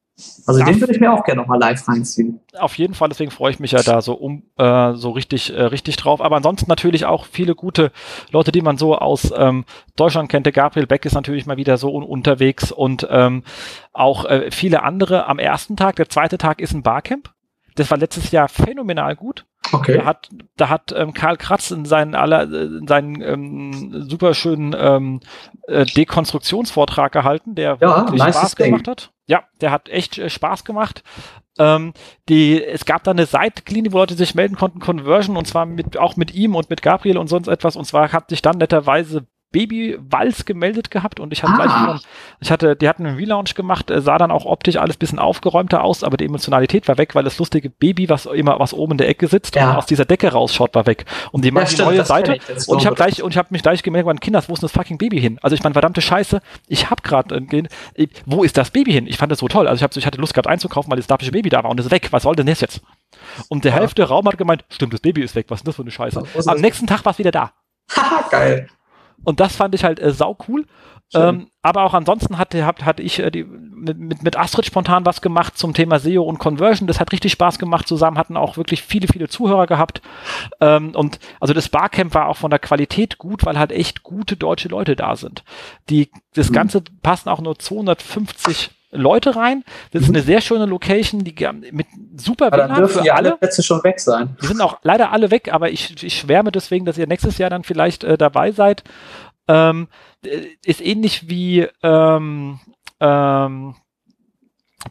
also 0.45 0.63
den 0.63 0.79
würde 0.79 0.93
ich 0.93 0.99
mir 0.99 1.13
auch 1.13 1.23
gerne 1.23 1.41
nochmal 1.41 1.59
live 1.59 1.87
reinziehen. 1.87 2.39
Auf 2.57 2.77
jeden 2.77 2.93
Fall, 2.93 3.09
deswegen 3.09 3.31
freue 3.31 3.51
ich 3.51 3.59
mich 3.59 3.71
ja 3.71 3.81
da 3.81 4.01
so 4.01 4.13
um 4.13 4.43
äh, 4.57 4.93
so 4.93 5.11
richtig 5.11 5.53
äh, 5.53 5.61
richtig 5.63 5.95
drauf. 5.95 6.21
Aber 6.21 6.35
ansonsten 6.35 6.69
natürlich 6.69 7.05
auch 7.05 7.25
viele 7.25 7.55
gute 7.55 7.91
Leute, 8.31 8.51
die 8.51 8.61
man 8.61 8.77
so 8.77 8.97
aus 8.97 9.31
ähm, 9.35 9.65
Deutschland 9.95 10.29
kennt. 10.29 10.45
Der 10.45 10.53
Gabriel 10.53 10.87
Beck 10.87 11.05
ist 11.05 11.13
natürlich 11.13 11.45
mal 11.45 11.57
wieder 11.57 11.77
so 11.77 11.93
un 11.93 12.03
unterwegs 12.03 12.71
und 12.71 13.07
ähm, 13.09 13.43
auch 13.93 14.25
äh, 14.25 14.51
viele 14.51 14.83
andere 14.83 15.27
am 15.27 15.39
ersten 15.39 15.77
Tag. 15.77 15.95
Der 15.97 16.09
zweite 16.09 16.37
Tag 16.37 16.61
ist 16.61 16.73
ein 16.73 16.83
Barcamp. 16.83 17.31
Das 17.75 17.91
war 17.91 17.97
letztes 17.97 18.31
Jahr 18.31 18.49
phänomenal 18.49 19.15
gut. 19.15 19.45
Okay. 19.71 19.97
Da 19.97 20.05
hat, 20.05 20.29
da 20.57 20.69
hat 20.69 20.93
ähm, 20.95 21.13
Karl 21.13 21.37
Kratz 21.37 21.71
in 21.71 21.85
seinen 21.85 22.15
aller, 22.15 22.43
in 22.43 22.87
seinen 22.87 23.21
ähm, 23.21 24.03
super 24.09 24.33
schönen 24.33 24.75
ähm, 24.77 25.19
äh, 25.67 25.85
Dekonstruktionsvortrag 25.85 27.11
gehalten, 27.11 27.55
der 27.55 27.77
ja, 27.79 27.97
wirklich 27.97 28.21
Spaß 28.21 28.55
gemacht 28.55 28.87
hat. 28.87 29.11
Ja, 29.29 29.43
der 29.61 29.69
hat 29.69 29.89
echt 29.89 30.17
äh, 30.17 30.27
Spaß 30.27 30.65
gemacht. 30.65 31.03
Ähm, 31.59 31.93
die, 32.29 32.63
es 32.63 32.85
gab 32.85 33.03
da 33.03 33.11
eine 33.11 33.27
Seitlinie, 33.27 33.93
wo 33.93 33.99
Leute 33.99 34.15
sich 34.15 34.33
melden 34.33 34.55
konnten, 34.55 34.79
Conversion, 34.79 35.37
und 35.37 35.45
zwar 35.45 35.67
mit, 35.67 35.97
auch 35.99 36.15
mit 36.15 36.33
ihm 36.33 36.55
und 36.55 36.71
mit 36.71 36.81
Gabriel 36.81 37.19
und 37.19 37.27
sonst 37.27 37.47
etwas. 37.47 37.75
Und 37.75 37.85
zwar 37.85 38.11
hat 38.11 38.31
sich 38.31 38.41
dann 38.41 38.57
netterweise 38.57 39.27
Baby-Walz 39.51 40.45
gemeldet 40.45 40.91
gehabt 40.91 41.19
und 41.19 41.33
ich 41.33 41.43
hatte 41.43 41.53
ah. 41.53 41.55
gleich 41.55 41.71
schon, 41.71 41.99
ich 42.39 42.51
hatte, 42.51 42.75
die 42.75 42.87
hatten 42.87 43.05
einen 43.05 43.17
Relaunch 43.17 43.55
gemacht, 43.55 43.89
äh, 43.89 44.01
sah 44.01 44.17
dann 44.17 44.31
auch 44.31 44.45
optisch 44.45 44.77
alles 44.77 44.97
bisschen 44.97 45.19
aufgeräumter 45.19 45.83
aus, 45.83 46.03
aber 46.03 46.17
die 46.17 46.25
Emotionalität 46.25 46.87
war 46.87 46.97
weg, 46.97 47.15
weil 47.15 47.23
das 47.23 47.37
lustige 47.39 47.69
Baby, 47.69 48.09
was 48.09 48.25
immer, 48.25 48.59
was 48.59 48.73
oben 48.73 48.93
in 48.93 48.97
der 48.99 49.09
Ecke 49.09 49.27
sitzt 49.27 49.55
ja. 49.55 49.71
und 49.71 49.77
aus 49.77 49.85
dieser 49.85 50.05
Decke 50.05 50.31
rausschaut, 50.31 50.75
war 50.75 50.85
weg. 50.85 51.05
Und 51.31 51.43
die 51.43 51.51
machen 51.51 51.67
ja, 51.71 51.77
die 51.77 51.81
neue 51.81 52.05
Seite 52.05 52.37
und 52.67 52.79
ich 52.79 52.85
habe 52.85 52.95
gleich, 52.95 53.23
und 53.23 53.31
ich 53.31 53.37
habe 53.37 53.47
mich 53.51 53.63
gleich 53.63 53.81
gemerkt, 53.81 54.05
mein 54.05 54.19
Kinders, 54.19 54.49
wo 54.49 54.53
ist 54.53 54.61
das 54.61 54.71
fucking 54.71 54.97
Baby 54.97 55.19
hin? 55.19 55.39
Also 55.41 55.55
ich 55.55 55.63
meine, 55.63 55.73
verdammte 55.73 56.01
Scheiße, 56.01 56.41
ich 56.67 56.89
habe 56.89 57.01
gerade, 57.01 57.35
äh, 57.95 58.07
wo 58.25 58.43
ist 58.43 58.57
das 58.57 58.71
Baby 58.71 58.93
hin? 58.93 59.07
Ich 59.07 59.17
fand 59.17 59.31
das 59.31 59.39
so 59.39 59.47
toll. 59.47 59.67
Also 59.67 59.79
ich, 59.79 59.83
hab, 59.83 59.95
ich 59.95 60.05
hatte 60.05 60.19
Lust 60.19 60.33
gehabt 60.33 60.47
einzukaufen, 60.47 60.91
weil 60.91 60.97
das 60.97 61.07
dapische 61.07 61.31
Baby 61.31 61.49
da 61.49 61.63
war 61.63 61.71
und 61.71 61.79
ist 61.79 61.91
weg. 61.91 62.09
Was 62.11 62.23
soll 62.23 62.35
denn 62.35 62.47
das 62.47 62.61
jetzt? 62.61 62.81
Und 63.47 63.65
der 63.65 63.71
ja. 63.71 63.79
Hälfte 63.79 64.03
Raum 64.03 64.27
hat 64.27 64.37
gemeint, 64.37 64.63
stimmt, 64.69 64.93
das 64.93 65.01
Baby 65.01 65.21
ist 65.21 65.35
weg. 65.35 65.47
Was 65.49 65.61
ist 65.61 65.67
das 65.67 65.75
für 65.75 65.81
eine 65.81 65.91
Scheiße? 65.91 66.23
Am 66.45 66.61
nächsten 66.61 66.87
Tag 66.87 67.05
war 67.05 67.11
es 67.11 67.19
wieder 67.19 67.31
da. 67.31 67.51
Geil. 68.31 68.67
Und 69.23 69.39
das 69.39 69.55
fand 69.55 69.75
ich 69.75 69.83
halt 69.83 69.99
äh, 69.99 70.11
sau 70.11 70.37
cool. 70.47 70.65
Ähm, 71.15 71.49
aber 71.63 71.83
auch 71.83 71.95
ansonsten 71.95 72.37
hatte, 72.37 72.63
hab, 72.65 72.83
hatte 72.85 73.01
ich 73.01 73.17
äh, 73.17 73.31
die, 73.31 73.43
mit, 73.43 74.21
mit 74.21 74.37
Astrid 74.37 74.65
spontan 74.65 75.07
was 75.07 75.21
gemacht 75.21 75.57
zum 75.57 75.73
Thema 75.73 75.97
SEO 75.97 76.21
und 76.21 76.37
Conversion. 76.37 76.87
Das 76.87 76.99
hat 76.99 77.11
richtig 77.11 77.31
Spaß 77.31 77.57
gemacht 77.57 77.87
zusammen, 77.87 78.17
hatten 78.17 78.37
auch 78.37 78.57
wirklich 78.57 78.83
viele, 78.83 79.07
viele 79.07 79.27
Zuhörer 79.27 79.65
gehabt. 79.65 80.01
Ähm, 80.61 80.93
und 80.95 81.19
also 81.39 81.53
das 81.55 81.69
Barcamp 81.69 82.13
war 82.13 82.27
auch 82.27 82.37
von 82.37 82.51
der 82.51 82.59
Qualität 82.59 83.17
gut, 83.17 83.43
weil 83.45 83.57
halt 83.57 83.71
echt 83.71 84.03
gute 84.03 84.37
deutsche 84.37 84.69
Leute 84.69 84.95
da 84.95 85.15
sind. 85.15 85.43
Die, 85.89 86.11
das 86.35 86.49
mhm. 86.49 86.53
Ganze 86.53 86.83
passen 87.01 87.29
auch 87.29 87.41
nur 87.41 87.57
250 87.57 88.69
Leute 88.91 89.35
rein. 89.35 89.63
Das 89.91 90.03
ist 90.03 90.09
mhm. 90.09 90.15
eine 90.15 90.23
sehr 90.23 90.41
schöne 90.41 90.65
Location, 90.65 91.23
die 91.23 91.35
mit 91.71 91.87
super 92.17 92.47
aber 92.47 92.57
WLAN 92.57 92.69
dann 92.69 92.77
dürfen 92.79 93.03
ja 93.03 93.15
alle 93.15 93.37
Plätze 93.37 93.63
schon 93.63 93.83
weg 93.83 93.99
sein. 93.99 94.35
Die 94.41 94.47
sind 94.47 94.61
auch 94.61 94.79
leider 94.83 95.11
alle 95.11 95.31
weg, 95.31 95.53
aber 95.53 95.69
ich, 95.69 96.03
ich 96.03 96.19
schwärme 96.19 96.51
deswegen, 96.51 96.85
dass 96.85 96.97
ihr 96.97 97.07
nächstes 97.07 97.37
Jahr 97.37 97.49
dann 97.49 97.63
vielleicht 97.63 98.03
äh, 98.03 98.17
dabei 98.17 98.51
seid. 98.51 98.83
Ähm, 99.47 99.87
äh, 100.25 100.41
ist 100.65 100.81
ähnlich 100.81 101.29
wie 101.29 101.67
ähm, 101.83 102.59
ähm, 102.99 103.75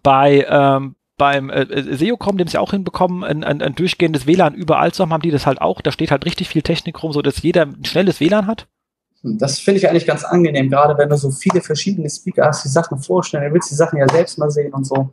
bei 0.02 0.46
ähm, 0.48 0.94
beim 1.16 1.50
äh, 1.50 1.62
äh 1.62 1.96
SEOCom, 1.96 2.38
dem 2.38 2.48
sie 2.48 2.58
auch 2.58 2.70
hinbekommen, 2.70 3.24
ein, 3.24 3.44
ein, 3.44 3.60
ein 3.60 3.74
durchgehendes 3.74 4.26
WLAN 4.26 4.54
überall 4.54 4.92
zu 4.92 5.02
haben, 5.02 5.12
haben 5.12 5.22
die 5.22 5.32
das 5.32 5.46
halt 5.46 5.60
auch. 5.60 5.80
Da 5.80 5.90
steht 5.90 6.10
halt 6.10 6.24
richtig 6.24 6.48
viel 6.48 6.62
Technik 6.62 7.02
rum, 7.02 7.12
so 7.12 7.20
dass 7.20 7.42
jeder 7.42 7.62
ein 7.62 7.84
schnelles 7.84 8.20
WLAN 8.20 8.46
hat. 8.46 8.68
Das 9.22 9.58
finde 9.58 9.78
ich 9.78 9.88
eigentlich 9.88 10.06
ganz 10.06 10.24
angenehm, 10.24 10.70
gerade 10.70 10.96
wenn 10.96 11.08
du 11.08 11.16
so 11.16 11.30
viele 11.30 11.60
verschiedene 11.60 12.08
Speaker 12.08 12.46
hast, 12.46 12.64
die 12.64 12.68
Sachen 12.68 12.98
vorstellen, 12.98 13.44
du 13.48 13.54
willst 13.54 13.70
die 13.70 13.74
Sachen 13.74 13.98
ja 13.98 14.08
selbst 14.08 14.38
mal 14.38 14.50
sehen 14.50 14.72
und 14.72 14.84
so. 14.84 15.10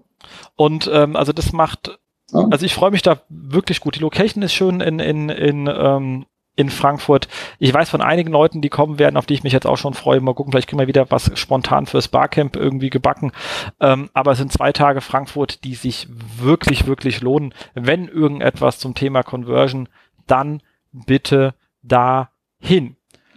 Und 0.56 0.90
ähm, 0.94 1.16
also 1.16 1.34
das 1.34 1.54
macht, 1.54 2.00
ja. 2.32 2.48
also 2.52 2.66
ich 2.66 2.76
freue 2.76 2.92
mich 2.92 3.02
da 3.02 3.22
wirklich 3.30 3.80
gut. 3.80 3.96
Die 3.96 4.02
Location 4.02 4.44
ist 4.44 4.54
schön 4.54 4.80
in, 4.80 5.00
in, 5.00 5.30
in, 5.30 5.68
ähm, 5.68 6.26
in 6.56 6.70
Frankfurt. 6.70 7.28
Ich 7.60 7.74
weiß 7.74 7.90
von 7.90 8.02
einigen 8.02 8.32
Leuten, 8.32 8.62
die 8.62 8.70
kommen 8.70 9.00
werden, 9.00 9.18
auf 9.18 9.26
die 9.26 9.34
ich 9.34 9.44
mich 9.44 9.54
jetzt 9.54 9.68
auch 9.68 9.78
schon 9.78 9.94
freue. 9.94 10.22
Mal 10.22 10.36
gucken, 10.36 10.52
vielleicht 10.52 10.70
kriegen 10.70 10.80
wir 10.80 10.88
wieder 10.88 11.10
was 11.10 11.32
spontan 11.38 11.88
fürs 11.88 12.08
Barcamp 12.08 12.56
irgendwie 12.56 12.92
gebacken. 12.92 13.32
Ähm, 13.80 14.10
aber 14.14 14.32
es 14.32 14.38
sind 14.38 14.54
zwei 14.54 14.72
Tage 14.72 15.02
Frankfurt, 15.02 15.64
die 15.64 15.76
sich 15.76 16.08
wirklich, 16.40 16.86
wirklich 16.86 17.22
lohnen. 17.22 17.54
Wenn 17.74 18.08
irgendetwas 18.08 18.78
zum 18.78 18.94
Thema 18.94 19.24
Conversion, 19.24 19.90
dann 20.28 20.62
bitte 20.92 21.56
dahin. 21.82 22.95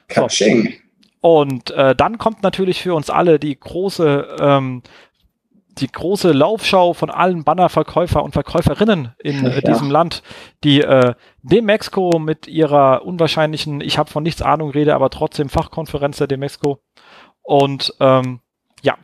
Katsching. 0.08 0.74
Und 1.20 1.70
äh, 1.70 1.94
dann 1.94 2.18
kommt 2.18 2.42
natürlich 2.42 2.82
für 2.82 2.94
uns 2.94 3.10
alle 3.10 3.38
die 3.38 3.58
große, 3.58 4.36
ähm, 4.40 4.82
die 5.78 5.88
große 5.88 6.32
Laufschau 6.32 6.92
von 6.92 7.10
allen 7.10 7.44
Bannerverkäufer 7.44 8.22
und 8.22 8.32
Verkäuferinnen 8.32 9.14
in 9.18 9.44
äh, 9.44 9.62
diesem 9.62 9.90
Land, 9.90 10.22
die 10.64 10.80
äh, 10.80 11.14
Demexco 11.42 12.18
mit 12.18 12.46
ihrer 12.46 13.04
unwahrscheinlichen, 13.04 13.80
ich 13.80 13.98
habe 13.98 14.10
von 14.10 14.22
nichts 14.22 14.42
Ahnung 14.42 14.70
rede, 14.70 14.94
aber 14.94 15.10
trotzdem 15.10 15.48
Fachkonferenz 15.48 16.18
der 16.18 16.26
Demexco. 16.26 16.80
Und 17.42 17.94
ähm, 18.00 18.40
ja, 18.82 18.96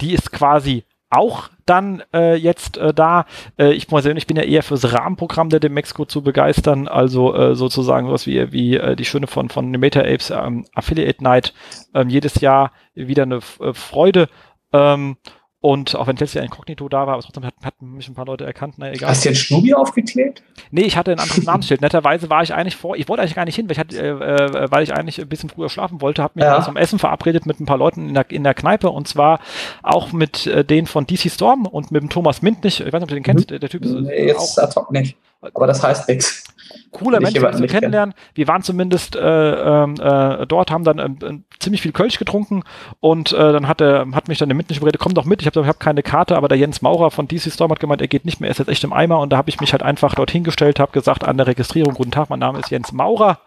die 0.00 0.12
ist 0.12 0.32
quasi 0.32 0.84
auch 1.16 1.48
dann 1.66 2.02
äh, 2.12 2.34
jetzt 2.34 2.76
äh, 2.76 2.92
da. 2.92 3.26
Äh, 3.58 3.72
ich 3.72 3.88
persönlich 3.88 4.26
bin 4.26 4.36
ja 4.36 4.42
eher 4.42 4.62
fürs 4.62 4.92
Rahmenprogramm 4.92 5.48
der 5.48 5.60
Demexco 5.60 6.04
zu 6.04 6.22
begeistern, 6.22 6.88
also 6.88 7.34
äh, 7.34 7.54
sozusagen 7.54 8.10
was 8.10 8.26
wie, 8.26 8.52
wie 8.52 8.76
äh, 8.76 8.96
die 8.96 9.04
Schöne 9.04 9.26
von, 9.26 9.48
von 9.48 9.70
Meta 9.70 10.00
Apes 10.00 10.30
ähm, 10.30 10.66
Affiliate 10.74 11.22
Night 11.22 11.54
ähm, 11.94 12.08
jedes 12.08 12.40
Jahr 12.40 12.72
wieder 12.94 13.22
eine 13.24 13.40
äh, 13.60 13.72
Freude. 13.72 14.28
Ähm, 14.72 15.16
und 15.64 15.96
auch 15.96 16.06
wenn 16.06 16.16
Jahr 16.16 16.44
Inkognito 16.44 16.90
da 16.90 17.06
war, 17.06 17.14
aber 17.14 17.22
trotzdem 17.22 17.46
hatten 17.46 17.64
hat 17.64 17.80
mich 17.80 18.06
ein 18.06 18.14
paar 18.14 18.26
Leute 18.26 18.44
erkannt, 18.44 18.74
na 18.76 18.92
egal. 18.92 19.08
Hast 19.08 19.24
du 19.24 19.30
jetzt 19.30 19.38
Schnubi 19.38 19.72
aufgeklebt? 19.72 20.42
Nee, 20.70 20.82
ich 20.82 20.98
hatte 20.98 21.10
ein 21.10 21.18
anderes 21.18 21.42
Namensschild. 21.42 21.80
Netterweise 21.80 22.28
war 22.28 22.42
ich 22.42 22.52
eigentlich 22.52 22.76
vor, 22.76 22.96
ich 22.96 23.08
wollte 23.08 23.22
eigentlich 23.22 23.34
gar 23.34 23.46
nicht 23.46 23.54
hin, 23.54 23.66
weil 23.66 23.72
ich, 23.72 23.78
hatte, 23.78 23.96
äh, 23.96 24.10
äh 24.10 24.70
weil 24.70 24.82
ich 24.82 24.92
eigentlich 24.92 25.18
ein 25.18 25.26
bisschen 25.26 25.48
früher 25.48 25.70
schlafen 25.70 26.02
wollte, 26.02 26.22
habe 26.22 26.34
mich 26.34 26.44
ja. 26.44 26.60
zum 26.60 26.76
Essen 26.76 26.98
verabredet 26.98 27.46
mit 27.46 27.60
ein 27.60 27.64
paar 27.64 27.78
Leuten 27.78 28.08
in 28.08 28.12
der, 28.12 28.30
in 28.30 28.44
der 28.44 28.52
Kneipe 28.52 28.90
und 28.90 29.08
zwar 29.08 29.40
auch 29.82 30.12
mit 30.12 30.46
äh, 30.46 30.66
denen 30.66 30.86
von 30.86 31.06
DC 31.06 31.30
Storm 31.30 31.64
und 31.64 31.90
mit 31.90 32.02
dem 32.02 32.10
Thomas 32.10 32.42
Mintnich. 32.42 32.80
Ich 32.80 32.86
weiß 32.86 33.00
nicht, 33.00 33.04
ob 33.04 33.08
du 33.08 33.14
den 33.14 33.24
kennst, 33.24 33.46
mhm. 33.46 33.48
der, 33.48 33.58
der 33.60 33.70
Typ 33.70 33.86
ist 33.86 33.92
nee, 33.94 34.26
jetzt 34.26 34.58
auch, 34.58 34.64
ad 34.64 34.74
hoc 34.78 34.92
nicht. 34.92 35.16
Aber 35.52 35.66
das 35.66 35.82
heißt 35.82 36.08
nichts 36.08 36.44
cooler 36.90 37.20
Mensch, 37.20 37.34
den 37.34 37.56
zu 37.56 37.66
kennenlernen. 37.66 38.14
Wir 38.34 38.48
waren 38.48 38.62
zumindest 38.62 39.16
äh, 39.16 39.20
ähm, 39.20 39.96
äh, 40.00 40.46
dort, 40.46 40.70
haben 40.70 40.84
dann 40.84 40.98
äh, 40.98 41.38
ziemlich 41.58 41.82
viel 41.82 41.92
Kölsch 41.92 42.18
getrunken 42.18 42.62
und 43.00 43.32
äh, 43.32 43.52
dann 43.52 43.68
hat, 43.68 43.80
er, 43.80 44.06
hat 44.12 44.28
mich 44.28 44.38
dann 44.38 44.48
der 44.48 44.56
Mittelnische 44.56 44.80
überredet, 44.80 45.00
komm 45.00 45.14
doch 45.14 45.24
mit, 45.24 45.42
ich 45.42 45.46
habe 45.46 45.66
hab 45.66 45.80
keine 45.80 46.02
Karte, 46.02 46.36
aber 46.36 46.48
der 46.48 46.58
Jens 46.58 46.82
Maurer 46.82 47.10
von 47.10 47.28
DC 47.28 47.52
Storm 47.52 47.70
hat 47.70 47.80
gemeint, 47.80 48.00
er 48.00 48.08
geht 48.08 48.24
nicht 48.24 48.40
mehr, 48.40 48.48
er 48.48 48.52
ist 48.52 48.58
jetzt 48.58 48.68
echt 48.68 48.84
im 48.84 48.92
Eimer 48.92 49.20
und 49.20 49.30
da 49.30 49.36
habe 49.36 49.50
ich 49.50 49.60
mich 49.60 49.72
halt 49.72 49.82
einfach 49.82 50.14
dorthin 50.14 50.44
gestellt, 50.44 50.80
habe 50.80 50.92
gesagt 50.92 51.24
an 51.24 51.36
der 51.36 51.46
Registrierung, 51.46 51.94
guten 51.94 52.12
Tag, 52.12 52.30
mein 52.30 52.38
Name 52.38 52.60
ist 52.60 52.70
Jens 52.70 52.92
Maurer. 52.92 53.38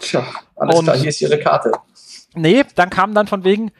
Tja, 0.00 0.24
alles 0.56 0.76
und, 0.76 0.84
klar, 0.84 0.96
hier 0.96 1.08
ist 1.08 1.20
Ihre 1.20 1.38
Karte. 1.38 1.72
Nee, 2.34 2.64
dann 2.74 2.90
kam 2.90 3.14
dann 3.14 3.26
von 3.26 3.44
wegen, 3.44 3.70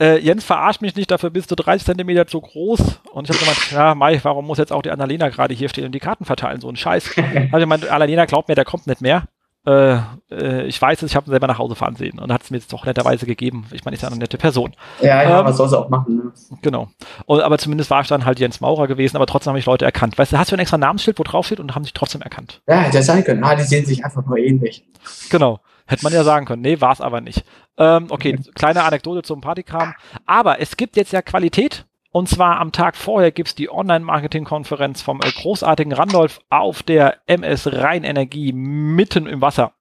äh, 0.00 0.18
Jens, 0.18 0.44
verarsch 0.44 0.80
mich 0.80 0.94
nicht, 0.94 1.10
dafür 1.10 1.30
bist 1.30 1.50
du 1.50 1.54
30 1.54 1.86
Zentimeter 1.86 2.26
zu 2.26 2.40
groß. 2.40 3.00
Und 3.12 3.28
ich 3.28 3.34
habe 3.34 3.38
gemeint, 3.38 3.70
ja, 3.72 3.94
Mai, 3.94 4.20
warum 4.22 4.46
muss 4.46 4.58
jetzt 4.58 4.72
auch 4.72 4.82
die 4.82 4.90
Annalena 4.90 5.28
gerade 5.28 5.54
hier 5.54 5.68
stehen 5.68 5.86
und 5.86 5.92
die 5.92 6.00
Karten 6.00 6.24
verteilen? 6.24 6.60
So 6.60 6.68
ein 6.68 6.76
Scheiß. 6.76 7.10
also 7.52 7.58
ich 7.58 7.66
meine, 7.66 7.90
Annalena 7.90 8.26
glaubt 8.26 8.48
mir, 8.48 8.54
der 8.54 8.64
kommt 8.64 8.86
nicht 8.86 9.00
mehr. 9.00 9.24
Äh, 9.66 9.98
äh, 10.30 10.66
ich 10.66 10.80
weiß 10.80 11.02
es, 11.02 11.10
ich 11.10 11.16
habe 11.16 11.26
ihn 11.26 11.30
selber 11.30 11.48
nach 11.48 11.58
Hause 11.58 11.74
fahren 11.74 11.96
sehen 11.96 12.20
und 12.20 12.32
hat 12.32 12.42
es 12.42 12.50
mir 12.50 12.58
jetzt 12.58 12.72
doch 12.72 12.86
netterweise 12.86 13.26
gegeben. 13.26 13.66
Ich 13.72 13.84
meine, 13.84 13.96
ist 13.96 14.02
ja 14.02 14.08
eine 14.08 14.16
nette 14.16 14.38
Person. 14.38 14.76
Ja, 15.00 15.22
ja, 15.24 15.40
ähm, 15.40 15.46
was 15.46 15.56
soll 15.56 15.68
sie 15.68 15.76
auch 15.76 15.88
machen. 15.88 16.16
Ne? 16.16 16.32
Genau. 16.62 16.88
Und, 17.24 17.40
aber 17.40 17.58
zumindest 17.58 17.90
war 17.90 18.00
ich 18.00 18.06
dann 18.06 18.24
halt 18.24 18.38
Jens 18.38 18.60
Maurer 18.60 18.86
gewesen, 18.86 19.16
aber 19.16 19.26
trotzdem 19.26 19.50
habe 19.50 19.58
ich 19.58 19.66
Leute 19.66 19.84
erkannt. 19.84 20.16
Weißt 20.18 20.32
du, 20.32 20.38
hast 20.38 20.52
du 20.52 20.56
ein 20.56 20.60
extra 20.60 20.78
Namensschild, 20.78 21.18
wo 21.18 21.24
drauf 21.24 21.46
steht 21.46 21.58
und 21.58 21.74
haben 21.74 21.82
sich 21.82 21.94
trotzdem 21.94 22.22
erkannt? 22.22 22.62
Ja, 22.68 22.76
hätte 22.76 23.02
sein 23.02 23.24
können. 23.24 23.42
Ah, 23.42 23.56
die 23.56 23.64
sehen 23.64 23.84
sich 23.84 24.04
einfach 24.04 24.24
nur 24.24 24.38
ähnlich. 24.38 24.84
Genau. 25.30 25.58
Hätte 25.86 26.04
man 26.04 26.12
ja 26.12 26.24
sagen 26.24 26.46
können. 26.46 26.62
Nee, 26.62 26.80
war 26.80 26.92
es 26.92 27.00
aber 27.00 27.20
nicht. 27.20 27.44
Ähm, 27.78 28.06
okay, 28.10 28.38
kleine 28.54 28.82
Anekdote 28.82 29.22
zum 29.22 29.40
Partykram. 29.40 29.94
Aber 30.24 30.60
es 30.60 30.76
gibt 30.76 30.96
jetzt 30.96 31.12
ja 31.12 31.22
Qualität. 31.22 31.86
Und 32.10 32.28
zwar 32.28 32.60
am 32.60 32.72
Tag 32.72 32.96
vorher 32.96 33.30
gibt's 33.30 33.54
die 33.54 33.70
Online-Marketing-Konferenz 33.70 35.02
vom 35.02 35.20
äh, 35.20 35.30
großartigen 35.30 35.92
Randolph 35.92 36.40
auf 36.48 36.82
der 36.82 37.18
MS 37.26 37.66
Rheinenergie 37.72 38.52
mitten 38.52 39.26
im 39.26 39.42
Wasser. 39.42 39.72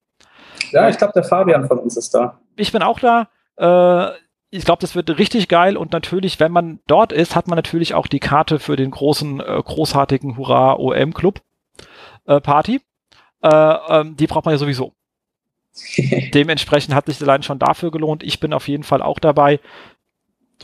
Ja, 0.72 0.90
ich 0.90 0.98
glaube, 0.98 1.14
der 1.14 1.24
Fabian 1.24 1.66
von 1.68 1.80
uns 1.80 1.96
ist 1.96 2.14
da. 2.14 2.40
Ich 2.58 2.72
bin 2.72 2.84
auch 2.84 3.00
da. 3.00 3.30
Äh, 3.58 4.16
ich 4.50 4.66
glaube, 4.66 4.82
das 4.82 4.96
wird 4.96 5.18
richtig 5.18 5.48
geil 5.48 5.78
und 5.78 5.92
natürlich, 5.92 6.40
wenn 6.40 6.52
man 6.52 6.80
dort 6.88 7.12
ist, 7.12 7.36
hat 7.36 7.48
man 7.48 7.56
natürlich 7.56 7.94
auch 7.94 8.08
die 8.08 8.20
Karte 8.20 8.60
für 8.60 8.76
den 8.76 8.92
großen, 8.92 9.40
äh, 9.40 9.62
großartigen 9.64 10.38
Hurra 10.38 10.74
OM 10.74 11.14
Club 11.14 11.42
äh, 12.26 12.40
Party. 12.42 12.82
Äh, 13.42 13.50
ähm, 13.50 14.16
die 14.18 14.28
braucht 14.28 14.46
man 14.46 14.54
ja 14.54 14.58
sowieso. 14.58 14.94
Dementsprechend 16.34 16.96
hat 16.96 17.08
sich 17.08 17.22
allein 17.22 17.44
schon 17.44 17.60
dafür 17.60 17.92
gelohnt. 17.92 18.24
Ich 18.24 18.40
bin 18.40 18.54
auf 18.54 18.68
jeden 18.68 18.84
Fall 18.84 19.02
auch 19.02 19.20
dabei. 19.20 19.60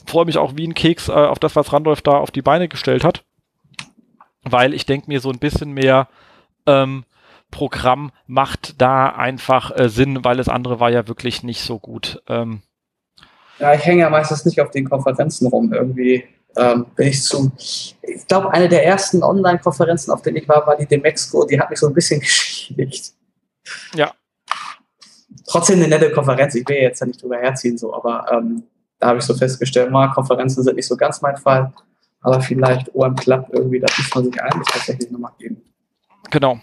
Freue 0.06 0.26
mich 0.26 0.38
auch 0.38 0.56
wie 0.56 0.68
ein 0.68 0.74
Keks 0.74 1.10
äh, 1.10 1.14
auf 1.14 1.40
das, 1.40 1.56
was 1.56 1.74
Randolph 1.74 2.02
da 2.02 2.12
auf 2.12 2.32
die 2.32 2.42
Beine 2.42 2.68
gestellt 2.68 3.04
hat. 3.04 3.24
Weil 4.44 4.74
ich 4.74 4.86
denke 4.86 5.08
mir 5.08 5.20
so 5.20 5.30
ein 5.30 5.40
bisschen 5.40 5.72
mehr 5.74 6.08
ähm, 6.66 7.04
Programm 7.52 8.12
macht 8.28 8.82
da 8.82 9.10
einfach 9.10 9.78
äh, 9.78 9.90
Sinn, 9.90 10.24
weil 10.24 10.38
das 10.38 10.48
andere 10.48 10.80
war 10.80 10.90
ja 10.90 11.08
wirklich 11.08 11.44
nicht 11.44 11.62
so 11.62 11.78
gut. 11.78 12.24
Ähm, 12.28 12.62
ja, 13.60 13.74
ich 13.76 13.86
hänge 13.86 14.02
ja 14.02 14.10
meistens 14.10 14.46
nicht 14.46 14.60
auf 14.60 14.72
den 14.72 14.90
Konferenzen 14.90 15.48
rum. 15.48 15.72
Irgendwie 15.74 16.24
ähm, 16.56 16.88
bin 16.96 17.08
ich 17.08 17.22
zu. 17.22 17.52
Ich 17.58 17.96
glaube, 18.28 18.52
eine 18.52 18.70
der 18.70 18.86
ersten 18.86 19.22
Online-Konferenzen, 19.22 20.12
auf 20.12 20.22
denen 20.22 20.38
ich 20.38 20.50
war, 20.50 20.66
war 20.66 20.78
die 20.78 20.88
Demexco. 20.88 21.46
Die 21.46 21.60
hat 21.60 21.70
mich 21.70 21.80
so 21.80 21.88
ein 21.88 21.94
bisschen 21.94 22.20
geschädigt. 22.22 23.14
Ja. 23.94 24.14
Trotzdem 25.52 25.80
eine 25.80 25.90
nette 25.90 26.12
Konferenz. 26.12 26.56
Ich 26.56 26.68
will 26.70 26.78
jetzt 26.78 27.02
ja 27.02 27.08
nicht 27.08 27.22
drüber 27.22 27.38
herziehen, 27.38 27.78
so, 27.78 27.94
aber 27.94 28.26
ähm, 28.32 28.64
da 29.00 29.08
habe 29.08 29.20
ich 29.20 29.26
so 29.26 29.34
festgestellt, 29.34 29.92
mal 29.92 30.08
Konferenzen 30.08 30.64
sind 30.64 30.78
nicht 30.78 30.88
so 30.88 30.96
ganz 30.96 31.22
mein 31.22 31.36
Fall. 31.36 31.74
Aber 32.22 32.40
vielleicht 32.40 32.96
OM 32.96 33.16
Club 33.18 33.48
irgendwie, 33.52 33.80
da 33.80 33.88
muss 33.98 34.16
man 34.16 34.24
sich 34.24 34.42
eigentlich 34.42 34.68
tatsächlich 34.68 35.12
nochmal 35.12 35.34
geben. 35.38 35.62
Genau. 36.30 36.60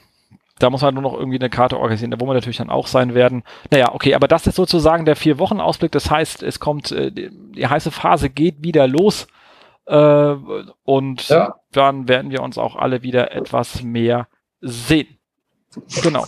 Da 0.59 0.71
muss 0.71 0.81
man 0.81 0.95
nur 0.95 1.03
noch 1.03 1.13
irgendwie 1.13 1.39
eine 1.39 1.51
Karte 1.51 1.77
organisieren, 1.77 2.11
da 2.11 2.19
wo 2.19 2.25
wir 2.25 2.33
natürlich 2.33 2.57
dann 2.57 2.71
auch 2.71 2.87
sein 2.87 3.15
werden. 3.15 3.43
Naja, 3.71 3.93
okay, 3.93 4.15
aber 4.15 4.27
das 4.27 4.47
ist 4.47 4.57
sozusagen 4.57 5.05
der 5.05 5.17
Vier-Wochen-Ausblick. 5.17 5.93
Das 5.93 6.11
heißt, 6.11 6.43
es 6.43 6.59
kommt, 6.59 6.91
äh, 6.91 7.13
die, 7.13 7.31
die 7.31 7.67
heiße 7.67 7.91
Phase 7.91 8.31
geht 8.31 8.63
wieder 8.63 8.89
los. 8.89 9.27
Äh, 9.85 10.35
und 10.85 11.29
ja. 11.29 11.57
dann 11.73 12.09
werden 12.09 12.31
wir 12.31 12.43
uns 12.43 12.57
auch 12.57 12.75
alle 12.75 13.03
wieder 13.03 13.33
etwas 13.33 13.83
mehr 13.83 14.29
sehen. 14.63 15.19
Genau. 16.03 16.25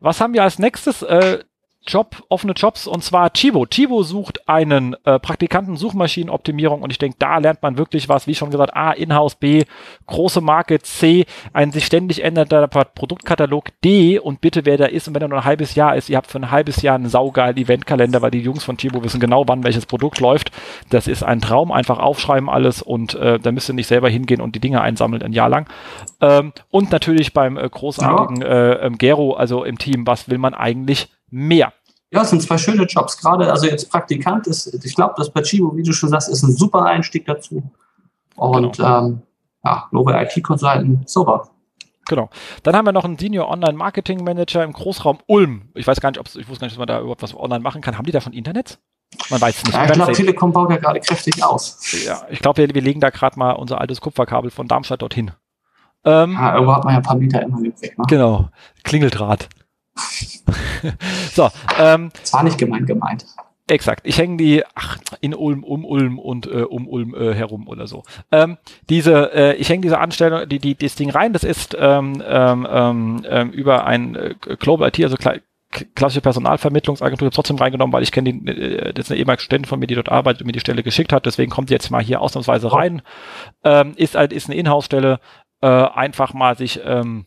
Was 0.00 0.20
haben 0.20 0.34
wir 0.34 0.42
als 0.42 0.58
nächstes? 0.58 1.02
Äh, 1.02 1.44
Job, 1.86 2.22
offene 2.28 2.52
Jobs 2.52 2.86
und 2.86 3.02
zwar 3.02 3.32
Chivo. 3.32 3.66
Chivo 3.66 4.02
sucht 4.02 4.48
einen 4.48 4.94
äh, 5.04 5.18
Praktikanten 5.18 5.76
Suchmaschinenoptimierung 5.76 6.82
und 6.82 6.90
ich 6.90 6.98
denke, 6.98 7.16
da 7.18 7.38
lernt 7.38 7.62
man 7.62 7.76
wirklich 7.76 8.08
was, 8.08 8.26
wie 8.26 8.34
schon 8.34 8.50
gesagt, 8.50 8.76
A, 8.76 8.92
Inhouse, 8.92 9.34
B, 9.34 9.64
große 10.06 10.40
Marke, 10.40 10.80
C, 10.80 11.26
ein 11.52 11.72
sich 11.72 11.84
ständig 11.84 12.22
ändernder 12.22 12.68
Produktkatalog, 12.68 13.68
D 13.84 14.18
und 14.18 14.40
bitte, 14.40 14.64
wer 14.64 14.76
da 14.76 14.86
ist 14.86 15.08
und 15.08 15.14
wenn 15.14 15.22
er 15.22 15.28
nur 15.28 15.38
ein 15.38 15.44
halbes 15.44 15.74
Jahr 15.74 15.96
ist, 15.96 16.08
ihr 16.08 16.16
habt 16.16 16.30
für 16.30 16.38
ein 16.38 16.50
halbes 16.50 16.82
Jahr 16.82 16.94
einen 16.94 17.08
saugeilen 17.08 17.56
Eventkalender, 17.56 18.22
weil 18.22 18.30
die 18.30 18.40
Jungs 18.40 18.62
von 18.62 18.76
Chivo 18.76 19.02
wissen 19.02 19.20
genau, 19.20 19.44
wann 19.48 19.64
welches 19.64 19.86
Produkt 19.86 20.20
läuft. 20.20 20.52
Das 20.90 21.08
ist 21.08 21.22
ein 21.22 21.40
Traum, 21.40 21.72
einfach 21.72 21.98
aufschreiben 21.98 22.48
alles 22.48 22.80
und 22.80 23.14
äh, 23.14 23.40
da 23.40 23.50
müsst 23.50 23.68
ihr 23.68 23.74
nicht 23.74 23.88
selber 23.88 24.08
hingehen 24.08 24.40
und 24.40 24.54
die 24.54 24.60
Dinge 24.60 24.80
einsammeln 24.80 25.22
ein 25.22 25.32
Jahr 25.32 25.48
lang. 25.48 25.68
Ähm, 26.20 26.52
und 26.70 26.92
natürlich 26.92 27.32
beim 27.32 27.56
äh, 27.56 27.68
großartigen 27.68 28.42
äh, 28.42 28.72
ähm, 28.74 28.98
Gero, 28.98 29.32
also 29.32 29.64
im 29.64 29.78
Team, 29.78 30.06
was 30.06 30.28
will 30.28 30.38
man 30.38 30.54
eigentlich 30.54 31.08
mehr. 31.32 31.72
Ja, 32.12 32.22
es 32.22 32.30
sind 32.30 32.42
zwei 32.42 32.58
schöne 32.58 32.84
Jobs. 32.84 33.16
Gerade, 33.16 33.50
also 33.50 33.66
jetzt 33.66 33.90
Praktikant 33.90 34.46
ist, 34.46 34.84
ich 34.84 34.94
glaube, 34.94 35.14
das 35.16 35.30
bei 35.30 35.40
Chibo, 35.42 35.74
wie 35.76 35.82
du 35.82 35.92
schon 35.92 36.10
sagst, 36.10 36.28
ist 36.28 36.42
ein 36.42 36.52
super 36.52 36.84
Einstieg 36.84 37.24
dazu. 37.24 37.62
Und 38.36 38.76
genau. 38.76 39.06
ähm, 39.06 39.22
ja, 39.64 39.86
Global 39.90 40.22
IT 40.22 40.42
Consultant, 40.44 41.08
super. 41.08 41.48
Genau. 42.08 42.28
Dann 42.62 42.76
haben 42.76 42.84
wir 42.84 42.92
noch 42.92 43.04
einen 43.04 43.16
Senior 43.16 43.48
Online 43.48 43.74
Marketing 43.74 44.24
Manager 44.24 44.62
im 44.62 44.72
Großraum 44.72 45.18
Ulm. 45.26 45.70
Ich 45.74 45.86
weiß 45.86 46.00
gar 46.00 46.10
nicht, 46.10 46.18
ob 46.18 46.26
ich 46.26 46.48
wusste 46.48 46.60
gar 46.60 46.66
nicht, 46.66 46.74
dass 46.74 46.78
man 46.78 46.88
da 46.88 47.00
überhaupt 47.00 47.22
was 47.22 47.34
online 47.34 47.60
machen 47.60 47.80
kann. 47.80 47.96
Haben 47.96 48.04
die 48.04 48.12
da 48.12 48.20
von 48.20 48.32
Internet? 48.32 48.78
Man 49.30 49.40
weiß 49.40 49.58
es 49.58 49.64
nicht. 49.64 49.74
Ja, 49.74 49.84
ich 49.84 49.92
glaube, 49.92 50.12
Telekom 50.12 50.52
baut 50.52 50.70
ja 50.70 50.76
gerade 50.76 51.00
kräftig 51.00 51.42
aus. 51.42 51.78
Ja, 52.04 52.26
ich 52.30 52.40
glaube, 52.40 52.58
wir, 52.58 52.74
wir 52.74 52.82
legen 52.82 53.00
da 53.00 53.10
gerade 53.10 53.38
mal 53.38 53.52
unser 53.52 53.80
altes 53.80 54.00
Kupferkabel 54.00 54.50
von 54.50 54.68
Darmstadt 54.68 55.02
dorthin. 55.02 55.30
Ähm, 56.04 56.32
ja, 56.32 56.54
irgendwo 56.54 56.74
hat 56.74 56.84
man 56.84 56.94
ja 56.94 56.98
ein 56.98 57.02
paar 57.04 57.16
Meter 57.16 57.42
immer 57.42 57.62
weg. 57.62 57.98
Ne? 57.98 58.04
Genau. 58.08 58.48
Klingeldraht. 58.82 59.48
so, 61.32 61.50
ähm, 61.78 62.10
das 62.20 62.32
war 62.32 62.42
nicht 62.42 62.58
gemein 62.58 62.86
gemeint. 62.86 63.24
Exakt. 63.68 64.06
Ich 64.06 64.18
hänge 64.18 64.36
die 64.36 64.64
ach, 64.74 64.98
in 65.20 65.34
Ulm, 65.34 65.62
um 65.62 65.84
Ulm 65.84 66.18
und 66.18 66.46
äh, 66.46 66.62
um 66.62 66.88
Ulm 66.88 67.14
äh, 67.14 67.32
herum 67.32 67.68
oder 67.68 67.86
so. 67.86 68.02
Ähm, 68.32 68.58
diese, 68.90 69.32
äh, 69.32 69.54
ich 69.54 69.68
hänge 69.68 69.82
diese 69.82 69.98
Anstellung, 69.98 70.48
die, 70.48 70.58
die, 70.58 70.74
das 70.74 70.96
Ding 70.96 71.10
rein. 71.10 71.32
Das 71.32 71.44
ist 71.44 71.76
ähm, 71.78 72.22
ähm, 72.26 73.24
ähm, 73.26 73.50
über 73.50 73.86
ein 73.86 74.16
äh, 74.16 74.34
Global 74.58 74.88
IT, 74.88 75.02
also 75.02 75.16
klassische 75.94 76.20
Personalvermittlungsagentur 76.20 77.30
trotzdem 77.30 77.56
reingenommen, 77.56 77.92
weil 77.92 78.02
ich 78.02 78.12
kenne 78.12 78.32
die, 78.32 78.48
äh, 78.48 78.92
das 78.92 79.06
ist 79.06 79.12
eine 79.12 79.20
ehemalige 79.20 79.42
Studentin 79.42 79.68
von 79.68 79.78
mir, 79.78 79.86
die 79.86 79.94
dort 79.94 80.10
arbeitet 80.10 80.42
und 80.42 80.46
mir 80.46 80.52
die 80.52 80.60
Stelle 80.60 80.82
geschickt 80.82 81.12
hat. 81.12 81.24
Deswegen 81.24 81.50
kommt 81.50 81.68
sie 81.68 81.74
jetzt 81.74 81.90
mal 81.90 82.02
hier 82.02 82.20
ausnahmsweise 82.20 82.72
rein. 82.72 83.00
Ähm, 83.62 83.92
ist 83.96 84.16
halt 84.16 84.32
ist 84.32 84.50
eine 84.50 84.58
Inhouse-Stelle. 84.58 85.20
Äh, 85.60 85.66
einfach 85.68 86.34
mal 86.34 86.58
sich 86.58 86.80
ähm, 86.84 87.26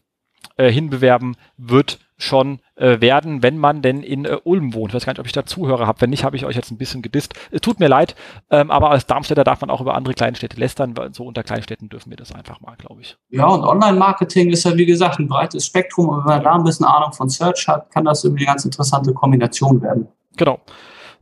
äh, 0.58 0.70
hinbewerben 0.70 1.38
wird 1.58 2.00
schon 2.18 2.60
äh, 2.76 3.02
werden, 3.02 3.44
wenn 3.44 3.58
man 3.58 3.82
denn 3.82 4.02
in 4.02 4.26
äh, 4.26 4.38
Ulm 4.44 4.74
wohnt. 4.74 4.92
Ich 4.92 4.96
weiß 4.96 5.06
gar 5.06 5.14
nicht, 5.14 5.20
ob 5.20 5.26
ich 5.26 5.32
da 5.32 5.46
Zuhörer 5.46 5.88
habe. 5.88 6.02
Wenn 6.02 6.10
nicht, 6.10 6.24
habe 6.24 6.36
ich 6.36 6.46
euch 6.46 6.56
jetzt 6.56 6.72
ein 6.72 6.78
bisschen 6.78 7.02
gedisst. 7.02 7.34
Es 7.52 7.62
tut 7.62 7.80
mir 7.80 7.88
leid, 7.88 8.16
ähm, 8.50 8.72
aber 8.72 8.92
als 8.92 9.06
Darmstädter 9.06 9.44
darf 9.44 9.62
man 9.62 9.70
auch 9.70 9.82
über 9.82 9.96
andere 9.96 10.14
Kleinstädte 10.14 10.58
lästern, 10.58 10.96
weil 10.96 11.14
so 11.14 11.26
unter 11.26 11.44
Kleinstädten 11.44 11.90
dürfen 11.90 12.10
wir 12.10 12.18
das 12.18 12.32
einfach 12.32 12.62
mal, 12.62 12.76
glaube 12.78 13.02
ich. 13.02 13.18
Ja, 13.30 13.48
und 13.48 13.64
Online-Marketing 13.64 14.50
ist 14.50 14.64
ja, 14.64 14.76
wie 14.78 14.86
gesagt, 14.86 15.20
ein 15.20 15.28
breites 15.28 15.66
Spektrum. 15.66 16.10
Und 16.10 16.20
wenn 16.20 16.36
man 16.36 16.44
da 16.44 16.56
ein 16.56 16.64
bisschen 16.64 16.86
Ahnung 16.86 17.12
von 17.14 17.30
Search 17.30 17.68
hat, 17.68 17.92
kann 17.92 18.06
das 18.06 18.24
irgendwie 18.24 18.46
eine 18.46 18.54
ganz 18.54 18.66
interessante 18.66 19.14
Kombination 19.14 19.82
werden. 19.82 20.08
Genau. 20.38 20.60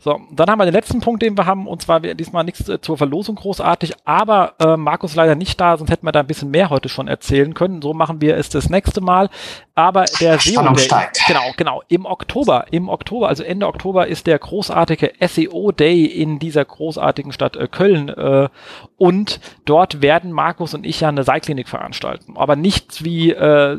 So, 0.04 0.20
dann 0.32 0.50
haben 0.50 0.60
wir 0.60 0.66
den 0.66 0.74
letzten 0.74 1.00
Punkt, 1.00 1.22
den 1.22 1.38
wir 1.38 1.46
haben, 1.46 1.66
und 1.66 1.82
zwar 1.82 2.02
diesmal 2.02 2.44
nichts 2.44 2.68
äh, 2.68 2.82
zur 2.82 2.98
Verlosung 2.98 3.36
großartig, 3.36 3.94
aber 4.04 4.54
äh, 4.60 4.76
Markus 4.76 5.16
leider 5.16 5.36
nicht 5.36 5.62
da, 5.62 5.78
sonst 5.78 5.92
hätten 5.92 6.06
wir 6.06 6.12
da 6.12 6.20
ein 6.20 6.28
bisschen 6.28 6.52
mehr 6.52 6.70
heute 6.70 6.90
schon 6.90 7.08
erzählen 7.08 7.54
können. 7.54 7.82
So 7.82 7.94
machen 7.94 8.20
wir 8.20 8.36
es 8.36 8.50
das 8.50 8.70
nächste 8.70 9.00
Mal. 9.00 9.30
Aber 9.76 10.04
der 10.20 10.40
SEO, 10.40 10.62
der, 10.62 11.10
genau, 11.26 11.54
genau, 11.56 11.84
im 11.88 12.06
Oktober, 12.06 12.66
im 12.72 12.90
Oktober, 12.90 13.30
also 13.30 13.44
Ende 13.44 13.66
Oktober 13.66 14.06
ist 14.06 14.28
der 14.28 14.40
großartige 14.40 15.14
SEO 15.26 15.72
Day 15.72 16.04
in 16.06 16.38
dieser 16.38 16.66
großartigen 16.66 17.32
Stadt 17.32 17.56
äh, 17.56 17.70
Köln 17.70 18.10
äh, 18.10 18.50
und 18.98 19.40
dort 19.64 20.02
werden 20.02 20.34
Markus 20.34 20.74
und 20.74 20.86
ich 20.86 21.00
ja 21.00 21.08
eine 21.08 21.24
Seilklinik 21.24 21.70
veranstalten, 21.70 22.36
aber 22.36 22.58
nichts 22.58 23.06
wie 23.06 23.32
äh, 23.32 23.78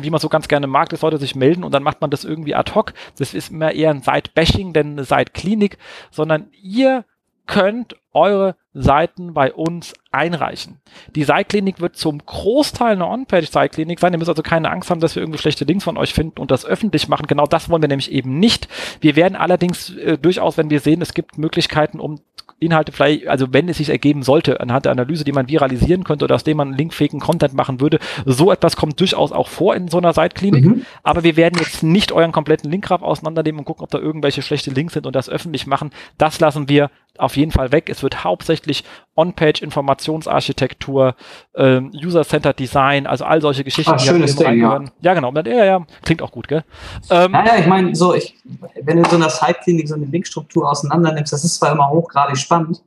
wie 0.00 0.10
man 0.10 0.20
so 0.20 0.28
ganz 0.28 0.48
gerne 0.48 0.66
mag, 0.66 0.88
das 0.88 1.00
sollte 1.00 1.18
sich 1.18 1.34
melden 1.34 1.64
und 1.64 1.72
dann 1.72 1.82
macht 1.82 2.00
man 2.00 2.10
das 2.10 2.24
irgendwie 2.24 2.54
ad 2.54 2.72
hoc. 2.74 2.94
Das 3.18 3.34
ist 3.34 3.50
immer 3.50 3.72
eher 3.72 3.90
ein 3.90 4.02
Site-Bashing, 4.02 4.72
denn 4.72 4.92
eine 4.92 5.04
Site-Klinik, 5.04 5.78
sondern 6.10 6.48
ihr 6.62 7.04
könnt 7.46 7.96
eure 8.12 8.56
Seiten 8.74 9.34
bei 9.34 9.52
uns 9.52 9.94
einreichen. 10.10 10.80
Die 11.14 11.24
Seitklinik 11.24 11.80
wird 11.80 11.96
zum 11.96 12.24
Großteil 12.24 12.92
eine 12.92 13.06
On-Page-Seitklinik 13.06 14.00
sein. 14.00 14.12
Ihr 14.12 14.18
müsst 14.18 14.28
also 14.28 14.42
keine 14.42 14.70
Angst 14.70 14.90
haben, 14.90 15.00
dass 15.00 15.14
wir 15.14 15.22
irgendwie 15.22 15.38
schlechte 15.38 15.64
Links 15.64 15.84
von 15.84 15.98
euch 15.98 16.14
finden 16.14 16.40
und 16.40 16.50
das 16.50 16.64
öffentlich 16.64 17.08
machen. 17.08 17.26
Genau 17.26 17.46
das 17.46 17.68
wollen 17.68 17.82
wir 17.82 17.88
nämlich 17.88 18.10
eben 18.10 18.38
nicht. 18.38 18.68
Wir 19.00 19.16
werden 19.16 19.36
allerdings 19.36 19.90
äh, 19.96 20.16
durchaus, 20.16 20.56
wenn 20.56 20.70
wir 20.70 20.80
sehen, 20.80 21.02
es 21.02 21.14
gibt 21.14 21.36
Möglichkeiten, 21.36 22.00
um 22.00 22.20
Inhalte 22.64 22.92
vielleicht, 22.92 23.28
also 23.28 23.52
wenn 23.52 23.68
es 23.68 23.78
sich 23.78 23.88
ergeben 23.88 24.22
sollte, 24.22 24.60
anhand 24.60 24.84
der 24.84 24.92
Analyse, 24.92 25.24
die 25.24 25.32
man 25.32 25.48
viralisieren 25.48 26.04
könnte 26.04 26.24
oder 26.24 26.34
aus 26.34 26.44
dem 26.44 26.56
man 26.56 26.72
linkfähigen 26.72 27.20
Content 27.20 27.54
machen 27.54 27.80
würde, 27.80 27.98
so 28.24 28.52
etwas 28.52 28.76
kommt 28.76 28.98
durchaus 29.00 29.32
auch 29.32 29.48
vor 29.48 29.74
in 29.74 29.88
so 29.88 29.98
einer 29.98 30.12
Seitklinik. 30.12 30.64
Mhm. 30.64 30.86
Aber 31.02 31.24
wir 31.24 31.36
werden 31.36 31.58
jetzt 31.58 31.82
nicht 31.82 32.12
euren 32.12 32.32
kompletten 32.32 32.70
Linkgraph 32.70 33.02
auseinandernehmen 33.02 33.60
und 33.60 33.64
gucken, 33.64 33.84
ob 33.84 33.90
da 33.90 33.98
irgendwelche 33.98 34.42
schlechte 34.42 34.70
Links 34.70 34.94
sind 34.94 35.06
und 35.06 35.16
das 35.16 35.28
öffentlich 35.28 35.66
machen. 35.66 35.90
Das 36.18 36.40
lassen 36.40 36.68
wir 36.68 36.90
auf 37.18 37.36
jeden 37.36 37.52
Fall 37.52 37.72
weg. 37.72 37.88
Es 37.88 38.02
wird 38.02 38.24
hauptsächlich 38.24 38.84
On-Page-Informationsarchitektur, 39.14 41.14
ähm, 41.54 41.90
User-Centered 41.94 42.58
Design, 42.58 43.06
also 43.06 43.24
all 43.24 43.40
solche 43.40 43.64
Geschichten, 43.64 43.92
ah, 43.92 43.96
die 43.96 44.06
schönes 44.06 44.36
Ding. 44.36 44.60
Ja. 44.60 44.82
ja, 45.00 45.14
genau. 45.14 45.32
Ja, 45.32 45.64
ja, 45.64 45.86
klingt 46.02 46.20
auch 46.22 46.32
gut, 46.32 46.48
gell? 46.48 46.64
Ähm, 47.10 47.32
naja, 47.32 47.58
ich 47.58 47.66
meine, 47.66 47.94
so, 47.94 48.14
ich, 48.14 48.36
wenn 48.82 49.02
du 49.02 49.08
so 49.08 49.16
einer 49.16 49.30
Site-Klinik 49.30 49.88
so 49.88 49.94
eine 49.94 50.06
Linkstruktur 50.06 50.70
auseinander 50.70 51.12
nimmst, 51.12 51.32
das 51.32 51.44
ist 51.44 51.56
zwar 51.56 51.72
immer 51.72 51.88
hochgradig 51.90 52.38
spannend, 52.38 52.82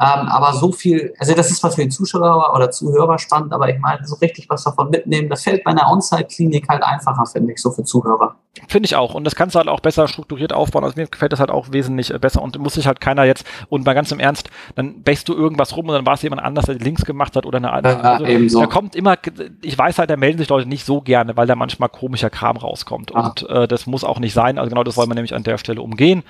ähm, 0.00 0.28
aber 0.28 0.54
so 0.54 0.72
viel, 0.72 1.14
also 1.18 1.34
das 1.34 1.50
ist 1.50 1.62
was 1.62 1.76
für 1.76 1.82
den 1.82 1.90
Zuschauer 1.90 2.52
oder 2.54 2.70
Zuhörer 2.70 3.18
spannend, 3.18 3.52
aber 3.52 3.68
ich 3.68 3.78
meine, 3.78 4.06
so 4.06 4.16
richtig 4.16 4.48
was 4.48 4.64
davon 4.64 4.90
mitnehmen, 4.90 5.28
das 5.28 5.44
fällt 5.44 5.62
bei 5.62 5.70
einer 5.70 5.88
On-Site-Klinik 5.90 6.68
halt 6.68 6.82
einfacher, 6.82 7.26
finde 7.26 7.52
ich, 7.52 7.62
so 7.62 7.70
für 7.70 7.84
Zuhörer. 7.84 8.36
Finde 8.68 8.86
ich 8.86 8.94
auch. 8.94 9.14
Und 9.14 9.24
das 9.24 9.34
kannst 9.34 9.54
du 9.54 9.58
halt 9.58 9.68
auch 9.68 9.80
besser 9.80 10.06
strukturiert 10.06 10.52
aufbauen. 10.52 10.84
Also 10.84 10.94
mir 10.96 11.08
gefällt 11.08 11.32
das 11.32 11.40
halt 11.40 11.50
auch 11.50 11.72
wesentlich 11.72 12.14
äh, 12.14 12.18
besser 12.18 12.40
und 12.40 12.56
muss 12.58 12.74
sich 12.74 12.86
halt 12.86 13.00
keiner 13.00 13.24
jetzt, 13.24 13.44
und 13.68 13.84
mal 13.84 13.94
ganz 13.94 14.12
im 14.12 14.20
Ernst, 14.20 14.48
dann 14.76 15.02
bächst 15.02 15.28
du 15.28 15.34
irgendwas 15.34 15.76
rum 15.76 15.88
und 15.88 15.94
dann 15.94 16.06
war 16.06 16.14
es 16.14 16.22
jemand 16.22 16.42
anders, 16.42 16.66
der 16.66 16.76
die 16.76 16.84
Links 16.84 17.04
gemacht 17.04 17.34
hat 17.34 17.46
oder 17.46 17.58
eine 17.58 17.72
andere. 17.72 17.94
Ja, 17.94 18.12
also, 18.12 18.26
ebenso. 18.26 18.60
Da 18.60 18.66
kommt 18.66 18.94
immer, 18.94 19.16
ich 19.60 19.76
weiß 19.76 19.98
halt, 19.98 20.08
da 20.08 20.16
melden 20.16 20.38
sich 20.38 20.48
Leute 20.48 20.68
nicht 20.68 20.84
so 20.84 21.00
gerne, 21.00 21.36
weil 21.36 21.48
da 21.48 21.56
manchmal 21.56 21.88
komischer 21.88 22.30
Kram 22.30 22.56
rauskommt. 22.56 23.14
Ah. 23.14 23.28
Und 23.28 23.48
äh, 23.48 23.66
das 23.66 23.86
muss 23.86 24.04
auch 24.04 24.20
nicht 24.20 24.34
sein. 24.34 24.58
Also 24.58 24.70
genau 24.70 24.84
das 24.84 24.96
wollen 24.96 25.10
wir 25.10 25.14
nämlich 25.16 25.34
an 25.34 25.42
der 25.42 25.58
Stelle 25.58 25.82
umgehen. 25.82 26.22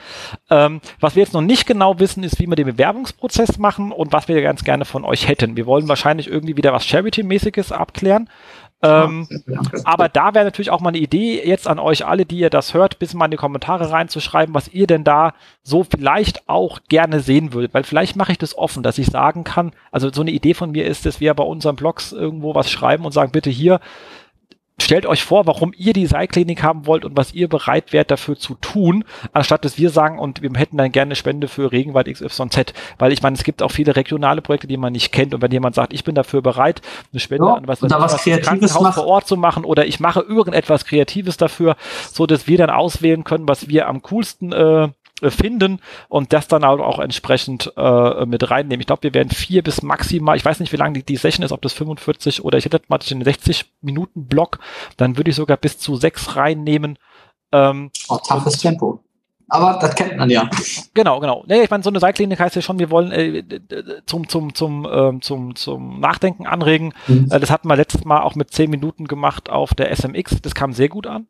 Ähm, 0.50 0.80
was 1.00 1.16
wir 1.16 1.22
jetzt 1.22 1.34
noch 1.34 1.42
nicht 1.42 1.66
genau 1.66 1.98
wissen, 1.98 2.24
ist, 2.24 2.40
wie 2.40 2.46
wir 2.46 2.56
den 2.56 2.66
Bewerbungsprozess 2.66 3.58
machen 3.58 3.92
und 3.92 4.12
was 4.12 4.28
wir 4.28 4.40
ganz 4.40 4.64
gerne 4.64 4.86
von 4.86 5.04
euch 5.04 5.28
hätten. 5.28 5.56
Wir 5.56 5.66
wollen 5.66 5.88
wahrscheinlich 5.88 6.28
irgendwie 6.28 6.56
wieder 6.56 6.72
was 6.72 6.86
Charity-mäßiges 6.86 7.70
abklären. 7.70 8.30
Ähm, 8.84 9.26
aber 9.84 10.10
da 10.10 10.34
wäre 10.34 10.44
natürlich 10.44 10.70
auch 10.70 10.80
mal 10.80 10.90
eine 10.90 10.98
Idee 10.98 11.42
jetzt 11.42 11.66
an 11.66 11.78
euch 11.78 12.04
alle, 12.04 12.26
die 12.26 12.38
ihr 12.38 12.50
das 12.50 12.74
hört, 12.74 12.98
bis 12.98 13.14
mal 13.14 13.24
in 13.24 13.30
die 13.30 13.36
Kommentare 13.38 13.90
reinzuschreiben, 13.90 14.54
was 14.54 14.68
ihr 14.68 14.86
denn 14.86 15.04
da 15.04 15.32
so 15.62 15.84
vielleicht 15.84 16.48
auch 16.48 16.80
gerne 16.88 17.20
sehen 17.20 17.54
würdet. 17.54 17.72
Weil 17.72 17.84
vielleicht 17.84 18.16
mache 18.16 18.32
ich 18.32 18.38
das 18.38 18.58
offen, 18.58 18.82
dass 18.82 18.98
ich 18.98 19.06
sagen 19.06 19.42
kann, 19.42 19.72
also 19.90 20.12
so 20.12 20.20
eine 20.20 20.32
Idee 20.32 20.52
von 20.52 20.72
mir 20.72 20.84
ist, 20.84 21.06
dass 21.06 21.20
wir 21.20 21.32
bei 21.32 21.44
unseren 21.44 21.76
Blogs 21.76 22.12
irgendwo 22.12 22.54
was 22.54 22.70
schreiben 22.70 23.06
und 23.06 23.12
sagen, 23.12 23.32
bitte 23.32 23.50
hier, 23.50 23.80
stellt 24.80 25.06
euch 25.06 25.22
vor, 25.22 25.46
warum 25.46 25.72
ihr 25.76 25.92
die 25.92 26.06
Seilklinik 26.06 26.62
haben 26.62 26.86
wollt 26.86 27.04
und 27.04 27.16
was 27.16 27.32
ihr 27.32 27.48
bereit 27.48 27.92
wärt 27.92 28.10
dafür 28.10 28.36
zu 28.36 28.54
tun, 28.56 29.04
anstatt 29.32 29.64
dass 29.64 29.78
wir 29.78 29.90
sagen 29.90 30.18
und 30.18 30.42
wir 30.42 30.50
hätten 30.56 30.76
dann 30.76 30.92
gerne 30.92 31.08
eine 31.10 31.16
Spende 31.16 31.48
für 31.48 31.70
Regenwald 31.72 32.06
XYZ. 32.12 32.74
Weil 32.98 33.12
ich 33.12 33.22
meine, 33.22 33.36
es 33.36 33.44
gibt 33.44 33.62
auch 33.62 33.70
viele 33.70 33.96
regionale 33.96 34.42
Projekte, 34.42 34.66
die 34.66 34.76
man 34.76 34.92
nicht 34.92 35.12
kennt. 35.12 35.32
Und 35.32 35.42
wenn 35.42 35.52
jemand 35.52 35.74
sagt, 35.74 35.92
ich 35.92 36.04
bin 36.04 36.14
dafür 36.14 36.42
bereit, 36.42 36.82
eine 37.12 37.20
Spende 37.20 37.46
Ja, 37.46 37.54
an 37.54 37.68
was, 37.68 37.80
da 37.80 38.00
was 38.00 38.12
was 38.14 38.22
Kreatives 38.22 38.46
Krankenhaus 38.48 38.82
macht. 38.82 38.94
vor 38.96 39.06
Ort 39.06 39.26
zu 39.28 39.36
machen 39.36 39.64
oder 39.64 39.86
ich 39.86 40.00
mache 40.00 40.20
irgendetwas 40.20 40.84
Kreatives 40.84 41.36
dafür, 41.36 41.76
so 42.12 42.26
dass 42.26 42.46
wir 42.48 42.58
dann 42.58 42.70
auswählen 42.70 43.24
können, 43.24 43.48
was 43.48 43.68
wir 43.68 43.88
am 43.88 44.02
coolsten 44.02 44.52
äh, 44.52 44.88
finden 45.30 45.80
und 46.08 46.32
das 46.32 46.48
dann 46.48 46.64
auch, 46.64 46.98
entsprechend 46.98 47.72
äh, 47.76 48.26
mit 48.26 48.50
reinnehmen. 48.50 48.80
Ich 48.80 48.86
glaube, 48.86 49.04
wir 49.04 49.14
werden 49.14 49.30
vier 49.30 49.62
bis 49.62 49.82
maximal, 49.82 50.36
ich 50.36 50.44
weiß 50.44 50.60
nicht, 50.60 50.72
wie 50.72 50.76
lange 50.76 50.94
die, 50.98 51.04
die 51.04 51.16
Session 51.16 51.44
ist, 51.44 51.52
ob 51.52 51.62
das 51.62 51.72
45 51.72 52.44
oder 52.44 52.58
ich 52.58 52.64
hätte 52.64 52.80
mal 52.88 52.98
den 52.98 53.22
60 53.22 53.66
Minuten 53.80 54.26
Block, 54.26 54.58
dann 54.96 55.16
würde 55.16 55.30
ich 55.30 55.36
sogar 55.36 55.56
bis 55.56 55.78
zu 55.78 55.96
sechs 55.96 56.36
reinnehmen. 56.36 56.98
Ähm, 57.52 57.90
Oh, 58.08 58.18
toughes 58.18 58.58
Tempo. 58.58 59.04
Aber 59.48 59.78
das 59.80 59.94
kennt 59.94 60.16
man 60.16 60.30
ja. 60.30 60.48
Genau, 60.94 61.20
genau. 61.20 61.44
Nee, 61.46 61.62
ich 61.62 61.70
meine, 61.70 61.82
so 61.82 61.90
eine 61.90 62.00
Seilklinik 62.00 62.40
heißt 62.40 62.56
ja 62.56 62.62
schon, 62.62 62.78
wir 62.78 62.90
wollen 62.90 63.12
äh, 63.12 63.44
zum, 64.06 64.28
zum, 64.28 64.54
zum, 64.54 64.88
ähm, 64.90 65.22
zum, 65.22 65.54
zum 65.54 66.00
Nachdenken 66.00 66.46
anregen. 66.46 66.94
Mhm. 67.06 67.28
Äh, 67.30 67.40
das 67.40 67.50
hatten 67.50 67.68
wir 67.68 67.76
letztes 67.76 68.04
Mal 68.04 68.22
auch 68.22 68.34
mit 68.34 68.52
10 68.52 68.70
Minuten 68.70 69.06
gemacht 69.06 69.50
auf 69.50 69.74
der 69.74 69.94
SMX. 69.94 70.40
Das 70.40 70.54
kam 70.54 70.72
sehr 70.72 70.88
gut 70.88 71.06
an, 71.06 71.26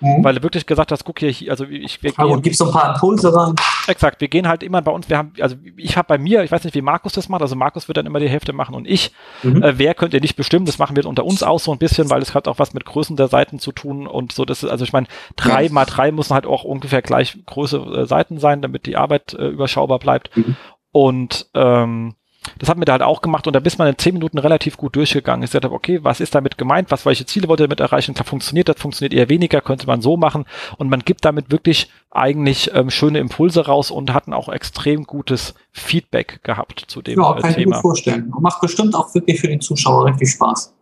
Mhm. 0.00 0.24
weil 0.24 0.34
du 0.34 0.42
wirklich 0.42 0.66
gesagt 0.66 0.90
hast, 0.90 1.04
guck 1.04 1.20
hier, 1.20 1.50
also 1.50 1.64
ich, 1.66 2.02
wir 2.02 2.12
Ja, 2.18 2.24
gehen, 2.26 2.42
gibst 2.42 2.58
so 2.58 2.66
ein 2.66 2.72
paar 2.72 2.92
Impulse 2.94 3.34
rein. 3.34 3.54
exakt, 3.86 4.20
wir 4.20 4.26
gehen 4.28 4.48
halt 4.48 4.64
immer 4.64 4.82
bei 4.82 4.90
uns, 4.90 5.08
wir 5.08 5.16
haben, 5.16 5.32
also 5.40 5.54
ich 5.76 5.96
habe 5.96 6.08
bei 6.08 6.18
mir, 6.18 6.42
ich 6.42 6.50
weiß 6.50 6.64
nicht, 6.64 6.74
wie 6.74 6.82
Markus 6.82 7.12
das 7.12 7.28
macht, 7.28 7.42
also 7.42 7.54
Markus 7.54 7.86
wird 7.86 7.96
dann 7.96 8.06
immer 8.06 8.18
die 8.18 8.28
Hälfte 8.28 8.52
machen 8.52 8.74
und 8.74 8.86
ich, 8.88 9.12
Mhm. 9.44 9.62
äh, 9.62 9.78
wer 9.78 9.94
könnt 9.94 10.12
ihr 10.12 10.20
nicht 10.20 10.34
bestimmen, 10.36 10.66
das 10.66 10.78
machen 10.78 10.96
wir 10.96 11.06
unter 11.06 11.24
uns 11.24 11.42
aus 11.44 11.64
so 11.64 11.72
ein 11.72 11.78
bisschen, 11.78 12.10
weil 12.10 12.22
es 12.22 12.34
hat 12.34 12.48
auch 12.48 12.58
was 12.58 12.74
mit 12.74 12.84
Größen 12.84 13.16
der 13.16 13.28
Seiten 13.28 13.60
zu 13.60 13.70
tun 13.70 14.06
und 14.08 14.32
so, 14.32 14.44
das 14.44 14.64
ist, 14.64 14.68
also 14.70 14.84
ich 14.84 14.92
meine, 14.92 15.06
drei 15.36 15.66
Ja. 15.66 15.72
mal 15.72 15.84
drei 15.84 16.10
müssen 16.10 16.34
halt 16.34 16.46
auch 16.46 16.64
ungefähr 16.64 17.00
gleich 17.00 17.38
große 17.46 17.76
äh, 17.78 18.06
Seiten 18.06 18.38
sein, 18.40 18.62
damit 18.62 18.86
die 18.86 18.96
Arbeit 18.96 19.34
äh, 19.34 19.46
überschaubar 19.46 20.00
bleibt. 20.00 20.36
Mhm. 20.36 20.56
Und 20.90 21.46
ähm, 21.54 22.14
das 22.58 22.68
haben 22.68 22.80
wir 22.80 22.84
da 22.84 22.92
halt 22.92 23.02
auch 23.02 23.22
gemacht 23.22 23.46
und 23.46 23.54
da 23.54 23.60
bist 23.60 23.78
man 23.78 23.88
in 23.88 23.98
zehn 23.98 24.14
Minuten 24.14 24.38
relativ 24.38 24.76
gut 24.76 24.96
durchgegangen. 24.96 25.42
Ich 25.44 25.50
sagte, 25.50 25.72
okay, 25.72 26.00
was 26.02 26.20
ist 26.20 26.34
damit 26.34 26.58
gemeint? 26.58 26.90
Was, 26.90 27.06
welche 27.06 27.26
Ziele 27.26 27.48
wollt 27.48 27.60
ihr 27.60 27.66
damit 27.66 27.80
erreichen? 27.80 28.14
Klar, 28.14 28.26
funktioniert 28.26 28.68
das, 28.68 28.76
funktioniert 28.78 29.14
eher 29.14 29.28
weniger, 29.28 29.60
könnte 29.60 29.86
man 29.86 30.02
so 30.02 30.16
machen. 30.16 30.44
Und 30.76 30.88
man 30.90 31.00
gibt 31.00 31.24
damit 31.24 31.50
wirklich 31.50 31.90
eigentlich 32.10 32.70
ähm, 32.74 32.90
schöne 32.90 33.18
Impulse 33.18 33.66
raus 33.66 33.90
und 33.90 34.12
hatten 34.12 34.32
auch 34.32 34.48
extrem 34.48 35.04
gutes 35.04 35.54
Feedback 35.72 36.40
gehabt 36.42 36.84
zu 36.88 37.02
dem 37.02 37.18
Ja, 37.20 37.36
äh, 37.36 37.40
kann 37.40 37.50
ich 37.50 37.56
mir 37.56 37.64
Thema. 37.64 37.80
vorstellen. 37.80 38.32
Macht 38.40 38.60
bestimmt 38.60 38.94
auch 38.94 39.14
wirklich 39.14 39.40
für 39.40 39.48
den 39.48 39.60
Zuschauer 39.60 40.06
richtig 40.06 40.30
Spaß. 40.30 40.74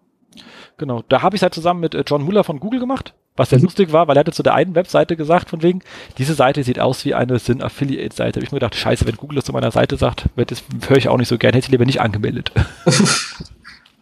Genau, 0.79 1.03
da 1.09 1.23
habe 1.23 1.37
ich 1.37 1.41
es 1.41 1.43
halt 1.43 1.55
zusammen 1.55 1.81
mit 1.81 1.95
äh, 1.95 2.03
John 2.07 2.23
Muller 2.23 2.45
von 2.45 2.59
Google 2.59 2.81
gemacht, 2.81 3.15
was 3.37 3.51
sehr 3.51 3.59
Mhm. 3.59 3.65
lustig 3.65 3.93
war, 3.93 4.09
weil 4.09 4.17
er 4.17 4.21
hatte 4.21 4.33
zu 4.33 4.43
der 4.43 4.55
einen 4.55 4.75
Webseite 4.75 5.17
gesagt, 5.17 5.51
von 5.51 5.63
wegen, 5.63 5.81
diese 6.19 6.35
Seite 6.35 6.63
sieht 6.65 6.79
aus 6.79 7.05
wie 7.05 7.15
eine 7.15 7.39
Sin-Affiliate-Seite. 7.39 8.39
Hab 8.41 8.45
ich 8.45 8.53
mir 8.53 8.59
gedacht, 8.59 8.75
scheiße, 8.75 9.07
wenn 9.07 9.17
Google 9.17 9.37
das 9.37 9.45
zu 9.45 9.53
meiner 9.53 9.71
Seite 9.71 9.97
sagt, 9.97 10.27
wird 10.37 10.51
das 10.51 10.63
höre 10.89 10.99
ich 10.99 11.09
auch 11.09 11.17
nicht 11.17 11.29
so 11.29 11.39
gern, 11.39 11.55
hätte 11.55 11.67
ich 11.67 11.71
lieber 11.71 11.87
nicht 11.87 12.01
angemeldet. 12.01 12.53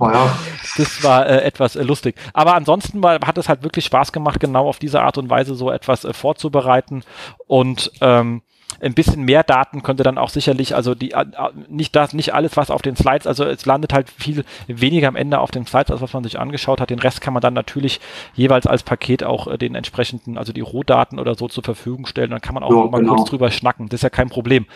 Oh 0.03 0.09
ja. 0.09 0.35
Das 0.79 1.05
war 1.05 1.27
äh, 1.29 1.43
etwas 1.43 1.77
äh, 1.77 1.83
lustig. 1.83 2.17
Aber 2.33 2.55
ansonsten 2.55 3.03
war, 3.03 3.21
hat 3.21 3.37
es 3.37 3.51
halt 3.51 3.63
wirklich 3.63 3.85
Spaß 3.85 4.13
gemacht, 4.13 4.41
genau 4.41 4.67
auf 4.67 4.79
diese 4.79 5.03
Art 5.03 5.19
und 5.19 5.29
Weise 5.29 5.55
so 5.55 5.71
etwas 5.71 6.07
äh, 6.07 6.15
vorzubereiten. 6.15 7.03
Und 7.47 7.93
ähm, 8.01 8.41
ein 8.81 8.95
bisschen 8.95 9.23
mehr 9.23 9.43
Daten 9.43 9.83
könnte 9.83 10.03
dann 10.03 10.19
auch 10.19 10.31
sicherlich, 10.31 10.75
also 10.75 10.95
die 10.95 11.13
äh, 11.13 11.23
äh, 11.23 11.51
nicht 11.69 11.95
das, 11.97 12.13
nicht 12.15 12.35
alles, 12.35 12.57
was 12.57 12.71
auf 12.71 12.83
den 12.83 12.97
Slides, 12.97 13.27
also 13.27 13.45
es 13.45 13.67
landet 13.67 13.93
halt 13.93 14.09
viel 14.11 14.45
weniger 14.67 15.09
am 15.09 15.17
Ende 15.17 15.39
auf 15.39 15.51
den 15.51 15.67
Slides, 15.67 15.91
als 15.91 16.01
was 16.01 16.13
man 16.13 16.25
sich 16.25 16.39
angeschaut 16.39 16.81
hat. 16.81 16.91
Den 16.91 16.99
Rest 16.99 17.21
kann 17.21 17.33
man 17.35 17.41
dann 17.41 17.55
natürlich 17.55 18.01
jeweils 18.35 18.67
als 18.67 18.83
Paket 18.83 19.23
auch 19.25 19.47
äh, 19.49 19.59
den 19.59 19.75
entsprechenden, 19.75 20.39
also 20.39 20.53
die 20.53 20.61
Rohdaten 20.61 21.19
oder 21.19 21.35
so 21.35 21.49
zur 21.49 21.65
Verfügung 21.65 22.07
stellen. 22.07 22.31
Dann 22.31 22.41
kann 22.41 22.55
man 22.55 22.63
auch 22.63 22.71
Ja, 22.71 22.77
noch 22.77 22.91
mal 22.91 23.01
genau. 23.01 23.17
kurz 23.17 23.31
drüber 23.31 23.51
schnacken. 23.51 23.89
Das 23.89 23.99
ist 23.99 24.03
ja 24.03 24.11
kein 24.11 24.29
Problem. 24.31 24.67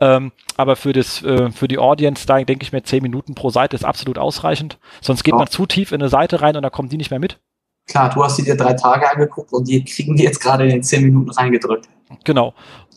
Ähm, 0.00 0.32
aber 0.56 0.76
für 0.76 0.92
das, 0.92 1.22
äh, 1.22 1.50
für 1.50 1.68
die 1.68 1.78
Audience, 1.78 2.26
da 2.26 2.42
denke 2.42 2.64
ich 2.64 2.72
mir, 2.72 2.82
zehn 2.82 3.02
Minuten 3.02 3.34
pro 3.34 3.50
Seite 3.50 3.76
ist 3.76 3.84
absolut 3.84 4.18
ausreichend. 4.18 4.78
Sonst 5.00 5.22
geht 5.24 5.32
Ja. 5.34 5.38
man 5.38 5.48
zu 5.48 5.66
tief 5.66 5.92
in 5.92 6.00
eine 6.00 6.08
Seite 6.08 6.40
rein 6.42 6.56
und 6.56 6.62
dann 6.62 6.72
kommen 6.72 6.88
die 6.88 6.96
nicht 6.96 7.10
mehr 7.10 7.20
mit. 7.20 7.38
Klar, 7.86 8.08
du 8.14 8.24
hast 8.24 8.36
sie 8.36 8.44
dir 8.44 8.56
drei 8.56 8.72
Tage 8.72 9.10
angeguckt 9.10 9.52
und 9.52 9.68
die 9.68 9.84
kriegen 9.84 10.16
die 10.16 10.22
jetzt 10.22 10.40
gerade 10.40 10.64
in 10.64 10.70
den 10.70 10.82
zehn 10.82 11.02
Minuten 11.04 11.30
reingedrückt. 11.30 11.86
Genau. 12.24 12.54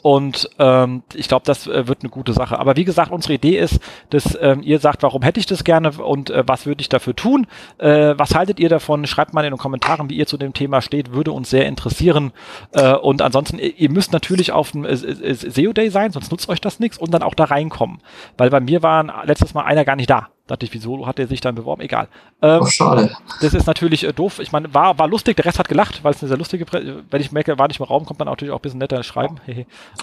Und 0.07 0.49
ähm, 0.57 1.03
ich 1.13 1.27
glaube, 1.27 1.43
das 1.45 1.67
äh, 1.67 1.85
wird 1.89 2.01
eine 2.01 2.09
gute 2.09 2.31
Sache. 2.31 2.57
Aber 2.57 2.77
wie 2.77 2.85
gesagt, 2.85 3.11
unsere 3.11 3.33
Idee 3.33 3.59
ist, 3.59 3.81
dass 4.09 4.37
ähm, 4.39 4.61
ihr 4.63 4.79
sagt, 4.79 5.03
warum 5.03 5.21
hätte 5.21 5.41
ich 5.41 5.47
das 5.47 5.65
gerne 5.65 5.91
und 5.91 6.29
äh, 6.29 6.43
was 6.47 6.65
würde 6.65 6.79
ich 6.79 6.87
dafür 6.87 7.13
tun? 7.13 7.45
Äh, 7.77 8.13
was 8.17 8.33
haltet 8.33 8.57
ihr 8.61 8.69
davon? 8.69 9.05
Schreibt 9.05 9.33
mal 9.33 9.43
in 9.43 9.51
den 9.51 9.57
Kommentaren, 9.57 10.09
wie 10.09 10.15
ihr 10.15 10.25
zu 10.25 10.37
dem 10.37 10.53
Thema 10.53 10.81
steht, 10.81 11.11
würde 11.11 11.33
uns 11.33 11.49
sehr 11.49 11.65
interessieren. 11.65 12.31
Äh, 12.71 12.93
und 12.93 13.21
ansonsten, 13.21 13.59
ihr 13.59 13.77
ihr 13.77 13.91
müsst 13.91 14.13
natürlich 14.13 14.53
auf 14.53 14.71
dem 14.71 14.85
äh, 14.85 14.93
äh, 14.93 15.33
SEO 15.33 15.73
Day 15.73 15.89
sein, 15.89 16.13
sonst 16.13 16.31
nutzt 16.31 16.47
euch 16.47 16.61
das 16.61 16.79
nichts 16.79 16.97
und 16.97 17.13
dann 17.13 17.21
auch 17.21 17.33
da 17.33 17.43
reinkommen. 17.43 17.99
Weil 18.37 18.49
bei 18.49 18.61
mir 18.61 18.81
war 18.83 19.25
letztes 19.25 19.53
Mal 19.53 19.65
einer 19.65 19.83
gar 19.83 19.97
nicht 19.97 20.09
da. 20.09 20.29
Dachte 20.47 20.65
ich, 20.65 20.73
wieso 20.73 21.05
hat 21.05 21.19
er 21.19 21.27
sich 21.27 21.41
dann 21.41 21.55
beworben? 21.55 21.81
Egal. 21.81 22.07
Ähm, 22.41 22.61
Oh, 22.61 22.65
schade. 22.65 23.15
das 23.41 23.53
ist 23.53 23.67
natürlich 23.67 24.03
äh, 24.05 24.13
doof. 24.13 24.39
Ich 24.39 24.51
meine, 24.51 24.73
war, 24.73 24.97
war 24.97 25.07
lustig, 25.07 25.35
der 25.35 25.45
Rest 25.45 25.59
hat 25.59 25.67
gelacht, 25.69 26.03
weil 26.03 26.13
es 26.13 26.21
eine 26.21 26.29
sehr 26.29 26.37
lustige, 26.37 26.65
Prä 26.65 26.95
wenn 27.09 27.21
ich 27.21 27.31
merke, 27.31 27.57
war 27.59 27.67
nicht 27.67 27.79
im 27.79 27.85
Raum, 27.85 28.05
kommt 28.05 28.19
man 28.19 28.27
natürlich 28.27 28.53
auch 28.53 28.59
ein 28.59 28.61
bisschen 28.61 28.79
netter 28.79 29.03
schreiben. 29.03 29.35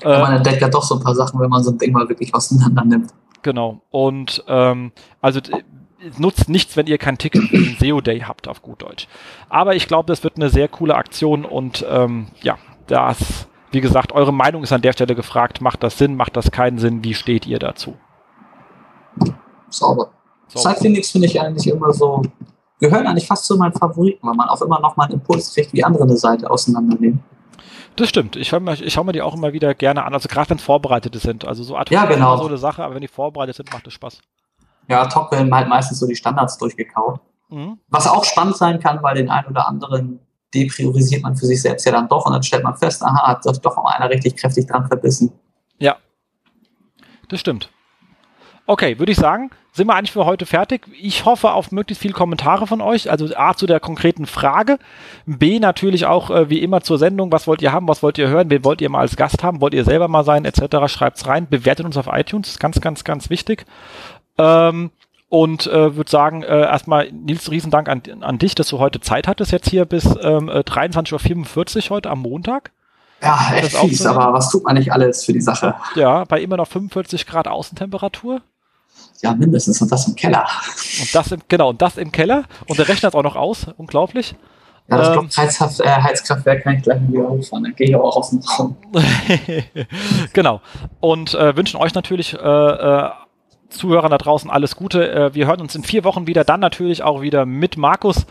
Ja, 0.03 0.19
man 0.21 0.35
entdeckt 0.37 0.61
ja 0.63 0.69
doch 0.69 0.83
so 0.83 0.97
ein 0.97 1.01
paar 1.03 1.15
Sachen, 1.15 1.41
wenn 1.41 1.49
man 1.51 1.63
so 1.65 1.71
ein 1.71 1.79
Ding 1.79 1.93
mal 1.93 2.09
wirklich 2.09 2.35
auseinander 2.35 2.85
nimmt. 2.85 3.11
genau. 3.43 3.81
Und 3.91 4.45
ähm, 4.47 4.93
also 5.21 5.41
nutzt 6.19 6.51
nichts, 6.51 6.77
wenn 6.77 6.87
ihr 6.87 6.99
kein 6.99 7.17
Ticket 7.17 7.45
für 7.45 7.57
den 7.57 7.77
SEO 7.81 8.01
Day 8.03 8.21
habt, 8.21 8.47
auf 8.47 8.61
gut 8.61 8.83
Deutsch. 8.83 9.09
Aber 9.49 9.75
ich 9.75 9.87
glaube, 9.89 10.07
das 10.07 10.23
wird 10.23 10.37
eine 10.37 10.51
sehr 10.51 10.69
coole 10.69 10.95
Aktion 10.95 11.47
und 11.47 11.85
ähm, 11.89 12.27
ja, 12.43 12.59
das, 12.87 13.49
wie 13.73 13.81
gesagt, 13.81 14.13
eure 14.13 14.33
Meinung 14.33 14.63
ist 14.63 14.73
an 14.73 14.83
der 14.83 14.93
Stelle 14.93 15.15
gefragt. 15.15 15.63
Macht 15.63 15.83
das 15.83 15.97
Sinn, 15.97 16.15
macht 16.17 16.37
das 16.37 16.51
keinen 16.51 16.79
Sinn? 16.79 17.03
Wie 17.03 17.15
steht 17.15 17.47
ihr 17.47 17.59
dazu? 17.59 17.97
Sauber. 19.71 20.11
So. 20.55 20.61
Sideclinics 20.61 21.11
finde 21.11 21.27
ich 21.27 21.41
eigentlich 21.41 21.67
immer 21.67 21.93
so, 21.93 22.23
gehören 22.79 23.07
eigentlich 23.07 23.27
fast 23.27 23.45
zu 23.45 23.57
meinen 23.57 23.73
Favoriten, 23.73 24.27
weil 24.27 24.35
man 24.35 24.49
auch 24.49 24.63
immer 24.63 24.81
noch 24.81 24.97
mal 24.97 25.05
einen 25.05 25.15
Impuls 25.15 25.53
kriegt, 25.53 25.73
wie 25.73 25.83
andere 25.85 26.05
eine 26.05 26.17
Seite 26.17 26.49
auseinandernehmen. 26.51 27.23
Das 27.97 28.09
stimmt. 28.09 28.37
Ich, 28.37 28.51
mir, 28.53 28.73
ich 28.81 28.93
schaue 28.93 29.05
mir 29.05 29.13
die 29.13 29.23
auch 29.23 29.35
immer 29.35 29.53
wieder 29.53 29.75
gerne 29.75 30.05
an. 30.05 30.15
Also 30.15 30.29
gerade 30.29 30.51
wenn 30.51 30.59
vorbereitete 30.59 31.19
sind. 31.19 31.45
Also 31.45 31.63
so 31.63 31.79
hoc 31.79 31.91
Ja, 31.91 32.07
genau. 32.07 32.37
so 32.37 32.47
eine 32.47 32.59
Sache, 32.59 32.83
aber 32.85 32.95
wenn 32.95 33.01
die 33.01 33.09
vorbereitet 33.09 33.57
sind, 33.57 33.73
macht 33.73 33.87
es 33.87 33.93
Spaß. 33.93 34.21
Ja, 34.89 35.07
top 35.07 35.33
werden 35.33 35.55
halt 35.55 35.69
meistens 35.69 35.99
so 36.01 36.07
die 36.07 36.17
Standards 36.17 36.59
durchgekaut. 36.59 37.21
Mhm. 37.51 37.79
Was 37.89 38.07
auch 38.07 38.25
spannend 38.25 38.57
sein 38.57 38.81
kann, 38.81 39.03
weil 39.03 39.15
den 39.15 39.31
einen 39.31 39.49
oder 39.49 39.69
anderen 39.69 40.21
depriorisiert 40.55 41.23
man 41.23 41.37
für 41.37 41.47
sich 41.47 41.61
selbst 41.63 41.85
ja 41.85 41.93
dann 41.93 42.09
doch 42.09 42.27
und 42.27 42.33
dann 42.33 42.43
stellt 42.43 42.65
man 42.65 42.77
fest, 42.77 43.03
aha, 43.03 43.29
hat 43.29 43.43
sich 43.43 43.59
doch 43.59 43.77
einer 43.77 44.09
richtig 44.09 44.37
kräftig 44.37 44.67
dran 44.67 44.87
verbissen. 44.87 45.33
Ja, 45.79 45.97
das 47.29 47.41
stimmt. 47.41 47.71
Okay, 48.67 48.99
würde 48.99 49.13
ich 49.13 49.19
sagen, 49.19 49.51
sind 49.75 49.89
wir 49.89 49.97
eigentlich 49.97 50.13
für 50.13 50.25
heute 50.25 50.47
fertig. 50.47 50.87
Ich 51.01 51.25
hoffe 51.25 51.53
auf 51.53 51.73
möglichst 51.73 52.01
viele 52.01 52.15
Kommentare 52.15 52.69
von 52.69 52.81
euch. 52.81 53.11
Also 53.11 53.27
A 53.35 53.55
zu 53.55 53.67
der 53.67 53.81
konkreten 53.81 54.25
Frage, 54.25 54.79
B 55.27 55.59
natürlich 55.59 56.07
auch 56.07 56.31
äh, 56.31 56.49
wie 56.49 56.63
immer 56.63 56.83
zur 56.83 56.97
Sendung, 56.97 57.33
was 57.33 57.49
wollt 57.49 57.61
ihr 57.61 57.73
haben, 57.73 57.89
was 57.89 58.01
wollt 58.01 58.17
ihr 58.17 58.29
hören, 58.29 58.51
wen 58.51 58.65
wollt 58.65 58.81
ihr 58.81 58.89
mal 58.89 59.01
als 59.01 59.17
Gast 59.17 59.43
haben, 59.43 59.61
wollt 59.61 59.75
ihr 59.75 59.85
selber 59.85 60.07
mal 60.07 60.25
sein, 60.25 60.45
etc. 60.45 60.87
Schreibt's 60.87 61.27
rein, 61.27 61.49
bewertet 61.49 61.87
uns 61.87 61.97
auf 61.97 62.07
iTunes, 62.07 62.51
ist 62.51 62.61
ganz, 62.61 62.81
ganz, 62.81 63.03
ganz 63.03 63.31
wichtig. 63.31 63.67
Ähm, 64.39 64.93
und 65.29 65.67
äh, 65.67 65.97
würde 65.97 66.11
sagen, 66.11 66.45
äh, 66.45 66.61
erstmal 66.61 67.11
Nils, 67.11 67.51
Riesendank 67.51 67.89
an, 67.89 68.03
an 68.21 68.39
dich, 68.39 68.55
dass 68.55 68.69
du 68.69 68.79
heute 68.79 69.01
Zeit 69.01 69.27
hattest, 69.27 69.51
jetzt 69.51 69.69
hier 69.69 69.87
bis 69.87 70.05
ähm, 70.23 70.49
äh, 70.49 70.61
23.44 70.61 71.91
Uhr 71.91 71.97
heute 71.97 72.11
am 72.11 72.21
Montag. 72.21 72.71
Ja, 73.21 73.55
echt 73.57 73.77
fies, 73.77 74.07
aber 74.07 74.33
was 74.33 74.51
tut 74.51 74.63
man 74.63 74.77
nicht 74.77 74.93
alles 74.93 75.25
für 75.25 75.33
die 75.33 75.41
Sache? 75.41 75.75
Ja, 75.97 76.25
bei 76.25 76.41
immer 76.41 76.59
noch 76.59 76.69
45 76.69 77.27
Grad 77.27 77.49
Außentemperatur. 77.49 78.41
Ja, 79.23 79.35
mindestens 79.35 79.81
und 79.81 79.91
das 79.91 80.07
im 80.09 80.15
Keller. 80.15 80.47
Und 81.01 81.15
das 81.15 81.33
im, 81.33 81.41
genau, 81.49 81.71
und 81.71 81.81
das 81.81 81.97
im 81.97 82.13
Keller. 82.13 82.45
Und 82.69 82.79
der 82.79 82.89
Rechner 82.89 83.09
ist 83.09 83.15
auch 83.15 83.23
noch 83.23 83.37
aus. 83.37 83.67
Unglaublich. 83.77 84.35
Ja, 84.89 84.99
das 84.99 85.09
Ähm. 85.09 85.13
Blockheizhaft, 85.15 85.81
äh, 85.81 85.89
Heizkraftwerk 85.89 86.63
kann 86.63 86.77
ich 86.77 86.83
gleich 86.83 87.01
mal 87.01 87.13
wieder 87.13 87.29
hochfahren. 87.29 87.65
Dann 87.65 87.75
gehe 87.75 87.89
ich 87.89 87.97
auch 87.97 88.17
aus 88.17 88.31
dem 88.31 88.41
Raum. 88.41 88.77
genau. 90.33 90.61
Und 91.01 91.35
äh, 91.35 91.57
wünschen 91.57 91.81
euch 91.81 91.95
natürlich 91.95 92.35
äh, 92.35 92.39
äh, 92.39 93.11
Zuhörern 93.71 94.11
da 94.11 94.19
draußen 94.19 94.51
alles 94.51 94.77
Gute. 94.77 95.11
Äh, 95.11 95.35
wir 95.35 95.47
hören 95.47 95.61
uns 95.61 95.75
in 95.75 95.85
vier 95.85 96.05
Wochen 96.05 96.27
wieder, 96.27 96.45
dann 96.45 96.61
natürlich 96.61 97.03
auch 97.03 97.23
wieder 97.23 97.47
mit 97.47 97.77
Markus. 97.77 98.27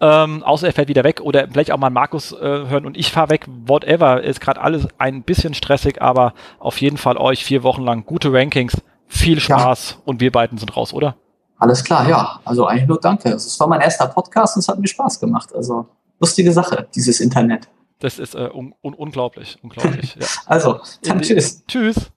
Ähm, 0.00 0.42
außer 0.42 0.68
er 0.68 0.72
fährt 0.72 0.88
wieder 0.88 1.04
weg 1.04 1.20
oder 1.20 1.48
vielleicht 1.48 1.70
auch 1.70 1.78
mal 1.78 1.90
Markus 1.90 2.32
äh, 2.32 2.38
hören 2.38 2.86
und 2.86 2.96
ich 2.96 3.10
fahre 3.12 3.30
weg. 3.30 3.46
Whatever. 3.66 4.22
Ist 4.22 4.40
gerade 4.40 4.60
alles 4.60 4.88
ein 4.98 5.22
bisschen 5.22 5.54
stressig, 5.54 6.00
aber 6.00 6.34
auf 6.58 6.80
jeden 6.80 6.96
Fall 6.96 7.18
euch 7.18 7.44
vier 7.44 7.62
Wochen 7.62 7.82
lang 7.82 8.06
gute 8.06 8.32
Rankings. 8.32 8.80
Viel 9.10 9.40
Spaß 9.40 9.98
und 10.04 10.20
wir 10.20 10.30
beiden 10.30 10.56
sind 10.56 10.76
raus, 10.76 10.92
oder? 10.92 11.16
Alles 11.58 11.84
klar, 11.84 12.08
ja. 12.08 12.40
Also 12.44 12.66
eigentlich 12.66 12.86
nur 12.86 13.00
danke. 13.00 13.28
Es 13.30 13.58
war 13.58 13.66
mein 13.66 13.80
erster 13.80 14.06
Podcast 14.06 14.56
und 14.56 14.60
es 14.60 14.68
hat 14.68 14.78
mir 14.78 14.86
Spaß 14.86 15.18
gemacht. 15.20 15.54
Also 15.54 15.86
lustige 16.20 16.52
Sache, 16.52 16.86
dieses 16.94 17.20
Internet. 17.20 17.68
Das 17.98 18.18
ist 18.18 18.34
äh, 18.34 18.48
un 18.52 18.72
un 18.82 18.94
unglaublich. 18.94 19.58
Unglaublich. 19.62 20.16
Ja. 20.20 20.26
Also, 20.46 20.80
dann 21.02 21.20
tschüss. 21.20 21.64
Tschüss. 21.66 22.10